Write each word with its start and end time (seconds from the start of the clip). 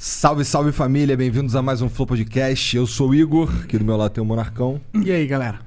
Salve, 0.00 0.44
salve 0.44 0.70
família, 0.70 1.16
bem-vindos 1.16 1.56
a 1.56 1.62
mais 1.62 1.82
um 1.82 1.88
Flow 1.88 2.06
Podcast. 2.06 2.76
Eu 2.76 2.86
sou 2.86 3.10
o 3.10 3.14
Igor, 3.14 3.50
aqui 3.64 3.76
do 3.76 3.84
meu 3.84 3.96
lado 3.96 4.12
tem 4.12 4.22
o 4.22 4.24
Monarcão. 4.24 4.80
E 4.94 5.10
aí, 5.10 5.26
galera? 5.26 5.58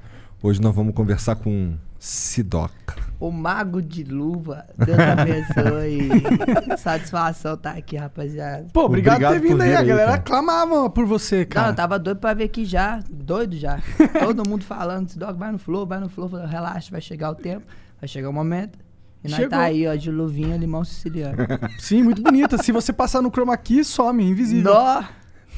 Hoje 0.42 0.58
nós 0.58 0.74
vamos 0.74 0.94
conversar 0.94 1.36
com 1.36 1.74
Sidoca. 1.98 2.96
O 3.20 3.30
mago 3.30 3.82
de 3.82 4.02
luva. 4.04 4.64
Deus 4.78 4.98
abençoe. 4.98 6.08
Satisfação 6.78 7.58
tá 7.58 7.72
aqui, 7.72 7.96
rapaziada. 7.98 8.68
Pô, 8.72 8.86
obrigado, 8.86 9.16
Obrigado 9.16 9.34
por 9.34 9.40
ter 9.42 9.48
vindo 9.48 9.58
por 9.58 9.64
aí. 9.66 9.76
A 9.76 9.82
galera 9.82 10.10
cara. 10.12 10.22
clamava 10.22 10.88
por 10.88 11.04
você, 11.04 11.40
Não, 11.40 11.46
cara. 11.46 11.68
eu 11.68 11.74
tava 11.74 11.98
doido 11.98 12.18
pra 12.18 12.32
vir 12.32 12.44
aqui 12.44 12.64
já. 12.64 13.00
Doido 13.10 13.54
já. 13.54 13.80
Todo 14.18 14.48
mundo 14.48 14.64
falando, 14.64 15.14
dog 15.14 15.38
vai 15.38 15.52
no 15.52 15.58
flow, 15.58 15.86
vai 15.86 16.00
no 16.00 16.08
flow. 16.08 16.28
Relaxa, 16.46 16.90
vai 16.90 17.02
chegar 17.02 17.30
o 17.30 17.34
tempo, 17.34 17.66
vai 18.00 18.08
chegar 18.08 18.30
o 18.30 18.32
momento. 18.32 18.78
E 19.24 19.28
nós 19.28 19.36
Chegou. 19.36 19.50
tá 19.50 19.60
aí, 19.60 19.86
ó, 19.86 19.94
de 19.94 20.10
luvinha, 20.10 20.56
limão 20.56 20.84
siciliano. 20.84 21.36
Sim, 21.78 22.02
muito 22.02 22.20
bonita. 22.22 22.58
Se 22.58 22.72
você 22.72 22.92
passar 22.92 23.22
no 23.22 23.30
chroma 23.30 23.56
key, 23.56 23.84
some, 23.84 24.24
invisível. 24.24 24.72
Nó, 24.72 25.02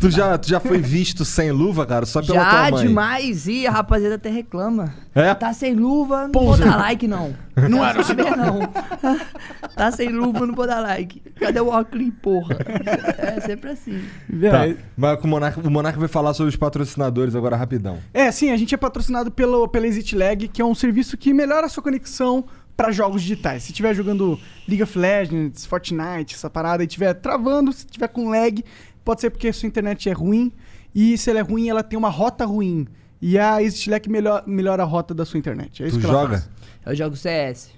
Tu 0.00 0.10
já, 0.10 0.36
tu 0.36 0.48
já 0.48 0.60
foi 0.60 0.78
visto 0.78 1.24
sem 1.24 1.50
luva, 1.50 1.86
cara? 1.86 2.04
Só 2.04 2.20
pela 2.20 2.34
já 2.34 2.50
tua 2.50 2.70
mãe? 2.72 2.86
demais. 2.88 3.46
Ih, 3.46 3.66
a 3.66 3.70
rapaziada 3.70 4.16
até 4.16 4.28
reclama. 4.28 4.92
É? 5.14 5.32
Tá 5.34 5.52
sem 5.52 5.74
luva, 5.74 6.28
não 6.28 6.44
vou 6.44 6.56
dar 6.56 6.76
like, 6.76 7.06
não. 7.06 7.34
Não 7.70 7.86
era 7.86 8.02
saber, 8.02 8.36
não. 8.36 8.58
tá 9.76 9.92
sem 9.92 10.08
luva, 10.08 10.44
não 10.44 10.56
vou 10.56 10.66
dar 10.66 10.80
like. 10.80 11.22
Cadê 11.36 11.60
o 11.60 11.68
óculos, 11.68 12.10
porra? 12.20 12.56
É 13.16 13.40
sempre 13.40 13.70
assim. 13.70 14.02
Tá. 14.50 14.66
É, 14.66 14.76
Mas 14.96 15.22
o 15.22 15.28
Monarca, 15.28 15.60
o 15.60 15.70
Monarca 15.70 16.00
vai 16.00 16.08
falar 16.08 16.34
sobre 16.34 16.48
os 16.48 16.56
patrocinadores 16.56 17.36
agora 17.36 17.54
rapidão. 17.54 17.98
É, 18.12 18.32
sim, 18.32 18.50
a 18.50 18.56
gente 18.56 18.74
é 18.74 18.76
patrocinado 18.76 19.30
pelo, 19.30 19.68
pela 19.68 19.86
ExitLag, 19.86 20.48
que 20.48 20.60
é 20.60 20.64
um 20.64 20.74
serviço 20.74 21.16
que 21.16 21.32
melhora 21.32 21.66
a 21.66 21.68
sua 21.68 21.80
conexão 21.80 22.44
para 22.76 22.90
jogos 22.92 23.22
digitais. 23.22 23.62
Se 23.64 23.70
estiver 23.72 23.94
jogando 23.94 24.38
League 24.68 24.82
of 24.82 24.98
Legends, 24.98 25.64
Fortnite, 25.66 26.34
essa 26.34 26.50
parada 26.50 26.82
e 26.82 26.86
estiver 26.86 27.14
travando, 27.14 27.72
se 27.72 27.84
estiver 27.86 28.08
com 28.08 28.28
lag, 28.30 28.64
pode 29.04 29.20
ser 29.20 29.30
porque 29.30 29.48
a 29.48 29.52
sua 29.52 29.66
internet 29.66 30.08
é 30.08 30.12
ruim. 30.12 30.52
E 30.94 31.16
se 31.18 31.30
ela 31.30 31.40
é 31.40 31.42
ruim, 31.42 31.68
ela 31.68 31.82
tem 31.82 31.98
uma 31.98 32.08
rota 32.10 32.44
ruim. 32.44 32.86
E 33.20 33.38
a 33.38 33.62
ExitLag 33.62 34.08
melhor, 34.10 34.44
melhora 34.46 34.82
a 34.82 34.86
rota 34.86 35.14
da 35.14 35.24
sua 35.24 35.38
internet. 35.38 35.82
É 35.82 35.86
isso 35.88 35.98
Tu 35.98 36.00
que 36.02 36.06
ela 36.06 36.20
joga? 36.22 36.38
faz. 36.38 36.50
Eu 36.86 36.94
jogo 36.94 37.16
CS. 37.16 37.70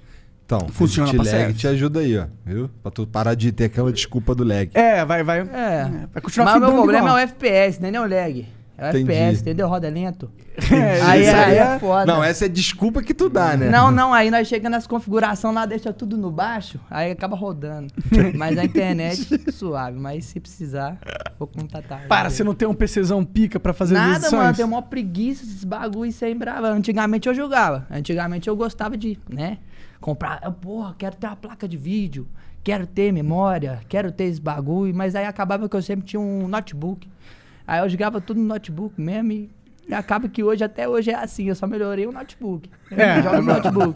Então, 0.44 0.60
Funciona 0.68 1.08
o 1.10 1.14
pra 1.14 1.24
lag 1.24 1.46
CS. 1.52 1.58
te 1.58 1.66
ajuda 1.68 2.00
aí, 2.00 2.16
ó. 2.18 2.26
Viu? 2.44 2.70
Pra 2.82 2.90
tu 2.90 3.06
parar 3.06 3.34
de 3.34 3.50
ter 3.52 3.64
aquela 3.64 3.92
desculpa 3.92 4.34
do 4.34 4.44
lag. 4.44 4.70
É, 4.74 5.04
vai, 5.04 5.22
vai. 5.22 5.40
É. 5.40 6.06
Vai 6.12 6.22
continuar 6.22 6.46
Mas 6.46 6.56
o 6.56 6.60
meu 6.60 6.72
problema 6.72 6.98
igual. 7.08 7.18
é 7.18 7.22
o 7.22 7.24
FPS, 7.24 7.80
não 7.80 7.88
é 7.88 8.00
o 8.00 8.08
lag. 8.08 8.46
É 8.78 8.86
o 8.86 8.88
Entendi. 8.90 9.12
FPS, 9.12 9.40
entendeu? 9.40 9.68
Roda 9.68 9.88
lento. 9.88 10.30
É, 10.72 11.00
aí, 11.02 11.22
isso 11.22 11.30
aí 11.36 11.44
aí 11.44 11.58
é 11.58 11.74
é- 11.74 11.78
foda. 11.78 12.06
Não, 12.06 12.24
essa 12.24 12.46
é 12.46 12.48
desculpa 12.48 13.02
que 13.02 13.12
tu 13.12 13.28
dá, 13.28 13.56
né? 13.56 13.68
Não, 13.68 13.90
não, 13.90 14.12
aí 14.12 14.30
nós 14.30 14.48
chegamos 14.48 14.70
nas 14.76 14.86
configurações 14.86 15.54
lá, 15.54 15.66
deixa 15.66 15.92
tudo 15.92 16.16
no 16.16 16.30
baixo, 16.30 16.80
aí 16.90 17.10
acaba 17.10 17.36
rodando. 17.36 17.92
mas 18.34 18.56
a 18.58 18.64
internet, 18.64 19.52
suave, 19.52 19.98
mas 19.98 20.24
se 20.24 20.40
precisar, 20.40 20.98
vou 21.38 21.46
contatar. 21.46 22.08
Para, 22.08 22.30
você 22.30 22.42
não 22.42 22.54
tem 22.54 22.66
um 22.66 22.74
PCzão 22.74 23.22
pica 23.24 23.60
pra 23.60 23.72
fazer 23.74 23.96
as 23.96 24.00
Nada, 24.00 24.16
edições? 24.18 24.42
mano, 24.42 24.56
tem 24.56 24.64
uma 24.64 24.82
preguiça 24.82 25.44
esses 25.44 25.62
bagulho 25.64 26.10
sem 26.12 26.36
brava. 26.36 26.68
Antigamente 26.68 27.28
eu 27.28 27.34
jogava. 27.34 27.86
Antigamente 27.90 28.48
eu 28.48 28.56
gostava 28.56 28.96
de, 28.96 29.18
né? 29.30 29.58
Comprar, 30.00 30.40
eu, 30.42 30.52
porra, 30.52 30.94
quero 30.96 31.16
ter 31.16 31.26
uma 31.26 31.36
placa 31.36 31.68
de 31.68 31.76
vídeo, 31.76 32.26
quero 32.64 32.86
ter 32.86 33.12
memória, 33.12 33.80
quero 33.88 34.10
ter 34.10 34.24
esse 34.24 34.40
bagulho, 34.40 34.94
mas 34.94 35.14
aí 35.14 35.24
acabava 35.26 35.68
que 35.68 35.76
eu 35.76 35.82
sempre 35.82 36.06
tinha 36.06 36.20
um 36.20 36.48
notebook. 36.48 37.08
Aí 37.66 37.80
eu 37.80 37.88
jogava 37.88 38.20
tudo 38.20 38.38
no 38.40 38.46
notebook 38.46 39.00
mesmo 39.00 39.32
e, 39.32 39.50
acaba 39.92 40.28
que 40.28 40.42
hoje, 40.42 40.62
até 40.64 40.88
hoje 40.88 41.10
é 41.10 41.14
assim, 41.14 41.48
eu 41.48 41.54
só 41.54 41.66
melhorei 41.66 42.06
o 42.06 42.12
notebook. 42.12 42.68
Eu 42.90 42.98
É. 43.00 43.22
jogo 43.22 43.36
no 43.36 43.42
notebook, 43.42 43.92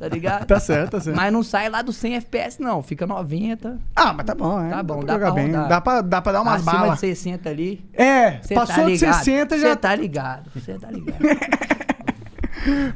tá 0.00 0.08
ligado? 0.10 0.46
Tá 0.46 0.60
certo, 0.60 0.92
tá 0.92 1.00
certo. 1.00 1.16
Mas 1.16 1.32
não 1.32 1.42
sai 1.42 1.68
lá 1.68 1.82
do 1.82 1.92
100 1.92 2.14
FPS 2.16 2.60
não, 2.62 2.82
fica 2.82 3.06
90, 3.06 3.78
Ah, 3.96 4.12
mas 4.12 4.24
tá 4.26 4.34
bom, 4.34 4.60
é. 4.64 4.70
Tá 4.70 4.82
bom, 4.82 4.98
pra 4.98 5.06
dá 5.06 5.12
jogar 5.14 5.32
pra 5.32 5.42
bem. 5.42 5.52
Dá 5.52 5.80
pra, 5.80 6.00
dá 6.02 6.22
pra 6.22 6.32
dar 6.32 6.42
umas 6.42 6.54
acima 6.66 6.72
balas. 6.82 6.94
de 6.94 7.00
60 7.00 7.48
ali. 7.50 7.84
É, 7.94 8.30
passou 8.54 8.66
tá 8.66 8.84
de 8.84 8.90
ligado. 8.92 9.14
60 9.24 9.58
já. 9.58 9.68
Você 9.70 9.76
tá 9.76 9.94
ligado, 9.94 10.50
você 10.54 10.78
tá 10.78 10.90
ligado. 10.90 11.18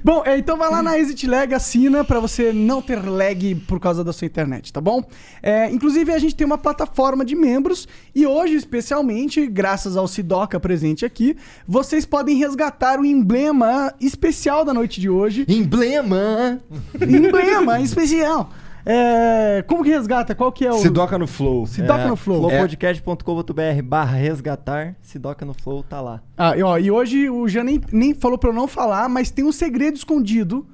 Bom, 0.03 0.23
é, 0.25 0.37
então 0.37 0.57
vai 0.57 0.71
lá 0.71 0.83
na 0.83 0.99
Exit 0.99 1.27
Lag, 1.27 1.55
assina 1.55 2.05
pra 2.05 2.21
você 2.21 2.53
não 2.53 2.83
ter 2.83 2.97
lag 2.97 3.55
por 3.67 3.81
causa 3.81 4.05
da 4.05 4.13
sua 4.13 4.27
internet, 4.27 4.73
tá 4.73 4.81
bom? 4.81 5.03
É, 5.43 5.71
inclusive, 5.71 6.13
a 6.13 6.19
gente 6.19 6.35
tem 6.35 6.47
uma 6.47 6.59
plataforma 6.59 7.25
de 7.25 7.35
membros 7.35 7.89
e 8.15 8.27
hoje, 8.27 8.55
especialmente, 8.55 9.47
graças 9.47 9.97
ao 9.97 10.07
Sidoca 10.07 10.61
presente 10.61 11.05
aqui, 11.05 11.37
vocês 11.67 12.05
podem 12.05 12.37
resgatar 12.37 13.01
o 13.01 13.05
emblema 13.05 13.95
especial 14.01 14.65
da 14.65 14.75
noite 14.75 15.01
de 15.01 15.09
hoje. 15.09 15.47
Emblema! 15.49 16.61
emblema 17.01 17.81
especial! 17.81 18.51
É, 18.87 19.63
como 19.67 19.83
que 19.83 19.91
resgata? 19.91 20.35
Qual 20.35 20.53
que 20.53 20.67
é 20.67 20.71
o... 20.71 20.75
Sidoca 20.79 21.17
no 21.19 21.27
Flow. 21.27 21.67
Sidoca 21.67 22.07
no 22.07 22.17
Flow. 22.17 22.51
É. 22.51 22.59
flowpodcast.com.br 22.59 23.83
barra 23.83 24.17
resgatar, 24.17 24.95
Sidoca 25.01 25.45
no 25.47 25.55
Flow, 25.55 25.83
tá 25.83 26.01
lá. 26.01 26.21
Ah, 26.37 26.57
e, 26.57 26.63
ó, 26.63 26.77
e 26.79 26.91
hoje 26.91 27.31
o 27.31 27.49
Jean 27.49 27.65
nem, 27.65 27.81
nem 27.93 28.15
falou 28.15 28.37
pra 28.37 28.51
eu 28.51 28.55
não 28.55 28.69
falar, 28.69 29.09
mas 29.09 29.31
tem 29.31 29.45
um 29.45 29.53
segredo 29.53 29.97
escondido 29.97 30.67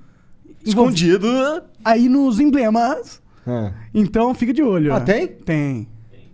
Escondido. 0.64 1.26
aí 1.84 2.08
nos 2.08 2.40
emblemas. 2.40 3.22
Ah. 3.46 3.72
Então 3.94 4.34
fica 4.34 4.52
de 4.52 4.62
olho. 4.62 4.92
Ah, 4.92 4.96
ó. 4.96 5.00
tem? 5.00 5.26
Tem. 5.28 5.88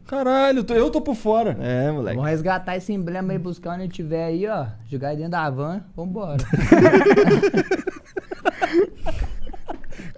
Caralho, 0.06 0.60
eu 0.60 0.64
tô- 0.64 0.74
eu 0.74 0.88
tô 0.90 1.00
por 1.00 1.16
fora. 1.16 1.56
É, 1.60 1.90
moleque. 1.90 2.16
Vamos 2.16 2.30
resgatar 2.30 2.76
esse 2.76 2.92
emblema 2.92 3.32
aí, 3.32 3.38
buscar 3.38 3.74
onde 3.78 3.88
tiver 3.88 4.24
aí, 4.24 4.46
ó. 4.46 4.66
Jogar 4.88 5.08
aí 5.08 5.16
dentro 5.16 5.32
da 5.32 5.50
van, 5.50 5.82
vambora. 5.96 6.38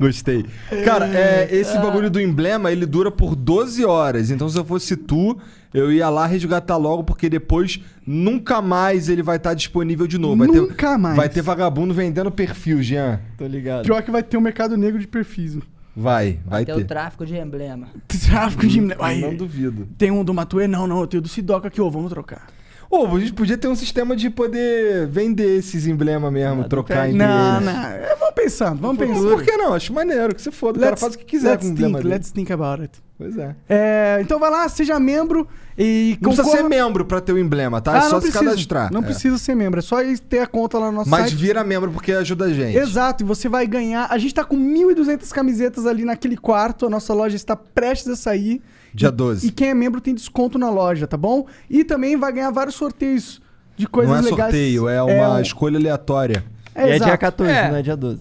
Gostei. 0.00 0.44
Cara, 0.84 1.06
é, 1.08 1.48
esse 1.50 1.76
bagulho 1.78 2.10
do 2.10 2.20
emblema, 2.20 2.70
ele 2.70 2.86
dura 2.86 3.10
por 3.10 3.34
12 3.34 3.84
horas. 3.84 4.30
Então, 4.30 4.48
se 4.48 4.56
eu 4.58 4.64
fosse 4.64 4.96
tu, 4.96 5.36
eu 5.74 5.92
ia 5.92 6.08
lá 6.08 6.26
resgatar 6.26 6.76
logo, 6.76 7.02
porque 7.04 7.28
depois 7.28 7.80
nunca 8.06 8.62
mais 8.62 9.08
ele 9.08 9.22
vai 9.22 9.36
estar 9.36 9.54
disponível 9.54 10.06
de 10.06 10.16
novo. 10.18 10.36
Vai 10.36 10.48
Nunca 10.48 10.92
ter, 10.92 10.98
mais. 10.98 11.16
Vai 11.16 11.28
ter 11.28 11.42
vagabundo 11.42 11.92
vendendo 11.92 12.30
perfil, 12.30 12.82
Jean. 12.82 13.20
Tô 13.36 13.46
ligado. 13.46 13.84
Pior 13.84 14.02
que 14.02 14.10
vai 14.10 14.22
ter 14.22 14.36
um 14.36 14.40
mercado 14.40 14.76
negro 14.76 14.98
de 15.00 15.06
perfis. 15.06 15.58
Vai, 15.96 16.38
vai 16.46 16.64
Tem 16.64 16.76
ter. 16.76 16.82
o 16.82 16.84
tráfico 16.86 17.26
de 17.26 17.36
emblema. 17.36 17.88
Tráfico 18.06 18.66
de 18.68 18.78
emblema. 18.78 19.04
Aí, 19.04 19.20
Não 19.20 19.34
duvido. 19.34 19.88
tem 19.98 20.12
um 20.12 20.22
do 20.22 20.32
Matuê? 20.32 20.68
Não, 20.68 20.86
não, 20.86 21.00
eu 21.00 21.06
tenho 21.08 21.20
do 21.20 21.28
Sidoca 21.28 21.66
aqui, 21.66 21.80
ô, 21.80 21.90
vamos 21.90 22.10
trocar. 22.10 22.46
Ô, 22.90 23.06
a 23.06 23.20
gente 23.20 23.32
podia 23.34 23.58
ter 23.58 23.68
um 23.68 23.74
sistema 23.74 24.16
de 24.16 24.30
poder 24.30 25.06
vender 25.08 25.58
esses 25.58 25.86
emblemas 25.86 26.32
mesmo, 26.32 26.64
trocar 26.68 27.06
entre 27.08 27.18
Não, 27.18 27.56
eles. 27.56 27.66
não. 27.66 27.82
é, 27.82 28.16
Vamos 28.18 28.34
pensando, 28.34 28.80
vamos 28.80 28.98
pensando. 28.98 29.28
Por 29.28 29.42
que 29.42 29.56
não? 29.56 29.74
Acho 29.74 29.92
maneiro, 29.92 30.34
que 30.34 30.40
você 30.40 30.50
foda. 30.50 30.78
O 30.78 30.82
cara 30.82 30.96
faz 30.96 31.14
o 31.14 31.18
que 31.18 31.24
quiser 31.24 31.50
let's 31.50 31.66
com 31.68 31.74
o 31.74 31.76
think. 31.76 32.02
Let's 32.06 32.30
think 32.30 32.52
about 32.52 32.80
it. 32.82 32.98
Pois 33.18 33.36
é. 33.36 33.54
É, 33.68 34.18
então 34.22 34.38
vai 34.38 34.50
lá, 34.50 34.68
seja 34.68 34.98
membro 34.98 35.46
e 35.78 36.18
Não 36.20 36.30
precisa 36.30 36.42
concorra- 36.42 36.62
ser 36.62 36.68
membro 36.68 37.04
pra 37.04 37.20
ter 37.20 37.32
o 37.32 37.38
emblema, 37.38 37.80
tá? 37.80 37.92
Ah, 37.94 37.96
é 37.98 38.00
só 38.02 38.16
se 38.20 38.22
precisa. 38.30 38.44
cadastrar. 38.44 38.92
Não 38.92 39.00
É. 39.00 39.04
precisa 39.04 39.38
ser 39.38 39.54
membro, 39.54 39.78
é 39.78 39.82
só 39.82 39.96
ter 40.28 40.40
a 40.40 40.46
conta 40.46 40.76
lá 40.78 40.86
no 40.90 40.98
nosso 40.98 41.08
Mas 41.10 41.30
site. 41.30 41.36
vira 41.36 41.62
membro 41.62 41.90
porque 41.92 42.10
ajuda 42.12 42.46
a 42.46 42.52
gente. 42.52 42.76
Exato, 42.76 43.22
e 43.22 43.26
você 43.26 43.48
vai 43.48 43.66
ganhar. 43.66 44.08
A 44.10 44.18
gente 44.18 44.34
tá 44.34 44.44
com 44.44 44.56
1.200 44.56 45.32
camisetas 45.32 45.86
ali 45.86 46.04
naquele 46.04 46.36
quarto, 46.36 46.86
a 46.86 46.90
nossa 46.90 47.14
loja 47.14 47.36
está 47.36 47.54
prestes 47.54 48.08
a 48.08 48.16
sair. 48.16 48.60
Dia 48.92 49.08
E- 49.08 49.12
12. 49.12 49.46
E 49.46 49.50
quem 49.52 49.68
é 49.68 49.74
membro 49.74 50.00
tem 50.00 50.14
desconto 50.14 50.58
na 50.58 50.68
loja, 50.70 51.06
tá 51.06 51.16
bom? 51.16 51.46
E 51.70 51.84
também 51.84 52.16
vai 52.16 52.32
ganhar 52.32 52.50
vários 52.50 52.74
sorteios 52.74 53.40
de 53.76 53.86
coisas 53.86 54.10
não 54.10 54.18
é 54.18 54.22
legais. 54.30 54.40
sorteio, 54.50 54.88
é 54.88 55.00
uma 55.02 55.36
um- 55.36 55.40
escolha 55.40 55.78
aleatória. 55.78 56.44
É, 56.74 56.88
e 56.88 56.90
é 56.92 56.98
dia 56.98 57.16
14, 57.16 57.52
É. 57.52 57.70
não 57.70 57.76
é 57.76 57.82
dia 57.82 57.96
12. 57.96 58.20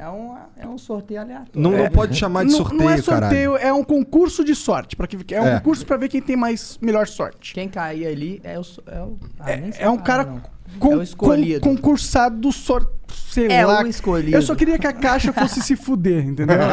É 0.00 0.08
um, 0.08 0.36
é 0.56 0.64
um 0.64 0.78
sorteio 0.78 1.20
aleatório. 1.20 1.60
Não, 1.60 1.72
não 1.72 1.90
pode 1.90 2.16
chamar 2.16 2.44
de 2.44 2.52
sorteio, 2.52 2.78
não 2.78 2.88
é 2.88 3.02
caralho. 3.02 3.22
sorteio, 3.24 3.56
é 3.56 3.72
um 3.72 3.82
concurso 3.82 4.44
de 4.44 4.54
sorte. 4.54 4.94
Pra 4.94 5.08
que, 5.08 5.34
é 5.34 5.42
um 5.42 5.46
É. 5.46 5.54
concurso 5.58 5.84
pra 5.84 5.96
ver 5.96 6.08
quem 6.08 6.22
tem 6.22 6.36
mais 6.36 6.78
melhor 6.80 7.08
sorte. 7.08 7.52
Quem 7.52 7.68
cair 7.68 8.06
ali 8.06 8.40
é 8.44 8.56
o. 8.56 8.62
É, 8.86 9.00
o, 9.02 9.18
ah, 9.40 9.46
sei 9.46 9.72
É 9.84 9.90
um 9.90 9.98
cara 9.98 10.24
não. 10.24 10.40
Con- 10.78 10.92
É 10.92 10.96
o 10.96 11.02
escolhido. 11.02 11.60
con- 11.60 11.74
concursado 11.76 12.36
do 12.38 12.52
sorte. 12.52 12.98
Sei 13.30 13.46
É 13.48 13.64
lá. 13.64 13.82
escolhido. 13.86 14.36
Eu 14.36 14.42
só 14.42 14.54
queria 14.54 14.78
que 14.78 14.86
a 14.86 14.92
caixa 14.92 15.32
fosse 15.32 15.62
se 15.62 15.76
fuder, 15.76 16.26
entendeu? 16.26 16.56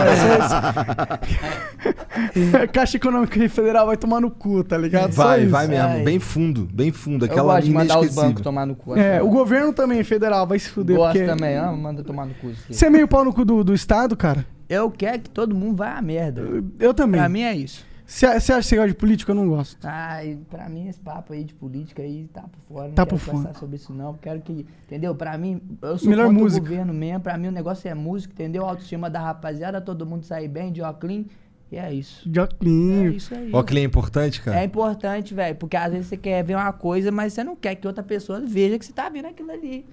É 2.59 2.63
a 2.63 2.68
Caixa 2.68 2.97
Econômica 2.97 3.47
Federal 3.50 3.86
vai 3.88 3.97
tomar 3.97 4.19
no 4.21 4.31
cu, 4.31 4.63
tá 4.63 4.77
ligado? 4.77 5.12
Vai, 5.12 5.45
vai 5.45 5.68
mesmo. 5.68 5.88
Ai. 5.88 6.01
Bem 6.03 6.19
fundo, 6.19 6.68
bem 6.71 6.92
fundo. 6.92 7.25
Eu 7.25 7.31
Aquela 7.31 7.56
gosto 7.56 7.65
de 7.65 7.71
mandar 7.74 8.00
os 8.00 8.13
bancos 8.13 8.42
tomar 8.42 8.65
no 8.65 8.75
cu. 8.75 8.95
É, 8.97 9.18
assim. 9.18 9.27
o 9.27 9.30
governo 9.30 9.74
também, 9.74 10.03
federal, 10.03 10.47
vai 10.47 10.59
se 10.59 10.69
fuder. 10.69 10.95
Gosto 10.95 11.13
porque... 11.18 11.25
também, 11.27 11.57
ah, 11.57 11.71
manda 11.71 12.03
tomar 12.03 12.25
no 12.25 12.33
cu. 12.36 12.47
aqui. 12.50 12.74
Você 12.74 12.86
é 12.86 12.89
meio 12.89 13.07
pau 13.07 13.24
no 13.25 13.33
cu 13.33 13.44
do, 13.45 13.63
do 13.63 13.74
Estado, 13.74 14.15
cara? 14.15 14.45
Eu 14.69 14.89
quero 14.89 15.19
que 15.19 15.30
todo 15.30 15.53
mundo 15.56 15.77
vá 15.77 15.97
à 15.97 16.01
merda. 16.01 16.44
Eu 16.80 16.94
também. 16.94 17.19
Pra 17.19 17.30
mim 17.30 17.42
é 17.42 17.56
isso. 17.56 17.86
Você 18.06 18.25
acha 18.28 18.40
que 18.57 18.63
você 18.63 18.75
gosta 18.75 18.88
de 18.90 18.94
política? 18.96 19.31
Eu 19.31 19.36
não 19.36 19.48
gosto. 19.48 19.78
Ai, 19.84 20.38
pra 20.50 20.69
mim 20.69 20.88
esse 20.88 21.00
papo 21.00 21.34
aí 21.34 21.44
de 21.44 21.54
política 21.56 22.04
aí 22.04 22.28
tá 22.31 22.42
por 22.44 22.60
fora. 22.68 22.88
Não 22.90 22.94
Tá 22.96 23.06
quero 23.06 23.18
por 23.18 23.24
fora. 23.24 23.38
conversar 23.38 23.60
sobre 23.60 23.75
isso 23.78 23.94
não. 23.94 24.13
Quero 24.13 24.42
que, 24.42 24.66
entendeu? 24.86 25.16
Pra 25.16 25.38
mim, 25.38 25.60
eu 25.81 25.98
sou 25.98 26.10
Melhor 26.10 26.28
contra 26.28 26.42
música. 26.44 26.62
o 26.66 26.69
governo 26.69 26.94
mesmo. 26.94 27.19
Pra 27.22 27.38
mim 27.38 27.48
o 27.48 27.52
negócio 27.52 27.88
é 27.90 27.94
música, 27.96 28.31
entendeu? 28.34 28.66
A 28.66 28.69
autoestima 28.69 29.10
da 29.10 29.19
rapaziada, 29.19 29.81
todo 29.81 30.06
mundo 30.06 30.24
sair 30.24 30.48
bem, 30.48 30.72
de 30.72 30.81
óculos. 30.81 31.25
E 31.72 31.78
é 31.78 31.92
isso. 31.92 32.30
De 32.30 32.38
É 32.40 32.44
óculos. 32.44 33.16
isso 33.16 33.34
aí. 33.34 33.50
Ó, 33.52 33.63
que 33.63 33.75
é 33.78 33.84
importante, 33.84 34.40
cara. 34.40 34.60
É 34.62 34.63
importante, 34.66 35.34
velho, 35.34 35.56
porque 35.56 35.75
às 35.75 35.92
vezes 35.92 36.06
você 36.07 36.16
quer 36.16 36.44
ver 36.44 36.56
uma 36.56 36.72
coisa, 36.72 37.12
mas 37.12 37.34
você 37.34 37.44
não 37.44 37.56
quer 37.56 37.74
que 37.75 37.88
outra 37.88 38.04
pessoa 38.04 38.40
veja 38.40 38.78
que 38.78 38.86
você 38.86 38.94
tá 38.94 39.10
vendo 39.10 39.25
aquilo 39.30 39.52
ali. 39.52 39.84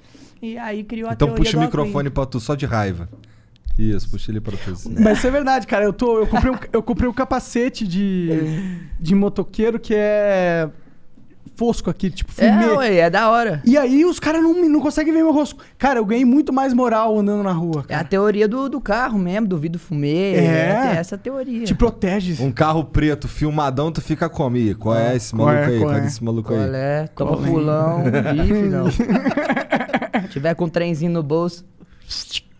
E 0.42 0.58
aí 0.58 0.84
criou 0.84 1.08
a 1.08 1.14
Então 1.14 1.28
teoria 1.28 1.44
puxa 1.44 1.56
o 1.56 1.60
microfone 1.60 2.10
pra 2.10 2.26
tu, 2.26 2.38
só 2.40 2.54
de 2.54 2.66
raiva. 2.66 3.08
Isso, 3.78 4.08
puxa 4.10 4.30
ele 4.30 4.40
pra 4.40 4.54
assim. 4.70 4.94
Mas 4.98 5.18
isso 5.18 5.26
é 5.26 5.30
verdade, 5.30 5.66
cara. 5.66 5.84
Eu, 5.84 5.92
tô, 5.92 6.18
eu, 6.20 6.26
comprei 6.26 6.52
um, 6.52 6.56
eu 6.72 6.82
comprei 6.82 7.08
um 7.08 7.12
capacete 7.12 7.86
de, 7.86 8.30
de 9.00 9.14
motoqueiro 9.14 9.78
que 9.80 9.94
é 9.96 10.68
fosco 11.54 11.90
aqui, 11.90 12.10
tipo 12.10 12.32
É, 12.38 12.50
fumê. 12.50 12.66
ué, 12.76 12.96
é 12.96 13.10
da 13.10 13.28
hora. 13.30 13.62
E 13.64 13.76
aí 13.76 14.04
os 14.04 14.18
caras 14.18 14.42
não, 14.42 14.54
não 14.68 14.80
conseguem 14.80 15.12
ver 15.12 15.20
meu 15.22 15.32
rosto. 15.32 15.56
Cara, 15.78 15.98
eu 16.00 16.04
ganhei 16.04 16.24
muito 16.24 16.52
mais 16.52 16.72
moral 16.72 17.18
andando 17.18 17.42
na 17.42 17.52
rua. 17.52 17.84
É 17.88 17.94
a 17.94 17.98
Cara. 17.98 18.08
teoria 18.08 18.48
do, 18.48 18.68
do 18.68 18.80
carro 18.80 19.18
mesmo, 19.18 19.46
do 19.48 19.58
vidro 19.58 19.78
fumê. 19.78 20.34
É. 20.34 20.92
É, 20.94 20.96
essa 20.96 21.16
teoria. 21.18 21.64
Te 21.64 21.74
protege. 21.74 22.42
Um 22.42 22.50
carro 22.52 22.84
preto, 22.84 23.28
filmadão, 23.28 23.92
tu 23.92 24.00
fica 24.00 24.28
como? 24.28 24.56
Ih, 24.56 24.74
qual 24.74 24.96
é 24.96 25.14
esse 25.16 25.34
Qual 25.34 25.46
maluco 25.46 25.64
é, 25.70 25.72
aí? 25.74 25.78
qual 25.78 25.90
Qual 25.90 25.94
é 26.00 26.02
é? 26.02 26.06
esse 26.06 26.24
maluco 26.24 26.48
Qual 26.48 26.60
aí? 26.60 26.70
é? 26.74 27.06
Toma 27.14 27.36
pulão, 27.36 28.02
bife, 28.32 28.62
não. 28.68 28.84
Tiver 30.30 30.54
com 30.54 30.64
um 30.64 30.68
trenzinho 30.68 31.12
no 31.12 31.22
bolso. 31.22 31.64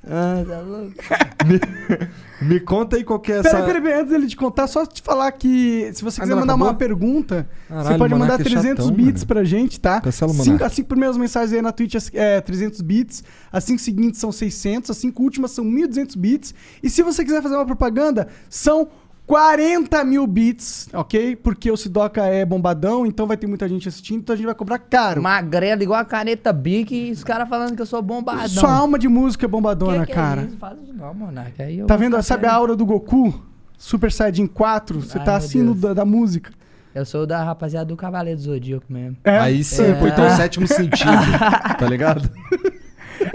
Ah, 0.05 0.43
tá 0.47 0.61
louco? 0.61 0.93
Me 2.43 2.59
conta 2.59 2.97
aí 2.97 3.05
qual 3.05 3.21
que 3.21 3.31
é 3.31 3.37
essa... 3.39 3.51
Peraí, 3.51 3.65
peraí, 3.67 3.83
peraí, 3.83 4.01
antes 4.01 4.11
dele 4.11 4.27
te 4.27 4.37
contar, 4.37 4.67
só 4.67 4.85
te 4.85 5.01
falar 5.01 5.31
que 5.31 5.93
se 5.95 6.03
você 6.03 6.21
Ah, 6.21 6.25
quiser 6.25 6.35
mandar 6.35 6.55
acabou? 6.55 6.67
uma 6.69 6.75
pergunta, 6.75 7.47
você 7.69 7.75
Caralho, 7.75 7.99
pode 7.99 8.15
o 8.15 8.19
mandar 8.19 8.33
Monark 8.33 8.41
é 8.41 8.45
300 8.51 8.85
chatão, 8.85 8.97
bits 8.97 9.23
mano. 9.23 9.27
pra 9.27 9.45
gente, 9.45 9.79
tá? 9.79 10.01
Cancela 10.01 10.33
o 10.33 10.35
Cinco, 10.35 10.65
as 10.65 10.73
cinco 10.73 10.89
primeiras 10.89 11.17
mensagens 11.17 11.53
aí 11.53 11.63
na 11.63 11.71
Twitch 11.71 11.95
é, 12.15 12.37
é 12.37 12.41
300 12.41 12.81
bits, 12.81 13.23
as 13.53 13.63
cinco 13.63 13.81
seguintes 13.81 14.19
são 14.19 14.33
600, 14.33 14.91
as 14.91 14.97
cinco 14.97 15.23
últimas 15.23 15.53
são 15.53 15.65
1.200 15.65 16.17
bits, 16.19 16.53
e 16.83 16.91
se 16.91 17.01
você 17.03 17.25
quiser 17.25 17.41
fazer 17.41 17.55
uma 17.55 17.67
propaganda, 17.67 18.27
são 18.51 18.89
40 19.27 20.05
mil 20.05 20.27
bits, 20.27 20.89
ok? 20.93 21.37
Porque 21.37 21.71
o 21.71 21.77
Sidoca 21.77 22.25
é 22.27 22.45
bombadão, 22.45 23.07
então 23.07 23.27
vai 23.27 23.37
ter 23.37 23.47
muita 23.47 23.69
gente 23.69 23.89
assistindo, 23.89 24.21
então 24.21 24.35
a 24.35 24.37
gente 24.37 24.47
vai 24.47 24.55
cobrar 24.55 24.79
caro. 24.79 25.23
Magrelo 25.23 25.83
igual 25.83 26.01
a 26.01 26.05
caneta 26.05 26.53
Bic 26.53 26.93
e 26.95 27.13
os 27.13 27.23
caras 27.25 27.49
falando 27.49 27.75
que 27.77 27.81
eu 27.83 27.87
sou 27.87 28.03
bombadão. 28.03 28.49
Sua 28.49 28.73
alma 28.73 28.99
de 28.99 29.09
música 29.09 29.47
é 29.47 29.49
bombadona, 29.49 30.01
Que 30.01 30.07
que 30.07 30.13
é 30.13 30.15
cara. 30.15 30.43
isso? 30.43 30.57
Faz 30.59 30.79
isso 30.83 30.93
não, 30.93 31.15
Monark. 31.15 31.63
Aí 31.63 31.79
eu 31.79 31.87
Tá 31.87 31.95
vou 31.95 32.01
vendo? 32.01 32.13
ficar 32.13 32.23
Sabe 32.23 32.47
a 32.47 32.51
sério. 32.51 32.61
aura 32.61 32.77
do 32.77 32.85
Goku? 32.85 33.43
Super 33.79 34.13
Saiyajin 34.13 34.47
4? 34.47 35.01
Você 35.01 35.19
Ai, 35.19 35.25
tá 35.25 35.31
meu 35.33 35.39
assim 35.39 35.59
no, 35.63 35.73
Deus. 35.73 35.81
da, 35.81 35.95
da 35.95 36.05
música. 36.05 36.51
Eu 36.95 37.07
sou 37.07 37.27
da 37.27 37.43
rapaziada 37.43 37.87
do 37.87 37.97
Cavaleiro 37.97 38.39
do 38.39 38.43
Zodíaco 38.45 38.85
mesmo. 38.93 39.17
É? 39.25 39.39
Aí 39.39 39.65
sim, 39.65 39.83
É. 39.85 39.93
pô, 39.95 40.07
então 40.09 40.27
o 40.27 40.31
sétimo 40.37 40.67
sentido, 40.69 41.11
tá 41.79 41.87
ligado? 41.89 42.29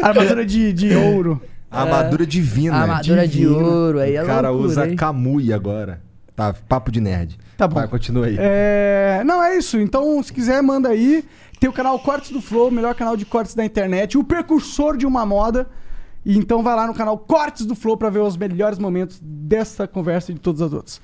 Armadura 0.02 0.46
de, 0.46 0.72
de 0.74 0.94
ouro. 0.96 1.42
Armadura 1.70 2.26
divina. 2.26 2.76
Armadura 2.78 3.28
de 3.28 3.46
ouro, 3.48 4.00
aí 4.00 4.16
é 4.16 4.24
o 4.24 4.26
cara 4.26 4.50
loucura, 4.50 4.70
usa 4.72 4.88
hein? 4.90 4.96
Kamui 4.96 5.52
agora. 5.52 6.02
Tá, 6.36 6.54
papo 6.54 6.92
de 6.92 7.02
nerd. 7.02 7.38
Tá 7.58 7.68
bom. 7.68 7.76
Vai, 7.76 7.88
continua 7.88 8.28
aí. 8.28 8.36
É, 8.40 9.24
Não, 9.26 9.44
é 9.44 9.58
isso. 9.58 9.80
Então, 9.80 10.22
se 10.22 10.32
quiser, 10.32 10.62
manda 10.62 10.90
aí. 10.90 11.26
Tem 11.60 11.68
o 11.70 11.74
canal 11.74 11.98
Cortes 12.00 12.30
do 12.32 12.40
Flow, 12.40 12.68
o 12.68 12.72
melhor 12.72 12.94
canal 12.94 13.18
de 13.18 13.26
cortes 13.26 13.56
da 13.56 13.66
internet, 13.66 14.16
o 14.18 14.24
precursor 14.24 14.96
de 14.96 15.08
uma 15.08 15.26
moda. 15.26 15.68
E 16.24 16.38
então 16.38 16.62
vai 16.62 16.76
lá 16.76 16.86
no 16.86 16.94
canal 16.94 17.18
Cortes 17.18 17.66
do 17.66 17.74
Flow 17.74 17.98
pra 17.98 18.10
ver 18.12 18.20
os 18.20 18.38
melhores 18.38 18.78
momentos 18.78 19.20
dessa 19.24 19.88
conversa 19.88 20.32
e 20.32 20.36
de 20.36 20.40
todas 20.40 20.62
as 20.62 20.72
outras. 20.72 21.02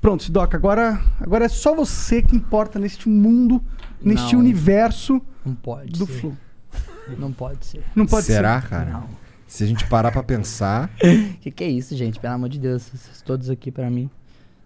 Pronto, 0.00 0.22
Sidoca, 0.22 0.54
agora, 0.58 1.00
agora 1.18 1.46
é 1.46 1.48
só 1.48 1.74
você 1.74 2.20
que 2.20 2.36
importa 2.36 2.78
neste 2.78 3.08
mundo, 3.08 3.62
neste 4.02 4.34
Não. 4.34 4.40
universo 4.40 5.22
Não 5.46 5.54
pode 5.54 5.98
do 5.98 6.04
ser. 6.06 6.12
Flow. 6.20 6.36
Não 7.18 7.32
pode 7.32 7.64
ser. 7.64 7.82
Não 7.94 8.04
pode 8.06 8.26
Será, 8.26 8.60
ser. 8.60 8.68
cara? 8.68 8.90
Não. 8.90 9.23
Se 9.54 9.62
a 9.62 9.68
gente 9.68 9.86
parar 9.86 10.10
pra 10.10 10.20
pensar. 10.20 10.90
Que 11.40 11.48
que 11.48 11.62
é 11.62 11.68
isso, 11.68 11.94
gente? 11.94 12.18
Pelo 12.18 12.34
amor 12.34 12.48
de 12.48 12.58
Deus, 12.58 12.90
vocês 12.92 13.22
todos 13.22 13.48
aqui 13.48 13.70
pra 13.70 13.88
mim, 13.88 14.10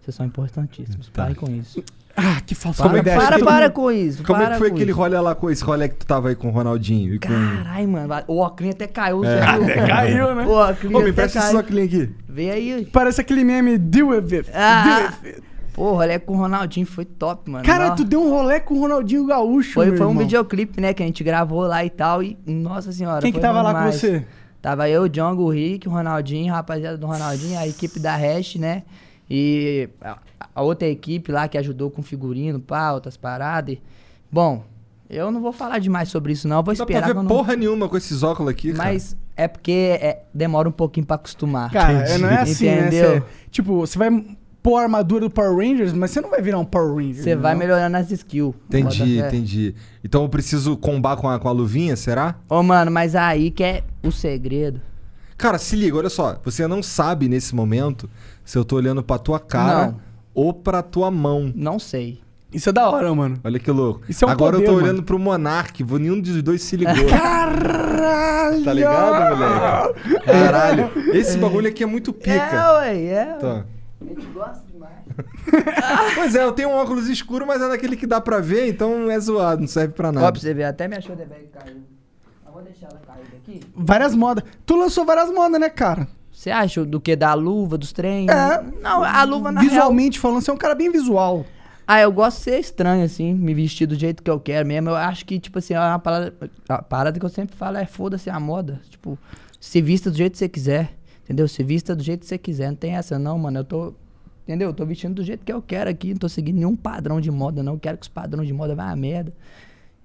vocês 0.01 0.15
são 0.15 0.25
importantíssimos. 0.25 1.09
Tá. 1.09 1.23
Parem 1.23 1.35
com 1.35 1.47
isso. 1.51 1.83
Ah, 2.17 2.41
que 2.43 2.55
falsa 2.55 2.81
Como 2.81 2.95
é 2.95 2.99
ideia. 2.99 3.15
para, 3.15 3.39
para 3.39 3.69
com 3.69 3.91
isso. 3.91 4.23
Como 4.23 4.41
é 4.41 4.45
para 4.45 4.53
que 4.53 4.57
foi 4.57 4.69
aquele 4.69 4.91
rolê 4.91 5.19
lá 5.19 5.35
com 5.35 5.51
esse 5.51 5.63
rolê 5.63 5.89
que 5.89 5.95
tu 5.97 6.07
tava 6.07 6.29
aí 6.29 6.35
com 6.35 6.47
o 6.47 6.51
Ronaldinho? 6.51 7.13
E 7.13 7.19
com... 7.19 7.27
Caralho, 7.27 7.87
mano. 7.87 8.23
O 8.27 8.37
óculos 8.39 8.73
até 8.73 8.87
caiu. 8.87 9.23
É. 9.23 9.41
Até 9.41 9.87
caiu, 9.87 10.33
né? 10.33 10.47
O 10.47 10.51
óculos 10.51 10.95
Ô, 10.95 10.97
me 10.97 11.01
até 11.01 11.09
empresta 11.11 11.39
esse 11.39 11.55
óculos 11.55 11.83
aqui. 11.83 12.15
Vê 12.27 12.49
aí. 12.49 12.89
Parece 12.91 13.21
aquele 13.21 13.43
meme 13.43 13.77
Deal 13.77 14.07
with 14.07 14.33
it. 14.33 14.49
Ah. 14.51 15.13
With 15.21 15.29
it. 15.29 15.43
Pô, 15.73 15.91
o 15.91 15.93
rolê 15.93 16.17
com 16.17 16.33
o 16.33 16.35
Ronaldinho 16.35 16.87
foi 16.87 17.05
top, 17.05 17.49
mano. 17.51 17.63
Cara, 17.63 17.91
tu 17.91 18.03
deu 18.03 18.21
um 18.21 18.31
rolê 18.31 18.59
com 18.59 18.73
o 18.73 18.79
Ronaldinho 18.79 19.25
Gaúcho, 19.27 19.73
Foi, 19.75 19.85
meu 19.85 19.97
foi 19.97 20.07
um 20.07 20.09
irmão. 20.09 20.23
videoclipe, 20.23 20.81
né, 20.81 20.93
que 20.93 21.03
a 21.03 21.05
gente 21.05 21.23
gravou 21.23 21.61
lá 21.61 21.85
e 21.85 21.89
tal. 21.89 22.23
E, 22.23 22.37
nossa 22.47 22.91
senhora. 22.91 23.21
Quem 23.21 23.31
que 23.31 23.39
tava 23.39 23.61
lá 23.61 23.83
com 23.83 23.91
você? 23.91 24.25
Tava 24.61 24.89
eu, 24.89 25.03
o 25.03 25.09
Django, 25.09 25.43
o 25.43 25.49
Rick, 25.49 25.87
o 25.87 25.91
Ronaldinho, 25.91 26.53
a 26.53 26.57
rapaziada 26.57 26.97
do 26.97 27.07
Ronaldinho, 27.07 27.57
a 27.57 27.67
equipe 27.67 27.99
da 27.99 28.15
Hash, 28.15 28.55
né? 28.55 28.83
E 29.29 29.87
a, 30.01 30.61
outra 30.61 30.87
equipe 30.87 31.31
lá 31.31 31.47
que 31.47 31.57
ajudou 31.57 31.89
com 31.89 32.01
figurino, 32.01 32.59
pá, 32.59 32.91
outras 32.91 33.15
paradas. 33.15 33.75
E, 33.75 33.81
bom, 34.31 34.63
eu 35.09 35.31
não 35.31 35.41
vou 35.41 35.51
falar 35.53 35.79
demais 35.79 36.09
sobre 36.09 36.33
isso, 36.33 36.47
não. 36.47 36.57
eu 36.57 36.63
Vou 36.63 36.73
Não 36.73 36.77
dá 36.77 36.83
esperar 36.83 37.13
pra 37.13 37.21
ver 37.21 37.27
porra 37.27 37.55
nenhuma 37.55 37.87
com 37.87 37.95
esses 37.95 38.21
óculos 38.21 38.51
aqui, 38.51 38.73
cara. 38.73 38.89
Mas 38.91 39.15
é 39.37 39.47
porque 39.47 39.97
é, 40.01 40.23
demora 40.33 40.67
um 40.67 40.73
pouquinho 40.73 41.05
pra 41.05 41.15
acostumar. 41.15 41.71
Cara, 41.71 42.09
é, 42.09 42.17
não 42.17 42.29
é 42.29 42.41
assim, 42.41 42.67
Entendeu? 42.67 43.15
né? 43.15 43.19
Cê- 43.21 43.25
tipo, 43.49 43.79
você 43.79 43.97
vai 43.97 44.09
pôr 44.61 44.77
a 44.77 44.83
armadura 44.83 45.21
do 45.21 45.29
Power 45.29 45.55
Rangers, 45.55 45.93
mas 45.93 46.11
você 46.11 46.19
não 46.21 46.29
vai 46.29 46.41
virar 46.41 46.59
um 46.59 46.65
Power 46.65 46.93
Ranger. 46.95 47.23
Você 47.23 47.35
vai 47.35 47.53
não. 47.53 47.59
melhorando 47.59 47.95
as 47.97 48.11
skills. 48.11 48.53
Entendi, 48.67 49.19
entendi. 49.19 49.75
Então 50.03 50.23
eu 50.23 50.29
preciso 50.29 50.75
combar 50.77 51.15
com 51.17 51.29
a, 51.29 51.39
com 51.39 51.47
a 51.47 51.51
luvinha, 51.51 51.95
será? 51.95 52.35
Ô, 52.49 52.61
mano, 52.61 52.91
mas 52.91 53.15
aí 53.15 53.51
que 53.51 53.63
é 53.63 53.83
o 54.03 54.11
segredo. 54.11 54.81
Cara, 55.37 55.57
se 55.57 55.75
liga, 55.75 55.95
olha 55.97 56.09
só. 56.09 56.37
Você 56.43 56.67
não 56.67 56.83
sabe 56.83 57.29
nesse 57.29 57.55
momento 57.55 58.09
se 58.43 58.57
eu 58.57 58.65
tô 58.65 58.75
olhando 58.75 59.01
pra 59.01 59.17
tua 59.17 59.39
cara 59.39 59.87
Não. 59.87 60.01
ou 60.33 60.53
pra 60.53 60.81
tua 60.81 61.09
mão. 61.09 61.51
Não 61.55 61.79
sei. 61.79 62.19
Isso 62.51 62.67
é 62.67 62.71
da 62.73 62.89
hora, 62.89 63.13
mano. 63.13 63.39
Olha 63.43 63.59
que 63.59 63.69
louco. 63.71 64.01
Isso 64.09 64.25
é 64.25 64.27
um 64.27 64.31
Agora 64.31 64.55
eu 64.55 64.59
poder, 64.61 64.65
tô 64.65 64.73
mano. 64.73 64.83
olhando 64.85 65.03
pro 65.03 65.19
Monark, 65.19 65.81
vou- 65.83 65.99
nenhum 65.99 66.19
dos 66.19 66.41
dois 66.41 66.61
se 66.63 66.75
ligou. 66.75 66.93
Caralho! 67.07 68.63
tá 68.65 68.73
ligado, 68.73 69.37
moleque? 69.37 70.25
Caralho. 70.25 70.91
Esse 71.13 71.37
bagulho 71.37 71.69
aqui 71.69 71.83
é 71.83 71.85
muito 71.85 72.09
É, 72.09 72.13
pica. 72.13 72.73
ué, 72.79 73.03
é. 73.05 73.25
Tá. 73.39 73.65
A 74.09 74.13
gente 74.13 74.25
gosta 74.33 74.63
demais. 74.71 74.93
Pois 76.15 76.35
é, 76.35 76.43
eu 76.43 76.51
tenho 76.51 76.69
um 76.69 76.73
óculos 76.73 77.07
escuro, 77.07 77.45
mas 77.45 77.61
é 77.61 77.67
daquele 77.69 77.95
que 77.95 78.07
dá 78.07 78.19
pra 78.19 78.39
ver, 78.39 78.67
então 78.67 79.09
é 79.09 79.19
zoado, 79.19 79.61
não 79.61 79.67
serve 79.67 79.93
pra 79.93 80.09
Ó, 80.09 80.11
nada. 80.11 80.31
pra 80.31 80.41
você 80.41 80.53
ver, 80.53 80.63
até 80.65 80.87
minha 80.87 81.01
shoulder 81.01 81.27
bag 81.27 81.47
caiu. 81.47 81.77
Eu 82.45 82.51
vou 82.51 82.61
deixar 82.61 82.87
ela 82.87 82.99
cair 83.05 83.25
daqui. 83.31 83.61
Várias 83.75 84.15
modas. 84.15 84.43
Tu 84.65 84.75
lançou 84.75 85.05
várias 85.05 85.31
modas, 85.31 85.59
né, 85.59 85.69
cara? 85.69 86.07
Você 86.31 86.49
acha 86.51 86.85
do 86.85 86.99
que? 87.01 87.15
Da 87.15 87.33
luva, 87.33 87.77
dos 87.77 87.91
trem? 87.91 88.27
É. 88.29 88.61
Não, 88.81 89.03
a 89.03 89.23
luva 89.23 89.51
na 89.51 89.61
real... 89.61 89.69
Visualmente 89.71 90.19
falando, 90.19 90.41
você 90.41 90.49
é 90.51 90.53
um 90.53 90.57
cara 90.57 90.73
bem 90.75 90.91
visual. 90.91 91.45
Ah, 91.85 91.99
eu 91.99 92.11
gosto 92.11 92.37
de 92.37 92.43
ser 92.43 92.59
estranho, 92.59 93.03
assim, 93.03 93.33
me 93.33 93.53
vestir 93.53 93.87
do 93.87 93.95
jeito 93.95 94.21
que 94.21 94.29
eu 94.29 94.39
quero 94.39 94.67
mesmo. 94.67 94.89
Eu 94.89 94.95
acho 94.95 95.25
que, 95.25 95.39
tipo 95.39 95.57
assim, 95.57 95.73
é 95.73 95.79
uma 95.79 95.97
parada, 95.99 96.33
a 96.69 96.81
parada 96.83 97.19
que 97.19 97.25
eu 97.25 97.29
sempre 97.29 97.55
falo 97.55 97.77
é 97.77 97.85
foda-se 97.85 98.29
a 98.29 98.39
moda. 98.39 98.79
Tipo, 98.89 99.17
se 99.59 99.81
vista 99.81 100.11
do 100.11 100.15
jeito 100.17 100.33
que 100.33 100.37
você 100.37 100.47
quiser, 100.47 100.93
entendeu? 101.29 101.47
Se 101.47 101.63
vista 101.63 101.95
do 101.95 102.01
jeito 102.01 102.21
que 102.21 102.25
você 102.25 102.39
quiser. 102.39 102.69
Não 102.69 102.75
tem 102.75 102.95
essa 102.95 103.19
não, 103.19 103.37
mano. 103.37 103.59
Eu 103.59 103.63
tô, 103.63 103.93
entendeu? 104.43 104.69
Eu 104.69 104.73
tô 104.73 104.83
vestindo 104.83 105.13
do 105.13 105.23
jeito 105.23 105.45
que 105.45 105.53
eu 105.53 105.61
quero 105.61 105.87
aqui. 105.87 106.09
Não 106.09 106.17
tô 106.17 106.27
seguindo 106.27 106.55
nenhum 106.55 106.75
padrão 106.75 107.21
de 107.21 107.29
moda, 107.29 107.61
não. 107.61 107.73
Eu 107.73 107.79
quero 107.79 107.97
que 107.99 108.03
os 108.03 108.09
padrões 108.09 108.47
de 108.47 108.53
moda 108.53 108.73
vá 108.73 108.89
a 108.89 108.95
merda. 108.95 109.31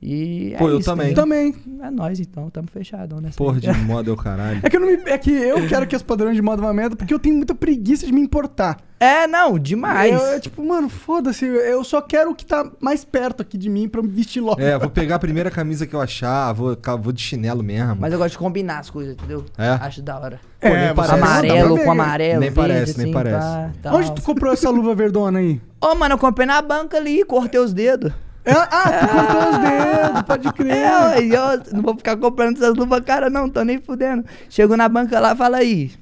E 0.07 0.55
Pô, 0.59 0.69
é 0.69 0.73
eu 0.73 0.79
isso, 0.81 0.91
também. 0.91 1.15
Também. 1.15 1.55
É 1.83 1.91
nóis, 1.91 2.21
então. 2.21 2.51
Tamo 2.51 2.69
fechadão 2.71 3.23
nessa. 3.23 3.39
Porra 3.39 3.59
de 3.59 3.73
moda 3.85 4.11
é 4.11 4.13
o 4.13 4.17
caralho. 4.17 4.61
É 4.63 4.69
que, 4.69 4.77
eu 4.77 4.81
não 4.81 4.87
me- 4.87 5.03
é 5.11 5.17
que 5.17 5.31
eu 5.31 5.65
quero 5.67 5.87
que 5.87 5.97
as 5.97 6.03
padrões 6.03 6.37
de 6.37 6.43
moda 6.43 6.61
vá 6.61 6.75
merda 6.75 6.95
porque 6.95 7.15
eu 7.15 7.19
tenho 7.19 7.35
muita 7.37 7.55
preguiça 7.55 8.05
de 8.05 8.13
me 8.13 8.21
importar. 8.21 8.77
É, 9.01 9.27
não, 9.27 9.59
demais. 9.59 10.13
Eu, 10.13 10.27
é 10.35 10.41
tipo, 10.41 10.63
mano, 10.63 10.91
foda-se. 10.91 11.47
Eu 11.47 11.83
só 11.85 12.03
quero 12.03 12.31
o 12.33 12.35
que 12.35 12.45
tá 12.45 12.71
mais 12.81 13.03
perto 13.03 13.41
aqui 13.41 13.57
de 13.57 13.71
mim 13.71 13.89
pra 13.89 14.03
me 14.03 14.09
vestir 14.09 14.41
logo. 14.43 14.61
É, 14.61 14.79
vou 14.79 14.91
pegar 14.91 15.17
a 15.17 15.19
primeira 15.19 15.51
camisa 15.51 15.87
que 15.87 15.95
eu 15.95 16.01
achar, 16.03 16.53
vou, 16.53 16.77
vou 17.01 17.13
de 17.13 17.23
chinelo 17.23 17.63
mesmo. 17.63 17.97
Mas 17.99 18.13
eu 18.13 18.19
gosto 18.19 18.33
de 18.33 18.39
combinar 18.39 18.81
as 18.81 18.91
coisas, 18.91 19.15
entendeu? 19.15 19.45
É? 19.57 19.69
Acho 19.71 20.03
da 20.03 20.19
hora. 20.19 20.39
Pô, 20.61 20.69
nem 20.69 20.77
É, 20.77 20.95
parece. 20.95 21.15
amarelo 21.15 21.79
com 21.83 21.91
amarelo, 21.91 22.41
Nem 22.41 22.51
verde, 22.51 22.55
parece, 22.73 22.97
nem 22.99 23.05
assim, 23.07 23.13
parece. 23.15 23.39
pá, 23.47 23.71
tal. 23.83 23.97
Onde 23.97 24.13
tu 24.15 24.21
comprou 24.23 24.53
essa 24.53 24.69
luva 24.69 24.95
verdona 24.95 25.39
aí? 25.39 25.61
Ô, 25.81 25.95
mano, 25.95 26.15
eu 26.15 26.19
comprei 26.19 26.47
na 26.47 26.61
banca 26.61 26.99
ali, 26.99 27.25
cortei 27.25 27.59
os 27.61 27.73
dedos. 27.73 28.13
É, 28.45 28.53
ah, 28.53 29.01
tu 29.01 29.09
cortou 29.09 29.51
os 29.51 29.59
dedos, 29.59 30.23
pode 30.23 30.53
crer. 30.53 30.77
É, 30.77 30.93
ué, 31.05 31.19
eu 31.25 31.75
não 31.75 31.83
vou 31.83 31.97
ficar 31.97 32.17
comprando 32.17 32.57
essas 32.57 32.75
luvas 32.75 33.01
cara, 33.01 33.31
não, 33.31 33.49
tô 33.49 33.63
nem 33.65 33.81
fudendo. 33.81 34.25
Chego 34.51 34.77
na 34.77 34.89
banca 34.89 35.19
lá, 35.19 35.35
fala 35.35 35.59
aí. 35.59 35.93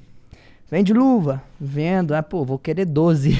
Vende 0.73 0.91
luva? 0.91 1.43
Vendo. 1.59 2.15
Ah, 2.15 2.23
pô, 2.23 2.43
vou 2.43 2.57
querer 2.57 2.85
12. 2.85 3.39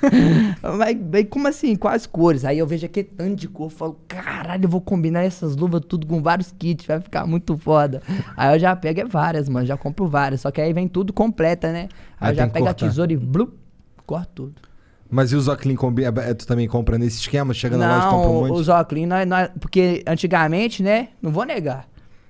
mas, 0.78 0.96
mas 1.12 1.26
como 1.28 1.46
assim? 1.46 1.76
Quais 1.76 2.06
cores? 2.06 2.46
Aí 2.46 2.58
eu 2.58 2.66
vejo 2.66 2.86
aquele 2.86 3.08
tanto 3.08 3.36
de 3.36 3.46
cor, 3.46 3.70
falo, 3.70 4.00
caralho, 4.08 4.64
eu 4.64 4.68
vou 4.70 4.80
combinar 4.80 5.22
essas 5.22 5.54
luvas 5.54 5.82
tudo 5.86 6.06
com 6.06 6.22
vários 6.22 6.50
kits, 6.58 6.86
vai 6.86 6.98
ficar 6.98 7.26
muito 7.26 7.58
foda. 7.58 8.02
aí 8.36 8.56
eu 8.56 8.58
já 8.58 8.74
pego 8.74 9.00
é 9.00 9.04
várias, 9.04 9.50
mano, 9.50 9.66
já 9.66 9.76
compro 9.76 10.08
várias. 10.08 10.40
Só 10.40 10.50
que 10.50 10.62
aí 10.62 10.72
vem 10.72 10.88
tudo 10.88 11.12
completa, 11.12 11.70
né? 11.70 11.88
Aí, 12.18 12.30
Aí 12.30 12.32
eu 12.32 12.36
já 12.36 12.48
pego 12.48 12.66
a 12.66 12.72
tesoura 12.74 13.12
e 13.12 13.16
blup, 13.18 13.52
corto 14.06 14.30
tudo. 14.34 14.71
Mas 15.14 15.30
e 15.30 15.36
os 15.36 15.46
óculos 15.46 15.76
combi- 15.76 16.04
é- 16.04 16.08
é- 16.30 16.34
tu 16.34 16.46
também 16.46 16.66
compra 16.66 16.96
nesse 16.98 17.20
esquema? 17.20 17.52
Chega 17.52 17.76
na 17.76 17.86
loja 17.96 18.06
e 18.06 18.10
compra 18.10 18.30
um 18.30 18.32
Não, 18.32 18.48
monte? 18.48 18.60
os 18.60 18.68
óculos, 18.70 19.06
nós, 19.06 19.28
nós- 19.28 19.50
porque 19.60 20.02
antigamente, 20.06 20.82
né? 20.82 21.08
Não 21.20 21.30
vou 21.30 21.44
negar. 21.44 21.86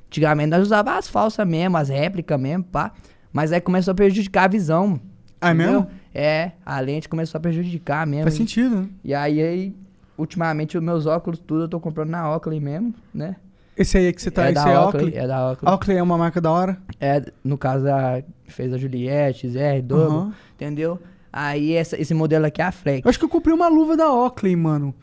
Antigamente 0.08 0.50
nós 0.50 0.62
usávamos 0.64 0.98
as 0.98 1.08
falsas 1.08 1.46
mesmo, 1.46 1.76
as 1.76 1.88
réplicas 1.88 2.38
mesmo, 2.40 2.64
pá. 2.64 2.92
Mas 3.32 3.52
aí 3.52 3.60
começou 3.60 3.92
a 3.92 3.94
prejudicar 3.94 4.44
a 4.44 4.48
visão. 4.48 5.00
Ah, 5.40 5.50
é 5.50 5.54
entendeu? 5.54 5.72
mesmo? 5.82 5.88
É, 6.14 6.52
a 6.66 6.80
lente 6.80 7.08
começou 7.08 7.38
a 7.38 7.40
prejudicar 7.40 8.06
mesmo. 8.06 8.24
Faz 8.24 8.34
sentido, 8.34 8.76
né? 8.82 8.88
E 9.04 9.14
aí, 9.14 9.40
aí, 9.40 9.74
ultimamente, 10.18 10.76
os 10.76 10.82
meus 10.82 11.06
óculos, 11.06 11.38
tudo 11.38 11.62
eu 11.62 11.68
tô 11.68 11.78
comprando 11.80 12.10
na 12.10 12.30
Oakley 12.34 12.60
mesmo, 12.60 12.92
né? 13.14 13.36
Esse 13.76 13.96
aí 13.96 14.12
que 14.12 14.20
você 14.20 14.30
tá, 14.30 14.42
é 14.48 14.52
esse 14.52 14.54
da 14.62 14.68
é 14.70 14.78
Oakley, 14.78 15.04
Oakley. 15.06 15.18
é 15.22 15.26
da 15.26 15.50
Oakley. 15.50 15.72
Oakley 15.72 15.96
é 15.96 16.02
uma 16.02 16.18
marca 16.18 16.40
da 16.40 16.50
hora. 16.50 16.76
É, 17.00 17.22
no 17.42 17.56
caso, 17.56 17.88
a, 17.88 18.22
fez 18.46 18.72
a 18.72 18.76
Juliette, 18.76 19.48
Zé, 19.48 19.80
Double, 19.80 20.06
Aham. 20.18 20.32
entendeu? 20.54 21.00
Aí 21.32 21.74
essa- 21.74 22.00
esse 22.00 22.12
modelo 22.12 22.46
aqui 22.46 22.60
é 22.60 22.64
a 22.66 22.72
Flex. 22.72 23.04
Eu 23.04 23.08
acho 23.08 23.18
que 23.18 23.24
eu 23.24 23.28
comprei 23.28 23.54
uma 23.54 23.68
luva 23.68 23.96
da 23.96 24.12
Oakley, 24.12 24.54
mano. 24.54 24.94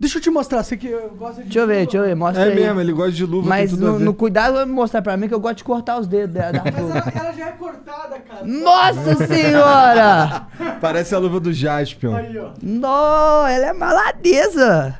Deixa 0.00 0.18
eu 0.18 0.22
te 0.22 0.30
mostrar, 0.30 0.62
você 0.62 0.76
que 0.76 0.88
gosta 1.18 1.42
de 1.42 1.48
Deixa 1.48 1.58
eu 1.58 1.66
ver, 1.66 1.82
deixa 1.84 1.96
eu 1.98 2.02
ver, 2.04 2.14
mostra 2.14 2.44
É 2.44 2.48
aí. 2.50 2.54
mesmo, 2.54 2.80
ele 2.80 2.92
gosta 2.92 3.10
de 3.10 3.24
luva, 3.26 3.48
Mas 3.48 3.70
tem 3.70 3.78
tudo 3.78 3.88
a 3.88 3.92
no, 3.92 3.98
ver. 3.98 4.04
no 4.04 4.14
cuidado 4.14 4.54
vai 4.54 4.64
mostrar 4.64 5.02
pra 5.02 5.16
mim 5.16 5.26
que 5.26 5.34
eu 5.34 5.40
gosto 5.40 5.56
de 5.56 5.64
cortar 5.64 5.98
os 5.98 6.06
dedos 6.06 6.34
da, 6.36 6.52
da 6.52 6.62
Mas 6.62 6.76
ela, 6.76 7.12
ela 7.16 7.32
já 7.32 7.46
é 7.48 7.52
cortada, 7.52 8.16
cara. 8.20 8.46
Nossa 8.46 9.26
senhora! 9.26 10.46
Parece 10.80 11.14
a 11.16 11.18
luva 11.18 11.40
do 11.40 11.52
Jaspion. 11.52 12.14
Aí, 12.14 12.38
ó. 12.38 12.50
Nó, 12.62 13.46
ela 13.48 13.66
é 13.66 13.72
maladeza! 13.72 14.98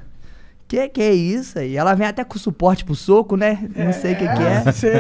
Que 0.67 0.89
que 0.89 1.01
é 1.01 1.13
isso 1.15 1.59
aí? 1.61 1.77
Ela 1.77 1.95
vem 1.95 2.07
até 2.07 2.25
com 2.25 2.37
suporte 2.39 2.85
pro 2.85 2.95
soco, 2.97 3.37
né? 3.37 3.69
Não 3.77 3.93
sei 3.93 4.15
o 4.15 4.17
que 4.17 4.27
que 4.29 4.43
é. 4.43 4.73
Se 4.73 4.91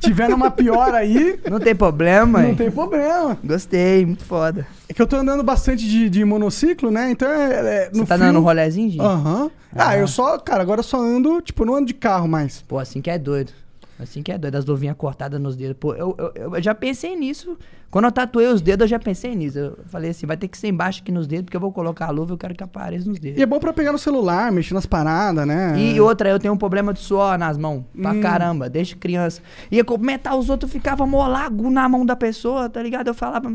tiver 0.00 0.28
numa 0.28 0.50
pior 0.50 0.94
aí, 0.94 1.38
Não 1.50 1.58
tem 1.60 1.74
problema, 1.74 2.40
não 2.42 2.48
hein? 2.50 2.54
tem 2.54 2.70
problema. 2.70 3.36
Gostei, 3.44 4.04
muito 4.06 4.24
foda. 4.24 4.66
É 4.88 4.92
que 4.94 5.00
eu 5.02 5.06
tô 5.06 5.16
andando 5.16 5.42
bastante 5.42 5.86
de, 5.88 6.08
de 6.08 6.24
monociclo, 6.24 6.90
né? 6.90 7.10
Então 7.10 7.28
é. 7.30 7.84
é 7.86 7.90
Você 7.92 8.00
no 8.00 8.06
tá 8.06 8.14
frio- 8.16 8.26
dando 8.28 8.38
um 8.38 8.42
rolezinho, 8.42 8.90
Dinho? 8.90 9.02
Aham. 9.04 9.50
Ah, 9.76 9.96
eu 9.96 10.08
só, 10.08 10.38
cara, 10.38 10.62
agora 10.62 10.80
eu 10.80 10.84
só 10.84 11.00
ando, 11.00 11.40
tipo, 11.42 11.62
eu 11.62 11.66
não 11.66 11.74
ando 11.74 11.86
de 11.86 11.94
carro 11.94 12.26
mais. 12.26 12.62
Pô, 12.62 12.78
assim 12.78 13.00
que 13.02 13.10
é 13.10 13.18
doido. 13.18 13.52
Assim 14.00 14.22
que 14.22 14.30
é 14.30 14.38
doido, 14.38 14.54
as 14.54 14.64
luvinhas 14.64 14.96
cortadas 14.96 15.40
nos 15.40 15.56
dedos. 15.56 15.76
Pô, 15.78 15.92
eu, 15.94 16.14
eu, 16.34 16.54
eu 16.54 16.62
já 16.62 16.72
pensei 16.74 17.16
nisso. 17.16 17.58
Quando 17.90 18.04
eu 18.04 18.12
tatuei 18.12 18.46
os 18.46 18.60
dedos, 18.60 18.84
eu 18.84 18.88
já 18.88 18.98
pensei 18.98 19.34
nisso. 19.34 19.58
Eu 19.58 19.78
falei 19.86 20.10
assim, 20.10 20.24
vai 20.26 20.36
ter 20.36 20.46
que 20.46 20.56
ser 20.56 20.68
embaixo 20.68 21.00
aqui 21.02 21.10
nos 21.10 21.26
dedos, 21.26 21.46
porque 21.46 21.56
eu 21.56 21.60
vou 21.60 21.72
colocar 21.72 22.06
a 22.06 22.10
luva, 22.10 22.34
eu 22.34 22.38
quero 22.38 22.54
que 22.54 22.62
apareça 22.62 23.08
nos 23.08 23.18
dedos. 23.18 23.38
E 23.38 23.42
é 23.42 23.46
bom 23.46 23.58
pra 23.58 23.72
pegar 23.72 23.90
no 23.90 23.98
celular, 23.98 24.52
mexer 24.52 24.74
nas 24.74 24.86
paradas, 24.86 25.46
né? 25.46 25.74
E 25.80 26.00
outra, 26.00 26.28
eu 26.28 26.38
tenho 26.38 26.54
um 26.54 26.56
problema 26.58 26.92
de 26.92 27.00
suor 27.00 27.36
nas 27.38 27.58
mãos. 27.58 27.82
Pra 28.00 28.12
Hum. 28.12 28.20
caramba, 28.20 28.68
desde 28.70 28.94
criança. 28.94 29.42
Ia 29.70 29.84
cumprimentar 29.84 30.36
os 30.36 30.48
outros, 30.48 30.70
ficava 30.70 31.06
molago 31.06 31.68
na 31.70 31.88
mão 31.88 32.06
da 32.06 32.14
pessoa, 32.14 32.68
tá 32.68 32.82
ligado? 32.82 33.08
Eu 33.08 33.14
falava. 33.14 33.50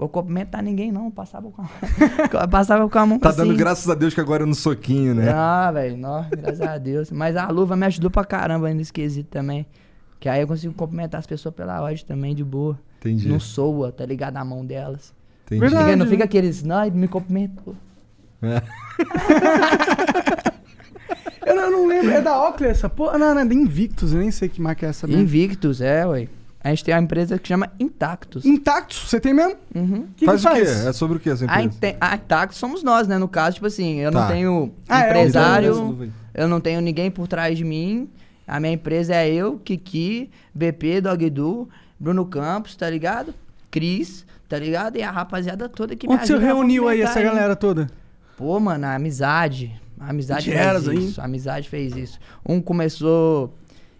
Vou 0.00 0.08
cumprimentar 0.08 0.62
ninguém, 0.62 0.90
não. 0.90 1.10
Passava 1.10 1.50
com 1.50 1.60
a, 1.60 1.68
passava 2.48 2.88
com 2.88 2.98
a 2.98 3.04
mão 3.04 3.18
Tá 3.18 3.28
assim. 3.28 3.38
dando 3.38 3.54
graças 3.54 3.86
a 3.90 3.94
Deus 3.94 4.14
que 4.14 4.20
agora 4.20 4.44
é 4.44 4.46
no 4.46 4.54
soquinho, 4.54 5.14
né? 5.14 5.30
Ah, 5.30 5.70
velho, 5.70 5.98
graças 6.30 6.60
a 6.62 6.78
Deus. 6.78 7.10
Mas 7.10 7.36
a 7.36 7.46
luva 7.50 7.76
me 7.76 7.84
ajudou 7.84 8.10
pra 8.10 8.24
caramba 8.24 8.72
nesse 8.72 8.90
quesito 8.92 9.28
também. 9.28 9.66
Que 10.18 10.26
aí 10.28 10.40
eu 10.40 10.46
consigo 10.48 10.72
cumprimentar 10.72 11.18
as 11.18 11.26
pessoas 11.26 11.54
pela 11.54 11.82
ordem 11.82 12.02
também, 12.06 12.34
de 12.34 12.42
boa. 12.42 12.78
Entendi. 12.98 13.28
Não 13.28 13.38
soa, 13.38 13.92
tá 13.92 14.06
ligado? 14.06 14.38
A 14.38 14.44
mão 14.44 14.64
delas. 14.64 15.12
Entendi. 15.44 15.60
Verdade. 15.60 15.84
Fica- 15.84 15.96
não 15.96 16.06
fica 16.06 16.24
aqueles, 16.24 16.62
não, 16.62 16.82
ele 16.82 16.96
me 16.96 17.06
cumprimentou. 17.06 17.76
É. 18.40 18.62
Eu 21.46 21.56
não, 21.56 21.62
eu 21.64 21.70
não 21.70 21.86
lembro. 21.86 22.10
É 22.10 22.20
da 22.20 22.40
Oakley 22.46 22.70
essa 22.70 22.88
porra? 22.88 23.18
Não, 23.18 23.34
não, 23.34 23.40
é 23.40 23.44
da 23.44 23.54
Invictus, 23.54 24.12
eu 24.12 24.20
nem 24.20 24.30
sei 24.30 24.48
que 24.48 24.60
marca 24.60 24.86
é 24.86 24.90
essa 24.90 25.06
mesmo. 25.06 25.22
Invictus, 25.22 25.80
é, 25.80 26.06
ué. 26.06 26.28
A 26.62 26.68
gente 26.68 26.84
tem 26.84 26.94
uma 26.94 27.00
empresa 27.00 27.38
que 27.38 27.48
chama 27.48 27.70
Intactus. 27.80 28.44
Intactus, 28.44 29.08
você 29.08 29.18
tem 29.18 29.32
mesmo? 29.32 29.56
Uhum. 29.74 30.06
Que 30.14 30.26
faz 30.26 30.42
que 30.42 30.48
o 30.48 30.52
quê? 30.54 30.60
É 30.60 30.92
sobre 30.92 31.16
o 31.16 31.20
quê 31.20 31.30
essa 31.30 31.44
A, 31.50 31.62
empresa? 31.62 31.66
Inte- 31.92 31.96
a 32.00 32.14
Intactus 32.16 32.58
somos 32.58 32.82
nós, 32.82 33.08
né? 33.08 33.16
No 33.16 33.28
caso, 33.28 33.54
tipo 33.54 33.66
assim, 33.66 33.98
eu 34.00 34.12
Tá. 34.12 34.20
não 34.20 34.28
tenho 34.28 34.72
Ah, 34.88 35.04
é, 35.04 35.08
empresário, 35.08 35.98
aí. 36.02 36.10
eu 36.34 36.46
não 36.48 36.60
tenho 36.60 36.80
ninguém 36.82 37.10
por 37.10 37.26
trás 37.26 37.56
de 37.56 37.64
mim. 37.64 38.08
A 38.46 38.60
minha 38.60 38.72
empresa 38.74 39.14
é 39.14 39.28
eu, 39.32 39.58
Kiki, 39.58 40.30
BP, 40.54 41.00
Dogdu, 41.00 41.68
Bruno 41.98 42.26
Campos, 42.26 42.76
tá 42.76 42.90
ligado? 42.90 43.32
Cris, 43.70 44.26
tá 44.48 44.58
ligado? 44.58 44.96
E 44.98 45.02
a 45.02 45.10
rapaziada 45.10 45.68
toda 45.68 45.96
que 45.96 46.06
me 46.08 46.14
Onde 46.14 46.26
você 46.26 46.32
ajuda 46.34 46.44
a 46.46 46.52
reuniu 46.54 46.88
aí 46.88 47.00
essa 47.00 47.22
galera 47.22 47.56
toda? 47.56 47.86
Pô, 48.36 48.58
mano, 48.60 48.84
a 48.86 48.94
amizade. 48.96 49.80
A 49.98 50.10
amizade 50.10 50.46
Geras 50.46 50.84
fez 50.84 50.98
aí. 50.98 51.04
isso. 51.08 51.20
A 51.20 51.24
amizade 51.24 51.68
fez 51.68 51.96
isso. 51.96 52.18
Um 52.46 52.60
começou. 52.60 53.54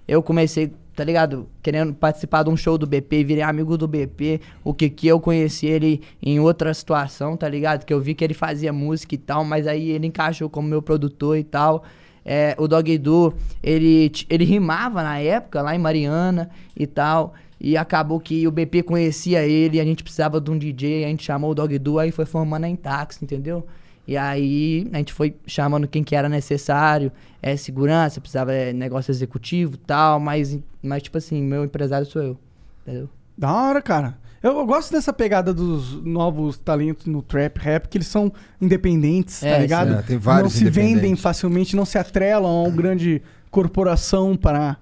Eu 0.08 0.22
comecei, 0.22 0.72
tá 1.00 1.04
ligado? 1.04 1.48
Querendo 1.62 1.94
participar 1.94 2.42
de 2.42 2.50
um 2.50 2.56
show 2.58 2.76
do 2.76 2.86
BP, 2.86 3.24
virei 3.24 3.42
amigo 3.42 3.78
do 3.78 3.88
BP. 3.88 4.38
O 4.62 4.74
Kiki 4.74 5.06
eu 5.06 5.18
conheci 5.18 5.66
ele 5.66 6.02
em 6.22 6.38
outra 6.38 6.74
situação, 6.74 7.38
tá 7.38 7.48
ligado? 7.48 7.86
Que 7.86 7.94
eu 7.94 7.98
vi 7.98 8.14
que 8.14 8.22
ele 8.22 8.34
fazia 8.34 8.70
música 8.70 9.14
e 9.14 9.18
tal, 9.18 9.42
mas 9.42 9.66
aí 9.66 9.92
ele 9.92 10.08
encaixou 10.08 10.50
como 10.50 10.68
meu 10.68 10.82
produtor 10.82 11.38
e 11.38 11.42
tal. 11.42 11.84
É, 12.22 12.54
o 12.58 12.68
Dog 12.68 12.98
Du, 12.98 13.32
ele, 13.62 14.12
ele 14.28 14.44
rimava 14.44 15.02
na 15.02 15.18
época, 15.18 15.62
lá 15.62 15.74
em 15.74 15.78
Mariana 15.78 16.50
e 16.76 16.86
tal. 16.86 17.32
E 17.58 17.78
acabou 17.78 18.20
que 18.20 18.46
o 18.46 18.50
BP 18.50 18.82
conhecia 18.82 19.42
ele, 19.42 19.80
a 19.80 19.84
gente 19.84 20.02
precisava 20.02 20.38
de 20.38 20.50
um 20.50 20.58
DJ, 20.58 21.06
a 21.06 21.08
gente 21.08 21.24
chamou 21.24 21.52
o 21.52 21.54
Dog 21.54 21.78
Du, 21.78 21.98
aí 21.98 22.10
foi 22.10 22.26
formando 22.26 22.64
a 22.64 22.68
Intax, 22.68 23.22
entendeu? 23.22 23.66
E 24.06 24.16
aí 24.16 24.88
a 24.92 24.96
gente 24.96 25.12
foi 25.12 25.36
chamando 25.46 25.86
quem 25.86 26.02
que 26.02 26.16
era 26.16 26.28
necessário, 26.28 27.12
é 27.40 27.56
segurança, 27.56 28.20
precisava 28.20 28.52
é, 28.52 28.72
negócio 28.72 29.10
executivo 29.12 29.74
e 29.74 29.78
tal, 29.78 30.18
mas, 30.18 30.58
mas 30.82 31.02
tipo 31.02 31.16
assim, 31.18 31.42
meu 31.42 31.64
empresário 31.64 32.06
sou 32.06 32.22
eu, 32.22 32.38
entendeu? 32.82 33.08
Da 33.38 33.52
hora, 33.52 33.80
cara. 33.80 34.18
Eu, 34.42 34.52
eu 34.58 34.66
gosto 34.66 34.90
dessa 34.90 35.12
pegada 35.12 35.52
dos 35.52 36.02
novos 36.02 36.56
talentos 36.58 37.06
no 37.06 37.22
trap 37.22 37.58
rap, 37.58 37.88
que 37.88 37.98
eles 37.98 38.06
são 38.08 38.32
independentes, 38.60 39.42
É, 39.42 39.52
tá 39.52 39.58
ligado? 39.58 39.94
é, 39.94 40.02
tem 40.02 40.16
vários 40.18 40.54
Não 40.54 40.58
se 40.58 40.70
vendem 40.70 41.14
facilmente, 41.14 41.76
não 41.76 41.84
se 41.84 41.98
atrelam 41.98 42.50
a 42.50 42.62
uma 42.62 42.74
grande 42.76 43.22
corporação 43.50 44.36
para. 44.36 44.76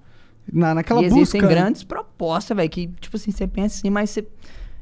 Na, 0.51 0.73
naquela 0.73 1.01
e 1.01 1.05
existem 1.05 1.41
busca. 1.41 1.55
grandes 1.55 1.83
propostas, 1.83 2.57
velho, 2.57 2.69
que 2.69 2.87
tipo 2.99 3.15
assim, 3.17 3.29
você 3.31 3.45
pensa 3.45 3.77
assim, 3.77 3.89
mas 3.91 4.09
você... 4.09 4.25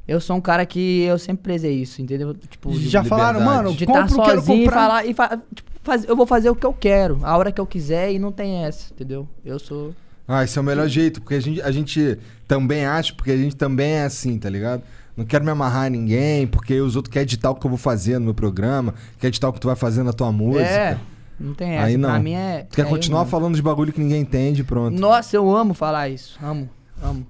Eu 0.08 0.20
sou 0.22 0.36
um 0.38 0.42
cara 0.42 0.66
que 0.66 1.02
eu 1.04 1.18
sempre 1.20 1.44
prezei 1.44 1.74
isso, 1.82 2.02
entendeu? 2.02 2.34
Tipo, 2.34 2.72
de- 2.72 2.88
Já 2.90 3.04
falaram, 3.04 3.42
mano, 3.42 3.74
de 3.74 3.84
estar 3.84 4.08
quero 4.08 4.40
sozinho 4.42 4.64
e 4.64 4.70
falar 4.70 5.06
e 5.06 5.14
fa- 5.14 5.38
tipo, 5.54 5.70
faz- 5.84 6.06
eu 6.08 6.16
vou 6.16 6.26
fazer 6.26 6.50
o 6.50 6.56
que 6.56 6.66
eu 6.66 6.74
quero, 6.74 7.20
a 7.24 7.36
hora 7.38 7.52
que 7.52 7.60
eu 7.60 7.66
quiser 7.66 8.12
e 8.14 8.18
não 8.20 8.32
tem 8.32 8.64
essa, 8.64 8.94
entendeu? 8.94 9.28
Eu 9.44 9.60
sou 9.60 9.94
Ah, 10.30 10.44
esse 10.44 10.58
é 10.58 10.62
o 10.62 10.64
melhor 10.64 10.88
jeito, 10.90 11.22
porque 11.22 11.36
a 11.36 11.40
gente, 11.40 11.62
a 11.62 11.72
gente 11.72 12.18
também 12.48 12.86
acha, 12.86 13.14
porque 13.14 13.32
a 13.32 13.38
gente 13.38 13.56
também 13.56 13.92
é 13.94 14.04
assim, 14.04 14.38
tá 14.38 14.50
ligado? 14.50 14.82
Não 15.16 15.24
quero 15.26 15.44
me 15.46 15.50
amarrar 15.52 15.86
a 15.86 15.90
ninguém, 15.90 16.46
porque 16.46 16.80
os 16.82 16.96
outros 16.98 17.12
querem 17.14 17.24
editar 17.24 17.50
o 17.52 17.56
que 17.56 17.66
eu 17.66 17.70
vou 17.70 17.78
fazer 17.78 18.20
no 18.20 18.26
meu 18.26 18.34
programa, 18.34 18.94
quer 19.20 19.28
editar 19.28 19.48
o 19.50 19.54
que 19.54 19.60
tu 19.60 19.68
vai 19.68 19.76
fazer 19.78 20.04
na 20.04 20.12
tua 20.14 20.32
música. 20.32 20.66
É, 20.66 20.98
não 21.40 21.54
tem 21.54 21.72
essa. 21.72 21.86
Aí 21.88 21.96
não. 21.98 22.10
Pra 22.10 22.20
mim 22.20 22.34
é. 22.34 22.68
Tu 22.70 22.76
quer 22.76 22.82
é 22.86 22.90
continuar 22.90 23.26
falando 23.26 23.56
de 23.56 23.62
bagulho 23.62 23.92
que 23.94 24.00
ninguém 24.02 24.22
entende, 24.22 24.64
pronto. 24.66 25.00
Nossa, 25.00 25.36
eu 25.36 25.50
amo 25.56 25.74
falar 25.74 26.10
isso. 26.10 26.38
Amo, 26.44 26.70
amo. 27.02 27.26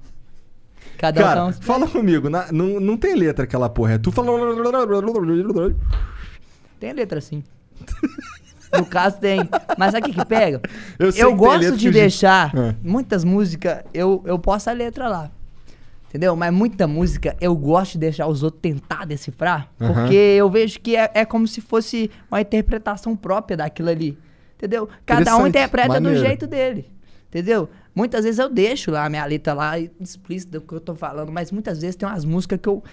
Cada 0.97 1.21
Cara, 1.21 1.45
um. 1.45 1.53
fala 1.53 1.87
comigo, 1.87 2.29
na- 2.29 2.51
não, 2.51 2.79
não 2.79 2.97
tem 2.97 3.15
letra 3.15 3.43
aquela 3.45 3.69
porra, 3.69 3.93
é 3.93 3.97
tu 3.97 4.11
falando... 4.11 4.55
Tem 6.79 6.93
letra 6.93 7.21
sim. 7.21 7.43
No 8.75 8.85
caso 8.85 9.17
tem. 9.19 9.39
Mas 9.77 9.91
sabe 9.91 10.09
o 10.09 10.11
que, 10.13 10.19
que 10.19 10.25
pega? 10.25 10.61
Eu 10.99 11.09
Eu, 11.11 11.35
gosto 11.35 11.77
de 11.77 11.89
deixar 11.91 12.53
É. 12.55 12.75
muitas 12.83 13.23
músicas, 13.23 13.83
eu, 13.93 14.21
eu 14.25 14.37
posto 14.37 14.67
a 14.69 14.73
letra 14.73 15.07
lá. 15.07 15.31
Entendeu? 16.09 16.35
Mas 16.35 16.53
muita 16.53 16.87
música 16.87 17.35
eu 17.39 17.55
gosto 17.55 17.93
de 17.93 17.99
deixar 17.99 18.27
os 18.27 18.41
outros 18.43 18.61
tentar 18.61 19.05
decifrar. 19.05 19.69
Aham. 19.79 19.93
Porque 19.93 20.15
eu 20.15 20.49
vejo 20.49 20.79
que 20.79 20.95
é, 20.95 21.09
é 21.13 21.25
como 21.25 21.47
se 21.47 21.61
fosse 21.61 22.09
uma 22.31 22.41
interpretação 22.41 23.15
própria 23.15 23.57
daquilo 23.57 23.89
ali. 23.89 24.17
Entendeu? 24.57 24.89
Cada 25.05 25.37
um 25.37 25.45
interpreta 25.47 25.89
maneiro. 25.89 26.17
do 26.19 26.25
jeito 26.25 26.47
dele. 26.47 26.89
Entendeu? 27.29 27.69
Muitas 27.97 28.23
vezes 28.25 28.37
eu 28.37 28.47
deixo 28.47 28.91
lá 28.91 29.05
a 29.05 29.09
minha 29.09 29.25
letra 29.25 29.53
lá 29.55 29.79
explícita 29.79 30.59
do 30.59 30.65
que 30.67 30.71
eu 30.73 30.79
tô 30.79 30.93
falando, 30.93 31.31
mas 31.31 31.51
muitas 31.51 31.81
vezes 31.81 31.95
tem 31.95 32.07
umas 32.07 32.23
músicas 32.23 32.59
que 32.61 32.69
eu. 32.69 32.83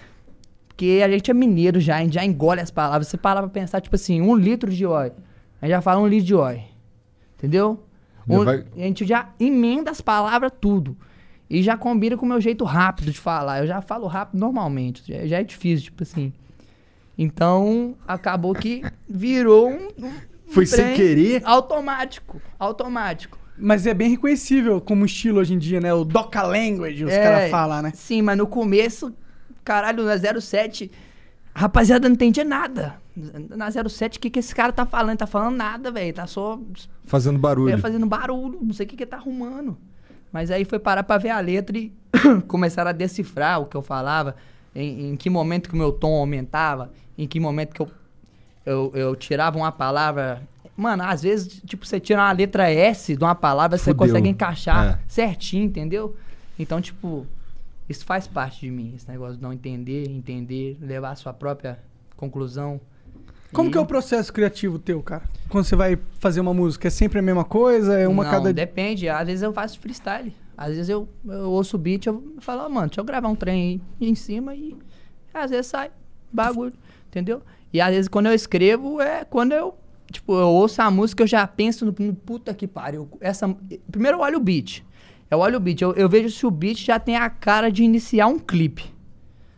Porque 0.67 0.99
a 1.05 1.07
gente 1.09 1.29
é 1.29 1.33
mineiro 1.33 1.79
já, 1.79 1.97
a 1.97 2.01
gente 2.01 2.15
já 2.15 2.25
engole 2.25 2.59
as 2.59 2.71
palavras. 2.71 3.07
Você 3.07 3.15
para 3.15 3.39
pra 3.41 3.49
pensar, 3.49 3.81
tipo 3.81 3.95
assim, 3.95 4.19
um 4.19 4.35
litro 4.35 4.71
de 4.71 4.83
óleo. 4.83 5.13
A 5.61 5.65
gente 5.67 5.75
já 5.75 5.81
fala 5.81 6.01
um 6.01 6.07
litro 6.07 6.25
de 6.25 6.33
óleo. 6.33 6.63
Entendeu? 7.37 7.83
Um- 8.27 8.43
vai- 8.43 8.65
A 8.75 8.79
gente 8.79 9.05
já 9.05 9.29
emenda 9.39 9.91
as 9.91 10.01
palavras 10.01 10.51
tudo. 10.59 10.97
E 11.47 11.61
já 11.61 11.77
combina 11.77 12.17
com 12.17 12.25
o 12.25 12.29
meu 12.29 12.41
jeito 12.41 12.63
rápido 12.65 13.11
de 13.11 13.19
falar. 13.19 13.59
Eu 13.59 13.67
já 13.67 13.79
falo 13.81 14.07
rápido 14.07 14.39
normalmente. 14.39 15.03
Já, 15.07 15.27
já 15.27 15.39
é 15.39 15.43
difícil, 15.43 15.85
tipo 15.85 16.01
assim. 16.01 16.33
Então, 17.17 17.95
acabou 18.07 18.53
que 18.53 18.81
virou 19.07 19.69
um. 19.69 19.87
um 20.03 20.11
Foi 20.47 20.65
sem 20.65 20.95
querer? 20.95 21.41
Automático. 21.45 22.41
Automático. 22.59 23.37
Mas 23.57 23.85
é 23.87 23.93
bem 23.93 24.09
reconhecível 24.09 24.81
como 24.81 25.05
estilo 25.05 25.39
hoje 25.39 25.53
em 25.53 25.57
dia, 25.57 25.79
né? 25.79 25.93
O 25.93 26.03
Doca 26.03 26.41
Language, 26.43 27.05
os 27.05 27.11
É, 27.11 27.23
caras 27.23 27.51
falam, 27.51 27.81
né? 27.81 27.91
Sim, 27.95 28.21
mas 28.21 28.37
no 28.37 28.45
começo, 28.47 29.13
caralho, 29.63 30.03
na 30.03 30.17
07, 30.41 30.91
a 31.53 31.59
rapaziada 31.61 32.07
não 32.09 32.13
entendia 32.15 32.43
nada. 32.43 32.95
Na 33.55 33.69
07, 33.71 34.17
o 34.17 34.21
que, 34.21 34.29
que 34.29 34.39
esse 34.39 34.53
cara 34.53 34.73
tá 34.73 34.85
falando? 34.85 35.17
Tá 35.19 35.27
falando 35.27 35.55
nada, 35.55 35.89
velho. 35.89 36.13
Tá 36.13 36.27
só 36.27 36.59
Fazendo 37.05 37.39
barulho. 37.39 37.73
é, 37.73 37.77
fazendo 37.77 38.05
barulho, 38.05 38.59
não 38.61 38.73
sei 38.73 38.85
o 38.85 38.89
que, 38.89 38.97
que 38.97 39.03
ele 39.03 39.09
tá 39.09 39.17
arrumando. 39.17 39.77
Mas 40.33 40.51
aí 40.51 40.65
foi 40.65 40.79
parar 40.79 41.03
pra 41.03 41.17
ver 41.17 41.29
a 41.29 41.39
letra 41.39 41.77
e 41.77 41.93
começaram 42.47 42.89
a 42.89 42.93
decifrar 42.93 43.61
o 43.61 43.67
que 43.67 43.77
eu 43.77 43.81
falava, 43.81 44.35
em, 44.75 45.11
em 45.11 45.15
que 45.15 45.29
momento 45.29 45.69
que 45.69 45.75
o 45.75 45.77
meu 45.77 45.93
tom 45.93 46.13
aumentava, 46.15 46.91
em 47.17 47.25
que 47.25 47.39
momento 47.39 47.73
que 47.73 47.81
eu, 47.81 47.89
eu, 48.65 48.91
eu 48.93 49.15
tirava 49.15 49.57
uma 49.57 49.71
palavra. 49.71 50.41
Mano, 50.77 51.03
às 51.03 51.21
vezes, 51.23 51.61
tipo, 51.65 51.85
você 51.85 51.99
tira 51.99 52.19
uma 52.19 52.31
letra 52.31 52.69
S 52.69 53.15
de 53.15 53.23
uma 53.23 53.35
palavra, 53.35 53.77
você 53.77 53.91
Fudeu. 53.91 54.07
consegue 54.07 54.27
encaixar 54.29 54.85
É. 54.85 54.99
certinho, 55.07 55.63
entendeu? 55.65 56.15
Então, 56.59 56.81
tipo, 56.81 57.25
isso 57.87 58.03
faz 58.05 58.27
parte 58.27 58.61
de 58.61 58.71
mim, 58.71 58.93
esse 58.95 59.07
negócio 59.09 59.37
de 59.37 59.41
não 59.41 59.53
entender, 59.53 60.09
entender, 60.09 60.77
levar 60.81 61.11
a 61.11 61.15
sua 61.15 61.31
própria 61.33 61.79
conclusão. 62.17 62.79
Como 63.53 63.69
E- 63.69 63.71
que 63.71 63.77
é 63.77 63.81
o 63.81 63.85
processo 63.85 64.33
criativo 64.33 64.77
teu, 64.77 65.01
cara? 65.01 65.23
Quando 65.47 65.63
você 65.63 65.75
vai 65.77 65.97
fazer 66.19 66.41
uma 66.41 66.53
música, 66.53 66.87
é 66.87 66.91
sempre 66.91 67.19
a 67.19 67.21
mesma 67.21 67.45
coisa? 67.45 67.97
É 67.97 68.05
uma 68.07 68.23
não, 68.25 68.31
cada. 68.31 68.51
depende. 68.53 69.07
Às 69.07 69.27
vezes 69.27 69.43
eu 69.43 69.53
faço 69.53 69.79
freestyle. 69.79 70.33
Às 70.57 70.69
vezes 70.69 70.89
eu, 70.89 71.07
eu 71.25 71.51
ouço 71.51 71.77
o 71.77 71.79
beat, 71.79 72.05
eu 72.05 72.35
falo, 72.39 72.63
"Ó, 72.63 72.69
mano, 72.69 72.87
deixa 72.87 72.99
eu 73.01 73.05
gravar 73.05 73.27
um 73.29 73.35
trem 73.35 73.81
aí 74.01 74.09
em 74.09 74.15
cima 74.15 74.55
e 74.55 74.75
às 75.33 75.51
vezes 75.51 75.67
sai 75.67 75.89
bagulho, 76.31 76.73
entendeu? 77.07 77.41
E 77.71 77.79
às 77.79 77.91
vezes 77.93 78.07
quando 78.09 78.25
eu 78.27 78.33
escrevo 78.33 79.01
é 79.01 79.23
quando 79.25 79.51
eu, 79.53 79.75
tipo, 80.11 80.33
eu 80.33 80.47
ouço 80.47 80.81
a 80.81 80.89
música, 80.91 81.23
eu 81.23 81.27
já 81.27 81.45
penso 81.47 81.85
no, 81.85 81.95
no 81.99 82.13
puta 82.13 82.53
que 82.53 82.67
pariu. 82.67 83.09
Essa, 83.19 83.47
primeiro 83.91 84.17
eu 84.17 84.21
olho 84.21 84.37
o 84.37 84.41
beat. 84.41 84.83
Eu 85.29 85.39
olho 85.39 85.57
o 85.57 85.59
beat, 85.59 85.81
eu, 85.81 85.93
eu 85.93 86.07
vejo 86.07 86.29
se 86.29 86.45
o 86.45 86.51
beat 86.51 86.77
já 86.77 86.99
tem 86.99 87.15
a 87.17 87.29
cara 87.29 87.71
de 87.71 87.83
iniciar 87.83 88.27
um 88.27 88.37
clipe. 88.39 88.85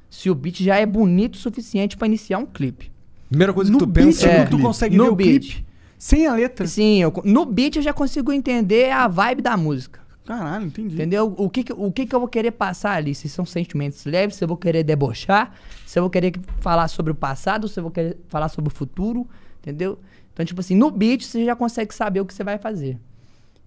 Se 0.10 0.30
o 0.30 0.36
beat 0.36 0.64
já 0.64 0.78
é 0.78 0.86
bonito 0.86 1.36
o 1.36 1.38
suficiente 1.38 1.98
pra 1.98 2.08
iniciar 2.08 2.38
um 2.40 2.46
clipe. 2.46 2.92
Primeira 3.30 3.52
coisa 3.54 3.70
que 3.70 3.74
no 3.74 3.80
tu 3.80 3.86
beat, 3.86 4.06
pensa 4.06 4.28
É, 4.28 4.44
no 4.46 4.50
tu 4.50 4.60
consegue 4.60 4.96
No 4.96 5.04
ver 5.06 5.10
o 5.12 5.16
beat. 5.16 5.42
clipe 5.42 5.66
sem 5.98 6.26
a 6.28 6.34
letra. 6.34 6.66
Sim, 6.66 7.02
eu, 7.02 7.12
no 7.26 7.46
beat 7.46 7.76
eu 7.76 7.82
já 7.82 7.92
consigo 7.92 8.32
entender 8.32 8.90
a 8.92 9.08
vibe 9.08 9.42
da 9.42 9.58
música. 9.58 10.00
Caralho, 10.26 10.66
entendi. 10.68 10.96
Entendeu? 10.96 11.34
O 11.38 11.50
que, 11.50 11.64
que- 11.64 11.74
o 11.74 11.92
que, 11.92 12.06
que 12.06 12.14
eu 12.16 12.20
vou 12.20 12.28
querer 12.28 12.52
passar 12.52 12.92
ali? 12.98 13.14
Se 13.16 13.28
são 13.30 13.46
sentimentos 13.46 14.06
leves, 14.06 14.36
se 14.38 14.44
eu 14.44 14.48
vou 14.48 14.58
querer 14.58 14.84
debochar, 14.84 15.54
se 15.86 15.98
eu 16.00 16.04
vou 16.04 16.10
querer 16.10 16.34
falar 16.60 16.88
sobre 16.90 17.12
o 17.12 17.16
passado, 17.16 17.68
se 17.68 17.80
eu 17.80 17.84
vou 17.84 17.92
querer 17.92 18.18
falar 18.28 18.50
sobre 18.50 18.72
o 18.72 18.76
futuro, 18.76 19.26
entendeu? 19.62 19.98
Então, 20.38 20.46
tipo 20.46 20.62
assim, 20.62 20.76
no 20.76 20.92
beat 20.92 21.24
você 21.24 21.44
já 21.44 21.56
consegue 21.56 21.92
saber 21.92 22.22
o 22.22 22.26
que 22.26 22.32
você 22.32 22.44
vai 22.44 22.60
fazer. 22.60 23.00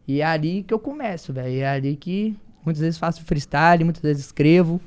E 0.07 0.21
é 0.21 0.25
ali 0.25 0.63
que 0.63 0.73
eu 0.73 0.79
começo, 0.79 1.33
velho. 1.33 1.53
É 1.53 1.69
ali 1.69 1.97
que 1.97 2.37
muitas 2.65 2.81
vezes 2.81 2.97
faço 2.97 3.25
freestyle, 3.25 3.83
muitas 3.83 4.01
vezes 4.01 4.27
escrevo. 4.27 4.81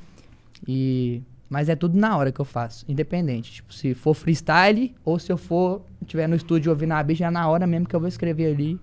E... 0.66 1.22
Mas 1.50 1.68
é 1.68 1.75
tudo 1.75 2.00
na 2.00 2.16
hora 2.16 2.32
que 2.32 2.40
eu 2.40 2.46
faço, 2.46 2.86
independente. 2.88 3.56
Tipo, 3.56 3.74
se 3.74 3.94
for 3.94 4.13
freestyle 4.13 4.96
ou 5.04 5.20
se 5.20 5.30
eu 5.30 5.36
for, 5.36 5.82
tiver 6.06 6.25
no 6.25 6.38
estúdio 6.38 6.72
ouvindo 6.72 6.94
a 6.94 7.06
já 7.13 7.28
é 7.28 7.30
na 7.30 7.50
hora 7.50 7.68
mesmo 7.68 7.86
que 7.86 7.94
eu 7.94 8.00
vou 8.00 8.08
escrever 8.08 8.54
ali. 8.54 8.80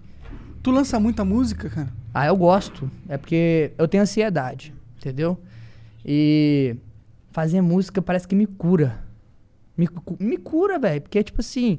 Tu 0.63 0.71
lança 0.71 1.01
muita 1.01 1.25
música, 1.25 1.71
cara? 1.71 1.89
Ah, 2.13 2.27
eu 2.27 2.37
gosto. 2.37 2.91
É 3.09 3.17
porque 3.17 3.73
eu 3.79 3.89
tenho 3.89 4.03
ansiedade, 4.03 4.75
entendeu? 4.99 5.41
E 6.05 6.77
fazer 7.33 7.63
música 7.63 8.03
parece 8.03 8.29
que 8.29 8.35
me 8.35 8.45
cura. 8.45 9.03
Me, 9.75 9.89
me 10.19 10.37
cura, 10.37 10.79
velho. 10.79 11.01
Porque, 11.01 11.23
tipo 11.23 11.41
assim, 11.41 11.79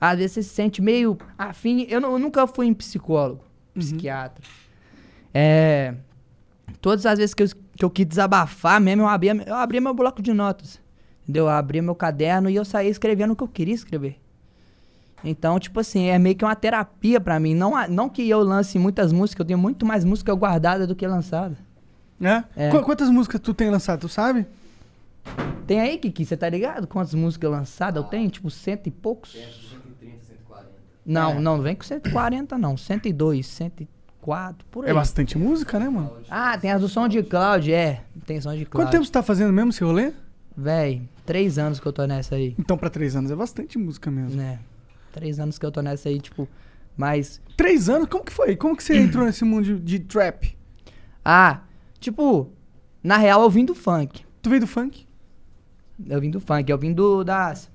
às 0.00 0.18
vezes 0.18 0.32
você 0.32 0.42
se 0.42 0.48
sente 0.50 0.80
meio 0.82 1.16
afim. 1.38 1.86
Eu, 1.88 2.00
nu- 2.00 2.12
eu 2.12 2.18
nunca 2.18 2.46
fui 2.46 2.66
em 2.66 2.74
psicólogo, 2.74 3.42
psiquiatra. 3.74 4.42
É. 5.32 5.94
Todas 6.80 7.06
as 7.06 7.18
vezes 7.18 7.34
que 7.34 7.42
eu, 7.42 7.48
que 7.76 7.84
eu 7.84 7.90
quis 7.90 8.06
desabafar 8.06 8.80
mesmo, 8.80 9.02
eu 9.02 9.08
abria, 9.08 9.32
eu 9.46 9.54
abria 9.54 9.80
meu 9.80 9.94
bloco 9.94 10.20
de 10.22 10.32
notas. 10.32 10.80
Entendeu? 11.22 11.44
Eu 11.44 11.50
abria 11.50 11.82
meu 11.82 11.94
caderno 11.94 12.48
e 12.48 12.54
eu 12.54 12.64
saía 12.64 12.90
escrevendo 12.90 13.32
o 13.32 13.36
que 13.36 13.42
eu 13.42 13.48
queria 13.48 13.74
escrever. 13.74 14.18
Então, 15.24 15.58
tipo 15.58 15.80
assim, 15.80 16.04
é 16.06 16.18
meio 16.18 16.36
que 16.36 16.44
uma 16.44 16.54
terapia 16.54 17.20
pra 17.20 17.40
mim. 17.40 17.54
Não, 17.54 17.72
não 17.88 18.08
que 18.08 18.28
eu 18.28 18.40
lance 18.42 18.78
muitas 18.78 19.12
músicas, 19.12 19.40
eu 19.40 19.46
tenho 19.46 19.58
muito 19.58 19.84
mais 19.84 20.04
música 20.04 20.32
guardada 20.34 20.86
do 20.86 20.94
que 20.94 21.06
lançada. 21.06 21.56
É? 22.20 22.44
É. 22.56 22.70
Qu- 22.70 22.82
quantas 22.82 23.10
músicas 23.10 23.40
tu 23.40 23.52
tem 23.52 23.68
lançado, 23.70 24.00
tu 24.00 24.08
sabe? 24.08 24.46
Tem 25.66 25.80
aí, 25.80 25.98
Kiki, 25.98 26.24
você 26.24 26.36
tá 26.36 26.48
ligado? 26.48 26.86
Quantas 26.86 27.12
músicas 27.14 27.50
lançadas 27.50 28.02
eu 28.02 28.08
tenho? 28.08 28.30
Tipo, 28.30 28.48
cento 28.50 28.86
e 28.86 28.90
poucos? 28.90 29.34
130, 31.06 31.12
140. 31.12 31.12
Não, 31.12 31.30
É. 31.30 31.34
não, 31.34 31.56
não 31.56 31.62
vem 31.62 31.74
com 31.76 31.84
140 31.84 32.58
não. 32.58 32.76
102, 32.76 33.46
104, 33.46 34.66
por 34.70 34.84
aí. 34.84 34.90
É 34.90 34.94
bastante 34.94 35.38
música, 35.38 35.78
né, 35.78 35.88
mano? 35.88 36.12
Ah, 36.28 36.58
tem 36.58 36.70
as 36.72 36.80
do 36.80 36.88
som 36.88 37.06
de 37.08 37.22
Cloud, 37.22 37.72
é. 37.72 38.02
Tem 38.26 38.40
som 38.40 38.50
de 38.56 38.64
Cloud. 38.66 38.86
Quanto 38.86 38.90
tempo 38.92 39.04
você 39.04 39.12
tá 39.12 39.22
fazendo 39.22 39.52
mesmo 39.52 39.70
esse 39.70 39.82
rolê? 39.84 40.12
Véi, 40.56 41.02
três 41.24 41.58
anos 41.58 41.78
que 41.78 41.86
eu 41.86 41.92
tô 41.92 42.04
nessa 42.06 42.34
aí. 42.34 42.54
Então, 42.58 42.76
pra 42.78 42.88
três 42.90 43.14
anos 43.14 43.30
é 43.30 43.36
bastante 43.36 43.78
música 43.78 44.10
mesmo. 44.10 44.36
Né? 44.36 44.58
Três 45.12 45.38
anos 45.38 45.58
que 45.58 45.64
eu 45.66 45.70
tô 45.70 45.80
nessa 45.80 46.08
aí, 46.08 46.18
tipo. 46.20 46.48
Mas. 46.96 47.40
Três 47.56 47.88
anos? 47.88 48.08
Como 48.08 48.24
que 48.24 48.32
foi? 48.32 48.56
Como 48.56 48.74
que 48.76 48.82
você 48.82 48.96
entrou 48.98 49.24
nesse 49.26 49.44
mundo 49.44 49.64
de, 49.64 49.78
de 49.78 49.98
trap? 50.00 50.56
Ah, 51.24 51.60
tipo, 52.00 52.50
na 53.02 53.16
real 53.16 53.42
eu 53.42 53.50
vim 53.50 53.64
do 53.64 53.74
funk. 53.74 54.24
Tu 54.40 54.48
veio 54.48 54.60
do 54.60 54.66
funk? 54.66 55.06
Eu 56.08 56.20
vim 56.20 56.30
do 56.30 56.40
funk, 56.40 56.70
eu 56.70 56.78
vim 56.78 56.92
do 56.92 57.22
das. 57.24 57.70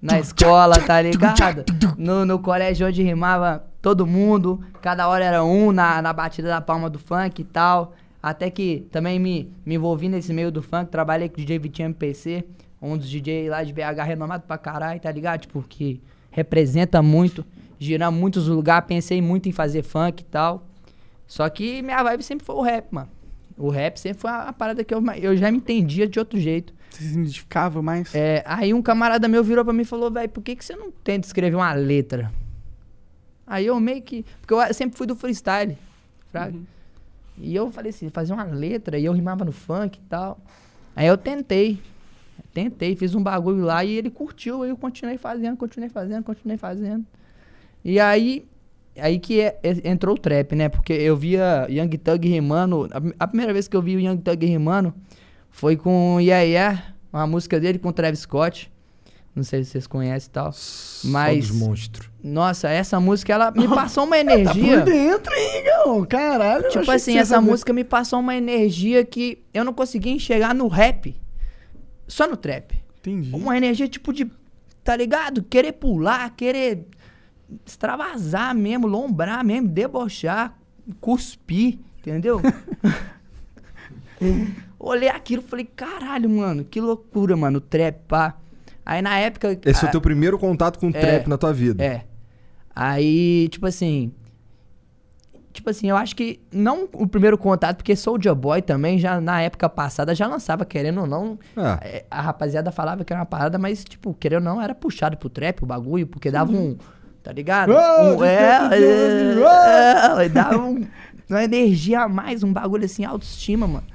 Na 0.00 0.18
escola, 0.18 0.80
tá 0.80 1.00
ligado? 1.02 1.64
No, 1.98 2.24
no 2.24 2.38
colégio 2.38 2.86
onde 2.86 3.02
rimava 3.02 3.64
todo 3.82 4.06
mundo, 4.06 4.60
cada 4.80 5.06
hora 5.08 5.24
era 5.24 5.44
um 5.44 5.72
na, 5.72 6.00
na 6.00 6.12
batida 6.12 6.48
da 6.48 6.60
palma 6.60 6.88
do 6.88 6.98
funk 6.98 7.42
e 7.42 7.44
tal. 7.44 7.94
Até 8.22 8.50
que 8.50 8.86
também 8.90 9.18
me, 9.18 9.52
me 9.64 9.74
envolvi 9.76 10.08
nesse 10.08 10.32
meio 10.32 10.50
do 10.50 10.62
funk, 10.62 10.90
trabalhei 10.90 11.28
com 11.28 11.36
o 11.36 11.38
DJ 11.38 11.58
Vitinho 11.58 11.86
MPC, 11.86 12.44
um 12.80 12.96
dos 12.96 13.08
DJ 13.08 13.48
lá 13.48 13.62
de 13.62 13.72
BH 13.72 14.02
renomado 14.06 14.44
pra 14.46 14.58
caralho, 14.58 15.00
tá 15.00 15.10
ligado? 15.10 15.40
Tipo, 15.40 15.62
que 15.62 16.02
representa 16.30 17.02
muito, 17.02 17.44
gira 17.78 18.10
muitos 18.10 18.46
lugares, 18.46 18.86
pensei 18.86 19.20
muito 19.22 19.48
em 19.48 19.52
fazer 19.52 19.82
funk 19.82 20.22
e 20.22 20.24
tal. 20.24 20.66
Só 21.26 21.48
que 21.48 21.82
minha 21.82 22.02
vibe 22.02 22.22
sempre 22.22 22.44
foi 22.44 22.56
o 22.56 22.62
rap, 22.62 22.88
mano. 22.90 23.08
O 23.56 23.68
rap 23.68 23.98
sempre 23.98 24.20
foi 24.20 24.30
a, 24.30 24.48
a 24.48 24.52
parada 24.52 24.82
que 24.82 24.92
eu, 24.92 25.02
eu 25.20 25.36
já 25.36 25.50
me 25.50 25.58
entendia 25.58 26.06
de 26.06 26.18
outro 26.18 26.38
jeito. 26.38 26.74
Você 26.90 27.04
se 27.04 27.12
identificava 27.12 27.80
mais? 27.80 28.14
É, 28.14 28.42
aí 28.46 28.74
um 28.74 28.82
camarada 28.82 29.28
meu 29.28 29.44
virou 29.44 29.64
pra 29.64 29.72
mim 29.72 29.82
e 29.82 29.86
falou, 29.86 30.10
velho, 30.10 30.28
por 30.28 30.42
que, 30.42 30.56
que 30.56 30.64
você 30.64 30.74
não 30.74 30.90
tenta 30.90 31.26
escrever 31.26 31.56
uma 31.56 31.72
letra? 31.72 32.32
Aí 33.46 33.66
eu 33.66 33.78
meio 33.80 34.02
que. 34.02 34.24
Porque 34.40 34.54
eu 34.54 34.74
sempre 34.74 34.96
fui 34.96 35.06
do 35.06 35.16
freestyle, 35.16 35.76
fraga. 36.30 36.58
E 37.38 37.54
eu 37.54 37.70
falei 37.70 37.90
assim, 37.90 38.10
fazer 38.10 38.32
uma 38.32 38.44
letra, 38.44 38.98
e 38.98 39.04
eu 39.04 39.12
rimava 39.12 39.44
no 39.44 39.52
funk 39.52 39.98
e 39.98 40.02
tal. 40.08 40.38
Aí 40.94 41.06
eu 41.06 41.16
tentei. 41.16 41.80
Tentei, 42.52 42.96
fiz 42.96 43.14
um 43.14 43.22
bagulho 43.22 43.64
lá 43.64 43.84
e 43.84 43.92
ele 43.92 44.10
curtiu, 44.10 44.62
aí 44.62 44.70
eu 44.70 44.76
continuei 44.76 45.16
fazendo, 45.16 45.56
continuei 45.56 45.88
fazendo, 45.88 46.24
continuei 46.24 46.58
fazendo. 46.58 47.04
E 47.84 47.98
aí. 47.98 48.46
Aí 48.98 49.18
que 49.20 49.40
é- 49.40 49.58
é- 49.62 49.88
entrou 49.88 50.16
o 50.16 50.18
trap, 50.18 50.54
né? 50.54 50.68
Porque 50.68 50.92
eu 50.92 51.16
via 51.16 51.66
Young 51.70 51.96
Thug 51.96 52.28
rimando. 52.28 52.88
A, 52.92 53.24
a 53.24 53.26
primeira 53.26 53.52
vez 53.52 53.68
que 53.68 53.76
eu 53.76 53.80
vi 53.80 53.96
o 53.96 54.00
Young 54.00 54.18
Thug 54.18 54.44
rimando 54.44 54.92
foi 55.50 55.76
com 55.76 56.18
Yeah 56.20 56.42
Yeah, 56.44 56.94
uma 57.12 57.26
música 57.26 57.58
dele 57.60 57.78
com 57.78 57.88
o 57.88 57.92
Travis 57.92 58.20
Scott. 58.20 58.70
Não 59.34 59.44
sei 59.44 59.62
se 59.62 59.70
vocês 59.70 59.86
conhecem 59.86 60.28
e 60.28 60.32
tal. 60.32 60.50
Mas- 61.04 61.46
Só 61.46 61.52
dos 61.52 61.60
monstros. 61.60 62.10
Nossa, 62.22 62.68
essa 62.68 62.98
música, 63.00 63.32
ela 63.32 63.50
me 63.52 63.66
passou 63.68 64.04
uma 64.04 64.16
Tá 64.16 64.20
energia. 64.20 64.78
por 64.78 64.84
dentro, 64.84 65.32
hein, 65.34 65.60
Igão? 65.60 66.04
Caralho. 66.04 66.68
Tipo 66.68 66.90
assim, 66.90 67.16
essa 67.16 67.40
música 67.40 67.72
me 67.72 67.84
passou 67.84 68.18
uma 68.20 68.34
energia 68.34 69.04
que 69.04 69.38
eu 69.54 69.64
não 69.64 69.72
conseguia 69.72 70.12
enxergar 70.12 70.52
no 70.54 70.66
rap. 70.68 71.16
Só 72.08 72.26
no 72.28 72.36
trap. 72.36 72.74
Entendi. 72.98 73.30
Uma 73.34 73.56
energia 73.56 73.86
tipo 73.88 74.12
de, 74.12 74.28
tá 74.84 74.96
ligado? 74.96 75.42
Querer 75.44 75.72
pular, 75.72 76.28
querer 76.36 76.86
extravasar 77.64 78.54
mesmo, 78.54 78.86
lombrar 78.88 79.44
mesmo, 79.44 79.68
debochar, 79.68 80.58
cuspir, 81.00 81.78
entendeu? 81.98 82.40
Olhei 84.82 85.10
aquilo 85.10 85.42
e 85.42 85.46
falei, 85.46 85.66
caralho, 85.76 86.28
mano, 86.30 86.64
que 86.64 86.80
loucura, 86.80 87.36
mano, 87.36 87.60
trap, 87.60 87.98
pá. 88.08 88.34
Aí 88.84 89.02
na 89.02 89.18
época. 89.18 89.58
Esse 89.64 89.84
é 89.84 89.86
a- 89.86 89.88
o 89.88 89.92
teu 89.92 90.00
primeiro 90.00 90.38
contato 90.38 90.78
com 90.78 90.88
o 90.88 90.92
trap 90.92 91.26
na 91.28 91.36
tua 91.36 91.52
vida. 91.52 91.84
é. 91.84 92.04
Aí, 92.74 93.48
tipo 93.50 93.66
assim. 93.66 94.10
Tipo 95.52 95.68
assim, 95.68 95.88
eu 95.90 95.96
acho 95.96 96.14
que 96.14 96.40
não 96.52 96.88
o 96.92 97.06
primeiro 97.08 97.36
contato, 97.36 97.76
porque 97.78 97.94
Soulja 97.96 98.32
Boy 98.34 98.62
também, 98.62 98.98
já 98.98 99.20
na 99.20 99.42
época 99.42 99.68
passada, 99.68 100.14
já 100.14 100.26
lançava, 100.28 100.64
querendo 100.64 101.00
ou 101.00 101.06
não. 101.06 101.38
Ah. 101.56 101.78
é, 101.82 102.04
A 102.10 102.22
rapaziada 102.22 102.70
falava 102.70 103.04
que 103.04 103.12
era 103.12 103.20
uma 103.20 103.26
parada, 103.26 103.58
mas, 103.58 103.84
tipo, 103.84 104.14
querendo 104.14 104.46
ou 104.46 104.54
não, 104.54 104.62
era 104.62 104.74
puxado 104.74 105.16
pro 105.16 105.28
trap, 105.28 105.62
o 105.62 105.66
bagulho, 105.66 106.06
porque 106.06 106.30
dava 106.30 106.52
um. 106.52 106.76
Tá 107.22 107.32
ligado? 107.32 107.72
Oh, 107.72 108.14
Um, 108.20 108.24
é, 108.24 108.38
é, 110.20 110.24
é, 110.24 110.28
dava 110.28 110.56
um- 110.58 110.86
uma 111.28 111.44
energia 111.44 112.02
a 112.02 112.08
mais, 112.08 112.42
um 112.42 112.52
bagulho 112.52 112.84
assim, 112.84 113.04
autoestima, 113.04 113.66
mano. 113.66 113.86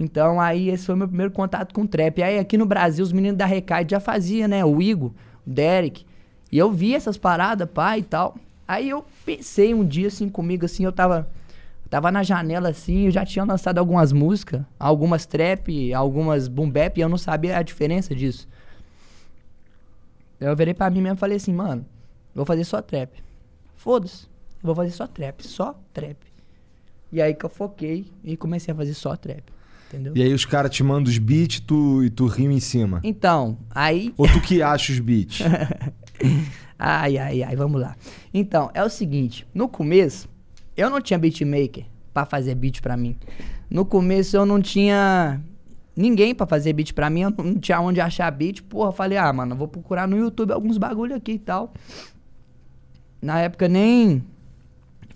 Então 0.00 0.40
aí 0.40 0.70
esse 0.70 0.86
foi 0.86 0.94
meu 0.94 1.08
primeiro 1.08 1.32
contato 1.32 1.74
com 1.74 1.84
trap. 1.84 2.22
Aí 2.22 2.38
aqui 2.38 2.56
no 2.56 2.64
Brasil 2.64 3.04
os 3.04 3.12
meninos 3.12 3.36
da 3.36 3.44
Recaide 3.44 3.90
já 3.90 4.00
faziam, 4.00 4.46
né? 4.46 4.64
O 4.64 4.80
Igor, 4.80 5.10
o 5.44 5.50
Derek. 5.50 6.06
E 6.52 6.56
eu 6.56 6.70
vi 6.70 6.94
essas 6.94 7.16
paradas, 7.18 7.68
pá, 7.68 7.98
e 7.98 8.02
tal. 8.02 8.36
Aí 8.66 8.88
eu 8.88 9.04
pensei 9.26 9.74
um 9.74 9.84
dia 9.84 10.06
assim 10.06 10.28
comigo, 10.28 10.64
assim, 10.64 10.84
eu 10.84 10.92
tava. 10.92 11.28
Tava 11.90 12.12
na 12.12 12.22
janela 12.22 12.68
assim, 12.68 13.06
eu 13.06 13.10
já 13.10 13.24
tinha 13.24 13.46
lançado 13.46 13.78
algumas 13.78 14.12
músicas, 14.12 14.60
algumas 14.78 15.24
trap, 15.24 15.94
algumas 15.94 16.46
boom 16.46 16.70
bap, 16.70 16.98
e 16.98 17.00
eu 17.00 17.08
não 17.08 17.16
sabia 17.16 17.56
a 17.56 17.62
diferença 17.62 18.14
disso. 18.14 18.46
Eu 20.38 20.54
virei 20.54 20.74
pra 20.74 20.90
mim 20.90 21.00
mesmo 21.00 21.16
e 21.16 21.18
falei 21.18 21.38
assim, 21.38 21.52
mano, 21.52 21.86
vou 22.34 22.44
fazer 22.44 22.64
só 22.64 22.82
trap. 22.82 23.10
Foda-se, 23.74 24.26
vou 24.62 24.74
fazer 24.74 24.90
só 24.90 25.06
trap, 25.06 25.42
só 25.46 25.80
trap. 25.94 26.18
E 27.10 27.22
aí 27.22 27.32
que 27.32 27.46
eu 27.46 27.48
foquei 27.48 28.12
e 28.22 28.36
comecei 28.36 28.72
a 28.74 28.76
fazer 28.76 28.92
só 28.92 29.16
trap. 29.16 29.44
Entendeu? 29.88 30.12
E 30.16 30.22
aí 30.22 30.32
os 30.32 30.44
caras 30.44 30.70
te 30.70 30.82
mandam 30.82 31.10
os 31.10 31.18
beats 31.18 31.60
tu, 31.60 32.04
e 32.04 32.10
tu 32.10 32.26
rima 32.26 32.54
em 32.54 32.60
cima. 32.60 33.00
Então, 33.02 33.58
aí. 33.70 34.12
Ou 34.16 34.28
tu 34.28 34.40
que 34.40 34.62
acha 34.62 34.92
os 34.92 34.98
beats? 34.98 35.40
Ai, 36.80 37.18
ai, 37.18 37.42
ai, 37.42 37.56
vamos 37.56 37.80
lá. 37.80 37.96
Então, 38.32 38.70
é 38.72 38.84
o 38.84 38.88
seguinte, 38.88 39.44
no 39.52 39.68
começo, 39.68 40.28
eu 40.76 40.88
não 40.88 41.00
tinha 41.00 41.18
beatmaker 41.18 41.84
pra 42.14 42.24
fazer 42.24 42.54
beat 42.54 42.80
pra 42.80 42.96
mim. 42.96 43.16
No 43.68 43.84
começo 43.84 44.36
eu 44.36 44.46
não 44.46 44.62
tinha 44.62 45.40
ninguém 45.96 46.32
pra 46.32 46.46
fazer 46.46 46.72
beat 46.72 46.92
pra 46.92 47.10
mim, 47.10 47.22
eu 47.22 47.34
não 47.36 47.56
tinha 47.56 47.80
onde 47.80 48.00
achar 48.00 48.30
beat. 48.30 48.62
Porra, 48.62 48.90
eu 48.90 48.92
falei, 48.92 49.18
ah, 49.18 49.32
mano, 49.32 49.54
eu 49.54 49.56
vou 49.56 49.66
procurar 49.66 50.06
no 50.06 50.16
YouTube 50.16 50.52
alguns 50.52 50.78
bagulho 50.78 51.16
aqui 51.16 51.32
e 51.32 51.38
tal. 51.38 51.72
Na 53.20 53.40
época 53.40 53.66
nem. 53.66 54.24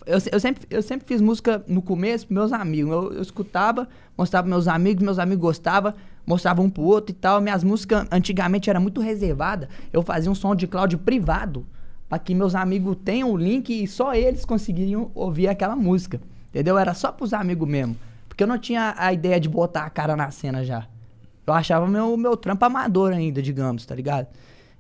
Eu, 0.06 0.18
eu 0.32 0.40
sempre, 0.40 0.66
eu 0.70 0.82
sempre 0.82 1.06
fiz 1.06 1.20
música 1.20 1.62
no 1.66 1.80
começo 1.82 2.26
pros 2.26 2.34
meus 2.34 2.52
amigos. 2.52 2.92
Eu, 2.92 3.12
eu 3.14 3.22
escutava, 3.22 3.88
mostrava 4.16 4.44
pros 4.44 4.56
meus 4.56 4.68
amigos, 4.68 5.02
meus 5.02 5.18
amigos 5.18 5.42
gostavam, 5.42 5.94
mostrava 6.26 6.62
um 6.62 6.70
pro 6.70 6.82
outro 6.82 7.12
e 7.12 7.14
tal. 7.14 7.40
Minhas 7.40 7.62
músicas 7.62 8.06
antigamente 8.10 8.68
era 8.68 8.80
muito 8.80 9.00
reservada. 9.00 9.68
Eu 9.92 10.02
fazia 10.02 10.30
um 10.30 10.34
som 10.34 10.54
de 10.54 10.66
cloud 10.66 10.96
privado 10.98 11.66
pra 12.08 12.18
que 12.18 12.34
meus 12.34 12.54
amigos 12.54 12.96
tenham 13.04 13.30
o 13.30 13.36
link 13.36 13.70
e 13.70 13.86
só 13.86 14.14
eles 14.14 14.44
conseguiriam 14.44 15.10
ouvir 15.14 15.48
aquela 15.48 15.74
música. 15.76 16.20
Entendeu? 16.50 16.76
Era 16.76 16.92
só 16.94 17.10
pros 17.10 17.32
amigos 17.32 17.68
mesmo. 17.68 17.96
Porque 18.28 18.42
eu 18.42 18.46
não 18.46 18.58
tinha 18.58 18.94
a 18.96 19.12
ideia 19.12 19.40
de 19.40 19.48
botar 19.48 19.84
a 19.84 19.90
cara 19.90 20.14
na 20.16 20.30
cena 20.30 20.64
já. 20.64 20.86
Eu 21.46 21.54
achava 21.54 21.86
meu, 21.86 22.16
meu 22.16 22.36
trampo 22.36 22.64
amador 22.64 23.12
ainda, 23.12 23.42
digamos, 23.42 23.84
tá 23.84 23.94
ligado? 23.94 24.26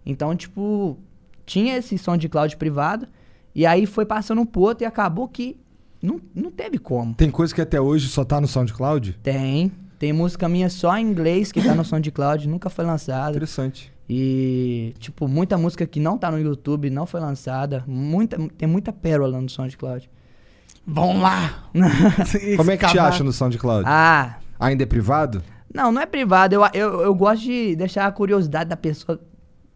Então, 0.04 0.34
tipo, 0.36 0.98
tinha 1.44 1.76
esse 1.76 1.98
som 1.98 2.16
de 2.16 2.28
cloud 2.28 2.56
privado. 2.56 3.08
E 3.54 3.66
aí 3.66 3.86
foi 3.86 4.06
passando 4.06 4.40
um 4.40 4.46
pro 4.46 4.62
outro 4.62 4.84
e 4.84 4.86
acabou 4.86 5.28
que 5.28 5.56
não, 6.02 6.20
não 6.34 6.50
teve 6.50 6.78
como. 6.78 7.14
Tem 7.14 7.30
coisa 7.30 7.54
que 7.54 7.60
até 7.60 7.80
hoje 7.80 8.08
só 8.08 8.24
tá 8.24 8.40
no 8.40 8.48
SoundCloud? 8.48 9.18
Tem. 9.22 9.70
Tem 9.98 10.12
música 10.12 10.48
minha 10.48 10.68
só 10.68 10.96
em 10.96 11.06
inglês 11.06 11.52
que 11.52 11.62
tá 11.62 11.74
no 11.74 11.84
SoundCloud, 11.84 12.48
nunca 12.48 12.68
foi 12.68 12.84
lançada. 12.84 13.30
Interessante. 13.30 13.92
E, 14.08 14.94
tipo, 14.98 15.28
muita 15.28 15.56
música 15.56 15.86
que 15.86 16.00
não 16.00 16.18
tá 16.18 16.28
no 16.30 16.40
YouTube, 16.40 16.90
não 16.90 17.06
foi 17.06 17.20
lançada. 17.20 17.84
Muita, 17.86 18.36
tem 18.58 18.68
muita 18.68 18.92
pérola 18.92 19.40
no 19.40 19.48
SoundCloud. 19.48 20.10
Vamos 20.84 21.22
lá! 21.22 21.70
Como 22.56 22.70
é 22.70 22.76
que 22.76 22.86
te 22.88 22.98
acha 22.98 23.22
no 23.22 23.32
SoundCloud? 23.32 23.84
Ah, 23.86 24.38
Ainda 24.58 24.82
é 24.82 24.86
privado? 24.86 25.42
não, 25.72 25.92
não 25.92 26.02
é 26.02 26.06
privado. 26.06 26.54
Eu, 26.54 26.62
eu, 26.74 27.00
eu 27.02 27.14
gosto 27.14 27.42
de 27.42 27.76
deixar 27.76 28.06
a 28.06 28.12
curiosidade 28.12 28.68
da 28.68 28.76
pessoa 28.76 29.20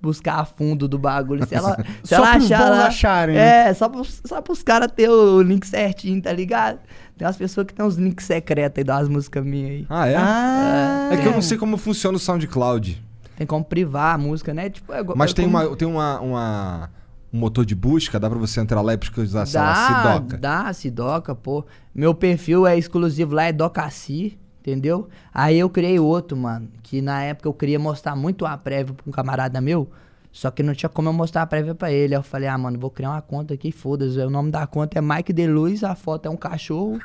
buscar 0.06 0.40
a 0.40 0.44
fundo 0.44 0.86
do 0.88 0.98
bagulho. 0.98 1.46
Se 1.46 1.54
ela, 1.54 1.76
se 2.02 2.08
Só 2.14 2.16
ela 2.16 2.30
achar. 2.36 2.60
ela- 2.66 2.86
acharem, 2.86 3.34
né? 3.36 3.68
É, 3.68 3.74
só 3.74 3.88
pros, 3.88 4.22
só 4.24 4.40
pros 4.40 4.62
caras 4.62 4.90
ter 4.94 5.08
o 5.10 5.42
link 5.42 5.66
certinho, 5.66 6.20
tá 6.22 6.32
ligado? 6.32 6.78
Tem 7.18 7.26
umas 7.26 7.36
pessoas 7.36 7.66
que 7.66 7.74
tem 7.74 7.84
uns 7.84 7.96
links 7.96 8.24
secretos 8.26 8.78
aí 8.78 8.84
das 8.84 9.08
músicas 9.08 9.44
minhas 9.44 9.70
aí. 9.70 9.86
Ah, 9.90 10.06
é? 10.06 10.16
Ah, 10.16 11.08
É 11.12 11.16
que 11.16 11.26
eu 11.26 11.32
não 11.32 11.42
sei 11.42 11.56
como 11.58 11.76
funciona 11.76 12.16
o 12.16 12.20
SoundCloud. 12.20 13.02
Tem 13.36 13.46
como 13.46 13.64
privar 13.64 14.14
a 14.14 14.18
música, 14.18 14.54
né? 14.54 14.70
Tipo, 14.70 14.92
é, 14.92 15.02
Mas 15.14 15.30
é 15.30 15.34
tem, 15.34 15.44
como- 15.50 15.58
uma, 15.58 15.76
tem 15.76 15.88
uma, 15.88 16.20
uma- 16.20 16.90
um 17.32 17.38
motor 17.38 17.64
de 17.66 17.74
busca, 17.74 18.18
dá 18.20 18.30
pra 18.30 18.38
você 18.38 18.60
entrar 18.60 18.80
lá 18.80 18.94
e 18.94 18.96
pesquisar, 18.98 19.44
sei 19.46 19.60
lá, 19.60 19.72
Dá, 19.72 19.86
Sidoca. 20.12 20.36
dá, 20.38 20.72
Sidoca, 20.72 21.34
pô. 21.34 21.64
Meu 21.94 22.14
perfil 22.14 22.66
é 22.66 22.78
exclusivo 22.78 23.34
lá, 23.34 23.44
é 23.44 23.52
Docaci, 23.52 24.38
entendeu? 24.66 25.08
Aí 25.32 25.58
eu 25.58 25.70
criei 25.70 25.98
outro, 26.00 26.36
mano, 26.36 26.68
que 26.82 27.00
na 27.00 27.22
época 27.22 27.48
eu 27.48 27.54
queria 27.54 27.78
mostrar 27.78 28.16
muito 28.16 28.44
a 28.44 28.58
prévia 28.58 28.92
pra 28.92 29.04
um 29.06 29.12
camarada 29.12 29.60
meu, 29.60 29.88
só 30.32 30.50
que 30.50 30.62
não 30.62 30.74
tinha 30.74 30.88
como 30.88 31.08
eu 31.08 31.12
mostrar 31.12 31.42
a 31.42 31.46
prévia 31.46 31.74
pra 31.74 31.90
ele. 31.92 32.14
Aí 32.14 32.18
eu 32.18 32.22
falei, 32.22 32.48
ah, 32.48 32.58
mano, 32.58 32.78
vou 32.78 32.90
criar 32.90 33.10
uma 33.10 33.22
conta 33.22 33.54
aqui, 33.54 33.70
foda-se. 33.70 34.18
O 34.18 34.28
nome 34.28 34.50
da 34.50 34.66
conta 34.66 34.98
é 34.98 35.00
Mike 35.00 35.32
Deluz, 35.32 35.84
a 35.84 35.94
foto 35.94 36.26
é 36.26 36.30
um 36.30 36.36
cachorro. 36.36 36.98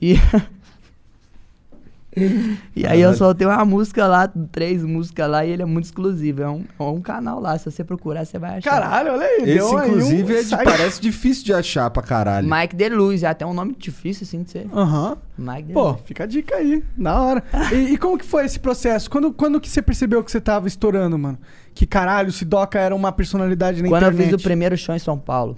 E. 0.00 0.14
E 2.76 2.86
aí 2.86 3.00
eu 3.00 3.14
soltei 3.14 3.46
uma 3.46 3.64
música 3.64 4.06
lá, 4.06 4.28
três 4.50 4.82
músicas 4.84 5.30
lá, 5.30 5.44
e 5.46 5.50
ele 5.50 5.62
é 5.62 5.64
muito 5.64 5.84
exclusivo. 5.84 6.42
É 6.42 6.48
um, 6.48 6.64
é 6.78 6.82
um 6.82 7.00
canal 7.00 7.40
lá, 7.40 7.56
se 7.58 7.70
você 7.70 7.82
procurar, 7.84 8.24
você 8.24 8.38
vai 8.38 8.58
achar. 8.58 8.70
Caralho, 8.70 9.12
olha 9.12 9.26
aí. 9.26 9.36
Esse, 9.38 9.44
deu 9.54 9.78
aí 9.78 9.90
um 9.90 9.94
inclusive, 9.96 10.36
é 10.36 10.42
de- 10.42 10.56
parece 10.56 11.00
difícil 11.00 11.44
de 11.44 11.54
achar 11.54 11.88
pra 11.90 12.02
caralho. 12.02 12.48
Mike 12.50 12.76
Deluz, 12.76 13.22
é 13.22 13.28
até 13.28 13.46
um 13.46 13.54
nome 13.54 13.74
difícil 13.78 14.24
assim 14.26 14.42
de 14.42 14.50
ser. 14.50 14.66
Aham. 14.72 15.16
Mike 15.38 15.72
Pô, 15.72 15.84
Deluz. 15.84 16.00
fica 16.04 16.24
a 16.24 16.26
dica 16.26 16.56
aí. 16.56 16.82
Da 16.96 17.20
hora. 17.20 17.42
E, 17.72 17.92
e 17.94 17.96
como 17.98 18.18
que 18.18 18.24
foi 18.24 18.44
esse 18.44 18.58
processo? 18.60 19.10
Quando, 19.10 19.32
quando 19.32 19.60
que 19.60 19.68
você 19.68 19.80
percebeu 19.82 20.22
que 20.22 20.30
você 20.30 20.40
tava 20.40 20.68
estourando, 20.68 21.18
mano? 21.18 21.38
Que 21.74 21.86
caralho, 21.86 22.28
o 22.28 22.32
Sidoca 22.32 22.78
era 22.78 22.94
uma 22.94 23.10
personalidade 23.12 23.82
na 23.82 23.88
Quando 23.88 24.02
eu 24.02 24.08
internet. 24.10 24.34
fiz 24.34 24.40
o 24.40 24.44
primeiro 24.44 24.76
show 24.76 24.94
em 24.94 24.98
São 24.98 25.18
Paulo. 25.18 25.56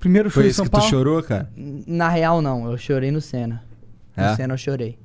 Primeiro 0.00 0.28
show 0.28 0.34
Foi 0.42 0.46
em 0.46 0.48
isso 0.48 0.56
São 0.56 0.64
que 0.64 0.70
Paulo? 0.72 0.86
tu 0.86 0.90
chorou, 0.90 1.22
cara? 1.22 1.48
Na 1.86 2.08
real, 2.08 2.42
não. 2.42 2.68
Eu 2.70 2.76
chorei 2.76 3.12
no 3.12 3.20
Senna. 3.20 3.62
É? 4.16 4.30
No 4.30 4.36
Senna 4.36 4.54
eu 4.54 4.58
chorei. 4.58 4.98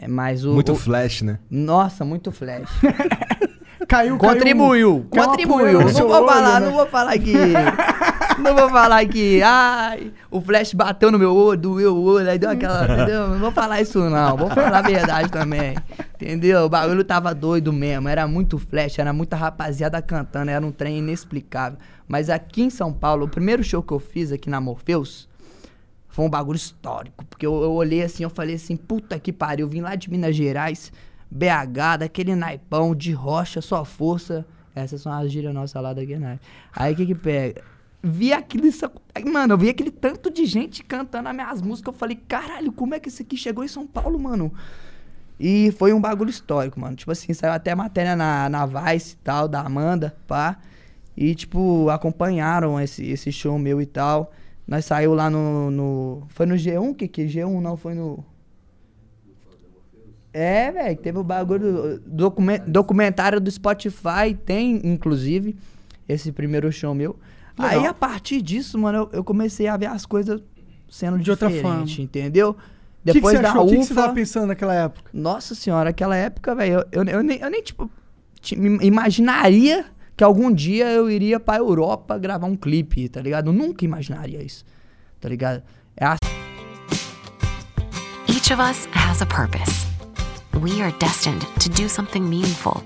É, 0.00 0.08
mas 0.08 0.44
o. 0.44 0.52
Muito 0.54 0.72
o- 0.72 0.76
flash, 0.76 1.22
né? 1.22 1.38
Nossa, 1.50 2.04
muito 2.04 2.32
flash. 2.32 2.68
Caiu, 3.88 4.16
Contribuiu, 4.18 5.06
caiu 5.10 5.26
contribuiu. 5.28 5.80
no 5.80 5.86
Não 5.86 5.92
vou 5.92 6.10
olho, 6.18 6.26
falar, 6.28 6.60
né? 6.60 6.66
não 6.66 6.72
vou 6.76 6.86
falar 6.86 7.18
que. 7.18 7.32
não 8.38 8.54
vou 8.54 8.68
falar 8.70 9.04
que. 9.06 9.42
Ai, 9.42 10.12
o 10.30 10.40
flash 10.40 10.74
bateu 10.74 11.10
no 11.10 11.18
meu 11.18 11.34
olho, 11.34 11.60
doeu 11.60 11.96
o 11.96 12.02
olho, 12.04 12.30
aí 12.30 12.38
deu 12.38 12.50
aquela. 12.50 12.84
Entendeu? 12.84 13.28
Não 13.30 13.38
vou 13.40 13.50
falar 13.50 13.80
isso, 13.80 13.98
não. 14.08 14.36
Vou 14.36 14.48
falar 14.50 14.78
a 14.78 14.82
verdade 14.82 15.28
também. 15.30 15.74
Entendeu? 16.14 16.66
O 16.66 16.68
bagulho 16.68 17.02
tava 17.02 17.34
doido 17.34 17.72
mesmo. 17.72 18.08
Era 18.08 18.28
muito 18.28 18.58
flash, 18.58 18.98
era 18.98 19.12
muita 19.12 19.34
rapaziada 19.34 20.00
cantando, 20.00 20.50
era 20.52 20.64
um 20.64 20.70
trem 20.70 20.98
inexplicável. 20.98 21.78
Mas 22.06 22.30
aqui 22.30 22.62
em 22.62 22.70
São 22.70 22.92
Paulo, 22.92 23.24
o 23.26 23.28
primeiro 23.28 23.64
show 23.64 23.82
que 23.82 23.92
eu 23.92 23.98
fiz 23.98 24.30
aqui 24.30 24.48
na 24.48 24.60
Morpheus. 24.60 25.28
Foi 26.10 26.24
um 26.24 26.28
bagulho 26.30 26.56
histórico, 26.56 27.24
porque 27.26 27.46
eu, 27.46 27.62
eu 27.62 27.72
olhei 27.72 28.02
assim, 28.02 28.22
eu 28.24 28.30
falei 28.30 28.56
assim, 28.56 28.76
puta 28.76 29.18
que 29.18 29.32
pariu, 29.32 29.66
eu 29.66 29.70
vim 29.70 29.80
lá 29.80 29.94
de 29.94 30.10
Minas 30.10 30.34
Gerais, 30.34 30.92
BH, 31.30 31.98
daquele 32.00 32.34
naipão, 32.34 32.94
de 32.94 33.12
rocha, 33.12 33.60
só 33.60 33.84
força. 33.84 34.44
Essas 34.74 35.00
são 35.02 35.12
as 35.12 35.30
gírias 35.30 35.54
nossas 35.54 35.80
lá 35.82 35.92
da 35.92 36.04
Guiné. 36.04 36.38
Aí 36.74 36.92
o 36.92 36.96
que 36.96 37.06
que 37.06 37.14
pega? 37.14 37.62
Vi 38.02 38.32
aquilo, 38.32 38.66
isso- 38.66 38.90
mano, 39.30 39.54
eu 39.54 39.58
vi 39.58 39.68
aquele 39.68 39.90
tanto 39.90 40.30
de 40.30 40.46
gente 40.46 40.82
cantando 40.82 41.28
as 41.28 41.34
minhas 41.34 41.60
músicas, 41.62 41.92
eu 41.94 41.98
falei, 41.98 42.16
caralho, 42.16 42.72
como 42.72 42.94
é 42.94 43.00
que 43.00 43.08
isso 43.08 43.22
aqui 43.22 43.36
chegou 43.36 43.62
em 43.62 43.68
São 43.68 43.86
Paulo, 43.86 44.18
mano? 44.18 44.52
E 45.38 45.70
foi 45.72 45.92
um 45.92 46.00
bagulho 46.00 46.30
histórico, 46.30 46.78
mano. 46.78 46.96
Tipo 46.96 47.12
assim, 47.12 47.32
saiu 47.32 47.52
até 47.52 47.74
matéria 47.74 48.14
na, 48.14 48.48
na 48.48 48.66
Vice 48.66 49.14
e 49.14 49.16
tal, 49.18 49.48
da 49.48 49.60
Amanda, 49.60 50.14
pá. 50.26 50.58
E, 51.16 51.34
tipo, 51.34 51.88
acompanharam 51.90 52.80
esse, 52.80 53.04
esse 53.06 53.30
show 53.32 53.58
meu 53.58 53.80
e 53.80 53.86
tal. 53.86 54.32
Nós 54.70 54.84
saiu 54.84 55.12
lá 55.14 55.28
no, 55.28 55.70
no. 55.70 56.22
Foi 56.28 56.46
no 56.46 56.54
G1, 56.54 56.94
que 56.94 57.08
que 57.08 57.26
G1 57.26 57.60
não, 57.60 57.76
foi 57.76 57.92
no. 57.94 58.24
É, 60.32 60.70
velho, 60.70 60.96
teve 60.96 61.18
o 61.18 61.24
bagulho. 61.24 61.72
do- 61.72 62.00
documen- 62.06 62.60
documentário 62.66 63.40
do 63.40 63.50
Spotify, 63.50 64.32
tem, 64.46 64.80
inclusive, 64.86 65.56
esse 66.08 66.30
primeiro 66.30 66.70
show 66.70 66.94
meu. 66.94 67.16
Legal. 67.58 67.80
Aí, 67.80 67.86
a 67.86 67.92
partir 67.92 68.40
disso, 68.40 68.78
mano, 68.78 68.98
eu, 68.98 69.10
eu 69.18 69.24
comecei 69.24 69.66
a 69.66 69.76
ver 69.76 69.86
as 69.86 70.06
coisas 70.06 70.40
sendo 70.88 71.18
De 71.18 71.30
outra 71.32 71.50
forma. 71.50 71.84
entendeu? 71.98 72.50
O 72.50 72.54
que, 72.54 72.60
que 73.06 73.12
Depois 73.14 73.40
da 73.40 73.50
achou? 73.50 73.64
O 73.64 73.68
que, 73.68 73.76
que 73.78 73.84
você 73.84 73.92
UFA- 73.92 74.02
tava 74.02 74.14
pensando 74.14 74.46
naquela 74.46 74.74
época? 74.74 75.10
nossa 75.12 75.54
senhora, 75.54 75.90
aquela 75.90 76.14
época, 76.16 76.54
velho, 76.54 76.84
eu, 76.92 77.02
eu, 77.02 77.04
eu 77.04 77.22
nem, 77.24 77.38
eu 77.40 77.50
nem, 77.50 77.62
tipo, 77.62 77.90
imaginaria 78.80 79.84
que 80.20 80.24
algum 80.24 80.52
dia 80.52 80.84
eu 80.90 81.10
iria 81.10 81.40
pra 81.40 81.56
Europa 81.56 82.18
gravar 82.18 82.46
um 82.46 82.54
clipe, 82.54 83.08
tá 83.08 83.22
ligado? 83.22 83.48
Eu 83.48 83.54
nunca 83.54 83.86
imaginaria 83.86 84.42
isso, 84.42 84.66
tá 85.18 85.30
ligado? 85.30 85.62
É 85.96 86.04
a 86.04 86.16
Each 88.28 88.52
of 88.52 88.60
us 88.60 88.86
has 88.92 89.22
a 89.22 89.24
purpose. 89.24 89.86
We 90.60 90.82
are 90.82 90.92
destined 90.98 91.46
to 91.60 91.70
do 91.70 91.88
something 91.88 92.20
meaningful, 92.20 92.82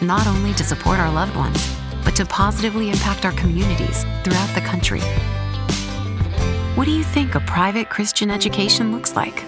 not 0.00 0.26
only 0.26 0.54
to 0.54 0.64
support 0.64 0.98
our 0.98 1.12
loved 1.12 1.36
ones, 1.36 1.60
but 2.02 2.16
to 2.16 2.24
positively 2.24 2.88
impact 2.88 3.26
our 3.26 3.34
communities 3.34 4.06
throughout 4.24 4.48
the 4.54 4.62
country. 4.62 5.02
What 6.74 6.86
do 6.86 6.92
you 6.92 7.04
think 7.04 7.34
a 7.34 7.40
private 7.40 7.90
Christian 7.90 8.30
education 8.30 8.92
looks 8.92 9.14
like? 9.14 9.44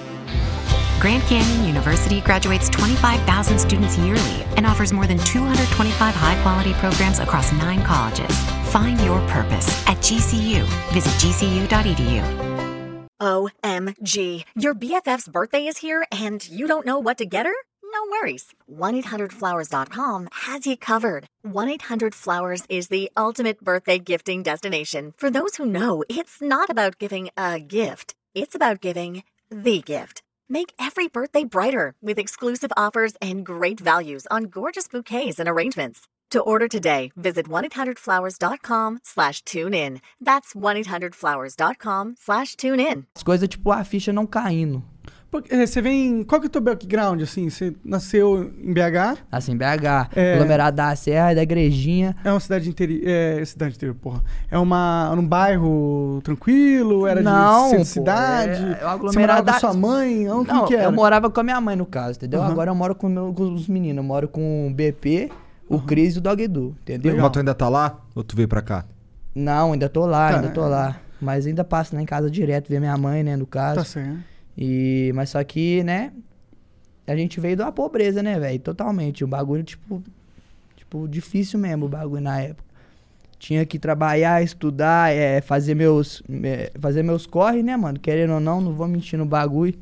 Grand 1.00 1.22
Canyon 1.24 1.64
University 1.64 2.20
graduates 2.20 2.68
25,000 2.70 3.58
students 3.58 3.96
yearly 3.98 4.42
and 4.56 4.66
offers 4.66 4.92
more 4.92 5.06
than 5.06 5.18
225 5.18 6.14
high 6.14 6.42
quality 6.42 6.72
programs 6.74 7.20
across 7.20 7.52
nine 7.52 7.84
colleges. 7.84 8.36
Find 8.72 9.00
your 9.02 9.20
purpose 9.28 9.68
at 9.86 9.96
GCU. 9.98 10.64
Visit 10.92 11.12
gcu.edu. 11.20 13.08
OMG. 13.20 14.44
Your 14.56 14.74
BFF's 14.74 15.28
birthday 15.28 15.66
is 15.66 15.78
here 15.78 16.04
and 16.10 16.48
you 16.48 16.66
don't 16.66 16.86
know 16.86 16.98
what 16.98 17.18
to 17.18 17.26
get 17.26 17.46
her? 17.46 17.54
No 17.82 18.10
worries. 18.10 18.52
1-800-Flowers.com 18.70 20.28
has 20.46 20.66
you 20.66 20.76
covered. 20.76 21.26
1-800-Flowers 21.46 22.64
is 22.68 22.88
the 22.88 23.10
ultimate 23.16 23.62
birthday 23.62 23.98
gifting 23.98 24.42
destination. 24.42 25.14
For 25.16 25.30
those 25.30 25.56
who 25.56 25.66
know, 25.66 26.04
it's 26.08 26.42
not 26.42 26.70
about 26.70 26.98
giving 26.98 27.30
a 27.36 27.60
gift. 27.60 28.14
It's 28.34 28.54
about 28.54 28.80
giving 28.80 29.22
the 29.50 29.80
gift. 29.80 30.22
Make 30.50 30.72
every 30.78 31.08
birthday 31.08 31.44
brighter 31.44 31.94
with 32.02 32.18
exclusive 32.18 32.72
offers 32.76 33.14
and 33.20 33.44
great 33.44 33.80
values 33.80 34.26
on 34.30 34.44
gorgeous 34.44 34.88
bouquets 34.88 35.38
and 35.38 35.48
arrangements. 35.48 36.06
To 36.30 36.40
order 36.40 36.68
today, 36.68 37.10
visit 37.16 37.48
1-800-Flowers.com 37.48 39.00
slash 39.02 39.42
tune 39.44 39.72
in. 39.74 40.00
That's 40.20 40.54
1-800-Flowers.com 40.54 42.16
slash 42.18 42.54
tune 42.56 42.80
in. 42.80 43.06
as 43.16 43.22
coisas, 43.22 43.48
tipo, 43.48 43.70
a 43.72 43.82
ficha 43.84 44.12
não 44.12 44.26
caindo. 44.26 44.82
Porque, 45.30 45.54
eh, 45.54 45.66
Você 45.66 45.82
vem. 45.82 46.24
Qual 46.24 46.40
que 46.40 46.46
é 46.46 46.48
o 46.48 46.50
teu 46.50 46.60
background, 46.62 47.20
assim? 47.20 47.50
Você 47.50 47.74
nasceu 47.84 48.50
em 48.62 48.72
BH? 48.72 49.18
Assim, 49.30 49.54
BH, 49.56 50.08
É. 50.16 50.34
aglomerado 50.34 50.76
da 50.76 50.96
Serra, 50.96 51.34
da 51.34 51.42
Igrejinha. 51.42 52.16
É 52.24 52.30
uma 52.30 52.40
cidade 52.40 52.68
interior. 52.68 53.02
É, 53.04 53.44
cidade 53.44 53.74
interior, 53.74 53.94
porra. 53.94 54.22
É 54.50 54.58
uma, 54.58 55.10
um 55.12 55.26
bairro 55.26 56.20
tranquilo? 56.24 57.06
Era 57.06 57.20
Não, 57.20 57.70
de 57.70 57.76
pô, 57.76 57.82
de 57.82 57.88
cidade? 57.88 58.52
é- 58.52 58.56
é 58.56 58.60
o 58.64 58.68
Você 58.70 58.80
morava 58.80 58.94
aglomerado 58.94 59.38
com 59.40 59.52
da- 59.52 59.58
sua 59.60 59.74
mãe? 59.74 60.30
Onde 60.30 60.48
Não, 60.48 60.64
que 60.64 60.74
era? 60.74 60.84
eu 60.84 60.92
morava 60.92 61.30
com 61.30 61.40
a 61.40 61.42
minha 61.42 61.60
mãe, 61.60 61.76
no 61.76 61.84
caso, 61.84 62.16
entendeu? 62.18 62.40
Aham. 62.40 62.50
Agora 62.50 62.70
eu 62.70 62.74
moro 62.74 62.94
com, 62.94 63.08
meu- 63.08 63.32
com 63.34 63.52
os 63.52 63.68
meninos. 63.68 63.98
Eu 63.98 64.04
moro 64.04 64.28
com 64.28 64.66
o 64.68 64.70
BP, 64.72 65.30
o 65.68 65.78
Cris 65.78 66.14
e 66.16 66.18
o 66.18 66.20
Dog 66.22 66.42
Edu, 66.42 66.74
entendeu? 66.82 67.16
Mas 67.18 67.30
tu 67.30 67.38
ainda 67.40 67.54
tá 67.54 67.68
lá? 67.68 67.98
Ou 68.14 68.24
tu 68.24 68.34
veio 68.34 68.48
pra 68.48 68.62
cá? 68.62 68.84
Não, 69.34 69.72
ainda 69.74 69.90
tô 69.90 70.06
lá, 70.06 70.30
Tá, 70.30 70.36
ainda 70.36 70.48
tô 70.48 70.64
é. 70.64 70.68
lá. 70.68 70.96
Mas 71.20 71.46
ainda 71.46 71.64
passo 71.64 71.94
lá 71.94 72.00
em 72.00 72.06
casa 72.06 72.30
direto, 72.30 72.68
ver 72.68 72.80
minha 72.80 72.96
mãe, 72.96 73.22
né, 73.22 73.36
no 73.36 73.44
caso. 73.46 73.76
Tá 73.80 73.84
certo. 73.84 74.18
E, 74.60 75.12
mas 75.14 75.30
só 75.30 75.44
que, 75.44 75.84
né, 75.84 76.12
a 77.06 77.14
gente 77.14 77.38
veio 77.38 77.56
uma 77.56 77.70
pobreza, 77.70 78.24
né, 78.24 78.40
velho? 78.40 78.58
Totalmente. 78.58 79.24
Um 79.24 79.28
bagulho, 79.28 79.62
tipo, 79.62 80.02
tipo, 80.76 81.06
difícil 81.06 81.60
mesmo 81.60 81.86
o 81.86 81.88
bagulho 81.88 82.20
na 82.20 82.40
época. 82.40 82.66
Tinha 83.38 83.64
que 83.64 83.78
trabalhar, 83.78 84.42
estudar, 84.42 85.14
é, 85.14 85.40
fazer 85.40 85.76
meus, 85.76 86.24
é, 86.42 86.72
fazer 86.80 87.04
meus 87.04 87.24
corre, 87.24 87.62
né, 87.62 87.76
mano? 87.76 88.00
Querendo 88.00 88.34
ou 88.34 88.40
não, 88.40 88.60
não 88.60 88.72
vou 88.74 88.88
mentir 88.88 89.16
no 89.16 89.24
bagulho. 89.24 89.78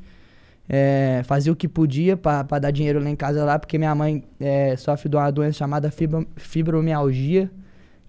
É, 0.68 1.22
fazia 1.24 1.50
o 1.50 1.56
que 1.56 1.66
podia 1.66 2.16
pra 2.18 2.42
dar 2.42 2.70
dinheiro 2.70 3.00
lá 3.02 3.08
em 3.08 3.16
casa 3.16 3.44
lá, 3.44 3.58
porque 3.58 3.78
minha 3.78 3.94
mãe 3.94 4.24
é, 4.38 4.76
sofre 4.76 5.08
de 5.08 5.16
uma 5.16 5.30
doença 5.30 5.58
chamada 5.58 5.90
fibro- 5.90 6.26
fibromialgia, 6.36 7.50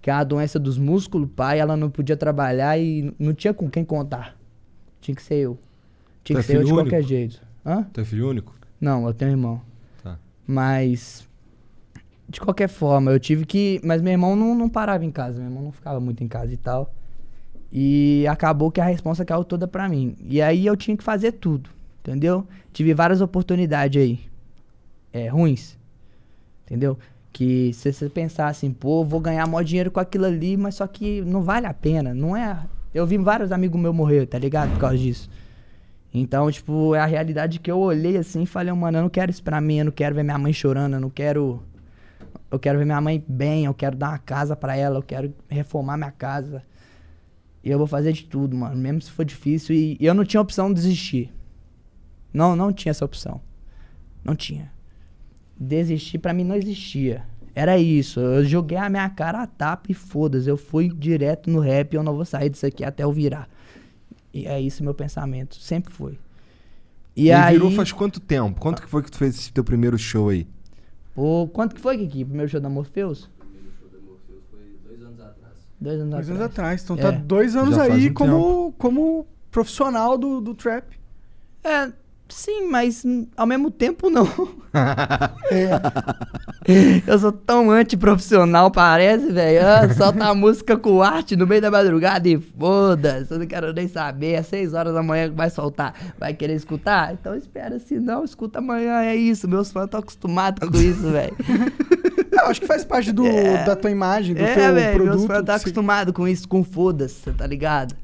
que 0.02 0.10
é 0.10 0.14
uma 0.14 0.26
doença 0.26 0.60
dos 0.60 0.78
músculos, 0.78 1.30
pai. 1.34 1.60
Ela 1.60 1.78
não 1.78 1.90
podia 1.90 2.18
trabalhar 2.18 2.78
e 2.78 3.14
não 3.18 3.34
tinha 3.34 3.54
com 3.54 3.70
quem 3.70 3.86
contar. 3.86 4.36
Tinha 5.00 5.16
que 5.16 5.24
ser 5.24 5.36
eu. 5.36 5.58
Tinha 6.28 6.36
Tu 6.36 6.40
é 6.40 6.42
que 6.42 6.48
ser 6.48 6.56
eu 6.58 6.60
de 6.60 6.66
filho 6.66 6.76
qualquer 6.78 6.96
único? 6.98 7.10
jeito. 7.10 7.42
Hã? 7.66 7.84
Tu 7.94 8.02
é 8.02 8.04
filho 8.04 8.30
único? 8.30 8.54
Não, 8.82 9.08
eu 9.08 9.14
tenho 9.14 9.32
irmão. 9.32 9.62
Tá. 10.04 10.20
Mas. 10.46 11.26
De 12.28 12.42
qualquer 12.42 12.68
forma, 12.68 13.12
eu 13.12 13.20
tive 13.20 13.46
que. 13.46 13.80
Mas 13.82 14.02
meu 14.02 14.12
irmão 14.12 14.36
não, 14.36 14.54
não 14.54 14.68
parava 14.68 15.06
em 15.06 15.12
casa, 15.12 15.40
meu 15.40 15.48
irmão 15.48 15.64
não 15.64 15.72
ficava 15.72 16.02
muito 16.02 16.22
em 16.22 16.28
casa 16.28 16.54
e 16.54 16.58
tal. 16.58 16.94
E 17.72 18.26
acabou 18.30 18.70
que 18.70 18.82
a 18.82 18.86
responsa 18.86 19.24
caiu 19.24 19.46
toda 19.46 19.68
pra 19.70 19.88
mim. 19.88 20.18
E 20.20 20.42
aí 20.42 20.66
eu 20.66 20.76
tinha 20.76 20.98
que 20.98 21.04
fazer 21.04 21.32
tudo, 21.34 21.70
entendeu? 22.02 22.46
Tive 22.74 22.94
várias 22.94 23.22
oportunidades 23.22 24.02
aí. 24.02 24.20
É, 25.14 25.30
ruins. 25.30 25.78
Entendeu? 26.66 26.98
Que 27.32 27.72
se 27.74 27.94
você 27.94 28.10
pensar 28.10 28.48
assim, 28.50 28.72
pô, 28.74 29.06
vou 29.06 29.22
ganhar 29.22 29.48
maior 29.48 29.64
dinheiro 29.64 29.92
com 29.92 30.00
aquilo 30.02 30.26
ali, 30.26 30.58
mas 30.58 30.76
só 30.76 30.88
que 30.88 31.22
não 31.22 31.42
vale 31.42 31.68
a 31.68 31.74
pena. 31.74 32.14
Não 32.14 32.36
é. 32.36 32.66
Eu 32.94 33.08
vi 33.08 33.18
vários 33.18 33.54
amigos 33.54 33.80
meus 33.80 33.96
morrer, 33.96 34.26
tá 34.26 34.38
ligado? 34.38 34.72
Por 34.72 34.80
causa 34.80 34.98
disso. 34.98 35.30
Então, 36.20 36.52
tipo, 36.52 36.96
é 36.96 37.00
a 37.00 37.06
realidade 37.06 37.60
que 37.60 37.70
eu 37.70 37.80
olhei 37.80 38.18
assim 38.18 38.44
e 38.44 38.46
falei, 38.46 38.74
mano, 38.74 38.98
eu 38.98 39.02
não 39.04 39.10
quero 39.10 39.32
isso 39.32 39.44
pra 39.44 39.62
mim, 39.62 39.80
eu 39.80 39.86
não 39.86 39.92
quero 39.92 40.16
ver 40.16 40.24
minha 40.24 40.38
mãe 40.38 40.54
chorando, 40.54 40.94
eu 40.94 41.00
não 41.00 41.10
quero. 41.10 41.62
Eu 42.50 42.58
quero 42.58 42.80
ver 42.80 42.86
minha 42.86 43.02
mãe 43.02 43.24
bem, 43.28 43.66
eu 43.66 43.74
quero 43.74 43.96
dar 43.96 44.10
uma 44.10 44.18
casa 44.18 44.56
pra 44.56 44.76
ela, 44.76 44.98
eu 44.98 45.04
quero 45.04 45.34
reformar 45.50 45.98
minha 45.98 46.12
casa. 46.12 46.64
E 47.64 47.70
eu 47.70 47.78
vou 47.78 47.88
fazer 47.88 48.14
de 48.14 48.24
tudo, 48.24 48.56
mano, 48.56 48.76
mesmo 48.78 49.02
se 49.02 49.12
for 49.12 49.26
difícil. 49.26 49.76
E, 49.76 49.98
e 50.00 50.06
eu 50.06 50.14
não 50.14 50.24
tinha 50.24 50.40
opção 50.40 50.70
de 50.70 50.76
desistir. 50.76 51.34
Não, 52.34 52.56
não 52.56 52.72
tinha 52.72 52.92
essa 52.92 53.04
opção. 53.04 53.42
Não 54.24 54.36
tinha. 54.36 54.72
Desistir 55.60 56.20
pra 56.20 56.34
mim 56.34 56.44
não 56.44 56.56
existia. 56.56 57.24
Era 57.54 57.78
isso. 57.78 58.20
Eu 58.20 58.46
joguei 58.46 58.78
a 58.78 58.90
minha 58.90 59.10
cara 59.10 59.42
a 59.42 59.48
tapa 59.48 59.92
e 59.92 59.94
foda-se. 59.94 60.48
Eu 60.48 60.58
fui 60.58 60.90
direto 60.90 61.50
no 61.50 61.60
rap 61.60 61.94
e 61.94 61.96
eu 61.98 62.04
não 62.04 62.16
vou 62.16 62.24
sair 62.24 62.50
disso 62.50 62.66
aqui 62.66 62.84
até 62.84 63.04
eu 63.04 63.12
virar. 63.12 63.50
E 64.34 64.46
é 64.46 64.60
isso 64.62 64.84
meu 64.84 64.94
pensamento. 64.94 65.56
Sempre 65.56 65.92
foi. 65.94 66.18
E, 67.16 67.26
E, 67.26 67.32
aí. 67.32 67.54
virou 67.54 67.72
faz 67.72 67.92
quanto 67.92 68.20
tempo? 68.20 68.60
Quanto 68.60 68.82
que 68.82 68.88
foi 68.88 69.02
que 69.02 69.10
tu 69.12 69.18
fez 69.18 69.36
esse 69.36 69.52
teu 69.52 69.64
primeiro 69.64 69.98
show 69.98 70.30
aí? 70.30 70.48
Pô, 71.16 71.48
quanto 71.52 71.74
que 71.76 71.82
foi, 71.82 71.98
Kiki? 71.98 72.26
Primeiro 72.26 72.50
show 72.50 72.60
da 72.60 72.70
Morpheus? 72.70 73.30
Dois 75.80 76.00
anos 76.00 76.12
Dois 76.12 76.30
anos 76.30 76.42
atrás. 76.42 76.82
atrás. 76.82 76.84
Então 76.84 76.98
É. 76.98 77.02
tá 77.02 77.12
dois 77.12 77.56
anos 77.56 77.78
aí 77.78 78.10
um 78.10 78.14
como, 78.14 78.74
como 78.78 79.28
profissional 79.52 80.18
do, 80.18 80.42
do 80.42 80.54
trap. 80.56 80.86
É, 81.64 81.92
sim, 82.30 82.68
mas 82.70 83.04
ao 83.36 83.48
mesmo 83.48 83.72
tempo 83.72 84.10
não. 84.10 84.28
Eu 87.08 87.18
sou 87.20 87.32
tão 87.32 87.72
antiprofissional, 87.72 88.70
parece, 88.70 89.32
velho. 89.32 89.66
Ah, 89.66 89.94
Solta 89.94 90.26
a 90.26 90.36
música 90.36 90.78
com 90.78 91.02
arte 91.02 91.36
no 91.36 91.48
meio 91.48 91.62
da 91.62 91.72
madrugada 91.72 92.28
e 92.28 92.40
foda-se. 92.40 93.32
Eu 93.32 93.40
não 93.40 93.48
quero 93.48 93.74
nem 93.74 93.88
saber. 93.88 94.36
Às 94.36 94.48
seis 94.48 94.74
horas 94.74 94.94
da 94.94 95.02
manhã 95.02 95.30
que 95.30 95.36
vai 95.36 95.50
soltar. 95.50 95.94
Vai 96.20 96.34
querer 96.34 96.54
escutar? 96.56 97.14
Então 97.14 97.36
espera, 97.36 97.80
se 97.80 98.00
não, 98.00 98.24
escuta 98.24 98.60
amanhã. 98.60 99.02
É 99.02 99.16
isso. 99.16 99.48
Meus 99.48 99.72
fãs 99.72 99.86
estão 99.86 100.00
acostumados 100.00 100.68
com 100.70 100.78
isso, 100.78 101.10
velho. 101.10 101.36
Acho 102.48 102.62
que 102.62 102.68
faz 102.68 102.86
parte 102.86 103.12
do, 103.12 103.24
da 103.66 103.76
tua 103.76 103.90
imagem, 103.92 104.34
do 104.36 104.42
É, 104.42 104.54
teu 104.54 104.74
velho. 104.74 104.94
produto. 104.96 105.16
Meus 105.18 105.26
fãs 105.28 105.40
estão 105.40 105.56
você- 105.58 105.62
acostumados 105.62 106.14
com 106.14 106.28
isso, 106.28 106.48
com 106.48 106.64
foda-se, 106.64 107.32
tá 107.34 107.46
ligado? 107.48 107.96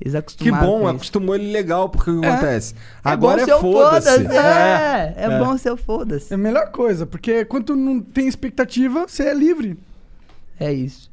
Eles 0.00 0.12
Que 0.12 0.18
acostumaram 0.18 0.66
bom, 0.66 0.78
com 0.80 0.86
isso. 0.88 0.96
acostumou 0.96 1.34
ele 1.34 1.52
legal, 1.52 1.88
porque 1.88 2.10
o 2.10 2.20
que 2.20 2.26
acontece? 2.26 2.74
É 2.74 2.78
Agora 3.04 3.36
bom 3.36 3.42
é 3.42 3.44
ser 3.46 3.54
o 3.54 3.60
foda-se. 3.60 4.26
É, 4.26 5.14
é, 5.16 5.38
bom 5.38 5.56
ser 5.56 5.70
o 5.70 5.76
foda-se. 5.76 6.32
É 6.32 6.34
a 6.34 6.38
melhor 6.38 6.70
coisa, 6.70 7.06
porque 7.06 7.44
quando 7.44 7.64
tu 7.66 7.76
não 7.76 8.00
tem 8.00 8.26
expectativa, 8.26 9.06
você 9.06 9.24
é 9.28 9.34
livre. 9.34 9.78
É 10.58 10.72
isso. 10.72 11.10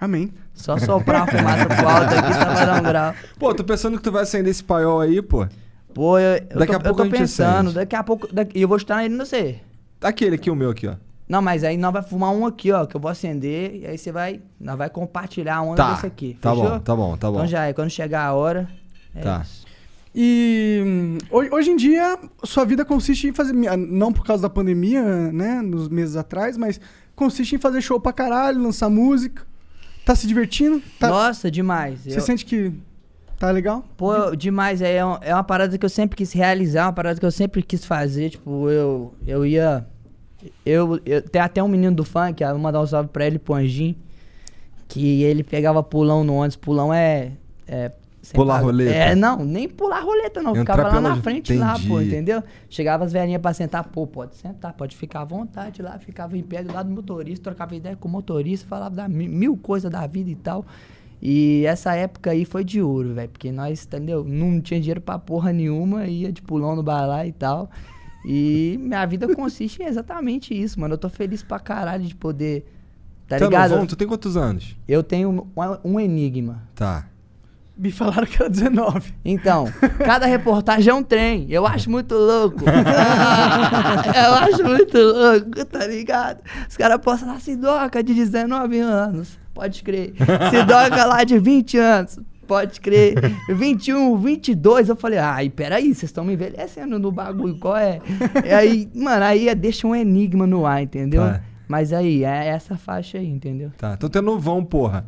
Amém. 0.00 0.32
Só 0.52 0.76
soprar 0.78 1.22
a 1.22 1.26
fumaça 1.26 1.66
pro 1.66 1.88
alto 1.88 2.14
aqui 2.14 2.32
só 2.34 2.44
vai 2.44 2.66
dar 2.66 2.80
um 2.80 2.82
grau. 2.82 3.14
Pô, 3.38 3.54
tô 3.54 3.64
pensando 3.64 3.96
que 3.96 4.02
tu 4.02 4.12
vai 4.12 4.22
acender 4.24 4.50
esse 4.50 4.62
paiol 4.62 5.00
aí, 5.00 5.22
pô. 5.22 5.46
Pô, 5.94 6.18
eu, 6.18 6.34
eu 6.50 6.58
Daqui 6.58 6.72
tô, 6.72 6.78
a 6.78 6.80
pouco 6.80 6.88
eu 6.88 6.94
tô 6.96 7.02
a 7.02 7.04
gente 7.06 7.16
pensando, 7.18 7.58
acende. 7.68 7.74
daqui 7.74 7.96
a 7.96 8.02
pouco. 8.02 8.32
daqui- 8.32 8.60
eu 8.60 8.68
vou 8.68 8.76
estar 8.76 9.04
ele 9.04 9.14
no 9.14 9.24
você. 9.24 9.60
Aquele 10.02 10.34
aqui, 10.34 10.50
o 10.50 10.54
meu 10.56 10.70
aqui, 10.70 10.86
ó. 10.88 10.94
Não, 11.34 11.42
mas 11.42 11.64
aí 11.64 11.76
nós 11.76 11.92
vai 11.92 12.02
fumar 12.02 12.30
um 12.30 12.46
aqui, 12.46 12.70
ó, 12.70 12.86
que 12.86 12.94
eu 12.96 13.00
vou 13.00 13.10
acender, 13.10 13.80
e 13.82 13.86
aí 13.88 13.98
você 13.98 14.12
vai. 14.12 14.40
Nós 14.60 14.78
vai 14.78 14.88
compartilhar 14.88 15.62
um 15.62 15.74
Tá, 15.74 15.94
desse 15.94 16.06
aqui. 16.06 16.38
tá 16.40 16.50
fechou? 16.54 16.70
bom, 16.70 16.78
tá 16.78 16.94
bom, 16.96 17.16
tá 17.16 17.28
bom. 17.30 17.36
Então 17.38 17.46
já 17.48 17.64
é, 17.66 17.72
quando 17.72 17.90
chegar 17.90 18.24
a 18.24 18.32
hora. 18.34 18.68
É 19.14 19.20
Tá. 19.20 19.40
isso. 19.42 19.64
E 20.14 20.80
hum, 20.86 21.18
ho- 21.30 21.56
hoje 21.56 21.70
em 21.70 21.76
dia, 21.76 22.16
sua 22.44 22.64
vida 22.64 22.84
consiste 22.84 23.26
em 23.28 23.32
fazer. 23.32 23.52
Não 23.52 24.12
por 24.12 24.24
causa 24.24 24.42
da 24.42 24.48
pandemia, 24.48 25.02
né? 25.32 25.60
Nos 25.60 25.88
meses 25.88 26.14
atrás, 26.14 26.56
mas 26.56 26.80
consiste 27.16 27.56
em 27.56 27.58
fazer 27.58 27.80
show 27.82 27.98
pra 27.98 28.12
caralho, 28.12 28.62
lançar 28.62 28.88
música. 28.88 29.42
Tá 30.04 30.14
se 30.14 30.26
divertindo? 30.28 30.80
Tá, 31.00 31.08
Nossa, 31.08 31.50
demais. 31.50 32.00
você 32.04 32.16
Eu- 32.16 32.20
sente 32.20 32.44
que 32.44 32.72
tá 33.40 33.50
legal? 33.50 33.84
Pô, 33.96 34.36
demais, 34.36 34.80
é, 34.82 34.98
é 34.98 35.34
uma 35.34 35.42
parada 35.42 35.76
que 35.76 35.84
eu 35.84 35.90
sempre 35.90 36.16
quis 36.16 36.32
realizar, 36.32 36.86
uma 36.86 36.92
parada 36.92 37.18
que 37.18 37.26
eu 37.26 37.30
sempre 37.32 37.60
quis 37.62 37.84
fazer, 37.84 38.30
tipo, 38.30 38.68
eu, 38.70 39.14
eu 39.26 39.44
ia... 39.44 39.84
Eu, 40.64 41.00
eu 41.04 41.22
tem 41.22 41.40
até 41.40 41.62
um 41.62 41.68
menino 41.68 41.94
do 41.94 42.04
funk, 42.04 42.42
eu 42.42 42.50
vou 42.50 42.58
mandar 42.58 42.80
um 42.80 42.86
salve 42.86 43.08
pra 43.08 43.26
ele, 43.26 43.38
pro 43.38 43.54
Anjinho, 43.54 43.94
que 44.88 45.22
ele 45.22 45.42
pegava 45.42 45.82
pulão 45.82 46.24
no 46.24 46.34
ônibus, 46.34 46.56
pulão 46.56 46.92
é... 46.92 47.32
é 47.66 47.92
Pular 48.32 48.62
roleta. 48.62 48.90
É, 48.90 49.14
não, 49.14 49.44
nem 49.44 49.68
pular 49.68 50.00
roleta 50.00 50.42
não, 50.42 50.56
Entrar 50.56 50.76
ficava 50.76 50.94
lá 50.94 51.00
na 51.00 51.16
frente 51.16 51.52
lá, 51.52 51.74
pô, 51.74 52.00
Entendi. 52.00 52.06
entendeu? 52.06 52.42
Chegava 52.70 53.04
as 53.04 53.12
velhinhas 53.12 53.42
pra 53.42 53.52
sentar, 53.52 53.84
pô, 53.84 54.06
pode 54.06 54.34
sentar, 54.36 54.72
pode 54.72 54.96
ficar 54.96 55.20
à 55.20 55.24
vontade 55.26 55.82
lá, 55.82 55.98
ficava 55.98 56.34
em 56.38 56.42
pé 56.42 56.62
do 56.62 56.72
lado 56.72 56.88
do 56.88 56.94
motorista, 56.94 57.44
trocava 57.50 57.74
ideia 57.74 57.94
com 57.96 58.08
o 58.08 58.10
motorista, 58.10 58.66
falava 58.66 58.94
da 58.96 59.06
mi- 59.08 59.28
mil 59.28 59.58
coisas 59.58 59.90
da 59.90 60.06
vida 60.06 60.30
e 60.30 60.34
tal. 60.36 60.64
E 61.20 61.64
essa 61.66 61.94
época 61.94 62.30
aí 62.30 62.46
foi 62.46 62.64
de 62.64 62.80
ouro, 62.80 63.12
velho, 63.12 63.28
porque 63.28 63.52
nós, 63.52 63.84
entendeu? 63.84 64.24
Não 64.24 64.58
tinha 64.58 64.80
dinheiro 64.80 65.02
pra 65.02 65.18
porra 65.18 65.52
nenhuma, 65.52 66.06
ia 66.06 66.32
de 66.32 66.40
pulão 66.40 66.74
no 66.74 66.82
balai 66.82 67.28
e 67.28 67.32
tal. 67.32 67.70
E 68.24 68.78
minha 68.80 69.04
vida 69.06 69.32
consiste 69.34 69.82
em 69.82 69.86
exatamente 69.86 70.54
isso, 70.54 70.80
mano. 70.80 70.94
Eu 70.94 70.98
tô 70.98 71.08
feliz 71.08 71.42
pra 71.42 71.58
caralho 71.58 72.04
de 72.04 72.14
poder. 72.14 72.64
Tá 73.28 73.36
Tu 73.36 73.44
é 73.44 73.46
ligado? 73.46 73.70
novão? 73.70 73.86
Tu 73.86 73.96
tem 73.96 74.06
quantos 74.08 74.36
anos? 74.36 74.76
Eu 74.88 75.02
tenho 75.02 75.30
um, 75.30 75.46
um 75.84 76.00
enigma. 76.00 76.62
Tá. 76.74 77.06
Me 77.76 77.90
falaram 77.90 78.24
que 78.26 78.40
era 78.40 78.48
19. 78.48 79.12
Então, 79.24 79.66
cada 79.98 80.26
reportagem 80.26 80.90
é 80.90 80.94
um 80.94 81.02
trem. 81.02 81.46
Eu 81.50 81.66
acho 81.66 81.90
muito 81.90 82.14
louco. 82.14 82.60
eu 82.64 84.34
acho 84.34 84.64
muito 84.64 84.96
louco, 84.96 85.64
tá 85.66 85.84
ligado? 85.86 86.40
Os 86.68 86.76
caras 86.76 86.98
postam 86.98 87.28
lá, 87.28 87.40
Sidoca 87.40 88.02
de 88.02 88.14
19 88.14 88.78
anos. 88.78 89.38
Pode 89.52 89.82
crer. 89.82 90.14
Sidoca 90.50 91.04
lá 91.04 91.24
de 91.24 91.38
20 91.38 91.76
anos. 91.78 92.18
Pode 92.46 92.80
crer. 92.80 93.14
21, 93.48 94.16
22. 94.18 94.88
Eu 94.88 94.96
falei, 94.96 95.18
ai, 95.18 95.48
peraí, 95.50 95.86
vocês 95.94 96.04
estão 96.04 96.24
me 96.24 96.34
envelhecendo 96.34 96.98
no 96.98 97.10
bagulho, 97.12 97.58
qual 97.58 97.76
é? 97.76 98.00
E 98.44 98.52
aí, 98.52 98.88
mano, 98.94 99.24
aí 99.24 99.48
é- 99.48 99.54
deixa 99.54 99.86
um 99.86 99.94
enigma 99.94 100.46
no 100.46 100.64
ar, 100.66 100.82
entendeu? 100.82 101.22
Tá. 101.22 101.40
Mas 101.66 101.92
aí, 101.92 102.24
é 102.24 102.48
essa 102.48 102.76
faixa 102.76 103.18
aí, 103.18 103.26
entendeu? 103.28 103.70
Tá. 103.78 103.94
Então 103.96 104.08
tu 104.10 104.18
é 104.18 104.20
novão, 104.20 104.64
porra. 104.64 105.06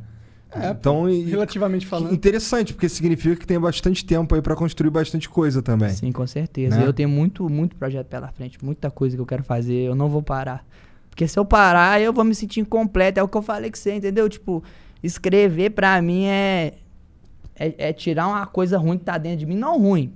É, 0.54 0.70
então, 0.70 1.08
e- 1.08 1.24
Relativamente 1.24 1.86
falando. 1.86 2.14
Interessante, 2.14 2.72
porque 2.72 2.88
significa 2.88 3.36
que 3.36 3.46
tem 3.46 3.60
bastante 3.60 4.04
tempo 4.04 4.34
aí 4.34 4.40
pra 4.40 4.54
construir 4.56 4.90
bastante 4.90 5.28
coisa 5.28 5.60
também. 5.60 5.90
Sim, 5.90 6.10
com 6.12 6.26
certeza. 6.26 6.76
Né? 6.78 6.86
Eu 6.86 6.92
tenho 6.94 7.08
muito, 7.10 7.46
muito 7.50 7.76
projeto 7.76 8.06
pela 8.06 8.28
frente, 8.28 8.64
muita 8.64 8.90
coisa 8.90 9.14
que 9.16 9.20
eu 9.20 9.26
quero 9.26 9.44
fazer, 9.44 9.74
eu 9.82 9.94
não 9.94 10.08
vou 10.08 10.22
parar. 10.22 10.64
Porque 11.10 11.28
se 11.28 11.38
eu 11.38 11.44
parar, 11.44 12.00
eu 12.00 12.12
vou 12.12 12.24
me 12.24 12.34
sentir 12.34 12.60
incompleto. 12.60 13.18
É 13.20 13.22
o 13.22 13.28
que 13.28 13.36
eu 13.36 13.42
falei 13.42 13.70
com 13.70 13.76
você, 13.76 13.94
entendeu? 13.94 14.28
Tipo, 14.28 14.62
escrever 15.02 15.70
pra 15.70 16.00
mim 16.00 16.24
é, 16.26 16.74
é, 17.58 17.88
é 17.88 17.92
tirar 17.92 18.28
uma 18.28 18.46
coisa 18.46 18.78
ruim 18.78 18.98
que 18.98 19.04
tá 19.04 19.18
dentro 19.18 19.38
de 19.38 19.46
mim. 19.46 19.56
Não 19.56 19.78
ruim. 19.78 20.12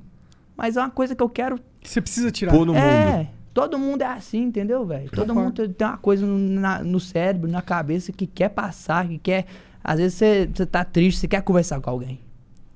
mas 0.57 0.77
é 0.77 0.81
uma 0.81 0.91
coisa 0.91 1.15
que 1.15 1.23
eu 1.23 1.29
quero 1.29 1.59
Que 1.81 1.89
você 1.89 2.01
precisa 2.01 2.31
tirar. 2.31 2.53
Pô 2.53 2.65
no 2.65 2.75
é, 2.77 3.17
mundo. 3.17 3.29
todo 3.55 3.79
mundo 3.79 4.03
é 4.03 4.07
assim, 4.07 4.43
entendeu, 4.45 4.85
velho? 4.85 5.11
Todo 5.11 5.35
mundo 5.35 5.69
tem 5.69 5.87
uma 5.87 5.97
coisa 5.97 6.27
no, 6.27 6.39
na- 6.39 6.83
no 6.83 7.01
cérebro, 7.01 7.51
na 7.51 7.63
cabeça 7.63 8.13
que 8.13 8.27
quer 8.27 8.51
passar, 8.51 9.09
que 9.09 9.19
quer. 9.19 9.47
Às 9.83 9.99
vezes 9.99 10.15
você, 10.19 10.51
você 10.55 10.67
tá 10.67 10.85
triste, 10.85 11.19
você 11.21 11.29
quer 11.29 11.43
conversar 11.43 11.81
com 11.81 11.89
alguém. 11.91 12.21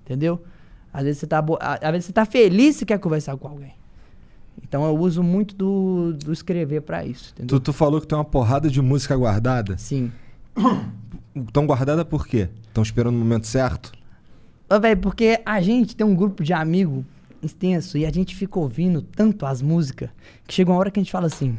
Entendeu? 0.04 0.42
Às 0.92 1.04
vezes 1.04 1.18
você 1.20 1.26
tá, 1.26 1.42
bo- 1.42 1.58
às 1.60 1.90
vezes 1.90 2.06
você 2.06 2.12
tá 2.12 2.24
feliz, 2.24 2.76
você 2.76 2.84
quer 2.86 2.98
conversar 2.98 3.36
com 3.36 3.48
alguém. 3.48 3.72
Então 4.62 4.84
eu 4.86 4.96
uso 4.96 5.22
muito 5.22 5.54
do, 5.54 6.14
do 6.14 6.32
escrever 6.32 6.80
pra 6.82 7.04
isso, 7.04 7.32
entendeu? 7.34 7.58
Tu, 7.60 7.64
tu 7.64 7.72
falou 7.72 8.00
que 8.00 8.06
tem 8.06 8.16
uma 8.16 8.24
porrada 8.24 8.70
de 8.70 8.80
música 8.80 9.14
guardada. 9.16 9.76
Sim. 9.76 10.10
Estão 11.34 11.66
guardada 11.66 12.04
por 12.04 12.26
quê? 12.26 12.48
Estão 12.68 12.82
esperando 12.82 13.14
o 13.14 13.18
momento 13.18 13.46
certo? 13.46 13.92
Ô, 14.74 14.80
velho, 14.80 14.96
porque 14.96 15.40
a 15.46 15.60
gente 15.60 15.94
tem 15.94 16.04
um 16.04 16.16
grupo 16.16 16.42
de 16.42 16.52
amigo 16.52 17.04
extenso 17.40 17.96
e 17.96 18.04
a 18.04 18.10
gente 18.10 18.34
fica 18.34 18.58
ouvindo 18.58 19.02
tanto 19.02 19.46
as 19.46 19.62
músicas 19.62 20.10
que 20.48 20.52
chega 20.52 20.68
uma 20.72 20.78
hora 20.78 20.90
que 20.90 20.98
a 20.98 21.02
gente 21.02 21.12
fala 21.12 21.26
assim. 21.26 21.56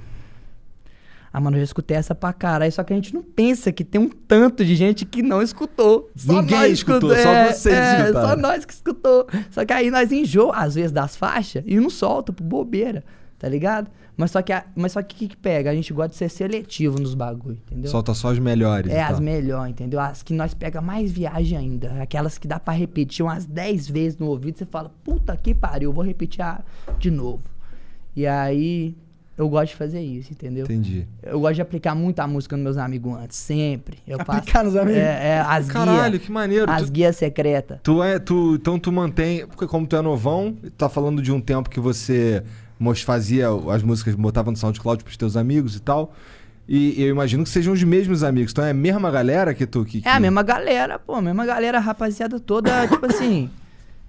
Ah, 1.32 1.40
mano, 1.40 1.56
eu 1.56 1.62
já 1.62 1.66
escutei 1.66 1.96
essa 1.96 2.14
pra 2.14 2.34
caralho. 2.34 2.70
Só 2.74 2.84
que 2.84 2.92
a 2.92 2.96
gente 2.98 3.14
não 3.14 3.24
pensa 3.24 3.72
que 3.72 3.86
tem 3.86 4.02
um 4.02 4.10
tanto 4.10 4.66
de 4.66 4.76
gente 4.76 5.06
que 5.06 5.22
não 5.24 5.42
escutou. 5.42 6.10
Só 6.14 6.42
Ninguém 6.42 6.60
nós 6.60 6.72
escutou, 6.74 7.14
escutou, 7.14 7.24
só 7.24 7.30
é, 7.30 7.54
vocês 7.54 7.76
é, 7.76 8.00
escutaram. 8.02 8.30
Só 8.30 8.36
nós 8.36 8.66
que 8.66 8.74
escutou. 8.74 9.28
Só 9.50 9.66
que 9.66 9.72
aí 9.72 9.90
nós 9.90 10.12
enjoa, 10.12 10.54
às 10.54 10.76
vezes, 10.76 10.92
das 10.92 11.16
faixas 11.16 11.64
e 11.66 11.80
não 11.80 11.90
solta 11.90 12.34
por 12.34 12.44
bobeira, 12.44 13.02
tá 13.40 13.48
ligado? 13.50 13.90
Mas 14.18 14.32
só 14.32 14.42
que 14.42 14.54
a- 14.54 14.64
mas 14.76 14.94
só 14.94 15.02
que 15.02 15.14
o 15.14 15.18
que, 15.18 15.28
que 15.30 15.36
pega? 15.38 15.70
A 15.70 15.76
gente 15.76 15.92
gosta 15.94 16.10
de 16.12 16.16
ser 16.16 16.30
seletivo 16.30 16.98
nos 17.00 17.14
bagulho, 17.14 17.58
entendeu? 17.68 17.92
Solta 17.92 18.14
só 18.14 18.30
as 18.32 18.40
melhores. 18.40 18.92
É, 18.92 19.02
as 19.04 19.12
tal. 19.12 19.22
melhores, 19.22 19.72
entendeu? 19.72 20.00
As 20.00 20.24
que 20.24 20.34
nós 20.34 20.54
pega 20.54 20.80
mais 20.80 21.12
viagem 21.12 21.58
ainda. 21.58 22.02
Aquelas 22.02 22.38
que 22.38 22.48
dá 22.48 22.58
pra 22.60 22.74
repetir 22.74 23.26
umas 23.26 23.46
10 23.46 23.90
vezes 23.90 24.18
no 24.18 24.28
ouvido. 24.28 24.58
Você 24.58 24.66
fala, 24.66 24.90
puta 25.04 25.36
que 25.36 25.54
pariu, 25.54 25.92
vou 25.92 26.04
repetir 26.04 26.42
a- 26.42 26.62
de 26.98 27.12
novo. 27.12 27.44
E 28.16 28.26
aí, 28.26 28.96
eu 29.38 29.50
gosto 29.50 29.72
de 29.72 29.76
fazer 29.76 30.00
isso, 30.00 30.32
entendeu? 30.32 30.64
Entendi. 30.64 31.06
Eu 31.22 31.38
gosto 31.42 31.56
de 31.56 31.62
aplicar 31.62 31.94
muito 31.94 32.22
a 32.22 32.28
música 32.28 32.56
nos 32.56 32.64
meus 32.64 32.78
amigos 32.78 33.18
antes, 33.18 33.36
sempre. 33.38 33.98
Eu 34.08 34.18
Aplicar 34.22 34.64
nos 34.64 34.78
amigos? 34.78 34.98
É, 35.02 35.28
é, 35.32 35.40
as 35.42 35.68
Caralho, 35.68 36.18
que 36.22 36.32
maneiro. 36.32 36.72
As 36.72 36.84
Tu- 36.84 36.92
guias 36.94 37.18
secretas. 37.18 37.80
Tu 37.84 38.02
é, 38.02 38.18
tu, 38.18 38.56
então 38.56 38.80
tu 38.80 38.94
mantém, 38.94 39.46
porque 39.46 39.68
como 39.68 39.86
tu 39.86 39.98
é 39.98 40.02
novão, 40.02 40.54
tu 40.54 40.72
tá 40.72 40.88
falando 40.88 41.22
de 41.22 41.34
um 41.34 41.42
tempo 41.42 41.70
que 41.70 41.82
você 41.82 42.42
fazia 43.04 43.48
as 43.74 43.84
músicas, 43.84 44.16
botava 44.16 44.52
no 44.52 44.58
SoundCloud 44.58 45.04
pros 45.04 45.18
teus 45.18 45.36
amigos 45.38 45.76
e 45.76 45.80
tal. 45.82 46.14
E 46.68 47.02
eu 47.02 47.10
imagino 47.10 47.44
que 47.44 47.50
sejam 47.50 47.74
os 47.74 47.84
mesmos 47.84 48.24
amigos. 48.24 48.52
Então 48.52 48.66
é 48.66 48.72
a 48.72 48.74
mesma 48.74 49.12
galera 49.12 49.54
que 49.54 49.66
tu 49.68 49.86
que, 49.86 50.02
É 50.04 50.10
a 50.10 50.16
que- 50.16 50.20
mesma 50.20 50.42
galera, 50.42 50.98
pô, 50.98 51.14
a 51.14 51.22
mesma 51.22 51.46
galera, 51.46 51.78
a 51.78 51.82
rapaziada 51.82 52.40
toda, 52.40 52.88
tipo 52.90 53.06
assim. 53.06 53.50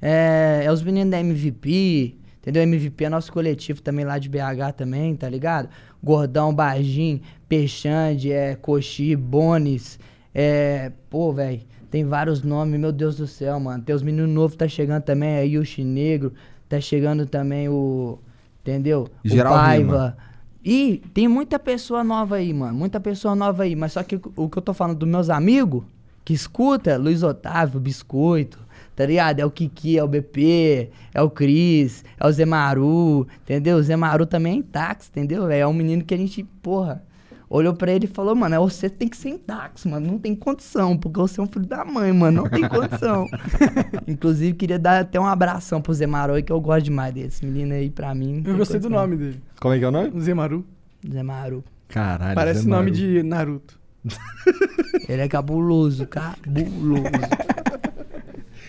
É, 0.01 0.63
é 0.65 0.73
os 0.73 0.83
meninos 0.83 1.11
da 1.11 1.19
MVP, 1.21 2.15
entendeu? 2.41 2.63
MVP 2.63 3.05
é 3.05 3.09
nosso 3.09 3.33
coletivo 3.33 3.81
também 3.83 4.05
lá 4.05 4.19
de 4.19 4.29
BH 4.29 4.73
também, 4.77 5.15
tá 5.17 5.29
ligado? 5.29 5.69
Gordão, 6.03 6.55
Bajim, 6.55 7.21
Peixande, 7.49 8.31
é, 8.33 8.55
Coxi, 8.55 9.17
Bones, 9.17 9.99
é. 10.35 10.93
Pô, 11.11 11.33
velho, 11.33 11.61
tem 11.91 12.05
vários 12.05 12.43
nomes, 12.43 12.79
meu 12.79 12.93
Deus 12.93 13.17
do 13.17 13.27
céu, 13.27 13.59
mano. 13.59 13.83
Tem 13.83 13.95
os 13.95 14.03
meninos 14.03 14.31
novos, 14.31 14.57
tá 14.57 14.69
chegando 14.69 15.03
também, 15.03 15.31
é 15.31 15.47
Yushi 15.47 15.83
Negro, 15.85 16.33
tá 16.69 16.81
chegando 16.81 17.27
também 17.27 17.69
o. 17.69 18.19
Entendeu? 18.67 19.07
Geral 19.25 19.55
o 19.55 19.57
rima. 19.57 19.65
Paiva. 19.65 20.17
E 20.65 21.01
tem 21.15 21.29
muita 21.29 21.61
pessoa 21.61 22.03
nova 22.03 22.37
aí, 22.37 22.53
mano. 22.53 22.77
Muita 22.77 22.99
pessoa 22.99 23.37
nova 23.37 23.63
aí. 23.63 23.77
Mas 23.77 23.93
só 23.93 24.03
que 24.03 24.21
o, 24.35 24.49
que 24.49 24.59
eu 24.59 24.63
tô 24.63 24.75
falando 24.75 24.99
dos 24.99 25.09
meus 25.09 25.31
amigos 25.31 25.85
que 26.25 26.35
escuta, 26.35 26.97
Luiz 26.97 27.23
Otávio, 27.23 27.79
Biscoito, 27.79 28.59
tá 28.97 29.07
ligado? 29.07 29.39
É 29.39 29.47
o 29.47 29.51
Kiki, 29.51 29.97
é 29.97 30.03
o 30.03 30.09
BP, 30.09 30.91
é 31.15 31.23
o 31.23 31.31
Cris, 31.31 32.05
é 32.19 32.27
o 32.27 32.33
Zemaru, 32.33 33.29
entendeu? 33.45 33.77
O 33.77 33.83
Zemaru 33.83 34.27
também 34.27 34.55
é 34.55 34.57
em 34.57 34.63
táxi, 34.63 35.09
entendeu? 35.09 35.49
É 35.49 35.65
um 35.65 35.73
menino 35.73 36.03
que 36.03 36.13
a 36.13 36.17
gente, 36.17 36.43
porra, 36.61 37.05
olhou 37.49 37.75
pra 37.75 37.93
ele 37.93 38.05
e 38.05 38.09
falou, 38.09 38.35
mano, 38.35 38.55
é 38.55 38.59
você 38.59 38.89
tem 38.89 39.09
que 39.09 39.17
ser 39.17 39.31
em 39.31 39.39
táxi, 39.39 39.89
mano. 39.89 40.07
Não 40.07 40.19
tem 40.19 40.35
condição, 40.35 40.97
porque 40.97 41.19
você 41.19 41.41
é 41.41 41.43
um 41.43 41.47
filho 41.47 41.67
da 41.67 41.85
mãe, 41.85 42.13
mano. 42.13 42.43
Não 42.43 42.51
tem 42.51 42.69
condição. 42.69 43.27
Inclusive, 44.07 44.57
queria 44.57 44.79
dar 44.79 45.01
até 45.01 45.19
um 45.21 45.27
abração 45.27 45.81
pro 45.81 45.95
Zemaru 45.95 46.43
que 46.43 46.53
eu 46.53 46.61
gosto 46.61 46.85
demais 46.85 47.15
desse 47.15 47.45
menino 47.45 47.75
aí, 47.75 47.91
pra 47.91 48.15
mim. 48.15 48.43
Eu 48.45 48.57
gostei 48.57 48.81
do 48.81 48.91
nome 48.91 49.17
dele. 49.17 49.43
Como 49.61 49.75
é 49.75 49.79
que 49.79 49.85
é 49.85 49.89
o 49.89 49.93
nome? 49.93 50.21
Zemaru. 50.21 50.65
Zemaru. 51.11 51.65
Caralho. 51.89 52.35
Parece 52.35 52.63
Zé 52.63 52.69
nome 52.69 52.91
de 52.91 53.23
Naruto. 53.23 53.79
Ele 55.09 55.23
é 55.23 55.29
cabuloso, 55.29 56.07
cabuloso. 56.07 57.05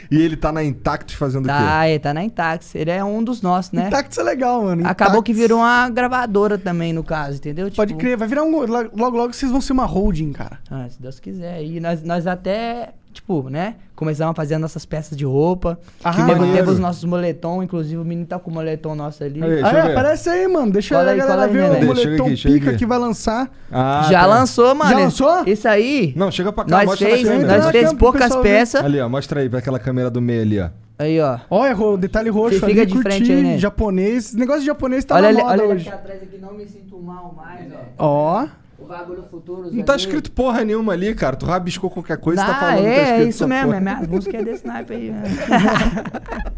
E 0.09 0.21
ele 0.21 0.37
tá 0.37 0.51
na 0.51 0.63
Intactus 0.63 1.15
fazendo 1.15 1.45
o 1.45 1.47
quê? 1.47 1.53
Tá, 1.53 1.87
ele 1.89 1.99
tá 1.99 2.13
na 2.13 2.23
Intax. 2.23 2.75
Ele 2.75 2.91
é 2.91 3.03
um 3.03 3.23
dos 3.23 3.41
nossos, 3.41 3.71
né? 3.71 3.87
Intactus 3.87 4.17
é 4.17 4.23
legal, 4.23 4.63
mano. 4.63 4.87
Acabou 4.87 5.15
Intactus. 5.19 5.23
que 5.25 5.33
virou 5.33 5.59
uma 5.59 5.89
gravadora 5.89 6.57
também, 6.57 6.93
no 6.93 7.03
caso, 7.03 7.37
entendeu? 7.37 7.69
Pode 7.71 7.89
Tipo, 7.93 7.99
crer, 7.99 8.17
vai 8.17 8.27
virar 8.27 8.43
um. 8.43 8.51
Logo, 8.65 9.17
logo 9.17 9.33
vocês 9.33 9.51
vão 9.51 9.59
ser 9.61 9.73
uma 9.73 9.85
holding, 9.85 10.31
cara. 10.31 10.59
Ah, 10.71 10.87
se 10.89 11.01
Deus 11.01 11.19
quiser. 11.19 11.63
E 11.63 11.79
nós, 11.79 12.01
nós 12.03 12.25
até, 12.27 12.89
tipo, 13.17 13.49
né? 13.49 13.75
Começamos 13.95 14.31
a 14.31 14.35
fazer 14.35 14.57
nossas 14.57 14.85
peças 14.85 15.17
de 15.17 15.25
roupa. 15.25 15.79
Ah, 16.03 16.11
que 16.13 16.23
teve, 16.53 16.69
os 16.69 16.79
nossos 16.79 17.03
moletom, 17.03 17.63
inclusive 17.63 17.97
o 17.97 18.05
menino 18.05 18.27
tá 18.27 18.37
com 18.39 18.49
o 18.51 18.53
moletom 18.53 18.95
nosso 18.95 19.23
ali. 19.23 19.43
Aí, 19.43 19.61
Ah, 19.63 19.69
é, 19.69 19.91
aparece 19.91 20.29
aí, 20.29 20.47
mano. 20.47 20.71
Deixa 20.71 20.95
Cola 20.95 21.09
a 21.09 21.11
aí, 21.13 21.17
galera 21.17 21.35
cola 21.35 21.47
aí, 21.47 21.53
ver 21.53 21.59
o 21.59 21.73
neném. 21.73 21.95
Chega 21.95 22.09
moletom 22.09 22.25
aqui, 22.25 22.43
pica 22.43 22.69
aqui. 22.69 22.79
que 22.79 22.85
vai 22.85 22.99
lançar. 22.99 23.49
Ah, 23.71 24.07
Já 24.09 24.21
tá. 24.21 24.25
lançou, 24.27 24.75
mano. 24.75 24.91
Já 24.91 24.97
lançou? 24.97 25.43
Isso 25.47 25.67
aí. 25.67 26.13
Não, 26.15 26.31
chega 26.31 26.53
pra 26.53 26.63
cá, 26.63 26.77
nós 26.77 26.85
mostra 26.85 27.07
fez, 27.09 27.23
na 27.23 27.29
câmera. 27.31 27.43
Entra 27.53 27.57
nós 27.63 27.71
fez 27.71 27.93
poucas 27.93 28.35
peças. 28.37 28.83
Ali, 28.85 28.99
ó, 29.01 29.09
mostra 29.09 29.41
aí 29.41 29.49
pra 29.49 29.59
aquela 29.59 29.79
câmera 29.79 30.09
do 30.11 30.21
meio 30.21 30.41
ali, 30.43 30.59
ó. 30.59 30.69
Aí, 30.99 31.19
ó. 31.19 31.39
Olha, 31.49 31.77
o 31.77 31.97
detalhe 31.97 32.29
roxo 32.29 32.55
Fica 32.55 32.65
ali, 32.67 32.85
de 32.85 32.93
curti, 32.93 33.03
frente 33.03 33.31
aí, 33.31 33.43
né? 33.43 33.57
japonês. 33.57 34.27
Esse 34.27 34.37
negócio 34.37 34.61
de 34.61 34.67
japonês 34.67 35.05
tá 35.05 35.15
olha 35.15 35.23
na 35.23 35.27
ali, 35.29 35.37
moda 35.37 35.51
olha 35.63 35.73
hoje. 35.75 35.87
aqui 35.89 35.97
atrás 35.97 36.23
aqui, 36.23 36.37
não 36.39 36.53
me 36.53 36.65
sinto 36.65 36.99
mal 36.99 37.33
mais, 37.37 37.67
ó. 37.99 38.43
Ó, 38.43 38.47
O 38.79 38.85
bagulho 38.87 39.23
futuro. 39.29 39.69
Não 39.71 39.83
tá 39.83 39.95
escrito 39.95 40.31
porra 40.31 40.63
nenhuma 40.63 40.93
ali, 40.93 41.13
cara. 41.13 41.35
Tu 41.35 41.45
rabiscou 41.45 41.89
qualquer 41.91 42.17
coisa 42.17 42.41
e 42.41 42.45
tá 42.45 42.51
Ah, 42.51 42.59
falando 42.59 42.81
que 42.81 42.87
é, 42.87 42.93
tá 42.95 42.99
é 42.99 43.03
escrito 43.03 43.29
isso 43.29 43.43
essa 43.43 43.47
mesmo, 43.47 43.65
porra. 43.65 43.77
é 43.77 43.79
minha 43.81 44.07
música 44.07 44.37
é 44.37 44.43
desse 44.43 44.65
naipe 44.65 44.93
aí. 44.93 45.13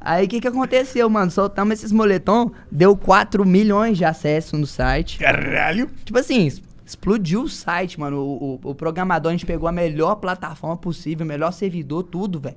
aí 0.00 0.26
o 0.26 0.28
que 0.28 0.40
que 0.40 0.48
aconteceu, 0.48 1.08
mano? 1.08 1.30
Soltamos 1.30 1.74
esses 1.78 1.92
moletom, 1.92 2.50
deu 2.70 2.96
4 2.96 3.44
milhões 3.44 3.96
de 3.98 4.04
acessos 4.04 4.58
no 4.58 4.66
site. 4.66 5.18
caralho. 5.18 5.88
Tipo 6.04 6.18
assim, 6.18 6.50
explodiu 6.84 7.42
o 7.42 7.48
site, 7.48 7.98
mano. 7.98 8.18
O, 8.18 8.60
o- 8.64 8.70
o 8.70 8.74
programador, 8.74 9.30
a 9.30 9.32
gente 9.32 9.46
pegou 9.46 9.68
a 9.68 9.72
melhor 9.72 10.16
plataforma 10.16 10.76
possível, 10.76 11.24
o 11.24 11.28
melhor 11.28 11.52
servidor, 11.52 12.02
tudo, 12.04 12.40
velho. 12.40 12.56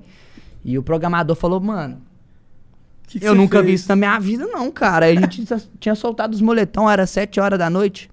E 0.68 0.76
o 0.76 0.82
programador 0.82 1.36
falou, 1.36 1.60
mano, 1.60 2.02
Que 3.06 3.20
que 3.20 3.24
eu 3.26 3.34
nunca 3.36 3.60
vi 3.62 3.68
fez? 3.68 3.80
isso 3.80 3.88
na 3.88 3.94
minha 3.96 4.18
vida, 4.18 4.46
não, 4.46 4.70
cara. 4.70 5.06
A 5.08 5.14
gente 5.14 5.44
tinha 5.78 5.94
soltado 5.94 6.34
os 6.34 6.40
moletom, 6.40 6.90
era 6.90 7.06
7 7.06 7.38
horas 7.38 7.56
da 7.58 7.70
noite. 7.70 8.10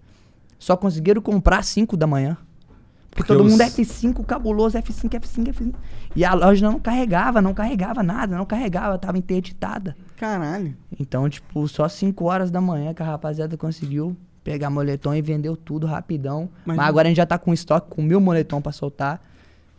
Só 0.59 0.77
conseguiram 0.77 1.19
comprar 1.21 1.63
5 1.63 1.97
da 1.97 2.05
manhã. 2.05 2.37
Porque, 3.09 3.23
Porque 3.23 3.33
todo 3.33 3.43
os- 3.45 3.51
mundo 3.51 3.61
é 3.61 3.65
F5 3.69 4.23
cabuloso, 4.23 4.77
F5, 4.77 5.09
F5, 5.19 5.47
F5. 5.51 5.73
E 6.15 6.23
a 6.23 6.33
loja 6.35 6.69
não 6.69 6.79
carregava, 6.79 7.41
não 7.41 7.53
carregava 7.55 8.01
nada, 8.03 8.35
não 8.37 8.45
carregava, 8.45 8.97
tava 8.99 9.17
interditada. 9.17 9.95
Caralho. 10.15 10.75
Então, 10.99 11.27
tipo, 11.27 11.67
só 11.67 11.87
5 11.89 12.25
horas 12.25 12.51
da 12.51 12.61
manhã 12.61 12.93
que 12.93 13.01
a 13.01 13.05
rapaziada 13.05 13.57
conseguiu 13.57 14.15
pegar 14.43 14.69
moletom 14.69 15.13
e 15.15 15.21
vendeu 15.23 15.55
tudo 15.57 15.87
rapidão. 15.87 16.49
Mas- 16.65 16.77
Mas, 16.77 16.87
agora 16.87 17.07
a 17.07 17.09
gente 17.09 17.17
já 17.17 17.25
tá 17.25 17.37
com 17.39 17.51
estoque, 17.53 17.87
com 17.89 18.01
mil 18.03 18.19
moletom 18.21 18.61
pra 18.61 18.71
soltar. 18.71 19.19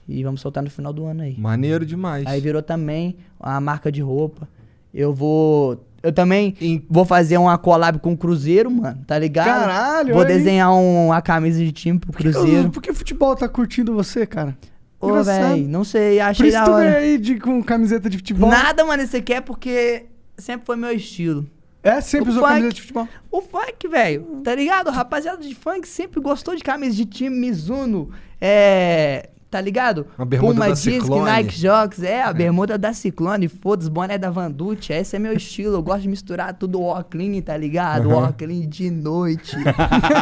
E 0.09 0.23
vamos 0.23 0.41
soltar 0.41 0.63
no 0.63 0.71
final 0.71 0.93
do 0.93 1.05
ano 1.07 1.23
aí. 1.23 1.35
Maneiro 1.39 1.85
demais. 1.87 2.27
Aí 2.27 2.41
virou 2.41 2.63
também 2.63 3.17
a 3.41 3.61
marca 3.61 3.91
de 3.91 4.01
roupa. 4.03 4.49
Eu 4.93 5.13
vou. 5.15 5.85
Eu 6.03 6.13
também 6.13 6.55
vou 6.89 7.05
fazer 7.07 7.39
uma 7.39 7.57
collab 7.57 7.99
com 7.99 8.13
o 8.13 8.17
Cruzeiro, 8.17 8.71
mano, 8.71 9.03
tá 9.07 9.19
ligado? 9.19 9.47
Caralho, 9.47 10.15
Vou 10.15 10.25
desenhar 10.25 10.71
um, 10.75 11.11
a 11.11 11.23
camisa 11.23 11.59
de 11.65 11.73
time 11.73 11.99
pro 11.99 12.13
Por 12.13 12.19
que, 12.21 12.31
Cruzeiro. 12.31 12.71
por 12.71 12.83
que 12.83 12.91
o 12.91 12.95
futebol 12.95 13.35
tá 13.35 13.49
curtindo 13.49 13.95
você, 13.95 14.27
cara? 14.27 14.55
Ô, 15.01 15.23
velho, 15.23 15.67
não 15.67 15.83
sei, 15.83 16.17
Por 16.19 16.23
achei 16.25 16.49
isso 16.49 16.59
da 16.59 16.65
tu 16.65 16.71
hora. 16.73 16.85
veio 16.91 16.97
aí 16.99 17.19
de, 17.19 17.39
com 17.39 17.63
camiseta 17.63 18.11
de 18.11 18.19
futebol. 18.19 18.51
Nada, 18.51 18.85
mano, 18.85 19.03
isso 19.03 19.17
aqui 19.17 19.33
é 19.33 19.41
porque 19.41 20.05
sempre 20.37 20.67
foi 20.67 20.77
meu 20.77 20.93
estilo. 20.93 21.47
É, 21.83 22.01
sempre 22.03 22.29
O 22.29 22.33
usou 22.33 22.43
funk. 22.43 22.53
camiseta 22.55 22.75
de 22.75 22.81
futebol. 22.83 23.09
O 23.31 23.41
funk, 23.43 23.89
velho, 23.89 24.41
tá 24.45 24.55
ligado? 24.55 24.89
O 24.89 24.91
rapaziada 24.91 25.43
de 25.43 25.55
funk 25.55 25.89
sempre 25.89 26.21
gostou 26.21 26.55
de 26.55 26.63
camisa 26.63 26.95
de 26.95 27.07
time, 27.07 27.35
Mizuno, 27.35 28.11
é. 28.41 29.31
Tá 29.55 29.61
ligado? 29.61 30.05
Uma 30.19 30.25
bermuda 30.25 30.53
Puma 30.53 30.67
da 30.67 30.73
Disc, 30.73 30.91
Ciclone. 30.91 31.31
Nike 31.31 31.57
Jocks, 31.61 32.03
é, 32.03 32.23
a 32.25 32.33
bermuda 32.33 32.77
da 32.77 32.93
Ciclone, 32.93 33.47
foda-se, 33.47 33.89
boné 33.89 34.19
da 34.19 34.29
Vandute, 34.29 34.93
esse 34.93 35.15
é 35.15 35.19
meu 35.21 35.33
estilo, 35.33 35.77
eu 35.77 35.83
gosto 35.85 36.03
de 36.03 36.09
misturar 36.09 36.55
tudo 36.55 36.83
óculos, 36.83 37.41
tá 37.43 37.57
ligado? 37.57 38.11
Óculos 38.11 38.69
de 38.69 38.91
noite. 38.91 39.57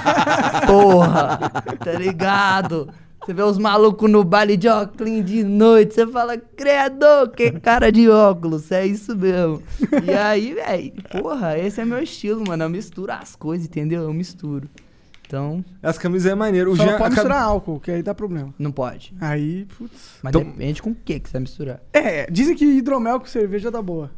Porra, 0.69 1.39
tá 1.83 1.93
ligado? 1.93 2.91
Você 3.25 3.33
vê 3.33 3.43
os 3.43 3.57
malucos 3.57 4.11
no 4.11 4.23
baile 4.23 4.55
de 4.55 4.69
óculos 4.69 5.25
de 5.25 5.43
noite, 5.43 5.95
você 5.95 6.07
fala, 6.07 6.37
credo, 6.37 7.31
que 7.35 7.53
cara 7.53 7.91
de 7.91 8.11
óculos, 8.11 8.71
é 8.71 8.85
isso 8.85 9.17
mesmo. 9.17 9.63
E 10.05 10.13
aí, 10.13 10.53
velho, 10.53 10.93
porra, 11.11 11.59
esse 11.59 11.81
é 11.81 11.87
meu 11.87 12.03
estilo, 12.03 12.45
mano, 12.47 12.65
eu 12.65 12.69
misturo 12.69 13.13
as 13.13 13.35
coisas, 13.35 13.67
entendeu? 13.67 14.03
Eu 14.03 14.13
misturo. 14.13 14.69
Então, 15.33 15.65
Essa 15.83 15.99
camisa 15.99 16.31
é 16.31 16.35
maneira. 16.35 16.71
O 16.71 16.77
Só 16.77 16.83
Jean 16.83 16.93
não 16.93 16.99
pode 16.99 17.15
misturar 17.15 17.43
álcool, 17.43 17.81
que 17.81 17.91
aí 17.91 18.03
dá 18.03 18.15
problema. 18.15 18.53
não 18.59 18.71
pode. 18.71 19.15
Aí, 19.19 19.65
putz. 19.79 20.19
Mas 20.23 20.31
Então- 20.35 20.45
depende 20.45 20.83
com 20.83 20.91
o 20.91 20.95
que 20.95 21.19
que 21.19 21.27
você 21.29 21.33
vai 21.33 21.41
misturar. 21.41 21.81
É, 21.91 22.31
dizem 22.31 22.55
que 22.55 22.67
hidromel 22.67 23.19
com 23.19 23.25
cerveja 23.27 23.71
dá 23.71 23.81
boa. 23.81 24.11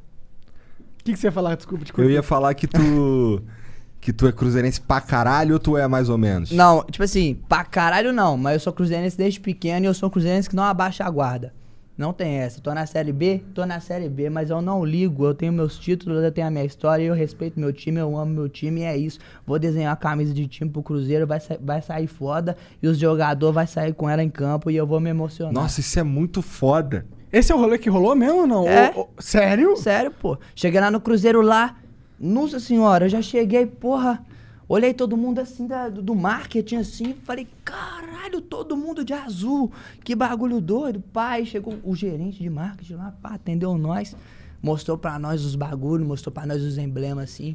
O 1.00 1.04
que, 1.04 1.12
que 1.12 1.18
você 1.18 1.28
ia 1.28 1.32
falar? 1.32 1.54
Desculpa, 1.54 1.84
te 1.84 1.90
Eu 1.90 1.94
cortei. 1.94 2.14
ia 2.14 2.22
falar 2.22 2.52
que 2.54 2.66
tu. 2.66 3.40
que 4.00 4.12
tu 4.12 4.26
é 4.26 4.32
cruzeirense 4.32 4.80
pra 4.80 5.00
caralho 5.00 5.54
ou 5.54 5.58
tu 5.60 5.76
é 5.78 5.86
mais 5.86 6.08
ou 6.08 6.18
menos? 6.18 6.50
Não, 6.50 6.82
tipo 6.84 7.02
assim, 7.04 7.38
pra 7.48 7.64
caralho 7.64 8.12
não, 8.12 8.36
mas 8.36 8.54
eu 8.54 8.60
sou 8.60 8.72
cruzeirense 8.72 9.16
desde 9.16 9.38
pequeno 9.40 9.86
e 9.86 9.88
eu 9.88 9.94
sou 9.94 10.08
um 10.08 10.12
cruzeirense 10.12 10.48
que 10.50 10.56
não 10.56 10.64
abaixa 10.64 11.04
a 11.04 11.10
guarda. 11.10 11.54
Não 11.96 12.12
tem 12.12 12.38
essa. 12.38 12.60
Tô 12.60 12.74
na 12.74 12.86
Série 12.86 13.12
B, 13.12 13.40
tô 13.54 13.64
na 13.64 13.78
Série 13.78 14.08
B, 14.08 14.28
mas 14.28 14.50
eu 14.50 14.60
não 14.60 14.84
ligo. 14.84 15.24
Eu 15.26 15.34
tenho 15.34 15.52
meus 15.52 15.78
títulos, 15.78 16.24
eu 16.24 16.32
tenho 16.32 16.48
a 16.48 16.50
minha 16.50 16.64
história, 16.64 17.04
eu 17.04 17.14
respeito 17.14 17.58
meu 17.60 17.72
time, 17.72 18.00
eu 18.00 18.16
amo 18.18 18.34
meu 18.34 18.48
time 18.48 18.80
e 18.80 18.84
é 18.84 18.96
isso. 18.96 19.20
Vou 19.46 19.60
desenhar 19.60 19.92
a 19.92 19.96
camisa 19.96 20.34
de 20.34 20.46
time 20.48 20.68
pro 20.68 20.82
Cruzeiro, 20.82 21.24
vai, 21.24 21.38
sa- 21.38 21.56
vai 21.60 21.80
sair 21.80 22.08
foda 22.08 22.56
e 22.82 22.88
os 22.88 22.98
jogadores 22.98 23.54
vai 23.54 23.66
sair 23.68 23.94
com 23.94 24.10
ela 24.10 24.24
em 24.24 24.28
campo 24.30 24.70
e 24.72 24.76
eu 24.76 24.84
vou 24.86 24.98
me 24.98 25.08
emocionar. 25.10 25.54
Nossa, 25.54 25.78
isso 25.78 25.96
é 25.98 26.02
muito 26.02 26.42
foda. 26.42 27.06
Esse 27.32 27.52
é 27.52 27.54
o 27.54 27.58
rolê 27.58 27.78
que 27.78 27.88
rolou 27.88 28.16
mesmo 28.16 28.40
ou 28.40 28.46
não? 28.46 28.66
É. 28.66 28.92
Ô, 28.94 29.02
ô, 29.02 29.08
sério? 29.20 29.76
Sério, 29.76 30.10
pô. 30.10 30.36
Cheguei 30.54 30.80
lá 30.80 30.90
no 30.90 31.00
Cruzeiro 31.00 31.42
lá. 31.42 31.76
Nossa 32.18 32.58
senhora, 32.58 33.04
eu 33.04 33.08
já 33.08 33.22
cheguei, 33.22 33.66
porra. 33.66 34.24
Olhei 34.68 34.94
todo 34.94 35.16
mundo 35.16 35.38
assim 35.40 35.66
da- 35.66 35.88
do, 35.88 36.00
do 36.02 36.14
marketing 36.14 36.76
assim. 36.76 37.14
Falei, 37.24 37.46
caralho, 37.64 38.40
todo 38.40 38.76
mundo 38.76 39.04
de 39.04 39.12
azul. 39.12 39.70
Que 40.02 40.14
bagulho 40.14 40.60
doido. 40.60 41.00
Pai, 41.12 41.44
chegou 41.44 41.78
o 41.84 41.94
gerente 41.94 42.42
de 42.42 42.48
marketing 42.48 42.94
lá, 42.94 43.14
pá, 43.22 43.34
atendeu 43.34 43.76
nós. 43.76 44.16
Mostrou 44.62 44.96
pra 44.96 45.18
nós 45.18 45.44
os 45.44 45.54
bagulhos, 45.54 46.06
mostrou 46.06 46.32
pra 46.32 46.46
nós 46.46 46.62
os 46.62 46.78
emblemas 46.78 47.24
assim. 47.30 47.54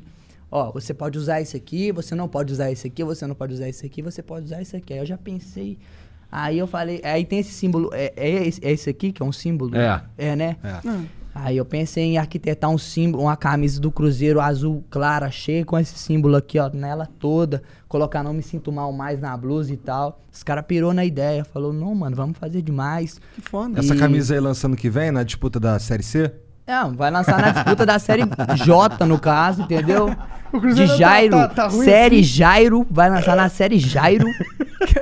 Ó, 0.51 0.71
você 0.71 0.93
pode 0.93 1.17
usar 1.17 1.41
isso 1.41 1.55
aqui, 1.57 1.91
você 1.91 2.13
não 2.15 2.27
pode 2.27 2.53
usar 2.53 2.71
isso 2.71 2.85
aqui, 2.85 3.03
você 3.03 3.25
não 3.27 3.35
pode 3.35 3.53
usar 3.53 3.69
isso 3.69 3.85
aqui, 3.85 4.01
você 4.01 4.21
pode 4.21 4.45
usar 4.45 4.61
isso 4.61 4.75
aqui. 4.75 4.93
Aí 4.93 4.99
eu 4.99 5.05
já 5.05 5.17
pensei. 5.17 5.77
Aí 6.31 6.57
eu 6.59 6.67
falei, 6.67 7.01
aí 7.03 7.25
tem 7.25 7.39
esse 7.39 7.51
símbolo, 7.51 7.89
é, 7.91 8.13
é, 8.15 8.47
esse, 8.47 8.63
é 8.63 8.71
esse 8.71 8.87
aqui 8.89 9.11
que 9.11 9.21
é 9.21 9.25
um 9.25 9.31
símbolo? 9.31 9.75
É. 9.75 10.03
É, 10.17 10.35
né? 10.35 10.57
É. 10.63 10.79
Aí 11.33 11.57
eu 11.57 11.63
pensei 11.65 12.03
em 12.03 12.17
arquitetar 12.17 12.69
um 12.69 12.77
símbolo, 12.77 13.23
uma 13.23 13.37
camisa 13.37 13.79
do 13.79 13.91
Cruzeiro 13.91 14.41
azul 14.41 14.83
clara, 14.89 15.29
cheia 15.31 15.63
com 15.63 15.77
esse 15.77 15.97
símbolo 15.97 16.35
aqui, 16.35 16.57
ó, 16.59 16.69
nela 16.69 17.05
toda. 17.19 17.61
Colocar 17.87 18.23
não 18.23 18.33
me 18.33 18.41
sinto 18.43 18.71
mal 18.71 18.91
mais 18.91 19.19
na 19.19 19.35
blusa 19.37 19.71
e 19.73 19.77
tal. 19.77 20.21
Os 20.31 20.43
caras 20.43 20.65
pirou 20.67 20.93
na 20.93 21.05
ideia, 21.05 21.45
falou, 21.45 21.71
não, 21.71 21.93
mano, 21.95 22.15
vamos 22.15 22.37
fazer 22.37 22.61
demais. 22.61 23.19
Que 23.35 23.41
foda. 23.41 23.79
Essa 23.79 23.95
E- 23.95 23.97
camisa 23.99 24.33
aí 24.33 24.39
lançando 24.39 24.75
que 24.75 24.89
vem 24.89 25.11
na 25.11 25.23
disputa 25.23 25.59
da 25.59 25.77
Série 25.79 26.03
C? 26.03 26.31
Não, 26.69 26.93
vai 26.93 27.09
lançar 27.09 27.41
na 27.41 27.49
disputa 27.49 27.83
da 27.83 27.97
série 27.97 28.21
J, 28.63 29.03
no 29.07 29.19
caso, 29.19 29.63
entendeu? 29.63 30.15
O 30.53 30.59
De 30.59 30.87
tá- 30.87 30.95
Jairo. 30.97 31.31
tá- 31.31 31.47
tá 31.47 31.67
ruim 31.67 31.83
série 31.83 32.15
assim? 32.17 32.23
Jairo, 32.25 32.85
vai 32.91 33.09
lançar 33.09 33.35
na 33.35 33.49
série 33.49 33.79
Jairo. 33.79 34.27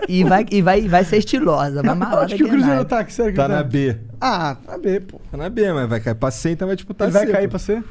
e 0.07 0.23
vai, 0.23 0.45
e 0.49 0.61
vai, 0.61 0.87
vai 0.87 1.03
ser 1.03 1.17
estilosa, 1.17 1.83
vai 1.83 1.93
malar 1.93 2.23
Onde 2.23 2.35
que 2.35 2.43
o 2.45 2.49
Cruzeiro 2.49 2.85
tá? 2.85 3.03
Que 3.03 3.11
sério 3.13 3.31
que 3.33 3.37
Tá 3.37 3.47
tá? 3.49 3.55
na 3.55 3.63
B. 3.63 3.97
Ah, 4.21 4.55
na 4.65 4.77
B, 4.77 4.99
pô. 5.01 5.19
Tá 5.29 5.35
na 5.37 5.49
B, 5.49 5.73
mas 5.73 5.89
vai 5.89 5.99
cair 5.99 6.15
pra 6.15 6.31
C, 6.31 6.51
então 6.51 6.67
vai 6.67 6.75
disputar 6.77 7.07
Ele 7.09 7.13
vai 7.17 7.25
C, 7.27 7.31
cair 7.33 7.47
pô. 7.47 7.49
pra 7.51 7.59
ser? 7.59 7.83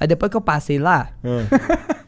Aí 0.00 0.06
depois 0.08 0.28
que 0.30 0.36
eu 0.36 0.40
passei 0.40 0.78
lá, 0.78 1.10
Ah. 1.24 1.44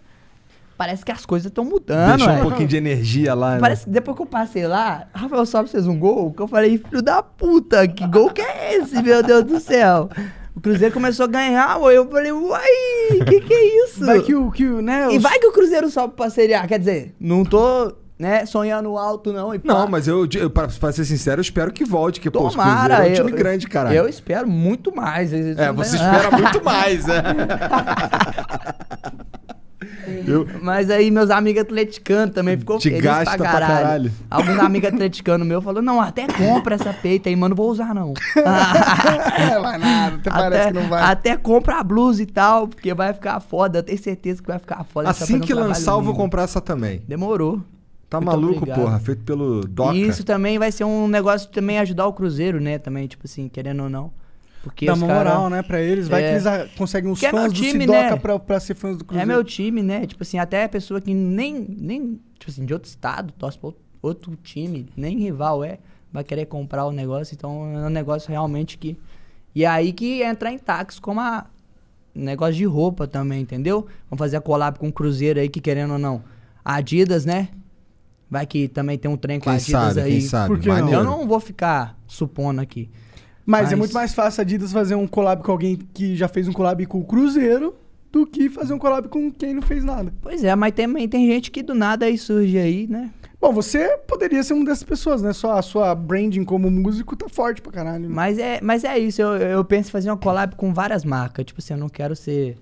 parece 0.77 1.05
que 1.05 1.13
as 1.13 1.25
coisas 1.25 1.47
estão 1.47 1.65
mudando, 1.65 2.17
Deixou 2.19 2.35
um 2.35 2.41
pouquinho 2.41 2.69
de 2.69 2.77
energia 2.77 3.35
lá, 3.35 3.55
né? 3.55 3.61
Parece 3.61 3.85
que 3.85 3.91
depois 3.91 4.17
que 4.17 4.23
eu 4.23 4.27
passei 4.27 4.67
lá, 4.67 5.07
Rafael 5.15 5.47
Sobres 5.47 5.71
fez 5.71 5.87
um 5.87 5.97
gol, 5.99 6.33
que 6.33 6.43
eu 6.43 6.49
falei, 6.49 6.79
filho 6.79 7.03
da 7.03 7.23
puta, 7.23 7.87
que 7.87 8.05
gol 8.07 8.31
que 8.31 8.41
é 8.43 8.77
esse, 8.79 9.01
meu 9.01 9.23
Deus 9.23 9.45
do 9.45 9.61
céu? 9.61 10.09
O 10.55 10.61
Cruzeiro 10.61 10.93
começou 10.93 11.25
a 11.25 11.29
ganhar, 11.29 11.81
eu 11.93 12.07
falei, 12.11 12.31
uai, 12.33 12.63
que 13.27 13.41
que 13.41 13.55
é 13.55 13.85
isso? 13.85 14.05
Vai 14.05 14.21
que 14.21 14.35
o, 14.35 14.51
que 14.51 14.67
o 14.67 14.83
né? 14.83 15.09
E 15.13 15.17
os- 15.17 15.23
vai 15.23 15.39
que 15.39 15.47
o 15.47 15.53
Cruzeiro 15.53 15.89
sobe 15.91 16.15
pra 16.15 16.29
Série 16.29 16.53
A, 16.55 16.67
quer 16.67 16.79
dizer, 16.79 17.15
não 17.19 17.43
tô, 17.43 17.95
né, 18.19 18.45
sonhando 18.45 18.97
alto 18.99 19.33
não. 19.33 19.55
E. 19.55 19.61
Não, 19.65 19.89
mas 19.89 20.07
eu, 20.07 20.29
eu 20.35 20.51
pra, 20.51 20.69
pra 20.69 20.93
ser 20.93 21.07
sincero, 21.07 21.41
eu 21.41 21.43
espero 21.43 21.73
que 21.73 21.85
volte, 21.87 22.21
que 22.21 22.31
pô, 22.31 22.51
Tomara, 22.51 22.97
Cruzeiro 22.97 23.03
é 23.03 23.07
um 23.07 23.09
eu, 23.09 23.15
time 23.27 23.33
grande, 23.39 23.67
caralho. 23.67 23.97
eu 23.97 24.07
espero 24.09 24.47
muito 24.47 24.95
mais. 24.95 25.33
É, 25.33 25.73
você 25.73 25.97
espera 25.97 26.31
muito 26.31 26.63
mais, 26.63 27.09
é. 27.09 27.23
Eu- 30.27 30.47
Mas 30.63 30.91
aí 30.91 31.11
meus 31.11 31.31
amigos 31.31 31.63
atleticanos 31.63 32.35
também 32.35 32.57
ficou 32.59 32.79
Te 32.79 32.89
feliz 32.91 33.03
gasta 33.05 33.37
pra 33.37 33.37
pra 33.37 33.51
caralho. 33.53 33.83
caralho. 33.83 34.13
Alguns 34.31 34.59
amigos 34.59 34.89
atleticanos 34.89 35.47
meus 35.47 35.63
falaram, 35.65 35.85
não, 35.85 36.01
até 36.01 36.27
compra 36.27 36.75
essa 36.77 36.93
peita 36.93 37.29
aí, 37.29 37.37
mano, 37.37 37.51
não 37.51 37.57
vou 37.57 37.71
usar 37.71 37.95
não. 37.95 38.15
É, 39.43 39.59
vai 39.61 39.79
nada, 39.79 40.17
até 40.17 40.31
parece 40.31 40.67
que 40.69 40.75
não 40.75 40.89
vai. 40.89 41.03
até 41.03 41.37
compra 41.37 41.77
a 41.81 41.83
blusa 41.83 42.23
e 42.23 42.27
tal, 42.27 42.69
porque 42.69 42.93
vai 42.95 43.13
ficar 43.13 43.41
foda, 43.41 43.79
eu 43.79 43.83
tenho 43.83 43.99
certeza 43.99 44.41
que 44.43 44.49
vai 44.49 44.59
ficar 44.59 44.85
foda. 44.85 45.11
Assim 45.11 45.39
que 45.41 45.53
lançar, 45.55 45.93
eu 45.93 46.03
vou 46.03 46.15
comprar 46.15 46.43
essa 46.45 46.61
também. 46.61 47.03
Demorou. 47.09 47.61
Tá 48.09 48.21
Muito 48.21 48.31
maluco, 48.31 48.57
obrigado. 48.59 48.79
porra? 48.81 48.99
Feito 49.01 49.23
pelo 49.25 49.63
Doca. 49.67 49.95
E 49.95 50.03
isso 50.07 50.23
também 50.23 50.59
vai 50.59 50.71
ser 50.71 50.85
um 50.85 51.09
negócio 51.09 51.49
de 51.49 51.55
também 51.55 51.79
ajudar 51.79 52.07
o 52.07 52.13
Cruzeiro, 52.13 52.61
né? 52.61 52.77
Também, 52.79 53.07
tipo 53.07 53.23
assim, 53.25 53.49
querendo 53.49 53.85
ou 53.85 53.89
não. 53.89 54.11
Porque 54.63 54.87
Dá 54.87 54.93
os 54.95 54.99
uma 55.01 55.09
cara- 55.09 55.31
moral, 55.31 55.51
né, 55.51 55.63
pra 55.63 55.81
eles. 55.81 56.07
Vai 56.09 56.23
É. 56.23 56.39
que 56.41 56.49
eles 56.49 56.71
conseguem 56.77 57.11
uns 57.11 57.19
Que 57.19 57.27
é 57.27 57.33
meu 57.33 57.43
fãs 57.43 57.53
do 57.53 57.57
time, 57.61 57.81
Sidoca 57.81 58.11
né? 58.11 58.17
pra, 58.17 58.39
pra 58.39 58.61
ser 58.61 58.75
fãs 58.75 58.97
do 58.97 59.03
É 59.03 59.07
Cruzeiro. 59.07 59.29
meu 59.29 59.43
time, 59.45 59.83
né? 59.83 60.07
Tipo 60.07 60.23
assim, 60.23 60.39
até 60.39 60.65
a 60.65 60.69
pessoa 60.69 61.01
que 61.01 61.13
nem, 61.13 61.55
nem, 61.79 62.21
tipo 62.39 62.51
assim, 62.51 62.65
de 62.65 62.73
outro 62.73 62.89
estado, 62.89 63.33
torce 63.33 63.59
pra 63.59 63.71
outro- 64.01 64.37
time, 64.43 64.87
nem 64.97 65.19
rival 65.19 65.65
é, 65.65 65.79
vai 66.13 66.23
querer 66.23 66.47
comprar 66.47 66.85
o 66.87 66.93
negócio. 66.93 67.35
Então 67.35 67.73
é 67.77 67.87
um 67.87 67.91
negócio 67.91 68.31
realmente 68.31 68.79
que. 68.79 68.97
E 69.55 69.65
é 69.65 69.67
aí 69.69 69.93
que 69.93 70.23
entra 70.23 70.51
em 70.53 70.59
táxi 70.59 71.01
como 71.01 71.21
a. 71.21 71.47
Negócio 72.15 72.55
de 72.55 72.65
roupa 72.67 73.07
também, 73.09 73.41
entendeu? 73.41 73.87
Vamos 74.11 74.19
fazer 74.19 74.37
a 74.37 74.41
collab 74.41 74.79
com 74.79 74.89
o 74.89 74.93
Cruzeiro 74.93 75.41
aí, 75.41 75.49
que 75.49 75.61
querendo 75.63 75.95
ou 75.95 75.99
não. 75.99 76.23
A 76.65 76.75
Adidas, 76.77 77.25
né? 77.25 77.49
Vai 78.31 78.47
que 78.47 78.69
também 78.69 78.99
tem 78.99 79.11
um 79.11 79.17
trem 79.17 79.41
com 79.41 79.49
a 79.49 79.55
Quem 79.55 79.63
Adidas 79.63 79.95
sabe, 79.95 80.01
aí. 80.03 80.13
quem 80.13 80.21
sabe. 80.21 80.49
Por 80.49 80.59
que 80.61 80.69
não? 80.69 80.93
Eu 80.93 81.03
não 81.05 81.27
vou 81.27 81.41
ficar 81.41 81.99
supondo 82.07 82.61
aqui. 82.61 82.91
Mas, 83.45 83.73
é 83.73 83.77
muito 83.77 83.93
mais 83.95 84.15
fácil 84.15 84.41
a 84.41 84.43
Adidas 84.43 84.73
fazer 84.73 84.95
um 84.95 85.07
collab 85.07 85.43
com 85.43 85.53
alguém 85.53 85.77
que 85.77 86.17
já 86.17 86.29
fez 86.29 86.47
um 86.47 86.53
collab 86.53 86.85
com 86.87 87.01
o 87.01 87.05
Cruzeiro 87.05 87.75
do 88.11 88.27
que 88.27 88.49
fazer 88.49 88.75
um 88.75 88.79
collab 88.79 89.09
com 89.09 89.33
quem 89.33 89.55
não 89.55 89.63
fez 89.63 89.83
nada. 89.85 90.13
Pois 90.21 90.45
é, 90.45 90.55
mas 90.55 90.73
também 90.75 91.09
tem 91.09 91.27
gente 91.27 91.51
que 91.51 91.63
do 91.63 91.75
nada 91.75 92.07
aí 92.07 92.19
surge 92.19 92.59
aí, 92.59 92.87
né? 92.87 93.11
Bom, 93.41 93.53
você 93.53 93.97
poderia 94.07 94.43
ser 94.45 94.53
uma 94.53 94.65
dessas 94.65 94.85
pessoas, 94.85 95.21
né? 95.21 95.33
Só 95.33 95.59
a 95.59 95.63
sua 95.63 95.95
branding 95.95 96.45
como 96.45 96.71
músico 96.71 97.17
tá 97.17 97.29
forte 97.29 97.61
pra 97.61 97.73
caralho. 97.73 98.03
né? 98.03 98.09
Mas 98.09 98.39
é, 98.39 98.61
mas 98.63 98.85
é 98.85 98.97
isso, 98.99 99.21
eu, 99.21 99.37
eu 99.37 99.65
penso 99.65 99.89
em 99.89 99.93
fazer 99.93 100.11
uma 100.11 100.17
collab 100.17 100.55
com 100.55 100.73
várias 100.73 101.05
marcas. 101.05 101.45
Tipo 101.45 101.61
assim, 101.61 101.75
eu 101.75 101.81
não 101.81 101.89
quero 101.89 102.15
ser 102.15 102.57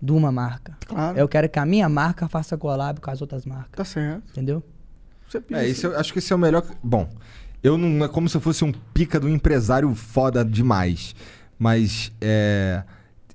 de 0.00 0.12
uma 0.12 0.32
marca. 0.32 0.76
Claro. 0.86 1.18
Eu 1.18 1.28
quero 1.28 1.48
que 1.48 1.58
a 1.58 1.66
minha 1.66 1.88
marca 1.88 2.28
faça 2.28 2.56
collab 2.56 3.00
com 3.00 3.10
as 3.10 3.20
outras 3.20 3.44
marcas. 3.44 3.72
Tá 3.72 3.84
certo. 3.84 4.22
Entendeu? 4.30 4.62
Você 5.28 5.40
pensa. 5.40 5.62
É, 5.62 5.68
isso 5.68 5.86
eu 5.86 5.98
acho 5.98 6.12
que 6.12 6.18
esse 6.20 6.32
é 6.32 6.36
o 6.36 6.38
melhor. 6.38 6.64
Bom, 6.82 7.08
eu 7.62 7.76
não 7.76 8.04
é 8.04 8.08
como 8.08 8.28
se 8.28 8.36
eu 8.36 8.40
fosse 8.40 8.64
um 8.64 8.72
pica 8.94 9.18
do 9.18 9.28
empresário 9.28 9.94
foda 9.94 10.44
demais. 10.44 11.14
Mas 11.58 12.12
é, 12.20 12.82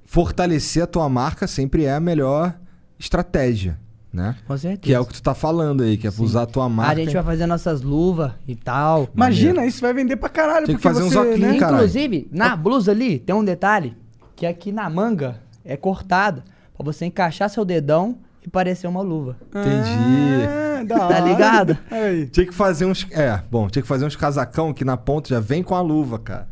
fortalecer 0.06 0.84
a 0.84 0.88
tua 0.88 1.10
marca 1.10 1.48
sempre 1.48 1.86
é 1.86 1.94
a 1.94 2.00
melhor 2.00 2.54
estratégia, 3.00 3.80
né? 4.14 4.36
Com 4.46 4.56
certeza. 4.58 4.82
Que 4.82 4.94
é 4.94 5.00
o 5.00 5.06
que 5.06 5.14
tu 5.14 5.24
tá 5.24 5.34
falando 5.34 5.84
aí, 5.84 5.98
que 5.98 6.06
é 6.06 6.12
usar 6.20 6.44
a 6.44 6.46
tua 6.46 6.70
marca. 6.70 6.92
A 6.92 6.96
gente 6.96 7.14
vai 7.14 7.24
fazer 7.24 7.46
nossas 7.48 7.82
luvas 7.82 8.32
e 8.48 8.56
tal. 8.56 9.10
Imagina, 9.16 9.66
isso 9.66 9.82
vai 9.82 9.94
vender 9.94 10.18
pra 10.18 10.30
caralho. 10.30 10.68
Tem 10.68 10.76
que 10.76 10.82
fazer 10.82 11.04
uns 11.04 11.16
óculos, 11.16 11.40
né? 11.40 11.58
caralho. 11.58 11.78
Inclusive, 11.78 12.28
na 12.32 12.56
blusa 12.56 12.92
ali, 12.92 13.20
tem 13.20 13.36
um 13.36 13.44
detalhe. 13.44 13.98
Que 14.36 14.46
aqui 14.46 14.72
na 14.72 14.90
manga 14.90 15.40
é 15.66 15.76
cortada. 15.76 16.44
Pra 16.76 16.84
você 16.84 17.06
encaixar 17.06 17.50
seu 17.50 17.66
dedão 17.66 18.18
e 18.46 18.50
parecer 18.50 18.88
uma 18.88 19.02
luva. 19.02 19.38
Entendi. 19.50 20.46
Ah, 20.48 21.08
Tá 21.08 21.20
ligado? 21.20 21.78
Aí. 21.92 22.26
Tinha 22.28 22.46
que 22.46 22.54
fazer 22.54 22.86
uns. 22.86 23.06
É, 23.12 23.40
bom, 23.52 23.68
tinha 23.70 23.82
que 23.84 23.88
fazer 23.88 24.04
uns 24.06 24.16
casacão 24.16 24.74
que 24.74 24.84
na 24.84 24.98
ponta 24.98 25.30
já 25.30 25.40
vem 25.40 25.62
com 25.62 25.76
a 25.76 25.82
luva, 25.82 26.18
cara. 26.18 26.48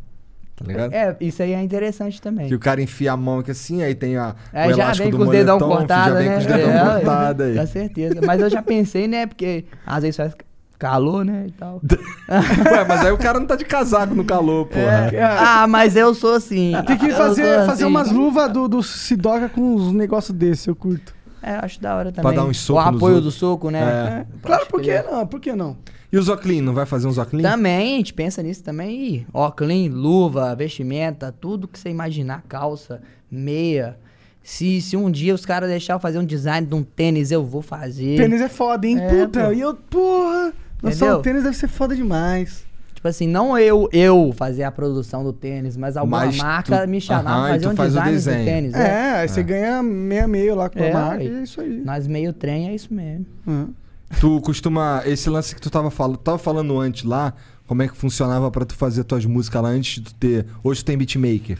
Tá 0.56 0.66
ligado? 0.66 0.94
É, 0.94 1.16
isso 1.22 1.42
aí 1.42 1.54
é 1.54 1.62
interessante 1.64 2.22
também. 2.22 2.48
Que 2.48 2.54
o 2.54 2.60
cara 2.60 2.82
enfia 2.82 3.14
a 3.14 3.18
mão 3.18 3.40
aqui 3.40 3.50
assim, 3.52 3.82
aí 3.82 3.96
tem 3.96 4.18
a, 4.18 4.36
Aí 4.54 4.72
o 4.72 4.76
já 4.76 4.84
elástico 4.84 5.10
vem 5.10 5.18
com 5.18 5.24
os 5.24 5.30
dedão 5.32 5.58
moletom, 5.58 5.78
cortados, 5.78 6.14
já 6.14 6.20
vem 6.20 6.28
né? 6.28 6.34
com 6.36 6.40
os 6.42 6.46
dedão 6.46 6.70
É, 6.70 6.94
cortados 6.94 7.46
aí. 7.48 7.56
Com 7.58 7.66
certeza. 7.68 8.16
Mas 8.26 8.42
eu 8.42 8.50
já 8.50 8.62
pensei, 8.62 9.08
né? 9.08 9.26
Porque 9.26 9.66
às 9.86 10.02
vezes 10.04 10.18
faz 10.18 10.34
calor, 10.78 11.26
né? 11.26 11.46
E 11.48 11.52
tal. 11.52 11.82
Ué, 12.30 12.86
mas 12.88 13.06
aí 13.06 13.12
o 13.12 13.18
cara 13.18 13.40
não 13.40 13.48
tá 13.48 13.56
de 13.56 13.66
casaco 13.66 14.14
no 14.14 14.24
calor, 14.26 14.68
porra. 14.68 15.10
É. 15.14 15.24
Ah, 15.24 15.66
mas 15.68 15.96
eu 15.96 16.14
sou 16.14 16.36
assim. 16.36 16.74
Tem 16.86 16.98
que 16.98 17.08
Eu 17.08 17.16
fazer, 17.16 17.56
fazer 17.66 17.72
assim. 17.72 17.86
umas 17.86 18.12
luvas 18.12 18.52
do, 18.52 18.68
do 18.68 18.84
Sidoca 18.84 19.50
com 19.50 19.62
uns 19.62 19.92
negócios 19.94 20.38
desses, 20.38 20.68
eu 20.68 20.76
curto. 20.76 21.16
É, 21.42 21.56
eu 21.56 21.60
acho 21.64 21.82
da 21.82 21.96
hora 21.96 22.12
também. 22.12 22.34
dar 22.36 22.46
um 22.46 22.54
soco 22.54 22.80
O 22.80 22.82
apoio 22.96 23.16
outros. 23.16 23.34
do 23.36 23.38
soco, 23.40 23.70
né? 23.70 23.80
É. 23.82 24.26
Claro, 24.46 24.66
Pode 24.66 24.70
por 24.70 24.82
que 24.82 24.88
crer. 24.90 25.04
não? 25.12 25.28
Por 25.28 25.40
que 25.40 25.54
não? 25.54 25.78
E 26.12 26.18
os 26.18 26.28
óculos, 26.28 26.60
não 26.62 26.74
vai 26.74 26.86
fazer 26.86 27.08
uns 27.08 27.18
óculos? 27.18 27.44
Também, 27.44 27.94
a 27.94 27.98
gente 27.98 28.14
pensa 28.14 28.42
nisso 28.42 28.64
também. 28.64 29.26
Óculos, 29.34 29.90
luva, 29.92 30.56
vestimenta, 30.56 31.32
tudo 31.32 31.68
que 31.68 31.78
você 31.78 31.90
imaginar, 31.90 32.44
calça, 32.48 33.02
meia. 33.30 33.98
Se, 34.42 34.82
se 34.82 34.98
um 34.98 35.12
dia 35.12 35.36
os 35.36 35.46
caras 35.46 35.70
deixarem 35.70 35.98
eu 35.98 36.02
fazer 36.02 36.18
um 36.18 36.26
design 36.26 36.66
de 36.66 36.74
um 36.74 36.82
tênis, 36.82 37.30
eu 37.32 37.44
vou 37.46 37.62
fazer. 37.62 38.18
Tênis 38.18 38.42
é 38.42 38.50
foda, 38.50 38.88
hein? 38.88 38.98
É, 39.00 39.08
Puta, 39.08 39.46
pô. 39.48 39.52
e 39.54 39.60
eu, 39.62 39.76
porra. 39.76 40.54
Nossa, 40.82 40.96
Entendeu? 40.96 41.18
o 41.18 41.22
tênis 41.22 41.44
deve 41.44 41.56
ser 41.58 41.68
foda 41.68 41.96
demais. 41.96 42.64
Tipo 43.00 43.08
assim, 43.08 43.28
não 43.28 43.58
eu 43.58 43.88
eu 43.94 44.34
fazer 44.36 44.64
a 44.64 44.72
produção 44.72 45.24
do 45.24 45.32
tênis, 45.32 45.78
mas 45.78 45.96
alguma 45.96 46.26
Mas 46.26 46.36
marca 46.36 46.82
tu- 46.82 46.90
me 46.90 47.00
chamar 47.00 47.24
pra 47.24 47.48
e 47.48 47.52
fazer 47.54 47.68
um 47.70 47.76
faz 47.78 47.90
o 47.90 47.94
design 47.94 48.12
desenho. 48.12 48.40
do 48.40 48.44
tênis. 48.46 48.74
É, 48.74 49.12
aí 49.22 49.30
você 49.30 49.42
ganha 49.42 49.82
meia 49.82 50.28
meio 50.28 50.54
lá 50.54 50.70
com 50.70 50.80
a 50.80 50.86
É, 50.86 50.94
marca 50.94 51.16
aí. 51.24 51.28
e 51.30 51.34
é 51.40 51.44
isso 51.44 51.62
aí. 51.62 51.82
Nós 51.86 52.06
meio 52.08 52.34
trem 52.34 52.68
é 52.68 52.76
isso 52.76 52.94
mesmo. 52.94 53.26
Uhum. 53.48 53.74
Tu 54.20 54.42
costuma. 54.42 55.02
Esse 55.06 55.30
lance 55.30 55.56
que 55.56 55.62
tu 55.62 55.70
tava 55.70 55.90
falando, 55.90 56.18
tava 56.18 56.38
falando 56.38 56.78
antes 56.78 57.06
lá, 57.06 57.34
como 57.68 57.82
é 57.82 57.88
que 57.88 57.96
funcionava 57.96 58.52
pra 58.52 58.66
tu 58.66 58.76
fazer 58.76 59.06
tuas 59.06 59.26
músicas 59.26 59.62
lá 59.64 59.70
antes 59.70 60.04
de 60.04 60.14
ter. 60.16 60.46
Hoje 60.62 60.84
tu 60.84 60.88
tem 60.88 60.98
beatmaker. 60.98 61.58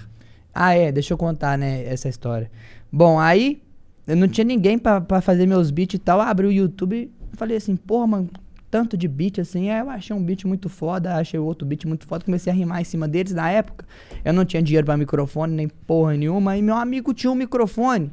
Ah, 0.54 0.74
é, 0.74 0.92
deixa 0.92 1.14
eu 1.14 1.18
contar, 1.18 1.58
né, 1.58 1.86
essa 1.86 2.10
história. 2.10 2.52
Bom, 2.92 3.18
aí 3.18 3.62
eu 4.06 4.18
não 4.18 4.28
tinha 4.28 4.44
ninguém 4.44 4.78
pra 4.78 5.22
fazer 5.22 5.46
meus 5.46 5.72
beats 5.72 5.94
e 5.94 6.00
tal. 6.00 6.20
Abri 6.20 6.48
o 6.48 6.52
YouTube 6.52 7.10
e 7.34 7.38
falei 7.38 7.56
assim, 7.56 7.78
porra, 7.78 8.08
mano, 8.08 8.30
tanto 8.70 8.98
de 8.98 9.08
beat 9.08 9.40
assim. 9.40 9.70
Aí 9.70 9.80
eu 9.80 9.90
achei 9.90 10.16
um 10.16 10.24
beat 10.24 10.46
muito 10.46 10.70
foda, 10.70 11.16
achei 11.16 11.40
outro 11.40 11.68
beat 11.68 11.86
muito 11.86 12.06
foda. 12.06 12.24
Comecei 12.24 12.52
a 12.52 12.56
rimar 12.56 12.82
em 12.82 12.84
cima 12.86 13.08
deles. 13.08 13.34
Na 13.34 13.50
época, 13.50 13.86
eu 14.24 14.34
não 14.34 14.46
tinha 14.46 14.62
dinheiro 14.62 14.86
pra 14.86 14.98
microfone, 14.98 15.54
nem 15.54 15.68
porra 15.68 16.16
nenhuma. 16.16 16.58
E 16.58 16.62
meu 16.62 16.76
amigo 16.76 17.14
tinha 17.14 17.32
um 17.32 17.36
microfone 17.36 18.12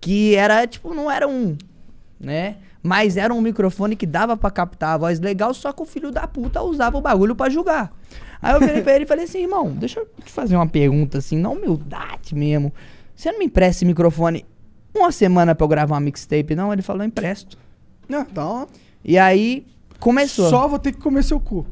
que 0.00 0.34
era, 0.34 0.66
tipo, 0.66 0.92
não 0.94 1.10
era 1.10 1.26
um, 1.26 1.56
né? 2.20 2.56
Mas 2.82 3.16
era 3.16 3.32
um 3.32 3.40
microfone 3.40 3.96
que 3.96 4.04
dava 4.04 4.36
pra 4.36 4.50
captar 4.50 4.94
a 4.94 4.98
voz 4.98 5.18
legal, 5.18 5.54
só 5.54 5.72
que 5.72 5.80
o 5.80 5.86
filho 5.86 6.10
da 6.10 6.26
puta 6.26 6.60
usava 6.62 6.98
o 6.98 7.00
bagulho 7.00 7.34
pra 7.34 7.48
julgar. 7.48 7.90
Aí 8.42 8.52
eu 8.54 8.60
virei 8.60 8.82
pra 8.82 8.94
ele 8.94 9.04
e 9.04 9.08
falei 9.08 9.24
assim, 9.24 9.40
irmão, 9.40 9.70
deixa 9.72 10.00
eu 10.00 10.08
te 10.22 10.30
fazer 10.30 10.54
uma 10.54 10.66
pergunta 10.66 11.16
assim, 11.16 11.38
na 11.38 11.48
humildade 11.48 12.34
mesmo. 12.34 12.70
Você 13.16 13.32
não 13.32 13.38
me 13.38 13.46
empresta 13.46 13.78
esse 13.78 13.84
microfone 13.86 14.44
uma 14.94 15.10
semana 15.10 15.54
pra 15.54 15.64
eu 15.64 15.68
gravar 15.68 15.94
uma 15.94 16.00
mixtape, 16.00 16.54
não? 16.54 16.70
Ele 16.70 16.82
falou, 16.82 17.02
empresto. 17.02 17.56
Não, 18.06 18.20
então, 18.20 18.68
E 19.02 19.16
aí 19.16 19.66
começou. 20.04 20.50
só 20.50 20.68
vou 20.68 20.78
ter 20.78 20.92
que 20.92 21.00
comer 21.00 21.24
seu 21.24 21.40
cu. 21.40 21.66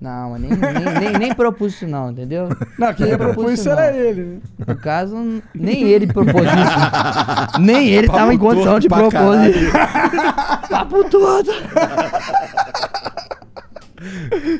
Não, 0.00 0.30
mas 0.30 0.40
nem, 0.40 0.50
nem, 0.50 1.00
nem, 1.00 1.18
nem 1.18 1.34
propus 1.34 1.74
isso 1.74 1.86
não, 1.86 2.10
entendeu? 2.10 2.48
Não, 2.78 2.94
quem 2.94 3.16
propor 3.16 3.52
isso 3.52 3.68
não. 3.68 3.78
era 3.78 3.96
ele, 3.96 4.22
né? 4.22 4.38
No 4.66 4.76
caso, 4.76 5.42
nem 5.54 5.84
ele 5.84 6.06
propôs 6.06 6.44
isso. 6.44 7.60
nem 7.60 7.90
ele 7.90 8.06
tava 8.06 8.32
em 8.32 8.38
Papo 8.38 8.50
condição 8.50 8.78
de 8.78 8.88
propor 8.88 9.36
isso. 9.44 9.72
Papo 10.70 11.04
todo. 11.10 11.50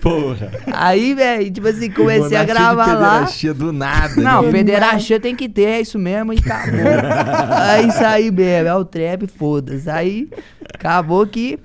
Porra. 0.00 0.50
Aí, 0.72 1.14
velho, 1.14 1.50
tipo 1.50 1.66
assim, 1.66 1.90
comecei 1.90 2.36
a 2.36 2.44
gravar 2.44 2.86
lá. 2.86 3.10
pederastia 3.10 3.54
do 3.54 3.72
nada. 3.72 4.20
Não, 4.20 4.42
né? 4.42 4.52
pederastia 4.52 5.18
tem 5.18 5.34
que 5.34 5.48
ter, 5.48 5.64
é 5.64 5.80
isso 5.80 5.98
mesmo, 5.98 6.32
e 6.32 6.38
acabou. 6.38 6.80
é 6.80 7.82
isso 7.88 8.04
aí 8.04 8.30
mesmo, 8.30 8.68
é 8.68 8.74
o 8.74 8.84
trap, 8.84 9.26
foda-se. 9.26 9.90
Aí, 9.90 10.28
acabou 10.72 11.26
que, 11.26 11.58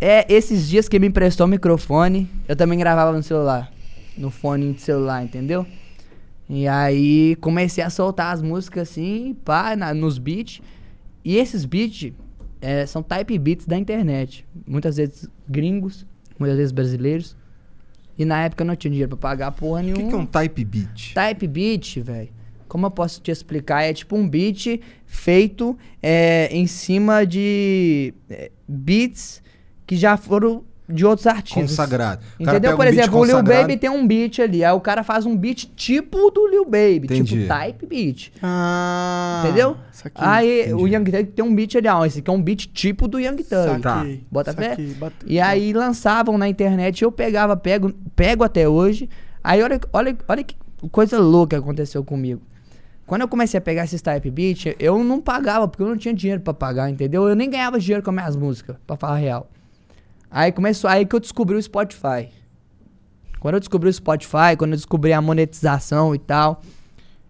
é, 0.00 0.26
esses 0.32 0.68
dias 0.68 0.88
que 0.88 0.98
me 0.98 1.06
emprestou 1.08 1.46
o 1.46 1.48
microfone, 1.48 2.28
eu 2.46 2.54
também 2.56 2.78
gravava 2.78 3.12
no 3.16 3.22
celular, 3.22 3.72
no 4.16 4.30
fone 4.30 4.72
de 4.72 4.80
celular, 4.80 5.22
entendeu? 5.24 5.66
E 6.48 6.66
aí, 6.66 7.36
comecei 7.40 7.84
a 7.84 7.90
soltar 7.90 8.32
as 8.32 8.40
músicas 8.40 8.88
assim, 8.90 9.36
pá, 9.44 9.76
na- 9.76 9.92
nos 9.92 10.18
beats. 10.18 10.62
E 11.24 11.36
esses 11.36 11.64
beats 11.64 12.12
é, 12.60 12.86
são 12.86 13.02
type 13.02 13.38
beats 13.38 13.66
da 13.66 13.76
internet. 13.76 14.46
Muitas 14.66 14.96
vezes 14.96 15.28
gringos, 15.46 16.06
muitas 16.38 16.56
vezes 16.56 16.72
brasileiros. 16.72 17.36
E 18.18 18.24
na 18.24 18.44
época 18.44 18.62
eu 18.62 18.66
não 18.66 18.74
tinha 18.74 18.90
dinheiro 18.90 19.10
pra 19.16 19.30
pagar 19.30 19.52
porra 19.52 19.80
O 19.80 19.84
nenhuma. 19.84 20.02
que, 20.04 20.08
que 20.08 20.14
é 20.14 20.18
um 20.18 20.26
type 20.26 20.64
beat? 20.64 21.12
Type 21.14 21.46
beat, 21.46 21.96
velho. 22.00 22.28
Como 22.66 22.86
eu 22.86 22.90
posso 22.90 23.20
te 23.20 23.30
explicar? 23.30 23.82
É 23.82 23.92
tipo 23.92 24.16
um 24.16 24.26
beat 24.28 24.80
feito 25.06 25.76
é, 26.02 26.48
em 26.50 26.66
cima 26.66 27.24
de 27.26 28.12
é, 28.30 28.50
beats 28.66 29.42
que 29.88 29.96
já 29.96 30.18
foram 30.18 30.62
de 30.86 31.04
outros 31.04 31.26
artistas. 31.26 31.70
Consagrado. 31.70 32.22
O 32.38 32.42
Entendeu? 32.42 32.76
Por 32.76 32.84
um 32.84 32.88
exemplo, 32.88 33.18
o 33.18 33.24
Lil 33.24 33.42
Baby 33.42 33.76
tem 33.78 33.88
um 33.88 34.06
beat 34.06 34.38
ali. 34.38 34.62
Aí 34.62 34.72
o 34.72 34.80
cara 34.80 35.02
faz 35.02 35.24
um 35.24 35.34
beat 35.34 35.66
tipo 35.74 36.30
do 36.30 36.46
Lil 36.46 36.64
Baby. 36.64 37.04
Entendi. 37.04 37.36
Tipo 37.36 37.48
type 37.48 37.86
beat. 37.86 38.32
Ah. 38.42 39.42
Entendeu? 39.42 39.76
Saquei. 39.90 40.24
Aí 40.26 40.74
o 40.74 40.86
Young 40.86 41.04
Thug 41.04 41.24
tem 41.24 41.44
um 41.44 41.54
beat 41.54 41.74
ali. 41.74 41.88
Ó, 41.88 42.04
esse 42.04 42.18
aqui 42.18 42.30
é 42.30 42.32
um 42.32 42.42
beat 42.42 42.66
tipo 42.66 43.08
do 43.08 43.18
Young 43.18 43.36
Thug. 43.36 43.80
Tá. 43.82 44.06
Bota 44.30 44.52
fé? 44.52 44.76
E 45.26 45.40
aí 45.40 45.72
lançavam 45.72 46.36
na 46.36 46.46
internet, 46.48 47.02
eu 47.02 47.10
pegava, 47.10 47.56
pego, 47.56 47.90
pego 48.14 48.44
até 48.44 48.68
hoje. 48.68 49.08
Aí 49.42 49.62
olha, 49.62 49.80
olha, 49.90 50.16
olha 50.28 50.44
que 50.44 50.54
coisa 50.90 51.18
louca 51.18 51.56
que 51.56 51.62
aconteceu 51.62 52.04
comigo. 52.04 52.42
Quando 53.06 53.22
eu 53.22 53.28
comecei 53.28 53.56
a 53.56 53.60
pegar 53.60 53.84
esses 53.84 54.02
type 54.02 54.30
beat, 54.30 54.76
eu 54.78 55.02
não 55.02 55.18
pagava, 55.18 55.66
porque 55.66 55.82
eu 55.82 55.88
não 55.88 55.96
tinha 55.96 56.12
dinheiro 56.12 56.42
pra 56.42 56.52
pagar, 56.52 56.90
entendeu? 56.90 57.26
Eu 57.26 57.34
nem 57.34 57.48
ganhava 57.48 57.80
dinheiro 57.80 58.02
com 58.02 58.10
as 58.10 58.16
minhas 58.16 58.36
músicas, 58.36 58.76
pra 58.86 58.96
falar 58.96 59.14
a 59.14 59.16
real. 59.16 59.50
Aí 60.30 60.52
começou, 60.52 60.88
aí 60.88 61.06
que 61.06 61.14
eu 61.14 61.20
descobri 61.20 61.56
o 61.56 61.62
Spotify. 61.62 62.28
Quando 63.40 63.54
eu 63.54 63.60
descobri 63.60 63.88
o 63.88 63.92
Spotify, 63.92 64.56
quando 64.58 64.72
eu 64.72 64.76
descobri 64.76 65.12
a 65.12 65.22
monetização 65.22 66.14
e 66.14 66.18
tal, 66.18 66.60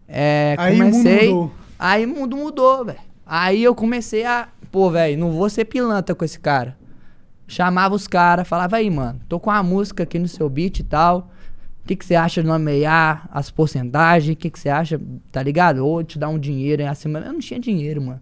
é, 0.06 0.54
Aí 0.58 0.74
o 0.74 0.84
mundo 0.84 0.92
comecei. 0.92 1.28
mudou. 1.28 1.52
Aí 1.78 2.06
o 2.06 2.08
mundo 2.08 2.36
mudou, 2.36 2.84
velho. 2.84 2.98
Aí 3.26 3.62
eu 3.62 3.74
comecei 3.74 4.24
a. 4.24 4.48
Pô, 4.72 4.90
velho, 4.90 5.18
não 5.18 5.30
vou 5.30 5.48
ser 5.50 5.66
pilantra 5.66 6.14
com 6.14 6.24
esse 6.24 6.40
cara. 6.40 6.76
Chamava 7.46 7.94
os 7.94 8.06
caras, 8.06 8.48
falava 8.48 8.76
aí, 8.76 8.90
mano, 8.90 9.20
tô 9.28 9.38
com 9.38 9.48
uma 9.50 9.62
música 9.62 10.02
aqui 10.02 10.18
no 10.18 10.28
seu 10.28 10.48
beat 10.48 10.80
e 10.80 10.82
tal. 10.84 11.30
O 11.82 11.88
que, 11.88 12.04
você 12.04 12.14
acha 12.14 12.42
de 12.42 12.48
nomear 12.48 13.28
as 13.32 13.50
porcentagens? 13.50 14.34
O 14.34 14.36
que, 14.36 14.50
você 14.54 14.68
acha, 14.68 15.00
tá 15.32 15.42
ligado? 15.42 15.78
Ou 15.78 16.04
te 16.04 16.18
dar 16.18 16.28
um 16.28 16.38
dinheiro 16.38 16.82
aí 16.82 16.88
acima. 16.88 17.18
Eu 17.20 17.32
não 17.32 17.40
tinha 17.40 17.58
dinheiro, 17.58 18.02
mano. 18.02 18.20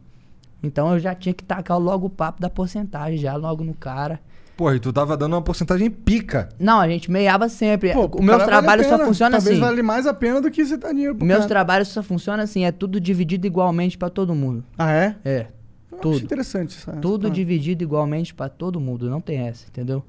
Então 0.62 0.92
eu 0.92 1.00
já 1.00 1.14
tinha 1.14 1.32
que 1.32 1.42
tacar 1.42 1.76
logo 1.76 2.06
o 2.06 2.10
papo 2.10 2.40
da 2.40 2.48
porcentagem, 2.48 3.18
já 3.18 3.34
logo 3.34 3.64
no 3.64 3.74
cara. 3.74 4.20
Porra, 4.56 4.76
e 4.76 4.80
tu 4.80 4.90
tava 4.90 5.16
dando 5.18 5.34
uma 5.34 5.42
porcentagem 5.42 5.90
pica. 5.90 6.48
Não, 6.58 6.80
a 6.80 6.88
gente 6.88 7.10
meiava 7.10 7.46
sempre. 7.48 7.92
Pô, 7.92 8.06
o 8.06 8.22
meu 8.22 8.38
trabalho 8.38 8.82
vale 8.82 8.84
só 8.84 9.04
funciona 9.04 9.32
Talvez 9.32 9.56
assim. 9.56 9.60
vale 9.60 9.82
mais 9.82 10.06
a 10.06 10.14
pena 10.14 10.40
do 10.40 10.50
que 10.50 10.64
você 10.64 10.78
dar 10.78 10.92
dinheiro 10.92 11.14
pro 11.14 11.26
Meus 11.26 11.40
cara. 11.40 11.48
trabalhos 11.48 11.88
só 11.88 12.02
funcionam 12.02 12.42
assim, 12.42 12.64
é 12.64 12.72
tudo 12.72 12.98
dividido 12.98 13.46
igualmente 13.46 13.98
pra 13.98 14.08
todo 14.08 14.34
mundo. 14.34 14.64
Ah, 14.78 14.90
é? 14.92 15.16
É. 15.24 15.46
Eu 15.92 15.98
Tudo. 15.98 16.16
Acho 16.16 16.24
interessante 16.24 16.70
isso. 16.70 16.90
Tudo 17.02 17.30
dividido 17.30 17.82
igualmente 17.82 18.34
pra 18.34 18.48
todo 18.48 18.80
mundo, 18.80 19.10
não 19.10 19.20
tem 19.20 19.38
essa, 19.46 19.66
entendeu? 19.68 20.02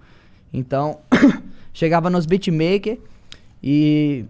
Então, 0.54 1.00
chegava 1.74 2.10
nos 2.10 2.26
beatmaker 2.26 2.98
e 3.62 4.26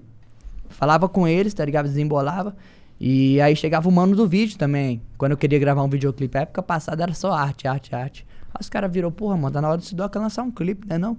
falava 0.69 1.07
com 1.07 1.27
eles, 1.27 1.53
tá 1.53 1.63
ligado? 1.63 1.85
Desembolava. 1.85 2.55
E 2.99 3.39
aí 3.39 3.55
chegava 3.55 3.87
o 3.87 3.91
mano 3.91 4.15
do 4.15 4.27
vídeo 4.27 4.57
também. 4.57 4.99
Quando 5.17 5.33
eu 5.33 5.37
queria 5.37 5.59
gravar 5.59 5.83
um 5.83 5.89
videoclipe, 5.89 6.37
a 6.37 6.41
época 6.41 6.63
passada 6.63 7.03
era 7.03 7.13
só 7.13 7.31
arte, 7.31 7.67
arte, 7.67 7.93
arte. 7.93 8.26
Aí 8.57 8.61
os 8.61 8.69
caras 8.69 8.91
viram, 8.91 9.11
porra, 9.11 9.37
mano, 9.37 9.51
tá 9.51 9.61
na 9.61 9.69
hora 9.69 9.77
do 9.77 9.83
Sidoca 9.83 10.19
lançar 10.19 10.41
um 10.41 10.49
clipe, 10.49 10.87
né 10.87 10.97
não? 10.97 11.15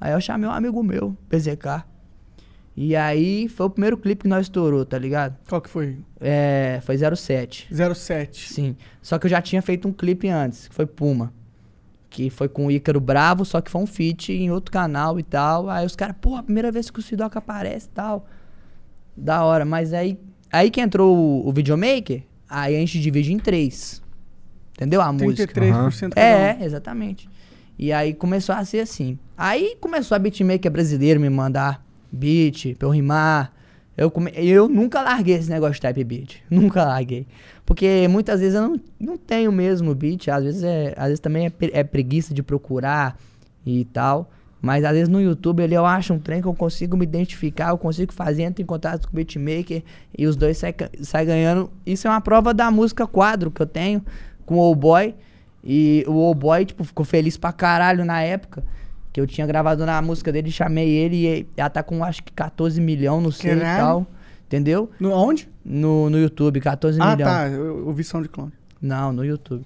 Aí 0.00 0.12
eu 0.12 0.20
chamei 0.20 0.48
um 0.48 0.52
amigo 0.52 0.82
meu, 0.82 1.16
PZK. 1.28 1.84
E 2.76 2.96
aí 2.96 3.48
foi 3.48 3.66
o 3.66 3.70
primeiro 3.70 3.96
clipe 3.96 4.22
que 4.22 4.28
nós 4.28 4.46
estourou, 4.46 4.84
tá 4.84 4.98
ligado? 4.98 5.36
Qual 5.48 5.60
que 5.60 5.68
foi? 5.68 5.98
É, 6.20 6.80
foi 6.82 6.96
07. 6.98 7.68
07. 7.94 8.52
Sim. 8.52 8.76
Só 9.00 9.18
que 9.18 9.26
eu 9.26 9.30
já 9.30 9.40
tinha 9.40 9.62
feito 9.62 9.86
um 9.86 9.92
clipe 9.92 10.28
antes, 10.28 10.68
que 10.68 10.74
foi 10.74 10.86
Puma. 10.86 11.32
Que 12.10 12.28
foi 12.28 12.48
com 12.48 12.66
o 12.66 12.70
Ícaro 12.70 13.00
Bravo, 13.00 13.44
só 13.44 13.60
que 13.60 13.70
foi 13.70 13.80
um 13.80 13.86
feat 13.86 14.32
em 14.32 14.50
outro 14.50 14.72
canal 14.72 15.18
e 15.18 15.22
tal. 15.22 15.68
Aí 15.68 15.86
os 15.86 15.94
caras, 15.94 16.16
pô, 16.20 16.36
a 16.36 16.42
primeira 16.42 16.72
vez 16.72 16.90
que 16.90 16.98
o 16.98 17.02
Sidoca 17.02 17.38
aparece 17.38 17.86
e 17.86 17.90
tal. 17.90 18.26
Da 19.16 19.44
hora. 19.44 19.64
Mas 19.64 19.92
aí, 19.92 20.18
aí 20.50 20.70
que 20.70 20.80
entrou 20.80 21.16
o, 21.16 21.48
o 21.48 21.52
videomaker, 21.52 22.22
aí 22.48 22.76
a 22.76 22.78
gente 22.78 23.00
divide 23.00 23.32
em 23.32 23.38
três. 23.38 24.02
Entendeu? 24.78 25.00
A 25.02 25.12
música. 25.12 25.52
33% 25.60 26.10
cada 26.14 26.20
É, 26.20 26.56
um. 26.60 26.64
exatamente. 26.64 27.28
E 27.76 27.92
aí 27.92 28.14
começou 28.14 28.54
a 28.54 28.64
ser 28.64 28.78
assim. 28.80 29.18
Aí 29.36 29.76
começou 29.80 30.14
a 30.14 30.18
beatmaker 30.20 30.70
brasileiro 30.70 31.20
me 31.20 31.28
mandar 31.28 31.84
beat 32.12 32.76
pra 32.76 32.86
eu 32.86 32.92
rimar. 32.92 33.52
Eu, 33.96 34.08
come... 34.08 34.30
eu 34.36 34.68
nunca 34.68 35.02
larguei 35.02 35.34
esse 35.34 35.50
negócio 35.50 35.74
de 35.74 35.80
type 35.80 36.04
beat. 36.04 36.36
Nunca 36.48 36.84
larguei. 36.84 37.26
Porque 37.66 38.06
muitas 38.08 38.38
vezes 38.38 38.54
eu 38.54 38.62
não, 38.62 38.80
não 39.00 39.16
tenho 39.18 39.50
mesmo 39.50 39.92
beat. 39.96 40.28
Às 40.28 40.44
vezes, 40.44 40.62
é, 40.62 40.94
às 40.96 41.06
vezes 41.06 41.18
também 41.20 41.46
é, 41.46 41.50
pre- 41.50 41.72
é 41.74 41.82
preguiça 41.82 42.32
de 42.32 42.40
procurar 42.40 43.18
e 43.66 43.84
tal. 43.86 44.30
Mas 44.62 44.84
às 44.84 44.92
vezes 44.92 45.08
no 45.08 45.20
YouTube 45.20 45.62
ali 45.62 45.74
eu 45.74 45.84
acho 45.86 46.12
um 46.14 46.18
trem 46.18 46.40
que 46.40 46.48
eu 46.48 46.54
consigo 46.54 46.96
me 46.96 47.04
identificar, 47.04 47.68
eu 47.70 47.78
consigo 47.78 48.12
fazer, 48.12 48.42
entro 48.42 48.60
em 48.62 48.66
contato 48.66 49.06
com 49.06 49.12
o 49.12 49.16
beatmaker 49.16 49.82
e 50.16 50.26
os 50.26 50.34
dois 50.36 50.58
saem 50.58 50.74
sai 51.00 51.24
ganhando. 51.24 51.70
Isso 51.86 52.06
é 52.08 52.10
uma 52.10 52.20
prova 52.20 52.52
da 52.54 52.68
música 52.70 53.06
quadro 53.06 53.50
que 53.52 53.60
eu 53.62 53.66
tenho 53.66 54.02
com 54.48 54.56
o 54.56 54.58
Old 54.58 54.80
Boy. 54.80 55.14
E 55.62 56.04
o 56.08 56.12
Old 56.14 56.40
Boy, 56.40 56.64
tipo, 56.64 56.82
ficou 56.84 57.04
feliz 57.04 57.36
pra 57.36 57.52
caralho 57.52 58.04
na 58.04 58.22
época. 58.22 58.64
Que 59.12 59.20
eu 59.20 59.26
tinha 59.26 59.46
gravado 59.46 59.84
na 59.86 60.00
música 60.02 60.30
dele, 60.32 60.50
chamei 60.50 60.88
ele 60.88 61.16
e 61.26 61.46
ela 61.56 61.70
tá 61.70 61.82
com 61.82 62.02
acho 62.04 62.22
que 62.22 62.32
14 62.32 62.80
milhões, 62.80 63.22
não 63.22 63.30
sei 63.30 63.52
e 63.54 63.60
tal. 63.60 64.06
Entendeu? 64.46 64.90
No, 64.98 65.12
aonde? 65.14 65.48
No, 65.64 66.08
no 66.08 66.18
YouTube, 66.18 66.60
14 66.60 66.98
Ah, 67.00 67.10
milhões. 67.16 67.30
tá. 67.32 67.48
Eu, 67.48 67.86
ouvi 67.86 68.02
SoundCloud. 68.02 68.52
Não, 68.80 69.12
no 69.12 69.24
YouTube. 69.24 69.64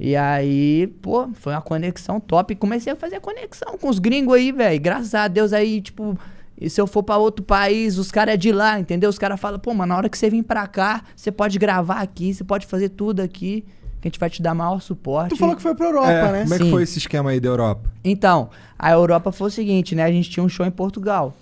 E 0.00 0.16
aí, 0.16 0.86
pô, 1.02 1.28
foi 1.34 1.52
uma 1.52 1.60
conexão 1.62 2.18
top. 2.20 2.52
E 2.52 2.56
comecei 2.56 2.92
a 2.92 2.96
fazer 2.96 3.20
conexão 3.20 3.76
com 3.78 3.88
os 3.88 3.98
gringos 3.98 4.34
aí, 4.34 4.50
velho. 4.52 4.80
Graças 4.80 5.14
a 5.14 5.28
Deus 5.28 5.52
aí, 5.52 5.80
tipo, 5.80 6.18
e 6.58 6.70
se 6.70 6.80
eu 6.80 6.86
for 6.86 7.02
pra 7.02 7.16
outro 7.16 7.44
país, 7.44 7.98
os 7.98 8.10
caras 8.10 8.34
é 8.34 8.36
de 8.36 8.52
lá, 8.52 8.78
entendeu? 8.78 9.10
Os 9.10 9.18
caras 9.18 9.38
falam, 9.40 9.58
pô, 9.58 9.74
mano, 9.74 9.90
na 9.92 9.96
hora 9.98 10.08
que 10.08 10.16
você 10.16 10.30
vir 10.30 10.42
pra 10.42 10.66
cá, 10.66 11.02
você 11.16 11.30
pode 11.32 11.58
gravar 11.58 12.00
aqui, 12.00 12.32
você 12.32 12.44
pode 12.44 12.66
fazer 12.66 12.90
tudo 12.90 13.20
aqui, 13.20 13.64
que 14.04 14.08
a 14.08 14.10
gente 14.10 14.20
vai 14.20 14.28
te 14.28 14.42
dar 14.42 14.54
maior 14.54 14.80
suporte. 14.82 15.30
Tu 15.30 15.36
falou 15.36 15.56
que 15.56 15.62
foi 15.62 15.74
pra 15.74 15.86
Europa, 15.86 16.08
É, 16.10 16.32
né? 16.32 16.42
Como 16.42 16.54
é 16.54 16.58
que 16.58 16.64
Sim. 16.64 16.70
foi 16.70 16.82
esse 16.82 16.98
esquema 16.98 17.30
aí 17.30 17.40
da 17.40 17.48
Europa? 17.48 17.90
Então, 18.04 18.50
a 18.78 18.90
Europa 18.92 19.32
foi 19.32 19.48
o 19.48 19.50
seguinte, 19.50 19.94
né? 19.94 20.02
A 20.04 20.12
gente 20.12 20.28
tinha 20.28 20.44
um 20.44 20.48
show 20.48 20.66
em 20.66 20.70
Portugal. 20.70 21.34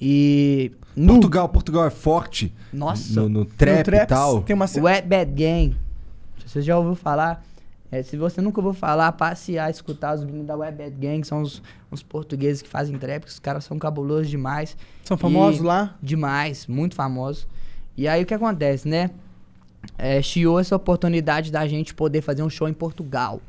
E. 0.00 0.72
No, 0.96 1.14
Portugal, 1.14 1.48
Portugal 1.48 1.84
é 1.86 1.90
forte. 1.90 2.52
Nossa. 2.72 3.20
No, 3.20 3.28
no 3.28 3.44
trap, 3.44 3.78
No 3.78 3.84
trap 3.84 4.02
e 4.04 4.06
tal. 4.06 4.42
Tem 4.42 4.54
uma... 4.54 4.66
Wet 4.78 5.06
Bad 5.06 5.32
Gang. 5.32 5.76
Você 6.46 6.62
já 6.62 6.78
ouviu 6.78 6.94
falar? 6.94 7.44
É, 7.92 8.02
se 8.02 8.16
você 8.16 8.40
nunca 8.40 8.60
ouviu 8.60 8.72
falar, 8.72 9.12
passe 9.12 9.58
a 9.58 9.68
escutar 9.70 10.14
os 10.14 10.24
meninos 10.24 10.46
da 10.46 10.56
Wet 10.56 10.76
Bad 10.76 10.96
Gang. 10.98 11.24
São 11.26 11.42
os, 11.42 11.62
os 11.90 12.02
portugueses 12.02 12.62
que 12.62 12.68
fazem 12.68 12.96
trap. 12.96 13.22
que 13.24 13.28
Os 13.30 13.38
caras 13.38 13.64
são 13.64 13.78
cabulosos 13.78 14.28
demais. 14.28 14.76
São 15.04 15.16
famosos 15.16 15.60
E- 15.60 15.64
lá? 15.64 15.94
Demais, 16.02 16.66
muito 16.66 16.94
famosos. 16.94 17.46
E 17.96 18.08
aí 18.08 18.22
o 18.22 18.26
que 18.26 18.34
acontece, 18.34 18.88
né? 18.88 19.10
É, 19.96 20.20
chiou 20.22 20.58
essa 20.58 20.76
oportunidade 20.76 21.50
da 21.50 21.66
gente 21.66 21.94
poder 21.94 22.20
fazer 22.20 22.42
um 22.42 22.50
show 22.50 22.68
em 22.68 22.72
Portugal. 22.72 23.40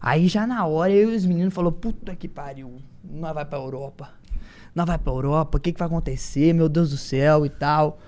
Aí 0.00 0.28
já 0.28 0.46
na 0.46 0.64
hora, 0.66 0.92
eu 0.92 1.12
e 1.12 1.16
os 1.16 1.26
meninos 1.26 1.54
falou, 1.54 1.72
puta 1.72 2.14
que 2.14 2.28
pariu, 2.28 2.80
nós 3.02 3.34
vai 3.34 3.44
pra 3.44 3.58
Europa. 3.58 4.10
Nós 4.74 4.86
vai 4.86 4.98
pra 4.98 5.12
Europa, 5.12 5.58
o 5.58 5.60
que 5.60 5.72
que 5.72 5.78
vai 5.78 5.86
acontecer, 5.86 6.52
meu 6.52 6.68
Deus 6.68 6.90
do 6.90 6.96
céu 6.96 7.46
e 7.46 7.48
tal. 7.48 7.98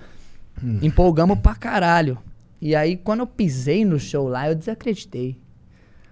Empolgamos 0.81 1.39
pra 1.39 1.55
caralho. 1.55 2.17
E 2.61 2.75
aí, 2.75 2.97
quando 2.97 3.21
eu 3.21 3.27
pisei 3.27 3.85
no 3.85 3.99
show 3.99 4.27
lá, 4.27 4.49
eu 4.49 4.55
desacreditei. 4.55 5.39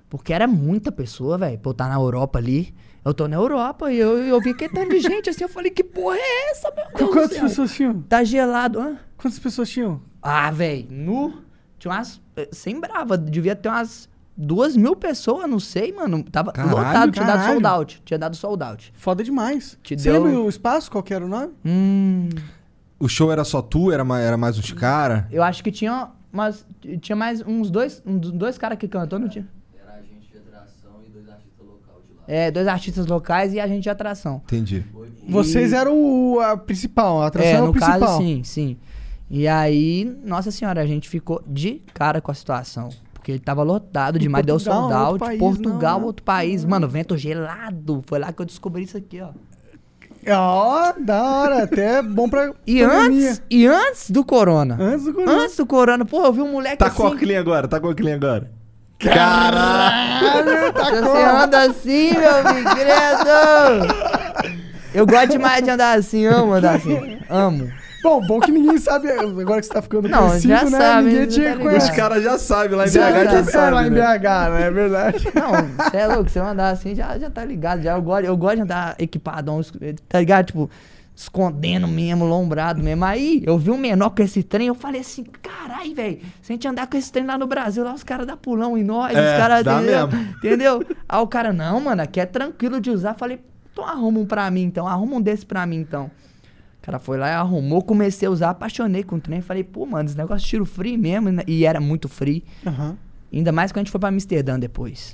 Porque 0.09 0.33
era 0.33 0.47
muita 0.47 0.91
pessoa, 0.91 1.37
velho, 1.37 1.59
pra 1.59 1.69
eu 1.69 1.73
estar 1.73 1.89
na 1.89 1.95
Europa 1.95 2.39
ali. 2.39 2.73
Eu 3.03 3.13
tô 3.13 3.27
na 3.27 3.35
Europa 3.35 3.91
e 3.91 3.97
eu, 3.97 4.17
eu 4.17 4.41
vi 4.41 4.53
que 4.53 4.69
tanto 4.69 4.89
de 4.89 4.99
gente 5.01 5.29
assim. 5.29 5.43
Eu 5.43 5.49
falei, 5.49 5.71
que 5.71 5.83
porra 5.83 6.17
é 6.17 6.51
essa, 6.51 6.71
meu 6.71 6.85
Deus 6.95 7.11
Quantas 7.11 7.37
pessoas 7.37 7.73
tinham? 7.73 8.01
Tá 8.01 8.23
gelado, 8.23 8.79
hã? 8.79 8.97
Quantas 9.17 9.39
pessoas 9.39 9.69
tinham? 9.69 10.01
Ah, 10.21 10.49
velho, 10.51 10.87
nu. 10.89 11.46
Tinha 11.79 11.93
umas. 11.93 12.21
eh, 12.35 12.49
Sem 12.51 12.79
brava, 12.79 13.17
devia 13.17 13.55
ter 13.55 13.69
umas 13.69 14.09
duas 14.35 14.75
mil 14.77 14.95
pessoas, 14.95 15.49
não 15.49 15.59
sei, 15.59 15.91
mano. 15.93 16.23
Tava 16.23 16.51
Caralho, 16.51 16.75
lotado, 16.77 17.11
tinha 17.11 17.25
dado 17.25 17.35
caralho. 17.37 17.53
sold 17.53 17.65
out. 17.67 18.01
Tinha 18.05 18.17
dado 18.19 18.35
sold 18.35 18.63
out. 18.63 18.91
Foda 18.95 19.23
demais. 19.23 19.77
Te 19.83 19.97
Você 19.97 20.11
deu- 20.11 20.23
lembra 20.23 20.41
o 20.41 20.49
espaço? 20.49 20.91
Qual 20.91 21.03
que 21.03 21.13
era 21.13 21.25
o 21.25 21.27
nome? 21.27 21.53
Hum. 21.65 22.29
O 22.99 23.07
show 23.07 23.31
era 23.31 23.43
só 23.43 23.61
tu? 23.61 23.91
Era 23.91 24.03
mais, 24.03 24.25
era 24.25 24.37
mais 24.37 24.57
uns 24.57 24.71
caras? 24.71 25.25
Eu 25.31 25.43
acho 25.43 25.63
que 25.63 25.71
tinha. 25.71 26.09
Mas 26.31 26.65
tinha 27.01 27.15
mais 27.15 27.41
uns 27.41 27.69
dois, 27.71 28.01
uns 28.05 28.31
dois 28.31 28.57
caras 28.57 28.77
que 28.77 28.87
cantou, 28.87 29.17
não 29.17 29.29
tinha? 29.29 29.47
Era 29.81 29.93
agente 29.95 30.29
de 30.31 30.37
atração 30.37 30.91
e 31.07 31.09
dois 31.09 31.27
artistas 31.29 31.65
locais 31.65 32.03
de 32.07 32.13
lá. 32.13 32.21
É, 32.27 32.51
dois 32.51 32.67
artistas 32.67 33.05
locais 33.07 33.53
e 33.53 33.59
agente 33.59 33.81
de 33.83 33.89
atração. 33.89 34.41
Entendi. 34.45 34.83
Vocês 35.29 35.73
eram 35.73 35.95
o, 35.99 36.39
a 36.39 36.55
principal, 36.57 37.21
a 37.21 37.27
atração 37.27 37.49
É, 37.51 37.53
era 37.55 37.63
o 37.63 37.67
no 37.67 37.71
principal. 37.73 37.99
caso, 37.99 38.17
sim, 38.17 38.43
sim. 38.43 38.77
E 39.29 39.47
aí, 39.47 40.05
nossa 40.23 40.51
senhora, 40.51 40.81
a 40.81 40.85
gente 40.85 41.09
ficou 41.09 41.41
de 41.45 41.81
cara 41.93 42.21
com 42.21 42.31
a 42.31 42.33
situação. 42.33 42.89
Porque 43.13 43.31
ele 43.33 43.39
tava 43.39 43.61
lotado 43.61 44.17
demais, 44.17 44.45
deu 44.45 44.57
sold 44.57 44.93
out. 44.93 45.19
país, 45.19 45.37
Portugal, 45.39 45.99
não, 45.99 46.07
outro 46.07 46.23
país. 46.23 46.63
Mano, 46.63 46.87
vento 46.87 47.17
gelado. 47.17 48.01
Foi 48.07 48.19
lá 48.19 48.31
que 48.31 48.41
eu 48.41 48.45
descobri 48.45 48.83
isso 48.83 48.95
aqui, 48.97 49.19
ó. 49.21 49.29
Ó, 50.29 50.93
da 50.97 51.23
hora. 51.23 51.63
Até 51.63 52.01
bom 52.01 52.29
pra 52.29 52.53
E 52.65 52.81
pandemia. 52.85 53.29
antes, 53.31 53.41
e 53.49 53.65
antes 53.67 54.11
do 54.11 54.23
corona. 54.23 54.77
Antes 54.79 55.05
do 55.05 55.13
corona. 55.13 55.31
Antes 55.41 55.57
do 55.57 55.65
corona, 55.65 56.05
pô, 56.05 56.23
eu 56.25 56.31
vi 56.33 56.41
um 56.41 56.51
moleque 56.53 56.77
Tá 56.77 56.87
assim. 56.87 56.95
com 56.97 57.03
o 57.03 57.07
óculos 57.07 57.35
agora, 57.35 57.67
tá 57.67 57.79
com 57.81 57.87
o 57.87 57.91
óculos 57.91 58.11
agora. 58.13 58.51
Caralho, 58.99 60.73
tá 60.73 60.89
com- 60.89 61.01
você 61.01 61.23
anda 61.23 61.61
assim, 61.65 62.11
meu 62.11 62.53
filho, 62.53 62.69
credo! 62.75 64.57
Eu 64.93 65.05
gosto 65.05 65.29
demais 65.31 65.63
de 65.63 65.69
andar 65.69 65.97
assim, 65.97 66.25
amo 66.25 66.53
andar 66.53 66.75
assim. 66.75 67.19
Amo. 67.29 67.71
Bom, 68.03 68.21
bom 68.21 68.39
que 68.39 68.51
ninguém 68.51 68.77
sabe. 68.77 69.09
Agora 69.11 69.59
que 69.59 69.67
você 69.67 69.73
tá 69.73 69.81
ficando 69.81 70.07
Não, 70.07 70.27
conhecido, 70.29 70.53
já 70.53 70.63
né? 70.65 70.77
sabe, 70.77 71.07
ninguém 71.09 71.27
tinha 71.27 71.55
tá 71.55 71.61
conhecer. 71.61 71.91
Os 71.91 71.95
caras 71.97 72.23
já 72.23 72.37
sabem, 72.37 72.77
lá 72.77 72.85
em 72.87 72.89
BH 72.89 72.93
já 72.93 73.23
já 73.25 73.43
sabe, 73.43 73.67
é, 73.67 73.69
lá 73.71 73.87
em 73.87 73.89
né? 73.89 74.17
BH, 74.19 74.23
né? 74.51 74.61
É 74.63 74.71
verdade. 74.71 75.27
Não, 75.35 75.85
você 75.85 75.97
é 75.97 76.07
louco, 76.07 76.29
você 76.29 76.39
andar 76.39 76.69
assim, 76.69 76.95
já, 76.95 77.17
já 77.17 77.29
tá 77.29 77.43
ligado. 77.43 77.81
Já, 77.81 77.93
eu, 77.95 78.01
gosto, 78.01 78.25
eu 78.25 78.37
gosto 78.37 78.55
de 78.57 78.61
andar 78.61 78.95
equipadão, 78.99 79.61
tá 80.07 80.19
ligado? 80.19 80.45
Tipo, 80.47 80.69
escondendo 81.15 81.87
mesmo, 81.87 82.25
lombrado 82.25 82.81
mesmo. 82.83 83.03
Aí 83.03 83.41
eu 83.45 83.57
vi 83.57 83.71
um 83.71 83.77
menor 83.77 84.11
com 84.11 84.21
esse 84.21 84.43
trem, 84.43 84.67
eu 84.67 84.75
falei 84.75 85.01
assim, 85.01 85.25
carai, 85.41 85.91
velho, 85.93 86.19
se 86.41 86.51
a 86.51 86.53
gente 86.53 86.67
andar 86.67 86.85
com 86.87 86.95
esse 86.95 87.11
trem 87.11 87.25
lá 87.25 87.37
no 87.37 87.47
Brasil, 87.47 87.83
lá 87.83 87.93
os 87.93 88.03
caras 88.03 88.27
dão 88.27 88.37
pulão 88.37 88.77
em 88.77 88.83
nós, 88.83 89.15
É, 89.15 89.31
os 89.33 89.37
caras. 89.41 89.63
dá 89.63 89.81
entendeu? 89.81 90.07
mesmo. 90.07 90.27
entendeu? 90.37 90.83
Aí 91.09 91.19
o 91.19 91.27
cara, 91.27 91.51
não, 91.51 91.81
mano, 91.81 92.03
aqui 92.03 92.19
é 92.19 92.25
tranquilo 92.27 92.79
de 92.79 92.91
usar. 92.91 93.15
Falei, 93.15 93.39
então 93.73 93.83
arruma 93.83 94.19
um 94.19 94.25
pra 94.25 94.49
mim 94.51 94.61
então, 94.63 94.87
arruma 94.87 95.15
um 95.15 95.21
desse 95.21 95.45
pra 95.45 95.65
mim 95.65 95.77
então. 95.77 96.11
Cara 96.87 96.99
foi 96.99 97.17
lá 97.17 97.27
e 97.27 97.31
arrumou, 97.33 97.81
comecei 97.83 98.29
a 98.29 98.31
usar, 98.31 98.51
apaixonei 98.51 99.03
com 99.03 99.17
o 99.17 99.19
trem. 99.19 99.41
Falei, 99.41 99.61
pô, 99.61 99.85
mano, 99.85 100.07
esse 100.07 100.17
negócio 100.17 100.47
tiro 100.47 100.63
free 100.63 100.97
mesmo. 100.97 101.27
E 101.45 101.65
era 101.65 101.81
muito 101.81 102.07
free. 102.07 102.45
Aham. 102.65 102.95
Ainda 103.31 103.51
mais 103.51 103.73
quando 103.73 103.79
a 103.79 103.83
gente 103.83 103.91
foi 103.91 103.99
pra 103.99 104.07
Amsterdã 104.07 104.57
depois. 104.57 105.13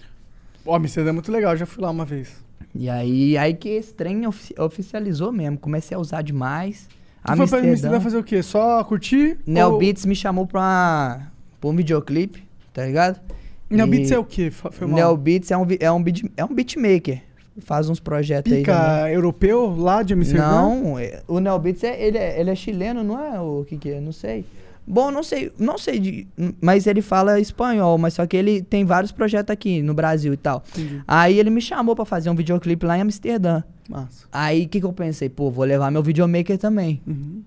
Ó, 0.63 0.75
Amsterdã 0.75 1.09
é 1.09 1.13
muito 1.13 1.31
legal, 1.31 1.57
já 1.57 1.65
fui 1.65 1.81
lá 1.83 1.89
uma 1.89 2.05
vez. 2.05 2.31
E 2.75 2.87
aí, 2.87 3.35
aí 3.39 3.55
que 3.55 3.69
esse 3.69 3.91
trem 3.91 4.27
ofici- 4.27 4.53
oficializou 4.59 5.31
mesmo. 5.31 5.57
Comecei 5.57 5.97
a 5.97 5.99
usar 5.99 6.21
demais. 6.21 6.87
Tu 7.25 7.35
foi 7.37 7.47
pra 7.47 7.57
Amsterdã 7.71 7.99
fazer 7.99 8.17
o 8.17 8.23
quê? 8.23 8.43
Só 8.43 8.83
curtir? 8.83 9.39
Neo 9.43 9.71
Ou- 9.71 9.79
Beats 9.79 10.05
me 10.05 10.15
chamou 10.15 10.45
pra, 10.45 11.31
pra 11.59 11.69
um 11.71 11.75
videoclipe, 11.75 12.43
tá 12.71 12.85
ligado? 12.85 13.19
Neo 13.67 13.87
E 13.87 13.89
Beats 13.89 14.11
é 14.11 14.19
o 14.19 14.23
quê? 14.23 14.51
Foi 14.51 14.85
mal. 14.85 14.95
Neo 14.95 15.17
Beats 15.17 15.49
é 15.49 15.57
um, 15.57 15.65
é 15.79 15.91
um, 15.91 16.03
beat, 16.03 16.23
é 16.37 16.45
um 16.45 16.53
beatmaker. 16.53 17.19
Faz 17.59 17.87
uns 17.89 17.99
projetos 17.99 18.51
aí. 18.51 18.63
também. 18.63 18.81
Pica 18.81 19.11
europeu 19.11 19.75
lá 19.77 20.01
de 20.01 20.13
Amsterdã? 20.13 20.51
Não, 20.51 20.97
é- 20.99 21.21
o 21.27 21.39
Neo 21.39 21.57
Beats 21.59 21.83
é, 21.83 22.01
ele, 22.03 22.17
é, 22.17 22.39
ele 22.39 22.49
é 22.49 22.55
chileno, 22.55 23.03
não 23.03 23.19
é 23.19 23.39
o 23.39 23.63
que 23.67 23.77
que 23.77 23.89
é? 23.91 23.99
Não 24.01 24.11
sei. 24.11 24.43
Bom, 24.85 25.11
não 25.11 25.23
sei, 25.23 25.49
não 25.57 25.77
sei, 25.77 25.97
de, 25.97 26.27
mas 26.59 26.87
ele 26.87 27.01
fala 27.01 27.39
espanhol, 27.39 27.97
mas 27.97 28.15
só 28.15 28.27
que 28.27 28.35
ele 28.35 28.61
tem 28.61 28.83
vários 28.83 29.13
projetos 29.13 29.49
aqui 29.53 29.81
no 29.81 29.93
Brasil 29.93 30.33
e 30.33 30.37
tal. 30.37 30.61
Entendi. 30.75 31.01
Aí 31.07 31.39
ele 31.39 31.49
me 31.49 31.61
chamou 31.61 31.95
pra 31.95 32.03
fazer 32.03 32.29
um 32.29 32.35
videoclipe 32.35 32.85
lá 32.85 32.97
em 32.97 33.01
Amsterdã. 33.01 33.63
Massa. 33.87 34.25
Aí 34.29 34.65
o 34.65 34.67
que, 34.67 34.81
que 34.81 34.85
eu 34.85 34.91
pensei? 34.91 35.29
Pô, 35.29 35.49
vou 35.49 35.63
levar 35.63 35.89
meu 35.89 36.03
videomaker 36.03 36.57
também. 36.57 37.01
Uhum. 37.07 37.41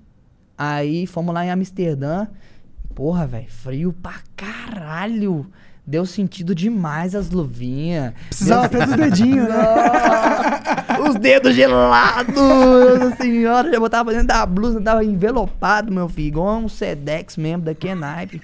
Aí 0.57 1.07
fomos 1.07 1.35
lá 1.35 1.45
em 1.45 1.51
Amsterdã. 1.51 2.27
Porra, 2.95 3.27
velho, 3.27 3.47
frio 3.51 3.93
pra 4.03 4.15
caralho. 4.35 5.47
Deu 5.87 6.05
sentido 6.05 6.53
demais 6.53 7.15
as 7.15 7.31
luvinhas. 7.31 8.13
Precisava 8.29 8.67
até 8.67 8.85
dos 8.85 8.97
dedinhos, 8.97 9.49
né? 9.49 9.57
Os 11.09 11.15
dedos 11.15 11.55
gelados! 11.55 12.35
Nossa 12.35 13.17
senhora, 13.17 13.71
já 13.71 13.79
botava 13.79 14.11
dentro 14.11 14.27
da 14.27 14.45
blusa, 14.45 14.81
tava 14.81 15.05
envelopado, 15.05 15.93
meu 15.93 16.09
filho. 16.09 16.27
Igual 16.27 16.59
um 16.59 16.69
Sedex 16.69 17.37
mesmo, 17.37 17.63
daqui 17.63 17.89
é 17.89 17.95
naipe. 17.95 18.41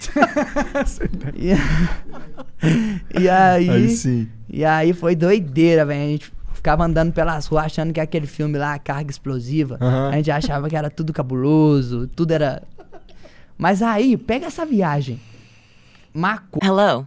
e, 1.34 3.20
e 3.20 3.28
aí. 3.28 3.70
Aí 3.70 3.88
sim. 3.90 4.28
E 4.49 4.64
aí 4.64 4.93
foi 4.93 5.16
doideira, 5.16 5.84
velho. 5.84 6.01
A 6.01 6.07
gente 6.07 6.32
ficava 6.55 6.84
andando 6.84 7.12
pelas 7.12 7.47
ruas 7.47 7.64
achando 7.64 7.93
que 7.93 7.99
aquele 7.99 8.28
filme 8.28 8.57
lá, 8.57 8.78
Carga 8.78 9.11
Explosiva, 9.11 9.78
Aham. 9.80 10.11
a 10.11 10.12
gente 10.16 10.30
achava 10.30 10.68
que 10.68 10.76
era 10.76 10.88
tudo 10.88 11.12
cabuloso, 11.12 12.07
tudo 12.07 12.30
era. 12.32 12.62
Mas 13.59 13.82
aí, 13.82 14.16
pega 14.16 14.47
essa 14.47 14.64
viagem. 14.64 15.20
Maco. 16.14 16.61
Hello, 16.62 17.07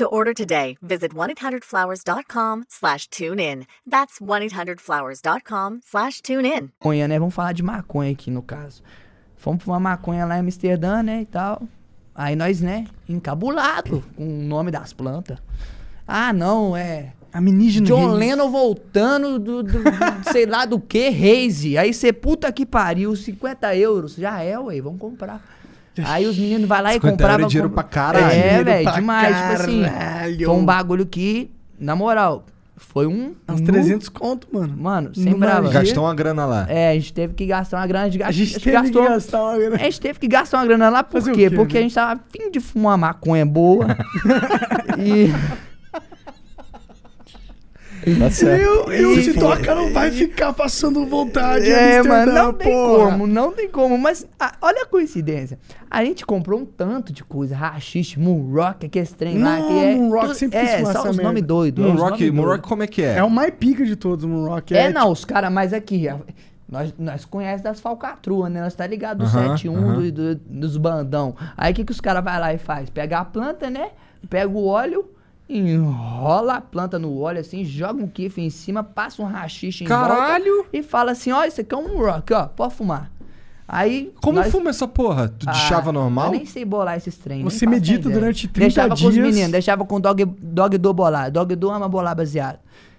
To 0.00 0.06
order 0.06 0.32
today, 0.32 0.78
visit 0.80 1.12
1-800-Flowers.com 1.14 2.64
slash 2.70 3.06
tune 3.10 3.38
in. 3.38 3.66
That's 3.86 4.18
1-800-Flowers.com 4.18 5.80
slash 5.84 6.22
tune 6.22 6.46
in. 6.46 6.70
maconha, 6.80 7.06
né? 7.06 7.18
Vamos 7.18 7.34
falar 7.34 7.52
de 7.52 7.62
maconha 7.62 8.10
aqui 8.10 8.30
no 8.30 8.40
caso. 8.40 8.82
Fomos 9.36 9.62
pra 9.62 9.74
uma 9.74 9.80
maconha 9.80 10.24
lá 10.24 10.38
em 10.38 10.40
Amsterdã, 10.40 11.02
né? 11.02 11.20
E 11.20 11.26
tal. 11.26 11.60
Aí 12.14 12.34
nós, 12.34 12.62
né? 12.62 12.86
Encabulado 13.06 14.02
com 14.16 14.24
o 14.26 14.42
nome 14.42 14.70
das 14.70 14.94
plantas. 14.94 15.36
Ah, 16.08 16.32
não, 16.32 16.74
é. 16.74 17.12
Aminígena. 17.30 17.86
John 17.86 18.06
Reis. 18.06 18.18
Lennon 18.20 18.50
voltando 18.50 19.38
do, 19.38 19.62
do- 19.62 19.82
do- 19.84 20.32
sei 20.32 20.46
lá 20.46 20.64
do 20.64 20.80
que, 20.80 21.10
Reise. 21.10 21.76
Aí 21.76 21.92
você, 21.92 22.10
puta 22.10 22.50
que 22.50 22.64
pariu, 22.64 23.14
50 23.14 23.76
euros. 23.76 24.14
Já 24.14 24.42
é, 24.42 24.58
ué, 24.58 24.80
vamos 24.80 24.98
comprar. 24.98 25.59
Aí 26.04 26.26
os 26.26 26.38
meninos 26.38 26.66
vai 26.68 26.82
lá 26.82 26.90
e 26.90 26.94
50 26.94 27.10
compravam. 27.12 27.46
é 27.46 27.48
dinheiro 27.48 27.68
com- 27.68 27.74
pra 27.74 27.82
caralho. 27.84 28.26
É, 28.26 28.62
velho, 28.64 28.92
demais. 28.92 29.36
Tipo 29.36 29.52
assim, 29.62 29.82
caralho. 29.82 30.46
foi 30.46 30.54
um 30.54 30.64
bagulho 30.64 31.04
que, 31.06 31.50
na 31.78 31.94
moral, 31.96 32.46
foi 32.76 33.06
um. 33.06 33.34
Uns 33.48 33.60
nu- 33.60 33.66
300 33.66 34.08
conto, 34.08 34.46
mano. 34.52 34.74
Mano, 34.76 35.14
sem 35.14 35.34
brava. 35.34 35.68
Gastou 35.68 36.04
uma 36.04 36.14
grana 36.14 36.46
lá. 36.46 36.66
É, 36.68 36.90
a 36.90 36.94
gente 36.94 37.12
teve 37.12 37.34
que 37.34 37.44
gastar 37.44 37.76
uma 37.78 37.86
grana 37.86 38.08
de 38.08 38.22
A 38.22 38.30
gente 38.30 38.54
teve 38.58 38.70
gastou, 38.72 39.02
que 39.02 39.08
gastar 39.08 39.42
uma 39.42 39.58
grana. 39.58 39.76
A 39.76 39.78
gente 39.78 40.00
teve 40.00 40.18
que 40.18 40.28
gastar 40.28 40.58
uma 40.58 40.66
grana 40.66 40.88
lá 40.88 41.02
por 41.04 41.20
Fazer 41.20 41.32
quê? 41.32 41.50
quê, 41.50 41.56
Porque 41.56 41.74
né? 41.74 41.80
a 41.80 41.82
gente 41.82 41.94
tava 41.94 42.12
a 42.12 42.18
fim 42.30 42.50
de 42.50 42.60
fumar 42.60 42.92
uma 42.92 43.08
maconha 43.08 43.44
boa. 43.44 43.86
e. 44.98 45.30
Tá 48.18 48.30
certo. 48.30 48.62
Eu, 48.62 48.92
eu 48.92 49.18
E- 49.18 49.22
se 49.24 49.34
toca 49.34 49.74
não 49.74 49.92
vai 49.92 50.10
ficar 50.10 50.52
passando 50.52 51.04
vontade. 51.06 51.70
É, 51.70 52.02
mano, 52.02 52.32
não 52.32 52.52
tem 52.52 52.72
porra. 52.72 53.10
como, 53.10 53.26
não 53.26 53.52
tem 53.52 53.68
como. 53.68 53.98
Mas 53.98 54.26
ah, 54.38 54.54
olha 54.62 54.82
a 54.82 54.86
coincidência. 54.86 55.58
A 55.90 56.04
gente 56.04 56.24
comprou 56.24 56.60
um 56.60 56.64
tanto 56.64 57.12
de 57.12 57.22
coisa. 57.24 57.54
Rachixe, 57.56 58.18
Moonrock, 58.18 58.86
aquele 58.86 59.06
trem 59.06 59.38
lá. 59.38 59.58
Não, 59.58 59.68
Que 59.68 59.78
é, 59.84 59.94
Moonrock 59.96 60.26
tudo- 60.28 60.34
sempre 60.36 60.58
É, 60.58 60.84
só 60.84 61.10
os 61.10 61.16
nomes 61.18 61.42
doidos. 61.42 61.84
os 61.84 61.92
Moonrock, 61.92 62.10
nome 62.24 62.30
Moonrock 62.30 62.56
doido. 62.60 62.68
como 62.68 62.82
é 62.82 62.86
que 62.86 63.02
é? 63.02 63.16
É 63.18 63.22
o 63.22 63.30
mais 63.30 63.52
pica 63.58 63.84
de 63.84 63.96
todos, 63.96 64.24
o 64.24 64.28
Moonrock. 64.28 64.74
É, 64.74 64.90
não, 64.90 65.10
os 65.10 65.24
caras 65.24 65.52
mais 65.52 65.72
aqui. 65.72 66.08
a- 66.08 66.16
Nós, 66.70 66.94
nós 66.96 67.24
conhecemos 67.24 67.62
das 67.62 67.80
falcatruas, 67.80 68.50
né? 68.50 68.60
Nós 68.62 68.74
tá 68.74 68.86
ligado 68.86 69.18
do 69.18 69.24
Aham, 69.24 69.56
7-1, 69.56 69.76
aham. 69.76 69.94
do- 70.00 70.12
do- 70.12 70.34
dos 70.36 70.76
bandão. 70.76 71.34
Aí 71.56 71.72
o 71.72 71.74
que, 71.74 71.84
que 71.84 71.90
os 71.90 72.00
caras 72.00 72.22
vai 72.22 72.38
lá 72.38 72.54
e 72.54 72.58
faz? 72.58 72.88
Pega 72.88 73.18
a 73.18 73.24
planta, 73.24 73.68
né? 73.68 73.88
Pega 74.28 74.48
o 74.48 74.64
óleo, 74.66 75.04
enrola 75.58 76.54
a 76.54 76.60
planta 76.60 76.98
no 76.98 77.18
óleo 77.18 77.40
assim, 77.40 77.64
joga 77.64 78.02
um 78.02 78.06
kiff 78.06 78.40
em 78.40 78.50
cima, 78.50 78.82
passa 78.82 79.20
um 79.22 79.26
rachixe 79.26 79.84
em 79.84 79.86
Caralho! 79.86 80.44
volta 80.56 80.68
e 80.72 80.82
fala 80.82 81.12
assim, 81.12 81.32
ó, 81.32 81.44
isso 81.44 81.60
aqui 81.60 81.74
é 81.74 81.78
um 81.78 81.98
rock, 81.98 82.32
ó, 82.32 82.46
pode 82.46 82.74
fumar. 82.74 83.10
Aí... 83.66 84.12
Como 84.20 84.38
nós- 84.38 84.50
fuma 84.50 84.70
essa 84.70 84.88
porra? 84.88 85.28
Tu 85.28 85.48
Ah, 85.48 85.52
chava 85.54 85.92
normal? 85.92 86.26
Eu 86.26 86.32
nem 86.32 86.46
sei 86.46 86.64
bolar 86.64 86.96
esses 86.96 87.16
trem. 87.16 87.44
Você 87.44 87.66
medita 87.66 88.10
durante 88.10 88.48
30 88.48 88.60
deixava 88.66 88.88
com 88.96 89.06
os 89.06 89.14
dias. 89.14 89.26
meninos, 89.26 89.52
deixava 89.52 89.84
com 89.84 90.00
dog, 90.00 90.24
dog 90.24 90.76
do 90.76 90.92
bolar. 90.92 91.30
Dog 91.30 91.54
do 91.54 91.70
ama 91.70 91.88
bolar 91.88 92.16
baseado. 92.16 92.58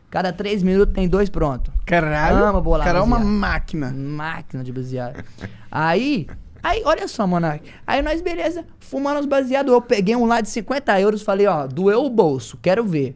Cada 0.09 0.31
três 0.31 0.63
minutos 0.63 0.93
tem 0.93 1.07
dois 1.09 1.29
pronto. 1.29 1.71
Caralho. 1.85 2.43
Ama 2.45 2.61
bolar 2.61 2.81
O 2.81 2.83
cara 2.85 2.99
é 2.99 3.01
uma 3.01 3.19
máquina. 3.19 3.91
Máquina 3.91 4.63
de 4.63 4.71
baseado. 4.71 5.21
aí, 5.69 6.27
aí, 6.61 6.81
olha 6.85 7.07
só, 7.07 7.25
Monark. 7.25 7.69
Aí 7.85 8.01
nós, 8.01 8.21
beleza, 8.21 8.65
fumando 8.79 9.19
os 9.19 9.25
baseados. 9.25 9.71
Eu 9.71 9.81
peguei 9.81 10.15
um 10.15 10.25
lá 10.25 10.41
de 10.41 10.49
50 10.49 10.99
euros, 10.99 11.21
falei, 11.21 11.47
ó, 11.47 11.67
doeu 11.67 12.03
o 12.03 12.09
bolso, 12.09 12.57
quero 12.61 12.83
ver. 12.85 13.15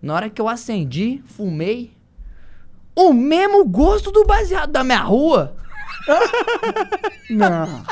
Na 0.00 0.14
hora 0.14 0.30
que 0.30 0.40
eu 0.40 0.48
acendi, 0.48 1.22
fumei. 1.24 1.92
O 2.94 3.12
mesmo 3.12 3.64
gosto 3.64 4.10
do 4.10 4.24
baseado 4.24 4.70
da 4.70 4.84
minha 4.84 5.00
rua. 5.00 5.54
Não. 7.30 7.84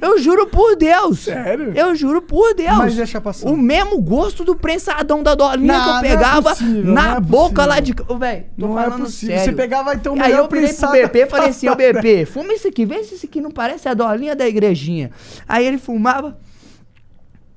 Eu 0.00 0.18
juro 0.18 0.46
por 0.46 0.76
Deus. 0.76 1.20
Sério? 1.20 1.72
Eu 1.74 1.94
juro 1.94 2.22
por 2.22 2.54
Deus. 2.54 2.76
Mas 2.78 2.98
é 2.98 3.04
chapação. 3.04 3.52
O 3.52 3.56
mesmo 3.56 4.00
gosto 4.00 4.44
do 4.44 4.54
prensadão 4.56 5.22
da 5.22 5.34
dolinha 5.34 5.76
Não, 5.78 5.84
que 5.84 5.90
eu 5.90 5.94
é 5.96 6.00
pegava 6.16 6.50
possível, 6.50 6.84
na 6.92 7.16
é 7.16 7.20
boca 7.20 7.66
lá 7.66 7.80
de. 7.80 7.94
Ô, 8.08 8.16
Véi, 8.16 8.46
tô 8.58 8.66
Não 8.66 8.78
é 8.78 8.84
falando 8.84 9.02
possível. 9.04 9.36
sério. 9.36 9.52
Você 9.52 9.56
pegava 9.56 9.94
então 9.94 10.14
o 10.14 10.16
Aí 10.16 10.30
melhor 10.30 10.44
eu 10.44 10.48
virei 10.48 10.72
pro 10.72 10.90
BP 10.90 11.18
e 11.18 11.26
falei 11.26 11.48
assim, 11.50 11.68
ô. 11.68 11.74
BP, 11.76 12.26
fuma 12.26 12.52
isso 12.52 12.66
aqui, 12.68 12.86
vê 12.86 13.04
se 13.04 13.14
isso 13.14 13.26
aqui 13.26 13.40
não 13.40 13.50
parece 13.50 13.88
a 13.88 13.94
dolinha 13.94 14.34
da 14.34 14.48
igrejinha. 14.48 15.10
Aí 15.46 15.66
ele 15.66 15.78
fumava. 15.78 16.38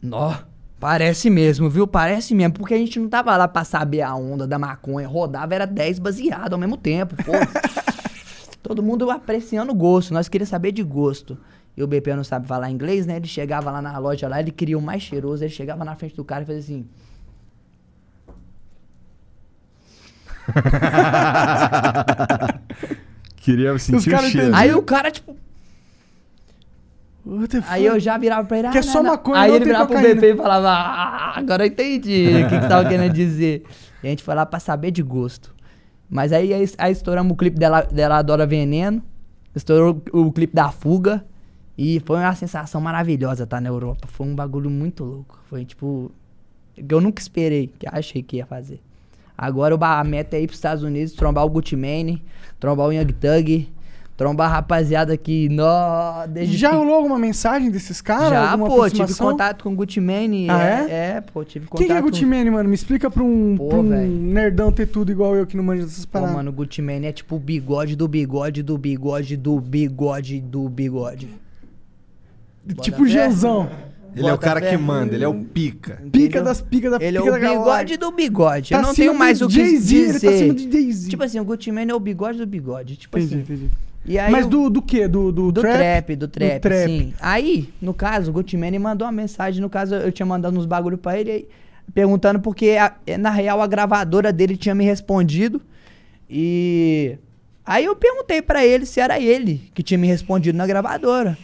Nó, 0.01 0.33
parece 0.79 1.29
mesmo, 1.29 1.69
viu? 1.69 1.87
Parece 1.87 2.35
mesmo. 2.35 2.53
Porque 2.55 2.73
a 2.73 2.77
gente 2.77 2.99
não 2.99 3.07
tava 3.07 3.35
lá 3.37 3.47
pra 3.47 3.63
saber 3.63 4.01
a 4.01 4.13
onda 4.15 4.45
da 4.45 4.59
maconha. 4.59 5.07
Rodava, 5.07 5.55
era 5.55 5.65
10 5.65 5.99
baseado 5.99 6.53
ao 6.53 6.59
mesmo 6.59 6.75
tempo, 6.75 7.15
pô. 7.23 7.31
Todo 8.61 8.83
mundo 8.83 9.09
apreciando 9.09 9.71
o 9.71 9.75
gosto. 9.75 10.13
Nós 10.13 10.27
queríamos 10.29 10.49
saber 10.49 10.71
de 10.71 10.83
gosto. 10.83 11.37
E 11.75 11.81
o 11.83 11.87
BP 11.87 12.15
não 12.15 12.23
sabe 12.23 12.45
falar 12.47 12.69
inglês, 12.69 13.07
né? 13.07 13.15
Ele 13.15 13.27
chegava 13.27 13.71
lá 13.71 13.81
na 13.81 13.97
loja 13.97 14.27
lá, 14.27 14.39
ele 14.39 14.51
queria 14.51 14.77
o 14.77 14.81
mais 14.81 15.01
cheiroso. 15.01 15.43
Ele 15.43 15.51
chegava 15.51 15.83
na 15.83 15.95
frente 15.95 16.15
do 16.15 16.23
cara 16.23 16.43
e 16.43 16.45
fazia 16.45 16.59
assim. 16.61 16.85
Queria 23.37 23.77
sentir 23.77 23.97
o 23.97 24.01
cheiro. 24.01 24.27
entendiam. 24.27 24.55
Aí 24.55 24.73
o 24.73 24.81
cara, 24.81 25.11
tipo. 25.11 25.35
What 27.25 27.47
the 27.49 27.61
fuck? 27.61 27.73
Aí 27.73 27.85
eu 27.85 27.99
já 27.99 28.17
virava 28.17 28.47
pra 28.47 28.59
ele. 28.59 28.69
Que 28.69 28.77
é 28.77 28.79
"Ah, 28.79 28.83
só 28.83 29.01
não." 29.01 29.11
maconha, 29.11 29.41
Aí 29.41 29.47
não 29.49 29.55
ele 29.55 29.65
tem 29.65 29.73
virava 29.73 29.89
pro. 29.93 30.01
BP 30.01 30.33
e 30.33 30.35
falava, 30.35 30.69
ah, 30.69 31.37
agora 31.37 31.63
eu 31.63 31.67
entendi 31.67 32.27
o 32.27 32.49
que, 32.49 32.55
que 32.55 32.61
você 32.61 32.67
tava 32.67 32.87
querendo 32.87 33.13
dizer. 33.13 33.63
E 34.03 34.07
a 34.07 34.09
gente 34.09 34.23
foi 34.23 34.35
lá 34.35 34.45
pra 34.45 34.59
saber 34.59 34.91
de 34.91 35.01
gosto. 35.01 35.53
Mas 36.09 36.31
aí, 36.33 36.53
aí, 36.53 36.69
aí 36.77 36.91
estouramos 36.91 37.33
o 37.33 37.35
clipe 37.35 37.57
dela, 37.57 37.81
dela 37.81 38.17
Adora 38.17 38.45
Veneno, 38.45 39.01
estourou 39.55 40.01
o 40.11 40.31
clipe 40.31 40.53
da 40.53 40.69
Fuga. 40.69 41.25
E 41.77 41.99
foi 42.05 42.17
uma 42.17 42.35
sensação 42.35 42.79
maravilhosa 42.79 43.43
estar 43.45 43.59
na 43.59 43.69
Europa. 43.69 44.07
Foi 44.07 44.27
um 44.27 44.35
bagulho 44.35 44.69
muito 44.69 45.03
louco. 45.03 45.39
Foi 45.49 45.65
tipo. 45.65 46.11
Que 46.75 46.93
eu 46.93 47.01
nunca 47.01 47.21
esperei, 47.21 47.71
que 47.79 47.87
achei 47.91 48.21
que 48.23 48.37
ia 48.37 48.45
fazer. 48.45 48.79
Agora 49.37 49.75
a 49.75 50.03
meta 50.03 50.37
é 50.37 50.41
ir 50.41 50.47
pros 50.47 50.57
Estados 50.57 50.83
Unidos, 50.83 51.13
trombar 51.13 51.45
o 51.45 51.49
Gucci 51.49 51.75
Mane, 51.75 52.21
trombar 52.59 52.87
o 52.87 52.91
Young 52.91 53.11
Thug, 53.13 53.67
trombar 54.15 54.49
a 54.51 54.55
rapaziada 54.55 55.17
que. 55.17 55.49
Nó, 55.49 56.25
desde 56.27 56.55
Já 56.55 56.69
que- 56.69 56.75
rolou 56.75 56.93
alguma 56.95 57.17
mensagem 57.17 57.69
desses 57.71 58.01
caras? 58.01 58.29
já, 58.29 58.57
pô, 58.57 58.87
tive 58.89 59.15
contato 59.15 59.63
com 59.63 59.73
o 59.73 59.75
Gucci 59.75 59.99
Mane. 59.99 60.47
Ah, 60.49 60.63
é? 60.63 60.91
é? 61.17 61.21
pô, 61.21 61.43
tive 61.43 61.65
contato 61.65 61.79
Quem 61.79 61.87
que 61.87 61.93
é 61.93 62.01
Gucci. 62.01 62.25
Mane, 62.25 62.49
mano? 62.51 62.69
Me 62.69 62.75
explica 62.75 63.09
pra 63.09 63.23
um, 63.23 63.55
Pô, 63.57 63.69
pra 63.69 63.77
um 63.79 63.83
nerdão 63.83 64.71
ter 64.71 64.85
tudo 64.87 65.11
igual 65.11 65.35
eu 65.35 65.45
que 65.47 65.57
não 65.57 65.63
manja 65.63 65.83
dessas 65.83 66.05
Pô, 66.05 66.13
paradas. 66.13 66.35
mano, 66.35 66.49
o 66.51 66.53
Gucci 66.53 66.81
Mane 66.83 67.07
é 67.07 67.11
tipo 67.11 67.35
o 67.35 67.39
bigode 67.39 67.95
do 67.95 68.07
bigode 68.07 68.61
do 68.61 68.77
bigode 68.77 69.35
do 69.35 69.59
bigode 69.59 70.39
do 70.39 70.69
bigode. 70.69 71.29
Tipo 72.81 72.97
Bota. 72.99 73.09
Genzão. 73.09 73.69
Ele 74.15 74.27
é 74.27 74.29
o 74.29 74.35
Bota 74.35 74.45
cara 74.47 74.61
que 74.61 74.77
manda, 74.77 75.15
ele 75.15 75.23
é 75.23 75.27
o 75.27 75.33
pica. 75.33 75.95
Pica 76.11 76.17
Entendeu? 76.25 76.43
das 76.43 76.61
picas 76.61 76.91
da 76.91 76.97
Ele 77.03 77.17
é 77.17 77.21
pica 77.21 77.35
o 77.35 77.39
da 77.41 77.49
bigode 77.49 77.97
do 77.97 78.11
bigode. 78.11 78.69
Tá 78.69 78.77
Eu 78.77 78.81
não 78.83 78.93
tenho 78.93 79.13
mais 79.15 79.39
do 79.39 79.45
o 79.45 79.49
que 79.49 79.55
dizer. 79.63 80.09
ele 80.09 80.19
tá 80.19 80.29
acima 80.29 80.53
do 80.53 80.71
Jay-Z. 80.71 81.09
Tipo 81.09 81.23
assim, 81.23 81.39
o 81.39 81.43
Gucci 81.45 81.71
Mane 81.71 81.91
é 81.91 81.95
o 81.95 81.99
bigode 81.99 82.37
do 82.37 82.45
bigode. 82.45 82.95
Tipo 82.95 83.17
Entendi, 83.17 83.33
assim. 83.41 83.41
entendi. 83.53 83.69
E 84.05 84.19
aí 84.19 84.31
Mas 84.31 84.45
o- 84.45 84.49
do, 84.49 84.69
do 84.69 84.81
quê? 84.81 85.07
Do, 85.07 85.31
do, 85.31 85.51
Do 85.51 85.61
trap? 85.61 85.77
trap, 85.77 86.15
do 86.15 86.27
trap, 86.27 86.59
trap. 86.61 86.87
sim. 86.89 87.13
Aí, 87.19 87.69
no 87.81 87.93
caso, 87.93 88.29
o 88.29 88.33
Gucci 88.33 88.55
Mane 88.57 88.77
mandou 88.77 89.05
uma 89.07 89.11
mensagem, 89.13 89.61
no 89.61 89.69
caso, 89.69 89.95
eu 89.95 90.11
tinha 90.11 90.25
mandado 90.25 90.59
uns 90.59 90.65
bagulho 90.65 90.97
pra 90.97 91.17
ele, 91.17 91.31
aí, 91.31 91.47
perguntando 91.93 92.39
porque, 92.39 92.71
a- 92.79 92.93
na 93.17 93.29
real, 93.31 93.61
a 93.61 93.67
gravadora 93.67 94.31
dele 94.31 94.55
tinha 94.57 94.75
me 94.75 94.83
respondido. 94.85 95.59
E 96.29 97.17
aí 97.65 97.85
eu 97.85 97.95
perguntei 97.95 98.41
pra 98.41 98.65
ele 98.65 98.85
se 98.85 98.99
era 98.99 99.19
ele 99.19 99.71
que 99.73 99.81
tinha 99.81 99.97
me 99.97 100.07
respondido 100.07 100.57
na 100.57 100.67
gravadora. 100.67 101.37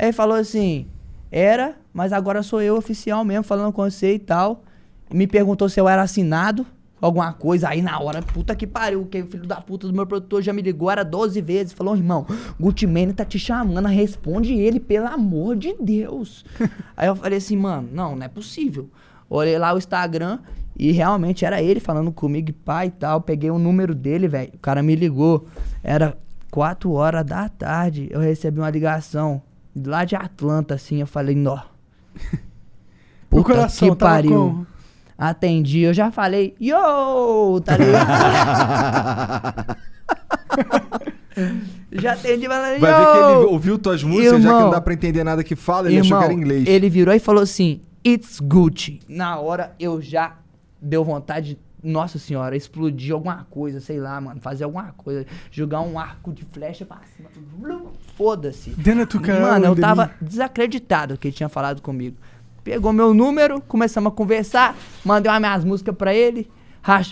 Aí 0.00 0.12
falou 0.12 0.34
assim, 0.34 0.86
era, 1.30 1.76
mas 1.92 2.10
agora 2.10 2.42
sou 2.42 2.62
eu 2.62 2.74
oficial 2.74 3.22
mesmo, 3.22 3.44
falando 3.44 3.70
com 3.70 3.82
você 3.82 4.14
e 4.14 4.18
tal. 4.18 4.64
Me 5.12 5.26
perguntou 5.26 5.68
se 5.68 5.78
eu 5.78 5.86
era 5.86 6.00
assinado, 6.00 6.66
alguma 7.02 7.34
coisa. 7.34 7.68
Aí 7.68 7.82
na 7.82 8.00
hora, 8.00 8.22
puta 8.22 8.56
que 8.56 8.66
pariu, 8.66 9.04
que 9.04 9.20
o 9.20 9.26
filho 9.26 9.46
da 9.46 9.56
puta 9.56 9.86
do 9.86 9.92
meu 9.92 10.06
produtor 10.06 10.40
já 10.40 10.54
me 10.54 10.62
ligou, 10.62 10.90
era 10.90 11.04
12 11.04 11.38
vezes. 11.42 11.74
Falou, 11.74 11.94
irmão, 11.94 12.26
Gucci 12.58 12.86
Mane 12.86 13.12
tá 13.12 13.26
te 13.26 13.38
chamando, 13.38 13.86
responde 13.88 14.54
ele, 14.54 14.80
pelo 14.80 15.06
amor 15.06 15.54
de 15.54 15.74
Deus. 15.78 16.46
Aí 16.96 17.06
eu 17.06 17.14
falei 17.14 17.36
assim, 17.36 17.58
mano, 17.58 17.86
não, 17.92 18.16
não 18.16 18.24
é 18.24 18.28
possível. 18.28 18.88
Olhei 19.28 19.58
lá 19.58 19.74
o 19.74 19.76
Instagram 19.78 20.38
e 20.78 20.92
realmente 20.92 21.44
era 21.44 21.60
ele 21.60 21.78
falando 21.78 22.10
comigo, 22.10 22.54
pai 22.64 22.86
e 22.86 22.90
tal. 22.90 23.20
Peguei 23.20 23.50
o 23.50 23.58
número 23.58 23.94
dele, 23.94 24.28
velho. 24.28 24.52
O 24.54 24.58
cara 24.60 24.82
me 24.82 24.96
ligou. 24.96 25.46
Era 25.84 26.16
4 26.50 26.90
horas 26.90 27.26
da 27.26 27.50
tarde. 27.50 28.08
Eu 28.10 28.20
recebi 28.20 28.60
uma 28.60 28.70
ligação 28.70 29.42
lá 29.84 30.04
de 30.04 30.16
Atlanta, 30.16 30.74
assim. 30.74 31.00
Eu 31.00 31.06
falei, 31.06 31.34
nó. 31.34 31.60
O 33.30 33.44
coração 33.44 33.90
que 33.90 33.96
tava 33.96 34.14
pariu. 34.14 34.32
como? 34.32 34.66
Atendi, 35.16 35.80
eu 35.80 35.94
já 35.94 36.10
falei, 36.10 36.56
yo, 36.58 37.60
tá 37.60 37.76
ligado? 37.76 38.06
já 41.92 42.14
atendi, 42.14 42.46
falei, 42.48 42.78
Vai 42.78 42.92
ver 42.92 43.12
que 43.12 43.18
ele 43.18 43.44
ouviu 43.46 43.78
tuas 43.78 44.02
músicas, 44.02 44.42
já 44.42 44.48
que 44.48 44.54
Irmão, 44.54 44.62
não 44.62 44.70
dá 44.70 44.80
pra 44.80 44.94
entender 44.94 45.22
nada 45.22 45.44
que 45.44 45.54
fala, 45.54 45.88
ele 45.88 46.00
achou 46.00 46.18
que 46.18 46.24
era 46.24 46.32
inglês. 46.32 46.66
Ele 46.66 46.88
virou 46.88 47.14
e 47.14 47.18
falou 47.18 47.42
assim: 47.42 47.82
It's 48.04 48.40
Gucci. 48.40 49.00
Na 49.06 49.38
hora 49.38 49.74
eu 49.78 50.00
já 50.00 50.38
deu 50.80 51.04
vontade, 51.04 51.58
nossa 51.82 52.18
senhora, 52.18 52.56
explodir 52.56 53.12
alguma 53.12 53.46
coisa, 53.50 53.78
sei 53.78 54.00
lá, 54.00 54.18
mano, 54.20 54.40
fazer 54.40 54.64
alguma 54.64 54.92
coisa, 54.96 55.26
jogar 55.50 55.82
um 55.82 55.98
arco 55.98 56.32
de 56.32 56.46
flecha 56.46 56.86
pra 56.86 57.00
cima. 57.14 57.28
Foda-se. 58.20 58.68
Dentro 58.76 59.18
do 59.18 59.24
cara, 59.24 59.40
Mano, 59.40 59.64
eu 59.64 59.76
tava 59.76 60.10
desacreditado 60.20 61.16
que 61.16 61.28
ele 61.28 61.34
tinha 61.34 61.48
falado 61.48 61.80
comigo. 61.80 62.18
Pegou 62.62 62.92
meu 62.92 63.14
número, 63.14 63.62
começamos 63.62 64.12
a 64.12 64.14
conversar, 64.14 64.76
mandei 65.02 65.32
umas 65.32 65.40
minhas 65.40 65.64
músicas 65.64 65.94
pra 65.96 66.14
ele. 66.14 66.46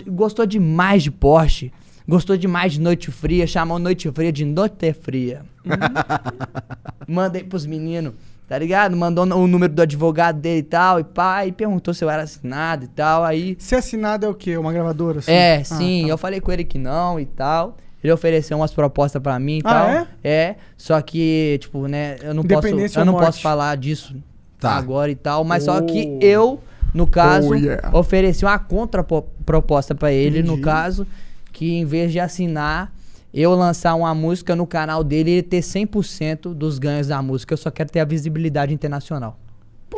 Gostou 0.07 0.45
demais 0.45 1.01
de 1.01 1.09
Porsche. 1.09 1.71
Gostou 2.07 2.37
demais 2.37 2.73
de 2.73 2.81
Noite 2.81 3.09
Fria, 3.09 3.47
chamou 3.47 3.79
Noite 3.79 4.11
Fria 4.11 4.31
de 4.31 4.45
Noite 4.45 4.93
Fria. 4.93 5.41
Mandei 7.07 7.43
pros 7.43 7.65
meninos, 7.65 8.13
tá 8.47 8.57
ligado? 8.57 8.95
Mandou 8.95 9.25
o 9.25 9.47
número 9.47 9.73
do 9.73 9.81
advogado 9.81 10.39
dele 10.39 10.59
e 10.59 10.63
tal, 10.63 10.99
e 10.99 11.03
pá, 11.03 11.45
e 11.45 11.51
perguntou 11.51 11.93
se 11.93 12.03
eu 12.03 12.09
era 12.09 12.23
assinado 12.23 12.85
e 12.85 12.87
tal. 12.87 13.23
Aí, 13.23 13.55
Se 13.59 13.75
assinado 13.75 14.25
é 14.25 14.29
o 14.29 14.33
quê? 14.35 14.57
Uma 14.57 14.71
gravadora? 14.73 15.19
assim? 15.19 15.31
é, 15.31 15.57
Ah, 15.57 15.63
sim, 15.63 16.03
tá. 16.03 16.09
eu 16.09 16.17
falei 16.17 16.39
com 16.39 16.51
ele 16.51 16.63
que 16.63 16.77
não 16.77 17.19
e 17.19 17.25
tal. 17.25 17.77
Ele 18.03 18.13
ofereceu 18.13 18.57
umas 18.57 18.73
propostas 18.73 19.21
pra 19.21 19.37
mim 19.39 19.57
e 19.57 19.61
Ah, 19.65 19.69
tal. 19.69 19.87
é? 19.89 20.07
É, 20.23 20.55
só 20.77 21.01
que, 21.01 21.57
tipo, 21.61 21.87
né, 21.87 22.15
eu 22.21 22.33
não 22.33 22.43
posso, 22.43 22.67
eu 22.67 23.05
não 23.05 23.13
morte? 23.13 23.25
posso 23.25 23.41
falar 23.41 23.75
disso 23.75 24.15
Tá. 24.59 24.71
agora 24.71 25.11
e 25.11 25.15
tal, 25.15 25.43
mas 25.43 25.63
só 25.63 25.81
que 25.81 26.17
Oh. 26.21 26.25
eu, 26.25 26.59
no 26.93 27.05
caso, 27.07 27.49
Oh, 27.49 27.55
yeah. 27.55 27.89
ofereci 27.97 28.45
uma 28.45 28.57
contraproposta 28.59 29.93
pra 29.95 30.11
ele, 30.11 30.41
no 30.41 30.53
Entendi. 30.53 30.61
caso, 30.61 31.07
que 31.51 31.73
em 31.77 31.85
vez 31.85 32.11
de 32.11 32.19
assinar, 32.19 32.91
eu 33.33 33.53
lançar 33.53 33.93
uma 33.95 34.13
música 34.15 34.55
no 34.55 34.65
canal 34.65 35.03
dele 35.03 35.29
e 35.29 35.33
ele 35.35 35.43
ter 35.43 35.61
100% 35.61 36.53
dos 36.53 36.79
ganhos 36.79 37.07
da 37.07 37.21
música. 37.21 37.53
Eu 37.53 37.57
só 37.57 37.69
quero 37.69 37.89
ter 37.91 37.99
a 37.99 38.05
visibilidade 38.05 38.73
internacional. 38.73 39.37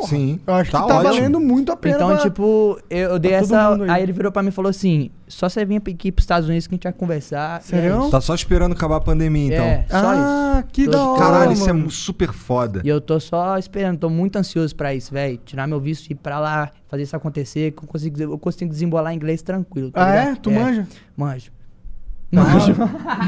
Sim. 0.02 0.40
Eu 0.46 0.54
acho 0.54 0.70
tá 0.72 0.82
que 0.82 0.88
tá 0.88 0.94
ótimo. 0.96 1.12
valendo 1.14 1.38
muito 1.40 1.70
a 1.70 1.76
pena. 1.76 1.96
Então, 1.96 2.08
pra- 2.08 2.18
tipo, 2.18 2.78
eu, 2.90 3.10
eu 3.10 3.18
dei 3.18 3.32
essa. 3.32 3.74
Aí. 3.74 3.90
aí. 3.90 4.02
ele 4.02 4.12
virou 4.12 4.32
pra 4.32 4.42
mim 4.42 4.48
e 4.48 4.52
falou 4.52 4.70
assim: 4.70 5.10
só 5.28 5.48
você 5.48 5.64
vir 5.64 5.76
aqui 5.76 6.10
pros 6.10 6.24
Estados 6.24 6.48
Unidos 6.48 6.66
que 6.66 6.74
a 6.74 6.76
gente 6.76 6.84
vai 6.84 6.92
conversar. 6.92 7.58
é 7.58 7.62
Sério? 7.62 8.00
isso. 8.00 8.10
Tá 8.10 8.20
só 8.20 8.34
esperando 8.34 8.72
acabar 8.72 8.96
a 8.96 9.00
pandemia, 9.00 9.52
então. 9.54 9.64
É, 9.64 9.86
só 9.88 9.96
isso. 10.14 10.22
ah, 10.24 10.64
que 10.72 10.84
Tô- 10.86 10.90
da 10.90 11.04
hora. 11.08 11.18
Caralho, 11.20 11.52
isso 11.52 11.68
é 11.70 11.74
super 11.90 12.32
foda. 12.32 12.80
E 12.84 12.88
eu 12.88 13.00
tô 13.00 13.20
só 13.20 13.56
esperando, 13.58 13.98
tô 13.98 14.10
muito 14.10 14.36
ansioso 14.36 14.74
pra 14.74 14.94
isso, 14.94 15.12
velho. 15.12 15.38
Tirar 15.44 15.66
meu 15.66 15.78
visto 15.80 16.08
e 16.08 16.12
ir 16.12 16.16
pra 16.16 16.38
lá, 16.40 16.70
fazer 16.88 17.02
isso 17.04 17.14
acontecer, 17.16 17.72
que 17.72 17.82
eu 17.84 17.88
consigo, 17.88 18.22
eu 18.22 18.38
consigo 18.38 18.70
desembolar 18.70 19.12
inglês 19.14 19.42
tranquilo. 19.42 19.90
tá 19.90 20.04
Ah, 20.06 20.14
é? 20.14 20.20
ligado? 20.24 20.38
Tu 20.38 20.50
manja? 20.50 20.88
Manjo. 21.16 21.50
Manjo. 22.32 22.74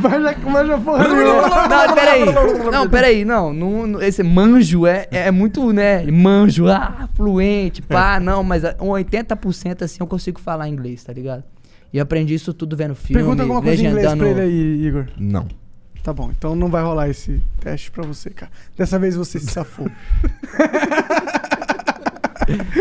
Manja, 0.02 0.36
manja 0.50 0.78
porra 0.78 1.04
não, 1.06 1.94
peraí. 1.94 2.24
Não, 2.72 2.88
peraí, 2.88 3.24
não. 3.24 3.52
não, 3.52 3.86
não, 3.86 4.02
esse 4.02 4.22
manjo 4.22 4.86
é, 4.86 5.06
é 5.10 5.30
muito, 5.30 5.72
né? 5.74 6.02
Manjo, 6.10 6.66
ah, 6.68 7.06
fluente, 7.14 7.82
pá, 7.82 8.18
não, 8.18 8.42
mas 8.42 8.64
ah, 8.64 8.74
um 8.80 8.86
80% 8.88 9.82
assim 9.82 9.98
eu 10.00 10.06
consigo 10.06 10.40
falar 10.40 10.68
inglês, 10.70 11.04
tá 11.04 11.12
ligado? 11.12 11.44
E 11.92 11.98
eu 11.98 12.02
aprendi 12.02 12.32
isso 12.34 12.54
tudo 12.54 12.74
vendo 12.76 12.94
filme, 12.94 13.20
Pergunta 13.22 13.42
alguma 13.42 13.60
coisa 13.60 13.82
em 13.82 13.86
inglês 13.86 14.14
pra 14.14 14.28
ele 14.28 14.40
aí, 14.40 14.86
Igor. 14.86 15.06
Não. 15.18 15.46
Tá 16.02 16.10
bom, 16.12 16.30
então 16.36 16.56
não 16.56 16.68
vai 16.68 16.82
rolar 16.82 17.08
esse 17.10 17.42
teste 17.60 17.90
pra 17.90 18.04
você, 18.06 18.30
cara. 18.30 18.50
Dessa 18.76 18.98
vez 18.98 19.14
você 19.16 19.38
se 19.38 19.46
safou. 19.48 19.88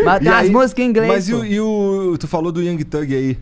Mas 0.04 0.18
tem 0.20 0.28
as 0.28 0.44
aí- 0.44 0.50
músicas 0.50 0.84
em 0.84 0.88
inglês. 0.88 1.08
Mas 1.12 1.28
e 1.28 1.34
o, 1.34 1.44
e 1.44 1.60
o- 1.60 2.16
Tu 2.18 2.26
falou 2.28 2.52
do 2.52 2.62
Young 2.62 2.82
Thug 2.84 3.14
aí. 3.14 3.38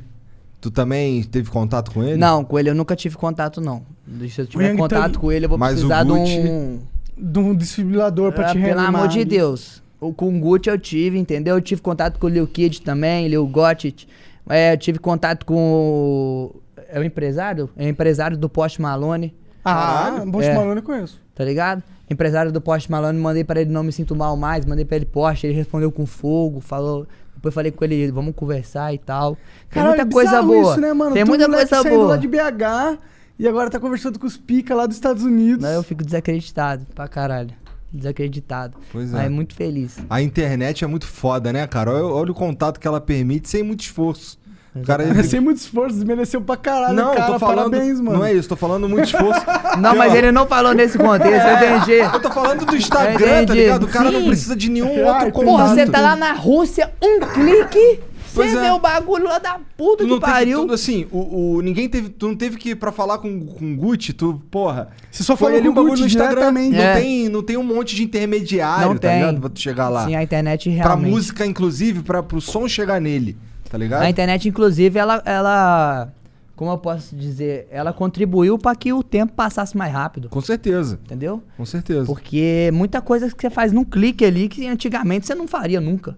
Tu 0.63 0.71
também 0.71 1.23
teve 1.25 1.51
contato 1.51 1.91
com 1.91 2.03
ele? 2.05 2.17
Não, 2.17 2.43
com 2.45 2.57
ele 2.59 2.71
eu 2.71 2.75
nunca 2.75 2.95
tive 2.97 3.17
contato, 3.17 3.61
não. 3.61 3.83
Se 4.31 4.41
eu 4.41 4.47
tiver 4.47 4.71
Young 4.71 4.77
contato 4.79 5.13
Thug- 5.15 5.19
com 5.19 5.33
ele, 5.33 5.45
eu 5.45 5.49
vou 5.51 5.59
Mas 5.59 5.73
precisar 5.73 6.05
de 6.05 6.09
Gucci- 6.11 6.39
um. 6.39 6.79
De 7.19 7.39
um 7.41 7.55
desfibrilador 7.55 8.33
pra 8.33 8.45
Ah, 8.47 8.49
te 8.49 8.53
pelo 8.55 8.65
reanimar. 8.65 8.89
amor 8.95 9.09
de. 9.09 9.25
Deus. 9.25 9.83
O, 10.01 10.13
com 10.15 10.29
o 10.35 10.41
Gucci 10.41 10.71
eu 10.71 10.79
tive, 10.79 11.19
entendeu? 11.19 11.57
Eu 11.57 11.61
tive 11.61 11.83
contato 11.83 12.19
com 12.19 12.27
o 12.27 12.31
Lil 12.31 12.47
Kid 12.47 12.81
também, 12.83 13.27
Lil 13.29 13.47
Gotit. 13.47 14.09
É, 14.49 14.73
eu 14.73 14.77
tive 14.79 14.99
contato 15.01 15.45
com 15.45 15.55
o... 15.57 16.57
É 16.89 16.99
o 16.99 17.03
empresário? 17.05 17.69
É 17.77 17.85
o 17.85 17.89
empresário 17.89 18.37
do 18.37 18.49
Post 18.49 18.81
Malone, 18.81 19.35
Ah, 19.65 20.25
Post 20.33 20.49
É. 20.51 20.55
Malone 20.55 20.77
eu 20.77 20.83
conheço. 20.83 21.21
tá 21.35 21.45
ligado? 21.45 21.83
Empresário 22.11 22.51
do 22.53 22.61
Post 22.61 22.91
Malone, 22.91 23.19
mandei 23.19 23.45
pra 23.45 23.61
ele 23.61 23.71
não 23.71 23.83
me 23.83 23.93
sinto 23.93 24.15
mal 24.17 24.37
mais, 24.37 24.65
mandei 24.65 24.85
pra 24.85 24.97
ele 24.97 25.07
Post, 25.07 25.47
ele 25.47 25.55
respondeu 25.55 25.91
com 25.91 26.07
fogo, 26.07 26.61
falou... 26.61 27.07
Depois 27.43 27.57
falei 27.57 27.73
com 27.73 27.85
ele, 27.85 28.13
vamos 28.13 28.37
conversar 28.37 28.95
e 28.95 28.99
tal. 28.99 29.35
Tem 29.69 29.83
Caralho, 29.83 29.97
muita 29.97 30.09
é 30.09 30.13
coisa 30.13 30.41
boa. 30.43 30.71
Isso, 30.71 30.81
né, 30.81 30.93
mano? 30.93 31.13
Tem 31.13 31.25
Tu, 31.25 31.29
muita 31.29 31.49
moleque, 31.49 31.69
coisa 31.71 31.83
saindo 31.83 31.97
boa. 31.99 32.09
lá 32.11 32.17
de 32.17 32.29
BH 32.29 32.99
e 33.37 33.49
agora 33.49 33.69
tá 33.69 33.81
conversando 33.81 34.17
com 34.17 34.29
os 34.29 34.37
pica 34.37 34.77
lá 34.77 34.87
dos 34.87 34.95
Estados 34.95 35.25
Unidos. 35.25 35.61
Não, 35.65 35.73
eu 35.73 35.83
fico 35.83 36.05
desacreditado 36.05 36.87
pra 36.95 37.09
caralho. 37.09 37.51
Desacreditado. 37.93 38.79
Pois 38.93 39.13
é. 39.13 39.17
Mas 39.17 39.31
muito 39.33 39.57
feliz. 39.57 39.99
A 40.09 40.23
internet 40.23 40.85
é 40.85 40.87
muito 40.87 41.05
foda, 41.05 41.53
né, 41.53 41.67
cara? 41.67 41.91
Olha, 41.91 42.05
olha 42.07 42.31
o 42.31 42.35
contato 42.35 42.79
que 42.79 42.87
ela 42.87 43.01
permite 43.01 43.49
sem 43.49 43.65
muito 43.65 43.81
esforço. 43.81 44.39
O 44.75 44.83
cara, 44.87 45.23
Sem 45.23 45.39
muito 45.39 45.59
esforço, 45.59 45.95
desmereceu 45.97 46.41
pra 46.41 46.57
caralho, 46.57 46.95
não, 46.95 47.15
cara. 47.15 47.33
tô 47.35 47.39
falando. 47.39 47.71
Parabéns, 47.71 48.01
mano. 48.01 48.19
Não 48.21 48.25
é 48.25 48.33
isso, 48.33 48.49
tô 48.49 48.57
falando 48.57 48.89
muito 48.89 49.05
esforço. 49.05 49.43
Não, 49.79 49.95
mas 49.95 50.15
ele 50.15 50.33
não 50.33 50.47
falou 50.47 50.73
nesse 50.75 50.97
contexto, 50.97 51.47
eu 51.47 51.57
entendi. 51.77 51.93
Eu 52.15 52.21
tô 52.21 52.31
falando 52.31 52.65
do 52.65 52.75
Instagram, 52.77 53.45
tá 53.47 53.53
ligado? 53.55 53.83
O 53.85 53.89
cara 53.89 54.11
não 54.11 54.21
Sim. 54.21 54.27
precisa 54.29 54.57
de 54.57 54.71
nenhum 54.71 55.07
Ah, 55.09 55.13
outro 55.15 55.33
contato. 55.33 55.45
Porra, 55.51 55.69
você 55.75 55.87
tá 55.87 56.01
lá 56.01 56.17
na 56.17 56.33
Rússia, 56.33 56.91
um 57.03 57.21
clique, 57.21 58.01
você 58.27 58.35
Pois 58.35 58.55
é. 58.55 58.61
vê 58.63 58.71
o 58.71 58.79
bagulho 58.79 59.25
lá 59.25 59.39
da 59.39 59.59
puta 59.77 59.99
Tu 59.99 60.05
que 60.05 60.11
não 60.11 60.19
teve 60.21 60.33
pariu. 60.33 60.61
tudo 60.61 60.73
assim, 60.75 61.07
o, 61.11 61.57
o- 61.57 61.61
ninguém 61.61 61.87
teve, 61.89 62.09
tu 62.09 62.29
não 62.29 62.35
teve 62.37 62.57
que 62.57 62.71
ir 62.71 62.75
pra 62.77 62.91
falar 62.93 63.19
com, 63.19 63.45
com 63.47 63.73
o 63.73 63.77
Gucci, 63.77 64.13
tu, 64.15 64.41
porra. 64.51 64.89
Você 65.11 65.23
só 65.23 65.37
falou 65.37 65.55
ali 65.55 65.65
com 65.65 65.71
o 65.71 65.75
bagulho 65.75 65.99
no 66.01 66.07
Instagram. 66.07 66.51
Não, 66.53 66.79
É. 66.79 66.95
tem, 67.01 67.29
não 67.29 67.43
tem 67.43 67.57
um 67.59 67.63
monte 67.63 67.95
de 67.95 68.03
intermediário, 68.05 68.89
Não 68.89 68.95
tá 68.95 69.09
tem. 69.09 69.19
ligado? 69.19 69.41
Pra 69.41 69.51
tu 69.51 69.61
chegar 69.61 69.89
lá. 69.91 70.07
Sim, 70.07 70.17
a 70.17 70.23
internet 70.23 70.71
pra 70.77 70.89
realmente. 70.89 71.11
música, 71.11 71.45
inclusive, 71.47 72.03
pra, 72.03 72.23
pro 72.23 72.41
som 72.41 72.67
chegar 72.69 73.01
nele, 73.01 73.37
tá 73.73 73.79
ligado? 73.79 74.03
A 74.03 74.11
internet, 74.11 74.47
inclusive, 74.47 74.99
ela, 74.99 75.23
ela. 75.25 76.13
Como 76.55 76.71
eu 76.71 76.77
posso 76.77 77.17
dizer? 77.17 77.67
Ela 77.71 77.91
contribuiu 77.91 78.59
pra 78.59 78.77
que 78.77 78.93
o 78.93 79.03
tempo 79.03 79.33
passasse 79.33 79.75
mais 79.77 79.91
rápido. 79.91 80.29
Com 80.29 80.41
certeza, 80.43 81.01
Entendeu? 81.07 81.43
com 81.57 81.65
certeza. 81.65 82.05
Porque 82.05 82.71
muita 82.75 83.01
coisa 83.01 83.31
que 83.31 83.41
você 83.41 83.49
faz 83.49 83.73
num 83.73 83.83
clique 83.85 84.25
ali 84.25 84.47
que 84.49 84.69
antigamente 84.69 85.27
você 85.27 85.35
não 85.35 85.49
faria 85.49 85.81
nunca. 85.81 86.17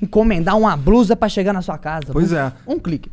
Encomendar 0.00 0.56
uma 0.56 0.74
blusa 0.76 1.14
pra 1.14 1.28
chegar 1.28 1.52
na 1.52 1.60
sua 1.60 1.76
casa. 1.76 2.06
Pois 2.10 2.32
é. 2.32 2.50
Um 2.66 2.78
clique. 2.78 3.10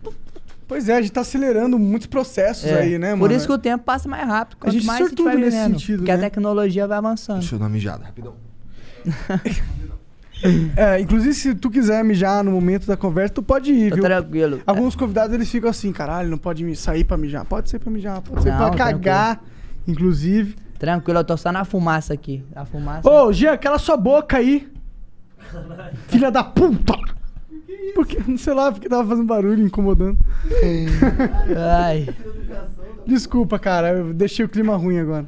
Pois 0.67 0.87
é, 0.87 0.95
a 0.95 1.01
gente 1.01 1.11
tá 1.11 1.21
acelerando 1.21 1.77
muitos 1.77 2.07
processos 2.07 2.65
É. 2.65 2.79
aí, 2.81 2.97
né, 2.97 3.09
mano? 3.09 3.19
Por 3.19 3.31
isso 3.31 3.45
que 3.45 3.53
o 3.53 3.57
tempo 3.57 3.83
passa 3.83 4.07
mais 4.07 4.25
rápido. 4.25 4.57
Quanto 4.57 4.73
gente 4.73 4.85
mais 4.85 4.99
sortudo 4.99 5.29
nesse 5.29 5.41
vivendo, 5.51 5.71
sentido, 5.73 5.97
Porque 5.97 6.11
né? 6.11 6.17
a 6.17 6.21
tecnologia 6.21 6.87
vai 6.87 6.97
avançando. 6.97 7.39
Deixa 7.39 7.55
eu 7.55 7.59
dar 7.59 7.65
uma 7.65 7.69
mijada, 7.71 8.05
rapidão. 8.05 8.33
É, 10.75 10.99
inclusive, 10.99 11.33
se 11.33 11.55
tu 11.55 11.69
quiser 11.69 12.03
mijar 12.03 12.43
no 12.43 12.51
momento 12.51 12.85
da 12.85 12.95
conversa, 12.95 13.33
tu 13.35 13.43
pode 13.43 13.71
ir, 13.71 13.89
Tô 13.89 13.95
viu? 13.95 14.03
tranquilo. 14.03 14.61
Alguns 14.65 14.95
convidados, 14.95 15.33
eles 15.33 15.49
ficam 15.49 15.69
assim, 15.69 15.91
caralho, 15.91 16.29
não 16.29 16.37
pode 16.37 16.75
sair 16.75 17.03
pra 17.03 17.17
mijar. 17.17 17.45
Pode 17.45 17.69
ser 17.69 17.79
pra 17.79 17.91
mijar, 17.91 18.21
pode 18.21 18.43
ser 18.43 18.51
Não, 18.51 18.57
pra 18.57 18.71
cagar, 18.71 19.41
inclusive. 19.87 20.55
Tranquilo, 20.77 21.19
eu 21.19 21.23
tô 21.23 21.37
só 21.37 21.51
na 21.51 21.63
fumaça 21.63 22.13
aqui. 22.13 22.43
A 22.55 22.65
fumaça. 22.65 23.09
Ô, 23.09 23.31
Jean, 23.31 23.57
cala 23.57 23.79
sua 23.79 23.97
boca 23.97 24.37
aí. 24.37 24.67
Filha 26.07 26.29
da 26.29 26.43
puta! 26.43 26.93
Porque, 27.93 28.17
sei 28.37 28.53
lá, 28.53 28.71
porque 28.71 28.89
tava 28.89 29.07
fazendo 29.07 29.27
barulho, 29.27 29.63
incomodando. 29.63 30.17
Ai. 31.81 32.09
Desculpa, 33.07 33.57
cara, 33.59 33.89
eu 33.99 34.13
deixei 34.13 34.43
o 34.45 34.49
clima 34.49 34.75
ruim 34.75 34.99
agora. 34.99 35.25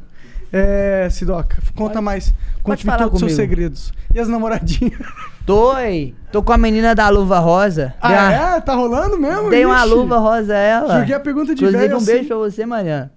É, 0.51 1.07
Sidoca, 1.09 1.57
conta 1.75 2.01
mais. 2.01 2.31
pode 2.31 2.63
Conte-me 2.63 2.91
falar 2.91 3.03
todos 3.05 3.13
os 3.15 3.19
seus 3.19 3.33
comigo. 3.33 3.49
segredos. 3.49 3.93
E 4.13 4.19
as 4.19 4.27
namoradinhas? 4.27 4.99
Tô, 5.45 5.77
ei. 5.77 6.15
Tô 6.31 6.41
com 6.41 6.53
a 6.53 6.57
menina 6.57 6.93
da 6.95 7.09
luva 7.09 7.39
rosa. 7.39 7.93
Ah, 8.01 8.09
uma- 8.09 8.33
é? 8.57 8.61
Tá 8.61 8.73
rolando 8.73 9.17
mesmo? 9.17 9.49
Dei 9.49 9.65
uma 9.65 9.83
luva 9.83 10.17
rosa 10.17 10.53
a 10.53 10.57
ela. 10.59 10.99
Joguei 10.99 11.15
a 11.15 11.19
pergunta 11.19 11.53
de 11.53 11.61
Inclusive, 11.63 11.83
velho 11.83 11.97
um 11.97 12.03
beijo 12.03 12.19
assim. 12.19 12.27
pra 12.27 12.37
você, 12.37 12.65
Mariana. 12.65 13.11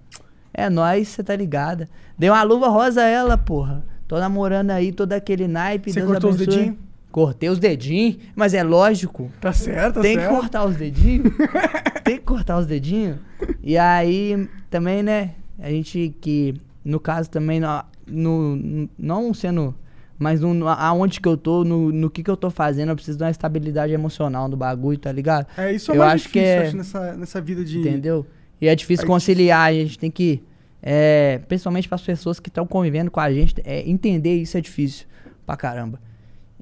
É 0.53 0.69
nóis, 0.69 1.07
você 1.07 1.23
tá 1.23 1.35
ligada. 1.35 1.87
Dei 2.17 2.29
uma 2.29 2.43
luva 2.43 2.67
rosa 2.67 3.01
a 3.01 3.05
ela, 3.07 3.37
porra. 3.37 3.83
Tô 4.07 4.19
namorando 4.19 4.71
aí 4.71 4.91
todo 4.91 5.13
aquele 5.13 5.47
naipe. 5.47 5.91
Você 5.91 5.99
Deus 6.01 6.11
cortou 6.11 6.29
os 6.31 6.35
abençoe. 6.35 6.55
dedinhos? 6.57 6.77
Cortei 7.11 7.49
os 7.49 7.59
dedinhos, 7.59 8.17
mas 8.35 8.53
é 8.53 8.63
lógico. 8.63 9.29
Tá 9.41 9.51
certo, 9.51 9.95
tá 9.95 10.01
Tem 10.01 10.15
que 10.15 10.21
certo. 10.23 10.35
cortar 10.35 10.65
os 10.65 10.75
dedinhos. 10.77 11.33
Tem 12.03 12.17
que 12.17 12.23
cortar 12.23 12.57
os 12.57 12.65
dedinhos. 12.65 13.17
E 13.63 13.77
aí, 13.77 14.47
também, 14.69 15.01
né? 15.03 15.31
A 15.59 15.69
gente 15.69 16.15
que, 16.21 16.55
no 16.83 16.99
caso 16.99 17.29
também, 17.29 17.59
no, 17.59 18.55
no- 18.55 18.89
não 18.97 19.33
sendo. 19.33 19.75
Mas 20.19 20.39
no, 20.39 20.53
no- 20.53 20.67
aonde 20.67 21.19
que 21.19 21.27
eu 21.27 21.35
tô, 21.35 21.63
no, 21.63 21.91
no 21.91 22.09
que 22.09 22.21
que 22.23 22.29
eu 22.29 22.37
tô 22.37 22.49
fazendo, 22.51 22.89
eu 22.89 22.95
preciso 22.95 23.17
de 23.17 23.23
uma 23.23 23.31
estabilidade 23.31 23.91
emocional 23.91 24.47
do 24.47 24.55
bagulho, 24.55 24.97
tá 24.99 25.11
ligado? 25.11 25.47
É, 25.57 25.73
isso 25.73 25.91
é 25.91 25.95
Eu 25.95 25.99
mais 25.99 26.13
acho 26.13 26.29
que 26.29 26.39
difícil, 26.39 26.53
é- 26.61 26.67
acho, 26.67 26.77
nessa, 26.77 27.13
nessa 27.17 27.41
vida 27.41 27.65
de... 27.65 27.79
Entendeu? 27.79 28.25
E 28.59 28.67
é 28.67 28.75
difícil 28.75 29.07
conciliar, 29.07 29.69
a 29.69 29.73
gente 29.73 29.97
tem 29.97 30.11
que. 30.11 30.43
É, 30.83 31.39
principalmente 31.47 31.87
para 31.87 31.95
as 31.95 32.01
pessoas 32.01 32.39
que 32.39 32.49
estão 32.49 32.65
convivendo 32.67 33.09
com 33.09 33.19
a 33.19 33.31
gente, 33.31 33.55
é, 33.65 33.87
entender 33.89 34.35
isso 34.35 34.55
é 34.57 34.61
difícil 34.61 35.05
pra 35.45 35.55
caramba. 35.57 35.99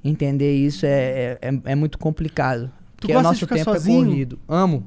Entender 0.03 0.53
isso 0.55 0.85
é, 0.85 0.89
é, 0.89 1.37
é- 1.41 1.61
é 1.71 1.75
muito 1.75 1.97
complicado. 1.97 2.71
Porque 2.95 3.11
o 3.11 3.15
gosta 3.15 3.21
de 3.21 3.27
nosso 3.33 3.39
ficar 3.39 3.55
tempo 3.55 3.71
sozinho? 3.71 4.01
é 4.01 4.05
corrido. 4.05 4.39
Amo. 4.47 4.85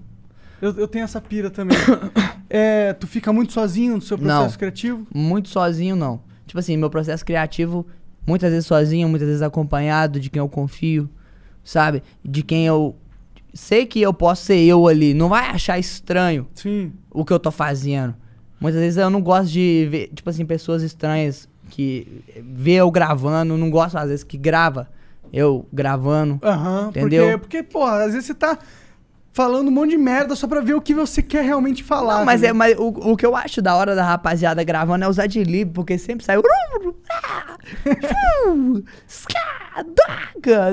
Eu, 0.62 0.72
eu 0.76 0.86
tenho 0.88 1.02
essa 1.04 1.20
pira 1.20 1.50
também. 1.50 1.76
É, 2.54 2.92
tu 2.92 3.06
fica 3.06 3.32
muito 3.32 3.50
sozinho 3.50 3.94
no 3.94 4.02
seu 4.02 4.18
processo 4.18 4.50
Não. 4.50 4.58
criativo? 4.58 5.06
Muito 5.14 5.48
sozinho, 5.48 5.96
não. 5.96 6.20
Tipo 6.46 6.58
assim, 6.58 6.76
meu 6.76 6.90
processo 6.90 7.24
criativo, 7.24 7.86
muitas 8.26 8.50
vezes 8.50 8.66
sozinho, 8.66 9.08
muitas 9.08 9.26
vezes 9.26 9.40
acompanhado 9.40 10.20
de 10.20 10.28
quem 10.28 10.38
eu 10.38 10.50
confio, 10.50 11.08
sabe? 11.64 12.02
De 12.22 12.42
quem 12.42 12.66
eu. 12.66 12.94
Sei 13.54 13.86
que 13.86 14.02
eu 14.02 14.12
posso 14.12 14.44
ser 14.44 14.58
eu 14.58 14.86
ali. 14.86 15.14
Não 15.14 15.30
vai 15.30 15.46
achar 15.46 15.78
estranho 15.78 16.46
Sim. 16.52 16.92
o 17.10 17.24
que 17.24 17.32
eu 17.32 17.38
tô 17.38 17.50
fazendo. 17.50 18.14
Muitas 18.60 18.82
vezes 18.82 18.98
eu 18.98 19.08
não 19.08 19.22
gosto 19.22 19.50
de 19.50 19.88
ver, 19.90 20.10
tipo 20.14 20.28
assim, 20.28 20.44
pessoas 20.44 20.82
estranhas 20.82 21.48
que 21.70 22.22
vê 22.44 22.72
eu 22.72 22.90
gravando, 22.90 23.56
não 23.56 23.70
gosto 23.70 23.96
às 23.96 24.10
vezes 24.10 24.24
que 24.24 24.36
grava 24.36 24.90
eu 25.32 25.66
gravando. 25.72 26.38
Aham, 26.42 26.88
Entendeu? 26.90 27.24
porque, 27.24 27.38
porque, 27.38 27.62
porra, 27.62 28.04
às 28.04 28.12
vezes 28.12 28.26
você 28.26 28.34
tá 28.34 28.58
falando 29.32 29.68
um 29.68 29.70
monte 29.70 29.90
de 29.90 29.98
merda 29.98 30.36
só 30.36 30.46
pra 30.46 30.60
ver 30.60 30.74
o 30.74 30.80
que 30.80 30.94
você 30.94 31.22
quer 31.22 31.44
realmente 31.44 31.82
falar. 31.82 32.18
Não, 32.18 32.24
mas, 32.24 32.42
é, 32.42 32.48
entendeu? 32.50 32.54
mas 32.54 32.78
o, 32.78 33.12
o 33.12 33.16
que 33.16 33.24
eu 33.24 33.34
acho 33.34 33.62
da 33.62 33.74
hora 33.74 33.94
da 33.94 34.04
rapaziada 34.04 34.62
gravando 34.62 35.04
é 35.04 35.08
os 35.08 35.18
adlib, 35.18 35.72
porque 35.72 35.98
sempre 35.98 36.24
sai. 36.24 36.36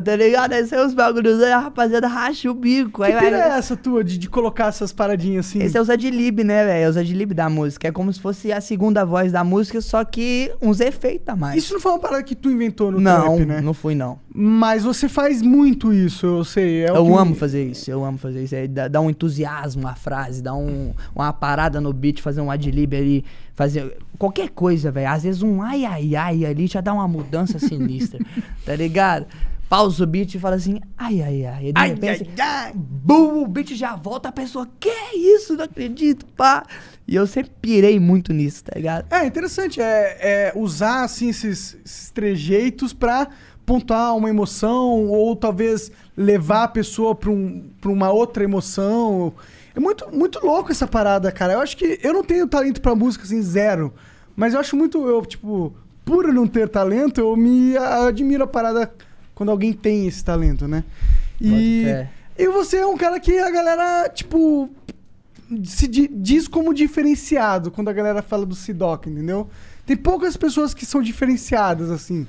Tá 0.03 0.15
ligado? 0.15 0.53
Aí 0.53 0.65
sai 0.65 0.85
os 0.85 0.93
bagulhos 0.93 1.41
aí 1.41 1.51
a 1.51 1.59
rapaziada 1.59 2.07
racha 2.07 2.49
o 2.49 2.53
bico. 2.53 3.03
Aí 3.03 3.13
Que 3.13 3.19
pira 3.19 3.37
é 3.37 3.49
vai, 3.49 3.57
essa 3.59 3.75
tua 3.77 4.03
de, 4.03 4.17
de 4.17 4.27
colocar 4.29 4.67
essas 4.67 4.91
paradinhas 4.91 5.47
assim? 5.47 5.61
esse 5.61 5.77
é 5.77 5.81
os 5.81 5.89
adlib, 5.89 6.43
né, 6.43 6.65
velho? 6.65 6.85
É 6.85 6.89
os 6.89 6.97
adlib 6.97 7.33
da 7.33 7.49
música. 7.49 7.87
É 7.87 7.91
como 7.91 8.11
se 8.11 8.19
fosse 8.19 8.51
a 8.51 8.59
segunda 8.59 9.05
voz 9.05 9.31
da 9.31 9.43
música, 9.43 9.79
só 9.81 10.03
que 10.03 10.51
uns 10.61 10.79
efeitos 10.79 11.27
a 11.29 11.35
mais. 11.35 11.63
Isso 11.63 11.73
não 11.73 11.79
foi 11.79 11.91
uma 11.91 11.99
parada 11.99 12.23
que 12.23 12.35
tu 12.35 12.49
inventou 12.49 12.91
no 12.91 12.99
não, 12.99 13.35
trap, 13.37 13.47
né? 13.47 13.61
não 13.61 13.73
fui 13.73 13.95
não. 13.95 14.19
Mas 14.33 14.83
você 14.83 15.07
faz 15.07 15.41
muito 15.41 15.93
isso, 15.93 16.25
eu 16.25 16.43
sei. 16.43 16.85
É 16.85 16.89
eu 16.89 17.05
que- 17.05 17.11
amo 17.13 17.35
fazer 17.35 17.63
isso, 17.65 17.89
eu 17.89 18.03
amo 18.03 18.17
fazer 18.17 18.43
isso. 18.43 18.55
É, 18.55 18.67
dá, 18.67 18.87
dá 18.87 19.01
um 19.01 19.09
entusiasmo 19.09 19.87
a 19.87 19.95
frase, 19.95 20.41
dá 20.41 20.53
um, 20.53 20.93
uma 21.15 21.31
parada 21.31 21.79
no 21.79 21.93
beat, 21.93 22.21
fazer 22.21 22.41
um 22.41 22.51
adlib 22.51 22.93
ali, 22.95 23.25
fazer 23.59 23.97
qualquer 24.17 24.49
coisa, 24.51 24.89
velho. 24.89 25.09
Às 25.09 25.23
vezes 25.23 25.41
um 25.43 25.61
ai 25.61 25.83
ai 25.83 26.15
ai 26.15 26.45
ali 26.45 26.65
já 26.65 26.79
dá 26.79 26.93
uma 26.93 27.09
mudança 27.09 27.59
sinistra, 27.59 28.17
tá 28.65 28.73
ligado? 28.73 29.25
Pausa 29.67 30.05
o 30.05 30.07
beat 30.07 30.33
e 30.33 30.39
fala 30.39 30.55
assim, 30.55 30.79
ai 30.97 31.21
ai 31.21 31.45
ai. 31.45 31.67
E 31.67 31.73
de 31.73 31.79
Ai, 31.79 31.89
repente, 31.89 32.29
ai, 32.39 32.67
ai. 32.67 32.71
bum, 32.73 33.43
o 33.43 33.47
beat 33.47 33.75
já 33.75 33.97
volta, 33.97 34.29
a 34.29 34.31
pessoa, 34.31 34.65
que 34.79 34.89
isso? 35.13 35.57
Não 35.57 35.65
acredito, 35.65 36.25
pá. 36.37 36.63
E 37.05 37.13
eu 37.15 37.27
sempre 37.27 37.51
pirei 37.61 37.99
muito 37.99 38.31
nisso, 38.31 38.63
tá 38.63 38.71
ligado? 38.77 39.05
É 39.13 39.25
interessante, 39.25 39.81
é, 39.81 40.17
é 40.21 40.53
usar 40.55 41.03
assim 41.03 41.27
esses, 41.29 41.77
esses 41.85 42.11
trejeitos 42.11 42.93
pra 42.93 43.27
pontuar 43.65 44.15
uma 44.15 44.29
emoção 44.29 45.05
ou 45.09 45.35
talvez 45.35 45.91
levar 46.15 46.63
a 46.63 46.67
pessoa 46.69 47.13
pra, 47.13 47.29
um, 47.29 47.69
pra 47.81 47.91
uma 47.91 48.09
outra 48.09 48.41
emoção. 48.43 49.33
É 49.79 49.81
muito, 49.81 50.05
muito 50.13 50.45
louco 50.45 50.73
essa 50.73 50.85
parada, 50.85 51.31
cara. 51.31 51.53
Eu 51.53 51.61
acho 51.61 51.77
que 51.77 51.97
eu 52.03 52.11
não 52.11 52.21
tenho 52.21 52.45
talento 52.45 52.81
pra 52.81 52.93
música 52.93 53.23
assim, 53.23 53.41
zero. 53.41 53.93
Mas 54.35 54.53
eu 54.53 54.59
acho 54.59 54.75
muito, 54.75 55.07
eu, 55.07 55.25
tipo, 55.25 55.73
por 56.03 56.33
não 56.33 56.45
ter 56.45 56.67
talento, 56.67 57.21
eu 57.21 57.33
me 57.37 57.77
admiro 57.77 58.43
a 58.43 58.47
parada 58.47 58.91
quando 59.33 59.49
alguém 59.51 59.71
tem 59.71 60.05
esse 60.05 60.21
talento, 60.21 60.67
né? 60.67 60.83
E, 61.39 61.85
e 62.37 62.47
você 62.49 62.77
é 62.77 62.85
um 62.85 62.97
cara 62.97 63.21
que 63.21 63.39
a 63.39 63.49
galera, 63.49 64.09
tipo, 64.09 64.69
se 65.63 65.87
di- 65.87 66.09
diz 66.11 66.45
como 66.45 66.73
diferenciado 66.73 67.71
quando 67.71 67.87
a 67.87 67.93
galera 67.93 68.21
fala 68.21 68.45
do 68.45 68.55
Sidoc, 68.55 69.07
entendeu? 69.07 69.49
Tem 69.85 69.95
poucas 69.95 70.35
pessoas 70.35 70.73
que 70.73 70.85
são 70.85 71.01
diferenciadas, 71.01 71.89
assim. 71.89 72.27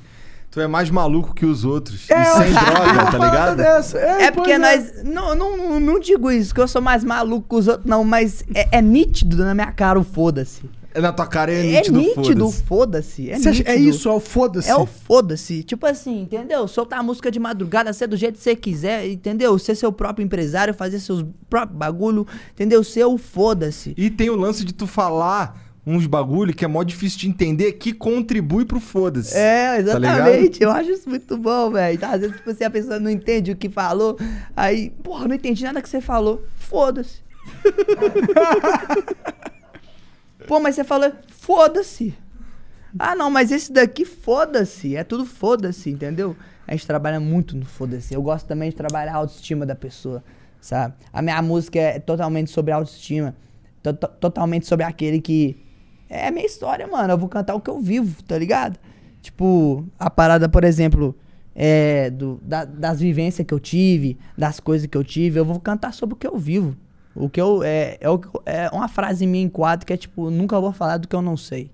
Tu 0.50 0.60
é 0.60 0.66
mais 0.66 0.90
maluco 0.90 1.32
que 1.32 1.46
os 1.46 1.64
outros. 1.64 2.10
É, 2.10 2.20
e 2.20 2.24
sem 2.24 2.50
droga, 2.52 2.92
uma 2.92 3.10
tá 3.10 3.18
ligado? 3.18 3.56
dessa. 3.56 3.98
É, 3.98 4.24
É 4.24 4.30
porque 4.32 4.58
pois 4.58 4.60
nós. 4.60 5.04
Não, 5.04 5.34
não, 5.34 5.78
não 5.78 6.00
digo 6.00 6.30
isso, 6.30 6.52
que 6.54 6.60
eu 6.60 6.66
sou 6.66 6.82
mais 6.82 7.04
maluco 7.04 7.46
que 7.48 7.54
os 7.54 7.68
outros, 7.68 7.86
não, 7.86 8.02
mas 8.02 8.42
é, 8.54 8.78
é 8.78 8.82
nítido 8.82 9.36
na 9.44 9.54
minha 9.54 9.70
cara 9.70 9.98
o 9.98 10.02
foda-se. 10.04 10.62
É 10.92 11.00
Na 11.00 11.12
tua 11.12 11.24
cara 11.28 11.52
é 11.52 11.60
É 11.60 11.62
nítido, 11.76 11.98
nítido 12.00 12.46
o 12.48 12.50
foda-se. 12.50 12.62
foda-se. 12.66 13.30
É, 13.30 13.34
é 13.34 13.38
nítido. 13.38 13.70
isso, 13.78 14.08
é 14.08 14.12
o 14.12 14.18
foda-se. 14.18 14.68
É 14.68 14.74
o 14.74 14.86
foda-se. 14.86 15.62
Tipo 15.62 15.86
assim, 15.86 16.22
entendeu? 16.22 16.66
Soltar 16.66 16.98
a 16.98 17.02
música 17.04 17.30
de 17.30 17.38
madrugada, 17.38 17.92
ser 17.92 18.08
do 18.08 18.16
jeito 18.16 18.34
que 18.36 18.42
você 18.42 18.56
quiser, 18.56 19.08
entendeu? 19.08 19.56
Ser 19.56 19.76
seu 19.76 19.92
próprio 19.92 20.24
empresário, 20.24 20.74
fazer 20.74 20.98
seus 20.98 21.24
próprios 21.48 21.78
bagulho, 21.78 22.26
entendeu? 22.52 22.82
Ser 22.82 23.04
o 23.04 23.16
foda-se. 23.16 23.94
E 23.96 24.10
tem 24.10 24.30
o 24.30 24.34
lance 24.36 24.64
de 24.64 24.74
tu 24.74 24.84
falar 24.88 25.69
uns 25.86 26.06
bagulho 26.06 26.54
que 26.54 26.64
é 26.64 26.68
mó 26.68 26.82
difícil 26.82 27.18
de 27.20 27.28
entender 27.28 27.72
que 27.72 27.92
contribui 27.92 28.64
pro 28.64 28.80
foda-se. 28.80 29.36
É, 29.36 29.74
Tá 29.74 29.78
exatamente. 29.80 30.62
eu 30.62 30.70
acho 30.70 30.90
isso 30.90 31.08
muito 31.08 31.36
bom, 31.38 31.70
velho. 31.70 31.98
Às 32.04 32.20
vezes, 32.20 32.36
tipo 32.36 32.50
assim, 32.50 32.64
a 32.64 32.70
pessoa 32.70 33.00
não 33.00 33.10
entende 33.10 33.50
o 33.52 33.56
que 33.56 33.68
falou. 33.68 34.18
Aí, 34.56 34.90
porra, 35.02 35.26
não 35.26 35.34
entendi 35.34 35.64
nada 35.64 35.80
que 35.80 35.88
você 35.88 36.00
falou. 36.00 36.44
Foda-se. 36.56 37.20
Pô, 40.46 40.58
mas 40.60 40.74
você 40.74 40.84
falou, 40.84 41.12
foda-se. 41.28 42.14
Ah, 42.98 43.14
não, 43.14 43.30
mas 43.30 43.52
esse 43.52 43.72
daqui, 43.72 44.04
foda-se. 44.04 44.96
É 44.96 45.04
tudo 45.04 45.24
foda-se, 45.24 45.90
entendeu? 45.90 46.36
A 46.66 46.72
gente 46.72 46.86
trabalha 46.86 47.20
muito 47.20 47.56
no 47.56 47.64
foda-se. 47.64 48.14
Eu 48.14 48.22
gosto 48.22 48.46
também 48.46 48.70
de 48.70 48.76
trabalhar 48.76 49.12
a 49.12 49.16
autoestima 49.16 49.64
da 49.64 49.74
pessoa, 49.74 50.22
sabe? 50.60 50.94
A 51.12 51.22
minha 51.22 51.40
música 51.42 51.78
é 51.78 51.98
totalmente 51.98 52.50
sobre 52.50 52.72
autoestima. 52.72 53.34
To- 53.82 53.92
to- 53.94 54.08
totalmente 54.20 54.66
sobre 54.66 54.84
aquele 54.84 55.20
que. 55.20 55.56
É 56.10 56.26
a 56.26 56.30
minha 56.32 56.44
história, 56.44 56.86
mano. 56.86 57.12
Eu 57.12 57.18
vou 57.18 57.28
cantar 57.28 57.54
o 57.54 57.60
que 57.60 57.70
eu 57.70 57.80
vivo, 57.80 58.22
tá 58.24 58.36
ligado? 58.36 58.78
Tipo, 59.22 59.84
a 59.98 60.10
parada, 60.10 60.48
por 60.48 60.64
exemplo, 60.64 61.14
é, 61.54 62.10
do, 62.10 62.40
da- 62.42 62.64
das 62.64 62.98
vivências 63.00 63.46
que 63.46 63.54
eu 63.54 63.60
tive, 63.60 64.18
das 64.36 64.58
coisas 64.58 64.86
que 64.88 64.96
eu 64.98 65.04
tive, 65.04 65.38
eu 65.38 65.44
vou 65.44 65.60
cantar 65.60 65.94
sobre 65.94 66.14
o 66.14 66.16
que 66.16 66.26
eu 66.26 66.36
vivo. 66.36 66.76
O 67.14 67.28
que 67.28 67.40
eu. 67.40 67.62
É, 67.62 67.98
é, 68.00 68.64
é 68.64 68.70
uma 68.70 68.88
frase 68.88 69.26
minha 69.26 69.44
em 69.44 69.48
quadro 69.48 69.86
que 69.86 69.92
é 69.92 69.96
tipo, 69.96 70.30
nunca 70.30 70.58
vou 70.60 70.72
falar 70.72 70.96
do 70.96 71.06
que 71.06 71.14
eu 71.14 71.22
não 71.22 71.36
sei. 71.36 71.70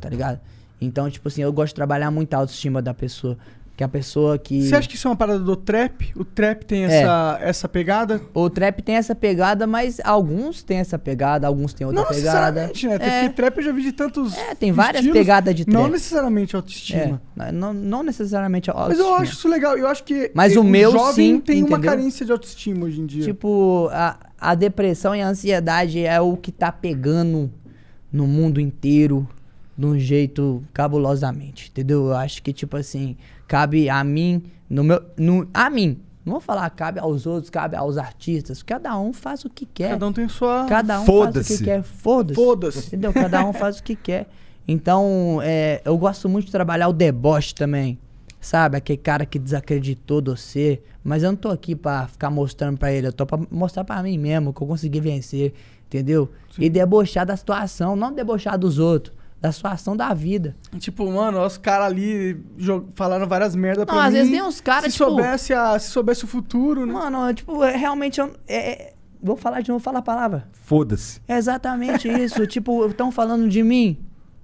Tá 0.00 0.08
ligado? 0.08 0.40
Então, 0.80 1.10
tipo 1.10 1.28
assim, 1.28 1.42
eu 1.42 1.52
gosto 1.52 1.68
de 1.72 1.74
trabalhar 1.74 2.10
muito 2.10 2.32
a 2.32 2.38
autoestima 2.38 2.80
da 2.80 2.94
pessoa. 2.94 3.36
Que 3.80 3.84
a 3.84 3.88
pessoa 3.88 4.36
que. 4.38 4.68
Você 4.68 4.76
acha 4.76 4.86
que 4.86 4.94
isso 4.94 5.08
é 5.08 5.10
uma 5.10 5.16
parada 5.16 5.38
do 5.38 5.56
trap? 5.56 6.12
O 6.14 6.22
trap 6.22 6.66
tem 6.66 6.84
É. 6.84 7.00
essa, 7.00 7.38
essa 7.40 7.66
pegada? 7.66 8.20
O 8.34 8.50
trap 8.50 8.82
tem 8.82 8.96
essa 8.96 9.14
pegada, 9.14 9.66
mas 9.66 9.98
alguns 10.04 10.62
têm 10.62 10.76
essa 10.76 10.98
pegada, 10.98 11.46
alguns 11.46 11.72
têm 11.72 11.86
outra 11.86 12.02
não 12.02 12.06
pegada. 12.10 12.66
necessariamente, 12.66 12.86
né? 12.86 12.94
É. 12.96 13.22
Porque 13.22 13.36
trap 13.36 13.56
eu 13.56 13.62
já 13.62 13.72
vi 13.72 13.82
de 13.82 13.92
tantos. 13.92 14.36
É, 14.36 14.54
tem 14.54 14.70
várias 14.70 14.96
estilos, 15.02 15.18
pegadas 15.18 15.54
de 15.54 15.66
Não 15.66 15.80
trap. 15.84 15.92
necessariamente 15.92 16.54
É, 16.54 16.58
autoestima. 16.58 17.22
não, 17.54 17.72
não 17.72 18.02
necessariamente 18.02 18.70
a 18.70 18.74
Mas 18.74 18.98
eu 18.98 19.06
autoestima. 19.06 19.16
acho 19.22 19.32
isso 19.32 19.48
legal. 19.48 19.78
Eu 19.78 19.88
acho 19.88 20.04
que 20.04 20.30
Mas 20.34 20.54
o 20.56 20.62
meu, 20.62 20.92
jovem 20.92 21.36
sim, 21.36 21.40
tem 21.40 21.62
uma 21.62 21.78
entendeu? 21.78 21.90
carência 21.90 22.26
de 22.26 22.32
autoestima 22.32 22.84
hoje 22.84 23.00
em 23.00 23.06
dia. 23.06 23.24
Tipo, 23.24 23.88
a, 23.92 24.18
a 24.38 24.54
depressão 24.54 25.16
e 25.16 25.22
a 25.22 25.26
ansiedade 25.28 26.04
é 26.04 26.20
o 26.20 26.36
que 26.36 26.52
tá 26.52 26.70
pegando 26.70 27.50
no 28.12 28.26
mundo 28.26 28.60
inteiro 28.60 29.26
de 29.74 29.86
um 29.86 29.98
jeito 29.98 30.62
cabulosamente, 30.74 31.70
entendeu? 31.70 32.08
Eu 32.08 32.14
acho 32.16 32.42
que, 32.42 32.52
tipo 32.52 32.76
assim, 32.76 33.16
cabe 33.50 33.90
a 33.90 34.04
mim, 34.04 34.44
no 34.68 34.84
meu. 34.84 35.02
No, 35.18 35.48
a 35.52 35.68
mim. 35.68 35.98
Não 36.24 36.34
vou 36.34 36.40
falar 36.40 36.70
cabe 36.70 37.00
aos 37.00 37.26
outros, 37.26 37.50
cabe 37.50 37.74
aos 37.74 37.98
artistas. 37.98 38.62
Cada 38.62 38.96
um 38.96 39.12
faz 39.12 39.44
o 39.44 39.50
que 39.50 39.66
quer. 39.66 39.90
Cada 39.90 40.06
um 40.06 40.12
tem 40.12 40.28
sua. 40.28 40.66
Cada 40.68 41.00
um 41.00 41.04
faz 41.04 41.36
o 41.36 41.56
que 41.56 41.64
quer. 41.64 41.82
Foda-se. 41.82 42.34
Foda-se. 42.36 42.86
Entendeu? 42.86 43.12
Cada 43.12 43.44
um 43.44 43.52
faz 43.52 43.80
o 43.80 43.82
que 43.82 43.96
quer. 43.96 44.28
Então, 44.68 45.40
é, 45.42 45.82
eu 45.84 45.98
gosto 45.98 46.28
muito 46.28 46.46
de 46.46 46.52
trabalhar 46.52 46.86
o 46.86 46.92
deboche 46.92 47.52
também. 47.52 47.98
Sabe? 48.40 48.76
Aquele 48.76 48.98
cara 48.98 49.26
que 49.26 49.38
desacreditou 49.38 50.20
de 50.20 50.30
você. 50.30 50.80
Mas 51.02 51.24
eu 51.24 51.32
não 51.32 51.36
tô 51.36 51.48
aqui 51.48 51.74
pra 51.74 52.06
ficar 52.06 52.30
mostrando 52.30 52.78
pra 52.78 52.92
ele. 52.92 53.08
Eu 53.08 53.12
tô 53.12 53.26
pra 53.26 53.40
mostrar 53.50 53.82
pra 53.82 54.00
mim 54.00 54.16
mesmo 54.16 54.52
que 54.52 54.62
eu 54.62 54.66
consegui 54.68 55.00
vencer. 55.00 55.52
Entendeu? 55.88 56.30
E 56.56 56.70
debochar 56.70 57.26
da 57.26 57.36
situação. 57.36 57.96
Não 57.96 58.12
debochar 58.12 58.56
dos 58.56 58.78
outros. 58.78 59.16
Da 59.40 59.50
situação 59.50 59.96
da 59.96 60.12
vida. 60.12 60.54
Tipo, 60.78 61.10
mano, 61.10 61.42
os 61.44 61.56
caras 61.56 61.86
ali 61.86 62.38
falaram 62.94 63.26
várias 63.26 63.54
merdas 63.56 63.86
pra 63.86 63.94
Não, 63.94 64.02
mim. 64.02 64.08
às 64.08 64.12
vezes 64.14 64.30
tem 64.30 64.42
uns 64.42 64.60
caras, 64.60 64.92
se 64.92 64.98
tipo- 64.98 65.04
Soubesse 65.10 65.54
a, 65.54 65.78
se 65.78 65.90
soubesse 65.90 66.24
o 66.24 66.28
futuro, 66.28 66.84
né? 66.84 66.92
Mano, 66.92 67.32
tipo, 67.32 67.64
é, 67.64 67.74
realmente 67.74 68.20
eu. 68.20 68.30
é- 68.46 68.70
é- 68.72 68.92
vou 69.22 69.36
falar 69.36 69.62
de 69.62 69.70
novo, 69.70 69.82
falar 69.82 70.00
a 70.00 70.02
palavra. 70.02 70.46
Foda-se. 70.52 71.20
É 71.26 71.36
exatamente 71.38 72.06
isso. 72.06 72.44
tipo, 72.48 72.84
estão 72.86 73.10
falando 73.10 73.48
de 73.48 73.62
mim. 73.62 73.96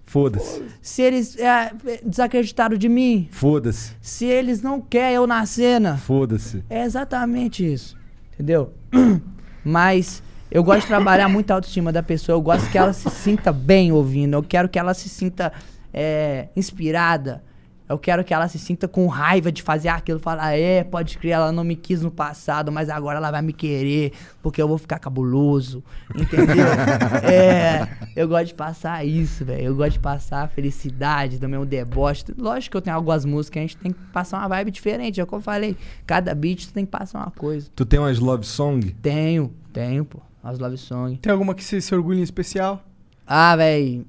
Foda-se. 0.07 0.63
Se 0.81 1.03
eles 1.03 1.37
é, 1.37 1.73
desacreditaram 2.05 2.77
de 2.79 2.89
mim, 2.89 3.29
Foda-se. 3.33 3.93
se 4.01 4.25
eles 4.25 4.63
não 4.63 4.81
querem 4.81 5.17
eu 5.17 5.27
na 5.27 5.45
cena, 5.45 5.97
Foda-se. 5.99 6.65
é 6.71 6.85
exatamente 6.85 7.71
isso. 7.71 7.97
Entendeu? 8.33 8.73
Mas 9.65 10.23
eu 10.51 10.63
gosto 10.63 10.83
de 10.83 10.87
trabalhar 10.87 11.29
muito 11.29 11.51
a 11.51 11.55
autoestima 11.55 11.93
da 11.93 12.03
pessoa. 12.03 12.37
Eu 12.37 12.41
gosto 12.41 12.71
que 12.71 12.79
ela 12.79 12.93
se 12.93 13.11
sinta 13.11 13.53
bem 13.53 13.93
ouvindo. 13.93 14.35
Eu 14.35 14.43
quero 14.43 14.69
que 14.69 14.79
ela 14.79 14.95
se 14.95 15.09
sinta 15.09 15.53
é, 15.93 16.49
inspirada. 16.55 17.43
Eu 17.89 17.99
quero 17.99 18.25
que 18.25 18.35
ela 18.35 18.49
se 18.49 18.59
sinta 18.59 18.89
com 18.89 19.07
raiva 19.07 19.53
de 19.53 19.63
fazer 19.63 19.89
aquilo. 19.89 20.19
Falar, 20.19 20.57
é, 20.57 20.83
pode 20.83 21.17
crer, 21.19 21.33
ela 21.33 21.53
não 21.53 21.63
me 21.63 21.77
quis 21.77 22.03
no 22.03 22.11
passado, 22.11 22.73
mas 22.73 22.89
agora 22.89 23.19
ela 23.19 23.31
vai 23.31 23.43
me 23.43 23.53
querer, 23.53 24.13
porque 24.43 24.61
eu 24.61 24.67
vou 24.67 24.77
ficar 24.77 24.99
cabuloso. 24.99 25.85
Entendeu? 26.15 26.67
é, 27.23 27.89
eu 28.17 28.27
gosto 28.27 28.47
de 28.47 28.55
passar 28.55 29.07
isso, 29.07 29.45
velho. 29.45 29.67
Eu 29.67 29.77
gosto 29.77 29.93
de 29.93 30.01
passar 30.01 30.43
a 30.43 30.49
felicidade, 30.49 31.39
também 31.39 31.61
o 31.61 31.65
deboche. 31.65 32.25
Lógico 32.37 32.73
que 32.73 32.77
eu 32.77 32.83
tenho 32.83 32.97
algumas 32.97 33.25
músicas 33.25 33.53
que 33.53 33.59
a 33.59 33.63
gente 33.63 33.77
tem 33.77 33.93
que 33.93 34.01
passar 34.13 34.39
uma 34.39 34.49
vibe 34.49 34.73
diferente. 34.73 35.21
É 35.21 35.23
o 35.23 35.27
que 35.27 35.35
eu 35.35 35.41
falei. 35.41 35.77
Cada 36.05 36.35
beat 36.35 36.67
tu 36.67 36.73
tem 36.73 36.85
que 36.85 36.91
passar 36.91 37.21
uma 37.21 37.31
coisa. 37.31 37.69
Tu 37.75 37.87
tem 37.87 38.01
umas 38.01 38.19
love 38.19 38.45
song? 38.45 38.97
Tenho, 39.01 39.53
tenho, 39.73 40.05
pô. 40.05 40.26
As 40.47 40.61
love 40.61 40.79
song. 40.79 41.17
Tem 41.17 41.33
alguma 41.33 41.57
que 41.57 41.65
você 41.65 41.81
se 41.81 41.93
orgulha 41.93 42.21
em 42.21 42.23
especial? 42.23 42.81
Ah, 43.27 43.57
velho. 43.57 44.07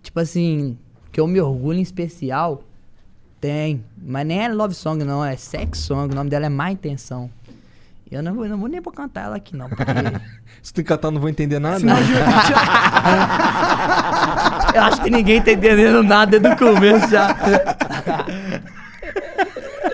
Tipo 0.00 0.20
assim, 0.20 0.78
que 1.10 1.18
eu 1.18 1.26
me 1.26 1.40
orgulho 1.40 1.80
em 1.80 1.82
especial. 1.82 2.62
Tem. 3.40 3.84
Mas 4.00 4.24
nem 4.24 4.44
é 4.44 4.48
love 4.48 4.74
song, 4.76 5.02
não. 5.02 5.24
É 5.24 5.34
sex 5.36 5.80
song. 5.80 6.12
O 6.12 6.14
nome 6.14 6.30
dela 6.30 6.46
é 6.46 6.48
Má 6.48 6.70
Intenção. 6.70 7.28
Eu 8.08 8.22
não 8.22 8.32
vou, 8.32 8.48
não 8.48 8.56
vou 8.58 8.68
nem 8.68 8.80
pra 8.80 8.92
cantar 8.92 9.24
ela 9.24 9.34
aqui, 9.38 9.56
não. 9.56 9.68
Porque 9.68 9.82
Se 10.62 10.72
tu 10.72 10.84
cantar, 10.84 11.10
não 11.10 11.20
vou 11.20 11.28
entender 11.28 11.58
nada. 11.58 11.80
De- 11.80 11.84
eu 14.76 14.82
acho 14.84 15.02
que 15.02 15.10
ninguém 15.10 15.42
tá 15.42 15.50
entendendo 15.50 16.00
nada 16.04 16.38
desde 16.38 16.64
o 16.64 16.74
começo 16.74 17.08
já. 17.10 17.36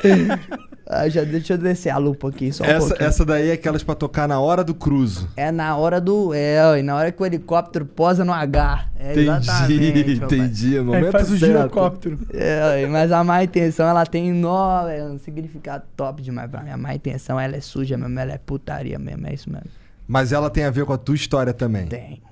ah, 0.92 1.08
já 1.08 1.24
deixa 1.24 1.54
eu 1.54 1.58
descer 1.58 1.90
a 1.90 1.98
lupa 1.98 2.28
aqui 2.28 2.52
só 2.52 2.64
um 2.64 2.66
essa, 2.66 2.88
pouquinho. 2.88 3.08
essa 3.08 3.24
daí 3.24 3.48
é 3.50 3.52
aquelas 3.52 3.82
pra 3.82 3.94
tocar 3.94 4.28
na 4.28 4.38
hora 4.40 4.62
do 4.62 4.74
cruzo. 4.74 5.28
É 5.36 5.50
na 5.50 5.76
hora 5.76 6.00
do. 6.00 6.32
É, 6.34 6.78
e 6.78 6.82
na 6.82 6.94
hora 6.96 7.10
que 7.10 7.22
o 7.22 7.26
helicóptero 7.26 7.86
posa 7.86 8.24
no 8.24 8.32
H. 8.32 8.88
É. 8.96 9.12
Entendi, 9.12 10.12
entendi. 10.12 10.78
No 10.78 10.84
momento 10.86 11.12
faz 11.12 11.30
o 11.30 11.38
certo. 11.38 11.52
girocóptero. 11.52 12.18
É, 12.32 12.86
mas 12.86 13.10
a 13.10 13.24
má 13.24 13.42
intenção, 13.42 13.88
ela 13.88 14.04
tem 14.06 14.32
nó, 14.32 14.88
é 14.88 15.04
um 15.04 15.18
significado 15.18 15.84
top 15.96 16.22
demais 16.22 16.50
pra 16.50 16.62
mim. 16.62 16.70
A 16.70 16.76
má 16.76 16.94
intenção, 16.94 17.38
ela 17.38 17.56
é 17.56 17.60
suja 17.60 17.96
mesmo, 17.96 18.18
ela 18.18 18.32
é 18.32 18.38
putaria 18.38 18.98
mesmo, 18.98 19.26
é 19.26 19.34
isso 19.34 19.50
mesmo. 19.50 19.70
Mas 20.06 20.32
ela 20.32 20.50
tem 20.50 20.64
a 20.64 20.70
ver 20.70 20.84
com 20.84 20.92
a 20.92 20.98
tua 20.98 21.14
história 21.14 21.52
também. 21.52 21.86
Tem. 21.86 22.22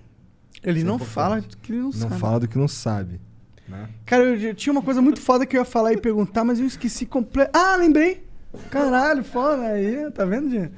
Ele 0.62 0.84
não 0.84 0.98
fala 0.98 1.40
que 1.62 1.72
ele 1.72 1.78
não, 1.78 1.86
Não 1.86 1.92
sabe. 1.92 2.18
fala 2.18 2.40
do 2.40 2.48
que 2.48 2.58
não 2.58 2.68
sabe. 2.68 3.20
Né? 3.66 3.88
Cara, 4.04 4.24
eu, 4.24 4.36
eu 4.36 4.54
tinha 4.54 4.72
uma 4.72 4.82
coisa 4.82 5.00
muito 5.00 5.20
foda 5.20 5.46
que 5.46 5.56
eu 5.56 5.60
ia 5.60 5.64
falar 5.64 5.92
e 5.92 5.96
perguntar, 5.96 6.44
mas 6.44 6.60
eu 6.60 6.66
esqueci 6.66 7.06
completo. 7.06 7.50
Ah, 7.56 7.76
lembrei! 7.76 8.28
Caralho, 8.70 9.22
foda 9.24 9.62
aí, 9.62 10.10
tá 10.12 10.24
vendo, 10.24 10.50
Jean? 10.50 10.70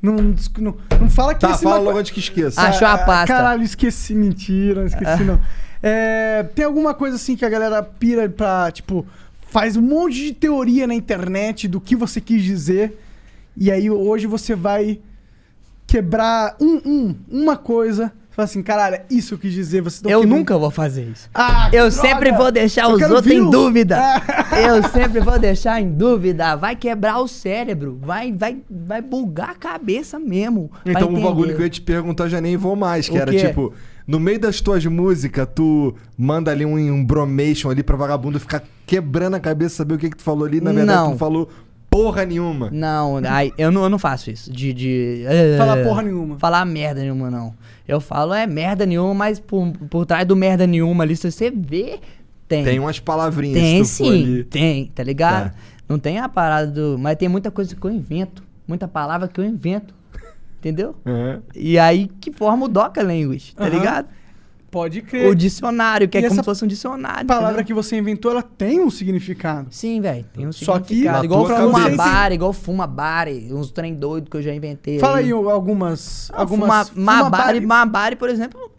Não, 0.00 0.14
não, 0.14 0.76
não 1.00 1.10
fala 1.10 1.34
que 1.34 1.40
Tá, 1.40 1.50
esse 1.50 1.64
fala 1.64 1.78
logo 1.78 1.98
antes 1.98 2.12
que 2.12 2.20
esqueça. 2.20 2.60
Achou 2.60 2.86
a 2.86 2.94
Ah, 2.94 2.98
pasta. 2.98 3.26
Caralho, 3.34 3.62
esqueci. 3.62 4.14
Mentira, 4.14 4.80
não 4.80 4.86
esqueci 4.86 5.24
não. 5.24 5.40
É, 5.82 6.44
tem 6.54 6.64
alguma 6.64 6.94
coisa 6.94 7.16
assim 7.16 7.36
que 7.36 7.44
a 7.44 7.48
galera 7.48 7.82
pira 7.82 8.28
pra, 8.28 8.70
tipo, 8.70 9.06
faz 9.50 9.76
um 9.76 9.82
monte 9.82 10.14
de 10.16 10.32
teoria 10.34 10.86
na 10.86 10.94
internet 10.94 11.66
do 11.68 11.80
que 11.80 11.96
você 11.96 12.20
quis 12.20 12.42
dizer. 12.42 12.98
E 13.56 13.70
aí 13.72 13.90
hoje 13.90 14.26
você 14.26 14.54
vai 14.54 15.00
quebrar 15.86 16.56
um, 16.60 16.80
um, 16.84 17.16
uma 17.28 17.56
coisa. 17.56 18.12
Fala 18.38 18.44
assim, 18.44 18.62
caralho, 18.62 18.94
é 18.94 19.02
isso 19.10 19.30
que 19.30 19.34
eu 19.34 19.38
quis 19.50 19.52
dizer. 19.52 19.80
Você 19.82 19.98
Eu 20.06 20.20
quebrando- 20.20 20.28
nunca 20.28 20.56
vou 20.56 20.70
fazer 20.70 21.02
isso. 21.02 21.28
Ah, 21.34 21.66
Eu 21.72 21.90
droga! 21.90 22.08
sempre 22.08 22.30
vou 22.30 22.52
deixar 22.52 22.82
Eu 22.84 22.90
os 22.92 23.02
outros 23.02 23.26
em 23.34 23.50
dúvida. 23.50 23.98
Ah. 23.98 24.22
Eu 24.62 24.80
sempre 24.90 25.18
vou 25.20 25.40
deixar 25.40 25.80
em 25.82 25.90
dúvida. 25.90 26.54
Vai 26.54 26.76
quebrar 26.76 27.18
o 27.18 27.26
cérebro. 27.26 27.98
Vai, 28.00 28.32
vai, 28.32 28.58
vai 28.70 29.02
bugar 29.02 29.50
a 29.50 29.54
cabeça 29.56 30.20
mesmo. 30.20 30.70
Então 30.86 31.12
o 31.12 31.20
bagulho 31.20 31.52
que 31.56 31.60
eu 31.60 31.64
ia 31.64 31.68
te 31.70 31.80
perguntar 31.80 32.28
já 32.28 32.40
nem 32.40 32.56
vou 32.56 32.76
mais, 32.76 33.08
que 33.08 33.16
O 33.16 33.20
era 33.20 33.32
quê? 33.32 33.38
tipo, 33.48 33.72
no 34.06 34.20
meio 34.20 34.38
das 34.38 34.60
tuas 34.60 34.86
músicas, 34.86 35.48
tu 35.52 35.92
manda 36.16 36.52
ali 36.52 36.64
um, 36.64 36.76
um 36.78 37.04
bromation 37.04 37.70
ali 37.70 37.82
pra 37.82 37.96
vagabundo 37.96 38.38
ficar 38.38 38.62
quebrando 38.86 39.34
a 39.34 39.40
cabeça, 39.40 39.74
saber 39.76 39.94
o 39.94 39.98
que 39.98 40.10
que 40.10 40.16
tu 40.16 40.22
falou 40.22 40.46
ali, 40.46 40.60
na 40.60 40.72
verdade 40.72 40.96
tu 40.98 41.02
Não. 41.02 41.10
não 41.10 41.18
falou 41.18 41.48
porra 41.90 42.24
nenhuma. 42.24 42.70
Não, 42.70 43.20
ai, 43.26 43.52
eu, 43.58 43.70
não, 43.70 43.82
eu 43.82 43.88
não 43.88 43.98
faço 43.98 44.30
isso. 44.30 44.52
De. 44.52 44.72
de 44.72 45.24
Falar 45.56 45.78
eh, 45.78 45.84
porra 45.84 46.02
nenhuma. 46.02 46.38
Falar 46.38 46.64
merda 46.64 47.00
nenhuma, 47.00 47.30
não. 47.30 47.54
Eu 47.86 48.00
falo 48.00 48.34
é 48.34 48.46
merda 48.46 48.84
nenhuma, 48.84 49.14
mas 49.14 49.40
por, 49.40 49.72
por 49.90 50.04
trás 50.06 50.26
do 50.26 50.36
merda 50.36 50.66
nenhuma 50.66 51.04
ali, 51.04 51.16
se 51.16 51.30
você 51.30 51.50
vê, 51.50 51.98
tem. 52.46 52.64
Tem 52.64 52.78
umas 52.78 52.98
palavrinhas 52.98 53.60
Tem 53.60 53.84
sim, 53.84 54.22
ali. 54.22 54.44
tem, 54.44 54.86
tá 54.86 55.02
ligado? 55.02 55.50
Tá. 55.50 55.56
Não 55.88 55.98
tem 55.98 56.18
a 56.18 56.28
parada 56.28 56.70
do. 56.70 56.98
Mas 56.98 57.16
tem 57.16 57.28
muita 57.28 57.50
coisa 57.50 57.74
que 57.74 57.84
eu 57.84 57.90
invento. 57.90 58.42
Muita 58.66 58.86
palavra 58.86 59.26
que 59.26 59.40
eu 59.40 59.44
invento. 59.44 59.94
Entendeu? 60.58 60.94
Aham. 61.06 61.40
E 61.54 61.78
aí 61.78 62.08
que 62.20 62.32
forma 62.32 62.66
o 62.66 62.68
Doca 62.68 63.00
Language, 63.02 63.54
tá 63.54 63.64
Aham. 63.64 63.78
ligado? 63.78 64.08
Pode 64.70 65.00
crer. 65.02 65.26
O 65.30 65.34
dicionário, 65.34 66.06
que 66.08 66.16
E 66.16 66.18
é 66.18 66.22
como 66.22 66.32
essa 66.34 66.42
se 66.42 66.44
fosse 66.44 66.64
um 66.64 66.68
dicionário. 66.68 67.22
A 67.22 67.24
palavra 67.24 67.48
entendeu? 67.60 67.64
que 67.66 67.72
você 67.74 67.96
inventou, 67.96 68.30
ela 68.32 68.42
tem 68.42 68.80
um 68.80 68.90
significado. 68.90 69.68
Sim, 69.70 70.00
velho. 70.00 70.26
Tem 70.34 70.46
um 70.46 70.52
Só 70.52 70.78
que 70.78 70.88
significado. 70.88 71.18
na 71.18 71.24
Igual 71.24 71.46
fuma 71.46 71.80
cabeça- 71.84 71.96
bar, 71.96 72.32
igual 72.32 72.52
fuma 72.52 72.86
bar, 72.86 73.28
uns 73.50 73.70
trem 73.70 73.94
doido 73.94 74.30
que 74.30 74.36
eu 74.36 74.42
já 74.42 74.52
inventei. 74.54 74.98
Fala 74.98 75.18
aí 75.18 75.30
algumas. 75.30 76.30
Ah, 76.32 76.40
algumas 76.40 76.90
fuma, 76.90 77.02
Mabari. 77.22 77.60
Mabari, 77.64 78.16
por 78.16 78.28
exemplo. 78.28 78.70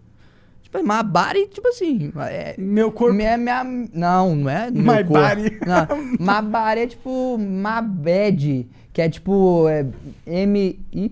Tipo, 0.61 0.83
Mabari, 0.85 1.47
tipo 1.47 1.67
assim. 1.69 2.11
É, 2.27 2.53
Meu 2.55 2.91
corpo. 2.91 3.15
minha, 3.15 3.35
minha, 3.35 3.63
não, 3.91 4.35
não 4.35 4.47
é 4.49 4.69
meu 4.69 4.83
My 4.83 5.03
corpo. 5.03 5.13
body. 5.13 5.57
Não, 5.65 6.17
Mabari 6.23 6.81
é 6.81 6.87
tipo 6.87 7.35
Mabed, 7.39 8.67
que 8.93 9.01
é 9.01 9.09
tipo 9.09 9.67
é, 9.69 9.85
M-Y-B-A-D-D-I-E. 10.25 11.09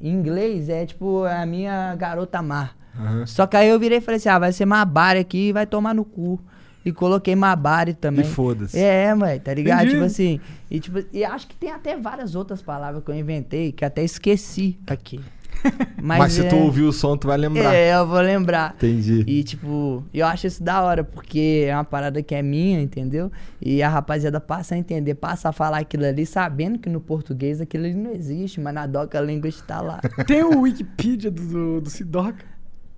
Em 0.00 0.10
inglês 0.10 0.68
é 0.68 0.86
tipo 0.86 1.24
a 1.24 1.44
minha 1.46 1.94
garota 1.94 2.42
mar. 2.42 2.76
Aham. 2.98 3.26
Só 3.26 3.46
que 3.46 3.56
aí 3.56 3.68
eu 3.68 3.78
virei 3.78 3.98
e 3.98 4.00
falei 4.00 4.16
assim: 4.16 4.28
ah, 4.28 4.38
vai 4.38 4.52
ser 4.52 4.64
Mabari 4.64 5.18
aqui 5.18 5.48
e 5.48 5.52
vai 5.52 5.66
tomar 5.66 5.94
no 5.94 6.04
cu. 6.04 6.40
E 6.84 6.92
coloquei 6.92 7.34
Mabari 7.34 7.94
também. 7.94 8.24
E 8.24 8.28
foda-se. 8.28 8.78
É, 8.78 9.12
mãe, 9.12 9.40
tá 9.40 9.52
ligado? 9.52 9.80
Entendi. 9.80 9.94
Tipo 9.94 10.04
assim. 10.04 10.40
E, 10.70 10.78
tipo, 10.78 11.04
e 11.12 11.24
acho 11.24 11.48
que 11.48 11.56
tem 11.56 11.72
até 11.72 11.96
várias 11.96 12.36
outras 12.36 12.62
palavras 12.62 13.02
que 13.02 13.10
eu 13.10 13.14
inventei 13.14 13.72
que 13.72 13.84
até 13.84 14.04
esqueci 14.04 14.78
aqui. 14.86 15.20
Mas, 16.00 16.18
Mas, 16.18 16.32
se 16.34 16.46
é, 16.46 16.48
tu 16.48 16.56
ouvir 16.56 16.82
o 16.82 16.92
som, 16.92 17.16
tu 17.16 17.26
vai 17.26 17.36
lembrar. 17.36 17.74
É, 17.74 17.94
eu 17.94 18.06
vou 18.06 18.20
lembrar. 18.20 18.74
Entendi. 18.76 19.24
E, 19.26 19.42
tipo, 19.42 20.04
eu 20.14 20.26
acho 20.26 20.46
isso 20.46 20.62
da 20.62 20.82
hora, 20.82 21.02
porque 21.02 21.64
é 21.68 21.74
uma 21.74 21.84
parada 21.84 22.22
que 22.22 22.34
é 22.34 22.42
minha, 22.42 22.80
entendeu? 22.80 23.30
E 23.60 23.82
a 23.82 23.88
rapaziada 23.88 24.40
passa 24.40 24.74
a 24.74 24.78
entender, 24.78 25.14
passa 25.14 25.48
a 25.48 25.52
falar 25.52 25.78
aquilo 25.78 26.04
ali, 26.04 26.24
sabendo 26.24 26.78
que 26.78 26.88
no 26.88 27.00
português 27.00 27.60
aquilo 27.60 27.84
ali 27.84 27.94
não 27.94 28.12
existe, 28.12 28.60
mas 28.60 28.74
na 28.74 28.86
Doca 28.86 29.18
Language 29.20 29.62
tá 29.64 29.80
lá. 29.80 30.00
Tem 30.26 30.42
o 30.44 30.60
Wikipedia 30.60 31.30
do, 31.30 31.42
do, 31.42 31.80
do 31.80 31.90
Sidoca. 31.90 32.44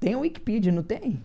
tem 0.00 0.14
o 0.14 0.20
Wikipedia, 0.20 0.70
não 0.72 0.82
tem? 0.82 1.20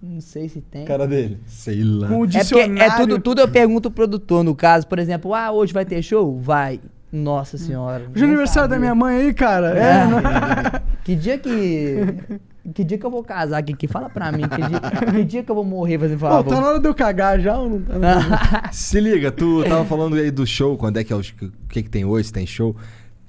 Não 0.00 0.20
sei 0.20 0.48
se 0.48 0.60
tem. 0.60 0.84
Cara 0.84 1.06
dele. 1.08 1.38
Sei 1.46 1.82
lá. 1.82 2.08
Com 2.08 2.20
o 2.20 2.24
É 2.24 2.28
dicionário. 2.28 2.92
é 2.92 2.96
tudo, 2.96 3.18
tudo 3.20 3.40
eu 3.40 3.48
pergunto 3.48 3.90
pro 3.90 4.06
produtor, 4.06 4.44
no 4.44 4.54
caso, 4.54 4.86
por 4.86 4.98
exemplo, 4.98 5.34
ah, 5.34 5.50
hoje 5.50 5.72
vai 5.72 5.84
ter 5.84 6.00
show? 6.02 6.38
Vai. 6.38 6.80
Nossa 7.10 7.56
senhora. 7.56 8.04
Hoje 8.14 8.22
é 8.22 8.26
aniversário 8.26 8.68
da 8.68 8.78
minha 8.78 8.94
mãe 8.94 9.16
aí, 9.22 9.34
cara. 9.34 9.78
É, 9.78 10.02
É. 10.02 10.06
né? 10.06 10.82
Que 11.04 11.16
dia 11.16 11.38
que. 11.38 12.38
Que 12.74 12.84
dia 12.84 12.98
que 12.98 13.06
eu 13.06 13.10
vou 13.10 13.24
casar 13.24 13.56
aqui? 13.58 13.72
Que 13.74 13.88
fala 13.88 14.10
pra 14.10 14.30
mim. 14.30 14.42
Que 14.46 14.56
dia, 14.56 14.80
que 15.12 15.24
dia 15.24 15.42
que 15.42 15.50
eu 15.50 15.54
vou 15.54 15.64
morrer 15.64 15.98
fazendo 15.98 16.18
Pô, 16.20 16.26
favor? 16.26 16.50
tá 16.54 16.60
na 16.60 16.66
hora 16.68 16.78
de 16.80 16.86
eu 16.86 16.94
cagar 16.94 17.40
já 17.40 17.56
ou 17.56 17.70
não 17.70 17.80
tá? 17.80 18.68
Se 18.70 19.00
liga, 19.00 19.32
tu 19.32 19.64
tava 19.64 19.86
falando 19.86 20.16
aí 20.16 20.30
do 20.30 20.46
show, 20.46 20.76
quando 20.76 20.98
é 20.98 21.04
que 21.04 21.10
é 21.10 21.16
o, 21.16 21.20
o 21.20 21.22
que 21.70 21.82
que 21.82 21.88
tem 21.88 22.04
hoje, 22.04 22.26
se 22.26 22.32
tem 22.34 22.46
show. 22.46 22.76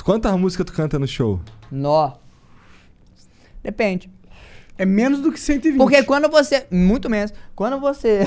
Quantas 0.03 0.38
músicas 0.38 0.65
tu 0.65 0.73
canta 0.73 0.99
no 0.99 1.07
show? 1.07 1.39
Nó. 1.71 2.15
Depende. 3.63 4.09
É 4.77 4.86
menos 4.86 5.21
do 5.21 5.32
que 5.32 5.39
120. 5.39 5.77
Porque 5.77 6.03
quando 6.03 6.27
você. 6.30 6.65
Muito 6.69 7.09
menos. 7.09 7.34
Quando 7.55 7.80
você. 7.80 8.19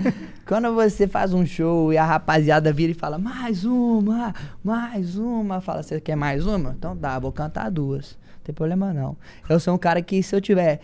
quando 0.46 0.72
você 0.74 1.08
faz 1.08 1.34
um 1.34 1.44
show 1.44 1.92
e 1.92 1.98
a 1.98 2.04
rapaziada 2.04 2.72
vira 2.72 2.92
e 2.92 2.94
fala, 2.94 3.18
mais 3.18 3.64
uma, 3.64 4.32
mais 4.62 5.18
uma. 5.18 5.60
Fala, 5.60 5.82
você 5.82 6.00
quer 6.00 6.16
mais 6.16 6.46
uma? 6.46 6.74
Então 6.78 6.96
tá, 6.96 7.18
vou 7.18 7.32
cantar 7.32 7.70
duas. 7.70 8.16
Não 8.36 8.44
tem 8.44 8.54
problema 8.54 8.92
não. 8.92 9.16
Eu 9.48 9.58
sou 9.58 9.74
um 9.74 9.78
cara 9.78 10.00
que 10.00 10.22
se 10.22 10.34
eu 10.34 10.40
tiver 10.40 10.80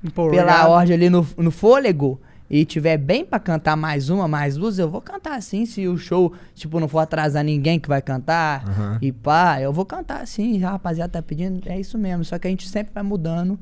pela 0.00 0.04
Empolgado. 0.04 0.70
ordem 0.70 0.94
ali 0.94 1.10
no, 1.10 1.26
no 1.36 1.50
fôlego 1.50 2.20
e 2.48 2.64
tiver 2.64 2.96
bem 2.98 3.24
pra 3.24 3.38
cantar 3.38 3.76
mais 3.76 4.08
uma, 4.10 4.26
mais 4.26 4.56
duas, 4.56 4.78
eu 4.78 4.88
vou 4.88 5.00
cantar 5.00 5.36
assim. 5.36 5.66
Se 5.66 5.86
o 5.88 5.98
show, 5.98 6.32
tipo, 6.54 6.78
não 6.78 6.88
for 6.88 7.00
atrasar 7.00 7.44
ninguém 7.44 7.78
que 7.80 7.88
vai 7.88 8.00
cantar 8.00 8.64
Aham. 8.68 8.98
e 9.02 9.10
pá, 9.12 9.60
eu 9.60 9.72
vou 9.72 9.84
cantar 9.84 10.20
assim. 10.22 10.62
A 10.62 10.70
rapaziada 10.70 11.12
tá 11.12 11.22
pedindo, 11.22 11.68
é 11.68 11.78
isso 11.78 11.98
mesmo. 11.98 12.24
Só 12.24 12.38
que 12.38 12.46
a 12.46 12.50
gente 12.50 12.68
sempre 12.68 12.94
vai 12.94 13.02
mudando 13.02 13.58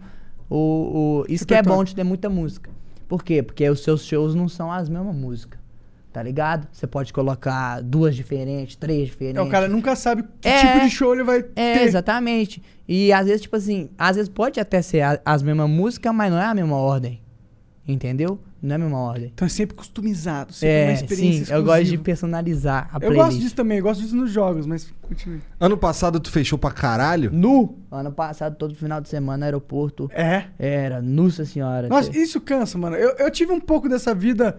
o. 0.49 1.23
o 1.23 1.25
isso 1.29 1.47
que 1.47 1.55
é 1.55 1.63
bom 1.63 1.83
de 1.83 1.95
ter 1.95 2.05
muita 2.05 2.29
música. 2.29 2.71
Por 3.09 3.25
quê? 3.25 3.43
Porque 3.43 3.69
os 3.69 3.83
seus 3.83 4.05
shows 4.05 4.35
não 4.35 4.49
são 4.49 4.71
as 4.71 4.89
mesmas 4.89 5.15
músicas. 5.17 5.59
Tá 6.13 6.23
ligado? 6.23 6.67
Você 6.73 6.87
pode 6.87 7.13
colocar 7.13 7.81
duas 7.83 8.15
diferentes, 8.17 8.77
três 8.77 9.09
diferentes. 9.09 9.41
É, 9.41 9.43
o 9.43 9.49
cara 9.49 9.69
nunca 9.69 9.95
sabe 9.95 10.25
que 10.41 10.49
É. 10.49 10.59
tipo 10.75 10.85
de 10.85 10.91
show 10.91 11.15
ele 11.15 11.23
vai 11.23 11.39
É, 11.55 11.75
ter. 11.79 11.83
exatamente. 11.83 12.63
E 12.89 13.13
às 13.13 13.27
vezes, 13.27 13.43
tipo 13.43 13.55
assim, 13.57 13.91
às 13.97 14.17
vezes 14.17 14.29
pode 14.29 14.59
até 14.59 14.81
ser 14.83 15.03
a- 15.03 15.21
as 15.25 15.43
mesmas 15.43 15.69
músicas, 15.69 16.13
mas 16.15 16.31
não 16.33 16.39
é 16.39 16.45
a 16.47 16.55
mesma 16.55 16.77
ordem. 16.77 17.21
Entendeu? 17.87 18.39
Não 18.61 18.73
é 18.73 18.75
a 18.75 18.79
mesma 18.79 18.99
ordem. 18.99 19.31
Então 19.33 19.47
é 19.47 19.49
sempre 19.49 19.77
customizado, 19.77 20.53
sempre 20.53 20.75
uma 20.85 20.91
É, 20.91 20.95
experiência 20.95 21.47
sim, 21.47 21.53
eu 21.53 21.63
gosto 21.63 21.77
de 21.77 21.83
exclusiva. 21.83 22.03
personalizar 22.03 22.89
a 22.93 22.97
Eu 22.97 23.01
playlist. 23.01 23.25
gosto 23.25 23.39
disso 23.41 23.55
também, 23.55 23.79
eu 23.79 23.85
gosto 23.85 24.01
disso 24.03 24.17
nos 24.17 24.31
jogos, 24.33 24.67
mas 24.67 24.93
continue. 25.03 25.41
Ano 25.61 25.79
passado 25.79 26.19
tu 26.19 26.31
fechou 26.31 26.59
pra 26.59 26.71
caralho? 26.73 27.31
Nu! 27.33 27.79
Ano 27.91 28.11
passado, 28.11 28.57
todo 28.57 28.75
final 28.75 29.01
de 29.01 29.09
semana, 29.09 29.39
no 29.39 29.45
aeroporto. 29.45 30.11
É. 30.13 30.45
Era, 30.59 31.01
nossa 31.01 31.45
senhora. 31.45 31.89
Nossa, 31.89 32.11
isso 32.19 32.41
cansa, 32.41 32.77
mano. 32.77 32.97
Eu, 32.97 33.11
eu 33.19 33.31
tive 33.31 33.53
um 33.53 33.61
pouco 33.61 33.89
dessa 33.89 34.13
vida 34.15 34.59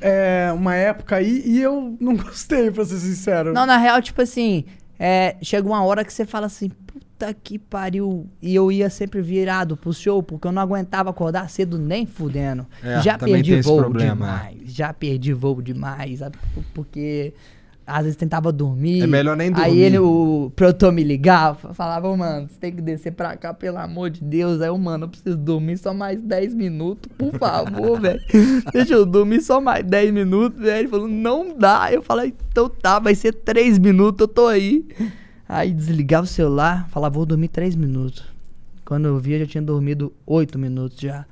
é, 0.00 0.52
uma 0.54 0.74
época 0.74 1.16
aí 1.16 1.42
e 1.44 1.60
eu 1.60 1.96
não 2.00 2.14
gostei, 2.16 2.70
pra 2.70 2.84
ser 2.84 2.98
sincero. 2.98 3.52
Não, 3.52 3.66
na 3.66 3.76
real, 3.76 4.00
tipo 4.00 4.22
assim, 4.22 4.64
é, 4.98 5.36
chega 5.42 5.66
uma 5.66 5.82
hora 5.82 6.04
que 6.04 6.12
você 6.12 6.24
fala 6.24 6.46
assim, 6.46 6.70
puta 7.16 7.34
que 7.34 7.58
pariu. 7.58 8.26
E 8.40 8.54
eu 8.54 8.70
ia 8.70 8.90
sempre 8.90 9.20
virado 9.22 9.76
pro 9.76 9.92
show, 9.92 10.22
porque 10.22 10.46
eu 10.46 10.52
não 10.52 10.62
aguentava 10.62 11.10
acordar 11.10 11.48
cedo 11.48 11.78
nem 11.78 12.06
fudendo. 12.06 12.66
É, 12.82 13.00
já 13.00 13.18
perdi 13.18 13.60
voo 13.60 13.78
problema, 13.78 14.14
demais. 14.14 14.74
Já 14.74 14.92
perdi 14.92 15.32
voo 15.32 15.60
demais, 15.62 16.18
sabe? 16.18 16.36
Porque 16.74 17.32
às 17.86 18.02
vezes 18.02 18.16
tentava 18.16 18.50
dormir. 18.52 19.02
É 19.02 19.06
melhor 19.06 19.36
nem 19.36 19.48
Aí 19.48 19.54
dormir. 19.54 19.80
ele, 19.80 19.98
o 19.98 20.50
produtor 20.56 20.92
me 20.92 21.04
ligava, 21.04 21.72
falava, 21.72 22.08
"Ô, 22.08 22.16
mano, 22.16 22.48
você 22.48 22.58
tem 22.58 22.72
que 22.72 22.82
descer 22.82 23.12
pra 23.12 23.36
cá, 23.36 23.54
pelo 23.54 23.78
amor 23.78 24.10
de 24.10 24.24
Deus. 24.24 24.60
Aí 24.60 24.68
eu, 24.68 24.76
mano, 24.76 25.04
eu 25.04 25.08
preciso 25.08 25.36
dormir 25.36 25.78
só 25.78 25.94
mais 25.94 26.20
10 26.20 26.52
minutos, 26.52 27.10
por 27.16 27.32
favor, 27.38 27.98
velho. 28.02 28.20
Deixa 28.72 28.94
eu 28.94 29.06
dormir 29.06 29.40
só 29.40 29.60
mais 29.60 29.84
10 29.84 30.12
minutos, 30.12 30.60
velho. 30.60 30.80
Ele 30.80 30.88
falou, 30.88 31.08
não 31.08 31.56
dá. 31.56 31.88
Eu 31.92 32.02
falei, 32.02 32.34
então 32.50 32.68
tá, 32.68 32.98
vai 32.98 33.14
ser 33.14 33.32
3 33.32 33.78
minutos, 33.78 34.20
eu 34.20 34.28
tô 34.28 34.48
aí. 34.48 34.84
Aí 35.48 35.72
desligava 35.72 36.24
o 36.24 36.28
celular, 36.28 36.88
falava, 36.88 37.14
vou 37.14 37.26
dormir 37.26 37.48
3 37.48 37.76
minutos. 37.76 38.24
Quando 38.84 39.06
eu 39.06 39.18
via, 39.18 39.36
eu 39.36 39.40
já 39.40 39.46
tinha 39.46 39.62
dormido 39.62 40.12
8 40.26 40.58
minutos 40.58 40.98
já. 41.00 41.24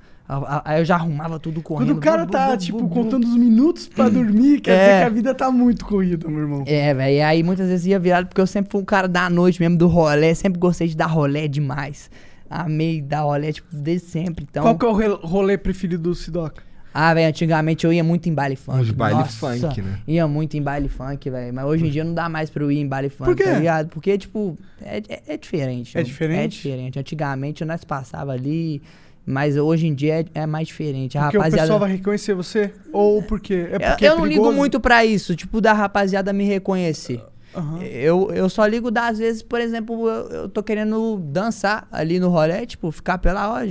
Aí 0.65 0.81
eu 0.81 0.85
já 0.85 0.95
arrumava 0.95 1.39
tudo 1.39 1.61
correndo. 1.61 1.89
Quando 1.89 1.99
o 1.99 2.01
cara 2.01 2.23
Bu, 2.23 2.27
bu, 2.27 2.32
tá, 2.32 2.51
bu, 2.53 2.57
tipo, 2.57 2.78
bu, 2.78 2.85
bu. 2.89 2.95
contando 2.95 3.24
os 3.24 3.36
minutos 3.36 3.86
pra 3.86 4.09
dormir, 4.11 4.61
quer 4.61 4.70
É. 4.73 4.78
dizer 4.86 4.99
que 5.01 5.05
a 5.05 5.09
vida 5.11 5.35
tá 5.35 5.51
muito 5.51 5.85
corrida, 5.85 6.28
meu 6.28 6.41
irmão. 6.41 6.65
É, 6.66 6.95
velho. 6.95 7.15
E 7.16 7.20
aí 7.20 7.43
muitas 7.43 7.69
vezes 7.69 7.86
ia 7.86 7.99
virado 7.99 8.27
porque 8.28 8.41
eu 8.41 8.47
sempre 8.47 8.70
fui 8.73 8.81
um 8.81 8.85
cara 8.85 9.07
da 9.07 9.28
noite 9.28 9.61
mesmo, 9.61 9.77
do 9.77 9.86
rolê. 9.86 10.35
Sempre 10.35 10.59
gostei 10.59 10.89
de 10.89 10.97
dar 10.97 11.07
rolê 11.07 11.47
demais. 11.47 12.11
Amei 12.49 13.03
dar 13.03 13.23
rolê, 13.23 13.53
tipo, 13.53 13.69
desde 13.74 14.07
sempre. 14.09 14.47
Então. 14.49 14.62
Qual 14.62 14.78
que 14.97 15.05
é 15.05 15.09
o 15.11 15.16
rolê 15.16 15.59
preferido 15.59 16.05
do 16.05 16.15
Sidoca? 16.15 16.62
Ah, 16.97 17.12
velho, 17.12 17.29
antigamente 17.29 17.85
eu 17.85 17.93
ia 17.93 18.05
muito 18.05 18.29
em 18.29 18.33
baile 18.33 18.55
funk. 18.55 18.79
Uns 18.79 18.91
baile 18.93 19.19
Nossa, 19.19 19.33
funk, 19.59 19.83
né? 19.83 19.99
Ia 20.07 20.29
muito 20.29 20.57
em 20.57 20.62
baile 20.62 20.89
funk, 20.89 21.29
velho. 21.29 21.53
Mas 21.53 21.65
hoje 21.65 21.87
em 21.87 21.91
dia 21.91 22.05
não 22.05 22.15
dá 22.15 22.29
mais 22.29 22.49
pra 22.51 22.62
eu 22.62 22.71
ir 22.71 22.79
em 22.79 22.87
baile 22.87 23.09
funk, 23.09 23.29
Por 23.31 23.37
quê? 23.37 23.43
tá 23.43 23.59
ligado? 23.59 23.89
Porque, 23.89 24.16
tipo, 24.16 24.57
é, 24.81 24.99
é, 25.09 25.23
é 25.27 25.37
diferente. 25.37 25.97
É 25.97 26.01
né? 26.01 26.05
diferente? 26.05 26.45
É 26.45 26.47
diferente. 26.71 26.99
Antigamente 27.01 27.65
nós 27.65 27.83
passava 27.83 28.31
ali, 28.31 28.81
mas 29.27 29.57
hoje 29.57 29.89
em 29.89 29.95
dia 29.95 30.21
é, 30.21 30.43
é 30.43 30.47
mais 30.47 30.69
diferente. 30.69 31.19
A 31.19 31.23
Porque 31.23 31.37
o 31.37 31.41
rapaziada. 31.41 31.62
pessoal 31.62 31.81
vai 31.81 31.91
reconhecer 31.91 32.33
você? 32.35 32.73
Ou 32.93 33.21
porque? 33.25 33.55
É 33.55 33.75
Eu- 33.75 33.81
porque 33.81 34.07
eu 34.07 34.12
é 34.12 34.16
não 34.16 34.25
ligo 34.25 34.53
muito 34.53 34.79
pra 34.79 35.05
isso, 35.05 35.35
tipo, 35.35 35.61
da 35.61 35.73
rapaziada 35.73 36.33
me 36.33 36.45
reconhecer. 36.45 37.21
Aham. 37.57 37.83
Eu, 37.83 38.31
eu 38.33 38.49
só 38.49 38.65
ligo 38.66 38.91
das 38.91 39.19
vezes, 39.19 39.43
por 39.43 39.61
exemplo, 39.61 40.09
eu, 40.09 40.29
eu 40.31 40.49
tô 40.49 40.62
querendo 40.62 41.19
dançar 41.19 41.89
ali 41.91 42.21
no 42.21 42.29
rolê, 42.29 42.65
tipo, 42.66 42.91
ficar 42.93 43.19
pela 43.19 43.49
hora, 43.53 43.66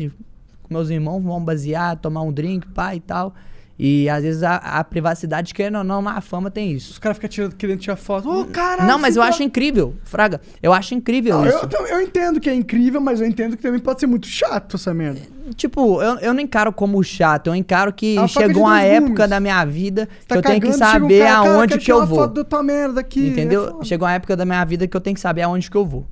com 0.73 0.77
meus 0.79 0.89
irmãos, 0.89 1.21
vamos 1.21 1.43
basear, 1.43 1.95
tomar 1.97 2.21
um 2.21 2.31
drink, 2.31 2.67
pá 2.69 2.95
e 2.95 2.99
tal. 2.99 3.33
E 3.77 4.07
às 4.07 4.21
vezes 4.23 4.43
a, 4.43 4.55
a 4.57 4.83
privacidade, 4.83 5.51
querendo 5.51 5.79
ou 5.79 5.83
não, 5.83 5.99
na 5.99 6.21
fama 6.21 6.51
tem 6.51 6.71
isso. 6.71 6.91
Os 6.91 6.99
caras 6.99 7.17
ficam 7.17 7.49
querendo 7.49 7.79
tirar 7.79 7.95
foto. 7.95 8.29
Ô, 8.29 8.45
caralho. 8.45 8.87
não, 8.87 8.99
mas 8.99 9.15
eu 9.15 9.23
tá- 9.23 9.29
acho 9.29 9.41
incrível, 9.41 9.95
Fraga. 10.03 10.39
Eu 10.61 10.71
acho 10.71 10.93
incrível 10.93 11.39
Não, 11.39 11.47
isso. 11.47 11.57
eu, 11.71 11.87
eu 11.87 12.01
entendo 12.01 12.39
que 12.39 12.47
é 12.49 12.53
incrível, 12.53 13.01
mas 13.01 13.19
eu 13.19 13.25
entendo 13.25 13.57
que 13.57 13.63
também 13.63 13.79
pode 13.79 13.99
ser 13.99 14.05
muito 14.05 14.27
chato 14.27 14.75
essa 14.75 14.93
merda. 14.93 15.21
Tipo, 15.55 16.01
eu, 16.03 16.19
eu 16.19 16.33
não 16.35 16.39
encaro 16.41 16.71
como 16.71 17.03
chato, 17.03 17.47
eu 17.47 17.55
encaro 17.55 17.91
que 17.91 18.15
É 18.17 18.27
chegou 18.27 18.63
uma 18.63 18.81
época 18.83 19.27
da 19.27 19.39
minha 19.39 19.65
vida 19.65 20.07
que 20.21 20.27
Tá 20.27 20.35
eu 20.35 20.41
tenho 20.43 20.61
que 20.61 20.67
chega 20.71 20.75
um 20.75 20.91
saber 20.91 21.19
cara, 21.23 21.43
cara, 21.43 21.55
aonde 21.57 21.67
quero 21.73 21.81
que 21.83 21.91
eu 21.91 22.05
vou. 22.05 22.17
foto 22.19 22.33
da 22.35 22.43
tua 22.43 22.61
merda 22.63 22.99
aqui. 23.01 23.25
é 23.25 23.29
Entendeu? 23.29 23.71
foda. 23.71 23.85
Chegou 23.85 24.07
uma 24.07 24.13
época 24.13 24.35
da 24.37 24.45
minha 24.45 24.63
vida 24.63 24.87
que 24.87 24.95
eu 24.95 25.01
tenho 25.01 25.15
que 25.15 25.19
saber 25.21 25.41
aonde 25.41 25.69
que 25.69 25.75
eu 25.75 25.85
vou. 25.85 26.05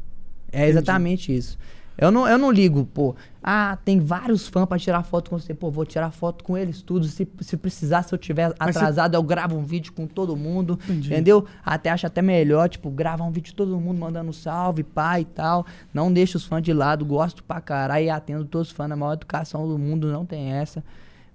É 0.52 0.68
exatamente 0.68 1.34
isso. 1.34 1.58
Eu 2.02 2.10
não, 2.11 2.28
eu 2.28 2.38
não 2.38 2.52
ligo, 2.52 2.84
pô. 2.84 3.15
Ah, 3.44 3.78
tem 3.86 3.99
vários 3.99 4.48
fãs 4.48 4.65
pra 4.68 4.80
tirar 4.80 5.03
foto 5.03 5.30
com 5.30 5.38
você. 5.38 5.53
Pô, 5.53 5.69
vou 5.69 5.86
tirar 5.86 6.10
foto 6.11 6.44
com 6.44 6.57
eles 6.57 6.82
tudo. 6.82 7.06
Se, 7.06 7.28
se 7.41 7.56
precisar, 7.56 8.02
se 8.02 8.14
eu 8.14 8.18
tiver 8.18 8.52
Mas 8.60 8.73
você- 8.73 8.80
atrasado, 8.80 9.14
eu 9.15 9.22
gravo 9.22 9.56
um 9.56 9.64
vídeo 9.64 9.94
com 9.94 10.07
todo 10.07 10.36
mundo. 10.36 10.80
Entendi. 10.86 11.10
Entendeu? 11.14 11.45
Até 11.64 11.91
acho 11.91 12.07
até 12.07 12.19
melhor, 12.22 12.68
tipo, 12.69 12.90
gravar 12.90 13.23
um 13.23 13.32
vídeo 13.32 13.52
de 13.52 13.56
todo 13.56 13.80
mundo 13.80 13.99
mandando 13.99 14.34
salve, 14.34 14.84
pai 14.84 15.22
e 15.22 15.26
tal. 15.26 15.64
Não 15.94 16.11
deixo 16.11 16.38
os 16.38 16.45
fãs 16.45 16.64
de 16.64 16.73
lado, 16.73 17.06
gosto 17.06 17.44
pra 17.44 17.61
caralho 17.61 18.06
e 18.06 18.10
atendo 18.10 18.45
todos 18.45 18.69
os 18.69 18.73
fãs 18.73 18.90
na 18.90 18.95
maior 18.95 19.14
educação 19.14 19.68
do 19.68 19.78
mundo, 19.78 20.07
não 20.11 20.26
tem 20.26 20.52
essa. 20.53 20.84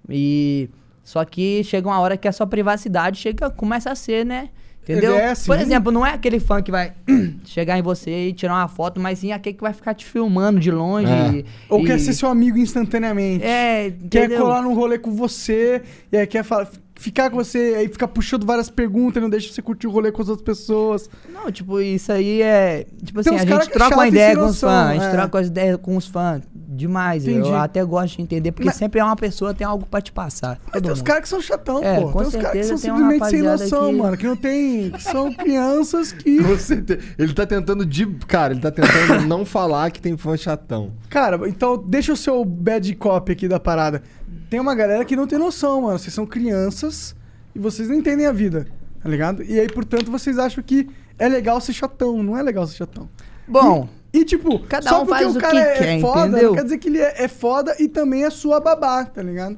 E. 0.09 0.69
Só 1.03 1.23
que 1.23 1.63
chega 1.63 1.87
uma 1.87 1.99
hora 2.01 2.17
que 2.17 2.27
a 2.27 2.33
sua 2.33 2.45
privacidade 2.45 3.17
chega, 3.17 3.49
começa 3.49 3.89
a 3.89 3.95
ser, 3.95 4.25
né? 4.25 4.49
Entendeu? 4.91 5.15
É 5.15 5.31
assim. 5.31 5.45
Por 5.47 5.59
exemplo, 5.59 5.91
não 5.91 6.05
é 6.05 6.13
aquele 6.13 6.39
fã 6.39 6.61
que 6.61 6.71
vai 6.71 6.93
chegar 7.45 7.77
em 7.77 7.81
você 7.81 8.27
e 8.29 8.33
tirar 8.33 8.53
uma 8.53 8.67
foto, 8.67 8.99
mas 8.99 9.19
sim 9.19 9.31
aquele 9.31 9.55
que 9.55 9.61
vai 9.61 9.73
ficar 9.73 9.93
te 9.93 10.05
filmando 10.05 10.59
de 10.59 10.71
longe. 10.71 11.11
É. 11.11 11.29
e- 11.39 11.45
Ou 11.69 11.81
e- 11.81 11.85
quer 11.85 11.99
ser 11.99 12.13
seu 12.13 12.29
amigo 12.29 12.57
instantaneamente. 12.57 13.43
É, 13.43 13.91
Quer 14.09 14.25
entendeu? 14.25 14.41
colar 14.43 14.61
num 14.61 14.73
rolê 14.73 14.97
com 14.97 15.11
você, 15.11 15.81
e 16.11 16.17
aí 16.17 16.25
quer 16.27 16.43
falar, 16.43 16.69
ficar 16.99 17.29
com 17.29 17.37
você, 17.37 17.75
aí 17.77 17.87
ficar 17.87 18.07
puxando 18.07 18.45
várias 18.45 18.69
perguntas 18.69 19.17
e 19.17 19.19
não 19.21 19.29
deixa 19.29 19.51
você 19.53 19.61
curtir 19.61 19.87
o 19.87 19.91
rolê 19.91 20.11
com 20.11 20.21
as 20.21 20.29
outras 20.29 20.45
pessoas. 20.45 21.09
Não, 21.31 21.51
tipo, 21.51 21.79
isso 21.79 22.11
aí 22.11 22.41
é. 22.41 22.85
Tipo 23.03 23.19
assim, 23.19 23.29
Tem 23.29 23.37
uns 23.39 23.41
a 23.41 23.45
gente 23.45 23.65
que 23.69 23.71
é 23.71 23.79
troca 23.79 23.95
uma 23.95 24.07
ideia 24.07 24.35
com 24.35 24.45
os 24.45 24.59
fãs, 24.59 24.71
a 24.89 24.93
gente 24.93 25.05
é. 25.05 25.11
troca 25.11 25.39
as 25.39 25.47
ideias 25.47 25.77
com 25.81 25.95
os 25.97 26.07
fãs. 26.07 26.41
Demais. 26.53 27.25
Entendi. 27.27 27.49
Eu 27.49 27.55
até 27.55 27.83
gosto 27.83 28.17
de 28.17 28.21
entender, 28.21 28.51
porque 28.51 28.67
Mas- 28.67 28.75
sempre 28.75 28.99
é 28.99 29.03
uma 29.03 29.15
pessoa 29.15 29.51
tem 29.53 29.65
algo 29.65 29.85
pra 29.85 29.99
te 29.99 30.11
passar. 30.11 30.59
Mas 30.71 30.81
tem 30.81 30.91
uns 30.91 31.01
caras 31.01 31.23
que 31.23 31.29
são 31.29 31.41
chatão, 31.41 31.83
É, 31.83 31.99
pô. 32.01 32.11
com 32.11 32.19
Tem 32.19 32.27
uns 32.27 32.35
caras 32.35 32.51
que 32.51 32.63
certeza 32.63 32.77
são 32.77 32.77
simplesmente 32.97 33.29
sem 33.29 33.41
noção, 33.41 33.89
que- 33.89 33.95
mano. 33.97 34.17
Que 34.17 34.27
não 34.27 34.35
tem. 34.35 34.91
que 34.91 35.01
são 35.03 35.33
crianças 35.33 36.11
que. 36.11 36.43
Com 36.43 36.57
certeza. 36.57 36.99
Ele 37.17 37.33
tá 37.33 37.45
tentando 37.45 37.85
de. 37.85 38.05
Cara, 38.27 38.53
ele 38.53 38.61
tá 38.61 38.69
tentando 38.69 39.25
não 39.27 39.43
falar 39.45 39.89
que 39.91 39.99
tem 40.01 40.15
fã 40.17 40.37
chatão. 40.37 40.91
Cara, 41.09 41.39
então 41.49 41.77
deixa 41.77 42.13
o 42.13 42.17
seu 42.17 42.43
bad 42.45 42.93
copy 42.95 43.31
aqui 43.31 43.47
da 43.47 43.59
parada. 43.59 44.03
Tem 44.49 44.59
uma 44.59 44.73
galera 44.75 45.03
que 45.03 45.15
não 45.15 45.27
tem 45.27 45.37
noção, 45.37 45.81
mano. 45.81 45.99
Vocês 45.99 46.13
são 46.13 46.25
crianças 46.25 47.15
e 47.53 47.59
vocês 47.59 47.89
não 47.89 47.95
entendem 47.95 48.25
a 48.25 48.31
vida, 48.31 48.67
tá 49.01 49.09
ligado? 49.09 49.43
E 49.43 49.59
aí, 49.59 49.67
portanto, 49.67 50.09
vocês 50.09 50.37
acham 50.39 50.63
que 50.63 50.89
é 51.19 51.27
legal 51.27 51.59
ser 51.59 51.73
chatão. 51.73 52.23
Não 52.23 52.37
é 52.37 52.41
legal 52.43 52.65
ser 52.67 52.75
chatão. 52.77 53.09
Bom, 53.47 53.89
E 54.13 54.23
tipo, 54.23 54.59
Cada 54.59 54.89
só 54.89 55.03
um 55.03 55.05
porque 55.05 55.23
faz 55.23 55.35
o 55.35 55.39
cara 55.39 55.53
que 55.53 55.67
é, 55.67 55.77
quer, 55.77 56.01
foda, 56.01 56.27
entendeu? 56.27 56.49
não 56.49 56.55
quer 56.55 56.63
dizer 56.63 56.77
que 56.77 56.87
ele 56.87 56.99
é, 56.99 57.23
é 57.23 57.27
foda 57.27 57.75
e 57.79 57.87
também 57.87 58.23
é 58.23 58.29
sua 58.29 58.59
babá, 58.59 59.05
tá 59.05 59.21
ligado? 59.21 59.57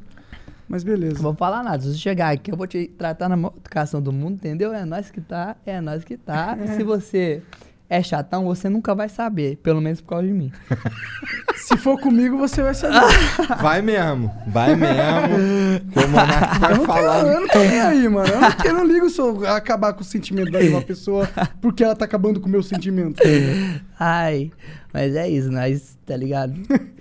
Mas 0.68 0.84
beleza. 0.84 1.16
não 1.16 1.22
vou 1.22 1.34
falar 1.34 1.64
nada. 1.64 1.82
Se 1.82 1.92
você 1.94 1.98
chegar 1.98 2.32
aqui, 2.32 2.52
eu 2.52 2.58
vou 2.58 2.68
te 2.68 2.88
tratar 2.96 3.28
na 3.28 3.36
maior 3.36 3.54
educação 3.58 4.00
do 4.02 4.12
mundo, 4.12 4.36
entendeu? 4.36 4.72
É 4.72 4.86
nós 4.86 5.10
que 5.10 5.20
tá, 5.20 5.56
é 5.66 5.82
nós 5.82 6.04
que 6.04 6.16
tá. 6.16 6.58
E 6.64 6.68
se 6.78 6.84
você 6.84 7.42
é 7.90 8.04
chatão, 8.04 8.46
você 8.46 8.70
nunca 8.70 8.94
vai 8.94 9.10
saber. 9.10 9.58
Pelo 9.58 9.82
menos 9.82 10.00
por 10.02 10.10
causa 10.10 10.28
de 10.28 10.34
mim. 10.34 10.52
Se 11.56 11.76
for 11.78 12.00
comigo, 12.00 12.38
você 12.38 12.62
vai 12.64 12.74
saber. 12.74 13.00
Vai 13.62 13.82
mesmo. 13.82 14.32
Vai 14.48 14.76
mesmo. 14.76 15.90
que 15.92 16.00
o 16.00 16.08
Monark 16.08 16.60
vai 16.60 16.72
Eu 16.74 16.86
falar. 16.86 17.22
tenho, 17.24 17.34
eu 17.34 17.42
não 17.42 17.48
tô 17.48 17.60
nem 17.60 17.80
aí, 17.82 18.10
mano. 18.10 18.28
Eu 18.28 18.42
não, 18.42 18.50
eu 18.66 18.74
não 18.74 18.86
ligo 18.86 19.10
se 19.10 19.20
eu 19.20 19.46
acabar 19.46 19.94
com 19.94 20.02
o 20.02 20.04
sentimento 20.04 20.50
de 20.52 20.70
uma 20.70 20.82
pessoa 20.82 21.30
porque 21.62 21.84
ela 21.84 21.96
tá 21.96 22.06
acabando 22.06 22.40
com 22.40 22.48
o 22.48 22.50
meu 22.50 22.64
sentimento. 22.64 23.22
Ai, 24.00 24.52
mas 24.94 25.16
é 25.16 25.30
isso, 25.30 25.52
nós, 25.52 25.98
tá 26.06 26.16
ligado? 26.18 26.54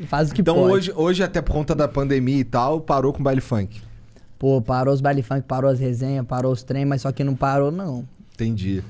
Faz 0.09 0.31
o 0.31 0.35
que 0.35 0.41
Então 0.43 0.57
pode. 0.57 0.73
hoje, 0.73 0.93
hoje, 0.95 1.23
até 1.23 1.41
por 1.41 1.53
conta 1.53 1.75
da 1.75 1.89
pandemia 1.89 2.39
e 2.41 2.45
tal, 2.45 2.81
parou 2.81 3.13
com 3.13 3.21
o 3.21 3.23
baile 3.23 3.41
funk. 3.41 3.81
Pô, 4.39 4.61
parou 4.61 4.93
os 4.93 5.01
baile 5.01 5.23
funk, 5.23 5.43
parou 5.49 5.71
as 5.71 5.81
resenhas, 5.81 6.27
parou 6.27 6.53
os 6.53 6.63
trem, 6.63 6.85
mas 6.85 7.03
só 7.03 7.11
que 7.13 7.25
não 7.25 7.35
parou, 7.35 7.71
não. 7.71 8.07
Entendi. 8.35 8.83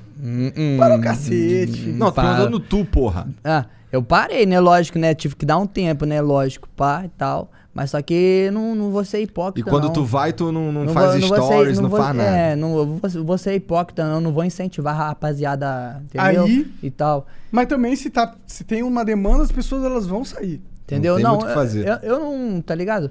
Para 0.79 0.97
o 0.97 1.01
cacete. 1.01 1.87
Não, 1.89 2.09
tô 2.09 2.13
Para. 2.15 2.29
perguntando 2.35 2.61
tu, 2.61 2.85
porra. 2.85 3.29
Ah, 3.45 3.67
eu 3.93 4.03
parei, 4.03 4.45
né? 4.47 4.59
Lógico, 4.61 4.99
né? 4.99 5.15
Tive 5.15 5.37
que 5.37 5.47
dar 5.47 5.59
um 5.59 5.67
tempo, 5.67 6.05
né? 6.05 6.21
Lógico, 6.21 6.69
pá 6.77 7.03
e 7.05 7.09
tal. 7.09 7.51
Mas 7.73 7.91
só 7.91 8.03
que 8.03 8.51
não, 8.53 8.75
não 8.75 8.91
vou 8.91 9.05
ser 9.05 9.21
E 9.21 9.23
hipócrita. 9.25 9.71
quando 9.71 9.85
não. 9.85 9.93
tu 9.93 10.05
vai, 10.05 10.33
tu 10.33 10.51
não, 10.51 10.73
não, 10.73 10.85
Não 10.87 10.93
faz 10.93 11.13
vou- 11.13 11.21
não 11.21 11.29
vou 11.29 11.37
ser- 11.39 11.45
stories, 11.45 11.79
não, 11.79 11.89
vou- 11.89 12.01
faz 12.01 12.17
nada. 12.17 12.29
É, 12.29 12.57
não 12.57 12.77
eu 12.77 12.87
vou, 12.87 13.25
vou 13.25 13.39
ser 13.39 13.55
hipócrita, 13.55 14.05
não. 14.05 14.21
Não 14.21 14.33
vou 14.33 14.43
incentivar 14.45 14.95
a 15.01 15.09
rapaziada, 15.09 16.03
entendeu? 16.05 16.45
Aí- 16.45 16.67
E 16.83 16.91
tal. 16.91 17.27
Mas 17.53 17.67
também, 17.69 17.95
se, 17.95 18.11
tá, 18.11 18.35
se 18.47 18.65
tem 18.65 18.83
uma 18.83 19.05
demanda, 19.05 19.45
as 19.45 19.53
pessoas 19.53 19.85
elas 19.85 20.07
vão 20.07 20.25
sair. 20.25 20.61
Entendeu? 20.83 21.15
tem 21.17 21.23
Não, 21.25 21.33
muito 21.33 21.45
o 21.45 21.49
que 21.49 21.55
fazer. 21.55 21.87
Eu, 21.87 21.95
eu 22.03 22.19
não, 22.19 22.61
tá 22.63 22.75
ligado? 22.75 23.11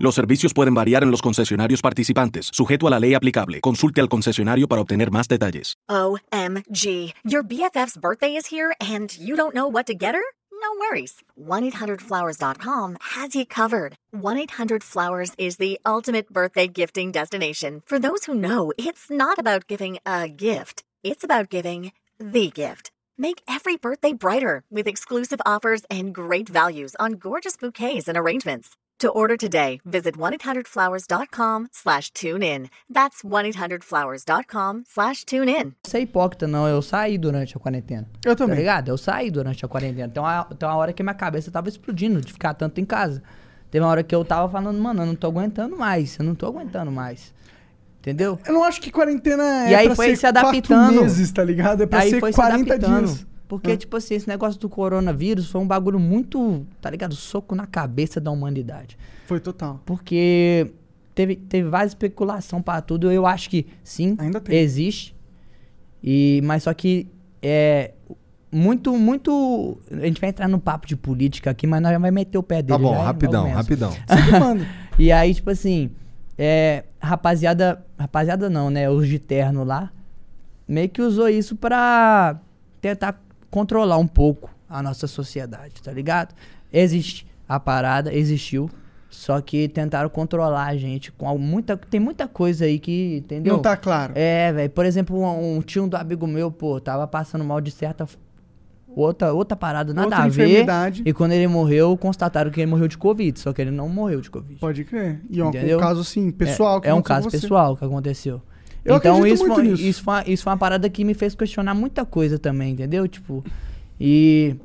Los 0.00 0.14
servicios 0.14 0.54
pueden 0.54 0.72
variar 0.72 1.02
en 1.02 1.10
los 1.10 1.20
concesionarios 1.20 1.82
participantes, 1.82 2.48
sujeto 2.54 2.86
a 2.86 2.90
la 2.90 2.98
ley 2.98 3.12
aplicable. 3.12 3.60
Consulte 3.60 4.00
al 4.00 4.08
concesionario 4.08 4.66
para 4.66 4.80
obtener 4.80 5.10
más 5.10 5.28
detalles. 5.28 5.74
OMG. 5.90 7.12
Your 7.22 7.46
BFF's 7.46 7.98
birthday 8.00 8.34
is 8.34 8.50
here 8.50 8.72
and 8.80 9.14
you 9.18 9.36
don't 9.36 9.54
know 9.54 9.68
what 9.68 9.84
to 9.86 9.92
get 9.92 10.14
her? 10.14 10.22
No 10.50 10.70
worries. 10.80 11.16
1-800-Flowers.com 11.38 12.96
has 13.14 13.34
you 13.34 13.44
covered. 13.44 13.94
1-800-Flowers 14.16 15.34
is 15.36 15.58
the 15.58 15.78
ultimate 15.84 16.32
birthday 16.32 16.66
gifting 16.66 17.12
destination. 17.12 17.82
For 17.84 17.98
those 17.98 18.24
who 18.24 18.34
know, 18.34 18.72
it's 18.78 19.10
not 19.10 19.38
about 19.38 19.66
giving 19.66 19.98
a 20.06 20.28
gift. 20.28 20.82
It's 21.04 21.24
about 21.24 21.50
giving 21.50 21.92
the 22.18 22.48
gift. 22.48 22.90
Make 23.18 23.42
every 23.46 23.76
birthday 23.76 24.14
brighter 24.14 24.62
with 24.70 24.88
exclusive 24.88 25.42
offers 25.44 25.82
and 25.90 26.14
great 26.14 26.48
values 26.48 26.96
on 26.98 27.18
gorgeous 27.20 27.58
bouquets 27.58 28.08
and 28.08 28.16
arrangements. 28.16 28.76
To 29.00 29.08
order 29.12 29.34
today, 29.38 29.80
visit 29.82 30.14
1-800-Flowers.com 30.18 31.68
slash 31.72 32.10
tune 32.12 32.42
in. 32.42 32.68
That's 32.92 33.22
1-800-Flowers.com 33.22 34.84
slash 34.86 35.24
tune 35.24 35.48
in. 35.48 35.72
ser 35.86 36.00
hipócrita, 36.00 36.46
não. 36.46 36.68
Eu 36.68 36.82
saí 36.82 37.16
durante 37.16 37.56
a 37.56 37.60
quarentena. 37.60 38.06
Eu 38.22 38.36
também. 38.36 38.56
Tá 38.56 38.60
ligado? 38.60 38.88
Eu 38.90 38.98
saí 38.98 39.30
durante 39.30 39.64
a 39.64 39.68
quarentena. 39.68 40.12
Tem 40.12 40.22
uma, 40.22 40.44
tem 40.44 40.68
uma 40.68 40.76
hora 40.76 40.92
que 40.92 41.02
minha 41.02 41.14
cabeça 41.14 41.50
tava 41.50 41.70
explodindo 41.70 42.20
de 42.20 42.30
ficar 42.30 42.52
tanto 42.52 42.78
em 42.78 42.84
casa. 42.84 43.22
Teve 43.70 43.82
uma 43.82 43.90
hora 43.90 44.02
que 44.02 44.14
eu 44.14 44.22
tava 44.22 44.52
falando, 44.52 44.78
mano, 44.78 45.00
eu 45.02 45.06
não 45.06 45.14
tô 45.14 45.28
aguentando 45.28 45.78
mais. 45.78 46.18
Eu 46.18 46.24
não 46.26 46.34
tô 46.34 46.48
aguentando 46.48 46.92
mais. 46.92 47.32
Entendeu? 48.00 48.38
Eu 48.46 48.52
não 48.52 48.64
acho 48.64 48.82
que 48.82 48.90
quarentena 48.90 49.64
é 49.66 49.70
E 49.70 49.74
aí 49.76 49.86
pra 49.86 49.96
foi 49.96 50.08
ser 50.08 50.16
se 50.16 50.26
adaptando. 50.26 50.66
quatro 50.66 51.02
meses, 51.04 51.32
tá 51.32 51.42
ligado? 51.42 51.84
É 51.84 51.86
pra 51.86 52.00
Aí 52.00 52.10
ser 52.10 52.20
foi 52.20 52.32
40 52.34 52.64
se 52.64 52.72
adaptando. 52.72 53.06
dias. 53.06 53.26
Porque, 53.50 53.72
Ah. 53.72 53.76
tipo 53.76 53.96
assim, 53.96 54.14
esse 54.14 54.28
negócio 54.28 54.60
do 54.60 54.68
coronavírus 54.68 55.50
foi 55.50 55.60
um 55.60 55.66
bagulho 55.66 55.98
muito, 55.98 56.64
tá 56.80 56.88
ligado? 56.88 57.16
Soco 57.16 57.52
na 57.56 57.66
cabeça 57.66 58.20
da 58.20 58.30
humanidade. 58.30 58.96
Foi 59.26 59.40
total. 59.40 59.80
Porque 59.84 60.70
teve, 61.16 61.34
teve 61.34 61.68
várias 61.68 61.90
especulação 61.90 62.62
pra 62.62 62.80
tudo. 62.80 63.10
Eu 63.10 63.26
acho 63.26 63.50
que 63.50 63.66
sim, 63.82 64.14
Ainda 64.20 64.40
tem. 64.40 64.56
existe. 64.56 65.16
E, 66.00 66.40
mas 66.44 66.62
só 66.62 66.72
que 66.72 67.08
é 67.42 67.92
muito, 68.52 68.96
muito. 68.96 69.76
A 69.90 70.06
gente 70.06 70.20
vai 70.20 70.30
entrar 70.30 70.46
no 70.46 70.60
papo 70.60 70.86
de 70.86 70.94
política 70.94 71.50
aqui, 71.50 71.66
mas 71.66 71.82
nós 71.82 71.90
já 71.90 71.98
vai 71.98 72.12
meter 72.12 72.38
o 72.38 72.44
pé 72.44 72.62
dele. 72.62 72.78
Tá 72.78 72.78
bom, 72.78 72.94
já, 72.94 73.02
rapidão, 73.02 73.50
rapidão. 73.50 73.92
E 74.96 75.10
aí, 75.10 75.34
tipo 75.34 75.50
assim, 75.50 75.90
é, 76.38 76.84
rapaziada, 77.00 77.84
rapaziada 77.98 78.48
não, 78.48 78.70
né? 78.70 78.88
Os 78.88 79.08
de 79.08 79.18
terno 79.18 79.64
lá, 79.64 79.90
meio 80.68 80.88
que 80.88 81.02
usou 81.02 81.28
isso 81.28 81.56
pra 81.56 82.38
tentar 82.80 83.20
controlar 83.50 83.98
um 83.98 84.06
pouco 84.06 84.50
a 84.68 84.82
nossa 84.82 85.06
sociedade, 85.06 85.82
tá 85.82 85.92
ligado? 85.92 86.34
Existe 86.72 87.26
a 87.48 87.58
parada, 87.58 88.14
existiu. 88.14 88.70
Só 89.10 89.40
que 89.40 89.68
tentaram 89.68 90.08
controlar 90.08 90.66
a 90.66 90.76
gente 90.76 91.10
com 91.10 91.36
muita. 91.36 91.76
Tem 91.76 91.98
muita 91.98 92.28
coisa 92.28 92.64
aí 92.64 92.78
que, 92.78 93.16
entendeu? 93.16 93.54
Não 93.54 93.60
tá 93.60 93.76
claro. 93.76 94.12
É, 94.14 94.52
velho. 94.52 94.70
Por 94.70 94.86
exemplo, 94.86 95.20
um, 95.20 95.56
um 95.56 95.60
tio 95.60 95.88
do 95.88 95.96
amigo 95.96 96.28
meu, 96.28 96.48
pô, 96.52 96.80
tava 96.80 97.08
passando 97.08 97.44
mal 97.44 97.60
de 97.60 97.72
certa. 97.72 98.06
Outra, 98.94 99.32
outra 99.32 99.56
parada, 99.56 99.92
nada 99.92 100.06
Outra 100.06 100.22
a 100.22 100.28
ver. 100.28 100.44
enfermidade. 100.44 101.02
E 101.04 101.12
quando 101.12 101.32
ele 101.32 101.46
morreu, 101.48 101.96
constataram 101.96 102.50
que 102.52 102.60
ele 102.60 102.70
morreu 102.70 102.86
de 102.86 102.96
Covid. 102.96 103.38
Só 103.38 103.52
que 103.52 103.60
ele 103.60 103.72
não 103.72 103.88
morreu 103.88 104.20
de 104.20 104.30
Covid. 104.30 104.60
Pode 104.60 104.84
crer. 104.84 105.20
E 105.28 105.40
é 105.40 105.44
um, 105.44 105.80
caso, 105.80 106.00
assim, 106.00 106.30
pessoal. 106.30 106.78
É, 106.78 106.80
que 106.82 106.88
é 106.88 106.94
um 106.94 107.02
caso 107.02 107.28
pessoal 107.28 107.76
que 107.76 107.84
aconteceu. 107.84 108.40
Eu 108.84 108.96
então 108.96 109.26
isso 109.26 109.46
foi, 109.46 109.62
nisso. 109.62 109.82
isso, 109.82 110.02
foi, 110.02 110.14
uma- 110.14 110.24
isso 110.26 110.42
foi 110.44 110.50
uma 110.52 110.58
parada 110.58 110.88
que 110.88 111.04
me 111.04 111.12
fez 111.14 111.34
questionar 111.34 111.74
muita 111.74 112.04
coisa 112.04 112.38
também, 112.38 112.72
entendeu? 112.72 113.06
Tipo, 113.06 113.44
e 114.00 114.56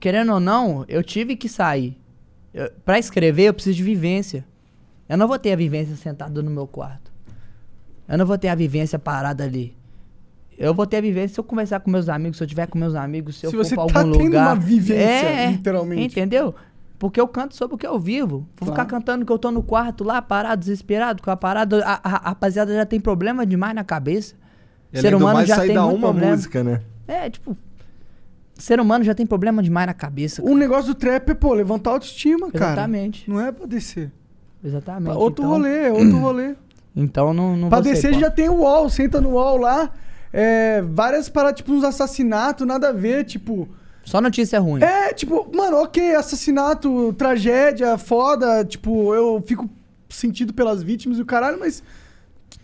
querendo 0.00 0.32
ou 0.32 0.40
não, 0.40 0.84
eu 0.88 1.02
tive 1.02 1.36
que 1.36 1.48
sair. 1.48 1.96
Eu, 2.54 2.70
pra 2.84 2.98
escrever, 2.98 3.44
eu 3.44 3.54
preciso 3.54 3.76
de 3.76 3.82
vivência. 3.82 4.44
Eu 5.08 5.16
não 5.18 5.28
vou 5.28 5.38
ter 5.38 5.52
a 5.52 5.56
vivência 5.56 5.94
sentado 5.96 6.42
no 6.42 6.50
meu 6.50 6.66
quarto. 6.66 7.10
Eu 8.08 8.16
não 8.16 8.24
vou 8.26 8.38
ter 8.38 8.48
a 8.48 8.54
vivência 8.54 8.98
parada 8.98 9.44
ali. 9.44 9.76
Eu 10.56 10.74
vou 10.74 10.86
ter 10.86 10.96
a 10.96 11.00
vivência 11.00 11.34
se 11.34 11.40
eu 11.40 11.44
conversar 11.44 11.80
com 11.80 11.90
meus 11.90 12.08
amigos, 12.08 12.38
se 12.38 12.42
eu 12.42 12.48
tiver 12.48 12.66
com 12.66 12.78
meus 12.78 12.94
amigos, 12.94 13.36
se, 13.36 13.46
eu 13.46 13.50
Se 13.50 13.56
for 13.56 13.64
você 13.64 13.74
pra 13.76 13.86
tá 13.86 14.00
algum 14.00 14.12
tendo 14.12 14.24
lugar. 14.24 14.48
uma 14.48 14.54
vivência, 14.56 15.02
é, 15.04 15.50
literalmente. 15.52 16.04
Entendeu? 16.18 16.54
Porque 16.98 17.20
eu 17.20 17.28
canto 17.28 17.54
sobre 17.54 17.76
o 17.76 17.78
que 17.78 17.86
eu 17.86 17.98
vivo. 17.98 18.38
Vou 18.58 18.66
ficar 18.70 18.84
Claro. 18.84 18.88
cantando 18.88 19.24
que 19.24 19.30
eu 19.32 19.38
tô 19.38 19.50
no 19.52 19.62
quarto 19.62 20.02
lá, 20.02 20.20
parado, 20.20 20.58
desesperado, 20.60 21.22
com 21.22 21.30
a 21.30 21.36
parada. 21.36 21.84
A, 21.84 21.92
a- 21.94 22.00
a 22.02 22.28
rapaziada 22.30 22.74
já 22.74 22.84
tem 22.84 22.98
problema 22.98 23.46
demais 23.46 23.74
na 23.74 23.84
cabeça. 23.84 24.34
E 24.92 24.98
além 24.98 25.10
do 25.12 25.20
mais, 25.20 25.48
sair 25.48 25.74
da 25.74 25.86
uma 25.86 25.98
problema. 25.98 26.32
música, 26.32 26.64
né? 26.64 26.80
É, 27.06 27.30
tipo. 27.30 27.56
Ser 28.54 28.80
humano 28.80 29.04
já 29.04 29.14
tem 29.14 29.24
problema 29.24 29.62
demais 29.62 29.86
na 29.86 29.94
cabeça. 29.94 30.42
O 30.42 30.56
negócio 30.56 30.92
do 30.92 30.94
trap 30.98 31.30
é, 31.30 31.34
pô, 31.34 31.54
levantar 31.54 31.90
a 31.90 31.92
autoestima, 31.94 32.50
cara. 32.50 32.72
Exatamente. 32.72 33.30
Não 33.30 33.40
é 33.40 33.52
pra 33.52 33.66
descer. 33.66 34.10
Exatamente. 34.64 35.16
Outro 35.16 35.44
então, 35.44 35.52
rolê, 35.56 35.86
é 35.86 35.92
outro 35.92 36.18
rolê. 36.18 36.56
Então 36.96 37.32
não, 37.32 37.56
não 37.56 37.68
Pra 37.68 37.80
ser 37.84 37.90
descer 37.92 38.14
já 38.14 38.28
tem 38.28 38.48
o 38.48 38.54
UOL, 38.56 38.90
senta 38.90 39.20
no 39.20 39.30
UOL 39.34 39.58
lá. 39.58 39.92
É, 40.32 40.82
várias 40.82 41.28
paradas, 41.28 41.58
tipo, 41.58 41.72
uns 41.72 41.84
assassinatos, 41.84 42.66
nada 42.66 42.88
a 42.88 42.92
ver, 42.92 43.22
tipo. 43.24 43.68
Só 44.08 44.20
notícia 44.20 44.58
ruim. 44.58 44.82
É, 44.82 45.12
tipo, 45.12 45.46
mano, 45.54 45.76
ok, 45.78 46.14
assassinato, 46.14 47.12
tragédia, 47.12 47.96
foda, 47.98 48.64
tipo, 48.64 49.14
eu 49.14 49.42
fico 49.46 49.68
sentido 50.08 50.54
pelas 50.54 50.82
vítimas 50.82 51.18
e 51.18 51.22
o 51.22 51.26
caralho, 51.26 51.58
mas 51.60 51.80
o 51.80 51.84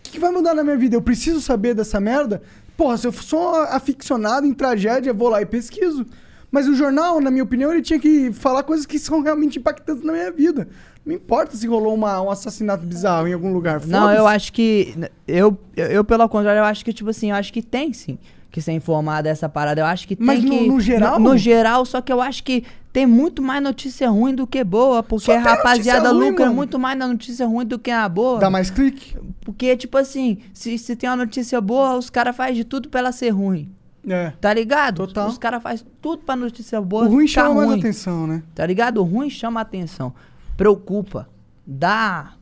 que, 0.03 0.11
que 0.13 0.19
vai 0.19 0.31
mudar 0.31 0.53
na 0.55 0.63
minha 0.63 0.75
vida? 0.77 0.95
Eu 0.95 1.01
preciso 1.01 1.39
saber 1.39 1.73
dessa 1.75 1.99
merda? 1.99 2.41
Porra, 2.75 2.97
se 2.97 3.05
eu 3.07 3.11
sou 3.11 3.55
aficionado 3.55 4.45
em 4.47 4.53
tragédia, 4.53 5.13
vou 5.13 5.29
lá 5.29 5.41
e 5.41 5.45
pesquiso. 5.45 6.05
Mas 6.51 6.67
o 6.67 6.73
jornal, 6.75 7.19
na 7.21 7.29
minha 7.29 7.43
opinião, 7.43 7.71
ele 7.71 7.81
tinha 7.81 7.99
que 7.99 8.31
falar 8.33 8.63
coisas 8.63 8.85
que 8.85 8.97
são 8.97 9.21
realmente 9.21 9.59
impactantes 9.59 10.03
na 10.03 10.13
minha 10.13 10.31
vida. 10.31 10.67
Não 11.05 11.13
importa 11.13 11.55
se 11.55 11.67
rolou 11.67 11.93
uma- 11.93 12.21
um 12.21 12.31
assassinato 12.31 12.85
bizarro 12.85 13.27
em 13.27 13.33
algum 13.33 13.53
lugar. 13.53 13.85
Não, 13.85 14.09
eu 14.11 14.25
acho 14.25 14.51
que. 14.51 14.95
Eu, 15.27 15.57
eu, 15.77 15.85
eu, 15.87 16.03
pelo 16.03 16.27
contrário, 16.27 16.59
eu 16.59 16.63
acho 16.63 16.83
que, 16.83 16.91
tipo 16.93 17.09
assim, 17.09 17.29
eu 17.29 17.35
acho 17.35 17.51
que 17.53 17.61
tem 17.61 17.93
sim 17.93 18.17
que 18.55 18.61
ser 18.61 18.71
informado 18.71 19.23
dessa 19.25 19.47
parada. 19.49 19.81
Eu 19.81 19.85
acho 19.85 20.07
que 20.07 20.15
Mas 20.19 20.39
tem 20.39 20.49
no- 20.49 20.57
que. 20.59 20.67
no 20.67 20.79
geral? 20.79 21.19
No, 21.19 21.31
no 21.31 21.37
geral, 21.37 21.85
só 21.85 21.99
que 22.01 22.11
eu 22.11 22.21
acho 22.21 22.41
que 22.43 22.63
tem 22.93 23.05
muito 23.05 23.41
mais 23.41 23.61
notícia 23.61 24.09
ruim 24.09 24.33
do 24.33 24.47
que 24.47 24.63
boa. 24.63 25.03
Porque 25.03 25.29
a 25.29 25.39
rapaziada 25.39 26.11
ruim, 26.13 26.29
lucra 26.29 26.45
mano. 26.45 26.55
muito 26.55 26.79
mais 26.79 26.97
na 26.97 27.05
notícia 27.07 27.45
ruim 27.45 27.65
do 27.65 27.77
que 27.77 27.91
na 27.91 28.07
boa. 28.07 28.39
Dá 28.39 28.49
mais 28.49 28.69
clique? 28.69 29.15
Porque, 29.41 29.75
tipo 29.75 29.97
assim, 29.97 30.37
se, 30.53 30.77
se 30.77 30.95
tem 30.95 31.09
uma 31.09 31.17
notícia 31.17 31.59
boa, 31.59 31.97
os 31.97 32.09
caras 32.09 32.33
fazem 32.35 32.55
de 32.55 32.63
tudo 32.63 32.87
pra 32.89 33.01
ela 33.01 33.11
ser 33.11 33.29
ruim. 33.31 33.69
É. 34.07 34.31
Tá 34.39 34.53
ligado? 34.53 35.05
Total. 35.07 35.27
Os 35.27 35.37
caras 35.37 35.61
fazem 35.61 35.85
tudo 36.01 36.23
pra 36.23 36.35
notícia 36.35 36.79
boa. 36.79 37.05
O 37.05 37.09
ruim 37.09 37.27
chama 37.27 37.53
mais 37.55 37.67
ruim. 37.69 37.79
atenção, 37.79 38.25
né? 38.25 38.41
Tá 38.55 38.65
ligado? 38.65 39.01
O 39.01 39.03
ruim 39.03 39.29
chama 39.29 39.59
atenção. 39.59 40.13
Preocupa. 40.55 41.27
Dá. 41.67 42.33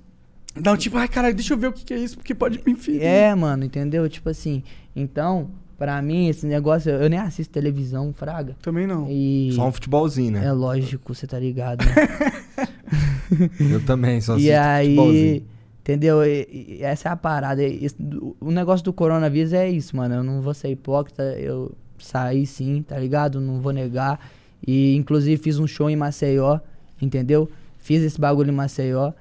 Dá 0.55 0.73
um 0.73 0.77
tipo, 0.77 0.97
ai 0.97 1.07
caralho, 1.07 1.33
deixa 1.33 1.53
eu 1.53 1.57
ver 1.57 1.67
o 1.67 1.73
que, 1.73 1.83
que 1.83 1.93
é 1.95 1.97
isso, 1.97 2.15
porque 2.15 2.35
pode 2.35 2.61
me 2.63 2.75
ferir. 2.75 3.01
É, 3.01 3.33
mano, 3.33 3.63
entendeu? 3.65 4.07
Tipo 4.07 4.29
assim. 4.29 4.61
Então, 4.95 5.49
pra 5.83 6.01
mim, 6.01 6.29
esse 6.29 6.45
negócio. 6.45 6.89
Eu 6.91 7.09
nem 7.09 7.19
assisto 7.19 7.51
televisão, 7.51 8.13
Fraga. 8.13 8.55
Também 8.61 8.87
não. 8.87 9.05
E. 9.09 9.51
Só 9.53 9.67
um 9.67 9.71
futebolzinho, 9.71 10.31
né? 10.31 10.45
É 10.45 10.51
lógico, 10.53 11.13
você 11.13 11.27
tá 11.27 11.37
ligado, 11.37 11.83
né? 11.85 12.67
Eu 13.59 13.83
também, 13.85 14.21
só 14.21 14.37
e 14.37 14.51
assisto 14.53 14.89
futebolzinho. 14.89 15.33
aí. 15.33 15.43
Entendeu? 15.81 16.23
E- 16.23 16.77
e 16.79 16.83
essa 16.83 17.09
é 17.09 17.11
a 17.11 17.15
parada. 17.17 17.61
E 17.61 17.83
esse- 17.83 17.97
o 18.39 18.49
negócio 18.51 18.85
do 18.85 18.93
coronavírus 18.93 19.51
é 19.51 19.69
isso, 19.69 19.95
mano. 19.97 20.15
Eu 20.15 20.23
não 20.23 20.41
vou 20.41 20.53
ser 20.53 20.69
hipócrita. 20.69 21.21
Eu 21.37 21.73
saí 21.99 22.45
sim, 22.45 22.81
tá 22.87 22.97
ligado? 22.97 23.41
Não 23.41 23.59
vou 23.59 23.73
negar. 23.73 24.19
E 24.65 24.95
inclusive 24.95 25.41
fiz 25.41 25.59
um 25.59 25.67
show 25.67 25.89
em 25.89 25.95
Maceió, 25.97 26.59
entendeu? 27.01 27.49
Fiz 27.79 28.01
esse 28.01 28.19
bagulho 28.19 28.49
em 28.51 28.55
Maceió. 28.55 29.11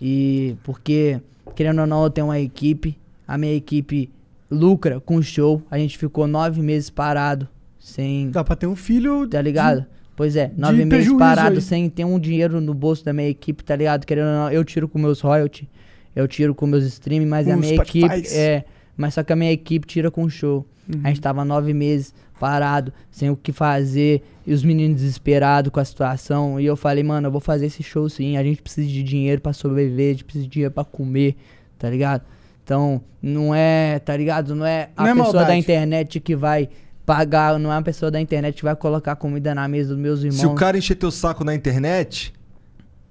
E 0.00 0.56
porque, 0.64 1.20
querendo 1.54 1.80
ou 1.82 1.86
não, 1.86 2.02
eu 2.02 2.10
tenho 2.10 2.26
uma 2.26 2.40
equipe. 2.40 2.98
A 3.26 3.38
minha 3.38 3.54
equipe 3.54 4.10
lucra 4.50 5.00
com 5.00 5.16
o 5.16 5.22
show. 5.22 5.62
A 5.70 5.78
gente 5.78 5.96
ficou 5.98 6.26
nove 6.26 6.60
meses 6.62 6.90
parado. 6.90 7.48
Sem. 7.78 8.30
Dá 8.30 8.42
pra 8.44 8.56
ter 8.56 8.66
um 8.66 8.76
filho. 8.76 9.26
Tá 9.28 9.40
ligado? 9.40 9.86
Pois 10.16 10.34
é, 10.34 10.50
nove 10.56 10.84
meses 10.84 11.12
parado 11.16 11.56
aí. 11.56 11.62
sem 11.62 11.88
ter 11.88 12.04
um 12.04 12.18
dinheiro 12.18 12.60
no 12.60 12.74
bolso 12.74 13.04
da 13.04 13.12
minha 13.12 13.28
equipe, 13.28 13.62
tá 13.62 13.76
ligado? 13.76 14.04
Querendo 14.04 14.26
ou 14.26 14.32
não, 14.32 14.50
eu 14.50 14.64
tiro 14.64 14.88
com 14.88 14.98
meus 14.98 15.20
royalties, 15.20 15.68
eu 16.16 16.26
tiro 16.26 16.56
com 16.56 16.66
meus 16.66 16.82
streams, 16.84 17.24
mas 17.24 17.46
Com 17.46 17.52
a 17.52 17.56
minha 17.56 17.74
Spotifys. 17.74 18.04
equipe. 18.12 18.34
É, 18.34 18.64
mas 18.96 19.14
só 19.14 19.22
que 19.22 19.32
a 19.32 19.36
minha 19.36 19.52
equipe 19.52 19.86
tira 19.86 20.10
com 20.10 20.24
o 20.24 20.28
show. 20.28 20.66
Uhum. 20.92 21.02
A 21.04 21.08
gente 21.08 21.20
tava 21.20 21.44
nove 21.44 21.72
meses 21.72 22.12
parado, 22.40 22.92
sem 23.12 23.30
o 23.30 23.36
que 23.36 23.52
fazer, 23.52 24.22
e 24.44 24.52
os 24.52 24.64
meninos 24.64 25.00
desesperados 25.02 25.70
com 25.70 25.78
a 25.78 25.84
situação. 25.84 26.58
E 26.58 26.66
eu 26.66 26.76
falei, 26.76 27.04
mano, 27.04 27.28
eu 27.28 27.30
vou 27.30 27.40
fazer 27.40 27.66
esse 27.66 27.84
show 27.84 28.08
sim. 28.08 28.36
A 28.36 28.42
gente 28.42 28.60
precisa 28.60 28.88
de 28.88 29.04
dinheiro 29.04 29.40
pra 29.40 29.52
sobreviver, 29.52 30.08
a 30.08 30.12
gente 30.14 30.24
precisa 30.24 30.44
de 30.46 30.50
dinheiro 30.50 30.74
pra 30.74 30.82
comer, 30.84 31.36
tá 31.78 31.88
ligado? 31.88 32.22
Então, 32.68 33.00
não 33.22 33.54
é, 33.54 33.98
tá 33.98 34.14
ligado? 34.14 34.54
Não 34.54 34.66
é 34.66 34.90
a 34.94 35.04
Não 35.04 35.08
é 35.08 35.14
pessoa 35.14 35.32
da 35.32 35.38
maldade. 35.38 35.58
internet 35.58 36.20
que 36.20 36.36
vai 36.36 36.68
pagar, 37.06 37.58
não 37.58 37.72
é 37.72 37.76
uma 37.76 37.82
pessoa 37.82 38.10
da 38.10 38.20
internet 38.20 38.56
que 38.56 38.62
vai 38.62 38.76
colocar 38.76 39.16
comida 39.16 39.54
na 39.54 39.66
mesa 39.66 39.94
dos 39.94 39.98
meus 39.98 40.18
irmãos. 40.22 40.38
Se 40.38 40.46
o 40.46 40.54
cara 40.54 40.76
encher 40.76 40.94
teu 40.96 41.10
saco 41.10 41.42
na 41.44 41.54
internet, 41.54 42.30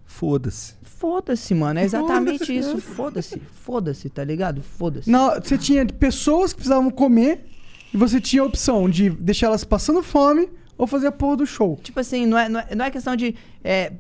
foda-se. 0.06 0.76
Foda-se, 0.84 1.56
mano. 1.56 1.80
É 1.80 1.84
exatamente 1.84 2.38
Foda-se, 2.38 2.56
isso. 2.56 2.78
Foda-se. 2.80 3.42
Foda-se, 3.64 4.10
tá 4.12 4.24
ligado? 4.24 4.62
Foda-se. 4.62 5.10
Não, 5.10 5.34
você 5.42 5.58
tinha 5.58 5.84
pessoas 5.88 6.54
que 6.54 6.58
precisavam 6.60 6.92
comer 6.92 7.44
e 7.92 7.98
você 7.98 8.22
tinha 8.22 8.44
a 8.44 8.46
opção 8.46 8.88
de 8.88 9.10
deixar 9.10 9.48
elas 9.48 9.64
passando 9.64 10.04
fome 10.04 10.50
ou 10.78 10.86
fazer 10.86 11.08
a 11.08 11.12
porra 11.12 11.38
do 11.38 11.48
show. 11.48 11.80
Tipo 11.82 12.00
assim, 12.00 12.28
não 12.28 12.38
é, 12.38 12.48
não 12.48 12.60
é, 12.60 12.76
não 12.76 12.86
é 12.86 12.92
questão 12.92 13.16
de 13.16 13.34
é, 13.64 13.92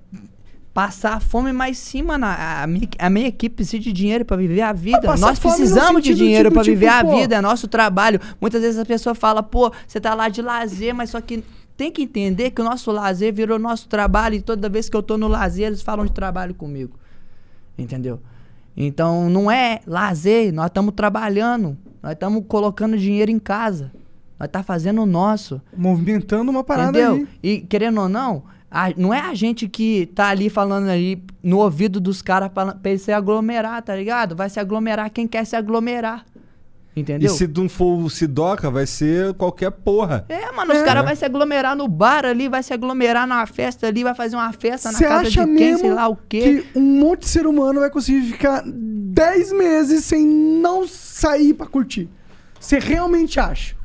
passar 0.77 1.19
fome, 1.19 1.51
mas 1.51 1.75
sim, 1.79 2.03
mano. 2.03 2.27
A, 2.27 2.61
a 2.61 2.67
minha, 2.67 2.87
a 2.99 3.09
minha 3.09 3.27
equipe 3.29 3.55
precisa 3.55 3.81
de 3.81 3.91
dinheiro 3.91 4.23
pra 4.23 4.37
viver 4.37 4.61
a 4.61 4.71
vida. 4.71 5.17
Nós 5.17 5.39
precisamos 5.39 6.03
de 6.03 6.13
dinheiro 6.13 6.49
tipo, 6.49 6.61
tipo, 6.61 6.75
viver 6.75 6.87
a 6.87 7.03
pô. 7.03 7.15
vida. 7.17 7.37
É 7.37 7.41
nosso 7.41 7.67
trabalho. 7.67 8.21
Muitas 8.39 8.61
vezes 8.61 8.77
a 8.77 8.85
pessoa 8.85 9.15
fala, 9.15 9.41
pô, 9.41 9.71
você 9.87 9.99
tá 9.99 10.13
lá 10.13 10.29
de 10.29 10.39
lazer, 10.39 10.93
mas 10.93 11.09
só 11.09 11.19
que. 11.19 11.43
Tem 11.75 11.91
que 11.91 12.03
entender 12.03 12.51
que 12.51 12.61
o 12.61 12.63
nosso 12.63 12.91
lazer 12.91 13.33
virou 13.33 13.57
nosso 13.57 13.87
trabalho 13.87 14.35
e 14.35 14.41
toda 14.41 14.69
vez 14.69 14.87
que 14.87 14.95
eu 14.95 15.01
tô 15.01 15.17
no 15.17 15.27
lazer, 15.27 15.67
eles 15.67 15.81
falam 15.81 16.05
de 16.05 16.11
trabalho 16.11 16.53
comigo. 16.53 16.97
Entendeu? 17.75 18.19
Então 18.75 19.29
não 19.29 19.49
é 19.49 19.79
lazer, 19.85 20.53
nós 20.53 20.67
estamos 20.67 20.93
trabalhando, 20.95 21.77
nós 22.01 22.13
estamos 22.13 22.43
colocando 22.47 22.97
dinheiro 22.97 23.29
em 23.31 23.37
casa, 23.37 23.91
nós 24.39 24.49
tá 24.49 24.63
fazendo 24.63 25.03
o 25.03 25.05
nosso. 25.05 25.61
Movimentando 25.75 26.49
uma 26.49 26.63
parada 26.63 26.99
entendeu? 26.99 27.27
aí. 27.27 27.27
E 27.43 27.61
querendo 27.61 28.01
ou 28.01 28.09
não, 28.09 28.43
a- 28.69 28.93
não 28.97 29.13
é 29.13 29.19
a 29.21 29.33
gente 29.33 29.67
que 29.67 30.07
tá 30.13 30.27
ali 30.27 30.49
falando 30.49 30.89
ali 30.89 31.21
no 31.41 31.59
ouvido 31.59 31.99
dos 31.99 32.21
caras 32.21 32.49
pra, 32.49 32.73
pra 32.75 32.91
eles 32.91 33.01
se 33.01 33.11
aglomerar, 33.11 33.81
tá 33.81 33.95
ligado? 33.95 34.35
Vai 34.35 34.49
se 34.49 34.59
aglomerar 34.59 35.09
quem 35.09 35.27
quer 35.27 35.45
se 35.45 35.55
aglomerar. 35.55 36.25
Entendeu? 36.95 37.31
E 37.31 37.37
se 37.37 37.47
não 37.47 37.69
for 37.69 37.99
o 38.03 38.09
Sidoca, 38.09 38.71
vai 38.71 38.87
ser 38.87 39.31
qualquer 39.35 39.69
porra. 39.69 40.25
É, 40.29 40.51
mano, 40.51 40.73
os 40.73 40.79
É. 40.79 40.83
caras 40.83 41.05
vão 41.05 41.15
se 41.15 41.23
aglomerar 41.23 41.75
no 41.75 41.87
bar 41.87 42.25
ali, 42.25 42.49
vai 42.49 42.63
se 42.63 42.73
aglomerar 42.73 43.27
numa 43.27 43.45
festa 43.45 43.85
ali, 43.85 44.03
vai 44.03 44.15
fazer 44.15 44.35
uma 44.35 44.51
festa 44.51 44.91
na 44.91 44.97
casa 44.99 45.13
acha 45.27 45.29
de 45.29 45.35
quem, 45.45 45.45
mesmo 45.53 45.79
sei 45.79 45.93
lá 45.93 46.07
o 46.07 46.15
quê. 46.27 46.63
que 46.73 46.79
um 46.79 46.99
monte 46.99 47.19
de 47.19 47.27
ser 47.29 47.45
humano 47.45 47.81
vai 47.81 47.91
conseguir 47.91 48.23
ficar 48.31 48.63
10 48.65 49.51
meses 49.51 50.05
sem 50.05 50.25
não 50.25 50.87
sair 50.87 51.53
pra 51.53 51.67
curtir? 51.67 52.09
Você 52.59 52.79
realmente 52.79 53.39
acha 53.39 53.75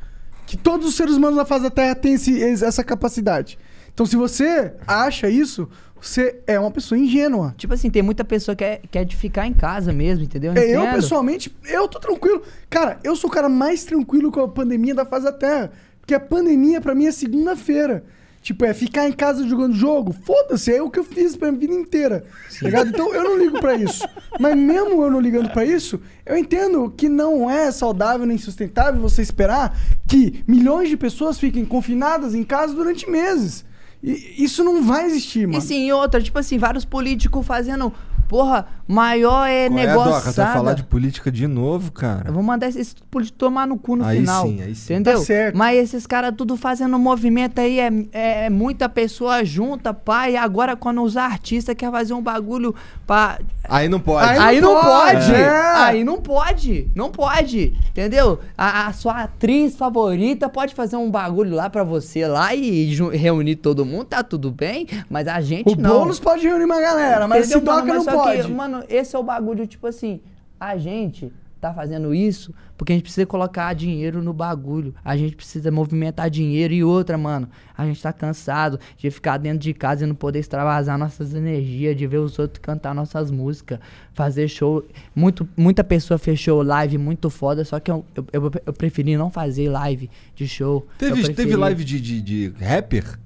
que 0.47 0.57
todos 0.57 0.87
os 0.87 0.95
seres 0.95 1.13
humanos 1.15 1.37
da 1.37 1.45
face 1.45 1.63
da 1.63 1.69
Terra 1.69 1.93
têm 1.93 2.13
esse- 2.15 2.41
essa 2.43 2.83
capacidade? 2.83 3.59
Então, 3.93 4.05
se 4.05 4.15
você 4.15 4.73
acha 4.87 5.29
isso, 5.29 5.69
você 6.01 6.41
é 6.47 6.59
uma 6.59 6.71
pessoa 6.71 6.97
ingênua. 6.99 7.53
Tipo 7.57 7.73
assim, 7.73 7.89
tem 7.89 8.01
muita 8.01 8.25
pessoa 8.25 8.55
que 8.55 8.63
quer, 8.63 8.81
quer 8.91 9.05
de 9.05 9.15
ficar 9.15 9.47
em 9.47 9.53
casa 9.53 9.93
mesmo, 9.93 10.23
entendeu? 10.25 10.53
É, 10.53 10.71
Eu, 10.71 10.81
pessoalmente, 10.93 11.55
eu 11.65 11.87
tô 11.87 11.99
tranquilo. 11.99 12.41
Cara, 12.69 12.99
eu 13.03 13.15
sou 13.15 13.29
o 13.29 13.33
cara 13.33 13.47
mais 13.47 13.83
tranquilo 13.83 14.31
com 14.31 14.41
a 14.41 14.47
pandemia 14.47 14.95
da 14.95 15.05
face 15.05 15.25
da 15.25 15.31
Terra. 15.31 15.71
Porque 16.01 16.13
a 16.13 16.19
pandemia, 16.19 16.81
pra 16.81 16.93
mim, 16.93 17.05
é 17.05 17.11
segunda-feira. 17.11 18.03
Tipo, 18.41 18.65
é 18.65 18.73
ficar 18.73 19.07
em 19.07 19.13
casa 19.13 19.47
jogando 19.47 19.73
jogo. 19.73 20.11
Foda-se, 20.11 20.73
é 20.73 20.81
o 20.81 20.89
que 20.89 20.99
eu 20.99 21.03
fiz 21.05 21.33
pra 21.37 21.49
minha 21.49 21.61
vida 21.61 21.73
inteira. 21.73 22.25
Tá 22.59 22.65
ligado? 22.65 22.89
Então 22.89 23.13
eu 23.13 23.23
não 23.23 23.37
ligo 23.37 23.57
pra 23.61 23.73
isso. 23.75 24.05
Mas 24.37 24.57
mesmo 24.57 25.01
eu 25.01 25.09
não 25.09 25.21
ligando 25.21 25.49
pra 25.51 25.63
isso, 25.63 26.01
eu 26.25 26.37
entendo 26.37 26.89
que 26.89 27.07
não 27.07 27.49
é 27.49 27.71
saudável 27.71 28.25
nem 28.25 28.37
sustentável 28.37 28.99
você 28.99 29.21
esperar 29.21 29.79
que 30.05 30.43
milhões 30.45 30.89
de 30.89 30.97
pessoas 30.97 31.39
fiquem 31.39 31.63
confinadas 31.63 32.35
em 32.35 32.43
casa 32.43 32.73
durante 32.73 33.09
meses. 33.09 33.63
Isso 34.03 34.65
não 34.65 34.83
vai 34.83 35.05
existir, 35.05 35.47
mano. 35.47 35.59
E 35.59 35.61
sim, 35.61 35.87
e 35.87 35.93
outra, 35.93 36.21
tipo 36.21 36.37
assim, 36.37 36.57
vários 36.57 36.83
políticos 36.83 37.45
fazendo 37.45 37.93
Porra, 38.33 38.65
maior 38.87 39.45
é 39.45 39.69
Qual 39.69 39.79
é, 39.79 39.85
negócio. 39.85 40.33
Vai 40.33 40.53
falar 40.53 40.73
de 40.73 40.83
política 40.83 41.31
de 41.31 41.45
novo, 41.45 41.91
cara? 41.91 42.29
Eu 42.29 42.33
vou 42.33 42.41
mandar 42.41 42.67
esses 42.67 42.95
políticos 43.11 43.37
tomar 43.37 43.67
no 43.67 43.77
cu 43.77 43.95
no 43.95 44.03
Aí 44.03 44.21
final. 44.21 44.47
sim, 44.47 44.59
aí 44.59 44.73
sim. 44.73 44.93
Entendeu? 44.93 45.19
Tá 45.19 45.25
certo. 45.25 45.55
Mas 45.55 45.77
esses 45.77 46.07
caras 46.07 46.33
tudo 46.35 46.57
fazendo 46.57 46.97
movimento 46.97 47.61
aí, 47.61 47.79
é, 47.79 47.91
é 48.11 48.49
muita 48.49 48.89
pessoa 48.89 49.45
junta, 49.45 49.93
pai. 49.93 50.31
E 50.31 50.37
agora 50.37 50.75
quando 50.75 51.03
os 51.03 51.15
artistas 51.15 51.75
querem 51.75 51.93
fazer 51.93 52.15
um 52.15 52.23
bagulho 52.23 52.73
pra. 53.05 53.37
Aí 53.65 53.87
não 53.87 53.99
pode. 53.99 54.27
Aí 54.27 54.39
Aí 54.39 54.61
não 54.61 54.81
pode, 54.81 55.27
pode! 55.27 55.33
é. 55.35 55.73
Aí 55.75 56.03
não 56.03 56.17
pode! 56.19 56.87
Não 56.95 57.11
pode! 57.11 57.71
Entendeu? 57.91 58.39
A, 58.57 58.87
a 58.87 58.93
sua 58.93 59.21
atriz 59.25 59.75
favorita 59.75 60.49
pode 60.49 60.73
fazer 60.73 60.95
um 60.95 61.11
bagulho 61.11 61.55
lá 61.55 61.69
pra 61.69 61.83
você 61.83 62.25
lá 62.25 62.55
e 62.55 62.95
reunir 63.11 63.57
todo 63.57 63.85
mundo, 63.85 64.05
tá 64.05 64.23
tudo 64.23 64.49
bem, 64.49 64.87
mas 65.07 65.27
a 65.27 65.39
gente 65.39 65.71
O 65.71 65.79
não. 65.79 65.99
Boulos 65.99 66.19
pode 66.19 66.47
reunir 66.47 66.65
uma 66.65 66.81
galera, 66.81 67.27
mas 67.27 67.41
Entendeu, 67.45 67.57
esse 67.59 67.65
Doca 67.65 67.81
mano? 67.85 67.93
não 67.93 68.22
que, 68.22 68.22
pode. 68.23 68.51
mano, 68.53 68.83
esse 68.89 69.15
é 69.15 69.19
o 69.19 69.23
bagulho, 69.23 69.65
tipo 69.67 69.87
assim, 69.87 70.21
a 70.59 70.77
gente 70.77 71.31
tá 71.61 71.73
fazendo 71.73 72.13
isso 72.13 72.53
porque 72.75 72.91
a 72.91 72.95
gente 72.95 73.03
precisa 73.03 73.25
colocar 73.25 73.73
dinheiro 73.73 74.21
no 74.21 74.33
bagulho. 74.33 74.93
A 75.05 75.15
gente 75.15 75.33
precisa 75.33 75.71
movimentar 75.71 76.29
dinheiro 76.29 76.73
e 76.73 76.83
outra, 76.83 77.17
mano. 77.17 77.47
A 77.77 77.85
gente 77.85 78.01
tá 78.01 78.11
cansado 78.11 78.77
de 78.97 79.09
ficar 79.09 79.37
dentro 79.37 79.59
de 79.59 79.73
casa 79.73 80.03
e 80.03 80.07
não 80.07 80.13
poder 80.13 80.39
extravasar 80.39 80.97
nossas 80.97 81.33
energias, 81.33 81.95
de 81.95 82.05
ver 82.05 82.17
os 82.17 82.37
outros 82.37 82.59
cantar 82.61 82.93
nossas 82.93 83.31
músicas, 83.31 83.79
fazer 84.13 84.49
show. 84.49 84.85
Muito, 85.15 85.47
muita 85.55 85.85
pessoa 85.85 86.17
fechou 86.17 86.61
live 86.61 86.97
muito 86.97 87.29
foda, 87.29 87.63
só 87.63 87.79
que 87.79 87.89
eu, 87.89 88.03
eu, 88.13 88.25
eu, 88.33 88.51
eu 88.65 88.73
preferi 88.73 89.15
não 89.15 89.29
fazer 89.29 89.69
live 89.69 90.09
de 90.35 90.45
show. 90.45 90.85
Teve, 90.97 91.21
teve 91.21 91.33
preferi- 91.33 91.55
live 91.55 91.83
de, 91.85 92.01
de, 92.01 92.21
de 92.21 92.53
rapper? 92.61 93.17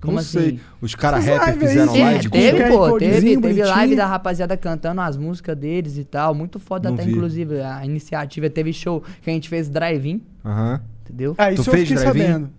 Como 0.00 0.14
não 0.14 0.20
assim? 0.20 0.38
sei. 0.40 0.60
Os 0.80 0.94
caras 0.94 1.28
aí, 1.28 1.58
fizeram 1.58 1.92
sim, 1.92 2.00
live. 2.02 2.28
com 2.28 2.36
com- 2.36 2.42
Teve, 2.42 2.58
QR 2.58 2.68
pô, 2.70 2.98
teve, 2.98 3.36
teve 3.40 3.62
live 3.64 3.96
da 3.96 4.06
rapaziada 4.06 4.56
cantando 4.56 5.00
as 5.02 5.16
músicas 5.16 5.56
deles 5.56 5.98
e 5.98 6.04
tal. 6.04 6.34
Muito 6.34 6.58
foda 6.58 6.88
Não 6.88 6.94
até, 6.94 7.04
vi. 7.04 7.12
inclusive. 7.12 7.60
A 7.60 7.84
iniciativa 7.84 8.48
teve 8.48 8.72
show 8.72 9.02
que 9.22 9.28
a 9.28 9.32
gente 9.32 9.48
fez 9.48 9.68
drive-in, 9.68 10.22
Aham. 10.44 10.80
entendeu? 11.04 11.34
Ah, 11.36 11.52
isso 11.52 11.64
Tu 11.64 11.68
eu 11.70 11.74
fez 11.74 11.88
fiquei 11.88 12.02
drive-in? 12.02 12.22
sabendo. 12.32 12.50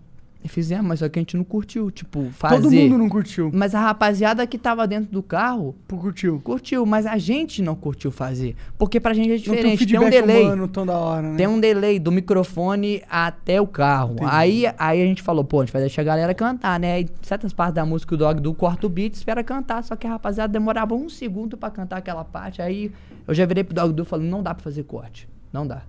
Fizemos, 0.48 0.86
mas 0.86 1.00
só 1.00 1.08
que 1.08 1.20
a 1.20 1.22
gente 1.22 1.38
não 1.38 1.44
curtiu, 1.44 1.92
tipo, 1.92 2.30
fazer. 2.32 2.56
Todo 2.56 2.72
mundo 2.72 2.98
não 2.98 3.10
curtiu. 3.10 3.52
Mas 3.54 3.76
a 3.76 3.80
rapaziada 3.80 4.46
que 4.48 4.58
tava 4.58 4.88
dentro 4.88 5.12
do 5.12 5.22
carro 5.22 5.76
curtiu. 5.88 6.42
curtiu, 6.44 6.86
mas 6.86 7.06
a 7.06 7.18
gente 7.18 7.62
não 7.62 7.76
curtiu 7.76 8.12
fazer. 8.12 8.56
Porque 8.78 9.00
pra 9.00 9.14
gente 9.14 9.30
é 9.30 9.34
um 9.34 9.38
diferente. 9.38 9.86
Tem 9.86 10.00
um 10.00 10.10
delay. 10.10 10.44
humano 10.44 10.68
tão 10.68 10.86
da 10.86 10.98
hora, 10.98 11.30
né? 11.30 11.38
Tem 11.38 11.48
um 11.48 11.60
delay 11.60 12.00
do 12.00 12.12
microfone 12.12 13.02
até 13.10 13.62
o 13.62 13.68
carro. 13.68 14.16
Aí, 14.22 14.66
aí 14.78 15.02
a 15.02 15.06
gente 15.06 15.22
falou, 15.22 15.44
pô, 15.44 15.62
a 15.62 15.66
gente 15.66 15.74
vai 15.74 15.82
deixar 15.82 16.02
a 16.02 16.06
galera 16.06 16.34
cantar, 16.34 16.80
né? 16.80 16.94
Aí 16.94 17.10
certas 17.22 17.54
partes 17.54 17.76
da 17.76 17.86
música 17.86 18.16
o 18.16 18.18
dog 18.18 18.42
do 18.42 18.54
corta 18.54 18.88
o 18.88 18.90
beat, 18.90 19.14
espera 19.14 19.44
cantar. 19.44 19.84
Só 19.84 19.96
que 19.96 20.08
a 20.08 20.10
rapaziada 20.10 20.52
demorava 20.52 20.96
um 20.96 21.08
segundo 21.08 21.56
pra 21.56 21.70
cantar 21.70 21.98
aquela 21.98 22.24
parte. 22.26 22.62
Aí 22.62 22.92
eu 23.28 23.34
já 23.34 23.46
virei 23.46 23.64
pro 23.64 23.76
dog 23.76 23.94
do 23.94 24.04
falando, 24.04 24.28
não 24.28 24.42
dá 24.42 24.54
pra 24.54 24.64
fazer 24.64 24.84
corte. 24.84 25.28
Não 25.54 25.66
dá. 25.68 25.84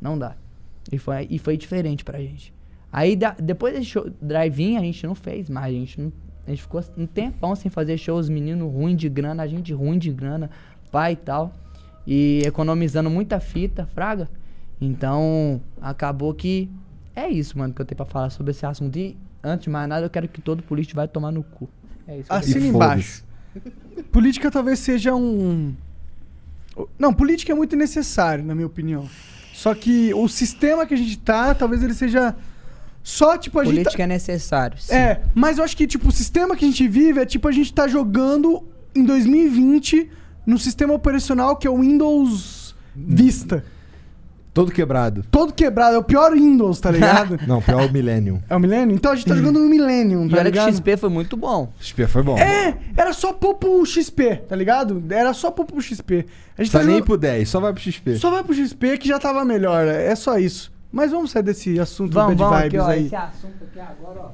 Não 0.00 0.18
dá. 0.18 0.36
E 0.90 0.98
foi, 0.98 1.26
e 1.28 1.38
foi 1.38 1.56
diferente 1.56 2.04
pra 2.04 2.18
gente. 2.18 2.52
Aí 2.92 3.14
da- 3.16 3.36
depois 3.38 3.74
desse 3.74 3.86
show 3.86 4.10
drive-in 4.20 4.76
a 4.76 4.80
gente 4.80 5.06
não 5.06 5.14
fez 5.14 5.48
mais. 5.50 5.74
A 5.74 5.78
gente, 5.78 6.00
não, 6.00 6.12
a 6.46 6.50
gente 6.50 6.62
ficou 6.62 6.82
um 6.96 7.06
tempão 7.06 7.54
sem 7.54 7.70
fazer 7.70 7.96
shows, 7.98 8.28
menino 8.28 8.66
ruim 8.68 8.96
de 8.96 9.08
grana, 9.08 9.42
a 9.42 9.46
gente 9.46 9.72
ruim 9.72 9.98
de 9.98 10.10
grana, 10.12 10.50
pai 10.90 11.12
e 11.12 11.16
tal. 11.16 11.52
E 12.06 12.42
economizando 12.46 13.10
muita 13.10 13.38
fita, 13.38 13.86
fraga. 13.94 14.28
Então, 14.80 15.60
acabou 15.82 16.32
que 16.32 16.70
é 17.14 17.28
isso, 17.28 17.58
mano, 17.58 17.74
que 17.74 17.82
eu 17.82 17.84
tenho 17.84 17.96
pra 17.96 18.06
falar 18.06 18.30
sobre 18.30 18.52
esse 18.52 18.64
assunto. 18.64 18.96
E, 18.96 19.16
antes 19.42 19.64
de 19.64 19.70
mais 19.70 19.88
nada, 19.88 20.06
eu 20.06 20.10
quero 20.10 20.26
que 20.28 20.40
todo 20.40 20.62
político 20.62 20.96
vai 20.96 21.08
tomar 21.08 21.30
no 21.32 21.42
cu. 21.42 21.68
É 22.06 22.16
isso. 22.18 22.24
que 22.28 22.32
eu 22.32 22.36
Assina 22.36 22.66
embaixo. 22.66 23.24
Política 24.12 24.50
talvez 24.50 24.78
seja 24.78 25.14
um. 25.14 25.74
Não, 26.98 27.12
política 27.12 27.52
é 27.52 27.54
muito 27.54 27.74
necessário, 27.76 28.44
na 28.44 28.54
minha 28.54 28.66
opinião. 28.66 29.08
Só 29.52 29.74
que 29.74 30.14
o 30.14 30.28
sistema 30.28 30.86
que 30.86 30.94
a 30.94 30.96
gente 30.96 31.18
tá, 31.18 31.54
talvez 31.54 31.82
ele 31.82 31.92
seja. 31.94 32.34
Só, 33.02 33.36
tipo, 33.38 33.58
a 33.58 33.64
gente. 33.64 33.72
Política 33.74 33.96
tá- 33.98 34.04
é 34.04 34.06
necessário. 34.06 34.76
Sim. 34.78 34.94
É, 34.94 35.20
mas 35.34 35.58
eu 35.58 35.64
acho 35.64 35.76
que, 35.76 35.86
tipo, 35.86 36.08
o 36.08 36.12
sistema 36.12 36.54
que 36.56 36.64
a 36.64 36.68
gente 36.68 36.86
vive 36.86 37.20
é 37.20 37.24
tipo 37.26 37.48
a 37.48 37.52
gente 37.52 37.72
tá 37.72 37.88
jogando 37.88 38.64
em 38.94 39.02
2020 39.04 40.10
no 40.46 40.58
sistema 40.58 40.92
operacional 40.94 41.56
que 41.56 41.66
é 41.66 41.70
o 41.70 41.78
Windows 41.80 42.74
Vista. 42.94 43.64
Todo 44.52 44.72
quebrado. 44.72 45.24
Todo 45.30 45.52
quebrado, 45.52 45.94
é 45.94 45.98
o 45.98 46.02
pior 46.02 46.32
Windows, 46.32 46.80
tá 46.80 46.90
ligado? 46.90 47.38
Não, 47.46 47.62
pior 47.62 47.80
é 47.82 47.86
o 47.86 47.92
Millennium. 47.92 48.42
é 48.48 48.56
o 48.56 48.58
Millennium? 48.58 48.96
Então 48.96 49.12
a 49.12 49.14
gente 49.14 49.26
tá 49.28 49.36
jogando 49.36 49.60
no 49.60 49.68
Millennium, 49.68 50.26
E 50.26 50.30
tá 50.30 50.36
olha 50.38 50.44
que 50.46 50.50
ligado? 50.58 50.72
XP 50.74 50.96
foi 50.96 51.08
muito 51.08 51.36
bom. 51.36 51.72
XP 51.78 52.06
foi 52.08 52.22
bom. 52.24 52.36
É, 52.36 52.76
era 52.96 53.12
só 53.12 53.32
pôr 53.32 53.54
pro 53.54 53.86
XP, 53.86 54.36
tá 54.48 54.56
ligado? 54.56 55.00
Era 55.10 55.32
só 55.32 55.52
pôr 55.52 55.64
pro 55.64 55.80
XP. 55.80 56.26
A 56.56 56.62
gente 56.64 56.72
Tá 56.72 56.80
tá 56.80 56.84
nem 56.84 56.94
jogando- 56.96 57.06
pro 57.06 57.16
10, 57.16 57.48
só 57.48 57.60
vai 57.60 57.72
pro 57.72 57.80
XP. 57.80 58.16
Só 58.16 58.30
vai 58.32 58.42
pro 58.42 58.52
XP 58.52 58.98
que 58.98 59.06
já 59.06 59.18
tava 59.20 59.44
melhor, 59.44 59.86
é 59.86 60.14
só 60.16 60.36
isso. 60.38 60.72
Mas 60.90 61.10
vamos 61.10 61.30
sair 61.30 61.42
desse 61.42 61.78
assunto 61.78 62.12
Vamos, 62.14 62.36
bad 62.36 62.42
vamos 62.50 62.62
vibes 62.62 62.80
aqui, 62.80 62.88
ó. 62.88 62.90
aí. 62.92 63.06
Esse 63.06 63.16
assunto 63.16 63.64
aqui 63.64 63.80
agora, 63.80 64.20
ó. 64.20 64.30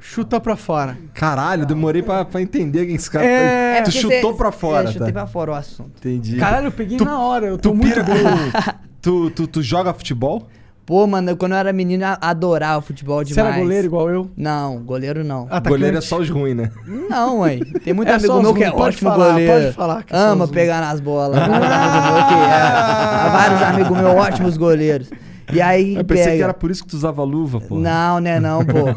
Chuta 0.00 0.40
pra 0.40 0.56
fora. 0.56 0.98
Caralho, 1.14 1.64
demorei 1.64 2.02
pra, 2.02 2.24
pra 2.24 2.42
entender 2.42 2.86
quem 2.86 2.96
esse 2.96 3.08
cara 3.10 3.24
É, 3.24 3.82
Tu 3.82 3.84
porque 3.84 3.98
chutou 4.00 4.32
cê- 4.32 4.36
pra 4.36 4.50
fora, 4.52 4.88
É, 4.88 4.92
chutei 4.92 5.06
tá? 5.08 5.12
pra 5.12 5.26
fora 5.26 5.52
o 5.52 5.54
assunto. 5.54 5.92
Entendi. 5.98 6.36
Caralho, 6.38 6.66
eu 6.66 6.72
peguei 6.72 6.98
Tu- 6.98 7.04
na 7.04 7.20
hora, 7.20 7.46
eu 7.46 7.56
tô 7.56 7.70
tu 7.70 7.74
muito 7.76 7.94
pira 7.94 8.04
tu, 9.00 9.30
tu, 9.30 9.46
tu 9.46 9.62
joga 9.62 9.94
futebol? 9.94 10.48
Pô, 10.84 11.06
mano, 11.06 11.36
quando 11.36 11.52
eu 11.52 11.58
era 11.58 11.72
menino, 11.72 12.04
eu 12.04 12.16
adorava 12.20 12.80
futebol 12.82 13.18
Você 13.24 13.34
demais. 13.34 13.54
era 13.54 13.62
goleiro 13.62 13.86
igual 13.86 14.10
eu? 14.10 14.30
Não, 14.36 14.78
goleiro 14.82 15.22
não. 15.22 15.44
Atacante? 15.44 15.68
Goleiro 15.68 15.98
é 15.98 16.00
só 16.00 16.18
os 16.18 16.28
ruins, 16.28 16.56
né? 16.56 16.70
Não, 17.08 17.40
ué. 17.40 17.60
Tem 17.84 17.94
muito 17.94 18.08
É 18.08 18.14
amigo 18.14 18.42
meu 18.42 18.52
que 18.52 18.64
é 18.64 18.70
pode 18.70 18.82
ótimo 18.96 19.10
falar, 19.10 19.30
goleiro. 19.30 19.52
pode 19.62 19.72
falar 19.74 20.02
que 20.02 20.12
é 20.12 20.18
Ama 20.18 20.48
pegar 20.48 20.80
nas 20.80 20.98
bolas. 21.00 21.38
É. 21.40 21.46
Vários 23.30 23.62
amigos 23.62 23.96
meus 23.96 24.14
ótimos 24.16 24.56
goleiros. 24.56 25.08
E 25.52 25.60
aí 25.60 25.94
Eu 25.96 26.04
pensei 26.04 26.24
pega. 26.24 26.36
que 26.38 26.42
era 26.42 26.54
por 26.54 26.70
isso 26.70 26.82
que 26.82 26.90
tu 26.90 26.96
usava 26.96 27.22
luva, 27.22 27.60
pô. 27.60 27.78
Não, 27.78 28.18
né 28.20 28.38
não, 28.40 28.64
pô. 28.64 28.94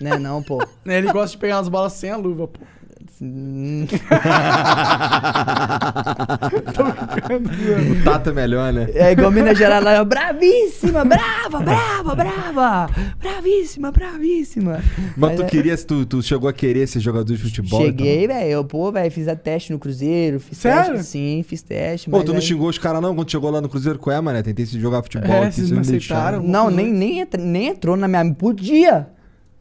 Né 0.00 0.18
não, 0.18 0.42
pô. 0.42 0.62
Ele 0.86 1.12
gosta 1.12 1.30
de 1.30 1.38
pegar 1.38 1.58
as 1.58 1.68
bolas 1.68 1.92
sem 1.92 2.10
a 2.10 2.16
luva, 2.16 2.48
pô. 2.48 2.60
O 6.78 8.04
tato 8.04 8.30
é 8.30 8.32
melhor, 8.32 8.72
né? 8.72 8.88
É 8.94 9.12
igual 9.12 9.30
Minas 9.30 9.56
Gerais 9.58 9.82
lá, 9.84 10.04
bravíssima, 10.04 11.04
brava, 11.04 11.60
brava, 11.60 12.14
brava. 12.14 12.90
Bravíssima, 13.20 13.90
bravíssima. 13.92 14.80
Mas 15.16 15.36
tu 15.36 15.42
é- 15.42 15.46
queria, 15.46 15.76
tu, 15.76 16.04
tu 16.06 16.22
chegou 16.22 16.48
a 16.48 16.52
querer 16.52 16.86
ser 16.86 17.00
jogador 17.00 17.24
de 17.32 17.36
futebol? 17.36 17.80
Cheguei, 17.82 18.26
velho. 18.26 18.48
Eu, 18.48 18.64
pô, 18.64 18.90
velho, 18.92 19.10
fiz 19.10 19.28
a 19.28 19.36
teste 19.36 19.72
no 19.72 19.78
Cruzeiro. 19.78 20.40
Fiz 20.40 20.58
Sério? 20.58 20.92
teste, 20.94 21.06
sim, 21.10 21.44
fiz 21.46 21.62
teste. 21.62 22.10
Pô, 22.10 22.16
mas 22.18 22.24
tu 22.26 22.32
não 22.32 22.36
aí- 22.40 22.46
xingou 22.46 22.68
os 22.68 22.78
caras 22.78 23.00
não 23.02 23.14
quando 23.14 23.30
chegou 23.30 23.50
lá 23.50 23.60
no 23.60 23.68
Cruzeiro? 23.68 23.98
Qual 23.98 24.14
é, 24.14 24.20
mané? 24.20 24.42
Tentei 24.42 24.66
se 24.66 24.78
jogar 24.80 25.02
futebol 25.02 25.30
É, 25.30 25.46
aqui, 25.46 25.54
vocês 25.56 25.70
não 25.70 25.80
aceitaram? 25.80 26.42
Não, 26.42 26.70
nem, 26.70 26.92
nem, 26.92 27.20
entra- 27.20 27.40
nem 27.42 27.68
entrou 27.68 27.96
na 27.96 28.06
minha. 28.08 28.32
Podia! 28.34 29.08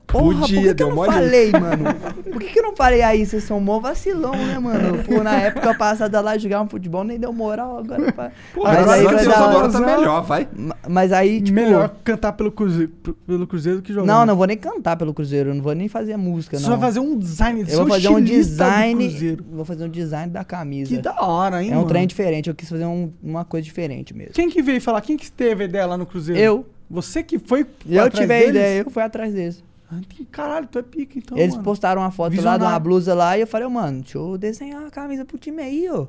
Porra, 0.08 0.24
por 0.24 0.40
Podia, 0.40 0.62
que, 0.62 0.68
que 0.70 0.74
deu 0.74 0.90
eu 0.90 0.96
não 0.96 1.04
falei, 1.06 1.52
mano? 1.52 1.84
Por 2.32 2.42
que, 2.42 2.48
que 2.48 2.60
eu 2.60 2.64
não 2.64 2.76
falei 2.76 3.02
aí? 3.02 3.26
Vocês 3.26 3.44
são 3.44 3.60
mó 3.60 3.80
vacilão, 3.80 4.32
né, 4.34 4.58
mano? 4.58 5.04
Pô, 5.04 5.22
na 5.22 5.36
época 5.36 5.74
passada 5.76 6.22
lá 6.22 6.38
jogar 6.38 6.62
um 6.62 6.68
futebol 6.70 7.04
nem 7.04 7.20
deu 7.20 7.34
moral 7.34 7.80
agora. 7.80 8.12
Pra... 8.14 8.32
Pô, 8.54 8.64
mas 8.64 8.88
aí 8.88 9.06
Deus, 9.06 9.26
dar- 9.26 9.50
agora 9.50 9.70
tá 9.70 9.80
melhor, 9.82 10.24
vai. 10.24 10.48
Ma- 10.56 10.76
Mas 10.88 11.12
aí, 11.12 11.42
tipo. 11.42 11.56
Melhor 11.56 11.94
cantar 12.06 12.32
pelo 12.34 12.52
Cruzeiro, 12.52 12.90
pelo 13.26 13.46
Cruzeiro 13.46 13.80
do 13.80 13.84
que 13.84 13.92
jogar. 13.92 14.06
Não, 14.08 14.26
não 14.26 14.36
vou 14.38 14.46
nem 14.48 14.56
cantar 14.56 14.96
pelo 14.96 15.14
Cruzeiro, 15.14 15.50
eu 15.50 15.56
não 15.56 15.62
vou 15.62 15.74
nem 15.76 15.90
fazer 15.90 16.16
música, 16.16 16.58
Você 16.58 16.64
não. 16.64 16.78
vai 16.78 16.88
fazer 16.88 17.00
um 17.02 17.18
design, 17.18 17.66
Eu 17.68 17.78
vou 17.80 17.88
fazer 17.88 18.08
um 18.10 18.22
design. 18.22 19.10
Cruzeiro. 19.10 19.46
Vou 19.52 19.66
fazer 19.66 19.84
um 19.86 19.90
design 19.90 20.32
da 20.32 20.46
camisa. 20.46 20.96
Que 20.96 21.02
da 21.02 21.22
hora, 21.22 21.62
hein, 21.62 21.72
É 21.72 21.74
um 21.74 21.78
mano? 21.80 21.88
trem 21.90 22.08
diferente, 22.08 22.48
eu 22.50 22.56
quis 22.56 22.70
fazer 22.70 22.86
um- 22.86 23.12
uma 23.22 23.44
coisa 23.44 23.66
diferente 23.66 24.14
mesmo. 24.16 24.34
Quem 24.34 24.50
que 24.50 24.62
veio 24.62 24.80
falar? 24.82 25.02
Quem 25.02 25.18
que 25.18 25.30
teve 25.30 25.64
a 25.64 25.68
ideia 25.68 25.86
lá 25.86 25.98
no 25.98 26.06
Cruzeiro? 26.06 26.40
Eu. 26.40 26.66
Você 26.90 27.22
que 27.22 27.38
foi 27.38 27.66
Eu 27.86 28.04
atrás 28.06 28.22
tive 28.22 28.34
a 28.34 28.46
ideia, 28.46 28.84
eu 28.86 28.90
fui 28.90 29.04
atrás 29.04 29.34
deles. 29.34 29.62
Ah, 29.90 30.02
Caralho, 30.32 30.68
tu 30.68 30.80
é 30.80 30.84
pica, 30.84 31.18
então, 31.18 31.38
Eles 31.38 31.52
mano. 31.54 31.64
postaram 31.64 32.02
uma 32.02 32.12
foto 32.12 32.26
lá 32.26 32.30
de 32.30 32.36
Visionário. 32.36 32.66
uma 32.66 32.80
blusa 32.80 33.14
lá 33.14 33.38
e 33.38 33.42
eu 33.42 33.48
falei, 33.48 33.68
mano, 33.70 34.02
deixa 34.02 34.18
eu 34.18 34.38
desenhar 34.38 34.82
uma 34.82 34.92
camisa 34.92 35.24
pro 35.24 35.38
time 35.38 35.62
aí, 35.62 35.88
ó. 35.90 36.08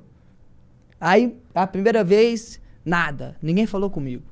Aí, 1.00 1.36
a 1.54 1.66
primeira 1.66 2.02
vez, 2.02 2.60
nada. 2.84 3.36
Ninguém 3.40 3.66
falou 3.66 3.88
comigo. 3.88 4.24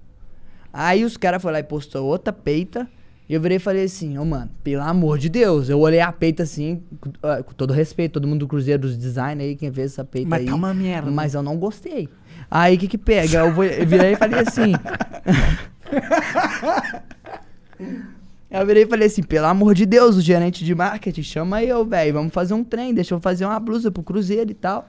Aí 0.73 1.05
os 1.05 1.17
caras 1.17 1.41
foram 1.41 1.53
lá 1.55 1.61
e 1.61 1.63
postou 1.63 2.05
outra 2.05 2.33
peita. 2.33 2.89
E 3.29 3.35
eu 3.35 3.41
virei 3.41 3.57
e 3.57 3.61
falei 3.61 3.85
assim, 3.85 4.19
ô 4.19 4.25
mano, 4.25 4.51
pelo 4.65 4.83
amor 4.83 5.19
de 5.19 5.29
Deus. 5.29 5.69
Eu 5.69 5.79
olhei 5.81 6.01
a 6.01 6.11
peita 6.13 6.43
assim, 6.43 6.83
com, 7.01 7.13
ah, 7.23 7.43
com 7.43 7.53
todo 7.55 7.73
respeito, 7.73 8.13
todo 8.15 8.27
mundo 8.27 8.41
do 8.41 8.49
Cruzeiro, 8.49 8.83
dos 8.83 8.99
design 8.99 9.43
aí, 9.43 9.55
quem 9.57 9.73
fez 9.73 9.93
essa 9.93 10.05
peita 10.05 10.29
Mas 10.29 10.41
aí. 10.41 10.47
tá 10.47 10.55
uma 10.55 10.75
merda. 10.75 11.11
Mas 11.11 11.35
eu 11.35 11.43
não 11.43 11.57
gostei. 11.57 12.09
Aí 12.51 12.77
o 12.77 12.79
que 12.79 12.89
que 12.89 12.99
pega? 12.99 13.39
Eu, 13.39 13.53
vou, 13.55 13.65
eu 13.65 13.87
virei 13.87 14.13
e 14.13 14.17
falei 14.17 14.41
assim. 14.41 14.73
Eu 18.61 18.67
virei 18.67 18.83
e 18.85 18.87
falei 18.87 19.07
assim, 19.07 19.23
pelo 19.23 19.47
amor 19.47 19.75
de 19.75 19.85
Deus, 19.87 20.17
o 20.17 20.21
gerente 20.21 20.65
de 20.65 20.75
marketing, 20.75 21.23
chama 21.23 21.63
eu, 21.63 21.85
velho, 21.85 22.13
vamos 22.15 22.33
fazer 22.33 22.55
um 22.55 22.65
trem, 22.65 22.93
deixa 22.95 23.15
eu 23.15 23.21
fazer 23.21 23.45
uma 23.45 23.59
blusa 23.61 23.91
pro 23.91 24.03
Cruzeiro 24.03 24.51
e 24.51 24.55
tal. 24.55 24.89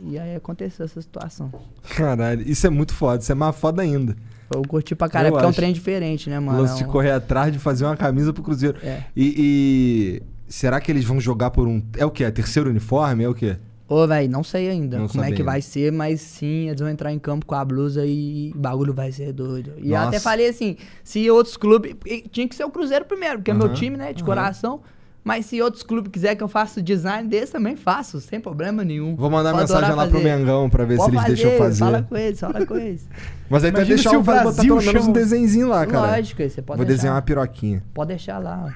E 0.00 0.18
aí 0.18 0.36
aconteceu 0.36 0.84
essa 0.84 1.00
situação. 1.02 1.52
Caralho, 1.96 2.42
isso 2.48 2.66
é 2.66 2.70
muito 2.70 2.94
foda, 2.94 3.20
isso 3.22 3.32
é 3.32 3.34
mais 3.34 3.56
foda 3.56 3.82
ainda. 3.82 4.16
Eu 4.54 4.62
curti 4.62 4.94
pra 4.94 5.08
caralho, 5.08 5.32
porque 5.32 5.44
é 5.44 5.46
um 5.46 5.50
acho. 5.50 5.56
trem 5.56 5.72
diferente, 5.72 6.30
né, 6.30 6.38
O 6.38 6.42
mano? 6.42 6.60
lance 6.62 6.74
É 6.74 6.76
de 6.78 6.84
um- 6.84 6.92
correr 6.92 7.10
atrás 7.10 7.52
de 7.52 7.58
fazer 7.58 7.84
uma 7.84 7.96
camisa 7.96 8.32
pro 8.32 8.42
Cruzeiro. 8.42 8.78
É. 8.82 9.02
E, 9.16 9.34
e 9.36 10.22
será 10.48 10.80
que 10.80 10.90
eles 10.90 11.04
vão 11.04 11.20
jogar 11.20 11.50
por 11.50 11.66
um. 11.68 11.82
É 11.96 12.06
o 12.06 12.10
quê? 12.10 12.24
É 12.24 12.30
terceiro 12.30 12.70
uniforme? 12.70 13.24
É 13.24 13.28
o 13.28 13.34
quê? 13.34 13.56
Ô, 13.88 14.06
velho, 14.06 14.30
não 14.30 14.44
sei 14.44 14.68
ainda 14.68 14.98
Não 14.98 15.08
como 15.08 15.22
é 15.22 15.24
sabe 15.26 15.36
que 15.36 15.42
vai 15.42 15.62
ser, 15.62 15.90
mas 15.90 16.20
sim, 16.20 16.68
eles 16.68 16.78
vão 16.78 16.90
entrar 16.90 17.10
em 17.10 17.18
campo 17.18 17.46
com 17.46 17.54
a 17.54 17.64
blusa 17.64 18.04
e 18.04 18.52
o 18.54 18.58
bagulho 18.58 18.92
vai 18.92 19.10
ser 19.10 19.32
doido. 19.32 19.72
E 19.78 19.92
eu 19.92 19.96
até 19.96 20.20
falei 20.20 20.46
assim, 20.48 20.76
se 21.02 21.30
outros 21.30 21.56
clubes. 21.56 21.94
Tinha 22.30 22.46
que 22.46 22.54
ser 22.54 22.64
o 22.64 22.70
Cruzeiro 22.70 23.06
primeiro, 23.06 23.38
porque 23.38 23.50
é 23.50 23.54
meu 23.54 23.72
time, 23.72 23.96
né? 23.96 24.12
De 24.12 24.22
aham. 24.22 24.26
coração. 24.26 24.80
Mas 25.24 25.44
se 25.46 25.60
outros 25.60 25.82
clubes 25.82 26.10
quiserem 26.10 26.36
que 26.38 26.42
eu 26.42 26.48
faça 26.48 26.80
o 26.80 26.82
design 26.82 27.28
desse, 27.28 27.52
também 27.52 27.76
faço, 27.76 28.18
sem 28.20 28.40
problema 28.40 28.82
nenhum. 28.82 29.14
Vou 29.14 29.28
mandar 29.28 29.50
Vou 29.50 29.60
mensagem 29.60 29.94
lá 29.94 30.06
pro 30.06 30.18
fazer. 30.18 30.24
Mengão 30.24 30.70
pra 30.70 30.84
ver 30.84 30.94
se 30.94 30.98
Pode 30.98 31.16
eles 31.16 31.26
deixam 31.26 31.58
fazer. 31.58 31.78
Fala 31.80 32.02
com 32.02 32.16
eles, 32.16 32.40
fala 32.40 32.66
com 32.66 32.76
eles. 32.76 33.06
Mas 33.50 33.64
aí 33.64 33.70
vai 33.70 33.80
Imagina 33.82 33.96
deixar 33.96 34.10
se 34.10 34.16
o 34.16 34.22
vai 34.22 34.36
botar 34.38 34.52
Brasil 34.54 34.76
pelo 34.78 34.86
menos 34.92 35.08
um 35.08 35.12
desenhozinho 35.12 35.68
lá, 35.68 35.84
cara. 35.86 36.16
Lógico, 36.16 36.42
você 36.42 36.62
pode 36.62 36.76
Vou 36.78 36.86
deixar. 36.86 36.96
desenhar 36.96 37.16
uma 37.16 37.22
piroquinha 37.22 37.82
Pode 37.92 38.08
deixar 38.08 38.38
lá, 38.38 38.68
ó. 38.68 38.70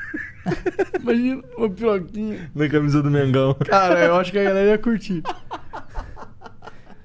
Imagina 1.01 1.43
uma 1.57 1.71
piroquinha. 1.71 2.51
na 2.55 2.69
camisa 2.69 3.03
do 3.03 3.11
Mengão. 3.11 3.55
Cara, 3.55 4.01
eu 4.07 4.17
acho 4.17 4.31
que 4.33 4.39
a 4.39 4.45
galera 4.45 4.71
ia 4.71 4.79
curtir. 4.79 5.23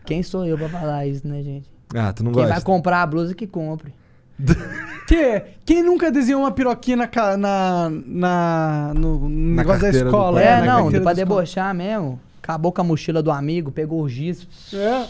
Quem 0.05 0.23
sou 0.23 0.45
eu 0.45 0.57
pra 0.57 0.69
falar 0.69 1.05
isso, 1.05 1.27
né, 1.27 1.41
gente? 1.43 1.69
Ah, 1.95 2.11
tu 2.13 2.23
não 2.23 2.31
Quem 2.31 2.43
vai 2.43 2.51
gosta? 2.53 2.65
comprar 2.65 3.01
a 3.01 3.05
blusa 3.05 3.33
que 3.35 3.47
compre. 3.47 3.93
Que, 5.07 5.41
quem 5.65 5.81
nunca 5.81 6.11
desenhou 6.11 6.41
uma 6.41 6.51
piroquinha 6.51 6.97
na, 6.97 7.07
ca- 7.07 7.37
na, 7.37 7.89
na, 7.89 8.91
no 8.93 9.17
no 9.19 9.29
Na 9.29 9.55
negócio 9.63 9.79
da 9.79 9.85
carteira 9.85 10.09
do 10.09 10.09
escola? 10.17 10.41
pai. 10.41 10.47
É, 10.49 10.59
na 10.59 10.65
não, 10.65 10.65
carteira 10.81 11.03
pra 11.03 11.13
da 11.13 11.21
escola. 11.21 11.39
debochar 11.39 11.73
mesmo. 11.73 12.19
Acabou 12.43 12.71
com 12.73 12.81
a 12.81 12.83
mochila 12.83 13.23
do 13.23 13.31
amigo, 13.31 13.71
pegou 13.71 14.01
o 14.01 14.09
giz. 14.09 14.45
É. 14.73 15.07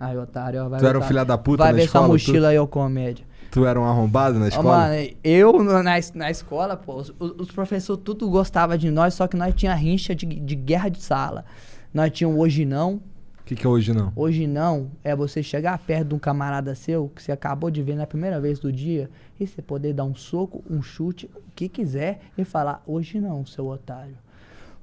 Ai, 0.00 0.16
otário, 0.16 0.64
ó, 0.64 0.68
vai 0.70 0.80
Tu 0.80 0.86
era 0.86 0.96
um 0.96 1.02
ver 1.02 1.08
filho 1.08 1.24
da 1.26 1.36
puta 1.36 1.62
Vai 1.62 1.72
na 1.72 1.76
ver 1.78 1.84
escola, 1.84 2.06
sua 2.06 2.08
tu? 2.08 2.12
mochila 2.12 2.48
aí, 2.48 2.58
ô 2.58 2.66
comédia. 2.66 3.22
Tu 3.52 3.66
era 3.66 3.78
um 3.78 3.84
arrombado 3.84 4.38
na 4.38 4.48
escola? 4.48 4.78
mano, 4.88 5.08
eu 5.22 5.62
na, 5.62 5.82
na 6.14 6.30
escola, 6.30 6.74
pô, 6.74 6.96
os, 6.96 7.12
os- 7.20 7.50
professores 7.52 8.02
tudo 8.02 8.28
gostavam 8.30 8.78
de 8.78 8.90
nós, 8.90 9.12
só 9.12 9.28
que 9.28 9.36
nós 9.36 9.54
tinha 9.54 9.74
rincha 9.74 10.14
de, 10.14 10.24
de 10.24 10.54
guerra 10.54 10.88
de 10.88 11.02
sala. 11.02 11.44
Nós 11.92 12.10
tínhamos 12.10 12.40
hoje 12.40 12.64
não. 12.64 12.94
O 12.94 13.44
que, 13.44 13.54
que 13.54 13.66
é 13.66 13.68
hoje 13.68 13.92
não? 13.92 14.10
Hoje 14.16 14.46
não 14.46 14.90
é 15.04 15.14
você 15.14 15.42
chegar 15.42 15.76
perto 15.78 16.08
de 16.08 16.14
um 16.14 16.18
camarada 16.18 16.74
seu 16.74 17.10
que 17.14 17.22
você 17.22 17.30
acabou 17.30 17.70
de 17.70 17.82
ver 17.82 17.94
na 17.94 18.06
primeira 18.06 18.40
vez 18.40 18.58
do 18.58 18.72
dia 18.72 19.10
e 19.38 19.46
você 19.46 19.60
poder 19.60 19.92
dar 19.92 20.04
um 20.04 20.14
soco, 20.14 20.64
um 20.70 20.80
chute, 20.80 21.26
o 21.34 21.42
que 21.54 21.68
quiser 21.68 22.20
e 22.38 22.44
falar: 22.44 22.82
hoje 22.86 23.20
não, 23.20 23.44
seu 23.44 23.66
otário. 23.68 24.14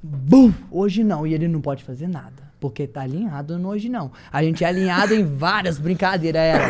Bum! 0.04 0.54
Hoje 0.70 1.04
não. 1.04 1.26
E 1.26 1.34
ele 1.34 1.48
não 1.48 1.60
pode 1.60 1.84
fazer 1.84 2.08
nada. 2.08 2.44
Porque 2.60 2.86
tá 2.86 3.02
alinhado 3.02 3.58
no 3.58 3.70
hoje 3.70 3.90
não. 3.90 4.12
A 4.32 4.44
gente 4.44 4.64
é 4.64 4.68
alinhado 4.68 5.16
em 5.16 5.24
várias 5.24 5.80
brincadeiras. 5.80 6.42
Era. 6.42 6.70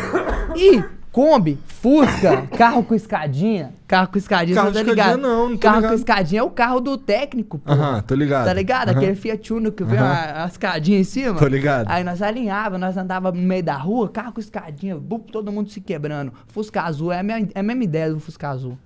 Ih, 0.55 0.83
Kombi, 1.11 1.57
Fusca, 1.65 2.43
carro 2.55 2.83
com 2.83 2.93
escadinha. 2.93 3.73
Carro 3.87 4.09
com 4.11 4.17
escadinha, 4.19 4.55
Carro 4.55 4.67
você 4.71 4.79
tá 4.79 4.85
com 4.85 4.91
escadinha 4.91 5.15
ligado? 5.15 5.21
não, 5.27 5.49
não 5.49 5.57
tô 5.57 5.61
Carro 5.61 5.75
ligado. 5.77 5.91
com 5.91 5.95
escadinha 5.97 6.41
é 6.41 6.43
o 6.43 6.49
carro 6.51 6.79
do 6.79 6.97
técnico, 6.97 7.57
pô. 7.57 7.71
Aham, 7.71 8.01
tô 8.03 8.13
ligado. 8.13 8.45
Tá 8.45 8.53
ligado? 8.53 8.89
Aham. 8.89 8.97
Aquele 8.97 9.15
Fiat 9.15 9.51
Uno 9.53 9.71
que 9.71 9.83
vem 9.83 9.97
Aham. 9.97 10.07
a, 10.07 10.43
a 10.43 10.47
escadinha 10.47 10.99
em 10.99 11.03
cima. 11.03 11.39
Tô 11.39 11.47
ligado. 11.47 11.87
Aí 11.89 12.03
nós 12.03 12.21
alinhava, 12.21 12.77
nós 12.77 12.95
andava 12.95 13.31
no 13.31 13.41
meio 13.41 13.63
da 13.63 13.75
rua, 13.75 14.07
carro 14.07 14.33
com 14.33 14.39
escadinha, 14.39 14.95
bum, 14.97 15.17
todo 15.17 15.51
mundo 15.51 15.69
se 15.71 15.81
quebrando. 15.81 16.31
Fusca 16.47 16.83
azul, 16.83 17.11
é 17.11 17.19
a, 17.19 17.23
mesma, 17.23 17.49
é 17.55 17.59
a 17.59 17.63
mesma 17.63 17.83
ideia 17.83 18.13
do 18.13 18.19
Fusca 18.19 18.49
azul. 18.49 18.77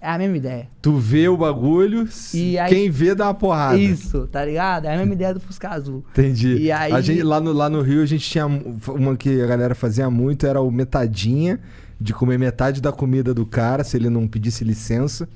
É 0.00 0.08
a 0.10 0.16
mesma 0.18 0.36
ideia. 0.36 0.68
Tu 0.80 0.96
vê 0.96 1.28
o 1.28 1.36
bagulho, 1.36 2.08
E 2.32 2.56
aí- 2.58 2.68
quem 2.72 2.88
vê 2.90 3.14
dá 3.16 3.26
uma 3.26 3.34
porrada. 3.34 3.76
Isso, 3.76 4.28
tá 4.30 4.44
ligado? 4.44 4.84
É 4.86 4.94
a 4.94 4.96
mesma 4.98 5.12
ideia 5.12 5.34
do 5.34 5.40
Fusca 5.40 5.70
azul. 5.70 6.04
Entendi. 6.12 6.54
E 6.56 6.70
aí- 6.72 6.92
A 6.92 7.00
gente, 7.00 7.22
lá, 7.22 7.40
no, 7.40 7.52
lá 7.52 7.68
no 7.68 7.82
Rio, 7.82 8.02
a 8.02 8.06
gente 8.06 8.28
tinha 8.28 8.46
uma 8.46 9.16
que 9.16 9.40
a 9.42 9.46
galera 9.46 9.74
fazia 9.74 10.08
muito, 10.08 10.46
era 10.46 10.60
o 10.60 10.70
metadinha, 10.70 11.58
de 12.00 12.12
comer 12.14 12.38
metade 12.38 12.80
da 12.80 12.92
comida 12.92 13.34
do 13.34 13.44
cara, 13.44 13.82
se 13.82 13.96
ele 13.96 14.08
não 14.08 14.28
pedisse 14.28 14.62
licença. 14.62 15.28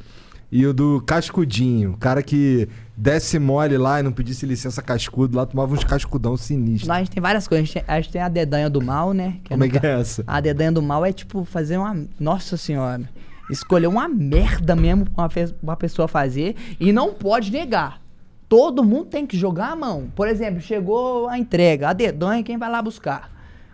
E 0.55 0.65
o 0.67 0.73
do 0.73 1.03
cascudinho, 1.05 1.93
o 1.93 1.97
cara 1.97 2.23
que 2.23 2.69
desce 2.97 3.39
mole 3.39 3.77
lá 3.79 3.99
e 3.99 4.03
não 4.03 4.13
pedisse 4.13 4.45
licença 4.47 4.81
cascudo, 4.83 5.37
lá 5.37 5.47
tomava 5.47 5.73
uns 5.75 5.83
cascudão 5.83 6.37
sinistro. 6.37 6.89
Lá 6.89 6.97
a 6.97 6.99
gente 6.99 7.11
tem 7.11 7.23
várias 7.23 7.49
coisas. 7.49 7.63
A 7.63 7.67
gente 7.67 7.73
tem, 7.73 7.85
a 7.97 8.01
gente 8.01 8.13
tem 8.13 8.23
a 8.23 8.29
dedanha 8.29 8.69
do 8.71 8.81
mal, 8.81 9.13
né? 9.15 9.39
Como 9.49 9.65
é 9.65 9.67
no 9.67 9.73
que 9.81 9.85
é 9.85 9.99
essa? 10.01 10.23
A 10.27 10.41
dedanha 10.41 10.71
do 10.71 10.83
mal 10.83 11.05
é 11.07 11.13
tipo 11.13 11.45
fazer 11.47 11.79
uma. 11.79 11.97
Nossa 12.21 12.57
senhora. 12.59 13.09
Escolher 13.51 13.87
uma 13.87 14.09
merda 14.09 14.75
mesmo 14.75 15.05
pra 15.11 15.29
uma, 15.63 15.77
pessoa 15.77 16.09
fazer 16.09 16.57
e 16.79 16.93
não 16.93 17.13
pode 17.13 17.51
negar. 17.51 18.01
Todo 18.49 18.85
mundo 18.85 19.07
tem 19.07 19.27
que 19.27 19.37
jogar 19.37 19.73
a 19.73 19.77
mão. 19.77 20.11
Por 20.15 20.29
exemplo, 20.29 20.61
chegou 20.61 21.29
a 21.29 21.39
entrega, 21.39 21.89
a 21.89 21.93
dedanha 21.93 22.43
quem 22.43 22.59
vai 22.59 22.71
lá 22.71 22.83
buscar. 22.83 23.31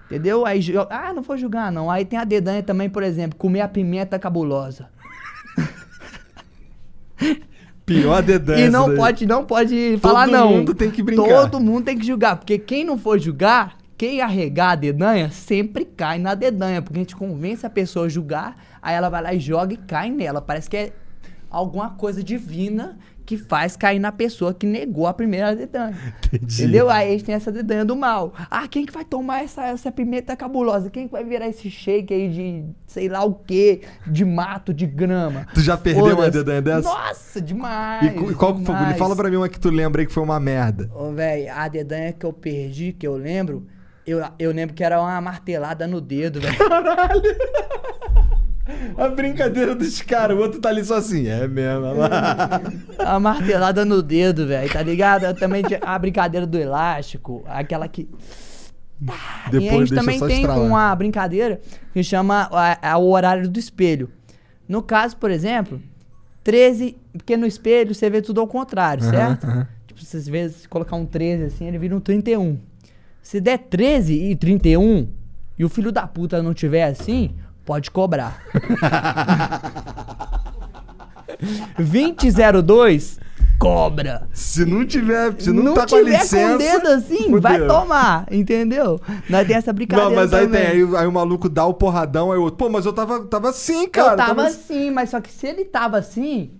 Entendeu? 0.06 0.46
Aí, 0.46 0.60
ah, 0.88 1.12
não 1.12 1.22
vou 1.22 1.36
julgar 1.36 1.70
não. 1.70 1.90
Aí 1.90 2.04
tem 2.04 2.18
a 2.18 2.24
dedanha 2.24 2.62
também, 2.62 2.88
por 2.88 3.02
exemplo, 3.02 3.38
comer 3.38 3.60
a 3.60 3.68
pimenta 3.68 4.18
cabulosa. 4.18 4.88
Pior 7.88 8.22
dedanha. 8.22 8.66
E 8.66 8.70
não 8.70 8.94
pode, 8.94 9.26
não 9.26 9.44
pode 9.44 9.98
falar 10.00 10.26
não. 10.26 10.52
mundo 10.52 10.74
tem 10.74 10.90
que 10.90 11.02
brincar. 11.02 11.50
Todo 11.50 11.58
mundo 11.58 11.84
tem 11.84 11.96
que 11.96 12.06
julgar, 12.06 12.36
porque 12.36 12.58
quem 12.58 12.84
não 12.84 12.98
for 12.98 13.18
julgar, 13.18 13.77
quem 13.98 14.20
arregar 14.22 14.70
a 14.70 14.74
dedanha, 14.76 15.28
sempre 15.30 15.84
cai 15.84 16.18
na 16.18 16.34
dedanha, 16.34 16.80
porque 16.80 16.98
a 16.98 17.02
gente 17.02 17.16
convence 17.16 17.66
a 17.66 17.70
pessoa 17.70 18.06
a 18.06 18.08
julgar, 18.08 18.56
aí 18.80 18.94
ela 18.94 19.08
vai 19.08 19.20
lá 19.22 19.34
e 19.34 19.40
joga 19.40 19.74
e 19.74 19.76
cai 19.76 20.08
nela. 20.10 20.40
Parece 20.40 20.70
que 20.70 20.76
é 20.76 20.92
alguma 21.50 21.90
coisa 21.90 22.22
divina 22.22 22.96
que 23.26 23.36
faz 23.36 23.76
cair 23.76 23.98
na 23.98 24.10
pessoa 24.10 24.54
que 24.54 24.64
negou 24.66 25.06
a 25.06 25.12
primeira 25.12 25.54
dedanha. 25.54 25.94
Entendi. 26.32 26.62
Entendeu? 26.62 26.88
Aí 26.88 27.08
a 27.08 27.10
gente 27.10 27.24
tem 27.24 27.34
essa 27.34 27.52
dedanha 27.52 27.84
do 27.84 27.94
mal. 27.94 28.32
Ah, 28.50 28.66
quem 28.68 28.86
que 28.86 28.92
vai 28.92 29.04
tomar 29.04 29.42
essa, 29.44 29.66
essa 29.66 29.92
pimenta 29.92 30.34
cabulosa? 30.34 30.88
Quem 30.88 31.06
que 31.06 31.12
vai 31.12 31.24
virar 31.24 31.46
esse 31.48 31.68
shake 31.68 32.14
aí 32.14 32.28
de 32.28 32.64
sei 32.86 33.06
lá 33.08 33.22
o 33.24 33.34
que, 33.34 33.82
de 34.06 34.24
mato, 34.24 34.72
de 34.72 34.86
grama? 34.86 35.46
Tu 35.52 35.60
já 35.60 35.76
perdeu 35.76 36.14
uma 36.16 36.30
dedanha 36.30 36.62
dessa? 36.62 36.88
Nossa, 36.88 37.38
demais. 37.40 38.06
E, 38.06 38.10
cu- 38.14 38.34
qual 38.36 38.54
que 38.54 38.64
foi? 38.64 38.74
demais. 38.76 38.96
Fala 38.96 39.14
pra 39.14 39.28
mim 39.28 39.36
uma 39.36 39.48
que 39.48 39.60
tu 39.60 39.68
lembra 39.68 40.00
aí 40.00 40.06
que 40.06 40.12
foi 40.12 40.22
uma 40.22 40.40
merda. 40.40 40.88
Ô, 40.94 41.10
velho, 41.12 41.52
a 41.52 41.68
dedanha 41.68 42.12
que 42.14 42.24
eu 42.24 42.32
perdi, 42.32 42.92
que 42.94 43.06
eu 43.06 43.16
lembro, 43.16 43.66
eu, 44.10 44.24
eu 44.38 44.52
lembro 44.52 44.74
que 44.74 44.82
era 44.84 45.00
uma 45.00 45.20
martelada 45.20 45.86
no 45.86 46.00
dedo, 46.00 46.40
velho. 46.40 46.56
A 48.98 49.08
brincadeira 49.08 49.74
dos 49.74 50.02
caras, 50.02 50.36
o 50.36 50.40
outro 50.40 50.60
tá 50.60 50.68
ali 50.68 50.84
só 50.84 50.96
assim. 50.96 51.26
É 51.26 51.48
mesmo, 51.48 51.86
olha 51.86 51.94
lá. 52.08 52.60
a 52.98 53.18
martelada 53.18 53.82
no 53.84 54.02
dedo, 54.02 54.46
velho, 54.46 54.70
tá 54.70 54.82
ligado? 54.82 55.24
Eu 55.24 55.34
também 55.34 55.62
tinha 55.62 55.80
a 55.82 55.98
brincadeira 55.98 56.46
do 56.46 56.58
elástico, 56.58 57.42
aquela 57.46 57.88
que. 57.88 58.02
e 59.00 59.10
a 59.10 59.50
Depois 59.50 59.88
gente 59.88 59.94
também 59.98 60.18
tem 60.20 60.40
estralar. 60.42 60.60
uma 60.66 60.94
brincadeira 60.94 61.60
que 61.94 62.02
chama 62.02 62.46
a- 62.52 62.90
a- 62.92 62.98
o 62.98 63.10
horário 63.10 63.48
do 63.48 63.58
espelho. 63.58 64.10
No 64.68 64.82
caso, 64.82 65.16
por 65.16 65.30
exemplo, 65.30 65.80
13. 66.44 66.94
Porque 67.14 67.36
no 67.38 67.46
espelho 67.46 67.94
você 67.94 68.10
vê 68.10 68.20
tudo 68.20 68.40
ao 68.40 68.46
contrário, 68.46 69.02
Aham, 69.02 69.10
certo? 69.12 69.44
aham. 69.46 69.66
Tipo, 69.86 70.00
se 70.04 70.16
às 70.16 70.28
vezes 70.28 70.66
colocar 70.66 70.94
um 70.96 71.06
13 71.06 71.44
assim, 71.44 71.66
ele 71.66 71.78
vira 71.78 71.96
um 71.96 72.00
31. 72.00 72.58
Se 73.28 73.42
der 73.42 73.58
13 73.58 74.14
e 74.14 74.34
31 74.34 75.06
e 75.58 75.62
o 75.62 75.68
filho 75.68 75.92
da 75.92 76.06
puta 76.06 76.42
não 76.42 76.54
tiver 76.54 76.84
assim, 76.84 77.34
pode 77.62 77.90
cobrar. 77.90 78.42
2002, 81.76 83.20
cobra. 83.58 84.26
Se 84.32 84.64
não 84.64 84.86
tiver, 84.86 85.38
se 85.38 85.52
não, 85.52 85.74
tá 85.74 85.86
com 85.86 85.96
a 85.96 85.98
tiver 85.98 86.22
licença. 86.22 86.48
com 86.48 86.54
o 86.54 86.58
dedo 86.58 86.88
assim, 86.88 87.38
vai 87.38 87.58
fudeu. 87.58 87.68
tomar, 87.68 88.26
entendeu? 88.32 88.98
Nós 89.28 89.46
tem 89.46 89.56
essa 89.56 89.74
brincadeira 89.74 90.08
Não, 90.08 90.16
mas 90.16 90.32
aí 90.32 90.46
também. 90.46 90.62
tem, 90.62 90.70
aí, 90.70 90.96
aí 90.96 91.06
o 91.06 91.12
maluco 91.12 91.50
dá 91.50 91.66
o 91.66 91.74
porradão, 91.74 92.32
aí 92.32 92.38
o 92.38 92.44
outro, 92.44 92.56
pô, 92.56 92.70
mas 92.70 92.86
eu 92.86 92.94
tava, 92.94 93.26
tava 93.26 93.50
assim, 93.50 93.86
cara. 93.90 94.12
eu 94.12 94.16
tava 94.16 94.46
assim, 94.46 94.90
mas 94.90 95.10
só 95.10 95.20
que 95.20 95.30
se 95.30 95.46
ele 95.46 95.66
tava 95.66 95.98
assim, 95.98 96.52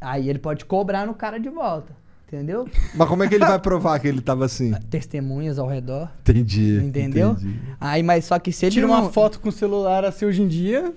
aí 0.00 0.30
ele 0.30 0.38
pode 0.38 0.66
cobrar 0.66 1.04
no 1.04 1.14
cara 1.14 1.40
de 1.40 1.48
volta, 1.48 1.98
entendeu? 2.32 2.68
Mas 2.94 3.08
como 3.08 3.24
é 3.24 3.28
que 3.28 3.34
ele 3.34 3.44
vai 3.44 3.58
provar 3.58 3.98
que 3.98 4.06
ele 4.06 4.20
tava 4.20 4.44
assim? 4.44 4.72
Testemunhas 4.88 5.58
ao 5.58 5.66
redor, 5.66 6.08
Entendi. 6.20 6.76
entendeu? 6.76 7.32
entendi. 7.32 7.58
Aí, 7.80 8.02
mas 8.02 8.24
só 8.24 8.38
que 8.38 8.52
se 8.52 8.66
ele 8.66 8.72
Tira 8.72 8.86
não... 8.86 8.94
uma 8.94 9.10
foto 9.10 9.40
com 9.40 9.48
o 9.48 9.52
celular 9.52 10.04
assim 10.04 10.24
hoje 10.24 10.40
em 10.40 10.48
dia, 10.48 10.94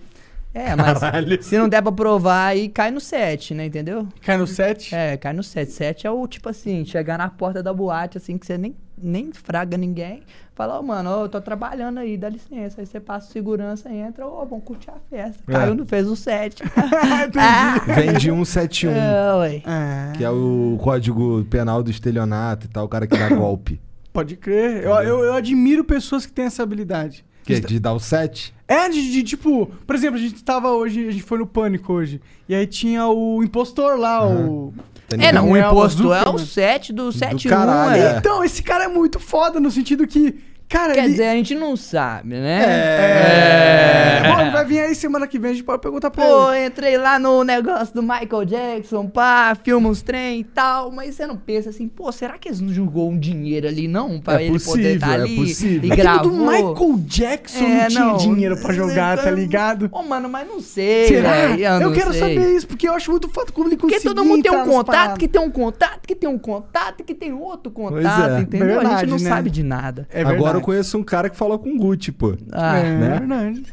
É, 0.54 0.76
mas 0.76 1.00
Caralho. 1.00 1.42
se 1.42 1.58
não 1.58 1.68
der 1.68 1.82
pra 1.82 1.92
provar, 1.92 2.48
aí 2.48 2.70
cai 2.70 2.92
no 2.92 3.00
7, 3.00 3.56
né, 3.56 3.66
entendeu? 3.66 4.08
cai 4.22 4.38
no 4.38 4.46
set. 4.46 4.94
É, 4.94 5.18
cai 5.18 5.34
no 5.34 5.42
7. 5.42 5.72
7 5.72 6.06
é 6.06 6.12
o 6.12 6.28
tipo 6.28 6.48
assim, 6.48 6.86
chegar 6.86 7.18
na 7.18 7.28
porta 7.28 7.64
da 7.64 7.74
boate, 7.74 8.20
assim, 8.20 8.38
que 8.38 8.46
você 8.46 8.56
nem, 8.56 8.76
nem 8.96 9.32
fraga 9.34 9.76
ninguém. 9.76 10.22
Fala, 10.54 10.80
ô, 10.80 10.84
mano, 10.84 11.10
ô, 11.10 11.24
eu 11.24 11.30
tô 11.30 11.42
trabalhando 11.42 11.98
aí, 11.98 12.16
dá 12.16 12.30
licença. 12.30 12.80
Aí 12.80 12.86
você 12.86 13.00
passa 13.00 13.28
o 13.28 13.32
segurança, 13.32 13.92
entra, 13.92 14.28
ô, 14.28 14.46
vamos 14.46 14.64
curtir 14.64 14.92
a 14.92 15.00
festa. 15.10 15.42
É. 15.48 15.52
Caiu, 15.52 15.74
não 15.74 15.88
fez 15.88 16.08
o 16.08 16.16
7. 16.16 16.62
ah, 17.36 17.80
Vende 17.88 18.30
171, 18.30 18.92
é, 18.92 19.36
ué. 19.38 19.62
Ah, 19.66 20.14
que 20.16 20.24
é 20.24 20.30
o 20.30 20.78
código 20.80 21.44
penal 21.46 21.82
do 21.82 21.90
estelionato 21.90 22.68
e 22.68 22.70
tal, 22.70 22.86
o 22.86 22.90
cara 22.90 23.08
que 23.08 23.18
dá 23.18 23.30
golpe. 23.30 23.82
Pode 24.14 24.36
crer. 24.36 24.84
Eu, 24.84 24.94
eu, 24.98 25.20
eu 25.24 25.34
admiro 25.34 25.84
pessoas 25.84 26.28
que 26.28 26.32
têm 26.32 26.46
essa 26.46 26.62
habilidade. 26.62 27.26
Que 27.44 27.54
é 27.54 27.60
de 27.60 27.80
dar 27.80 27.94
o 27.94 28.00
7? 28.00 28.54
É, 28.68 28.90
de, 28.90 29.12
de, 29.12 29.24
tipo, 29.24 29.68
por 29.86 29.96
exemplo, 29.96 30.18
a 30.18 30.22
gente 30.22 30.44
tava 30.44 30.72
hoje, 30.72 31.08
a 31.08 31.12
gente 31.12 31.24
foi 31.24 31.38
no 31.38 31.46
Pânico 31.46 31.94
hoje. 31.94 32.22
E 32.48 32.56
aí 32.56 32.66
tinha 32.66 33.08
o 33.08 33.44
impostor 33.44 33.98
lá, 33.98 34.26
o. 34.26 34.74
É, 35.12 35.32
não, 35.32 35.50
o 35.50 35.54
Daniel 35.54 35.72
imposto 35.72 36.14
é 36.14 36.22
o 36.22 36.38
Zuckerman. 36.38 36.46
7 36.46 36.94
do 36.94 37.12
7 37.12 37.48
caralho, 37.48 38.02
é. 38.02 38.16
é. 38.16 38.18
Então, 38.18 38.44
esse 38.44 38.64
cara 38.64 38.86
é 38.86 38.88
muito 38.88 39.20
foda 39.20 39.60
no 39.60 39.70
sentido 39.70 40.08
que 40.08 40.36
Cara, 40.70 40.94
Quer 40.94 41.02
ele... 41.04 41.10
dizer, 41.12 41.26
a 41.28 41.34
gente 41.36 41.54
não 41.54 41.76
sabe, 41.78 42.30
né? 42.36 42.64
É. 42.66 44.24
Bom, 44.34 44.42
ele 44.42 44.50
vai 44.52 44.66
vir 44.66 44.80
aí 44.80 44.96
semana 44.96 45.28
que 45.28 45.38
vem, 45.38 45.52
a 45.52 45.54
gente 45.54 45.64
pode 45.64 45.82
perguntar 45.82 46.10
pra 46.10 46.26
Pô, 46.26 46.52
ele. 46.52 46.66
entrei 46.68 46.98
lá 46.98 47.20
no 47.20 47.44
negócio 47.44 47.94
do 47.94 48.02
Michael 48.02 48.46
Jackson, 48.46 49.08
pá, 49.08 49.56
filma 49.64 49.90
uns 49.90 50.02
trem 50.02 50.40
e 50.40 50.44
tal, 50.44 50.92
mas 50.92 51.16
você 51.16 51.28
não 51.28 51.36
pensa 51.38 51.70
assim, 51.70 51.88
pô, 51.88 52.12
será 52.12 52.38
que 52.40 52.48
eles 52.50 52.60
não 52.60 52.74
jogou 52.74 53.10
um 53.12 53.18
dinheiro 53.20 53.68
ali, 53.68 53.88
não? 53.88 54.20
Pra 54.20 54.42
É 54.42 54.46
ele 54.46 54.60
poder 54.60 54.64
possível, 54.66 54.96
estar 54.96 55.12
é 55.20 55.22
ali 55.22 55.36
possível. 55.36 55.90
e 55.90 55.92
É 55.92 55.96
que 55.96 56.02
gravou? 56.02 56.32
do 56.32 56.38
Michael 56.38 56.96
Jackson 57.06 57.64
É, 57.64 57.82
não 57.84 57.88
tinha 57.90 58.06
não. 58.06 58.18
dinheiro 58.18 58.58
pra 58.62 58.74
jogar, 58.74 59.18
tá 59.22 59.30
ligado? 59.32 59.90
Ô, 59.92 60.02
mano, 60.02 60.28
mas 60.30 60.48
não 60.48 60.60
sei, 60.60 61.08
Será? 61.08 61.32
velho. 61.34 61.64
Eu, 61.64 61.80
não 61.82 61.94
quero 61.94 62.12
sei. 62.12 62.20
saber 62.20 62.56
isso, 62.56 62.68
porque 62.68 62.88
eu 62.90 62.94
acho 62.94 63.12
muito 63.12 63.30
foda 63.30 63.52
como 63.52 63.68
ele 63.68 63.78
Porque 63.78 63.96
conseguiu 63.96 64.16
todo 64.16 64.26
mundo 64.26 64.42
tem 64.42 64.52
um 64.52 64.64
contato, 64.66 64.86
paradas. 64.86 65.18
que 65.20 65.28
tem 65.28 65.42
um 65.42 65.52
contato, 65.52 66.00
que 66.08 66.16
tem 66.16 66.30
um 66.30 66.40
contato, 66.40 67.04
que 67.04 67.14
tem 67.14 67.32
outro 67.34 67.72
contato, 67.72 68.32
é. 68.38 68.40
entendeu? 68.42 68.68
a 68.80 68.80
Verdade, 68.82 69.00
gente 69.02 69.10
não 69.10 69.20
né? 69.20 69.30
sabe 69.30 69.50
de 69.52 69.62
nada. 69.64 70.08
É 70.12 70.24
Agora 70.24 70.53
verdade. 70.54 70.62
eu 70.62 70.66
conheço 70.66 70.98
um 70.98 71.04
cara 71.04 71.30
que 71.30 71.36
falou 71.38 71.60
com 71.60 71.70
o 71.70 71.78
Gucci, 71.78 72.12
pô. 72.12 72.36
Ah, 72.52 72.78
É 72.80 72.96
né? 72.98 73.10
verdade. 73.20 73.64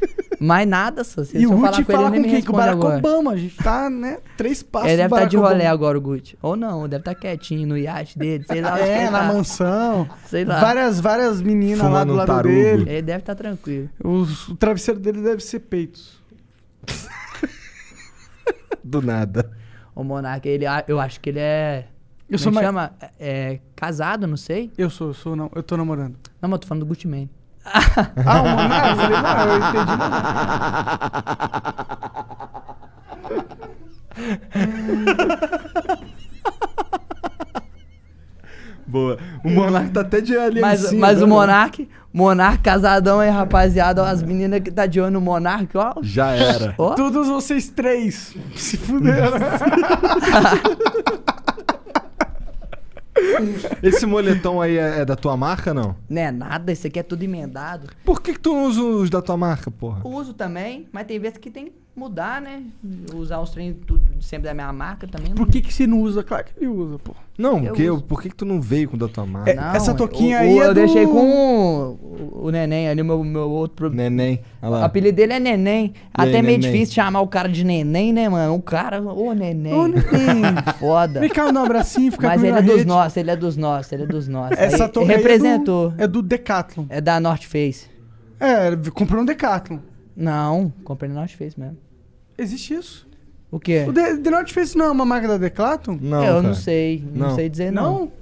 mais 0.41 0.67
nada, 0.69 1.05
só. 1.05 1.23
Se 1.25 1.37
E 1.39 1.47
o 1.47 1.51
Gucci 1.51 1.61
falar 1.61 1.73
com 1.73 1.79
ele, 1.79 1.85
fala 1.93 2.07
ele 2.09 2.17
com 2.17 2.23
me 2.23 2.29
quem? 2.35 2.43
Com 2.45 2.53
o 2.53 2.57
Barack 2.57 2.77
agora. 2.79 2.99
Obama. 2.99 3.31
A 3.33 3.37
gente 3.37 3.57
tá, 3.57 3.89
né? 3.91 4.19
Três 4.37 4.63
passos 4.63 4.89
Ele 4.89 4.97
do 4.97 4.99
deve 4.99 5.07
estar 5.07 5.17
Barack 5.17 5.31
de 5.31 5.37
rolê 5.37 5.55
Obama. 5.55 5.71
agora, 5.71 5.99
o 5.99 6.01
Gucci. 6.01 6.39
Ou 6.43 6.57
não, 6.57 6.89
deve 6.89 7.01
estar 7.03 7.15
quietinho 7.15 7.67
no 7.69 7.77
iate 7.79 8.19
dele, 8.19 8.45
sei 8.45 8.61
lá. 8.61 8.79
É, 8.81 9.03
ele 9.03 9.11
na 9.11 9.19
tá. 9.21 9.25
mansão. 9.33 10.09
Sei 10.27 10.45
lá. 10.45 10.61
Várias, 10.61 11.01
várias 11.01 11.41
meninas 11.43 11.79
lá 11.81 11.85
Fumando 11.87 12.07
do 12.09 12.13
um 12.15 12.17
lado 12.17 12.27
tarugo. 12.27 12.55
dele. 12.55 12.91
Ele 12.91 13.03
deve 13.03 13.19
estar 13.21 13.35
tranquilo. 13.35 13.89
Os- 14.03 14.49
o 14.49 14.57
travesseiro 14.57 14.99
dele 14.99 15.21
deve 15.23 15.43
ser 15.43 15.61
peitos. 15.61 16.19
Do 18.83 19.03
nada. 19.03 19.51
O 19.95 20.03
Monark, 20.03 20.49
ele, 20.49 20.65
eu 20.89 20.99
acho 20.99 21.21
que 21.21 21.29
ele 21.31 21.39
é. 21.41 21.87
Eu 22.31 22.39
sou 22.39 22.51
é 22.51 22.53
que 22.53 22.55
mais- 22.55 22.67
chama? 22.67 22.93
É, 23.19 23.59
casado, 23.75 24.27
não 24.27 24.37
sei. 24.37 24.71
Eu 24.79 24.89
sou, 24.89 25.09
eu 25.09 25.15
sou, 25.15 25.35
não. 25.37 25.51
Eu 25.55 25.63
tô 25.63 25.77
namorando. 25.77 26.17
Não, 26.41 26.49
mas 26.49 26.53
eu 26.53 26.59
tô 26.59 26.67
falando 26.69 26.85
do 26.85 26.87
Gucci 26.87 27.09
Mane. 27.09 27.29
Ah, 27.65 28.41
o 28.43 28.49
Monark? 28.49 28.89
Eu 28.91 28.97
falei, 28.97 29.21
não, 29.21 29.49
eu 29.49 29.59
entendi. 29.59 29.91
Boa. 38.87 39.19
O 39.45 39.51
Monark 39.51 39.91
tá 39.93 40.01
até 40.01 40.21
de 40.21 40.37
ali 40.37 40.61
Mas, 40.61 40.93
mas 40.93 41.23
o 41.23 41.27
Monark, 41.29 41.89
Monark 42.13 42.59
casadão 42.63 43.21
aí, 43.21 43.31
rapaziada. 43.31 44.03
ó, 44.03 44.07
As 44.07 44.23
meninas 44.23 44.61
que 44.61 44.71
tá 44.71 44.87
de 44.87 45.01
olho 45.01 45.13
no 45.13 45.21
Monark, 45.21 45.77
ó. 45.77 45.95
Já 46.03 46.33
era. 46.33 46.75
Ó. 46.77 46.95
Todos 46.95 47.29
vocês 47.29 47.69
três 47.69 48.35
se 48.57 48.77
fuderam. 48.77 49.39
Esse 53.83 54.07
moletom 54.07 54.61
aí 54.61 54.77
é, 54.77 55.01
é 55.01 55.05
da 55.05 55.17
tua 55.17 55.37
marca, 55.37 55.73
não? 55.73 55.97
Não 56.09 56.23
é 56.23 56.31
nada, 56.31 56.73
isso 56.73 56.87
aqui 56.87 56.99
é 56.99 57.03
tudo 57.03 57.23
emendado. 57.23 57.89
Por 58.05 58.21
que, 58.21 58.33
que 58.33 58.41
tu 58.41 58.53
não 58.53 58.65
usa 58.67 58.83
os 58.83 59.11
da 59.11 59.23
tua 59.23 59.37
marca, 59.37 59.71
porra? 59.71 60.07
Uso 60.07 60.35
também, 60.35 60.89
mas 60.93 61.07
tem 61.07 61.19
vezes 61.19 61.39
que 61.39 61.51
tem 61.51 61.67
que 61.67 61.73
mudar, 61.95 62.41
né? 62.41 62.63
Usar 63.15 63.41
os 63.41 63.51
treinos 63.51 63.79
tudo 63.87 64.00
sempre 64.21 64.45
da 64.49 64.55
minha 64.55 64.73
marca 64.73 65.07
também. 65.07 65.33
Por 65.35 65.47
que 65.49 65.61
que 65.61 65.73
você 65.73 65.87
não 65.87 66.01
usa? 66.01 66.23
Claro 66.23 66.45
que 66.45 66.53
ele 66.59 66.69
usa, 66.69 66.99
pô. 66.99 67.15
Não, 67.39 67.59
Eu 67.59 67.65
porque, 67.69 67.91
uso. 67.91 68.03
por 68.05 68.21
que, 68.23 68.29
que 68.29 68.35
tu 68.37 68.45
não 68.45 68.61
veio 68.61 68.89
com 68.91 68.97
o 68.97 68.99
da 68.99 69.09
tua 69.09 69.25
marca? 69.25 69.51
É, 69.51 69.77
essa 69.77 69.95
touquinha 69.95 70.39
aí 70.41 70.55
o, 70.55 70.63
é 70.63 70.67
Eu 70.67 70.69
do- 70.69 70.75
deixei 70.75 71.07
com 71.07 71.31
o, 71.31 71.93
o, 71.93 72.47
o 72.47 72.51
Neném 72.51 72.89
ali, 72.89 73.03
meu, 73.03 73.25
meu 73.25 73.49
outro... 73.51 73.89
Neném. 73.89 74.41
Olha 74.61 74.69
O 74.71 74.75
lá. 74.75 74.85
apelido 74.85 75.17
dele 75.17 75.33
é 75.33 75.41
Neném. 75.41 75.95
Até 76.13 76.37
aí, 76.37 76.43
meio 76.43 76.59
Neném? 76.59 76.71
difícil 76.73 76.95
chamar 76.95 77.21
o 77.23 77.29
cara 77.29 77.49
de 77.49 77.65
Neném, 77.65 78.13
né, 78.13 78.29
mano? 78.29 78.55
O 78.55 78.61
cara, 78.63 79.01
ô 79.03 79.33
Neném. 79.33 79.73
Ô, 79.73 79.87
neném. 79.87 80.03
Foda. 80.79 81.21
Vem 81.21 81.31
cá, 81.31 81.47
um 81.47 81.59
abracinho, 81.59 82.13
fica 82.13 82.27
Mas 82.29 82.43
ele 82.45 82.59
é 82.59 82.63
dos 82.63 82.75
rede. 82.77 82.87
nossos, 82.87 83.17
ele 83.17 83.31
é 83.31 83.37
dos 83.37 83.57
nossos, 83.57 83.93
ele 83.93 84.03
é 84.03 84.07
dos 84.07 84.29
nossos. 84.29 84.59
Essa 84.59 84.85
Aí, 84.85 84.91
aí 84.99 85.05
representou. 85.07 85.93
É 85.93 85.97
do, 85.97 86.03
é 86.05 86.07
do 86.09 86.23
Decathlon. 86.23 86.85
É 86.91 87.01
da 87.01 87.19
North 87.19 87.45
Face. 87.45 87.89
É, 88.39 88.77
comprou 88.93 89.23
um 89.23 89.25
Decathlon. 89.25 89.79
Não, 90.15 90.71
comprei 90.85 91.09
na 91.09 91.15
North 91.21 91.31
Face 91.33 91.59
mesmo. 91.59 91.79
Existe 92.37 92.75
isso. 92.75 93.09
O 93.51 93.59
quê? 93.59 93.85
O 93.89 93.93
The, 93.93 94.17
The 94.17 94.31
North 94.31 94.51
Face 94.53 94.77
não 94.79 94.87
é 94.87 94.91
uma 94.91 95.05
marca 95.05 95.27
da 95.27 95.37
Decathlon? 95.37 95.99
Não, 96.01 96.19
eu 96.25 96.35
cara. 96.35 96.43
não 96.43 96.55
sei, 96.55 97.05
não, 97.13 97.29
Não. 97.29 97.35
sei 97.35 97.49
dizer 97.49 97.73
não. 97.73 98.13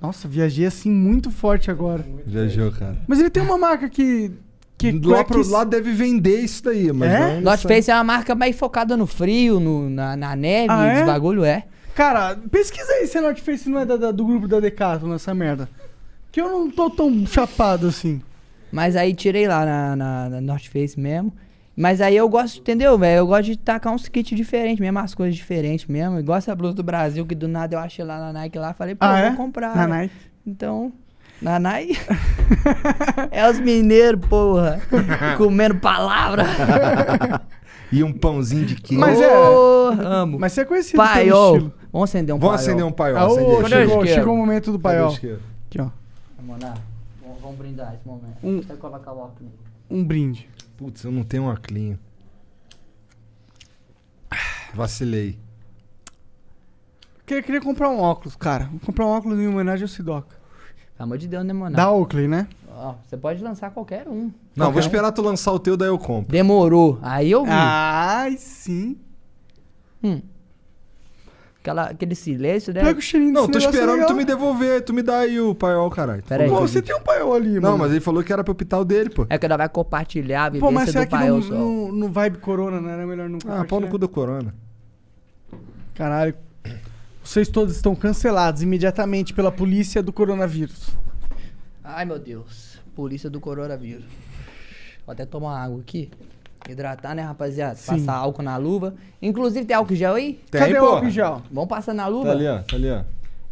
Nossa, 0.00 0.26
viajei 0.26 0.66
assim 0.66 0.90
muito 0.90 1.30
forte 1.30 1.70
agora. 1.70 2.04
Viajou, 2.26 2.72
cara. 2.72 2.96
Mas 3.06 3.20
ele 3.20 3.30
tem 3.30 3.42
uma 3.42 3.56
marca 3.56 3.88
que. 3.88 4.32
que 4.76 4.90
Lá 4.90 5.22
pro 5.22 5.34
cuecas- 5.36 5.48
lado 5.48 5.70
deve 5.70 5.92
vender 5.92 6.40
isso 6.40 6.64
daí, 6.64 6.90
mas 6.92 7.12
É? 7.12 7.34
não... 7.36 7.40
North 7.42 7.62
Face 7.62 7.90
é 7.90 7.94
uma 7.94 8.02
marca 8.02 8.34
mais 8.34 8.56
focada 8.58 8.96
no 8.96 9.06
frio, 9.06 9.60
no, 9.60 9.88
na, 9.88 10.16
na 10.16 10.34
neve, 10.34 10.66
Ah, 10.72 10.86
é? 10.86 11.04
bagulho 11.04 11.44
é. 11.44 11.64
Cara, 11.94 12.36
pesquisa 12.50 12.90
aí 12.94 13.06
se 13.06 13.18
a 13.18 13.22
North 13.22 13.38
Face 13.40 13.68
não 13.68 13.78
é 13.78 13.84
da- 13.86 13.96
da- 13.96 14.10
do 14.10 14.24
grupo 14.26 14.48
da 14.48 14.58
Decathlon, 14.58 15.14
essa 15.14 15.32
merda. 15.34 15.68
Que 16.32 16.40
eu 16.40 16.48
não 16.48 16.68
tô 16.70 16.88
tão 16.90 17.24
chapado 17.26 17.86
assim. 17.86 18.20
Mas 18.72 18.96
aí 18.96 19.14
tirei 19.14 19.46
lá 19.46 19.64
na, 19.66 19.94
na, 19.96 20.28
na 20.30 20.40
North 20.40 20.64
Face 20.66 20.98
mesmo. 20.98 21.32
Mas 21.76 22.00
aí 22.02 22.16
eu 22.16 22.28
gosto, 22.28 22.58
entendeu, 22.60 22.98
velho? 22.98 23.18
Eu 23.20 23.26
gosto 23.26 23.44
de 23.44 23.56
tacar 23.56 23.92
uns 23.94 24.06
kits 24.08 24.36
diferentes 24.36 24.78
mesmo, 24.78 24.98
as 24.98 25.14
coisas 25.14 25.34
diferentes 25.34 25.86
mesmo. 25.86 26.18
Igual 26.18 26.36
essa 26.38 26.54
blusa 26.54 26.74
do 26.74 26.82
Brasil, 26.82 27.24
que 27.24 27.34
do 27.34 27.48
nada 27.48 27.74
eu 27.74 27.80
achei 27.80 28.04
lá 28.04 28.18
na 28.18 28.32
Nike 28.32 28.58
lá, 28.58 28.74
falei, 28.74 28.94
pô, 28.94 29.04
Ah, 29.06 29.18
é? 29.18 29.28
vou 29.28 29.36
comprar. 29.38 29.68
Na 29.74 29.86
velho. 29.86 29.88
Nike. 29.88 30.14
Então, 30.46 30.92
na 31.40 31.58
Nike. 31.58 31.96
é 33.30 33.48
os 33.50 33.58
mineiros, 33.58 34.20
porra. 34.26 34.80
comendo 35.38 35.76
palavra. 35.76 36.44
E 37.90 38.02
um 38.02 38.12
pãozinho 38.12 38.64
de 38.66 38.74
queijo. 38.76 39.00
Mas 39.00 39.20
é- 39.20 39.38
Ô, 39.38 39.88
amo. 40.02 40.38
Mas 40.38 40.52
você 40.52 40.62
é 40.62 40.64
conhecido 40.64 40.96
pelo 41.02 41.08
Paiol. 41.14 41.56
estilo. 41.56 41.72
Vamos 41.92 42.10
acender 42.10 42.34
um 42.34 42.38
Vamos 42.38 42.56
paiol. 42.56 42.68
acender 42.70 42.84
um 42.86 42.92
paiol. 42.92 43.18
Ah, 43.18 43.28
ô, 43.28 43.32
acende 43.32 43.44
aí. 43.50 43.56
Cadê 43.62 43.64
o 43.64 43.88
chegou, 43.88 44.06
chegou 44.06 44.34
o 44.34 44.36
momento 44.36 44.72
do 44.72 44.78
paiol. 44.78 45.12
Aqui, 45.12 45.36
ó. 45.78 45.88
Vamos 46.38 46.62
lá. 46.62 46.74
Vamos, 47.22 47.40
vamos 47.42 47.56
brindar 47.58 47.94
esse 47.94 48.06
momento. 48.06 48.36
Um- 48.42 48.62
eu 48.68 48.76
colocar 48.76 49.12
o 49.12 49.18
óculos. 49.18 49.52
Um 49.90 50.02
brinde. 50.04 50.48
Putz, 50.82 51.04
eu 51.04 51.12
não 51.12 51.22
tenho 51.22 51.44
um 51.44 51.48
aclinho. 51.48 51.96
Vacilei. 54.74 55.38
Queria, 57.24 57.40
queria 57.40 57.60
comprar 57.60 57.88
um 57.88 58.00
óculos, 58.00 58.34
cara. 58.34 58.64
Vou 58.64 58.80
comprar 58.80 59.06
um 59.06 59.10
óculos 59.10 59.38
em 59.38 59.46
homenagem 59.46 59.84
ao 59.84 59.88
Sidoca. 59.88 60.36
Pelo 60.96 61.04
amor 61.04 61.18
de 61.18 61.28
Deus, 61.28 61.44
né, 61.44 61.52
mano? 61.52 61.76
Da 61.76 61.88
Oakley, 61.88 62.26
né? 62.26 62.48
Ó, 62.68 62.96
você 63.06 63.16
pode 63.16 63.40
lançar 63.44 63.70
qualquer 63.70 64.08
um. 64.08 64.22
Não, 64.56 64.66
vou 64.66 64.66
Qualquer 64.66 64.78
um. 64.78 64.80
esperar 64.80 65.12
tu 65.12 65.22
lançar 65.22 65.52
o 65.52 65.60
teu, 65.60 65.76
daí 65.76 65.86
eu 65.86 65.98
compro. 66.00 66.32
Demorou. 66.32 66.98
Aí 67.00 67.30
eu 67.30 67.44
vi. 67.44 67.50
Ai, 67.52 68.36
sim. 68.36 68.98
Hum. 70.02 70.20
Aquela, 71.62 71.82
aquele 71.84 72.16
silêncio, 72.16 72.74
né? 72.74 72.82
Pega 72.82 72.98
o 72.98 73.00
cheirinho 73.00 73.32
Não, 73.32 73.46
tô 73.48 73.56
esperando 73.56 73.92
legal. 73.92 74.08
tu 74.08 74.14
me 74.16 74.24
devolver, 74.24 74.82
tu 74.82 74.92
me 74.92 75.00
dá 75.00 75.20
aí 75.20 75.40
o 75.40 75.54
paiol, 75.54 75.88
caralho. 75.90 76.20
Pera 76.24 76.42
aí. 76.42 76.50
Pô, 76.50 76.60
você 76.60 76.82
tem 76.82 76.92
um 76.92 77.00
paiol 77.00 77.32
ali, 77.32 77.54
mano. 77.54 77.60
Não, 77.60 77.78
mas 77.78 77.92
ele 77.92 78.00
falou 78.00 78.20
que 78.24 78.32
era 78.32 78.42
pra 78.42 78.50
eu 78.50 78.54
pitar 78.56 78.80
o 78.80 78.84
dele, 78.84 79.08
pô. 79.10 79.24
É 79.30 79.38
que 79.38 79.46
ela 79.46 79.56
vai 79.56 79.68
compartilhar 79.68 80.46
a 80.46 80.48
vivência 80.48 80.66
Pô, 80.66 80.72
mas 80.72 80.90
será 80.90 81.04
do 81.04 81.04
que 81.04 81.10
pai 81.12 81.28
no, 81.28 81.36
ao 81.36 81.42
sol. 81.42 81.56
no, 81.56 81.92
no 81.92 82.08
Vibe 82.08 82.38
Corona 82.38 82.80
não 82.80 82.88
era 82.90 83.06
melhor 83.06 83.28
não 83.28 83.38
Ah, 83.46 83.64
pau 83.64 83.78
no 83.78 83.86
cu 83.86 83.96
da 83.96 84.08
corona. 84.08 84.52
Caralho. 85.94 86.34
Vocês 87.22 87.48
todos 87.48 87.76
estão 87.76 87.94
cancelados 87.94 88.60
imediatamente 88.62 89.32
pela 89.32 89.52
polícia 89.52 90.02
do 90.02 90.12
coronavírus. 90.12 90.90
Ai, 91.84 92.04
meu 92.04 92.18
Deus. 92.18 92.80
Polícia 92.96 93.30
do 93.30 93.38
coronavírus. 93.40 94.04
Vou 95.06 95.12
até 95.12 95.24
tomar 95.24 95.62
água 95.62 95.78
aqui. 95.80 96.10
Hidratar, 96.68 97.14
né, 97.14 97.22
rapaziada? 97.22 97.74
Sim. 97.74 97.98
Passar 97.98 98.14
álcool 98.18 98.42
na 98.42 98.56
luva. 98.56 98.94
Inclusive, 99.20 99.64
tem 99.66 99.76
álcool 99.76 99.94
gel 99.94 100.14
aí? 100.14 100.40
Tem, 100.50 100.60
Cadê 100.60 100.76
o 100.78 100.80
porra. 100.80 100.92
álcool 100.96 101.10
gel? 101.10 101.42
Vamos 101.50 101.68
passar 101.68 101.92
na 101.92 102.06
luva? 102.06 102.26
Tá 102.26 102.32
ali, 102.32 102.46
ó. 102.48 102.58
Tá 102.62 102.76
ali, 102.76 102.90
ó. 102.90 103.00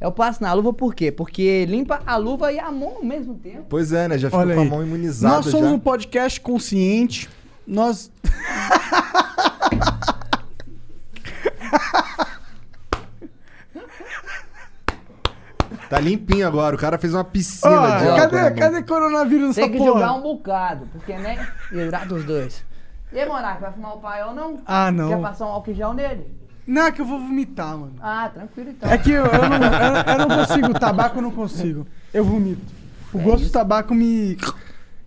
Eu 0.01 0.13
passo 0.13 0.43
na 0.43 0.53
luva 0.55 0.73
por 0.73 0.95
quê? 0.95 1.13
Porque 1.13 1.67
limpa 1.67 2.01
a 2.07 2.17
luva 2.17 2.51
e 2.53 2.59
a 2.59 2.71
mão 2.73 2.97
ao 2.97 3.05
mesmo 3.05 3.35
tempo. 3.35 3.67
Pois 3.69 3.93
é, 3.93 4.09
né? 4.09 4.17
Já 4.17 4.31
ficou 4.31 4.47
com 4.47 4.61
a 4.61 4.65
mão 4.65 4.83
imunizada 4.83 5.35
Nós 5.37 5.47
somos 5.47 5.69
já. 5.69 5.75
um 5.75 5.79
podcast 5.79 6.41
consciente. 6.41 7.29
Nós. 7.67 8.11
Tá 15.89 15.99
limpinho 15.99 16.47
agora. 16.47 16.77
O 16.77 16.79
cara 16.79 16.99
fez 16.99 17.15
uma 17.15 17.25
piscina 17.25 17.73
Ó, 17.81 17.99
de 17.99 18.07
álcool 18.09 18.17
na 18.37 18.43
cadê, 18.45 18.61
cadê 18.61 18.83
coronavírus 18.83 19.49
nessa 19.49 19.61
Tem 19.63 19.73
que 19.73 19.79
porra? 19.79 19.93
jogar 19.93 20.13
um 20.15 20.23
bocado, 20.23 20.87
porque, 20.93 21.13
né? 21.17 21.49
Hidrata 21.73 22.15
os 22.15 22.25
dois. 22.25 22.65
E 23.13 23.19
aí, 23.19 23.27
Monarca, 23.29 23.61
vai 23.61 23.73
fumar 23.73 23.97
o 23.97 23.99
pai 23.99 24.23
ou 24.25 24.35
não? 24.35 24.61
Ah, 24.67 24.91
não. 24.91 25.09
Quer 25.09 25.21
passar 25.21 25.47
um 25.47 25.51
álcool 25.51 25.75
gel 25.75 25.93
nele? 25.95 26.27
Não, 26.67 26.83
é 26.83 26.93
que 26.93 27.01
eu 27.01 27.05
vou 27.07 27.19
vomitar, 27.19 27.77
mano. 27.77 27.95
Ah, 28.01 28.31
tranquilo 28.33 28.71
então. 28.71 28.89
É 28.89 28.97
que 28.97 29.11
eu, 29.11 29.25
eu 29.25 29.49
não, 29.49 29.57
eu, 29.57 30.13
eu 30.13 30.29
não 30.29 30.37
consigo, 30.47 30.75
tabaco 30.79 31.19
eu 31.19 31.23
não 31.23 31.31
consigo. 31.33 31.87
Eu 32.15 32.25
vomito. 32.25 32.61
O 33.13 33.19
É 33.19 33.23
gosto 33.23 33.39
do 33.39 33.43
isso. 33.45 33.53
tabaco 33.53 33.93
me. 33.95 34.37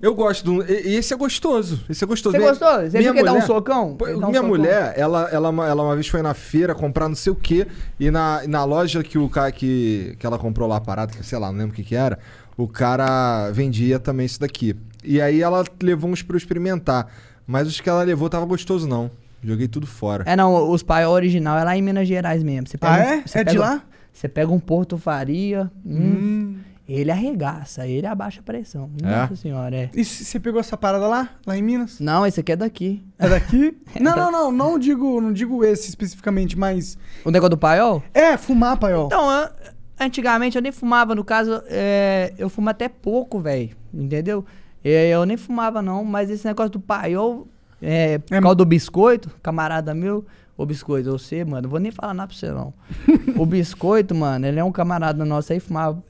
Eu 0.02 0.14
gosto 0.14 0.44
do. 0.44 0.64
Esse 0.64 1.14
é 1.14 1.18
gostoso. 1.18 1.82
Esse 1.90 2.04
é 2.04 2.08
gostoso. 2.08 2.34
Você 2.34 2.38
Minha- 2.40 2.50
gostou? 2.50 2.70
Você 2.82 2.98
minha 2.98 3.14
viu 3.14 3.14
que 3.14 3.24
dá 3.24 3.32
um 3.32 3.36
mulher- 3.36 3.48
socão? 3.48 3.96
Pô, 3.96 4.06
dá 4.06 4.12
um 4.12 4.18
minha 4.18 4.34
socão. 4.34 4.48
mulher, 4.50 4.94
ela, 4.98 5.30
ela, 5.32 5.50
uma- 5.50 5.66
ela 5.66 5.84
uma 5.84 5.94
vez 5.94 6.08
foi 6.10 6.22
na 6.22 6.34
feira 6.34 6.76
comprar 6.76 7.08
não 7.08 7.16
sei 7.16 7.32
o 7.32 7.36
quê. 7.36 7.66
E 7.98 8.12
na, 8.12 8.46
na 8.46 8.66
loja 8.66 9.02
que 9.02 9.18
o 9.18 9.30
cara 9.30 9.50
que, 9.54 10.18
que 10.20 10.26
ela 10.26 10.38
comprou 10.38 10.68
lá 10.68 10.76
a 10.78 10.82
parada, 10.82 11.14
que 11.14 11.26
sei 11.26 11.40
lá, 11.40 11.50
não 11.50 11.58
lembro 11.60 11.72
o 11.72 11.76
que, 11.76 11.84
que 11.84 11.96
era, 11.96 12.20
o 12.58 12.68
cara 12.68 13.50
vendia 13.52 13.98
também 13.98 14.26
isso 14.26 14.42
daqui. 14.42 14.76
E 15.06 15.22
aí 15.22 15.42
ela 15.42 15.64
levou 15.82 16.10
uns 16.12 16.22
pra 16.22 16.34
eu 16.36 16.38
experimentar. 16.40 17.08
Mas 17.46 17.68
os 17.68 17.80
que 17.82 17.90
ela 17.90 18.04
levou 18.04 18.30
tava 18.30 18.46
gostoso, 18.46 18.88
não. 18.88 19.10
Joguei 19.44 19.68
tudo 19.68 19.86
fora. 19.86 20.24
É, 20.26 20.36
não, 20.36 20.70
os 20.72 20.82
pai 20.84 21.06
original 21.06 21.58
é 21.58 21.64
lá 21.64 21.76
em 21.78 21.82
Minas 21.82 22.08
Gerais 22.08 22.42
mesmo. 22.44 22.68
Você 22.68 22.78
pega 22.78 22.94
Ah, 22.94 22.98
um- 22.98 23.02
é? 23.02 23.24
você 23.26 23.40
É 23.40 23.44
de 23.44 23.52
pega- 23.54 23.60
lá? 23.66 23.84
Você 24.14 24.30
pega 24.30 24.52
um 24.52 24.60
Porto 24.60 24.98
Faria. 24.98 25.70
hum, 25.86 26.58
Ele 26.88 27.10
arregaça, 27.12 27.88
ele 27.88 28.06
abaixa 28.06 28.42
a 28.42 28.44
pressão. 28.44 28.90
É? 29.02 29.06
Nossa 29.08 29.38
senhora, 29.38 29.74
é. 29.74 29.90
E 29.96 30.04
você 30.04 30.38
pegou 30.38 30.60
essa 30.60 30.76
parada 30.76 31.08
lá? 31.08 31.30
Lá 31.48 31.58
em 31.58 31.62
Minas? 31.62 31.98
Não, 32.02 32.26
esse 32.28 32.42
aqui 32.42 32.52
é 32.52 32.56
daqui. 32.58 33.02
É 33.18 33.30
daqui? 33.30 33.78
não, 34.02 34.16
não, 34.18 34.30
não. 34.32 34.52
Não 34.52 34.78
digo, 34.78 35.22
não 35.22 35.32
digo 35.32 35.64
esse 35.64 35.88
especificamente, 35.88 36.58
mas. 36.60 36.98
O 37.24 37.32
negócio 37.32 37.52
do 37.52 37.58
paiol? 37.58 38.04
É, 38.14 38.36
fumar, 38.36 38.76
paiol. 38.78 39.06
Então, 39.06 39.30
an- 39.30 39.50
antigamente 39.98 40.58
eu 40.58 40.62
nem 40.62 40.74
fumava, 40.74 41.16
no 41.16 41.24
caso, 41.24 41.62
é, 41.68 42.34
eu 42.38 42.50
fumo 42.50 42.70
até 42.70 42.90
pouco, 42.90 43.40
velho. 43.40 43.70
Entendeu? 43.94 44.46
É, 44.84 45.10
eu 45.10 45.26
nem 45.26 45.38
fumava, 45.38 45.82
não, 45.82 46.04
mas 46.04 46.30
esse 46.30 46.46
negócio 46.46 46.72
do 46.72 46.80
paiol, 46.80 47.48
é, 47.82 48.18
por 48.20 48.42
causa 48.42 48.56
do 48.56 48.66
biscoito, 48.66 49.30
camarada 49.42 49.94
meu, 49.94 50.26
o 50.58 50.66
biscoito, 50.66 51.12
você, 51.12 51.44
mano, 51.44 51.70
vou 51.70 51.80
nem 51.80 51.92
falar 51.92 52.14
nada 52.14 52.28
pra 52.28 52.38
você, 52.38 52.52
não. 52.52 52.74
o 53.38 53.46
biscoito, 53.46 54.14
mano, 54.14 54.46
ele 54.46 54.60
é 54.60 54.64
um 54.64 54.72
camarada 54.72 55.24
nosso 55.24 55.54
aí, 55.54 55.60
fumava 55.60 56.04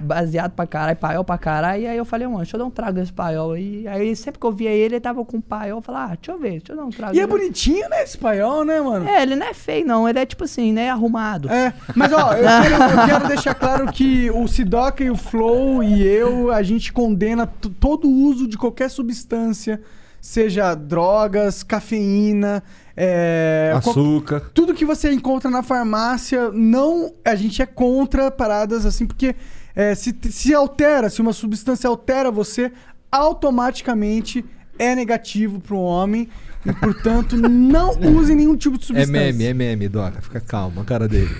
baseado 0.00 0.52
pra 0.52 0.66
caralho, 0.66 0.96
paiol 0.96 1.24
pra 1.24 1.38
caralho, 1.38 1.82
e 1.82 1.86
aí 1.86 1.96
eu 1.96 2.04
falei, 2.04 2.26
mano, 2.26 2.38
deixa 2.38 2.56
eu 2.56 2.58
dar 2.58 2.66
um 2.66 2.70
trago 2.70 2.92
desse 2.92 3.12
paiol 3.12 3.52
aí. 3.52 3.86
Aí 3.86 4.14
sempre 4.16 4.40
que 4.40 4.46
eu 4.46 4.52
via 4.52 4.70
ele, 4.70 4.94
ele 4.94 5.00
tava 5.00 5.24
com 5.24 5.36
um 5.36 5.40
paiol, 5.40 5.78
eu 5.78 5.82
falava, 5.82 6.12
ah, 6.12 6.16
deixa 6.16 6.32
eu 6.32 6.38
ver, 6.38 6.50
deixa 6.58 6.72
eu 6.72 6.76
dar 6.76 6.84
um 6.84 6.90
trago. 6.90 7.14
E 7.14 7.20
é 7.20 7.26
bonitinho, 7.26 7.88
né, 7.88 8.02
esse 8.02 8.18
paiol, 8.18 8.64
né, 8.64 8.80
mano? 8.80 9.08
É, 9.08 9.22
ele 9.22 9.36
não 9.36 9.46
é 9.46 9.54
feio, 9.54 9.86
não, 9.86 10.08
ele 10.08 10.18
é 10.18 10.26
tipo 10.26 10.44
assim, 10.44 10.72
né, 10.72 10.90
arrumado. 10.90 11.50
É, 11.50 11.72
mas 11.94 12.12
ó, 12.12 12.32
eu 12.32 12.44
quero, 12.62 12.74
eu 12.74 13.06
quero 13.06 13.28
deixar 13.28 13.54
claro 13.54 13.92
que 13.92 14.30
o 14.30 14.46
Sidoca 14.48 15.04
e 15.04 15.10
o 15.10 15.16
Flow 15.16 15.82
e 15.82 16.02
eu, 16.02 16.50
a 16.50 16.62
gente 16.62 16.92
condena 16.92 17.46
todo 17.46 18.08
o 18.08 18.24
uso 18.24 18.46
de 18.46 18.56
qualquer 18.56 18.90
substância, 18.90 19.80
seja 20.20 20.74
drogas, 20.74 21.62
cafeína, 21.62 22.62
é, 22.96 23.72
Açúcar. 23.74 24.50
tudo 24.52 24.74
que 24.74 24.84
você 24.84 25.10
encontra 25.10 25.50
na 25.50 25.62
farmácia, 25.62 26.50
não, 26.52 27.12
a 27.24 27.34
gente 27.34 27.62
é 27.62 27.66
contra 27.66 28.30
paradas 28.30 28.84
assim, 28.84 29.06
porque 29.06 29.34
é, 29.74 29.94
se, 29.94 30.14
se 30.30 30.54
altera, 30.54 31.08
se 31.10 31.20
uma 31.20 31.32
substância 31.32 31.88
altera 31.88 32.30
você, 32.30 32.72
automaticamente 33.10 34.44
é 34.78 34.94
negativo 34.94 35.60
pro 35.60 35.78
homem 35.78 36.28
e, 36.64 36.72
portanto, 36.72 37.36
não 37.48 37.90
use 38.16 38.34
nenhum 38.34 38.56
tipo 38.56 38.76
de 38.78 38.84
É 38.84 38.86
substância. 38.86 39.12
meme, 39.12 39.44
é 39.44 39.54
meme, 39.54 39.88
Doca. 39.88 40.20
Fica 40.22 40.40
calmo, 40.40 40.80
a 40.80 40.84
cara 40.84 41.06
dele. 41.08 41.34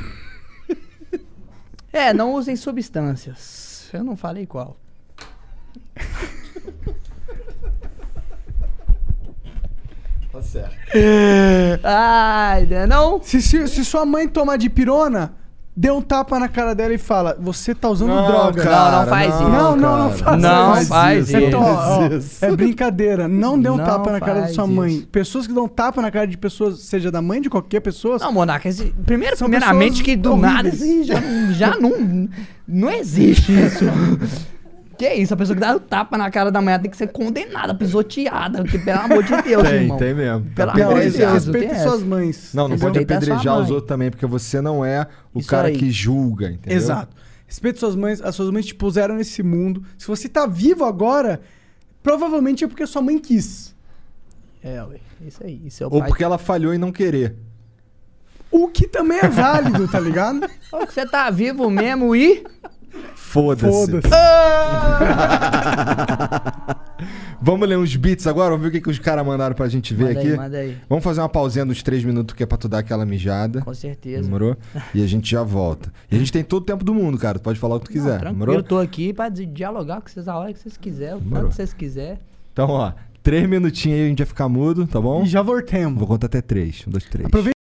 É, 1.93 2.13
não 2.15 2.35
usem 2.35 2.55
substâncias. 2.55 3.89
Eu 3.93 4.05
não 4.05 4.17
falei 4.17 4.47
qual. 4.47 4.77
Tá 10.33 10.41
certo. 10.43 10.77
Ai, 11.83 12.65
né, 12.67 12.87
não? 12.87 13.21
Se, 13.23 13.43
se, 13.43 13.67
se 13.67 13.85
sua 13.85 14.07
mãe 14.07 14.29
tomar 14.29 14.57
de 14.57 14.71
dê 15.81 15.91
um 15.91 16.03
tapa 16.03 16.39
na 16.39 16.47
cara 16.47 16.75
dela 16.75 16.93
e 16.93 16.99
fala: 16.99 17.39
Você 17.41 17.75
tá 17.75 17.89
usando 17.89 18.09
Não, 18.11 18.27
droga. 18.27 18.63
cara, 18.63 18.91
Não, 18.91 19.01
não 19.01 19.07
faz 19.09 19.35
isso. 19.35 19.43
Não, 19.45 19.77
não, 19.77 19.99
não 19.99 20.11
faça 20.11 20.37
Não 20.37 20.77
isso. 20.79 20.87
faz 20.89 21.35
É 21.35 21.41
isso. 21.41 21.51
to- 21.51 21.57
ó, 21.59 22.47
É 22.47 22.51
brincadeira. 22.57 23.27
Não 23.27 23.59
dê 23.59 23.71
um 23.71 23.79
Não 23.79 23.85
tapa 23.87 24.13
na 24.13 24.21
cara 24.21 24.35
da 24.35 24.41
faz 24.43 24.55
sua 24.55 24.67
mãe. 24.67 24.97
isso. 24.97 25.07
Pessoas 25.07 25.47
que 25.47 25.55
dão 25.55 25.67
tapa 25.67 26.03
na 26.03 26.11
cara 26.11 26.27
de 26.27 26.37
pessoas, 26.37 26.81
seja 26.81 27.11
da 27.11 27.23
mãe 27.23 27.41
de 27.41 27.49
qualquer 27.49 27.81
pessoa. 27.81 28.19
Não, 28.21 28.31
Monarca, 28.31 28.69
esse, 28.69 28.93
primeiro, 29.07 29.39
São 29.39 29.49
primeiramente 29.49 30.03
que 30.03 30.17
do 30.17 30.33
horríveis. 30.33 30.81
nada 30.81 31.05
já, 31.05 31.21
já 31.53 31.77
não, 31.81 32.29
não 32.69 32.91
existe 32.91 33.51
isso. 33.53 33.85
que 35.01 35.15
isso, 35.15 35.33
a 35.33 35.37
pessoa 35.37 35.55
que 35.57 35.61
dá 35.61 35.75
o 35.75 35.81
tapa 35.81 36.19
na 36.19 36.31
cara 36.31 36.51
da 36.51 36.61
mulher 36.61 36.79
tem 36.79 36.91
que 36.91 36.97
ser 36.97 37.07
condenada, 37.09 37.75
pisoteada, 37.75 38.63
que 38.65 38.79
pelo 38.79 39.01
amor 39.01 39.23
de 39.25 39.41
Deus, 39.43 39.63
Tem, 39.63 39.75
irmão. 39.83 39.97
tem 39.97 40.13
mesmo. 40.15 40.45
Pelo 40.55 40.73
Tá 40.73 40.79
Não, 40.79 40.91
amor 40.91 41.01
de 41.01 41.07
apedrejado. 41.09 41.53
Deus, 41.53 41.65
essa. 41.73 41.89
suas 41.89 42.03
mães. 42.03 42.55
Não, 42.55 42.69
não 42.69 42.79
pode 42.79 42.99
apedrejar 42.99 43.59
os 43.59 43.71
outros 43.71 43.89
também, 43.89 44.11
porque 44.11 44.27
você 44.27 44.61
não 44.61 44.85
é 44.85 45.07
o 45.33 45.39
Isso 45.41 45.49
cara 45.49 45.69
aí. 45.69 45.77
que 45.79 45.91
julga, 45.91 46.51
entendeu? 46.51 46.77
Exato. 46.77 47.17
Respeite 47.47 47.79
suas 47.81 47.97
mães. 47.97 48.21
As 48.21 48.35
suas 48.35 48.51
mães 48.51 48.67
te 48.67 48.75
puseram 48.75 49.15
nesse 49.15 49.43
mundo. 49.43 49.83
Se 49.97 50.07
você 50.07 50.29
tá 50.29 50.47
vivo 50.47 50.85
agora, 50.85 51.41
provavelmente 52.03 52.63
é 52.65 52.69
porque 52.69 52.87
sua 52.87 53.01
mãe 53.01 53.19
quis. 53.19 53.75
É, 54.63 54.83
ué, 54.85 54.99
isso 55.27 55.43
aí. 55.43 55.63
Isso 55.65 55.83
é 55.83 55.87
o 55.87 55.91
Ou 55.95 56.01
pai. 56.01 56.09
porque 56.11 56.23
ela 56.23 56.37
falhou 56.37 56.75
em 56.75 56.79
não 56.79 56.93
querer. 56.93 57.35
O 58.51 58.69
que 58.69 58.87
também 58.87 59.19
é 59.19 59.29
válido, 59.29 59.89
tá 59.89 59.99
ligado? 59.99 60.41
Ou 60.71 60.87
que 60.87 60.93
você 60.93 61.07
tá 61.07 61.31
vivo 61.31 61.71
mesmo 61.71 62.15
e... 62.15 62.45
Foda-se. 63.31 63.73
Foda-se. 63.73 64.09
Vamos 67.41 67.67
ler 67.69 67.79
uns 67.79 67.95
beats 67.97 68.27
agora? 68.27 68.51
Vamos 68.51 68.63
ver 68.63 68.69
o 68.69 68.73
que, 68.73 68.81
que 68.83 68.91
os 68.91 68.99
caras 68.99 69.25
mandaram 69.25 69.55
pra 69.55 69.69
gente 69.69 69.95
ver 69.95 70.09
Manda 70.09 70.21
aqui. 70.21 70.31
aí, 70.33 70.37
manda 70.37 70.59
aí. 70.59 70.77
Vamos 70.89 71.05
fazer 71.05 71.21
uma 71.21 71.29
pausinha 71.29 71.65
dos 71.65 71.83
três 71.83 72.05
minutos 72.05 72.35
que 72.35 72.43
é 72.43 72.47
pra 72.47 72.59
tu 72.59 72.69
dar 72.69 72.79
aquela 72.81 73.07
mijada. 73.07 73.63
Com 73.63 73.73
certeza. 73.73 74.23
Demorou? 74.23 74.57
E 74.95 75.03
a 75.03 75.07
gente 75.07 75.31
já 75.31 75.43
volta. 75.43 75.93
E 76.11 76.17
a 76.17 76.19
gente 76.19 76.33
tem 76.33 76.43
todo 76.45 76.63
o 76.63 76.67
tempo 76.67 76.85
do 76.85 76.93
mundo, 76.93 77.17
cara. 77.17 77.39
Tu 77.39 77.43
pode 77.43 77.59
falar 77.59 77.77
o 77.77 77.81
que 77.81 77.87
tu 77.87 77.95
Não, 77.97 78.03
quiser. 78.05 78.19
tranquilo, 78.19 78.47
demorou? 78.47 78.63
tô 78.63 78.79
aqui 78.79 79.13
pra 79.13 79.29
di- 79.29 79.47
dialogar 79.47 80.01
com 80.03 80.09
vocês 80.09 80.29
a 80.29 80.37
hora 80.37 80.53
que 80.53 80.59
vocês 80.59 80.77
quiserem, 80.77 81.17
o 81.17 81.21
Demorou. 81.21 81.45
quanto 81.45 81.55
vocês 81.55 81.73
quiserem. 81.73 82.19
Então, 82.53 82.69
ó, 82.69 82.93
três 83.23 83.49
minutinhos 83.49 83.99
aí 84.01 84.07
a 84.07 84.09
gente 84.09 84.19
vai 84.19 84.27
ficar 84.27 84.49
mudo, 84.49 84.87
tá 84.87 85.01
bom? 85.01 85.23
E 85.23 85.27
já 85.27 85.41
voltemos. 85.41 85.99
Vou 85.99 86.09
contar 86.09 86.27
até 86.27 86.43
três. 86.43 86.85
Um, 86.87 86.91
dois, 86.91 87.05
três. 87.05 87.27
Aproveita. 87.27 87.60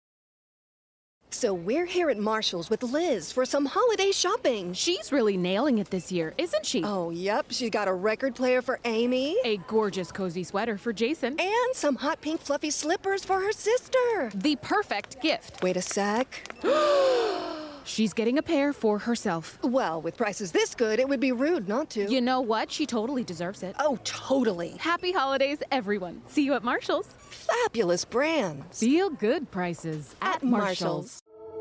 So 1.37 1.53
we're 1.53 1.85
here 1.85 2.09
at 2.09 2.17
Marshall's 2.17 2.71
with 2.71 2.83
Liz 2.83 3.31
for 3.31 3.45
some 3.45 3.67
holiday 3.67 4.11
shopping. 4.11 4.73
She's 4.73 5.13
really 5.13 5.37
nailing 5.37 5.77
it 5.77 5.91
this 5.91 6.11
year, 6.11 6.33
isn't 6.39 6.65
she? 6.65 6.83
Oh, 6.83 7.11
yep. 7.11 7.45
She 7.51 7.69
got 7.69 7.89
a 7.89 7.93
record 7.93 8.35
player 8.35 8.63
for 8.63 8.81
Amy. 8.87 9.37
A 9.45 9.59
gorgeous 9.69 10.11
cozy 10.11 10.45
sweater 10.45 10.79
for 10.79 10.95
Jason. 10.95 11.39
And 11.39 11.75
some 11.75 11.97
hot 11.97 12.23
pink 12.23 12.41
fluffy 12.41 12.71
slippers 12.71 13.23
for 13.23 13.39
her 13.39 13.53
sister. 13.53 14.31
The 14.35 14.57
perfect 14.63 15.21
gift. 15.21 15.63
Wait 15.63 15.77
a 15.77 15.83
sec. 15.83 16.27
She's 17.85 18.15
getting 18.15 18.39
a 18.39 18.43
pair 18.43 18.73
for 18.73 18.99
herself. 18.99 19.59
Well, 19.63 20.01
with 20.01 20.17
prices 20.17 20.53
this 20.53 20.75
good, 20.75 20.99
it 20.99 21.09
would 21.09 21.21
be 21.21 21.33
rude 21.33 21.69
not 21.69 21.91
to. 21.91 22.11
You 22.11 22.23
know 22.23 22.41
what? 22.41 22.73
She 22.73 22.87
totally 22.87 23.23
deserves 23.23 23.63
it. 23.63 23.77
Oh, 23.79 23.99
totally. 24.05 24.71
Happy 24.79 25.13
holidays, 25.13 25.59
everyone. 25.71 26.23
See 26.29 26.45
you 26.45 26.55
at 26.55 26.65
Marshall's. 26.65 27.07
Fabulous 27.07 28.07
brands. 28.07 28.81
Feel 28.81 29.11
good 29.11 29.51
prices 29.51 30.17
at, 30.21 30.43
Marshall's. 30.43 31.23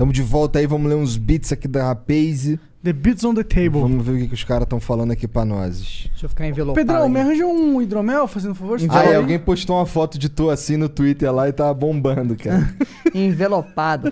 Tamo 0.00 0.14
de 0.14 0.22
volta 0.22 0.58
aí, 0.58 0.66
vamos 0.66 0.88
ler 0.88 0.96
uns 0.96 1.18
beats 1.18 1.52
aqui 1.52 1.68
da 1.68 1.88
Rapaze. 1.88 2.58
The 2.82 2.90
beats 2.90 3.22
on 3.22 3.34
the 3.34 3.44
table. 3.44 3.82
Vamos 3.82 4.02
ver 4.02 4.12
o 4.12 4.16
que, 4.16 4.28
que 4.28 4.32
os 4.34 4.42
caras 4.44 4.62
estão 4.62 4.80
falando 4.80 5.10
aqui 5.10 5.28
pra 5.28 5.44
nós. 5.44 6.08
Deixa 6.08 6.24
eu 6.24 6.28
ficar 6.30 6.46
envelopado. 6.46 6.74
Pedrão, 6.74 7.02
aqui. 7.02 7.12
me 7.12 7.20
arranja 7.20 7.44
um 7.44 7.82
hidromel, 7.82 8.26
fazendo 8.26 8.52
um 8.52 8.54
favor? 8.54 8.78
Ah, 8.88 9.04
é, 9.04 9.08
aí. 9.08 9.14
alguém 9.16 9.38
postou 9.38 9.76
uma 9.76 9.84
foto 9.84 10.18
de 10.18 10.30
tu 10.30 10.48
assim 10.48 10.78
no 10.78 10.88
Twitter 10.88 11.30
lá 11.30 11.50
e 11.50 11.52
tá 11.52 11.74
bombando, 11.74 12.34
cara. 12.34 12.74
Envelopado. 13.14 14.10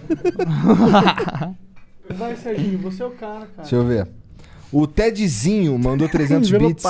Vai, 2.15 2.37
Serginho, 2.37 2.79
você 2.81 3.03
é 3.03 3.07
o 3.07 3.13
cara, 3.13 3.47
cara. 3.47 3.63
Deixa 3.63 3.77
eu 3.77 3.87
ver. 3.87 4.07
O 4.71 4.87
Tedzinho 4.87 5.79
mandou 5.79 6.07
300 6.07 6.51
bits. 6.51 6.85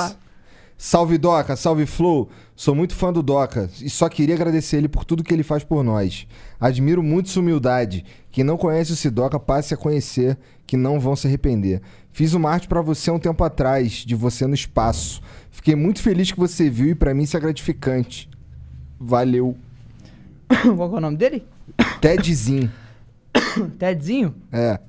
Salve 0.77 1.17
Doca, 1.17 1.55
salve 1.55 1.85
Flow. 1.85 2.29
Sou 2.53 2.75
muito 2.75 2.93
fã 2.95 3.13
do 3.13 3.23
Doca 3.23 3.69
e 3.81 3.89
só 3.89 4.09
queria 4.09 4.35
agradecer 4.35 4.75
ele 4.75 4.89
por 4.89 5.05
tudo 5.05 5.23
que 5.23 5.33
ele 5.33 5.43
faz 5.43 5.63
por 5.63 5.85
nós. 5.85 6.27
Admiro 6.59 7.01
muito 7.01 7.29
sua 7.29 7.41
humildade. 7.41 8.03
Quem 8.31 8.43
não 8.43 8.57
conhece 8.57 8.91
o 8.91 8.95
Sidoca, 8.95 9.39
passe 9.39 9.73
a 9.73 9.77
conhecer, 9.77 10.37
que 10.67 10.75
não 10.75 10.99
vão 10.99 11.15
se 11.15 11.25
arrepender. 11.27 11.81
Fiz 12.11 12.33
uma 12.33 12.51
arte 12.51 12.67
pra 12.67 12.81
você 12.81 13.09
há 13.09 13.13
um 13.13 13.19
tempo 13.19 13.43
atrás, 13.43 14.03
de 14.05 14.13
você 14.15 14.45
no 14.45 14.53
espaço. 14.53 15.21
Fiquei 15.49 15.75
muito 15.75 16.01
feliz 16.01 16.31
que 16.31 16.39
você 16.39 16.69
viu 16.69 16.89
e 16.89 16.95
pra 16.95 17.13
mim 17.13 17.23
isso 17.23 17.37
é 17.37 17.39
gratificante. 17.39 18.29
Valeu. 18.99 19.55
Qual 20.75 20.93
é 20.93 20.97
o 20.97 21.01
nome 21.01 21.17
dele? 21.17 21.45
Tedzinho. 22.01 22.69
Tedzinho? 23.77 24.35
É. 24.51 24.79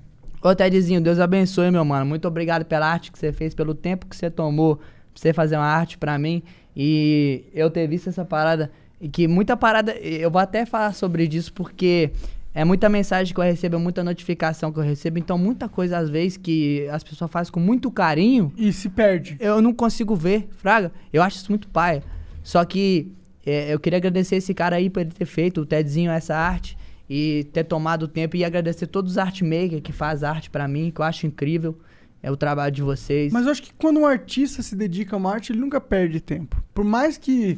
Ô, 0.42 0.54
Tedzinho, 0.54 1.00
Deus 1.00 1.18
abençoe, 1.18 1.70
meu 1.70 1.84
mano. 1.84 2.06
Muito 2.06 2.26
obrigado 2.26 2.64
pela 2.64 2.86
arte 2.86 3.12
que 3.12 3.18
você 3.18 3.32
fez, 3.32 3.54
pelo 3.54 3.74
tempo 3.74 4.06
que 4.06 4.16
você 4.16 4.30
tomou 4.30 4.76
pra 4.76 4.84
você 5.14 5.32
fazer 5.32 5.56
uma 5.56 5.66
arte 5.66 5.98
pra 5.98 6.18
mim. 6.18 6.42
E 6.74 7.44
eu 7.54 7.70
ter 7.70 7.86
visto 7.86 8.08
essa 8.08 8.24
parada. 8.24 8.70
E 9.00 9.08
que 9.08 9.26
muita 9.26 9.56
parada. 9.56 9.92
Eu 9.92 10.30
vou 10.30 10.40
até 10.40 10.66
falar 10.66 10.92
sobre 10.92 11.24
isso 11.24 11.52
porque 11.52 12.10
é 12.52 12.64
muita 12.64 12.88
mensagem 12.88 13.32
que 13.32 13.40
eu 13.40 13.44
recebo, 13.44 13.76
é 13.76 13.78
muita 13.78 14.02
notificação 14.02 14.72
que 14.72 14.78
eu 14.78 14.82
recebo. 14.82 15.18
Então, 15.18 15.38
muita 15.38 15.68
coisa, 15.68 15.98
às 15.98 16.10
vezes, 16.10 16.36
que 16.36 16.86
as 16.90 17.02
pessoas 17.02 17.30
fazem 17.30 17.52
com 17.52 17.60
muito 17.60 17.90
carinho. 17.90 18.52
E 18.56 18.72
se 18.72 18.88
perde. 18.88 19.36
Eu 19.38 19.62
não 19.62 19.72
consigo 19.72 20.14
ver, 20.14 20.48
Fraga. 20.58 20.92
Eu 21.12 21.22
acho 21.22 21.38
isso 21.38 21.50
muito 21.50 21.68
paia. 21.68 22.02
Só 22.42 22.64
que 22.64 23.12
é, 23.46 23.72
eu 23.72 23.78
queria 23.78 23.98
agradecer 23.98 24.36
esse 24.36 24.52
cara 24.52 24.76
aí 24.76 24.90
por 24.90 25.00
ele 25.00 25.10
ter 25.10 25.24
feito, 25.24 25.60
o 25.60 25.66
Tedzinho, 25.66 26.10
essa 26.10 26.36
arte. 26.36 26.76
E 27.08 27.44
ter 27.52 27.64
tomado 27.64 28.04
o 28.04 28.08
tempo 28.08 28.36
e 28.36 28.44
agradecer 28.44 28.86
todos 28.86 29.12
os 29.12 29.18
artmakers 29.18 29.82
que 29.82 29.92
faz 29.92 30.22
arte 30.22 30.48
pra 30.48 30.68
mim, 30.68 30.92
que 30.94 31.00
eu 31.00 31.04
acho 31.04 31.26
incrível. 31.26 31.78
É 32.22 32.30
o 32.30 32.36
trabalho 32.36 32.72
de 32.72 32.82
vocês. 32.82 33.32
Mas 33.32 33.46
eu 33.46 33.52
acho 33.52 33.62
que 33.62 33.72
quando 33.74 34.00
um 34.00 34.06
artista 34.06 34.62
se 34.62 34.76
dedica 34.76 35.16
a 35.16 35.18
uma 35.18 35.32
arte, 35.32 35.52
ele 35.52 35.60
nunca 35.60 35.80
perde 35.80 36.20
tempo. 36.20 36.62
Por 36.74 36.84
mais 36.84 37.16
que, 37.16 37.56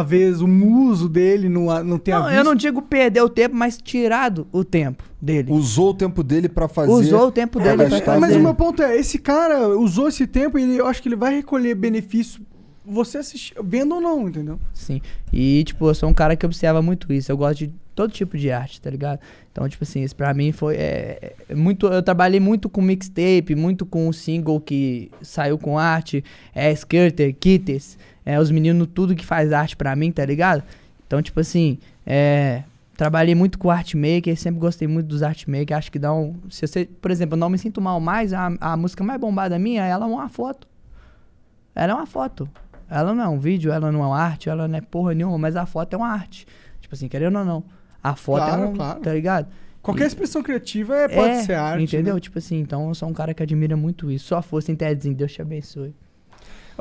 às 0.00 0.08
vezes, 0.08 0.40
o 0.40 0.48
muso 0.48 1.08
dele 1.08 1.48
não, 1.48 1.70
a- 1.70 1.82
não 1.84 1.98
tenha 1.98 2.18
Não, 2.18 2.24
visto... 2.26 2.38
eu 2.38 2.44
não 2.44 2.54
digo 2.54 2.80
perder 2.82 3.20
o 3.22 3.28
tempo, 3.28 3.54
mas 3.54 3.76
tirado 3.76 4.46
o 4.50 4.64
tempo 4.64 5.04
dele. 5.20 5.52
Usou 5.52 5.90
o 5.90 5.94
tempo 5.94 6.22
dele 6.22 6.48
pra 6.48 6.66
fazer. 6.68 6.90
Usou 6.90 7.28
o 7.28 7.32
tempo 7.32 7.60
dele 7.60 7.76
Mas 7.76 7.88
pra 7.88 8.00
fazer. 8.00 8.20
Mas 8.20 8.36
o 8.36 8.40
meu 8.40 8.54
ponto 8.54 8.82
é, 8.82 8.96
esse 8.96 9.18
cara 9.18 9.68
usou 9.68 10.08
esse 10.08 10.26
tempo 10.26 10.58
e 10.58 10.62
ele, 10.62 10.76
eu 10.78 10.86
acho 10.86 11.02
que 11.02 11.08
ele 11.08 11.16
vai 11.16 11.34
recolher 11.34 11.74
benefício 11.74 12.40
você 12.84 13.18
assistir, 13.18 13.54
vendo 13.62 13.94
ou 13.94 14.00
não, 14.00 14.28
entendeu? 14.28 14.58
Sim. 14.74 15.00
E, 15.32 15.62
tipo, 15.64 15.86
eu 15.88 15.94
sou 15.94 16.08
um 16.08 16.14
cara 16.14 16.34
que 16.34 16.44
observa 16.44 16.82
muito 16.82 17.12
isso. 17.12 17.30
Eu 17.30 17.36
gosto 17.36 17.58
de 17.60 17.72
todo 17.94 18.10
tipo 18.10 18.36
de 18.36 18.50
arte, 18.50 18.80
tá 18.80 18.90
ligado? 18.90 19.20
Então, 19.52 19.68
tipo 19.68 19.84
assim, 19.84 20.02
isso 20.02 20.16
pra 20.16 20.32
mim 20.34 20.50
foi 20.50 20.74
é, 20.76 21.34
é 21.48 21.54
muito. 21.54 21.86
Eu 21.86 22.02
trabalhei 22.02 22.40
muito 22.40 22.68
com 22.68 22.80
mixtape, 22.82 23.54
muito 23.54 23.86
com 23.86 24.08
o 24.08 24.12
single 24.12 24.58
que 24.60 25.10
saiu 25.20 25.58
com 25.58 25.78
arte, 25.78 26.24
é 26.54 26.72
Skirter, 26.72 27.36
Kitters, 27.38 27.96
é 28.24 28.38
os 28.38 28.50
meninos, 28.50 28.88
tudo 28.94 29.14
que 29.14 29.24
faz 29.26 29.52
arte 29.52 29.76
pra 29.76 29.94
mim, 29.96 30.10
tá 30.12 30.24
ligado? 30.24 30.62
Então, 31.06 31.20
tipo 31.22 31.40
assim, 31.40 31.78
é. 32.06 32.62
Trabalhei 32.94 33.34
muito 33.34 33.58
com 33.58 33.70
art 33.70 33.94
maker, 33.94 34.36
sempre 34.36 34.60
gostei 34.60 34.86
muito 34.86 35.06
dos 35.06 35.22
art 35.22 35.46
maker. 35.48 35.76
Acho 35.76 35.90
que 35.90 35.98
dá 35.98 36.12
um. 36.12 36.36
Se 36.50 36.66
você, 36.66 36.84
por 37.00 37.10
exemplo, 37.10 37.34
eu 37.34 37.38
não 37.38 37.48
me 37.48 37.58
sinto 37.58 37.80
mal 37.80 37.98
mais, 37.98 38.32
a, 38.32 38.52
a 38.60 38.76
música 38.76 39.02
mais 39.02 39.18
bombada 39.20 39.58
minha, 39.58 39.82
ela 39.84 40.04
é 40.04 40.08
uma 40.08 40.28
foto. 40.28 40.68
Ela 41.74 41.92
é 41.92 41.96
uma 41.96 42.06
foto. 42.06 42.48
Ela 42.88 43.14
não 43.14 43.24
é 43.24 43.28
um 43.28 43.38
vídeo, 43.38 43.72
ela 43.72 43.90
não 43.90 44.02
é 44.04 44.06
uma 44.06 44.18
arte, 44.20 44.48
ela 44.50 44.68
não 44.68 44.76
é 44.76 44.80
porra 44.82 45.14
nenhuma, 45.14 45.38
mas 45.38 45.56
a 45.56 45.64
foto 45.64 45.94
é 45.94 45.96
uma 45.96 46.08
arte. 46.08 46.46
Tipo 46.80 46.94
assim, 46.94 47.08
querendo 47.08 47.38
ou 47.38 47.44
não. 47.44 47.64
A 48.04 48.14
foto 48.14 48.44
Claro, 48.44 48.62
é 48.62 48.66
um. 48.66 48.74
claro. 48.74 49.00
Tá 49.00 49.12
ligado? 49.14 49.46
Qualquer 49.80 50.04
E- 50.04 50.06
expressão 50.08 50.42
criativa 50.42 50.94
é, 50.94 51.08
pode 51.08 51.30
é, 51.30 51.42
ser 51.42 51.54
arte. 51.54 51.82
Entendeu? 51.84 52.14
né? 52.14 52.20
Tipo 52.20 52.38
assim, 52.38 52.60
então 52.60 52.88
eu 52.88 52.94
sou 52.94 53.08
um 53.08 53.12
cara 53.14 53.32
que 53.32 53.42
admira 53.42 53.76
muito 53.76 54.10
isso. 54.10 54.26
Só 54.26 54.42
força 54.42 54.70
em 54.70 54.76
Tedzinho, 54.76 55.14
Deus 55.14 55.32
te 55.32 55.40
abençoe. 55.42 55.94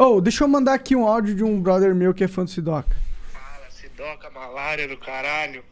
Oh, 0.03 0.19
deixa 0.19 0.43
eu 0.43 0.47
mandar 0.47 0.73
aqui 0.73 0.95
um 0.95 1.05
áudio 1.05 1.35
de 1.35 1.43
um 1.43 1.61
brother 1.61 1.93
meu 1.93 2.11
que 2.11 2.23
é 2.23 2.27
fã 2.27 2.43
do 2.43 2.49
Sidoca. 2.49 2.89
Sidoca, 3.69 4.31
malária 4.31 4.87
do 4.87 4.97
caralho. 4.97 5.63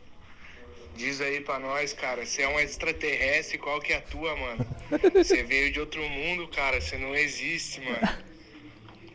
Diz 0.95 1.19
aí 1.19 1.41
pra 1.41 1.57
nós, 1.57 1.93
cara, 1.93 2.23
você 2.23 2.43
é 2.43 2.47
um 2.47 2.59
extraterrestre, 2.59 3.57
qual 3.57 3.81
que 3.81 3.91
é 3.91 3.97
a 3.97 4.01
tua, 4.01 4.35
mano? 4.35 4.63
Você 5.15 5.41
veio 5.41 5.73
de 5.73 5.79
outro 5.79 6.07
mundo, 6.07 6.47
cara, 6.47 6.79
você 6.79 6.95
não 6.97 7.15
existe, 7.15 7.81
mano. 7.81 8.07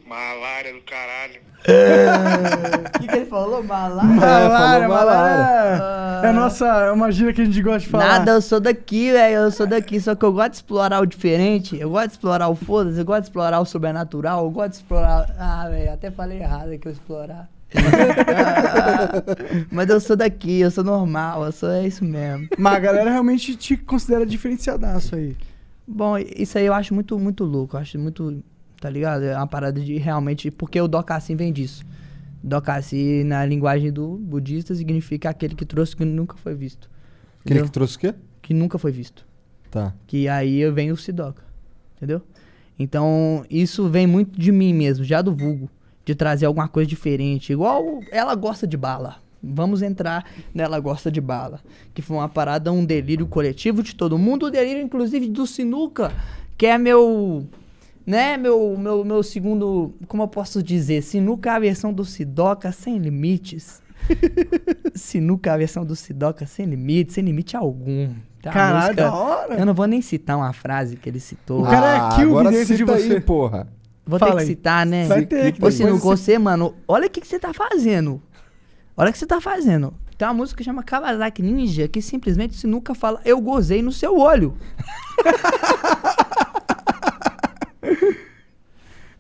Malária 0.07 0.73
do 0.73 0.81
caralho. 0.83 1.41
O 1.61 2.99
que, 3.01 3.09
que 3.09 3.17
ele 3.17 3.27
falou? 3.27 3.63
Malária? 3.63 4.11
Malária, 4.11 4.89
falou 4.89 5.07
malária. 5.07 5.83
É 6.23 6.29
a 6.29 6.33
nossa, 6.33 6.67
é 6.67 6.93
uma 6.93 7.11
gíria 7.11 7.33
que 7.33 7.41
a 7.41 7.45
gente 7.45 7.63
gosta 7.63 7.81
de 7.81 7.89
falar. 7.89 8.19
Nada, 8.19 8.33
eu 8.33 8.43
sou 8.43 8.61
daqui, 8.61 9.13
velho. 9.13 9.37
Eu 9.37 9.51
sou 9.51 9.67
daqui. 9.67 9.99
Só 10.01 10.15
que 10.15 10.25
eu 10.25 10.33
gosto 10.33 10.51
de 10.51 10.57
explorar 10.57 11.01
o 11.01 11.07
diferente. 11.07 11.79
Eu 11.81 11.91
gosto 11.91 12.09
de 12.09 12.13
explorar 12.13 12.49
o 12.49 12.55
foda-se. 12.55 12.99
Eu 12.99 13.05
gosto 13.05 13.23
de 13.23 13.29
explorar 13.29 13.61
o 13.61 13.65
sobrenatural. 13.65 14.45
Eu 14.45 14.51
gosto 14.51 14.71
de 14.71 14.77
explorar. 14.77 15.35
Ah, 15.39 15.69
velho, 15.71 15.93
até 15.93 16.11
falei 16.11 16.41
errado 16.41 16.79
que 16.79 16.87
eu 16.87 16.93
explorar. 16.93 17.49
Mas 19.71 19.89
eu 19.89 20.01
sou 20.01 20.17
daqui, 20.17 20.61
eu 20.61 20.71
sou 20.71 20.85
normal, 20.85 21.45
eu 21.45 21.53
sou 21.53 21.71
é 21.71 21.87
isso 21.87 22.05
mesmo. 22.05 22.49
Mas 22.57 22.75
a 22.75 22.79
galera 22.79 23.11
realmente 23.11 23.57
te 23.57 23.77
considera 23.77 24.25
diferenciadaço 24.25 25.17
aí. 25.17 25.37
Bom, 25.87 26.17
isso 26.19 26.57
aí 26.57 26.67
eu 26.67 26.75
acho 26.75 26.95
muito, 26.95 27.19
muito 27.19 27.45
louco. 27.45 27.77
Eu 27.77 27.81
acho 27.81 27.99
muito. 27.99 28.43
Tá 28.85 28.91
ligado? 28.91 29.23
É 29.23 29.35
uma 29.35 29.47
parada 29.47 29.81
de 29.81 29.97
realmente. 29.97 30.51
Porque 30.51 30.79
o 30.79 30.87
Dokassin 30.87 31.35
vem 31.37 31.51
disso. 31.51 31.83
Dokassin, 32.43 33.25
na 33.25 33.43
linguagem 33.47 33.91
do 33.91 34.19
budista, 34.19 34.75
significa 34.75 35.31
aquele 35.31 35.55
que 35.55 35.65
trouxe 35.65 35.97
que 35.97 36.05
nunca 36.05 36.37
foi 36.37 36.55
visto. 36.55 36.91
Aquele 37.41 37.61
Entendeu? 37.61 37.65
que 37.65 37.71
trouxe 37.71 37.97
o 37.97 37.99
quê? 37.99 38.15
Que 38.43 38.53
nunca 38.53 38.77
foi 38.77 38.93
visto. 38.93 39.27
Tá. 39.71 39.95
Que 40.07 40.29
aí 40.29 40.71
vem 40.71 40.93
o 40.93 40.99
Sidoca. 40.99 41.43
Entendeu? 41.97 42.21
Então, 42.79 43.47
isso 43.49 43.89
vem 43.89 44.07
muito 44.07 44.39
de 44.39 44.53
mim 44.53 44.75
mesmo, 44.75 45.03
já 45.03 45.23
do 45.23 45.35
vulgo. 45.35 45.71
De 46.05 46.15
trazer 46.15 46.45
alguma 46.45 46.69
coisa 46.69 46.87
diferente. 46.87 47.55
Igual 47.55 48.01
ela 48.13 48.35
gosta 48.35 48.67
de 48.67 48.77
bala. 48.77 49.17
Vamos 49.43 49.81
entrar 49.81 50.31
nela 50.53 50.79
gosta 50.79 51.11
de 51.11 51.23
bala. 51.23 51.59
Que 51.95 52.03
foi 52.03 52.19
uma 52.19 52.29
parada, 52.29 52.71
um 52.71 52.85
delírio 52.85 53.27
coletivo 53.27 53.83
de 53.83 53.95
todo 53.95 54.19
mundo. 54.19 54.45
O 54.45 54.51
delírio, 54.51 54.83
inclusive, 54.83 55.27
do 55.27 55.47
Sinuca, 55.47 56.13
que 56.59 56.67
é 56.67 56.77
meu. 56.77 57.49
Né, 58.07 58.37
meu, 58.37 58.77
meu, 58.77 59.05
meu 59.05 59.23
segundo. 59.23 59.95
Como 60.07 60.23
eu 60.23 60.29
posso 60.29 60.63
dizer? 60.63 61.03
Sinuca 61.03 61.51
é 61.51 61.53
a 61.55 61.59
versão 61.59 61.93
do 61.93 62.05
Sidoca 62.05 62.71
sem 62.71 62.99
limites. 62.99 63.83
Sinuca 64.95 65.51
é 65.51 65.53
a 65.55 65.57
versão 65.57 65.85
do 65.85 65.97
Sidoca 65.97 66.45
sem 66.47 66.67
limites, 66.67 67.15
sem 67.15 67.25
limite 67.25 67.57
algum. 67.57 68.09
Uma 68.45 68.53
Caralho, 68.53 68.95
da 68.97 69.15
hora. 69.15 69.55
Eu 69.55 69.65
não 69.65 69.73
vou 69.73 69.87
nem 69.87 70.03
citar 70.03 70.37
uma 70.37 70.53
frase 70.53 70.97
que 70.97 71.09
ele 71.09 71.19
citou. 71.19 71.63
O 71.63 71.65
cara 71.65 71.87
é 71.87 71.99
Ah, 71.99 72.21
agora 72.21 72.51
dentro 72.51 72.77
de 72.77 72.85
você. 72.85 73.15
aí, 73.15 73.21
porra. 73.21 73.67
Vou 74.05 74.19
Fala 74.19 74.33
ter 74.33 74.37
que 74.37 74.43
aí. 74.43 74.47
citar, 74.49 74.85
né? 74.85 75.07
Vai 75.07 75.25
ter 75.25 75.53
que 75.53 75.65
Ô, 75.65 75.71
Sinuca, 75.71 75.99
você, 76.05 76.39
mano, 76.39 76.75
olha 76.87 77.07
o 77.07 77.11
que, 77.11 77.23
que 77.23 77.27
você 77.27 77.39
tá 77.39 77.55
fazendo. 77.55 78.21
Olha 78.95 79.09
o 79.09 79.13
que 79.13 79.19
você 79.19 79.25
tá 79.27 79.41
fazendo. 79.41 79.95
Tem 80.19 80.29
uma 80.29 80.35
música 80.35 80.59
que 80.59 80.65
chama 80.65 80.83
Kawasaki 80.83 81.41
Ninja, 81.43 81.89
que 81.89 82.03
simplesmente 82.03 82.51
o 82.51 82.55
Sinuca 82.59 82.95
fala, 82.95 83.19
eu 83.25 83.41
gozei 83.41 83.81
no 83.81 83.91
seu 83.91 84.19
olho. 84.19 84.55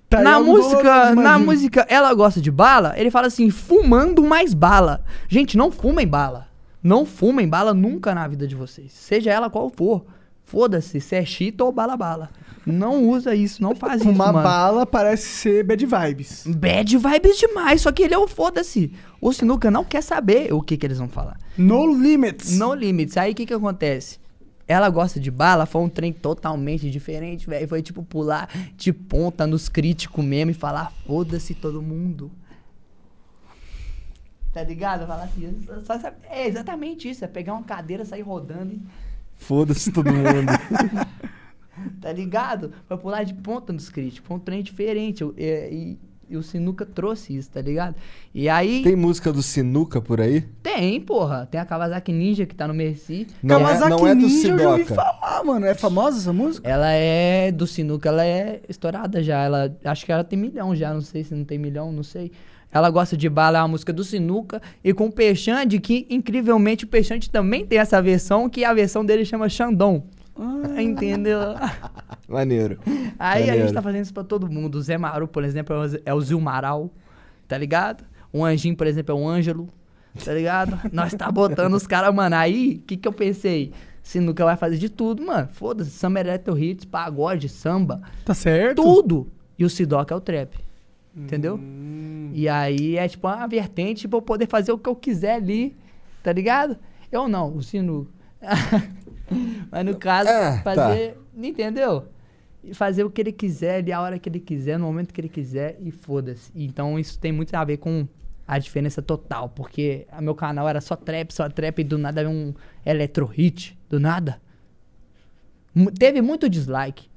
Tá 0.08 0.20
na 0.20 0.38
música, 0.38 1.14
na 1.14 1.38
música 1.38 1.86
Ela 1.88 2.14
Gosta 2.14 2.40
de 2.40 2.50
Bala, 2.50 2.94
ele 2.96 3.10
fala 3.10 3.26
assim, 3.26 3.50
fumando 3.50 4.22
mais 4.22 4.54
bala. 4.54 5.02
Gente, 5.28 5.56
não 5.56 5.72
fumem 5.72 6.06
bala. 6.06 6.46
Não 6.82 7.04
fumem 7.06 7.48
bala 7.48 7.74
nunca 7.74 8.14
na 8.14 8.28
vida 8.28 8.46
de 8.46 8.54
vocês. 8.54 8.92
Seja 8.92 9.32
ela 9.32 9.50
qual 9.50 9.70
for. 9.70 10.04
Foda-se, 10.44 11.00
se 11.00 11.16
é 11.16 11.24
chita 11.24 11.64
ou 11.64 11.72
bala 11.72 11.96
bala. 11.96 12.30
Não 12.66 13.08
usa 13.08 13.34
isso, 13.34 13.62
não 13.62 13.74
faz 13.74 14.00
isso, 14.00 14.10
Fumar 14.10 14.32
mano. 14.32 14.44
bala 14.46 14.86
parece 14.86 15.26
ser 15.26 15.64
bad 15.64 15.84
vibes. 15.84 16.44
Bad 16.46 16.96
vibes 16.96 17.38
demais, 17.38 17.80
só 17.80 17.90
que 17.90 18.02
ele 18.02 18.14
é 18.14 18.18
o 18.18 18.28
foda-se. 18.28 18.92
O 19.20 19.32
Sinuca 19.32 19.70
não 19.70 19.84
quer 19.84 20.02
saber 20.02 20.52
o 20.52 20.62
que, 20.62 20.76
que 20.76 20.86
eles 20.86 20.98
vão 20.98 21.08
falar. 21.08 21.38
No 21.58 21.86
limits. 21.86 22.56
No 22.58 22.74
limits. 22.74 23.16
Aí 23.16 23.32
o 23.32 23.34
que 23.34 23.46
que 23.46 23.54
acontece? 23.54 24.18
Ela 24.66 24.88
gosta 24.88 25.20
de 25.20 25.30
bala, 25.30 25.66
foi 25.66 25.82
um 25.82 25.88
trem 25.88 26.12
totalmente 26.12 26.90
diferente, 26.90 27.46
velho. 27.48 27.68
Foi 27.68 27.82
tipo 27.82 28.02
pular 28.02 28.48
de 28.76 28.92
ponta 28.92 29.46
nos 29.46 29.68
críticos 29.68 30.24
mesmo 30.24 30.50
e 30.52 30.54
falar 30.54 30.90
foda-se 31.06 31.54
todo 31.54 31.82
mundo. 31.82 32.30
Tá 34.52 34.62
ligado? 34.62 35.06
Falar 35.06 35.24
assim, 35.24 35.66
só 35.84 35.94
é 36.30 36.46
exatamente 36.46 37.08
isso, 37.10 37.24
é 37.24 37.28
pegar 37.28 37.54
uma 37.54 37.64
cadeira, 37.64 38.04
sair 38.04 38.22
rodando 38.22 38.72
e 38.74 38.82
Foda-se 39.36 39.90
todo 39.92 40.06
mundo. 40.12 40.52
tá 42.00 42.12
ligado? 42.12 42.72
Foi 42.86 42.96
pular 42.96 43.24
de 43.24 43.34
ponta 43.34 43.72
nos 43.72 43.88
críticos. 43.88 44.26
Foi 44.28 44.36
um 44.36 44.40
trem 44.40 44.62
diferente. 44.62 45.22
eu- 45.22 45.34
é, 45.36 45.72
E, 45.72 45.98
e 46.34 46.36
o 46.36 46.42
Sinuca 46.42 46.84
trouxe 46.84 47.36
isso, 47.36 47.50
tá 47.50 47.60
ligado? 47.60 47.94
E 48.34 48.48
aí. 48.48 48.82
Tem 48.82 48.94
música 48.96 49.32
do 49.32 49.42
Sinuca 49.42 50.00
por 50.00 50.20
aí? 50.20 50.42
Tem, 50.62 51.00
porra. 51.00 51.46
Tem 51.50 51.60
a 51.60 51.64
Kawasaki 51.64 52.12
Ninja 52.12 52.44
que 52.46 52.54
tá 52.54 52.66
no 52.68 52.74
Merci. 52.74 53.26
Não 53.42 53.56
é- 53.56 53.58
Kawasaki 53.60 53.90
não 53.90 54.06
é 54.06 54.14
do 54.14 54.26
Ninja 54.26 54.48
eu 54.48 54.58
já 54.58 54.70
ouvi 54.70 54.84
Sidoca. 54.84 55.02
falar, 55.02 55.44
mano. 55.44 55.66
É 55.66 55.74
famosa 55.74 56.18
essa 56.18 56.32
música? 56.32 56.68
Ela 56.68 56.90
é 56.90 57.50
do 57.52 57.66
Sinuca, 57.66 58.08
ela 58.08 58.24
é 58.24 58.60
estourada 58.68 59.22
já. 59.22 59.42
Ela, 59.42 59.74
acho 59.84 60.04
que 60.04 60.12
ela 60.12 60.24
tem 60.24 60.38
milhão 60.38 60.74
já, 60.74 60.92
não 60.92 61.00
sei 61.00 61.24
se 61.24 61.34
não 61.34 61.44
tem 61.44 61.58
milhão, 61.58 61.90
não 61.92 62.02
sei. 62.02 62.32
Ela 62.72 62.90
gosta 62.90 63.16
de 63.16 63.28
bala, 63.28 63.58
é 63.58 63.62
uma 63.62 63.68
música 63.68 63.92
do 63.92 64.02
Sinuca. 64.02 64.60
E 64.82 64.92
com 64.92 65.06
o 65.06 65.12
Peixande, 65.12 65.78
que 65.78 66.06
incrivelmente 66.10 66.84
o 66.84 66.88
Peixande 66.88 67.30
também 67.30 67.64
tem 67.64 67.78
essa 67.78 68.02
versão, 68.02 68.48
que 68.50 68.64
a 68.64 68.74
versão 68.74 69.04
dele 69.04 69.24
chama 69.24 69.48
Xandão. 69.48 70.02
Entendeu? 70.76 71.38
Maneiro. 72.28 72.78
Aí 73.18 73.42
a 73.42 73.46
Maneiro. 73.46 73.62
gente 73.66 73.74
tá 73.74 73.82
fazendo 73.82 74.02
isso 74.02 74.14
pra 74.14 74.24
todo 74.24 74.50
mundo. 74.50 74.76
O 74.76 74.82
Zé 74.82 74.96
Maru, 74.96 75.28
por 75.28 75.44
exemplo, 75.44 75.74
é 76.04 76.12
o 76.14 76.18
é 76.20 76.24
Zilmaral, 76.24 76.90
tá 77.46 77.56
ligado? 77.58 78.04
O 78.32 78.44
Anjinho, 78.44 78.76
por 78.76 78.86
exemplo, 78.86 79.14
é 79.14 79.18
o 79.20 79.28
Ângelo, 79.28 79.68
tá 80.24 80.32
ligado? 80.32 80.78
Nós 80.92 81.12
tá 81.14 81.30
botando 81.30 81.74
os 81.74 81.86
caras, 81.86 82.14
mano. 82.14 82.34
Aí, 82.36 82.80
o 82.82 82.86
que 82.86 82.96
que 82.96 83.06
eu 83.06 83.12
pensei? 83.12 83.72
Sinuca 84.02 84.44
vai 84.44 84.56
fazer 84.56 84.76
de 84.76 84.88
tudo, 84.88 85.24
mano. 85.24 85.48
Foda-se, 85.52 85.90
samba 85.90 86.20
electro 86.20 86.58
hits, 86.58 86.84
pagode, 86.84 87.48
samba. 87.48 88.02
Tá 88.24 88.34
certo? 88.34 88.82
Tudo. 88.82 89.28
E 89.58 89.64
o 89.64 89.70
Sidoca 89.70 90.12
é 90.12 90.16
o 90.16 90.20
trap. 90.20 90.56
Entendeu? 91.16 91.60
E 92.32 92.48
aí 92.48 92.96
é 92.96 93.06
tipo 93.06 93.28
uma 93.28 93.46
vertente 93.46 94.08
pra 94.08 94.18
eu 94.18 94.22
poder 94.22 94.48
fazer 94.48 94.72
o 94.72 94.78
que 94.78 94.88
eu 94.88 94.96
quiser 94.96 95.36
ali, 95.36 95.76
tá 96.24 96.32
ligado? 96.32 96.76
Eu 97.12 97.28
não, 97.28 97.54
o 97.56 97.62
Sinuca. 97.62 98.10
Mas 99.70 99.84
no 99.86 99.96
caso, 99.96 100.28
É, 100.28 100.56
tá. 100.58 100.62
fazer. 100.62 101.16
Entendeu? 101.36 102.06
E 102.66 102.74
fazer 102.74 103.04
o 103.04 103.10
que 103.10 103.20
ele 103.20 103.32
quiser 103.32 103.76
ali, 103.76 103.92
a 103.92 104.00
hora 104.00 104.18
que 104.18 104.28
ele 104.28 104.40
quiser, 104.40 104.78
no 104.78 104.86
momento 104.86 105.12
que 105.12 105.20
ele 105.20 105.28
quiser 105.28 105.76
e 105.80 105.90
foda-se. 105.90 106.50
Então 106.54 106.98
isso 106.98 107.18
tem 107.18 107.30
muito 107.32 107.54
a 107.54 107.64
ver 107.64 107.76
com 107.76 108.06
a 108.46 108.58
diferença 108.58 109.02
total. 109.02 109.48
Porque 109.50 110.06
meu 110.20 110.34
canal 110.34 110.68
era 110.68 110.80
só 110.80 110.96
trap, 110.96 111.30
só 111.32 111.48
trap 111.48 111.78
e 111.80 111.84
do 111.84 111.98
nada 111.98 112.22
veio 112.24 112.34
um 112.34 112.54
electro 112.84 113.26
hit. 113.26 113.78
Do 113.88 114.00
nada. 114.00 114.40
Mu- 115.74 115.90
Teve 115.92 116.20
muito 116.22 116.48
dislike. 116.48 117.08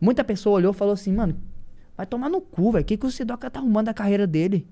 Muita 0.00 0.24
pessoa 0.24 0.56
olhou 0.56 0.72
e 0.72 0.76
falou 0.76 0.94
assim, 0.94 1.12
mano, 1.12 1.36
vai 1.96 2.06
tomar 2.06 2.28
no 2.28 2.40
cu, 2.40 2.72
velho. 2.72 2.82
O 2.82 2.86
que, 2.86 2.96
que 2.96 3.06
o 3.06 3.10
Sidoca 3.10 3.50
tá 3.50 3.60
arrumando 3.60 3.88
a 3.88 3.94
carreira 3.94 4.26
dele? 4.26 4.66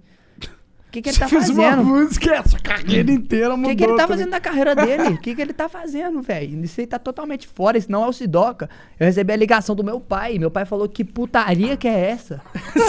O 0.88 0.90
que, 0.90 1.02
que 1.02 1.10
ele 1.10 1.14
Você 1.14 1.20
tá 1.20 1.28
fez 1.28 1.50
uma 1.50 1.62
fazendo? 1.70 1.84
música, 1.84 2.34
essa 2.34 2.58
carreira 2.58 3.12
inteira 3.12 3.52
O 3.52 3.56
mudou. 3.58 3.70
que, 3.70 3.76
que 3.76 3.84
ele 3.84 3.92
tá 3.92 4.02
também. 4.04 4.16
fazendo 4.16 4.30
na 4.30 4.40
carreira 4.40 4.74
dele? 4.74 5.08
O 5.10 5.18
que, 5.18 5.34
que 5.34 5.42
ele 5.42 5.52
tá 5.52 5.68
fazendo, 5.68 6.22
velho? 6.22 6.64
Isso 6.64 6.80
aí 6.80 6.86
tá 6.86 6.98
totalmente 6.98 7.46
fora, 7.46 7.76
isso 7.76 7.92
não 7.92 8.02
é 8.04 8.08
o 8.08 8.12
Sidoca. 8.12 8.70
Eu 8.98 9.06
recebi 9.06 9.32
a 9.32 9.36
ligação 9.36 9.76
do 9.76 9.84
meu 9.84 10.00
pai. 10.00 10.38
Meu 10.38 10.50
pai 10.50 10.64
falou 10.64 10.88
que 10.88 11.04
putaria 11.04 11.76
que 11.76 11.86
é 11.86 12.10
essa? 12.10 12.40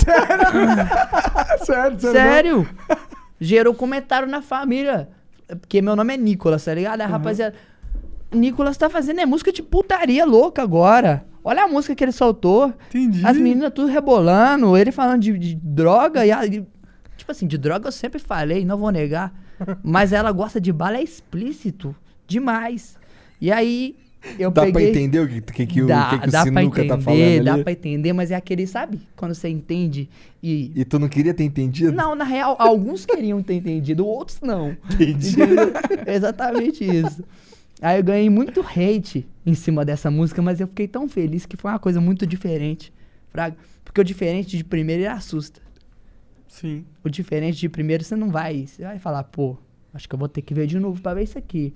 sério, 1.65 1.99
sério. 1.99 2.13
Sério? 2.13 2.69
Gerou 3.39 3.73
comentário 3.73 4.27
na 4.27 4.41
família. 4.41 5.09
Porque 5.59 5.81
meu 5.81 5.95
nome 5.95 6.13
é 6.13 6.17
Nicolas, 6.17 6.65
tá 6.65 6.73
ligado? 6.73 7.01
Aí, 7.01 7.07
rapaziada, 7.07 7.55
Nicolas 8.31 8.77
tá 8.77 8.89
fazendo 8.89 9.19
é 9.19 9.25
música 9.25 9.51
de 9.51 9.63
putaria 9.63 10.25
louca 10.25 10.61
agora. 10.61 11.25
Olha 11.43 11.63
a 11.63 11.67
música 11.67 11.95
que 11.95 12.03
ele 12.03 12.11
soltou. 12.11 12.73
Entendi. 12.89 13.25
As 13.25 13.37
meninas 13.37 13.71
tudo 13.73 13.87
rebolando, 13.87 14.77
ele 14.77 14.91
falando 14.91 15.21
de, 15.21 15.37
de 15.37 15.55
droga 15.55 16.25
e, 16.25 16.31
a- 16.31 16.45
e- 16.45 16.65
Tipo 17.29 17.37
assim, 17.37 17.47
de 17.47 17.59
droga 17.59 17.87
eu 17.87 17.91
sempre 17.91 18.17
falei, 18.17 18.65
não 18.65 18.75
vou 18.75 18.89
negar. 18.89 19.31
Mas 19.83 20.11
ela 20.13 20.31
gosta 20.31 20.59
de 20.59 20.73
bala, 20.73 20.97
é 20.97 21.03
explícito. 21.03 21.95
Demais. 22.27 22.97
E 23.39 23.51
aí, 23.51 23.95
eu 24.39 24.49
Dá 24.49 24.63
pra 24.63 24.71
peguei... 24.71 24.89
entender 24.89 25.19
o 25.19 25.27
que, 25.27 25.41
que, 25.41 25.67
que, 25.67 25.81
o, 25.83 25.87
dá, 25.87 26.09
que, 26.09 26.19
que 26.21 26.27
o 26.27 26.31
pra 26.31 26.43
Sinuca 26.43 26.61
entender, 26.81 26.87
tá 26.87 26.97
falando 26.97 27.43
dá 27.43 27.53
ali? 27.53 27.63
pra 27.63 27.71
entender, 27.71 28.13
mas 28.13 28.31
é 28.31 28.35
aquele, 28.35 28.65
sabe? 28.65 29.01
Quando 29.15 29.35
você 29.35 29.47
entende 29.47 30.09
e 30.41 30.71
E 30.75 30.83
tu 30.83 30.97
não 30.97 31.07
queria 31.07 31.31
ter 31.31 31.43
entendido? 31.43 31.91
não, 31.91 32.15
na 32.15 32.23
real, 32.23 32.55
alguns 32.57 33.05
queriam 33.05 33.43
ter 33.43 33.53
entendido, 33.53 34.07
outros 34.07 34.41
não. 34.41 34.75
Entendi. 34.91 35.35
Exatamente 36.07 36.83
isso. 36.83 37.23
Aí 37.79 37.99
eu 37.99 38.03
ganhei 38.03 38.29
muito 38.29 38.61
hate 38.61 39.23
em 39.45 39.53
cima 39.53 39.85
dessa 39.85 40.09
música, 40.09 40.41
mas 40.41 40.59
eu 40.59 40.65
fiquei 40.65 40.87
tão 40.87 41.07
feliz 41.07 41.45
que 41.45 41.55
foi 41.55 41.69
uma 41.69 41.79
coisa 41.79 42.01
muito 42.01 42.25
diferente. 42.25 42.91
Fraga. 43.31 43.55
Porque 43.85 44.01
o 44.01 44.03
diferente 44.03 44.57
de 44.57 44.63
primeiro 44.63 45.03
ele 45.03 45.07
assusta. 45.07 45.61
Sim. 46.49 46.83
O 47.03 47.09
diferente 47.09 47.57
de 47.59 47.69
primeiro 47.69 48.03
você 48.03 48.15
não 48.17 48.29
vai. 48.29 48.65
Você 48.67 48.83
vai 48.83 48.99
falar, 48.99 49.23
pô, 49.23 49.55
acho 49.93 50.09
que 50.09 50.13
eu 50.15 50.19
vou 50.19 50.27
ter 50.27 50.41
que 50.41 50.53
ver 50.53 50.67
de 50.67 50.77
novo 50.79 51.01
pra 51.01 51.13
ver 51.13 51.23
isso 51.23 51.37
aqui. 51.37 51.73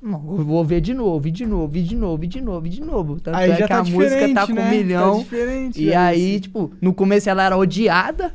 Não, 0.00 0.36
eu 0.38 0.44
vou 0.44 0.64
ver 0.64 0.80
de 0.80 0.94
novo, 0.94 1.26
e 1.28 1.30
de 1.30 1.44
novo, 1.44 1.76
e 1.76 1.82
de 1.82 1.94
novo, 1.96 2.24
e 2.24 2.26
de 2.28 2.40
novo, 2.40 2.66
e 2.66 2.70
de 2.70 2.80
novo. 2.80 3.20
Tanto 3.20 3.36
Aí 3.36 3.50
é 3.50 3.56
já 3.56 3.62
que 3.62 3.68
tá 3.68 3.78
a 3.80 3.84
música 3.84 4.34
tá 4.34 4.46
com 4.46 4.52
né? 4.54 4.62
um 4.62 4.64
Tá 4.64 4.70
milhão. 4.70 5.18
diferente 5.18 5.82
e 5.82 5.86
já 5.90 6.06
aí, 6.06 6.30
isso. 6.34 6.42
tipo, 6.42 6.72
no 6.80 6.94
começo 6.94 7.28
ela 7.28 7.42
era 7.44 7.56
odiada, 7.56 8.32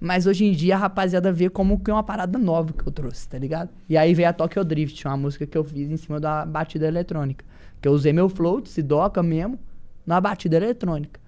mas 0.00 0.26
hoje 0.26 0.44
em 0.46 0.52
dia 0.52 0.76
a 0.76 0.78
rapaziada 0.78 1.32
vê 1.32 1.50
como 1.50 1.78
que 1.80 1.90
é 1.90 1.94
uma 1.94 2.02
parada 2.04 2.38
nova 2.38 2.72
que 2.72 2.86
eu 2.86 2.92
trouxe, 2.92 3.28
tá 3.28 3.36
ligado? 3.38 3.70
E 3.88 3.96
aí 3.96 4.14
veio 4.14 4.28
a 4.28 4.32
Tokyo 4.32 4.64
Drift, 4.64 5.04
uma 5.06 5.16
música 5.16 5.44
que 5.46 5.58
eu 5.58 5.64
fiz 5.64 5.90
em 5.90 5.96
cima 5.96 6.18
da 6.20 6.46
batida 6.46 6.86
eletrônica. 6.86 7.44
Que 7.82 7.88
eu 7.88 7.92
usei 7.92 8.12
meu 8.12 8.28
float, 8.28 8.68
Sidoca 8.70 9.20
mesmo, 9.22 9.58
na 10.06 10.20
batida 10.20 10.56
eletrônica. 10.58 11.18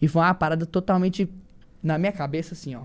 E 0.00 0.08
foi 0.08 0.22
uma 0.22 0.34
parada 0.34 0.64
totalmente 0.64 1.28
na 1.82 1.98
minha 1.98 2.12
cabeça, 2.12 2.54
assim, 2.54 2.74
ó. 2.74 2.82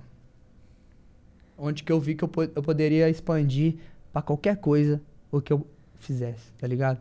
Onde 1.64 1.84
que 1.84 1.92
eu 1.92 2.00
vi 2.00 2.16
que 2.16 2.24
eu, 2.24 2.28
po- 2.28 2.42
eu 2.44 2.64
poderia 2.64 3.08
expandir 3.10 3.76
pra 4.12 4.22
qualquer 4.22 4.58
coisa 4.58 5.00
o 5.32 5.40
que 5.40 5.54
eu 5.54 5.66
fizesse, 6.00 6.52
tá 6.58 6.66
ligado? 6.68 7.00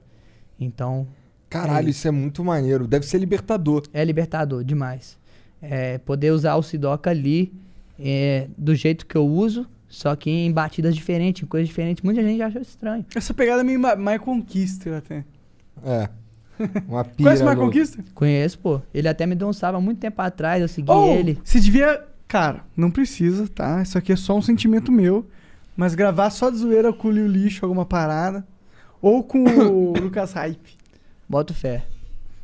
Então. 0.59 1.07
Caralho, 1.49 1.87
é 1.89 1.91
isso 1.91 2.07
é 2.07 2.11
muito 2.11 2.45
maneiro. 2.45 2.87
Deve 2.87 3.07
ser 3.07 3.19
libertador. 3.19 3.83
É 3.93 4.05
libertador, 4.05 4.63
demais. 4.63 5.19
É, 5.63 5.99
poder 5.99 6.31
usar 6.33 6.57
o 6.57 6.63
Sidoca 6.63 7.09
ali 7.11 7.53
é, 7.99 8.49
do 8.57 8.75
jeito 8.75 9.07
que 9.07 9.17
eu 9.17 9.27
uso, 9.27 9.67
só 9.89 10.15
que 10.15 10.31
em 10.31 10.53
batidas 10.53 10.95
diferentes, 10.95 11.43
em 11.43 11.47
coisas 11.47 11.69
diferentes. 11.69 12.03
Muita 12.05 12.23
gente 12.23 12.41
achou 12.43 12.61
estranho. 12.61 13.05
Essa 13.17 13.33
pegada 13.35 13.63
é 13.63 13.65
meio 13.65 13.81
My 13.81 14.19
Conquista 14.19 14.99
até. 14.99 15.25
É. 15.85 16.09
Uma 16.87 17.03
pira 17.05 17.31
Conhece 17.31 17.45
My. 17.45 17.57
Conquista? 17.57 18.05
Conheço, 18.15 18.59
pô. 18.59 18.81
Ele 18.93 19.09
até 19.09 19.25
me 19.27 19.35
deu 19.35 19.49
um 19.49 19.53
salve 19.53 19.79
há 19.79 19.81
muito 19.81 19.99
tempo 19.99 20.21
atrás, 20.21 20.61
eu 20.61 20.69
segui 20.69 20.91
Oh, 20.91 21.07
ele. 21.15 21.39
Você 21.43 21.59
devia. 21.59 22.07
Cara, 22.31 22.61
não 22.77 22.93
precisa, 22.93 23.49
tá? 23.49 23.83
Isso 23.83 23.99
aqui 23.99 24.13
é 24.13 24.17
só 24.17 24.37
um 24.37 24.41
sentimento 24.43 24.93
meu. 24.93 25.27
Mas 25.77 25.97
gravar 25.97 26.31
só 26.31 26.49
de 26.49 26.59
zoeira 26.59 26.93
com 26.93 27.09
o 27.09 27.11
Liu 27.11 27.27
Lixo, 27.27 27.65
alguma 27.65 27.85
parada. 27.85 28.47
Ou 29.03 29.25
com 29.25 29.43
o 29.43 29.93
Lucas 29.99 30.33
Hype. 30.35 30.79
Boto 31.29 31.53
fé. 31.53 31.83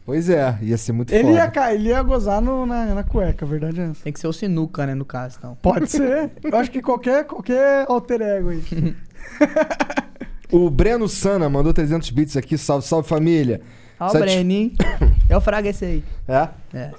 Pois 0.04 0.28
é, 0.28 0.58
ia 0.60 0.76
ser 0.76 0.90
muito 0.92 1.12
Ele 1.12 1.24
foda. 1.28 1.34
ia, 1.34 1.50
ca- 1.50 1.72
ele 1.72 1.90
ia 1.90 2.02
gozar 2.02 2.40
no- 2.40 2.66
na, 2.66 2.94
na 2.94 3.04
cueca, 3.04 3.44
a 3.44 3.48
verdade 3.48 3.80
é 3.80 3.84
essa. 3.90 4.02
Tem 4.02 4.12
que 4.12 4.18
ser 4.18 4.26
o 4.26 4.32
Sinuca, 4.32 4.86
né, 4.86 4.94
no 4.94 5.04
caso, 5.04 5.36
então. 5.38 5.56
Pode 5.62 5.88
ser. 5.88 6.32
Eu 6.42 6.56
acho 6.58 6.70
que 6.70 6.82
qualquer, 6.82 7.24
qualquer 7.24 7.86
alter 7.88 8.20
ego 8.22 8.48
aí. 8.50 8.62
O 10.50 10.70
Breno 10.70 11.08
Sana 11.08 11.48
mandou 11.48 11.72
300 11.74 12.08
bits 12.10 12.36
aqui. 12.36 12.56
Salve, 12.56 12.86
salve 12.86 13.08
família. 13.08 13.60
Ó, 13.98 14.06
o 14.06 14.10
Satis- 14.10 14.32
Breninho. 14.34 14.72
É 15.28 15.36
o 15.36 15.40
Fraga 15.40 15.68
esse 15.68 15.84
aí. 15.84 16.04
É? 16.28 16.48
É. 16.72 16.90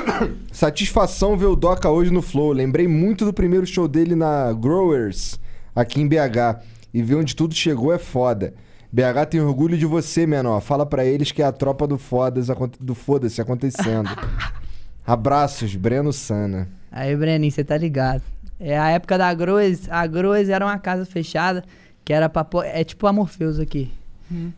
Satisfação 0.52 1.36
ver 1.36 1.46
o 1.46 1.56
Doca 1.56 1.90
hoje 1.90 2.12
no 2.12 2.22
Flow. 2.22 2.52
Lembrei 2.52 2.88
muito 2.88 3.24
do 3.24 3.32
primeiro 3.32 3.66
show 3.66 3.86
dele 3.86 4.14
na 4.14 4.52
Growers, 4.52 5.38
aqui 5.74 6.00
em 6.00 6.08
BH. 6.08 6.62
E 6.92 7.02
ver 7.02 7.16
onde 7.16 7.36
tudo 7.36 7.54
chegou 7.54 7.92
é 7.92 7.98
foda. 7.98 8.54
BH 8.90 9.26
tem 9.30 9.40
orgulho 9.40 9.76
de 9.76 9.84
você, 9.84 10.26
menor. 10.26 10.60
Fala 10.60 10.86
pra 10.86 11.04
eles 11.04 11.30
que 11.30 11.42
é 11.42 11.44
a 11.44 11.52
tropa 11.52 11.86
do 11.86 11.98
foda-se 11.98 12.50
do 12.80 12.94
foda 12.94 13.28
acontecendo. 13.38 14.08
Abraços, 15.06 15.76
Breno 15.76 16.12
Sana. 16.12 16.68
Aí, 16.90 17.14
Breninho, 17.14 17.52
você 17.52 17.62
tá 17.62 17.76
ligado. 17.76 18.22
É 18.58 18.78
a 18.78 18.88
época 18.88 19.18
da 19.18 19.32
Groes. 19.34 19.88
A 19.90 20.06
Groes 20.06 20.48
era 20.48 20.64
uma 20.64 20.78
casa 20.78 21.04
fechada, 21.04 21.62
que 22.04 22.12
era 22.12 22.28
pra... 22.28 22.46
É 22.64 22.82
tipo 22.82 23.06
a 23.06 23.12
Morpheus 23.12 23.60
aqui. 23.60 23.92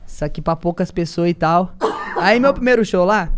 Só 0.06 0.28
que 0.28 0.40
pra 0.40 0.56
poucas 0.56 0.90
pessoas 0.90 1.30
e 1.30 1.34
tal. 1.34 1.74
Aí, 2.16 2.38
meu 2.38 2.54
primeiro 2.54 2.84
show 2.84 3.04
lá, 3.04 3.32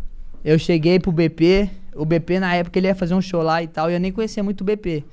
eu 0.45 0.59
cheguei 0.59 1.01
pro 1.01 1.11
BP. 1.11 1.71
O 1.95 2.05
BP, 2.05 2.41
na 2.41 2.55
época, 2.55 2.79
ele 2.79 2.87
ia 2.87 2.95
fazer 2.95 3.15
um 3.15 3.23
show 3.23 3.43
lá 3.43 3.63
e 3.63 3.69
tal, 3.69 3.91
e 3.91 3.95
eu 3.95 4.01
nem 4.01 4.13
conhecia 4.13 4.43
muito 4.43 4.61
o 4.61 4.65
BP. 4.65 5.05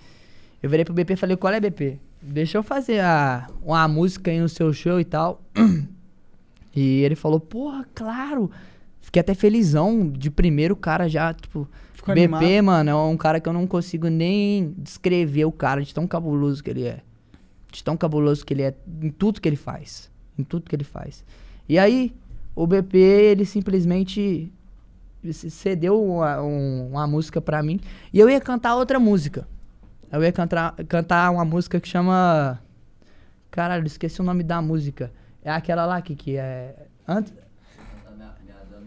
Eu 0.62 0.70
virei 0.70 0.86
pro 0.86 0.94
BP 0.94 1.14
e 1.14 1.16
falei, 1.16 1.38
qual 1.38 1.54
é 1.54 1.60
BP? 1.60 2.00
Deixa 2.22 2.58
eu 2.58 2.64
fazer 2.64 3.00
a, 3.00 3.48
uma 3.64 3.88
música 3.88 4.32
aí 4.32 4.40
no 4.40 4.50
seu 4.50 4.74
show 4.74 5.00
e 5.00 5.06
tal. 5.06 5.42
E 6.80 7.02
ele 7.02 7.16
falou, 7.16 7.40
porra, 7.40 7.88
claro. 7.96 8.52
Fiquei 9.02 9.20
até 9.20 9.34
felizão 9.34 10.08
de 10.08 10.30
primeiro 10.30 10.76
cara 10.76 11.10
já, 11.10 11.34
tipo... 11.34 11.68
Ficou 11.94 12.14
BP, 12.14 12.36
animado. 12.36 12.64
mano, 12.64 12.90
é 12.92 12.96
um 12.96 13.18
cara 13.18 13.40
que 13.40 13.50
eu 13.50 13.54
não 13.54 13.66
consigo 13.66 14.10
nem 14.10 14.76
descrever 14.78 15.46
o 15.46 15.52
cara 15.52 15.82
de 15.82 15.92
tão 15.92 16.06
cabuloso 16.06 16.64
que 16.64 16.70
ele 16.70 16.84
é. 16.84 17.00
De 17.72 17.84
tão 17.84 17.98
cabuloso 17.98 18.46
que 18.46 18.54
ele 18.54 18.62
é 18.62 18.76
em 19.02 19.10
tudo 19.10 19.42
que 19.42 19.50
ele 19.50 19.56
faz. 19.56 20.12
Em 20.38 20.44
tudo 20.44 20.70
que 20.70 20.76
ele 20.76 20.84
faz. 20.84 21.26
E 21.68 21.80
aí, 21.80 22.14
o 22.56 22.68
BP, 22.68 22.96
ele 22.96 23.46
simplesmente 23.46 24.52
cedeu 25.34 26.04
uma, 26.04 26.42
um- 26.42 26.90
uma 26.92 27.08
música 27.08 27.40
pra 27.42 27.62
mim. 27.64 27.80
E 28.14 28.20
eu 28.20 28.30
ia 28.30 28.40
cantar 28.42 28.76
outra 28.76 29.00
música. 29.00 29.48
Eu 30.12 30.24
ia 30.24 30.32
cantar, 30.32 30.74
cantar 30.88 31.32
uma 31.32 31.44
música 31.46 31.80
que 31.80 31.88
chama. 31.88 32.60
Caralho, 33.52 33.86
esqueci 33.86 34.22
o 34.22 34.24
nome 34.24 34.44
da 34.44 34.62
música. 34.62 35.12
É 35.44 35.52
aquela 35.52 35.86
lá 35.86 36.02
que, 36.02 36.16
que 36.16 36.38
é. 36.38 36.88
Antes... 37.08 37.34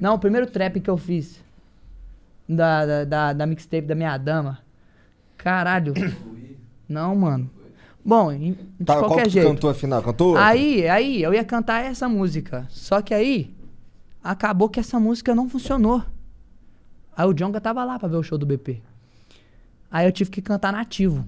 Não, 0.00 0.14
o 0.14 0.18
primeiro 0.18 0.46
trap 0.46 0.80
que 0.80 0.88
eu 0.88 0.96
fiz. 0.96 1.42
Da, 2.48 2.84
da, 2.86 3.04
da, 3.04 3.32
da 3.34 3.46
mixtape 3.46 3.86
da 3.86 3.94
minha 3.94 4.16
dama. 4.16 4.58
Caralho. 5.36 5.94
Não, 6.88 7.14
mano. 7.14 7.48
Bom, 8.04 8.32
de 8.36 8.54
Tá, 8.84 8.94
qual 8.96 9.04
qualquer 9.10 9.22
que 9.24 9.28
tu 9.28 9.32
jeito. 9.34 9.48
cantou 9.48 9.70
afinal? 9.70 10.02
Cantou? 10.02 10.36
Aí, 10.36 10.88
aí, 10.88 11.22
eu 11.22 11.32
ia 11.34 11.44
cantar 11.44 11.84
essa 11.84 12.08
música. 12.08 12.66
Só 12.70 13.00
que 13.02 13.12
aí, 13.14 13.54
acabou 14.24 14.68
que 14.68 14.80
essa 14.80 14.98
música 14.98 15.34
não 15.34 15.48
funcionou. 15.48 16.02
Aí 17.20 17.26
o 17.28 17.34
Jonga 17.34 17.60
tava 17.60 17.84
lá 17.84 17.98
pra 17.98 18.09
ver 18.09 18.16
o 18.16 18.22
show 18.22 18.38
do 18.38 18.47
BP. 18.47 18.80
Aí 19.90 20.06
eu 20.06 20.12
tive 20.12 20.30
que 20.30 20.40
cantar 20.40 20.72
nativo. 20.72 21.26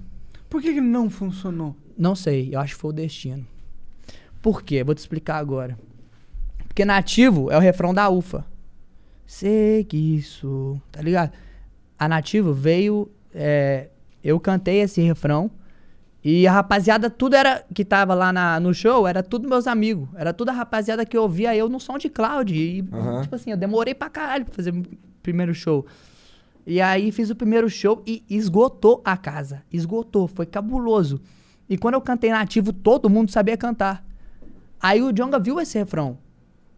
Por 0.49 0.59
que, 0.61 0.73
que 0.73 0.81
não 0.81 1.07
funcionou? 1.09 1.75
Não 1.97 2.15
sei, 2.15 2.49
eu 2.55 2.59
acho 2.59 2.73
que 2.73 2.81
foi 2.81 2.89
o 2.89 2.93
destino. 2.93 3.45
Por 4.41 4.63
quê? 4.63 4.83
Vou 4.83 4.95
te 4.95 4.99
explicar 4.99 5.37
agora. 5.37 5.77
Porque 6.67 6.83
nativo 6.83 7.51
é 7.51 7.57
o 7.57 7.59
refrão 7.59 7.93
da 7.93 8.09
UFA. 8.09 8.43
Sei 9.27 9.83
que 9.83 9.95
isso. 9.97 10.81
Tá 10.91 11.01
ligado? 11.01 11.31
A 11.99 12.07
nativo 12.07 12.53
veio. 12.53 13.09
é, 13.35 13.89
eu 14.23 14.39
cantei 14.39 14.79
esse 14.81 14.99
refrão. 15.01 15.51
E 16.23 16.47
a 16.47 16.51
rapaziada, 16.53 17.09
tudo 17.09 17.35
era. 17.35 17.63
Que 17.73 17.83
tava 17.85 18.13
lá 18.15 18.31
na- 18.33 18.59
no 18.59 18.73
show, 18.73 19.07
era 19.07 19.21
tudo 19.21 19.47
meus 19.49 19.67
amigos. 19.67 20.07
Era 20.15 20.33
tudo 20.33 20.49
a 20.49 20.53
rapaziada 20.53 21.05
que 21.05 21.17
ouvia 21.17 21.55
eu 21.55 21.67
no 21.69 21.79
SoundCloud. 21.79 22.53
E, 22.55 22.83
Aham. 22.91 23.21
tipo 23.23 23.35
assim, 23.35 23.51
eu 23.51 23.57
demorei 23.57 23.93
pra 23.93 24.09
caralho 24.09 24.45
pra 24.45 24.53
fazer 24.55 24.73
primeiro 25.23 25.53
show. 25.55 25.85
E 26.65 26.79
aí 26.79 27.11
fiz 27.11 27.29
o 27.29 27.35
primeiro 27.35 27.69
show 27.69 28.03
e 28.05 28.23
esgotou 28.29 29.01
a 29.03 29.17
casa. 29.17 29.63
Esgotou, 29.71 30.27
foi 30.27 30.45
cabuloso. 30.45 31.19
E 31.69 31.77
quando 31.77 31.95
eu 31.95 32.01
cantei 32.01 32.29
nativo, 32.29 32.71
todo 32.71 33.09
mundo 33.09 33.31
sabia 33.31 33.57
cantar. 33.57 34.05
Aí 34.79 35.01
o 35.01 35.11
Jonga 35.11 35.39
viu 35.39 35.59
esse 35.59 35.77
refrão. 35.77 36.17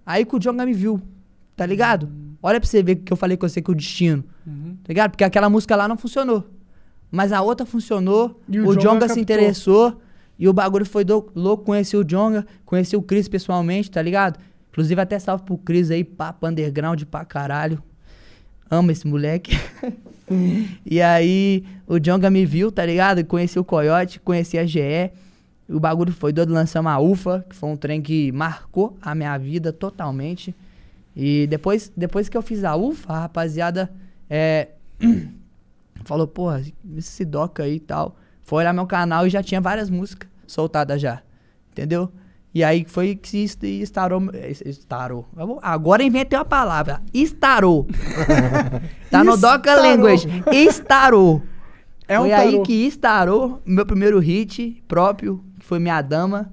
Aí 0.05 0.23
que 0.25 0.35
o 0.35 0.39
Jonga 0.39 0.65
me 0.65 0.73
viu. 0.73 1.01
Tá 1.55 1.65
ligado? 1.65 2.09
Olha 2.41 2.59
pra 2.59 2.67
você 2.69 2.81
ver 2.83 2.97
que 2.97 3.11
eu 3.11 3.17
falei 3.17 3.35
com 3.37 3.47
você 3.47 3.61
que 3.61 3.71
o 3.71 3.75
destino. 3.75 4.23
Tá 4.83 4.87
ligado? 4.89 5.11
Porque 5.11 5.23
aquela 5.23 5.49
música 5.49 5.75
lá 5.75 5.87
não 5.87 5.97
funcionou. 5.97 6.43
Mas 7.11 7.31
a 7.31 7.41
outra 7.41 7.65
funcionou. 7.65 8.39
E 8.49 8.59
o 8.59 8.69
o 8.69 8.75
Jonga 8.75 9.07
se 9.09 9.19
interessou. 9.19 9.99
E 10.37 10.47
o 10.49 10.53
bagulho 10.53 10.85
foi 10.85 11.03
do- 11.03 11.31
louco. 11.33 11.63
Conheci 11.63 11.95
o 11.95 12.03
Jonga, 12.03 12.45
conheci 12.65 12.95
o 12.95 13.01
Cris 13.01 13.27
pessoalmente, 13.27 13.89
tá 13.89 14.01
ligado? 14.01 14.37
Inclusive 14.71 14.99
até 15.01 15.17
salve 15.17 15.43
pro 15.45 15.57
Cris 15.57 15.89
aí, 15.89 16.03
papo 16.03 16.45
underground 16.47 17.01
pra 17.03 17.23
caralho. 17.23 17.81
Amo 18.69 18.91
esse 18.91 19.07
moleque. 19.07 19.57
e 20.85 21.01
aí, 21.01 21.63
o 21.87 21.99
Jonga 21.99 22.29
me 22.29 22.45
viu, 22.45 22.71
tá 22.71 22.85
ligado? 22.85 23.23
Conheci 23.25 23.59
o 23.59 23.63
Coyote, 23.63 24.19
conheci 24.19 24.57
a 24.57 24.65
GE. 24.65 25.11
O 25.67 25.79
bagulho 25.79 26.13
foi 26.13 26.31
doido, 26.31 26.53
lançamos 26.53 26.91
a 26.91 26.99
UFA, 26.99 27.45
que 27.49 27.55
foi 27.55 27.69
um 27.69 27.77
trem 27.77 28.01
que 28.01 28.31
marcou 28.31 28.97
a 29.01 29.15
minha 29.15 29.37
vida 29.37 29.73
totalmente. 29.73 30.55
E 31.15 31.47
depois, 31.47 31.91
depois 31.95 32.27
que 32.27 32.37
eu 32.37 32.41
fiz 32.41 32.63
a 32.63 32.75
UFA, 32.75 33.13
a 33.13 33.19
rapaziada 33.21 33.91
é, 34.29 34.69
falou, 36.03 36.27
porra, 36.27 36.61
esse 36.95 37.23
doca 37.23 37.63
aí 37.63 37.75
e 37.75 37.79
tal. 37.79 38.15
Foi 38.43 38.59
olhar 38.59 38.73
meu 38.73 38.85
canal 38.85 39.25
e 39.25 39.29
já 39.29 39.41
tinha 39.41 39.61
várias 39.61 39.89
músicas 39.89 40.29
soltadas 40.45 41.01
já. 41.01 41.21
Entendeu? 41.71 42.11
E 42.55 42.63
aí 42.63 42.85
foi 42.87 43.15
que 43.15 43.37
estarou. 43.63 44.23
Estarou. 44.65 45.27
Agora 45.61 46.01
inventei 46.01 46.39
uma 46.39 46.45
palavra. 46.45 47.01
Estarou. 47.13 47.85
tá 49.11 49.25
no 49.25 49.35
Doca. 49.35 49.75
Language. 49.75 50.25
Estarou. 50.53 51.43
É 52.07 52.17
um 52.17 52.23
foi 52.23 52.31
aí 52.31 52.51
tarô. 52.51 52.63
que 52.63 52.73
estarou 52.87 53.61
meu 53.65 53.85
primeiro 53.85 54.19
hit 54.19 54.81
próprio, 54.87 55.43
que 55.59 55.65
foi 55.65 55.79
Minha 55.79 56.01
Dama. 56.01 56.49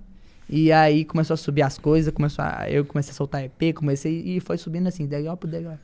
E 0.49 0.73
aí 0.73 1.05
começou 1.05 1.35
a 1.35 1.37
subir 1.37 1.63
as 1.63 1.79
coisas, 1.79 2.13
começou 2.13 2.45
a, 2.45 2.69
eu 2.69 2.85
comecei 2.85 3.13
a 3.13 3.15
soltar 3.15 3.45
EP, 3.45 3.73
comecei 3.73 4.23
e 4.25 4.41
foi 4.41 4.59
subindo 4.59 4.89
assim, 4.89 5.07
degrau 5.07 5.37
por 5.37 5.49
degrau. 5.49 5.79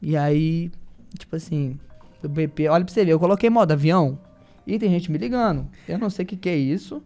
E 0.00 0.16
aí, 0.16 0.70
tipo 1.18 1.34
assim, 1.34 1.76
o 2.22 2.28
BP, 2.28 2.68
olha 2.68 2.84
pra 2.84 2.94
você 2.94 3.04
ver, 3.04 3.10
eu 3.10 3.18
coloquei 3.18 3.50
modo 3.50 3.72
avião 3.72 4.18
e 4.66 4.78
tem 4.78 4.90
gente 4.90 5.10
me 5.10 5.18
ligando. 5.18 5.66
Eu 5.88 5.98
não 5.98 6.08
sei 6.10 6.24
o 6.24 6.28
que 6.28 6.36
que 6.36 6.48
é 6.48 6.56
isso. 6.56 7.02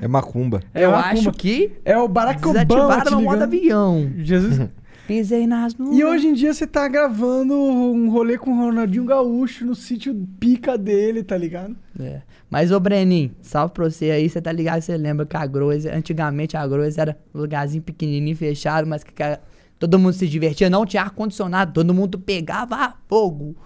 É 0.00 0.08
macumba. 0.08 0.60
É 0.74 0.84
eu 0.84 0.90
macumba. 0.92 1.08
acho 1.12 1.32
que 1.32 1.72
É 1.84 1.96
o 1.98 2.08
Barack 2.08 2.40
Obama 2.46 2.64
desativaram 2.64 3.04
te 3.04 3.10
meu 3.10 3.20
modo 3.22 3.42
avião. 3.42 4.10
Jesus. 4.18 4.68
Pisei 5.06 5.46
nas 5.48 5.74
nuvens. 5.74 5.98
E 5.98 6.04
hoje 6.04 6.28
em 6.28 6.32
dia 6.32 6.54
você 6.54 6.64
tá 6.66 6.86
gravando 6.86 7.54
um 7.54 8.08
rolê 8.08 8.38
com 8.38 8.52
o 8.52 8.56
Ronaldinho 8.56 9.04
Gaúcho 9.04 9.66
no 9.66 9.74
sítio 9.74 10.14
pica 10.38 10.78
dele, 10.78 11.24
tá 11.24 11.36
ligado? 11.36 11.74
É. 11.98 12.22
Mas, 12.48 12.70
ô 12.70 12.78
Breninho, 12.78 13.32
salve 13.42 13.74
pra 13.74 13.90
você 13.90 14.10
aí. 14.12 14.28
Você 14.30 14.40
tá 14.40 14.52
ligado? 14.52 14.80
Você 14.80 14.96
lembra 14.96 15.26
que 15.26 15.36
a 15.36 15.44
Groes, 15.44 15.86
antigamente 15.86 16.56
a 16.56 16.64
Groes 16.66 16.98
era 16.98 17.18
um 17.34 17.40
lugarzinho 17.40 17.82
pequenininho, 17.82 18.36
fechado, 18.36 18.86
mas 18.86 19.02
que 19.02 19.12
ca- 19.12 19.40
todo 19.78 19.98
mundo 19.98 20.12
se 20.12 20.28
divertia. 20.28 20.70
Não 20.70 20.86
tinha 20.86 21.02
ar-condicionado, 21.02 21.72
todo 21.72 21.92
mundo 21.92 22.16
pegava 22.18 22.94
fogo. 23.08 23.56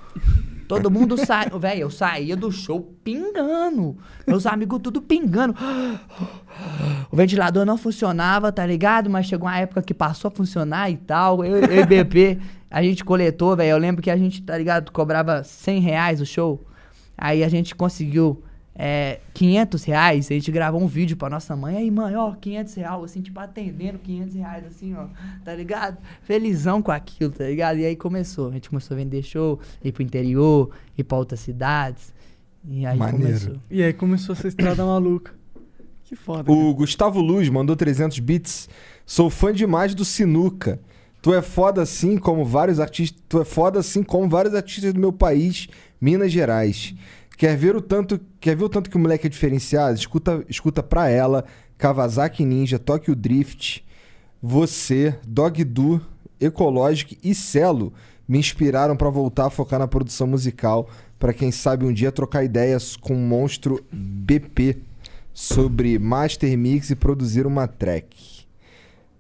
Todo 0.69 0.91
mundo 0.91 1.17
saía. 1.17 1.51
Velho, 1.59 1.81
eu 1.83 1.91
saía 1.91 2.37
do 2.37 2.51
show 2.51 2.81
pingando. 3.05 3.97
Meus 4.27 4.47
amigos 4.47 4.81
tudo 4.83 5.01
pingando. 5.01 5.55
O 7.11 7.17
ventilador 7.17 7.65
não 7.65 7.77
funcionava, 7.77 8.51
tá 8.51 8.67
ligado? 8.67 9.09
Mas 9.09 9.27
chegou 9.27 9.49
uma 9.49 9.59
época 9.59 9.83
que 9.83 9.95
passou 9.95 10.29
a 10.29 10.31
funcionar 10.31 10.91
e 10.91 10.97
tal. 10.97 11.45
Eu 11.45 11.63
e 11.63 11.87
BP, 11.87 12.39
a 12.71 12.83
gente 12.83 13.05
coletou, 13.05 13.57
velho. 13.57 13.71
Eu 13.71 13.79
lembro 13.79 14.03
que 14.03 14.11
a 14.11 14.17
gente, 14.17 14.43
tá 14.43 14.57
ligado? 14.57 14.91
Cobrava 14.91 15.45
100 15.45 15.81
reais 15.81 16.21
o 16.21 16.27
show. 16.27 16.67
Aí 17.17 17.45
a 17.45 17.49
gente 17.49 17.75
conseguiu 17.75 18.43
é, 18.79 19.21
500 19.33 19.85
reais. 19.85 20.31
A 20.31 20.35
gente 20.35 20.53
gravou 20.53 20.81
um 20.81 20.87
vídeo 20.87 21.17
pra 21.17 21.31
nossa 21.31 21.57
mãe. 21.57 21.77
Aí, 21.77 21.91
mãe, 21.91 22.15
ó, 22.15 22.33
500 22.35 22.75
reais. 22.75 23.05
Assim, 23.05 23.23
tipo, 23.23 23.41
atendendo 23.41 23.99
500 23.99 24.35
reais, 24.35 24.67
assim, 24.67 24.95
ó. 24.95 25.07
Tá 25.45 25.55
ligado? 25.55 25.97
Felizão 26.23 26.83
com 26.83 26.93
aquilo, 26.93 27.33
tá 27.33 27.45
ligado? 27.45 27.79
E 27.79 27.87
aí 27.87 27.97
começou. 27.97 28.51
A 28.51 28.53
gente 28.53 28.69
começou 28.69 28.95
a 28.95 28.99
vender 28.99 29.23
show, 29.23 29.59
ir 29.83 29.93
pro 29.93 30.03
interior, 30.03 30.71
ir 30.97 31.05
pra 31.05 31.17
outras 31.17 31.41
cidades. 31.41 32.15
E 32.69 32.85
aí 32.85 32.99
Maneiro. 32.99 33.27
começou. 33.27 33.57
E 33.71 33.83
aí 33.83 33.93
começou 33.93 34.35
essa 34.35 34.49
estrada 34.49 34.85
maluca. 34.85 35.33
Que 36.05 36.15
foda. 36.15 36.51
O 36.51 36.75
Gustavo 36.75 37.21
Luz 37.21 37.49
mandou 37.49 37.75
300 37.75 38.19
bits. 38.21 38.69
Sou 39.05 39.31
fã 39.31 39.53
demais 39.53 39.95
do 39.95 40.05
Sinuca. 40.05 40.79
Tu 41.23 41.35
é 41.35 41.43
foda 41.43 41.83
assim 41.83 42.19
como 42.19 42.45
vários 42.45 42.79
artistas. 42.79 43.21
Tu 43.29 43.41
é 43.41 43.45
foda 43.45 43.81
assim 43.81 44.03
como 44.03 44.29
vários 44.29 44.55
artistas 44.55 44.93
do 44.93 45.01
meu 45.01 45.13
país, 45.13 45.67
Minas 46.01 46.31
Gerais. 46.31 46.95
Quer 47.37 47.57
ver 47.57 47.77
o 47.77 47.81
tanto, 47.81 48.21
quer 48.41 48.57
ver 48.57 48.65
o 48.65 48.69
tanto 48.69 48.89
que 48.89 48.97
o 48.97 49.01
moleque 49.01 49.27
é 49.27 49.31
diferenciado? 49.31 49.95
Escuta, 49.95 50.45
escuta 50.49 50.83
pra 50.83 51.09
ela, 51.09 51.45
Kawasaki 51.77 52.45
Ninja, 52.45 52.79
Tokyo 52.79 53.15
Drift, 53.15 53.85
você, 54.43 55.15
Dog 55.27 55.63
Du, 55.65 56.01
Ecologic 56.41 57.19
e 57.23 57.35
Celo 57.35 57.93
me 58.27 58.39
inspiraram 58.39 58.97
pra 58.97 59.11
voltar 59.11 59.47
a 59.47 59.51
focar 59.51 59.79
na 59.79 59.87
produção 59.87 60.27
musical, 60.27 60.89
Pra 61.19 61.33
quem 61.33 61.51
sabe 61.51 61.87
um 61.87 61.93
dia 61.93 62.13
trocar 62.13 62.45
ideias 62.45 62.95
com 62.95 63.15
o 63.15 63.19
monstro 63.19 63.83
BP 63.91 64.77
sobre 65.33 65.99
master 65.99 66.57
mix 66.59 66.91
e 66.91 66.97
produzir 66.97 67.47
uma 67.47 67.67
track. 67.67 68.45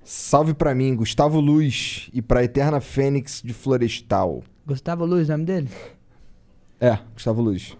Salve 0.04 0.52
pra 0.52 0.74
mim, 0.74 0.94
Gustavo 0.94 1.40
Luz, 1.40 2.10
e 2.12 2.20
pra 2.20 2.44
Eterna 2.44 2.80
Fênix 2.80 3.40
de 3.42 3.52
Florestal. 3.54 4.44
Gustavo 4.66 5.06
Luz, 5.06 5.28
o 5.28 5.32
nome 5.32 5.44
dele? 5.46 5.68
É, 6.78 6.98
Gustavo 7.14 7.40
Luz. 7.40 7.76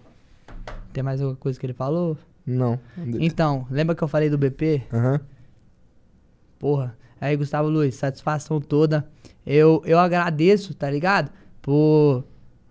Tem 0.97 1.03
mais 1.03 1.21
alguma 1.21 1.37
coisa 1.37 1.59
que 1.59 1.63
ele 1.63 1.73
falou? 1.73 2.17
Não. 2.43 2.79
Então, 3.19 3.67
lembra 3.69 3.93
que 3.95 4.03
eu 4.03 4.07
falei 4.07 4.31
do 4.31 4.37
BP? 4.39 4.81
Aham. 4.91 5.19
Porra. 6.57 6.97
Aí, 7.21 7.37
Gustavo 7.37 7.69
Luiz, 7.69 7.93
satisfação 7.93 8.59
toda. 8.59 9.07
Eu, 9.45 9.83
eu 9.85 9.99
agradeço, 9.99 10.73
tá 10.73 10.89
ligado? 10.89 11.31
Por 11.61 12.23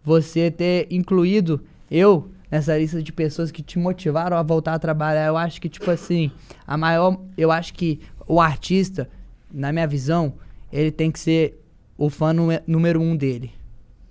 você 0.03 0.51
ter 0.51 0.89
incluído 0.91 1.61
eu 1.89 2.29
nessa 2.51 2.77
lista 2.77 3.01
de 3.01 3.13
pessoas 3.13 3.53
que 3.53 3.63
te 3.63 3.79
motivaram 3.79 4.37
a 4.37 4.43
voltar 4.43 4.75
a 4.75 4.79
trabalhar. 4.81 5.27
Eu 5.29 5.37
acho 5.37 5.61
que, 5.61 5.69
tipo 5.69 5.89
assim, 5.89 6.33
a 6.67 6.77
maior. 6.77 7.21
Eu 7.39 7.53
acho 7.53 7.75
que 7.75 8.01
o 8.27 8.41
artista, 8.41 9.09
na 9.53 9.71
minha 9.73 9.87
visão, 9.87 10.33
ele 10.73 10.91
tem 10.91 11.13
que 11.13 11.21
ser 11.21 11.63
o 11.97 12.11
fã 12.11 12.33
número- 12.33 12.65
número 12.67 13.01
um 13.01 13.17
dele. 13.17 13.53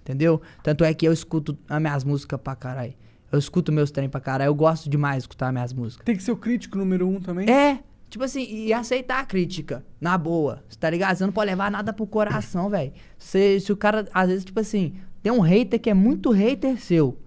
Entendeu? 0.04 0.42
Tanto 0.64 0.86
é 0.86 0.94
que 0.94 1.06
eu 1.06 1.12
escuto 1.12 1.58
as 1.68 1.82
minhas 1.82 2.06
músicas 2.06 2.40
pra 2.40 2.56
caralho. 2.56 2.94
Eu 3.36 3.40
escuto 3.40 3.72
meus 3.72 3.92
trem 3.92 4.10
pra 4.10 4.20
caralho. 4.20 4.50
Eu 4.50 4.56
gosto 4.56 4.90
demais 4.90 5.18
de 5.18 5.24
escutar 5.24 5.52
minhas 5.52 5.74
músicas. 5.74 6.06
Tem 6.06 6.16
que 6.16 6.24
ser 6.24 6.32
o 6.32 6.38
crítico 6.38 6.78
número 6.78 7.08
um 7.08 7.20
também? 7.20 7.50
É, 7.50 7.80
tipo 8.10 8.24
assim, 8.24 8.44
e 8.50 8.72
aceitar 8.74 9.20
a 9.20 9.26
crítica, 9.26 9.86
na 10.00 10.18
boa, 10.18 10.64
tá 10.80 10.90
ligado? 10.90 11.18
Você 11.18 11.26
não 11.26 11.34
pode 11.34 11.52
levar 11.52 11.70
nada 11.70 11.92
pro 11.92 12.08
coração, 12.08 12.70
velho. 12.70 12.94
Se, 13.18 13.60
se 13.60 13.72
o 13.72 13.78
cara, 13.78 14.08
às 14.14 14.28
vezes, 14.30 14.46
tipo 14.46 14.60
assim, 14.60 14.96
tem 15.22 15.32
um 15.32 15.42
hater 15.42 15.80
que 15.80 15.90
é 15.90 15.94
muito 15.94 16.32
hater 16.32 16.80
seu, 16.80 17.18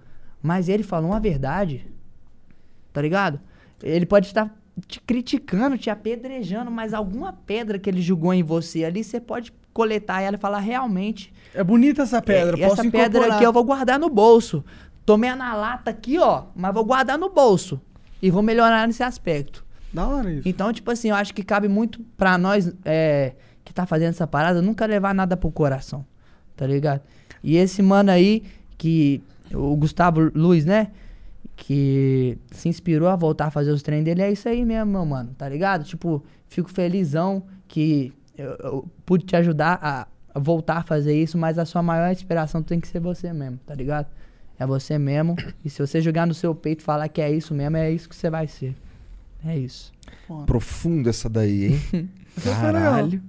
mas 0.43 0.69
ele 0.69 0.83
falou 0.83 1.11
uma 1.11 1.21
verdade, 1.21 1.87
tá 2.93 3.03
ligado? 3.03 3.41
Ele 3.83 4.07
pode 4.07 4.27
estar 4.27 4.57
te 4.87 5.01
criticando, 5.01 5.77
te 5.77 5.91
apedrejando, 5.91 6.71
mas 6.71 6.95
alguma 6.95 7.33
pedra 7.33 7.79
que 7.79 7.91
ele 7.91 8.01
julgou 8.01 8.33
em 8.33 8.43
você 8.43 8.85
ali, 8.85 9.03
você 9.03 9.21
pode 9.21 9.53
coletar 9.73 10.21
ela 10.21 10.37
e 10.37 10.41
falar 10.41 10.59
realmente. 10.59 11.33
É 11.55 11.63
bonita 11.63 12.03
essa 12.03 12.21
pedra, 12.21 12.57
É, 12.57 12.69
posso 12.69 12.81
essa 12.81 12.91
pedra 12.91 13.07
incorporar. 13.09 13.37
aqui 13.37 13.45
eu 13.45 13.53
vou 13.53 13.63
guardar 13.65 13.99
no 13.99 14.09
bolso. 14.09 14.65
Tomei 15.09 15.35
na 15.35 15.55
lata 15.55 15.91
aqui, 15.91 16.19
ó, 16.19 16.49
mas 16.55 16.75
vou 16.75 16.85
guardar 16.85 17.17
no 17.17 17.31
bolso. 17.31 17.81
E 18.21 18.31
vou 18.31 18.43
melhorar 18.43 18.87
nesse 18.87 19.03
aspecto. 19.03 19.65
Da 19.91 20.07
hora 20.07 20.31
isso. 20.31 20.47
Então, 20.47 20.71
tipo 20.71 20.91
assim, 20.91 21.09
eu 21.09 21.15
acho 21.15 21.33
que 21.33 21.43
cabe 21.43 21.67
muito 21.67 21.99
pra 22.15 22.37
nós 22.37 22.71
é, 22.85 23.33
que 23.65 23.73
tá 23.73 23.87
fazendo 23.87 24.11
essa 24.11 24.27
parada 24.27 24.61
nunca 24.61 24.85
levar 24.85 25.15
nada 25.15 25.35
pro 25.35 25.51
coração. 25.51 26.05
Tá 26.55 26.67
ligado? 26.67 27.01
E 27.43 27.57
esse 27.57 27.81
mano 27.81 28.11
aí, 28.11 28.43
que. 28.77 29.23
O 29.55 29.75
Gustavo 29.77 30.31
Luiz, 30.35 30.67
né? 30.67 30.89
Que 31.57 32.37
se 32.51 32.69
inspirou 32.69 33.09
a 33.09 33.17
voltar 33.17 33.47
a 33.47 33.51
fazer 33.51 33.71
os 33.71 33.83
treinos 33.83 34.05
dele, 34.05 34.21
é 34.21 34.31
isso 34.31 34.47
aí 34.47 34.63
mesmo, 34.63 34.93
meu 34.93 35.07
mano. 35.07 35.35
Tá 35.39 35.49
ligado? 35.49 35.85
Tipo, 35.85 36.23
fico 36.49 36.69
felizão 36.71 37.45
que 37.67 38.13
eu, 38.37 38.51
eu 38.63 38.89
pude 39.07 39.25
te 39.25 39.35
ajudar 39.37 39.79
a, 39.81 40.07
a 40.35 40.39
voltar 40.39 40.77
a 40.77 40.83
fazer 40.83 41.19
isso, 41.19 41.39
mas 41.39 41.59
a 41.59 41.65
sua 41.65 41.83
maior 41.83 42.13
inspiração 42.13 42.63
tem 42.63 42.79
que 42.79 42.87
ser 42.87 43.01
você 43.01 43.33
mesmo, 43.33 43.59
tá 43.65 43.75
ligado? 43.75 44.07
É 44.59 44.67
você 44.67 44.99
mesmo. 44.99 45.37
E 45.65 45.71
se 45.71 45.81
você 45.81 46.01
jogar 46.01 46.27
no 46.27 46.35
seu 46.35 46.55
peito 46.55 46.81
e 46.81 46.85
falar 46.85 47.09
que 47.09 47.21
é 47.21 47.31
isso 47.31 47.55
mesmo, 47.55 47.77
é 47.77 47.91
isso 47.91 48.09
que 48.09 48.17
você 48.17 48.29
vai 48.29 48.47
ser. 48.47 48.75
É 49.45 49.57
isso. 49.57 49.93
Profundo 50.47 51.09
essa 51.09 51.29
daí, 51.29 51.67
hein? 51.93 52.11
Caralho. 52.43 53.23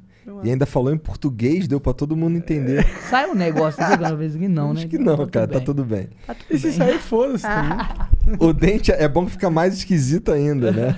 E 0.44 0.50
ainda 0.52 0.66
falou 0.66 0.94
em 0.94 0.98
português, 0.98 1.68
deu 1.68 1.80
pra 1.80 1.94
todo 1.94 2.16
mundo 2.16 2.38
entender. 2.38 2.86
Sai 3.10 3.28
um 3.30 3.34
negócio 3.34 3.82
aqui 3.84 3.94
alguma 3.94 4.16
vez 4.16 4.36
que 4.36 4.48
não, 4.48 4.74
né? 4.74 4.82
Acho 4.82 4.88
que 4.88 4.98
não, 4.98 5.18
Tá 5.18 5.18
tudo 5.18 5.32
cara, 5.32 5.48
tá 5.48 5.60
tudo 5.60 5.84
bem. 5.84 6.08
Tá 6.26 6.36
tudo 6.36 6.56
E 6.56 6.60
se 6.60 6.72
sair, 6.72 7.00
foda-se 7.00 7.46
também. 7.48 8.38
O 8.40 8.54
dente 8.54 8.92
é 8.92 9.08
bom 9.08 9.26
que 9.26 9.32
fica 9.32 9.50
mais 9.50 9.74
esquisito 9.74 10.32
ainda, 10.32 10.72
né? 10.72 10.96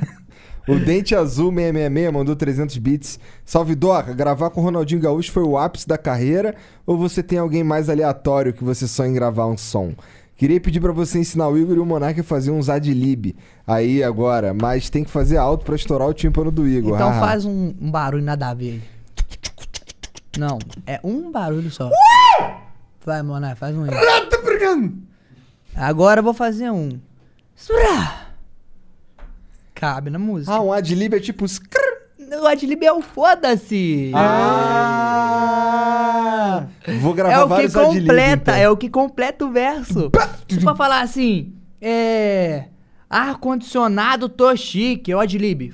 O 0.67 0.75
Dente 0.75 1.15
Azul 1.15 1.51
666 1.51 2.13
mandou 2.13 2.35
300 2.35 2.77
bits. 2.77 3.19
Salve 3.43 3.73
Doca, 3.73 4.13
gravar 4.13 4.51
com 4.51 4.61
o 4.61 4.63
Ronaldinho 4.63 5.01
Gaúcho 5.01 5.31
foi 5.31 5.43
o 5.43 5.57
ápice 5.57 5.87
da 5.87 5.97
carreira 5.97 6.55
ou 6.85 6.97
você 6.97 7.23
tem 7.23 7.39
alguém 7.39 7.63
mais 7.63 7.89
aleatório 7.89 8.53
que 8.53 8.63
você 8.63 8.87
sonha 8.87 9.09
em 9.09 9.13
gravar 9.13 9.47
um 9.47 9.57
som? 9.57 9.93
Queria 10.41 10.59
pedir 10.59 10.79
pra 10.81 10.91
você 10.91 11.19
ensinar 11.19 11.49
o 11.49 11.55
Igor 11.55 11.75
e 11.75 11.79
o 11.79 11.85
Monark 11.85 12.19
a 12.19 12.23
fazer 12.23 12.49
uns 12.49 12.67
adlib 12.67 13.35
aí 13.67 14.03
agora, 14.03 14.55
mas 14.55 14.89
tem 14.89 15.03
que 15.03 15.11
fazer 15.11 15.37
alto 15.37 15.63
pra 15.63 15.75
estourar 15.75 16.07
o 16.07 16.15
tímpano 16.15 16.49
do 16.49 16.67
Igor. 16.67 16.95
Então 16.95 17.13
faz 17.19 17.45
um, 17.45 17.75
um 17.79 17.91
barulho 17.91 18.23
nada 18.23 18.49
a 18.49 18.53
ver. 18.55 18.71
aí. 18.71 18.81
Não, 20.39 20.57
é 20.87 20.99
um 21.03 21.31
barulho 21.31 21.69
só. 21.69 21.91
Vai, 23.05 23.21
Monar, 23.21 23.55
faz 23.55 23.75
um 23.75 23.83
aí. 23.83 23.91
Agora 25.75 26.21
eu 26.21 26.23
vou 26.23 26.33
fazer 26.33 26.71
um. 26.71 26.99
Cabe 29.75 30.09
na 30.09 30.17
música. 30.17 30.53
Ah, 30.53 30.59
um 30.59 30.73
adlib 30.73 31.13
é 31.13 31.19
tipo... 31.19 31.45
O 32.39 32.47
adlib 32.47 32.85
é 32.85 32.93
o 32.93 33.01
foda-se. 33.01 34.09
Ah! 34.15 35.41
Vou 37.01 37.13
gravar 37.13 37.33
é 37.33 37.43
o 37.43 37.49
que 37.49 37.73
completa, 37.73 38.51
então. 38.51 38.63
é 38.63 38.69
o 38.69 38.77
que 38.77 38.89
completa 38.89 39.43
o 39.43 39.51
verso. 39.51 40.09
For 40.63 40.77
falar 40.77 41.01
assim, 41.01 41.53
é. 41.81 42.67
Ar-condicionado, 43.09 44.29
tô 44.29 44.55
chique, 44.55 45.11
é 45.11 45.15
o 45.15 45.19
adlib. 45.19 45.73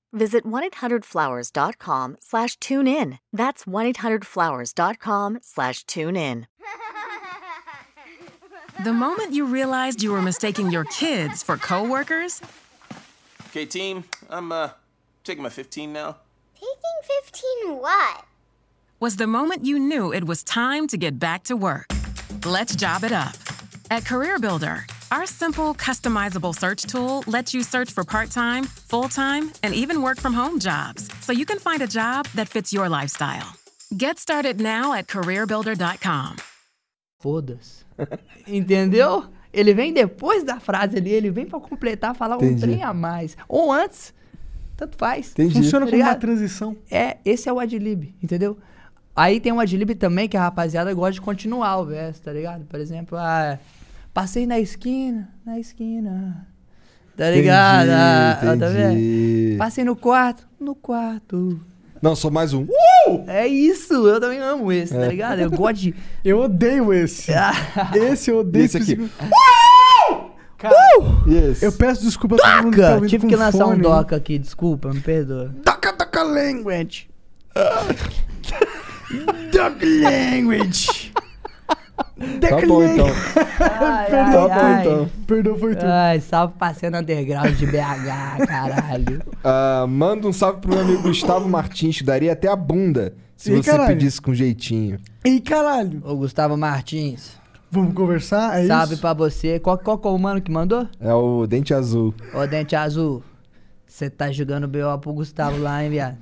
visit 0.13 0.45
1-800-Flowers.com 0.45 2.17
slash 2.19 2.57
tune 2.57 2.87
in. 2.87 3.19
That's 3.33 3.65
1-800-Flowers.com 3.65 5.39
slash 5.41 5.83
tune 5.85 6.15
in. 6.15 6.47
The 8.83 8.93
moment 8.93 9.33
you 9.33 9.45
realized 9.45 10.01
you 10.01 10.11
were 10.11 10.21
mistaking 10.23 10.71
your 10.71 10.85
kids 10.85 11.43
for 11.43 11.55
coworkers, 11.57 12.41
Okay, 13.49 13.65
team, 13.65 14.05
I'm 14.29 14.51
uh 14.51 14.69
taking 15.23 15.43
my 15.43 15.49
15 15.49 15.91
now. 15.93 16.15
taking 16.55 17.21
15 17.63 17.77
what? 17.79 18.25
Was 18.99 19.17
the 19.17 19.27
moment 19.27 19.65
you 19.65 19.77
knew 19.77 20.11
it 20.13 20.23
was 20.25 20.43
time 20.43 20.87
to 20.87 20.97
get 20.97 21.19
back 21.19 21.43
to 21.43 21.55
work. 21.55 21.85
Let's 22.45 22.75
job 22.75 23.03
it 23.03 23.11
up. 23.11 23.35
At 23.91 24.05
CareerBuilder, 24.05 24.83
our 25.11 25.25
simple, 25.25 25.73
customizable 25.75 26.55
search 26.55 26.83
tool 26.83 27.25
lets 27.27 27.53
you 27.53 27.61
search 27.61 27.91
for 27.91 28.05
part 28.05 28.29
time, 28.31 28.63
full 28.87 29.09
time, 29.09 29.51
and 29.63 29.73
even 29.75 30.01
work 30.01 30.17
from 30.17 30.33
home 30.33 30.59
jobs 30.59 31.09
so 31.19 31.33
you 31.33 31.45
can 31.45 31.59
find 31.59 31.81
a 31.81 31.87
job 31.87 32.25
that 32.35 32.47
fits 32.47 32.71
your 32.71 32.87
lifestyle. 32.87 33.57
Get 33.97 34.17
started 34.17 34.61
now 34.61 34.93
at 34.93 35.07
careerbuilder.com. 35.07 36.37
Foda-se. 37.19 37.83
Entendeu? 38.47 39.25
Ele 39.53 39.73
vem 39.73 39.91
depois 39.93 40.45
da 40.45 40.57
frase 40.61 40.95
ali, 40.95 41.11
ele 41.11 41.29
vem 41.29 41.45
pra 41.45 41.59
completar, 41.59 42.15
falar 42.15 42.37
um 42.37 42.45
Entendi. 42.45 42.61
trem 42.61 42.83
a 42.83 42.93
mais. 42.93 43.35
Ou 43.49 43.73
antes, 43.73 44.13
tanto 44.77 44.95
faz. 44.97 45.31
Entendi. 45.31 45.55
Funciona 45.55 45.85
Tá 45.85 45.91
como 45.91 46.01
uma 46.01 46.07
ligado? 46.11 46.21
transição. 46.21 46.77
É, 46.89 47.17
esse 47.25 47.49
é 47.49 47.51
o 47.51 47.59
adlib, 47.59 48.15
entendeu? 48.23 48.57
Aí 49.21 49.39
tem 49.39 49.51
um 49.51 49.59
adlib 49.59 49.93
também 49.95 50.27
que 50.27 50.35
a 50.35 50.41
rapaziada 50.41 50.91
gosta 50.95 51.13
de 51.13 51.21
continuar 51.21 51.77
o 51.77 51.85
verso, 51.85 52.21
tá 52.23 52.33
ligado? 52.33 52.65
Por 52.65 52.79
exemplo, 52.79 53.15
ah, 53.19 53.59
passei 54.11 54.47
na 54.47 54.59
esquina, 54.59 55.29
na 55.45 55.59
esquina. 55.59 56.47
Tá 57.15 57.29
ligado? 57.29 57.89
Ah, 57.89 58.31
ah, 58.31 58.45
tá 58.45 58.55
entendi. 58.55 58.73
vendo? 58.73 59.57
Passei 59.59 59.83
no 59.83 59.95
quarto, 59.95 60.47
no 60.59 60.73
quarto. 60.73 61.59
Não, 62.01 62.15
só 62.15 62.31
mais 62.31 62.51
um. 62.51 62.65
É 63.27 63.45
isso, 63.45 63.93
eu 64.07 64.19
também 64.19 64.39
amo 64.39 64.71
esse, 64.71 64.95
tá 64.95 65.05
É. 65.05 65.09
ligado? 65.09 65.39
Eu 65.39 65.51
gosto 65.51 65.75
de. 65.81 65.95
Eu 66.25 66.39
odeio 66.39 66.91
esse. 66.91 67.31
esse 67.93 68.31
eu 68.31 68.39
odeio. 68.39 68.65
Esse 68.65 68.77
aqui. 68.77 69.07
Cara, 70.57 70.75
Yes. 71.27 71.61
eu 71.61 71.71
peço 71.71 72.03
desculpa 72.03 72.35
a 72.35 72.39
todo 72.39 72.63
mundo 72.63 72.73
que 72.73 72.77
tá 72.81 72.83
Doca! 72.87 72.95
ouvindo 72.95 73.09
Tive 73.09 73.21
com 73.23 73.29
que 73.29 73.35
lançar 73.35 73.65
um 73.67 73.77
doca 73.77 74.15
aqui, 74.15 74.39
desculpa, 74.39 74.91
me 74.91 74.99
perdoa. 74.99 75.53
Doca, 75.63 75.91
doca 75.93 76.23
language. 76.23 77.07
Doc 79.51 79.81
language. 79.81 81.11
Tá 82.39 82.65
bom, 82.67 82.83
então. 82.83 83.07
Ai, 83.59 84.09
Perdão, 84.09 84.51
ai, 84.51 84.59
ai. 84.61 84.81
então. 84.81 85.09
Perdão, 85.25 85.57
foi 85.57 85.75
tu. 85.75 85.85
Ai, 85.85 86.19
salve 86.19 86.53
pra 86.57 86.73
cena 86.73 86.99
underground 86.99 87.55
de 87.55 87.65
BH, 87.65 88.45
caralho. 88.47 89.21
Ah, 89.43 89.85
manda 89.87 90.27
um 90.27 90.33
salve 90.33 90.61
pro 90.61 90.69
meu 90.71 90.81
amigo 90.81 91.01
Gustavo 91.03 91.49
Martins, 91.49 91.97
que 91.97 92.03
daria 92.03 92.33
até 92.33 92.47
a 92.47 92.55
bunda 92.55 93.13
se 93.35 93.51
Ih, 93.51 93.57
você 93.57 93.71
caralho. 93.71 93.89
pedisse 93.89 94.21
com 94.21 94.33
jeitinho. 94.33 94.99
Ei, 95.23 95.39
caralho. 95.39 96.01
Ô, 96.05 96.15
Gustavo 96.15 96.55
Martins. 96.57 97.39
Vamos 97.71 97.93
conversar? 97.93 98.59
É 98.63 98.67
salve 98.67 98.93
isso? 98.93 99.01
pra 99.01 99.13
você. 99.13 99.59
Qual, 99.59 99.77
qual 99.77 99.97
que 99.97 100.07
é 100.07 100.11
o 100.11 100.17
mano 100.17 100.41
que 100.41 100.51
mandou? 100.51 100.87
É 100.99 101.13
o 101.13 101.47
Dente 101.47 101.73
Azul. 101.73 102.13
Ô, 102.33 102.45
Dente 102.45 102.75
Azul. 102.75 103.23
Você 103.87 104.09
tá 104.09 104.31
jogando 104.31 104.67
BO 104.67 104.97
pro 104.99 105.13
Gustavo 105.13 105.57
lá, 105.59 105.83
hein, 105.83 105.89
viado? 105.89 106.17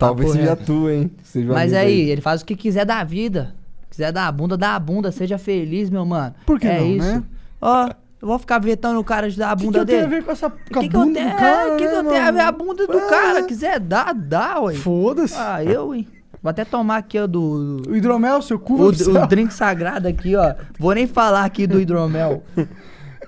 Talvez 0.00 0.32
seja 0.32 0.56
tu, 0.56 0.88
hein? 0.90 1.10
Seja 1.22 1.52
Mas 1.52 1.72
amigo 1.72 1.88
aí, 1.88 2.10
ele 2.10 2.20
faz 2.20 2.42
o 2.42 2.44
que 2.44 2.56
quiser 2.56 2.84
da 2.84 3.04
vida. 3.04 3.54
Quiser 3.88 4.12
dar 4.12 4.26
a 4.26 4.32
bunda, 4.32 4.56
dá 4.56 4.74
a 4.74 4.78
bunda. 4.78 5.12
Seja 5.12 5.36
feliz, 5.38 5.90
meu 5.90 6.04
mano. 6.04 6.34
Por 6.46 6.58
que 6.58 6.66
é 6.66 6.80
não, 6.80 6.86
isso. 6.86 7.06
né? 7.06 7.22
Ó, 7.60 7.88
eu 8.22 8.28
vou 8.28 8.38
ficar 8.38 8.58
vetando 8.58 8.98
o 9.00 9.04
cara 9.04 9.28
de 9.30 9.36
dar 9.36 9.50
a 9.50 9.52
O 9.52 9.56
que, 9.56 9.60
que 9.62 9.66
bunda 9.66 9.78
eu 9.78 9.86
tenho 9.86 9.98
dele. 10.00 10.14
a 10.14 10.18
ver 10.18 10.24
com 10.24 10.30
essa 10.32 10.48
com 10.50 10.56
O 10.56 10.80
que, 10.82 10.88
que 10.88 10.96
eu 10.96 11.00
bunda 11.00 11.14
tenho, 11.20 11.30
do 11.30 11.36
cara, 11.36 11.62
é, 11.62 11.76
que, 11.76 11.84
que 11.86 11.92
né, 11.92 11.98
eu 11.98 12.04
tenho 12.04 12.22
a 12.22 12.30
ver 12.30 12.40
a 12.40 12.52
bunda 12.52 12.86
do 12.86 12.98
É. 12.98 13.08
cara? 13.10 13.42
Quiser 13.42 13.80
dar, 13.80 14.14
dá, 14.14 14.60
ué. 14.60 14.74
Foda-se. 14.74 15.34
Ah, 15.36 15.62
eu, 15.64 15.94
hein? 15.94 16.06
Vou 16.42 16.48
até 16.48 16.64
tomar 16.64 16.96
aqui, 16.96 17.18
ó, 17.18 17.26
do... 17.26 17.82
O 17.86 17.94
hidromel, 17.94 18.40
seu 18.40 18.58
cu, 18.58 18.74
O, 18.80 18.88
o 18.88 19.26
drink 19.26 19.52
sagrado 19.52 20.08
aqui, 20.08 20.34
ó. 20.36 20.54
Vou 20.78 20.94
nem 20.94 21.06
falar 21.06 21.44
aqui 21.44 21.66
do 21.66 21.78
hidromel. 21.80 22.42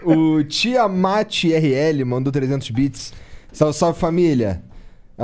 O 0.04 0.42
Tiamat 0.42 1.44
RL 1.44 2.04
mandou 2.04 2.32
300 2.32 2.68
bits. 2.70 3.12
Salve, 3.52 3.76
salve 3.78 4.00
família. 4.00 4.60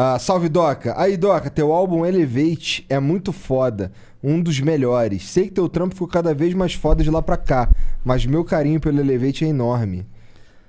Ah, 0.00 0.16
salve 0.16 0.48
Doca. 0.48 0.94
Aí 0.96 1.16
Doca, 1.16 1.50
teu 1.50 1.72
álbum 1.72 2.06
Elevate 2.06 2.86
é 2.88 3.00
muito 3.00 3.32
foda. 3.32 3.90
Um 4.22 4.40
dos 4.40 4.60
melhores. 4.60 5.28
Sei 5.28 5.46
que 5.46 5.50
teu 5.54 5.68
trampo 5.68 5.94
ficou 5.94 6.06
cada 6.06 6.32
vez 6.32 6.54
mais 6.54 6.72
foda 6.72 7.02
de 7.02 7.10
lá 7.10 7.20
pra 7.20 7.36
cá. 7.36 7.68
Mas 8.04 8.24
meu 8.24 8.44
carinho 8.44 8.78
pelo 8.80 9.00
Elevate 9.00 9.44
é 9.44 9.48
enorme. 9.48 10.06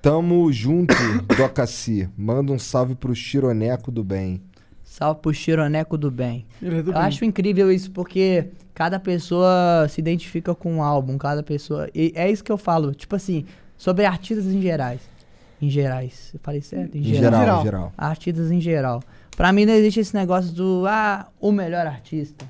Tamo 0.02 0.52
junto, 0.52 0.96
Doca 1.38 1.68
C. 1.68 2.10
Manda 2.18 2.52
um 2.52 2.58
salve 2.58 2.96
pro 2.96 3.14
Chironeco 3.14 3.92
do 3.92 4.04
bem. 4.04 4.42
Salve 4.84 5.22
pro 5.22 5.32
Chironeco 5.34 5.96
do 5.96 6.10
bem. 6.10 6.48
É 6.64 6.68
do 6.70 6.76
Eu 6.78 6.84
bem. 6.86 6.94
acho 6.96 7.24
incrível 7.24 7.72
isso, 7.72 7.92
porque 7.92 8.48
cada 8.74 9.00
pessoa 9.00 9.86
se 9.90 10.02
identifica 10.02 10.56
com 10.56 10.74
um 10.78 10.82
álbum, 10.84 11.20
cada 11.20 11.44
pessoa. 11.44 11.88
E 11.94 12.12
é 12.16 12.32
isso 12.32 12.44
que 12.44 12.52
eu 12.52 12.58
falo, 12.58 12.96
tipo 12.96 13.16
assim, 13.16 13.46
sobre 13.78 14.06
artistas 14.06 14.48
em 14.48 14.60
gerais. 14.60 15.02
Em 15.62 15.70
gerais. 15.70 16.32
Eu 16.34 16.40
falei 16.42 16.62
certo? 16.62 16.96
Em, 16.98 17.02
Em 17.02 17.04
geral. 17.04 17.40
geral, 17.42 17.60
em 17.60 17.64
geral. 17.66 17.94
Artistas 17.98 18.50
em 18.50 18.62
geral. 18.62 19.04
Pra 19.40 19.54
mim 19.54 19.66
não 19.66 19.74
existe 19.74 20.02
esse 20.02 20.14
negócio 20.14 20.52
do, 20.52 20.84
ah, 20.86 21.32
o 21.40 21.50
melhor 21.50 21.88
artista. 21.88 22.46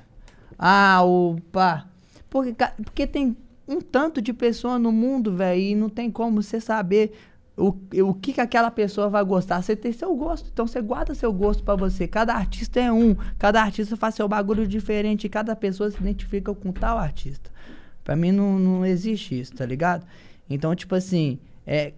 Ah, 0.58 1.00
o 1.04 1.36
pá. 1.52 1.86
Porque, 2.28 2.52
porque 2.82 3.06
tem 3.06 3.36
um 3.68 3.80
tanto 3.80 4.20
de 4.20 4.32
pessoa 4.32 4.76
no 4.76 4.90
mundo, 4.90 5.36
velho, 5.36 5.60
e 5.60 5.74
não 5.76 5.88
tem 5.88 6.10
como 6.10 6.42
você 6.42 6.60
saber 6.60 7.12
o, 7.56 7.68
o 8.02 8.12
que, 8.12 8.32
que 8.32 8.40
aquela 8.40 8.72
pessoa 8.72 9.08
vai 9.08 9.22
gostar. 9.22 9.62
Você 9.62 9.76
tem 9.76 9.92
seu 9.92 10.12
gosto, 10.16 10.50
então 10.52 10.66
você 10.66 10.80
guarda 10.80 11.14
seu 11.14 11.32
gosto 11.32 11.62
pra 11.62 11.76
você. 11.76 12.08
Cada 12.08 12.34
artista 12.34 12.80
é 12.80 12.90
um, 12.90 13.14
cada 13.38 13.62
artista 13.62 13.96
faz 13.96 14.16
seu 14.16 14.26
bagulho 14.26 14.66
diferente, 14.66 15.28
e 15.28 15.30
cada 15.30 15.54
pessoa 15.54 15.92
se 15.92 15.96
identifica 16.00 16.52
com 16.52 16.72
tal 16.72 16.98
artista. 16.98 17.52
Pra 18.02 18.16
mim 18.16 18.32
não, 18.32 18.58
não 18.58 18.84
existe 18.84 19.38
isso, 19.38 19.54
tá 19.54 19.64
ligado? 19.64 20.04
Então, 20.50 20.74
tipo 20.74 20.96
assim, 20.96 21.38
é, 21.64 21.92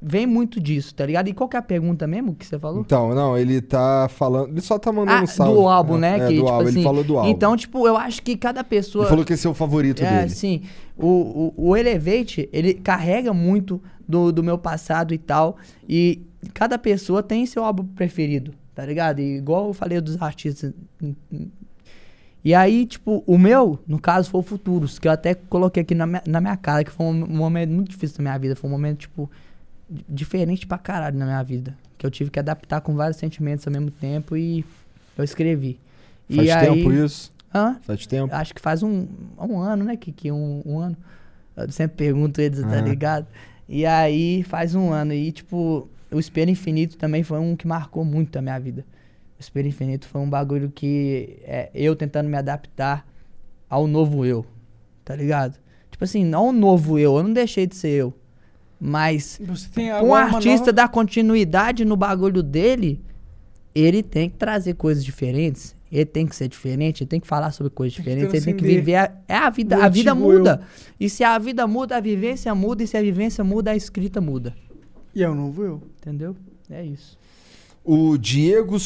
vem 0.00 0.26
muito 0.26 0.60
disso, 0.60 0.94
tá 0.94 1.04
ligado? 1.04 1.28
E 1.28 1.32
qual 1.32 1.48
que 1.48 1.56
é 1.56 1.58
a 1.58 1.62
pergunta 1.62 2.06
mesmo 2.06 2.34
que 2.34 2.46
você 2.46 2.58
falou? 2.58 2.80
Então, 2.80 3.14
não, 3.14 3.36
ele 3.36 3.60
tá 3.60 4.08
falando. 4.08 4.50
Ele 4.50 4.60
só 4.60 4.78
tá 4.78 4.92
mandando 4.92 5.18
Ah, 5.20 5.22
um 5.24 5.26
salve. 5.26 5.54
do 5.54 5.68
álbum, 5.68 5.96
É, 5.96 6.00
né? 6.00 6.14
É, 6.16 6.18
que, 6.18 6.24
do 6.26 6.32
tipo 6.34 6.48
álbum. 6.48 6.68
assim, 6.68 6.74
ele 6.78 6.84
falou 6.84 7.04
do 7.04 7.18
álbum. 7.18 7.30
Então, 7.30 7.56
tipo, 7.56 7.86
eu 7.86 7.96
acho 7.96 8.22
que 8.22 8.36
cada 8.36 8.62
pessoa. 8.62 9.04
Ele 9.04 9.10
falou 9.10 9.24
que 9.24 9.32
esse 9.32 9.46
é 9.46 9.50
o 9.50 9.54
favorito 9.54 10.02
É, 10.02 10.18
dele. 10.20 10.30
sim. 10.30 10.62
O, 10.96 11.52
o, 11.56 11.70
o 11.70 11.76
Elevate, 11.76 12.48
ele 12.52 12.74
carrega 12.74 13.32
muito 13.32 13.80
do, 14.06 14.30
do 14.32 14.42
meu 14.42 14.56
passado 14.58 15.12
e 15.12 15.18
tal. 15.18 15.56
E 15.88 16.22
cada 16.54 16.78
pessoa 16.78 17.22
tem 17.22 17.44
seu 17.46 17.64
álbum 17.64 17.84
preferido, 17.84 18.52
tá 18.74 18.84
ligado? 18.86 19.18
E 19.20 19.36
igual 19.38 19.68
eu 19.68 19.72
falei 19.74 20.00
dos 20.00 20.20
artistas. 20.22 20.72
E 22.44 22.54
aí, 22.54 22.86
tipo, 22.86 23.22
o 23.26 23.36
meu, 23.36 23.78
no 23.86 23.98
caso, 24.00 24.30
foi 24.30 24.40
o 24.40 24.42
Futuros, 24.44 24.98
que 24.98 25.08
eu 25.08 25.12
até 25.12 25.34
coloquei 25.34 25.82
aqui 25.82 25.94
na 25.94 26.06
minha, 26.06 26.22
na 26.26 26.40
minha 26.40 26.56
cara, 26.56 26.84
que 26.84 26.90
foi 26.90 27.04
um 27.06 27.26
momento 27.26 27.70
muito 27.70 27.90
difícil 27.90 28.16
da 28.18 28.22
minha 28.22 28.38
vida. 28.38 28.54
Foi 28.54 28.70
um 28.70 28.72
momento, 28.72 28.98
tipo, 29.00 29.28
diferente 30.08 30.66
pra 30.66 30.78
caralho 30.78 31.16
na 31.18 31.24
minha 31.24 31.42
vida. 31.42 31.76
Que 31.96 32.06
eu 32.06 32.10
tive 32.10 32.30
que 32.30 32.38
adaptar 32.38 32.80
com 32.80 32.94
vários 32.94 33.16
sentimentos 33.16 33.66
ao 33.66 33.72
mesmo 33.72 33.90
tempo 33.90 34.36
e 34.36 34.64
eu 35.16 35.24
escrevi. 35.24 35.78
Faz 36.28 36.48
e 36.48 36.58
tempo 36.58 36.90
aí, 36.90 37.04
isso? 37.04 37.32
Hã? 37.54 37.78
Faz 37.82 38.06
tempo? 38.06 38.34
Acho 38.34 38.54
que 38.54 38.60
faz 38.60 38.82
um, 38.82 39.06
um 39.38 39.58
ano, 39.58 39.84
né, 39.84 39.96
Kiki? 39.96 40.30
Um, 40.30 40.62
um 40.64 40.78
ano. 40.78 40.96
Eu 41.56 41.70
sempre 41.72 41.96
pergunto 41.96 42.40
eles, 42.40 42.60
tá 42.60 42.76
Aham. 42.76 42.82
ligado? 42.82 43.26
E 43.68 43.84
aí 43.84 44.42
faz 44.44 44.74
um 44.74 44.92
ano. 44.92 45.12
E, 45.12 45.32
tipo, 45.32 45.88
o 46.10 46.18
Espelho 46.18 46.50
Infinito 46.50 46.96
também 46.96 47.22
foi 47.22 47.38
um 47.38 47.56
que 47.56 47.66
marcou 47.66 48.04
muito 48.04 48.38
a 48.38 48.42
minha 48.42 48.58
vida. 48.58 48.84
O 49.38 49.40
Espelho 49.40 49.68
Infinito 49.68 50.06
foi 50.06 50.20
um 50.20 50.28
bagulho 50.28 50.70
que 50.70 51.38
é 51.44 51.70
eu 51.74 51.96
tentando 51.96 52.28
me 52.28 52.36
adaptar 52.36 53.06
ao 53.68 53.86
novo 53.86 54.24
eu, 54.24 54.44
tá 55.04 55.14
ligado? 55.14 55.58
Tipo 55.90 56.04
assim, 56.04 56.24
não 56.24 56.48
o 56.48 56.52
novo 56.52 56.98
eu, 56.98 57.16
eu 57.16 57.22
não 57.22 57.32
deixei 57.32 57.66
de 57.66 57.76
ser 57.76 57.90
eu. 57.90 58.14
Mas 58.80 59.40
Você 59.44 59.68
tem 59.68 59.92
um 59.92 60.14
artista 60.14 60.58
nova- 60.66 60.72
dar 60.72 60.88
continuidade 60.88 61.84
no 61.84 61.96
bagulho 61.96 62.42
dele, 62.42 63.00
ele 63.74 64.02
tem 64.02 64.30
que 64.30 64.36
trazer 64.36 64.74
coisas 64.74 65.04
diferentes. 65.04 65.76
Ele 65.90 66.04
tem 66.04 66.26
que 66.26 66.36
ser 66.36 66.48
diferente, 66.48 67.02
ele 67.02 67.08
tem 67.08 67.18
que 67.18 67.26
falar 67.26 67.50
sobre 67.50 67.70
coisas 67.70 67.96
que 67.96 68.02
diferentes, 68.02 68.34
ele 68.34 68.44
tem 68.44 68.54
que 68.54 68.62
viver. 68.62 68.94
A, 68.96 69.10
é 69.26 69.36
a 69.36 69.48
vida, 69.50 69.82
a 69.82 69.88
vida 69.88 70.12
antigo 70.12 70.30
eu. 70.32 70.38
muda. 70.38 70.60
E 71.00 71.08
se 71.08 71.24
a 71.24 71.38
vida 71.38 71.66
muda, 71.66 71.96
a 71.96 72.00
vivência 72.00 72.54
muda, 72.54 72.82
e 72.82 72.86
se 72.86 72.96
a 72.96 73.00
vivência 73.02 73.42
muda, 73.42 73.70
a 73.70 73.76
escrita 73.76 74.20
muda. 74.20 74.54
E 75.14 75.22
é 75.22 75.28
o 75.28 75.34
novo 75.34 75.64
eu. 75.64 75.82
Entendeu? 76.00 76.36
É 76.70 76.84
isso. 76.84 77.16
O 77.82 78.18
Diego, 78.18 78.76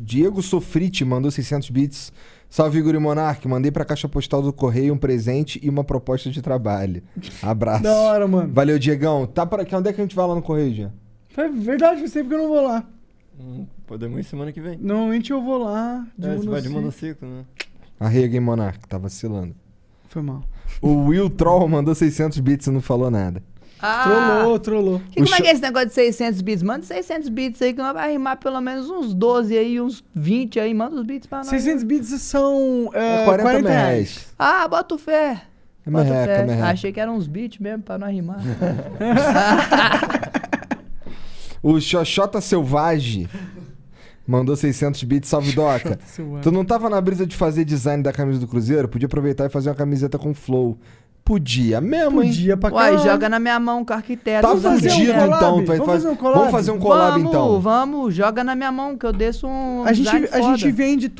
Diego 0.00 0.42
Sofrite 0.42 1.04
mandou 1.04 1.30
600 1.30 1.70
bits. 1.70 2.12
Salve, 2.50 2.80
Igor 2.80 2.94
e 2.96 2.98
Monark. 2.98 3.46
Mandei 3.46 3.70
pra 3.70 3.84
caixa 3.84 4.08
postal 4.08 4.42
do 4.42 4.52
Correio 4.52 4.92
um 4.92 4.98
presente 4.98 5.60
e 5.62 5.70
uma 5.70 5.84
proposta 5.84 6.28
de 6.30 6.42
trabalho. 6.42 7.00
Abraço. 7.40 7.84
Da 7.84 7.94
hora, 7.94 8.26
mano. 8.26 8.52
Valeu, 8.52 8.76
Diegão. 8.78 9.24
Tá 9.24 9.46
por 9.46 9.60
aqui. 9.60 9.74
Onde 9.74 9.88
é 9.88 9.92
que 9.92 10.00
a 10.00 10.04
gente 10.04 10.16
vai 10.16 10.26
lá 10.26 10.34
no 10.34 10.42
Correio, 10.42 10.74
Jean? 10.74 10.92
É 11.36 11.48
verdade, 11.48 12.02
tempo 12.10 12.28
que 12.28 12.34
eu 12.34 12.38
não 12.38 12.48
vou 12.48 12.60
lá. 12.66 12.84
Hum, 13.38 13.66
podemos 13.86 14.18
ir 14.18 14.24
semana 14.24 14.50
que 14.52 14.60
vem. 14.60 14.76
Normalmente 14.78 15.30
eu 15.30 15.40
vou 15.40 15.58
lá 15.64 16.04
de 16.18 16.26
É, 16.28 16.36
você 16.36 16.48
vai 16.48 16.60
de 16.60 16.68
monociclo. 16.68 17.28
monociclo, 17.28 17.28
né? 17.28 17.44
Arrega, 17.98 18.34
hein, 18.34 18.40
Monark. 18.40 18.86
Tá 18.88 18.98
vacilando. 18.98 19.54
Foi 20.08 20.20
mal. 20.20 20.42
O 20.82 21.04
Will 21.06 21.30
Troll 21.30 21.68
mandou 21.68 21.94
600 21.94 22.38
bits 22.40 22.66
e 22.66 22.70
não 22.70 22.80
falou 22.80 23.10
nada. 23.10 23.42
Ah, 23.82 24.04
Trollou, 24.04 24.58
trollou. 24.58 25.00
Que, 25.10 25.22
como 25.22 25.34
é 25.34 25.40
que 25.40 25.46
é 25.48 25.52
esse 25.52 25.62
negócio 25.62 25.88
de 25.88 25.94
600 25.94 26.40
bits? 26.42 26.62
Manda 26.62 26.84
600 26.84 27.28
bits 27.30 27.62
aí 27.62 27.72
que 27.72 27.80
nós 27.80 27.92
vai 27.94 28.12
rimar 28.12 28.36
pelo 28.38 28.60
menos 28.60 28.90
uns 28.90 29.14
12 29.14 29.56
aí, 29.56 29.80
uns 29.80 30.04
20 30.14 30.60
aí. 30.60 30.74
Manda 30.74 30.96
os 30.96 31.02
bits 31.06 31.26
pra 31.26 31.38
nós. 31.38 31.46
600 31.48 31.84
bits 31.84 32.08
são 32.20 32.90
é, 32.92 33.22
É 33.22 33.24
40, 33.24 33.42
40 33.42 33.68
reais. 33.68 33.86
reais. 33.88 34.26
Ah, 34.38 34.68
bota 34.68 34.94
o 34.94 34.98
fé. 34.98 35.42
É 35.86 35.90
Bota 35.90 36.04
merreca, 36.04 36.26
fé. 36.34 36.40
é 36.40 36.46
merreca. 36.46 36.66
Achei 36.68 36.92
que 36.92 37.00
eram 37.00 37.16
uns 37.16 37.26
beats 37.26 37.58
mesmo 37.58 37.82
pra 37.82 37.96
nós 37.98 38.12
rimar. 38.12 38.38
O 41.62 41.78
Xoxota 41.78 42.40
Selvagem 42.40 43.28
mandou 44.26 44.56
600 44.56 45.02
bits. 45.04 45.28
Salve, 45.28 45.52
Doca. 45.52 45.98
Tu 46.42 46.50
não 46.50 46.64
tava 46.64 46.88
na 46.88 46.98
brisa 47.00 47.26
de 47.26 47.36
fazer 47.36 47.64
design 47.66 48.02
da 48.02 48.12
camisa 48.12 48.38
do 48.40 48.48
Cruzeiro? 48.48 48.88
Podia 48.88 49.06
aproveitar 49.06 49.44
e 49.44 49.50
fazer 49.50 49.68
uma 49.68 49.74
camiseta 49.74 50.18
com 50.18 50.32
flow. 50.32 50.78
Podia 51.24 51.80
mesmo, 51.80 52.22
hein? 52.22 52.28
Podia 52.30 52.56
pra 52.56 52.72
Uai, 52.74 52.98
joga 52.98 53.28
na 53.28 53.38
minha 53.38 53.60
mão 53.60 53.84
com 53.84 53.92
arquiteto. 53.92 54.42
Tá 54.46 54.52
um 54.52 54.60
fudido, 54.60 55.12
collab? 55.12 55.36
então. 55.36 55.64
Vai 55.64 55.76
Vamos 55.78 55.86
faz- 55.86 56.02
fazer 56.02 56.08
um 56.08 56.16
collab? 56.16 56.38
Vamos 56.38 56.50
fazer 56.52 56.70
um 56.72 56.78
collab, 56.78 57.12
vamos, 57.12 57.28
então. 57.28 57.60
vamos, 57.60 58.14
joga 58.14 58.42
na 58.42 58.54
minha 58.56 58.72
mão 58.72 58.96
que 58.96 59.06
eu 59.06 59.12
desço 59.12 59.46
um 59.46 59.84
A 59.84 59.92
gente, 59.92 60.08
a 60.32 60.40
gente 60.40 60.70
vende 60.72 61.12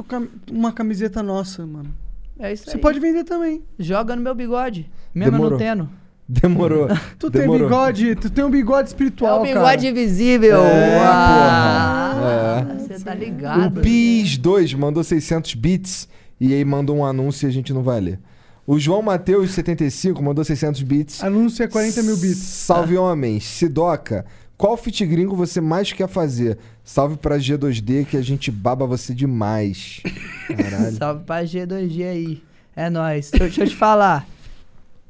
uma 0.51 0.73
camiseta 0.73 1.23
nossa, 1.23 1.65
mano. 1.67 1.95
É 2.39 2.53
isso 2.53 2.65
Você 2.65 2.77
aí. 2.77 2.81
pode 2.81 2.99
vender 2.99 3.23
também. 3.25 3.63
Joga 3.79 4.17
no 4.17 4.23
meu 4.23 4.35
bigode. 4.35 4.91
Mesmo 5.15 5.33
Demorou. 5.33 5.51
não 5.53 5.59
tendo. 5.59 5.89
Demorou. 6.29 6.89
Tu 7.19 7.29
Demorou. 7.29 7.59
tem 7.59 7.67
bigode, 7.69 8.15
tu 8.17 8.31
tem 8.31 8.45
um 8.45 8.51
bigode 8.51 8.87
É 8.89 8.91
espiritual, 8.91 9.41
o 9.41 9.43
bigode 9.43 9.63
cara. 9.77 9.87
invisível. 9.89 10.63
É, 10.65 10.99
Ah, 11.01 12.65
porra. 12.67 12.79
Você 12.79 13.05
tá 13.05 13.13
O 13.13 13.15
ligado. 13.19 13.81
PIS2 13.81 14.77
mandou 14.77 15.05
600 15.05 15.55
bits 15.55 16.09
e 16.41 16.55
aí 16.55 16.65
mandou 16.65 16.97
um 16.97 17.05
anúncio 17.05 17.47
e 17.47 17.49
a 17.49 17.53
gente 17.53 17.73
não 17.73 17.83
vai 17.83 18.01
ler. 18.01 18.19
O 18.67 18.79
João 18.79 19.03
Mateus 19.03 19.51
75 19.53 20.23
mandou 20.23 20.45
600 20.45 20.83
bits. 20.83 21.25
Anúncio 21.25 21.63
é 21.63 21.69
40 21.69 22.03
mil 22.03 22.17
bits. 22.17 22.39
Salve 22.39 22.97
homens, 22.97 23.45
Sidoca. 23.45 24.25
Qual 24.57 24.77
fit 24.77 25.05
gringo 25.07 25.35
você 25.35 25.61
mais 25.61 25.91
quer 25.93 26.07
fazer? 26.09 26.59
Salve 26.85 27.17
pra 27.17 27.39
G2D 27.39 28.05
que 28.05 28.17
a 28.17 28.23
gente 28.23 28.51
baba 28.51 28.87
você 28.87 29.15
demais. 29.15 30.03
Caralho. 30.47 30.93
Salve 30.99 31.25
pra 31.25 31.43
G2G 31.43 32.05
aí. 32.05 32.43
É 32.77 32.91
nóis. 32.91 33.31
Deixa, 33.31 33.45
deixa 33.47 33.63
eu 33.65 33.69
te 33.69 33.77
falar. 33.77 34.27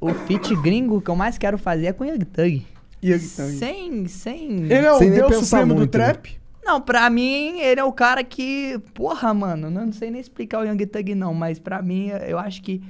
O 0.00 0.14
fit 0.14 0.54
gringo 0.62 1.00
que 1.00 1.10
eu 1.10 1.16
mais 1.16 1.36
quero 1.36 1.58
fazer 1.58 1.86
é 1.86 1.92
com 1.92 2.04
Young 2.04 2.24
Thug. 2.24 2.66
Young 3.02 3.18
Thug. 3.18 3.52
Sem, 3.58 4.06
sem... 4.06 4.62
Ele 4.62 4.74
é 4.74 4.92
o 4.92 4.98
Sem 4.98 5.10
nem 5.10 5.18
deus 5.18 5.46
supremo 5.46 5.74
do 5.74 5.78
muito, 5.80 5.98
né? 5.98 6.04
trap? 6.04 6.40
Não, 6.64 6.80
pra 6.80 7.10
mim, 7.10 7.58
ele 7.60 7.80
é 7.80 7.84
o 7.84 7.92
cara 7.92 8.22
que. 8.22 8.80
Porra, 8.94 9.34
mano, 9.34 9.66
eu 9.66 9.70
não 9.70 9.92
sei 9.92 10.10
nem 10.10 10.20
explicar 10.20 10.60
o 10.60 10.64
Young 10.64 10.86
Thug, 10.86 11.14
não, 11.14 11.34
mas 11.34 11.58
pra 11.58 11.82
mim, 11.82 12.10
eu 12.28 12.38
acho 12.38 12.62
que 12.62 12.80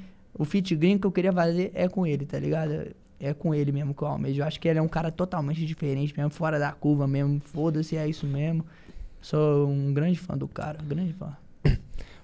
o 0.41 0.45
fit 0.47 0.75
gringo 0.75 1.03
que 1.03 1.07
eu 1.07 1.12
queria 1.12 1.33
fazer 1.35 1.71
é 1.75 1.87
com 1.87 2.07
ele, 2.07 2.25
tá 2.25 2.39
ligado? 2.39 2.87
É 3.21 3.35
com 3.35 3.55
ele 3.55 3.71
mesmo 3.73 3.93
que 3.93 4.01
eu 4.01 4.09
almejo. 4.09 4.41
Eu 4.41 4.47
acho 4.47 4.59
que 4.59 4.67
ele 4.67 4.79
é 4.79 4.83
um 4.83 4.89
cara 4.89 5.12
totalmente 5.12 5.67
diferente 5.67 6.15
mesmo, 6.17 6.31
fora 6.31 6.59
da 6.59 6.73
curva 6.73 7.07
mesmo. 7.07 7.39
Foda-se, 7.45 7.95
é 7.95 8.09
isso 8.09 8.27
mesmo. 8.27 8.65
Sou 9.21 9.69
um 9.69 9.93
grande 9.93 10.19
fã 10.19 10.39
do 10.39 10.49
cara, 10.49 10.79
grande 10.83 11.12
fã. 11.12 11.37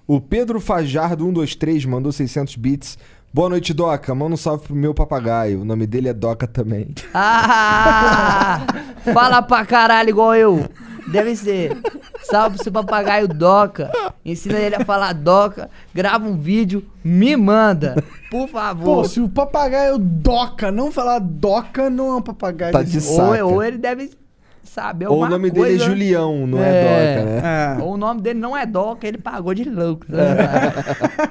O 0.07 0.19
Pedro 0.19 0.59
Fajardo 0.61 1.25
123 1.27 1.85
mandou 1.85 2.11
600 2.11 2.57
bits. 2.57 2.99
Boa 3.35 3.51
noite, 3.51 3.75
Doca. 3.75 4.15
Manda 4.15 4.33
um 4.33 4.39
salve 4.39 4.65
pro 4.65 4.75
meu 4.75 4.95
papagaio. 4.95 5.61
O 5.61 5.65
nome 5.67 5.87
dele 5.87 6.09
é 6.09 6.15
Doca 6.15 6.47
também. 6.47 6.95
Ah! 7.13 8.67
Fala 9.13 9.43
pra 9.43 9.67
caralho 9.67 10.09
igual 10.09 10.35
eu. 10.35 10.67
Deve 11.09 11.37
ser. 11.37 11.77
Salve 12.23 12.59
seu 12.59 12.73
papagaio 12.73 13.29
Doca. 13.29 13.91
Ensina 14.25 14.59
ele 14.59 14.75
a 14.75 14.85
falar 14.85 15.13
Doca. 15.13 15.71
Grava 15.95 16.27
um 16.27 16.37
vídeo, 16.37 16.85
me 17.05 17.37
manda. 17.37 18.03
Por 18.31 18.49
favor. 18.49 19.03
Pô, 19.03 19.05
se 19.05 19.21
o 19.21 19.29
papagaio 19.29 19.99
doca, 19.99 20.73
não 20.73 20.91
falar 20.91 21.21
doca, 21.21 21.89
não 21.89 22.09
é 22.09 22.17
um 22.17 22.23
papagaio. 22.23 22.73
Tá 22.73 22.83
de 22.83 22.97
ou, 22.97 23.03
saca. 23.03 23.45
ou 23.45 23.63
ele 23.63 23.79
deve 23.79 24.11
saber 24.65 25.07
Ou 25.09 25.23
o 25.23 25.29
nome 25.29 25.51
coisa. 25.51 25.67
dele 25.69 25.83
é 25.83 25.87
Julião, 25.87 26.47
não 26.47 26.59
é, 26.59 27.17
Doca, 27.17 27.31
né? 27.31 27.77
É. 27.79 27.83
Ou 27.83 27.95
o 27.95 27.97
nome 27.97 28.21
dele 28.21 28.39
não 28.39 28.57
é 28.57 28.67
Doca, 28.67 29.07
ele 29.07 29.19
pagou 29.19 29.55
de 29.55 29.65
louco. 29.65 30.07
tá 30.07 31.31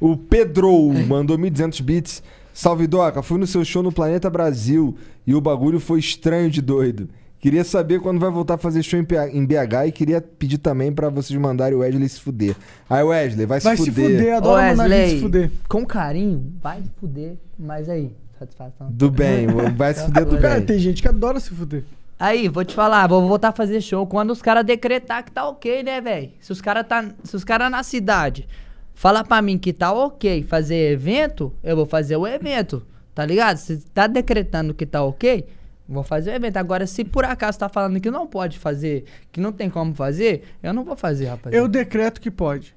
O 0.00 0.16
Pedro 0.16 0.92
mandou 1.06 1.36
1.200 1.36 1.82
bits. 1.82 2.22
Salve, 2.54 2.86
Doca. 2.86 3.22
Fui 3.22 3.38
no 3.38 3.46
seu 3.46 3.64
show 3.64 3.82
no 3.82 3.92
Planeta 3.92 4.30
Brasil 4.30 4.96
e 5.26 5.34
o 5.34 5.40
bagulho 5.40 5.78
foi 5.78 5.98
estranho 5.98 6.50
de 6.50 6.62
doido. 6.62 7.08
Queria 7.40 7.62
saber 7.62 8.00
quando 8.00 8.18
vai 8.18 8.30
voltar 8.30 8.54
a 8.54 8.58
fazer 8.58 8.82
show 8.82 8.98
em 8.98 9.04
BH 9.46 9.86
e 9.86 9.92
queria 9.92 10.20
pedir 10.20 10.58
também 10.58 10.92
pra 10.92 11.08
vocês 11.08 11.38
mandarem 11.38 11.76
o 11.76 11.80
Wesley 11.80 12.08
se 12.08 12.20
fuder. 12.20 12.56
Aí, 12.90 13.02
Wesley, 13.04 13.46
vai, 13.46 13.60
Vai 13.60 13.76
se 13.76 13.84
se 13.84 13.90
fuder. 13.92 14.18
fuder, 14.18 14.36
adoro 14.36 14.62
mandar 14.76 14.84
a 14.84 14.88
gente 14.88 14.96
se 14.96 15.02
Wesley, 15.14 15.20
fuder. 15.20 15.50
com 15.68 15.86
carinho, 15.86 16.52
vai 16.60 16.82
se 16.82 16.90
fuder. 16.98 17.34
Mas 17.56 17.88
aí, 17.88 18.10
satisfação. 18.38 18.90
Do 18.90 19.08
bem, 19.10 19.46
vai 19.76 19.94
se 19.94 20.04
fuder 20.04 20.24
do 20.24 20.38
Cara, 20.38 20.56
bem. 20.56 20.66
tem 20.66 20.78
gente 20.80 21.00
que 21.00 21.06
adora 21.08 21.38
se 21.38 21.50
fuder. 21.50 21.84
Aí, 22.18 22.48
vou 22.48 22.64
te 22.64 22.74
falar, 22.74 23.06
vou 23.06 23.26
voltar 23.28 23.50
a 23.50 23.52
fazer 23.52 23.80
show 23.80 24.04
quando 24.04 24.30
os 24.32 24.42
caras 24.42 24.64
decretar 24.66 25.22
que 25.24 25.30
tá 25.30 25.46
ok, 25.48 25.84
né, 25.84 26.00
velho? 26.00 26.30
Se 26.40 26.50
os 26.50 26.60
caras 26.60 26.84
tá, 26.88 27.08
se 27.22 27.36
os 27.36 27.44
caras 27.44 27.70
na 27.70 27.84
cidade 27.84 28.48
falar 28.94 29.22
pra 29.22 29.40
mim 29.40 29.56
que 29.56 29.72
tá 29.72 29.92
ok 29.92 30.42
fazer 30.42 30.90
evento, 30.94 31.52
eu 31.62 31.76
vou 31.76 31.86
fazer 31.86 32.16
o 32.16 32.26
evento, 32.26 32.84
tá 33.14 33.24
ligado? 33.24 33.58
Se 33.58 33.76
tá 33.94 34.08
decretando 34.08 34.74
que 34.74 34.84
tá 34.84 35.04
ok, 35.04 35.46
vou 35.88 36.02
fazer 36.02 36.30
o 36.30 36.34
evento. 36.34 36.56
Agora, 36.56 36.86
se 36.86 37.04
por 37.04 37.24
acaso 37.24 37.58
tá 37.58 37.68
falando 37.68 38.00
que 38.00 38.10
não 38.10 38.26
pode 38.26 38.58
fazer, 38.58 39.04
que 39.32 39.40
não 39.40 39.52
tem 39.52 39.70
como 39.70 39.94
fazer, 39.94 40.44
eu 40.62 40.72
não 40.74 40.84
vou 40.84 40.96
fazer, 40.96 41.26
rapaziada. 41.26 41.56
Eu 41.56 41.66
decreto 41.68 42.20
que 42.20 42.30
pode. 42.30 42.76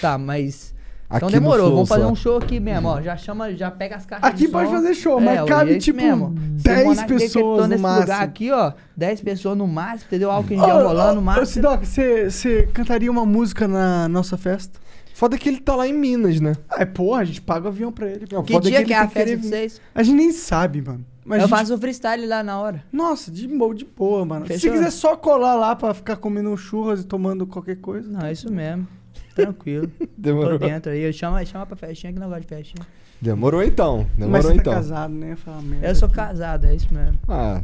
Tá, 0.00 0.16
mas 0.18 0.74
então 1.06 1.16
Aqui 1.28 1.36
no 1.36 1.42
demorou, 1.42 1.70
vamos 1.70 1.88
fazer 1.88 2.02
só. 2.02 2.10
um 2.10 2.14
show 2.14 2.36
aqui 2.36 2.60
mesmo, 2.60 2.86
ó. 2.88 3.00
Já 3.00 3.16
chama, 3.16 3.54
já 3.54 3.70
pega 3.70 3.96
as 3.96 4.04
caixas 4.04 4.28
Aqui 4.28 4.44
de 4.46 4.48
pode 4.48 4.68
som. 4.68 4.74
fazer 4.74 4.94
show, 4.94 5.18
É, 5.18 5.24
mas 5.24 5.48
cabe, 5.48 5.78
tipo, 5.78 5.96
mesmo. 5.96 6.34
10 6.36 6.60
Se 6.62 6.68
o 6.70 6.84
Monark 6.88 7.14
pessoas 7.14 7.62
no 7.62 7.66
nesse 7.68 7.82
máximo. 7.82 8.00
lugar 8.02 8.22
aqui, 8.22 8.50
ó, 8.52 8.72
10 8.94 9.20
pessoas 9.22 9.56
no 9.56 9.66
máximo, 9.66 10.04
entendeu? 10.08 10.30
Álcool 10.30 10.52
em 10.52 10.58
gel 10.58 10.86
rolando 10.86 11.14
no 11.14 11.22
máximo. 11.22 11.42
Ô, 11.42 11.46
Sidoc, 11.46 11.84
você 11.86 12.68
cantaria 12.74 13.10
uma 13.10 13.24
música 13.24 13.66
na 13.66 14.06
nossa 14.08 14.36
festa? 14.36 14.78
Foda 15.14 15.38
que 15.38 15.48
ele 15.48 15.60
tá 15.60 15.74
lá 15.74 15.88
em 15.88 15.94
Minas, 15.94 16.40
né? 16.40 16.54
Ah, 16.68 16.84
porra, 16.84 17.22
a 17.22 17.24
gente 17.24 17.40
paga 17.40 17.64
o 17.64 17.68
avião 17.68 17.90
pra 17.90 18.06
ele. 18.06 18.26
Que 18.26 18.60
dia 18.60 18.80
que 18.80 18.84
que, 18.84 18.92
é 18.92 18.98
a 18.98 19.08
festa 19.08 19.34
de 19.34 19.48
vocês? 19.48 19.80
A 19.94 20.02
gente 20.02 20.14
nem 20.14 20.30
sabe, 20.30 20.82
mano. 20.82 21.04
Mas 21.28 21.42
eu 21.42 21.48
gente- 21.48 21.56
faço 21.58 21.74
o 21.74 21.78
freestyle 21.78 22.26
lá 22.26 22.42
na 22.42 22.58
hora. 22.58 22.82
Nossa, 22.92 23.30
de 23.30 23.46
boa, 23.46 23.74
de 23.74 23.84
boa, 23.84 24.24
mano. 24.24 24.46
Se 24.46 24.54
Fechou? 24.54 24.72
quiser 24.72 24.90
só 24.90 25.16
colar 25.16 25.54
lá 25.54 25.76
pra 25.76 25.92
ficar 25.94 26.16
comendo 26.16 26.56
churras 26.56 27.00
e 27.02 27.04
tomando 27.04 27.46
qualquer 27.46 27.76
coisa. 27.76 28.10
Não, 28.10 28.20
é 28.26 28.32
isso 28.32 28.50
mesmo. 28.52 28.86
Tranquilo. 29.34 29.90
Demorou. 30.16 30.58
Tô 30.58 30.66
dentro 30.66 30.90
aí. 30.90 31.12
Chama, 31.12 31.44
chama 31.44 31.66
pra 31.66 31.76
festinha 31.76 32.12
que 32.12 32.18
não 32.18 32.26
gosta 32.28 32.40
de 32.40 32.46
festinha. 32.46 32.86
Demorou 33.20 33.62
então. 33.62 34.06
Demorou 34.16 34.32
Mas 34.32 34.44
você 34.44 34.54
tá 34.54 34.60
então. 34.60 34.72
casado, 34.72 35.12
né? 35.14 35.36
Fala 35.36 35.60
merda. 35.62 35.86
Eu 35.88 35.94
sou 35.94 36.08
casado, 36.08 36.64
é 36.66 36.74
isso 36.74 36.92
mesmo. 36.92 37.18
Ah, 37.28 37.62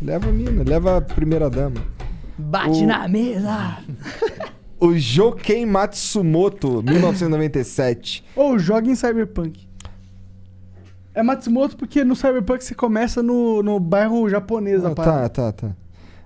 leva 0.00 0.28
a 0.28 0.32
mina, 0.32 0.62
leva 0.66 0.96
a 0.98 1.00
primeira 1.00 1.48
dama. 1.48 1.76
Bate 2.38 2.82
O- 2.82 2.86
na 2.86 3.06
mesa! 3.08 3.78
O 4.78 4.94
Joken 4.98 5.64
Matsumoto, 5.64 6.82
1997. 6.82 8.22
Ou 8.36 8.58
joga 8.58 8.90
em 8.90 8.94
Cyberpunk. 8.94 9.65
É 11.16 11.22
Matsumoto 11.22 11.76
porque 11.76 12.04
no 12.04 12.14
Cyberpunk 12.14 12.62
você 12.62 12.74
começa 12.74 13.22
no, 13.22 13.62
no 13.62 13.80
bairro 13.80 14.28
japonês 14.28 14.82
da 14.82 14.90
Ah, 14.90 14.94
parada. 14.94 15.28
tá, 15.30 15.50
tá, 15.52 15.68
tá. 15.68 15.76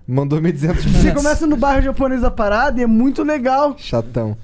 Mandou 0.07 0.41
1.200 0.41 0.75
Você 1.01 1.13
começa 1.13 1.47
no 1.47 1.57
bairro 1.57 1.83
japonês 1.83 2.23
da 2.23 2.31
parada 2.31 2.81
e 2.81 2.83
é 2.83 2.87
muito 2.87 3.23
legal. 3.23 3.77
Chatão. 3.79 4.37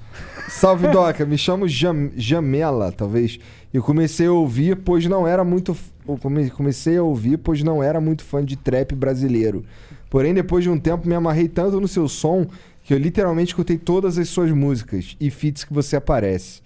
Salve, 0.47 0.87
Doca. 0.91 1.25
Me 1.25 1.37
chamo 1.37 1.67
Jam- 1.67 2.11
Jamela, 2.15 2.91
talvez. 2.93 3.37
Eu 3.73 3.83
comecei 3.83 4.27
a 4.27 4.31
ouvir, 4.31 4.77
pois 4.77 5.05
não 5.05 5.27
era 5.27 5.43
muito... 5.43 5.75
come- 6.21 6.49
comecei 6.49 6.95
a 6.97 7.03
ouvir, 7.03 7.35
pois 7.37 7.61
não 7.61 7.83
era 7.83 7.99
muito 7.99 8.23
fã 8.23 8.43
de 8.45 8.55
trap 8.55 8.95
brasileiro. 8.95 9.65
Porém, 10.09 10.33
depois 10.33 10.63
de 10.63 10.69
um 10.69 10.79
tempo, 10.79 11.05
me 11.05 11.13
amarrei 11.15 11.49
tanto 11.49 11.81
no 11.81 11.87
seu 11.89 12.07
som 12.07 12.47
que 12.81 12.93
eu 12.93 12.97
literalmente 12.97 13.49
escutei 13.49 13.77
todas 13.77 14.17
as 14.17 14.29
suas 14.29 14.49
músicas 14.51 15.17
e 15.19 15.29
feats 15.29 15.65
que 15.65 15.73
você 15.73 15.97
aparece. 15.97 16.61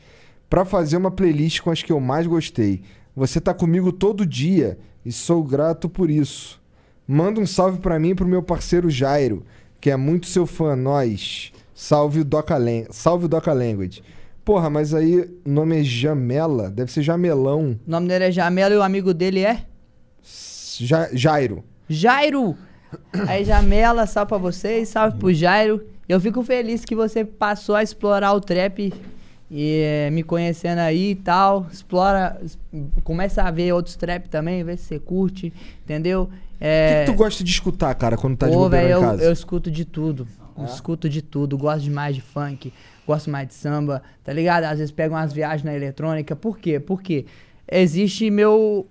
Pra 0.48 0.64
fazer 0.64 0.98
uma 0.98 1.10
playlist 1.10 1.62
com 1.62 1.72
as 1.72 1.82
que 1.82 1.92
eu 1.92 2.00
mais 2.00 2.28
gostei. 2.28 2.84
Você 3.16 3.40
tá 3.42 3.54
comigo 3.54 3.92
todo 3.92 4.26
dia 4.26 4.78
e 5.06 5.12
sou 5.12 5.44
grato 5.44 5.90
por 5.90 6.10
isso. 6.10 6.60
Manda 7.08 7.40
um 7.42 7.46
salve 7.46 7.80
pra 7.80 8.00
mim 8.00 8.10
e 8.10 8.16
pro 8.16 8.28
meu 8.28 8.42
parceiro 8.42 8.90
Jairo, 8.90 9.46
que 9.80 9.90
é 9.90 9.98
muito 9.98 10.28
seu 10.28 10.46
fã, 10.46 10.76
nós. 10.76 11.52
Salve 11.74 12.20
o 12.22 12.26
Doca, 12.26 12.58
Lan- 12.58 12.86
salve 12.92 13.26
o 13.26 13.28
Doca 13.28 13.52
Language. 13.52 14.04
Porra, 14.46 14.70
mas 14.70 14.94
aí 14.94 15.20
o 15.46 15.50
nome 15.50 15.80
é 15.80 15.84
Jamela, 15.84 16.70
deve 16.70 16.92
ser 16.92 17.02
Jamelão. 17.02 17.78
O 17.86 17.92
nome 17.92 18.08
dele 18.08 18.26
é 18.26 18.32
Jamelo 18.32 18.74
e 18.76 18.78
o 18.78 18.84
amigo 18.84 19.14
dele 19.14 19.42
é? 19.42 19.66
Ja- 20.80 21.10
Jairo. 21.14 21.64
Jairo! 21.90 22.56
Aí 23.28 23.44
Jamela, 23.46 24.06
salve 24.06 24.30
pra 24.30 24.38
vocês, 24.38 24.90
salve 24.90 25.18
pro 25.18 25.34
Jairo. 25.34 25.84
Eu 26.08 26.20
fico 26.20 26.44
feliz 26.44 26.84
que 26.86 26.96
você 26.96 27.24
passou 27.24 27.76
a 27.76 27.84
explorar 27.84 28.34
o 28.34 28.42
trap 28.42 28.94
e 29.54 29.82
eh, 29.84 30.10
me 30.12 30.24
conhecendo 30.24 30.80
aí 30.80 31.12
e 31.12 31.16
tal. 31.16 31.68
Explora, 31.72 32.40
começa 33.04 33.44
a 33.44 33.52
ver 33.52 33.74
outros 33.74 33.98
trap 33.98 34.30
também, 34.30 34.64
ver 34.64 34.78
se 34.78 34.86
você 34.86 35.00
curte, 35.00 35.52
entendeu? 35.84 36.24
O 36.24 36.28
que, 36.28 36.66
É, 36.66 37.04
que 37.06 37.12
tu 37.12 37.18
gosta 37.18 37.44
de 37.44 37.50
escutar, 37.52 37.94
cara, 37.96 38.16
quando 38.16 38.38
tá 38.38 38.48
de 38.48 38.54
Pô, 38.54 38.60
bobeira 38.60 38.88
velho, 38.88 39.00
em 39.00 39.04
eu, 39.04 39.10
casa? 39.10 39.24
eu 39.24 39.32
escuto 39.34 39.70
de 39.70 39.84
tudo. 39.84 40.26
Eu 40.58 40.66
Escuto 40.66 41.10
de 41.10 41.22
tudo. 41.22 41.58
Gosto 41.58 41.82
demais 41.84 42.16
de 42.16 42.22
funk, 42.22 42.72
gosto 43.06 43.30
mais 43.30 43.48
de 43.48 43.54
samba, 43.56 44.02
tá 44.24 44.32
ligado? 44.32 44.64
Às 44.66 44.78
vezes 44.78 44.92
pego 44.92 45.16
umas 45.16 45.34
viagens 45.34 45.64
na 45.64 45.74
eletrônica. 45.76 46.36
Por 46.36 46.58
quê? 46.60 46.80
Porque 46.80 47.26
existe 47.70 48.30
meu. 48.30 48.88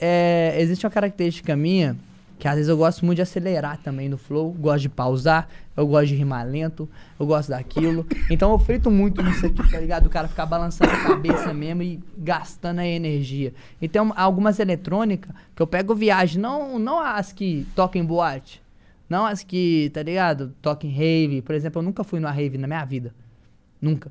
é, 0.00 0.54
existe 0.58 0.84
uma 0.84 0.90
característica 0.90 1.54
minha 1.56 1.96
que 2.38 2.46
às 2.46 2.54
vezes 2.54 2.68
eu 2.68 2.76
gosto 2.76 3.04
muito 3.04 3.16
de 3.16 3.22
acelerar 3.22 3.78
também 3.78 4.08
no 4.08 4.16
flow. 4.16 4.52
Gosto 4.52 4.82
de 4.82 4.88
pausar, 4.88 5.48
eu 5.76 5.86
gosto 5.86 6.08
de 6.08 6.14
rimar 6.14 6.46
lento, 6.46 6.88
eu 7.18 7.26
gosto 7.26 7.48
daquilo. 7.50 8.06
Então 8.30 8.50
eu 8.52 8.58
frito 8.58 8.90
muito 8.90 9.22
nisso 9.22 9.46
aqui, 9.46 9.68
tá 9.70 9.80
ligado? 9.80 10.06
O 10.06 10.10
cara 10.10 10.28
ficar 10.28 10.46
balançando 10.46 10.90
a 10.92 10.96
cabeça 11.02 11.52
mesmo 11.52 11.82
e 11.82 12.00
gastando 12.16 12.78
a 12.78 12.86
energia. 12.86 13.52
E 13.82 13.90
um- 14.00 14.12
algumas 14.16 14.58
eletrônicas 14.60 15.34
que 15.56 15.60
eu 15.62 15.66
pego 15.66 15.94
viagem, 15.94 16.40
não, 16.40 16.78
não 16.78 17.00
as 17.00 17.32
que 17.32 17.66
tocam 17.74 18.00
em 18.00 18.04
boate. 18.04 18.62
Não 19.08 19.24
as 19.24 19.42
que, 19.42 19.90
tá 19.94 20.02
ligado? 20.02 20.52
Tocam 20.60 20.88
em 20.88 20.92
rave. 20.92 21.42
Por 21.42 21.54
exemplo, 21.54 21.80
eu 21.80 21.84
nunca 21.84 22.04
fui 22.04 22.20
numa 22.20 22.30
rave 22.30 22.58
na 22.58 22.66
minha 22.66 22.84
vida. 22.84 23.14
Nunca. 23.80 24.10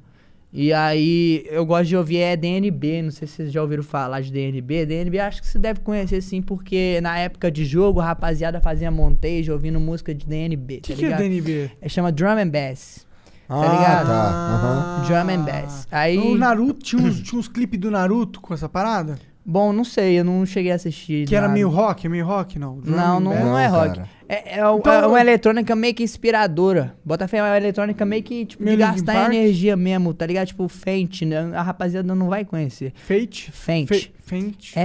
E 0.51 0.71
aí, 0.71 1.45
eu 1.49 1.65
gosto 1.65 1.89
de 1.89 1.97
ouvir 1.97 2.19
é 2.19 2.35
DNB, 2.35 3.01
não 3.01 3.11
sei 3.11 3.27
se 3.27 3.35
vocês 3.35 3.51
já 3.51 3.61
ouviram 3.61 3.83
falar 3.83 4.21
de 4.21 4.31
DNB. 4.31 4.85
DNB 4.85 5.19
acho 5.19 5.41
que 5.41 5.47
você 5.47 5.59
deve 5.59 5.81
conhecer 5.81 6.21
sim, 6.21 6.41
porque 6.41 6.99
na 7.01 7.17
época 7.19 7.51
de 7.51 7.65
jogo 7.65 7.99
a 7.99 8.05
rapaziada 8.05 8.61
fazia 8.61 8.89
montage 8.89 9.51
ouvindo 9.51 9.79
música 9.79 10.15
de 10.15 10.25
DNB. 10.25 10.77
O 10.77 10.81
que, 10.81 10.95
que 10.95 11.05
é 11.05 11.17
DNB? 11.17 11.71
É, 11.81 11.89
chama 11.89 12.11
Drum 12.11 12.39
and 12.39 12.49
Bass. 12.49 13.05
Ah, 13.49 13.61
tá 13.61 13.71
ligado? 13.73 14.07
tá. 14.07 14.29
Aham. 14.33 15.03
Drum 15.05 15.33
and 15.33 15.43
Bass. 15.45 15.87
Aí, 15.91 16.17
O 16.17 16.37
Naruto, 16.37 16.83
tinha 16.83 17.01
uns, 17.01 17.21
tinha 17.21 17.39
uns 17.39 17.47
clipes 17.47 17.79
do 17.79 17.91
Naruto 17.91 18.41
com 18.41 18.53
essa 18.53 18.67
parada? 18.69 19.19
Bom, 19.47 19.71
não 19.73 19.83
sei, 19.85 20.19
eu 20.19 20.23
não 20.25 20.45
cheguei 20.45 20.71
a 20.71 20.75
assistir. 20.75 21.25
Que 21.27 21.33
era 21.35 21.43
nada. 21.47 21.53
meio 21.53 21.69
rock, 21.69 22.05
é 22.05 22.09
meio 22.09 22.25
rock, 22.25 22.59
não? 22.59 22.79
Drum 22.79 22.95
Não, 22.95 23.17
and 23.17 23.21
não, 23.21 23.33
não 23.45 23.57
é 23.57 23.65
rock. 23.67 24.01
É, 24.29 24.59
é, 24.59 24.73
Então- 24.75 24.91
é 24.93 25.07
uma 25.07 25.21
eletrônica 25.21 25.73
meio 25.75 25.93
que 25.95 26.03
inspiradora. 26.03 26.93
Bota 27.05 27.27
fé, 27.29 27.37
é 27.37 27.43
uma 27.43 27.55
eletrônica 27.55 28.05
meio 28.05 28.21
que, 28.23 28.45
tipo, 28.45 28.61
Meio 28.61 28.75
de 28.75 28.83
gastar 28.83 29.13
Park? 29.13 29.33
energia 29.33 29.77
mesmo, 29.77 30.13
tá 30.13 30.25
ligado? 30.25 30.47
Tipo, 30.47 30.67
Fente, 30.67 31.25
né? 31.25 31.49
A 31.55 31.61
rapaziada 31.61 32.13
não 32.13 32.27
vai 32.27 32.43
conhecer. 32.43 32.91
Fate? 32.95 33.49
Fente. 33.53 34.13
Fente. 34.19 34.77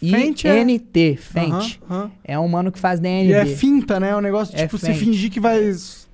F-E-I-N-T. 0.00 1.16
Fente. 1.20 1.80
Aham, 1.88 1.96
aham. 2.02 2.10
É 2.24 2.38
um 2.38 2.48
mano 2.48 2.72
que 2.72 2.78
faz 2.78 2.98
DNB. 3.00 3.30
E 3.30 3.34
é 3.34 3.44
finta, 3.46 4.00
né? 4.00 4.10
É 4.10 4.16
um 4.16 4.20
negócio, 4.20 4.54
É 4.56 4.62
tipo, 4.66 4.78
você 4.78 4.86
fente. 4.88 4.98
fingir 5.04 5.30
que 5.30 5.40
vai 5.40 5.60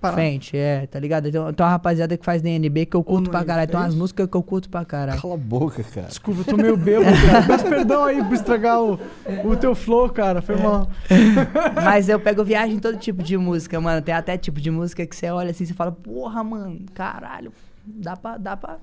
parar. 0.01 0.17
Fente, 0.17 0.57
é, 0.57 0.87
tá 0.87 0.99
ligado? 0.99 1.25
Tem, 1.25 1.33
tem 1.33 1.41
uma 1.41 1.71
rapaziada 1.71 2.17
que 2.17 2.25
faz 2.25 2.41
DNB 2.41 2.87
que 2.87 2.97
eu 2.97 3.05
curto 3.05 3.31
pra 3.31 3.41
é 3.41 3.45
caralho. 3.45 3.71
Tem 3.71 3.79
umas 3.79 3.95
músicas 3.95 4.27
que 4.27 4.37
eu 4.37 4.43
curto 4.43 4.69
pra 4.69 4.85
caralho. 4.85 5.21
Cala 5.21 5.35
a 5.35 5.37
boca, 5.37 5.85
cara. 5.85 6.07
Desculpa, 6.09 6.41
eu 6.41 6.45
tô 6.45 6.57
meio 6.57 6.77
bêbado, 6.77 7.17
cara. 7.27 7.47
Peço 7.47 7.65
perdão 7.65 8.05
aí 8.05 8.25
por 8.25 8.35
estragar 8.35 8.81
o, 8.83 8.99
o 9.45 9.57
teu 9.57 9.75
flow, 9.75 10.09
cara. 10.09 10.41
Foi 10.41 10.57
mal. 10.57 10.89
Mas 11.85 12.09
eu 12.09 12.19
pego 12.19 12.43
viagem 12.43 12.77
em 12.77 12.81
todo 12.81 12.97
tipo 12.97 13.23
de 13.23 13.37
música, 13.37 13.81
mano. 13.81 14.01
Tem 14.01 14.15
até 14.15 14.37
tipo 14.39 14.61
de 14.61 14.71
música 14.71 15.07
que 15.07 15.15
você 15.15 15.31
olha 15.31 15.51
assim 15.51 15.65
e 15.65 15.73
fala, 15.75 15.93
porra, 15.93 16.43
mano, 16.43 16.81
caralho, 16.95 17.53
dá 17.85 18.17
pra, 18.17 18.39
dá 18.39 18.57
pra, 18.57 18.79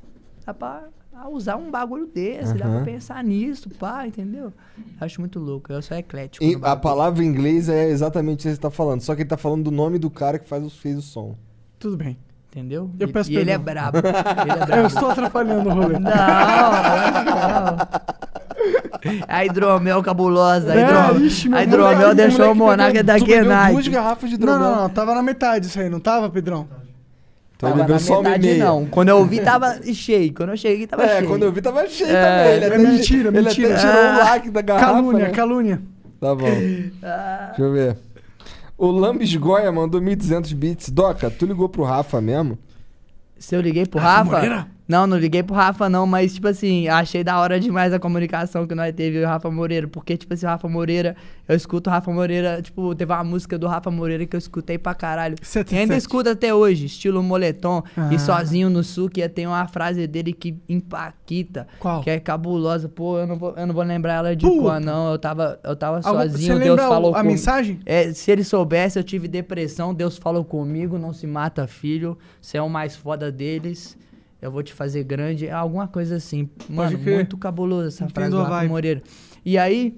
dá 0.46 0.54
pra 0.54 0.84
usar 1.30 1.56
um 1.56 1.72
bagulho 1.72 2.06
desse, 2.08 2.54
dá 2.54 2.66
pra 2.68 2.82
pensar 2.82 3.24
nisso, 3.24 3.70
pá, 3.80 4.06
entendeu? 4.06 4.52
Acho 5.00 5.20
muito 5.22 5.40
louco, 5.40 5.72
eu 5.72 5.82
sou 5.82 5.96
eclético. 5.98 6.44
E 6.44 6.58
a 6.62 6.76
palavra 6.76 7.24
em 7.24 7.28
inglês 7.28 7.70
é 7.70 7.90
exatamente 7.90 8.42
isso 8.42 8.50
que 8.50 8.56
você 8.56 8.62
tá 8.62 8.70
falando. 8.72 9.02
Só 9.02 9.16
que 9.16 9.22
ele 9.22 9.30
tá 9.30 9.38
falando 9.38 9.64
do 9.66 9.72
nome 9.72 9.98
do 9.98 10.10
cara 10.10 10.38
que 10.38 10.48
faz 10.48 10.64
o, 10.64 10.70
fez 10.70 10.98
o 10.98 11.02
som. 11.02 11.36
Tudo 11.80 11.98
bem. 11.98 12.18
Entendeu? 12.52 12.90
Eu 13.00 13.08
E- 13.08 13.12
peço 13.12 13.32
e 13.32 13.38
ele 13.38 13.52
é 13.52 13.58
brabo. 13.58 13.98
Ele 14.02 14.08
é 14.52 14.66
brabo. 14.66 14.74
Eu 14.82 14.88
estou 14.88 15.10
atrapalhando 15.12 15.70
o 15.70 15.74
rolê. 15.74 16.00
Não, 16.00 16.10
não. 16.10 17.78
A 19.28 19.46
hidromel 19.46 20.02
cabulosa. 20.02 20.72
A, 20.74 20.76
É, 20.76 21.12
hidro... 21.12 21.26
ixi, 21.26 21.50
meu 21.50 21.58
a 21.60 21.64
hidromel 21.64 21.94
moleque- 21.98 22.16
deixou 22.16 22.52
o 22.52 22.56
Monarca 22.56 23.04
da 23.04 23.20
Kenai. 23.20 23.74
duas 23.74 23.88
garrafas 23.88 24.30
de 24.30 24.38
Não, 24.40 24.44
hidromel. 24.56 24.72
não, 24.76 24.82
não. 24.84 24.90
Tava 24.90 25.14
na 25.14 25.22
metade 25.22 25.68
isso 25.68 25.80
aí, 25.80 25.90
não 25.90 26.00
tava, 26.00 26.30
Pedrão? 26.30 26.68
Então 27.58 27.70
Tava 27.70 27.82
ele 27.82 27.88
bebeu 27.88 28.00
só 28.00 28.20
uma 28.22 28.38
meia. 28.38 28.64
não. 28.66 28.86
Quando 28.86 29.10
eu 29.10 29.26
vi, 29.26 29.40
tava 29.42 29.80
cheio. 29.92 30.32
Quando 30.34 30.50
eu 30.50 30.58
cheguei, 30.58 30.86
tava 30.86 31.04
É, 31.04 31.18
cheio. 31.18 31.28
quando 31.28 31.44
eu 31.44 31.52
vi 31.52 31.60
tava 31.62 31.88
cheio 31.90 32.10
É, 32.16 32.22
também. 32.24 32.54
Ele 32.56 32.66
É 32.66 32.68
até, 32.68 32.78
mentira, 32.78 33.30
ele 33.30 33.42
mentira. 33.42 33.74
até 33.74 33.80
tirou 33.82 33.96
o 33.96 34.08
Ah. 34.08 34.18
lac 34.20 34.50
da 34.52 34.62
garrafa. 34.62 34.94
calúnia, 34.94 35.26
né? 35.26 35.32
calúnia. 35.32 35.82
Tá 36.22 36.36
bom. 36.36 36.46
Deixa 36.46 36.92
eu 37.58 37.72
ver. 37.74 37.98
O 38.78 38.92
Lambis 38.92 39.36
Goya 39.36 39.72
mandou 39.72 40.00
1.200 40.00 40.54
bits. 40.54 40.90
Doca, 40.92 41.32
tu 41.32 41.48
ligou 41.48 41.68
pro 41.68 41.82
Rafa 41.84 42.22
mesmo? 42.22 42.60
Se 43.40 43.56
eu 43.56 43.62
liguei 43.62 43.88
pro 43.88 44.00
Rafa 44.00 44.40
Rafa. 44.40 44.68
Não, 44.88 45.06
não 45.06 45.18
liguei 45.18 45.44
pro 45.44 45.54
Rafa, 45.54 45.90
não, 45.90 46.08
mas, 46.08 46.34
tipo 46.36 46.48
assim, 46.48 46.88
achei 46.88 47.22
da 47.24 47.40
hora 47.40 47.60
demais 47.60 47.92
a 47.92 48.00
comunicação 48.00 48.66
que 48.66 48.74
nós 48.74 48.94
teve 48.96 49.18
eu 49.18 49.22
e 49.24 49.26
o 49.26 49.28
Rafa 49.28 49.52
Moreira. 49.52 49.88
Porque, 49.88 50.16
tipo 50.16 50.34
assim, 50.34 50.46
o 50.46 50.50
Rafa 50.50 50.70
Moreira, 50.70 51.14
eu 51.48 51.56
escuto 51.58 51.90
o 51.90 51.94
Rafa 51.94 52.10
Moreira, 52.12 52.62
tipo, 52.62 52.96
teve 52.96 53.12
uma 53.12 53.24
música 53.24 53.58
do 53.58 53.68
Rafa 53.68 53.92
Moreira 53.92 54.26
que 54.26 54.34
eu 54.34 54.38
escutei 54.38 54.78
pra 54.78 54.94
caralho. 54.96 55.36
Sete, 55.42 55.76
E 55.76 55.78
ainda 55.78 55.96
escuto 55.98 56.30
até 56.30 56.54
hoje, 56.54 56.86
estilo 56.86 57.22
moletom. 57.22 57.84
Ah. 57.98 58.14
E 58.14 58.18
sozinho 58.20 58.70
no 58.70 58.82
sul, 58.84 59.10
que 59.10 59.28
tem 59.28 59.46
uma 59.46 59.68
frase 59.68 60.08
dele 60.08 60.32
que 60.32 60.56
empaquita. 60.70 61.68
Qual? 61.80 62.02
Que 62.02 62.10
é 62.12 62.20
cabulosa. 62.20 62.88
Pô, 62.88 63.20
eu 63.20 63.28
não 63.28 63.38
vou, 63.38 63.54
eu 63.58 63.68
não 63.68 63.74
vou 63.74 63.84
lembrar 63.84 64.14
ela 64.14 64.36
de 64.36 64.46
Puta. 64.46 64.62
qual, 64.62 64.80
não. 64.80 65.12
Eu 65.12 65.20
tava, 65.20 65.60
eu 65.64 65.76
tava 65.76 65.98
Algum- 65.98 66.22
sozinho, 66.22 66.58
você 66.58 66.64
Deus 66.64 66.80
falou 66.82 67.16
a 67.16 67.24
mensagem? 67.24 67.80
é, 67.86 68.12
se 68.14 68.32
ele 68.32 68.44
soubesse, 68.44 68.98
eu 68.98 69.04
tive 69.04 69.28
depressão, 69.28 69.94
Deus 69.94 70.18
falou 70.18 70.44
comigo, 70.44 70.98
não 70.98 71.14
se 71.14 71.28
mata 71.28 71.68
filho, 71.68 72.18
você 72.42 72.58
é 72.58 72.62
o 72.62 72.70
mais 72.70 72.96
foda 72.96 73.32
deles, 73.32 73.98
eu 74.42 74.52
vou 74.52 74.62
te 74.64 74.74
fazer 74.74 75.04
grande, 75.04 75.48
é 75.48 75.52
alguma 75.52 75.88
coisa 75.88 76.16
assim. 76.18 76.50
Mano, 76.70 76.98
muito 76.98 77.38
cabuloso 77.38 77.88
essa 77.88 78.04
Entendo 78.06 78.14
frase 78.14 78.32
do 78.32 78.42
Rafa. 78.44 78.68
Moreira. 78.68 79.02
E 79.46 79.58
aí, 79.58 79.96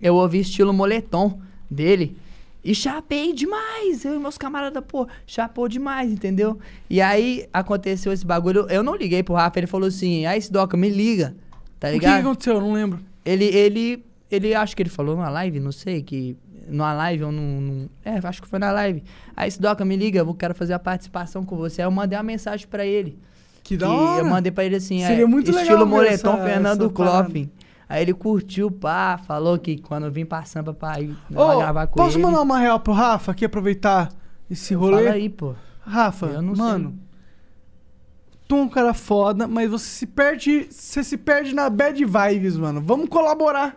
eu 0.00 0.14
ouvi 0.14 0.40
estilo 0.40 0.72
moletom 0.72 1.40
dele 1.70 2.16
e 2.64 2.74
chapei 2.74 3.32
demais, 3.32 4.04
eu 4.04 4.16
e 4.16 4.18
meus 4.18 4.36
camaradas, 4.36 4.82
pô, 4.86 5.06
chapou 5.26 5.68
demais, 5.68 6.10
entendeu? 6.12 6.58
E 6.88 7.00
aí, 7.00 7.46
aconteceu 7.52 8.12
esse 8.12 8.26
bagulho, 8.26 8.66
eu 8.68 8.82
não 8.82 8.94
liguei 8.94 9.22
pro 9.22 9.34
Rafa, 9.34 9.58
ele 9.58 9.66
falou 9.66 9.88
assim, 9.88 10.26
aí, 10.26 10.40
Sidoca, 10.42 10.76
me 10.76 10.88
liga, 10.90 11.34
tá 11.78 11.88
O 11.88 11.92
que, 11.92 11.98
que 12.00 12.04
ligado? 12.06 12.20
aconteceu? 12.26 12.54
Eu 12.54 12.60
não 12.60 12.72
lembro. 12.72 12.98
Ele, 13.24 13.44
ele, 13.46 14.04
ele, 14.30 14.54
acho 14.54 14.74
que 14.76 14.82
ele 14.82 14.90
falou 14.90 15.14
numa 15.16 15.30
live, 15.30 15.58
não 15.60 15.72
sei, 15.72 16.02
que 16.02 16.36
numa 16.68 16.92
live 16.92 17.24
ou 17.24 17.32
num, 17.32 17.60
num- 17.60 17.88
é, 18.04 18.20
acho 18.22 18.40
que 18.42 18.48
foi 18.48 18.58
na 18.58 18.70
live. 18.72 19.02
Aí 19.36 19.48
esse 19.48 19.60
Doca 19.60 19.84
me 19.84 19.96
liga, 19.96 20.20
eu 20.20 20.34
quero 20.34 20.54
fazer 20.54 20.72
a 20.74 20.78
participação 20.78 21.44
com 21.44 21.56
você. 21.56 21.82
Aí 21.82 21.86
eu 21.86 21.90
mandei 21.90 22.16
uma 22.16 22.22
mensagem 22.22 22.66
pra 22.68 22.84
ele. 22.86 23.18
Que 23.70 23.76
da 23.78 23.88
hora. 23.90 24.22
Eu 24.22 24.30
mandei 24.30 24.50
pra 24.52 24.64
ele 24.64 24.76
assim, 24.76 25.00
Seria 25.00 25.24
é, 25.24 25.26
muito 25.26 25.46
legal 25.48 25.62
estilo 25.62 25.84
ver 25.84 25.90
moletom 25.90 26.34
essa- 26.34 26.42
Fernando 26.44 26.84
essa. 26.86 27.48
Aí 27.88 28.02
ele 28.02 28.14
curtiu, 28.14 28.70
pá, 28.70 29.18
falou 29.26 29.58
que 29.58 29.78
quando 29.78 30.04
eu 30.06 30.12
vim 30.12 30.24
pra 30.24 30.44
Sampa 30.44 30.72
pra 30.72 31.00
ir 31.00 31.16
pra 31.32 31.56
gravar 31.56 31.86
com 31.88 31.96
posso 31.96 32.16
ele. 32.16 32.22
mandar 32.24 32.40
uma 32.42 32.58
real 32.58 32.78
pro 32.78 32.92
Rafa 32.92 33.32
aqui, 33.32 33.44
aproveitar 33.44 34.08
esse 34.48 34.74
rolê? 34.74 35.02
Fala 35.04 35.10
aí, 35.16 35.28
pô. 35.28 35.54
Rafa, 35.80 36.40
mano, 36.56 36.94
tu 38.46 38.56
é 38.56 38.60
um 38.62 38.68
cara 38.68 38.94
foda, 38.94 39.48
mas 39.48 39.70
você 39.70 39.86
se 39.86 40.06
perde, 40.06 40.68
você 40.70 41.02
se 41.02 41.16
perde 41.16 41.54
na 41.54 41.68
bad 41.68 42.04
vibes, 42.04 42.56
mano. 42.56 42.80
Vamos 42.80 43.08
colaborar. 43.08 43.76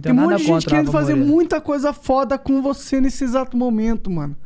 Tem 0.00 0.12
um 0.12 0.16
monte 0.16 0.36
de 0.38 0.44
gente 0.44 0.66
querendo 0.66 0.90
fazer 0.92 1.14
Moreira. 1.14 1.32
muita 1.34 1.60
coisa 1.60 1.92
foda 1.92 2.38
com 2.38 2.62
você 2.62 3.00
nesse 3.00 3.24
exato 3.24 3.56
momento, 3.56 4.10
mano. 4.10 4.36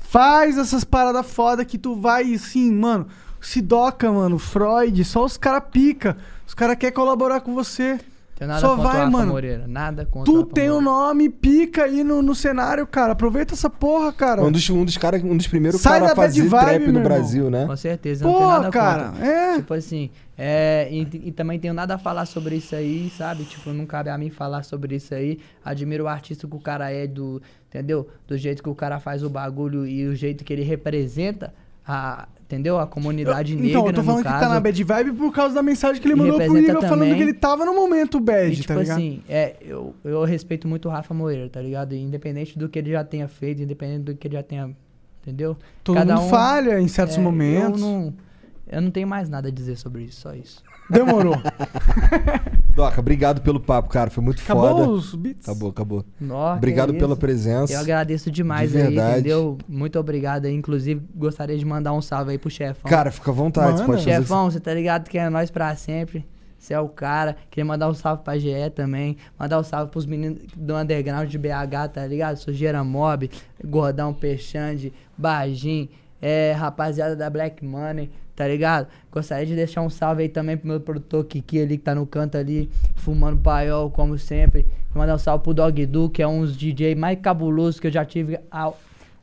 Faz 0.00 0.58
essas 0.58 0.84
paradas 0.84 1.26
foda 1.30 1.64
que 1.64 1.78
tu 1.78 1.94
vai, 1.96 2.34
assim, 2.34 2.72
mano. 2.72 3.06
Sidoca, 3.42 4.10
mano, 4.10 4.38
Freud, 4.38 5.04
só 5.04 5.24
os 5.24 5.36
cara 5.36 5.60
pica. 5.60 6.16
Os 6.46 6.54
cara 6.54 6.76
quer 6.76 6.92
colaborar 6.92 7.40
com 7.40 7.54
você. 7.54 7.98
Tenho 8.36 8.48
nada 8.48 8.60
Só 8.60 8.70
contra 8.76 8.82
vai, 8.84 8.96
o 8.96 9.04
Rafa 9.04 9.10
mano. 9.10 9.32
Moreira. 9.32 9.66
Nada 9.68 10.06
contra 10.06 10.30
o 10.30 10.34
Tu 10.34 10.40
Rafa 10.40 10.54
tem 10.54 10.70
um 10.70 10.80
Moreira. 10.80 10.90
nome, 11.06 11.28
pica 11.28 11.84
aí 11.84 12.02
no, 12.02 12.22
no 12.22 12.34
cenário, 12.34 12.86
cara. 12.86 13.12
Aproveita 13.12 13.54
essa 13.54 13.68
porra, 13.68 14.12
cara. 14.12 14.42
Um 14.42 14.50
dos, 14.50 14.68
um 14.70 14.84
dos, 14.84 14.96
cara, 14.96 15.16
um 15.18 15.36
dos 15.36 15.46
primeiros 15.46 15.80
Sai 15.80 16.00
caras 16.00 16.12
a 16.12 16.16
fazer 16.16 16.42
vibe, 16.48 16.64
trap 16.64 16.92
no. 16.92 17.00
Brasil, 17.02 17.50
né? 17.50 17.66
Com 17.66 17.76
certeza, 17.76 18.24
Pô, 18.24 18.32
não 18.32 18.38
tem 18.38 18.48
nada 18.48 18.70
cara, 18.70 19.04
contra. 19.10 19.26
é. 19.26 19.56
Tipo 19.56 19.74
assim, 19.74 20.10
é, 20.36 20.88
e, 20.90 21.00
e 21.28 21.32
também 21.32 21.58
tenho 21.58 21.74
nada 21.74 21.94
a 21.94 21.98
falar 21.98 22.26
sobre 22.26 22.56
isso 22.56 22.74
aí, 22.74 23.12
sabe? 23.16 23.44
Tipo, 23.44 23.70
não 23.70 23.86
cabe 23.86 24.08
a 24.10 24.16
mim 24.18 24.30
falar 24.30 24.62
sobre 24.64 24.96
isso 24.96 25.14
aí. 25.14 25.38
Admiro 25.64 26.04
o 26.04 26.08
artista 26.08 26.46
que 26.48 26.56
o 26.56 26.60
cara 26.60 26.90
é, 26.90 27.06
do, 27.06 27.40
entendeu? 27.68 28.08
Do 28.26 28.36
jeito 28.36 28.62
que 28.62 28.68
o 28.68 28.74
cara 28.74 28.98
faz 28.98 29.22
o 29.22 29.28
bagulho 29.30 29.86
e 29.86 30.06
o 30.06 30.16
jeito 30.16 30.42
que 30.42 30.52
ele 30.52 30.62
representa 30.62 31.52
a, 31.86 32.26
entendeu? 32.52 32.78
A 32.78 32.86
comunidade 32.86 33.54
negra, 33.54 33.70
Então, 33.70 33.86
eu 33.86 33.92
tô 33.94 34.02
falando 34.02 34.22
que 34.22 34.28
tá 34.28 34.48
na 34.48 34.60
bad 34.60 34.84
vibe 34.84 35.12
por 35.12 35.32
causa 35.32 35.54
da 35.54 35.62
mensagem 35.62 36.00
que 36.00 36.06
ele 36.06 36.14
mandou 36.14 36.38
pro 36.38 36.58
Igor 36.58 36.82
falando 36.82 37.14
que 37.14 37.22
ele 37.22 37.32
tava 37.32 37.64
no 37.64 37.74
momento 37.74 38.20
bad, 38.20 38.52
E, 38.52 38.56
tipo 38.56 38.68
tá 38.68 38.74
ligado? 38.74 38.98
assim, 38.98 39.22
é, 39.28 39.56
eu, 39.62 39.94
eu 40.04 40.22
respeito 40.24 40.68
muito 40.68 40.88
o 40.88 40.90
Rafa 40.90 41.14
Moreira, 41.14 41.48
tá 41.48 41.62
ligado? 41.62 41.94
Independente 41.94 42.58
do 42.58 42.68
que 42.68 42.78
ele 42.78 42.90
já 42.90 43.02
tenha 43.02 43.26
feito, 43.26 43.62
independente 43.62 44.02
do 44.02 44.14
que 44.14 44.28
ele 44.28 44.34
já 44.34 44.42
tenha. 44.42 44.70
Entendeu? 45.22 45.56
Todo 45.84 45.98
mundo 45.98 46.28
falha 46.28 46.80
em 46.80 46.88
certos 46.88 47.16
é, 47.16 47.20
momentos. 47.20 47.80
Eu 47.80 47.86
não. 47.86 48.14
Eu 48.68 48.80
não 48.80 48.90
tenho 48.90 49.06
mais 49.06 49.28
nada 49.28 49.48
a 49.48 49.50
dizer 49.52 49.76
sobre 49.76 50.02
isso, 50.04 50.20
só 50.20 50.34
isso. 50.34 50.62
Demorou. 50.90 51.36
Doca, 52.74 53.00
obrigado 53.00 53.42
pelo 53.42 53.60
papo, 53.60 53.88
cara. 53.90 54.10
Foi 54.10 54.24
muito 54.24 54.42
Acabou 54.42 54.68
foda. 54.68 54.88
os 54.88 55.14
beats? 55.14 55.46
Acabou, 55.48 55.70
acabou. 55.70 56.02
Que 56.18 56.24
obrigado 56.56 56.94
é 56.94 56.98
pela 56.98 57.14
presença. 57.16 57.72
Eu 57.72 57.80
agradeço 57.80 58.30
demais 58.30 58.70
De 58.72 58.78
aí, 58.78 58.84
verdade. 58.84 59.12
entendeu? 59.20 59.58
Muito 59.68 59.98
obrigado 59.98 60.46
aí. 60.46 60.54
Inclusive, 60.54 61.06
gostaria 61.14 61.56
de 61.56 61.64
mandar 61.64 61.92
um 61.92 62.00
salve 62.00 62.30
aí 62.32 62.38
pro 62.38 62.50
chefão. 62.50 62.90
Cara, 62.90 63.10
fica 63.10 63.30
à 63.30 63.34
vontade, 63.34 63.78
você 63.78 63.84
pode 63.84 64.04
fazer 64.04 64.16
Chefão, 64.16 64.50
você 64.50 64.58
tá 64.60 64.72
ligado 64.72 65.08
que 65.08 65.18
é 65.18 65.28
nós 65.28 65.50
pra 65.50 65.74
sempre. 65.76 66.26
Você 66.58 66.72
é 66.72 66.80
o 66.80 66.88
cara. 66.88 67.36
Queria 67.50 67.64
mandar 67.64 67.88
um 67.88 67.94
salve 67.94 68.22
pra 68.22 68.38
GE 68.38 68.70
também. 68.74 69.16
Mandar 69.38 69.58
um 69.58 69.64
salve 69.64 69.90
pros 69.90 70.06
meninos 70.06 70.38
do 70.56 70.76
underground 70.76 71.28
de 71.28 71.36
BH, 71.36 71.88
tá 71.92 72.06
ligado? 72.06 72.36
Sujeira 72.36 72.82
Mob, 72.84 73.28
Gordão 73.64 74.14
Peixande, 74.14 74.92
Bajim, 75.18 75.88
é, 76.20 76.52
rapaziada 76.52 77.16
da 77.16 77.28
Black 77.28 77.64
Money, 77.64 78.10
tá 78.34 78.46
ligado? 78.46 78.88
Gostaria 79.10 79.46
de 79.46 79.54
deixar 79.54 79.82
um 79.82 79.90
salve 79.90 80.22
aí 80.22 80.28
também 80.28 80.56
pro 80.56 80.68
meu 80.68 80.80
produtor 80.80 81.24
Kiki 81.24 81.60
ali, 81.60 81.78
que 81.78 81.84
tá 81.84 81.94
no 81.94 82.06
canto 82.06 82.36
ali, 82.36 82.70
fumando 82.96 83.38
paiol, 83.38 83.90
como 83.90 84.18
sempre. 84.18 84.66
Mandar 84.94 85.14
um 85.14 85.18
salve 85.18 85.44
pro 85.44 85.54
Dog 85.54 85.84
Du, 85.86 86.08
que 86.08 86.22
é 86.22 86.26
um 86.26 86.40
dos 86.40 86.56
DJ 86.56 86.94
mais 86.94 87.18
cabulosos 87.20 87.78
que 87.78 87.86
eu 87.86 87.90
já 87.90 88.04
tive 88.04 88.38
a 88.50 88.72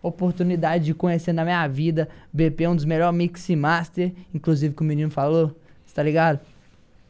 oportunidade 0.02 0.86
de 0.86 0.94
conhecer 0.94 1.34
na 1.34 1.44
minha 1.44 1.68
vida. 1.68 2.08
BP 2.32 2.64
é 2.64 2.70
um 2.70 2.76
dos 2.76 2.86
melhores 2.86 3.18
mix 3.18 3.50
master, 3.50 4.14
inclusive 4.34 4.74
que 4.74 4.82
o 4.82 4.86
menino 4.86 5.12
falou, 5.12 5.56
tá 5.94 6.04
ligado? 6.04 6.40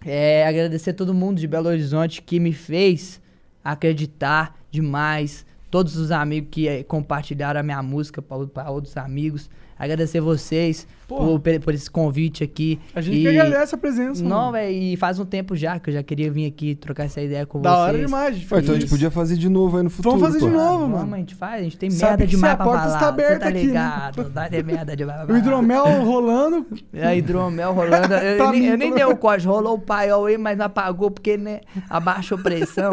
É, 0.06 0.48
agradecer 0.48 0.92
a 0.92 0.94
todo 0.94 1.14
mundo 1.14 1.40
de 1.40 1.48
Belo 1.48 1.68
Horizonte 1.68 2.22
que 2.22 2.40
me 2.40 2.54
fez 2.54 3.22
acreditar 3.64 4.58
demais. 4.72 5.46
Todos 5.70 5.98
os 5.98 6.10
amigos 6.12 6.50
que 6.50 6.68
eh, 6.68 6.84
compartilharam 6.84 7.60
a 7.60 7.64
minha 7.64 7.84
música 7.84 8.24
para 8.24 8.72
outros 8.72 8.98
amigos. 8.98 9.50
Agradecer 9.78 10.20
vocês 10.20 10.88
por, 11.18 11.40
por 11.64 11.74
esse 11.74 11.90
convite 11.90 12.44
aqui. 12.44 12.80
A 12.96 13.02
gente 13.02 13.20
que 13.22 13.28
agradece 13.28 13.76
a 13.76 13.78
presença, 13.78 14.24
Não, 14.24 14.52
velho, 14.52 14.72
e 14.72 14.96
faz 14.98 15.20
um 15.20 15.26
tempo 15.26 15.56
já 15.56 15.80
que 15.80 15.90
eu 15.90 15.94
já 15.94 16.04
queria 16.04 16.32
vir 16.32 16.46
aqui 16.46 16.76
trocar 16.76 17.06
essa 17.06 17.22
ideia 17.22 17.46
com 17.46 17.62
Da 17.62 17.72
vocês. 17.72 17.82
hora 17.88 17.98
demais, 18.00 18.44
Pô, 18.44 18.58
então 18.58 18.72
a 18.72 18.74
gente 18.76 18.86
Isso. 18.86 18.94
podia 18.96 19.12
fazer 19.12 19.36
de 19.38 19.50
novo 19.50 19.78
aí 19.78 19.84
no 19.84 19.90
futuro. 19.90 20.18
Vamos 20.18 20.28
fazer 20.28 20.40
pô. 20.40 20.46
de 20.48 20.52
novo, 20.58 20.80
Vamos, 20.80 21.00
mano. 21.02 21.16
a 21.16 21.18
gente 21.18 21.36
faz, 21.36 21.60
a 21.62 21.64
gente 21.64 21.78
tem 21.78 21.90
Sabe 21.90 22.10
merda 22.12 22.28
demais 22.28 22.56
se 22.56 22.62
a 22.62 22.64
porta 22.64 22.80
falar. 22.84 22.94
está 22.94 23.00
cê 23.00 23.06
aberta 23.10 23.40
tá 23.40 23.46
aqui, 23.50 23.58
né? 23.58 23.64
ligado? 23.64 24.50
Ter 24.50 24.64
merda 24.64 24.96
demais 24.96 25.30
O 25.30 25.38
hidromel 25.38 25.86
rolando. 26.04 26.66
É, 26.94 27.18
hidromel 27.18 27.74
rolando. 27.74 28.14
Eu, 28.14 28.38
Tá 28.40 28.44
eu 28.46 28.52
nem, 28.52 28.66
eu 28.66 28.78
nem 28.78 28.94
dei 28.94 29.04
o 29.06 29.16
código, 29.18 29.52
rolou 29.52 29.76
o 29.76 29.80
paiol 29.80 30.26
aí, 30.26 30.38
mas 30.38 30.58
não 30.58 30.66
apagou 30.66 31.10
porque 31.12 31.38
né, 31.38 31.62
abaixou 31.90 32.38
pressão. 32.38 32.92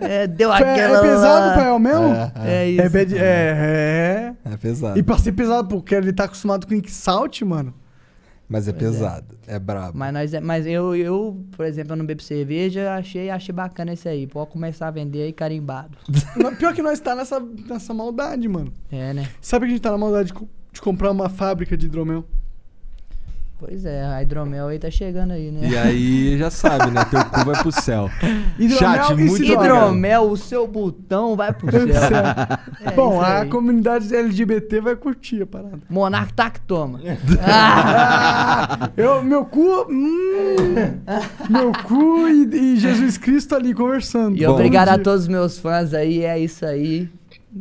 É, 0.00 0.26
deu 0.26 0.52
É, 0.52 0.56
aquela. 0.56 0.98
é 0.98 1.02
pesado 1.02 1.50
o 1.50 1.54
paiol 1.54 1.78
mesmo? 1.78 2.06
É, 2.44 2.68
isso. 2.70 2.80
É, 2.82 2.88
bad- 2.88 3.16
é, 3.18 4.34
é. 4.46 4.52
É 4.52 4.56
pesado. 4.56 4.98
E 4.98 5.02
pra 5.02 5.18
ser 5.18 5.32
pesado, 5.32 5.68
porque 5.68 5.94
ele 5.94 6.12
tá 6.12 6.24
acostumado 6.24 6.66
com 6.66 6.80
salt, 6.88 7.41
mano. 7.44 7.74
Mas 8.48 8.68
é 8.68 8.72
pesado. 8.72 9.38
É, 9.46 9.58
brabo. 9.58 9.96
Mas, 9.96 10.12
nós, 10.12 10.34
é- 10.34 10.40
mas 10.40 10.66
eu, 10.66 10.94
eu, 10.94 11.42
por 11.52 11.64
exemplo, 11.64 11.92
eu 11.92 11.96
não 11.96 12.04
bebo 12.04 12.20
cerveja, 12.20 12.94
achei, 12.94 13.30
achei 13.30 13.54
bacana 13.54 13.94
esse 13.94 14.06
aí. 14.06 14.26
Pode 14.26 14.50
começar 14.50 14.88
a 14.88 14.90
vender 14.90 15.22
aí 15.22 15.32
carimbado. 15.32 15.96
Pior 16.58 16.74
que 16.74 16.82
nós 16.82 17.00
tá 17.00 17.14
nessa, 17.14 17.40
nessa 17.40 17.94
maldade, 17.94 18.46
mano. 18.48 18.70
É, 18.90 19.14
né? 19.14 19.28
Sabe 19.40 19.64
que 19.64 19.70
a 19.72 19.74
gente 19.74 19.82
tá 19.82 19.90
na 19.90 19.96
maldade 19.96 20.32
de, 20.32 20.38
de 20.72 20.80
comprar 20.82 21.10
uma 21.10 21.30
fábrica 21.30 21.76
de 21.78 21.86
hidromel? 21.86 22.26
Pois 23.64 23.84
é, 23.84 24.04
a 24.04 24.20
hidromel 24.20 24.66
aí 24.66 24.76
tá 24.76 24.90
chegando 24.90 25.34
aí, 25.34 25.52
né? 25.52 25.68
E 25.68 25.78
aí 25.78 26.36
já 26.36 26.50
sabe, 26.50 26.90
né? 26.90 27.04
Teu 27.04 27.24
cu 27.24 27.44
vai 27.44 27.62
pro 27.62 27.70
céu. 27.70 28.10
Hidromel 28.58 29.04
Chat, 29.04 29.14
muito. 29.14 29.40
Hidromel, 29.40 30.22
o 30.28 30.36
seu 30.36 30.66
botão 30.66 31.36
vai 31.36 31.52
pro 31.52 31.70
céu. 31.70 31.86
É 32.84 32.90
Bom, 32.90 33.20
a 33.22 33.46
comunidade 33.46 34.12
LGBT 34.12 34.80
vai 34.80 34.96
curtir 34.96 35.42
a 35.42 35.46
parada. 35.46 35.78
Monark 35.88 36.34
tá 36.34 36.50
que 36.50 36.60
toma. 36.62 36.98
Eu, 38.96 39.22
meu 39.22 39.44
cu. 39.44 39.86
hum, 39.88 40.74
meu 41.48 41.70
cu 41.84 42.28
e, 42.28 42.72
e 42.72 42.76
Jesus 42.76 43.16
Cristo 43.16 43.54
ali 43.54 43.72
conversando. 43.72 44.36
E 44.36 44.44
obrigado 44.44 44.88
a 44.88 44.98
todos 44.98 45.22
os 45.22 45.28
meus 45.28 45.56
fãs 45.56 45.94
aí, 45.94 46.24
é 46.24 46.36
isso 46.36 46.66
aí. 46.66 47.08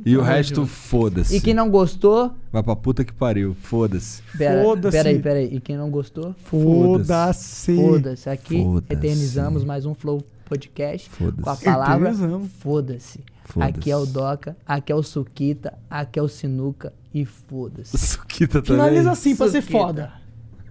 E 0.06 0.16
o 0.16 0.22
resto, 0.22 0.66
foda-se. 0.66 1.36
E 1.36 1.42
quem 1.42 1.54
não 1.54 1.70
gostou, 1.70 2.34
Vai 2.52 2.64
pra 2.64 2.76
puta 2.76 3.04
que 3.04 3.12
pariu. 3.14 3.54
Foda-se. 3.62 4.22
pera, 4.38 4.64
Foda-se. 4.64 4.98
pera 4.98 5.10
aí, 5.10 5.20
pera 5.20 5.40
aí. 5.40 5.56
E 5.56 5.60
quem 5.60 5.76
não 5.78 5.90
gostou, 5.90 6.34
Foda-se. 6.46 7.76
foda-se. 7.76 8.30
Aqui 8.30 8.64
Foda-se. 8.64 8.94
eternizamos 8.94 9.64
mais 9.66 9.86
um 9.86 9.94
Flow 9.94 10.24
Podcast 10.46 11.10
Foda-se. 11.10 11.42
com 11.42 11.50
a 11.50 11.56
palavra 11.58 12.10
Eternizamos. 12.10 12.52
foda-se. 12.60 13.20
Foda-se. 13.46 13.70
Aqui 13.70 13.92
é 13.92 13.98
o 13.98 14.06
Doca, 14.06 14.56
aqui 14.66 14.92
é 14.92 14.96
o 14.96 15.04
Suquita, 15.04 15.74
aqui 15.90 16.20
é 16.20 16.22
o 16.22 16.28
Sinuca 16.30 16.94
e 17.14 17.26
foda-se. 17.26 17.96
Suquita 18.00 18.62
também. 18.62 18.82
Finaliza 18.86 19.12
assim 19.12 19.36
pra 19.36 19.50
ser 19.50 19.62
Suquita. 19.62 19.78
foda. 19.80 20.14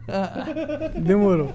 Demorou. 0.99 1.55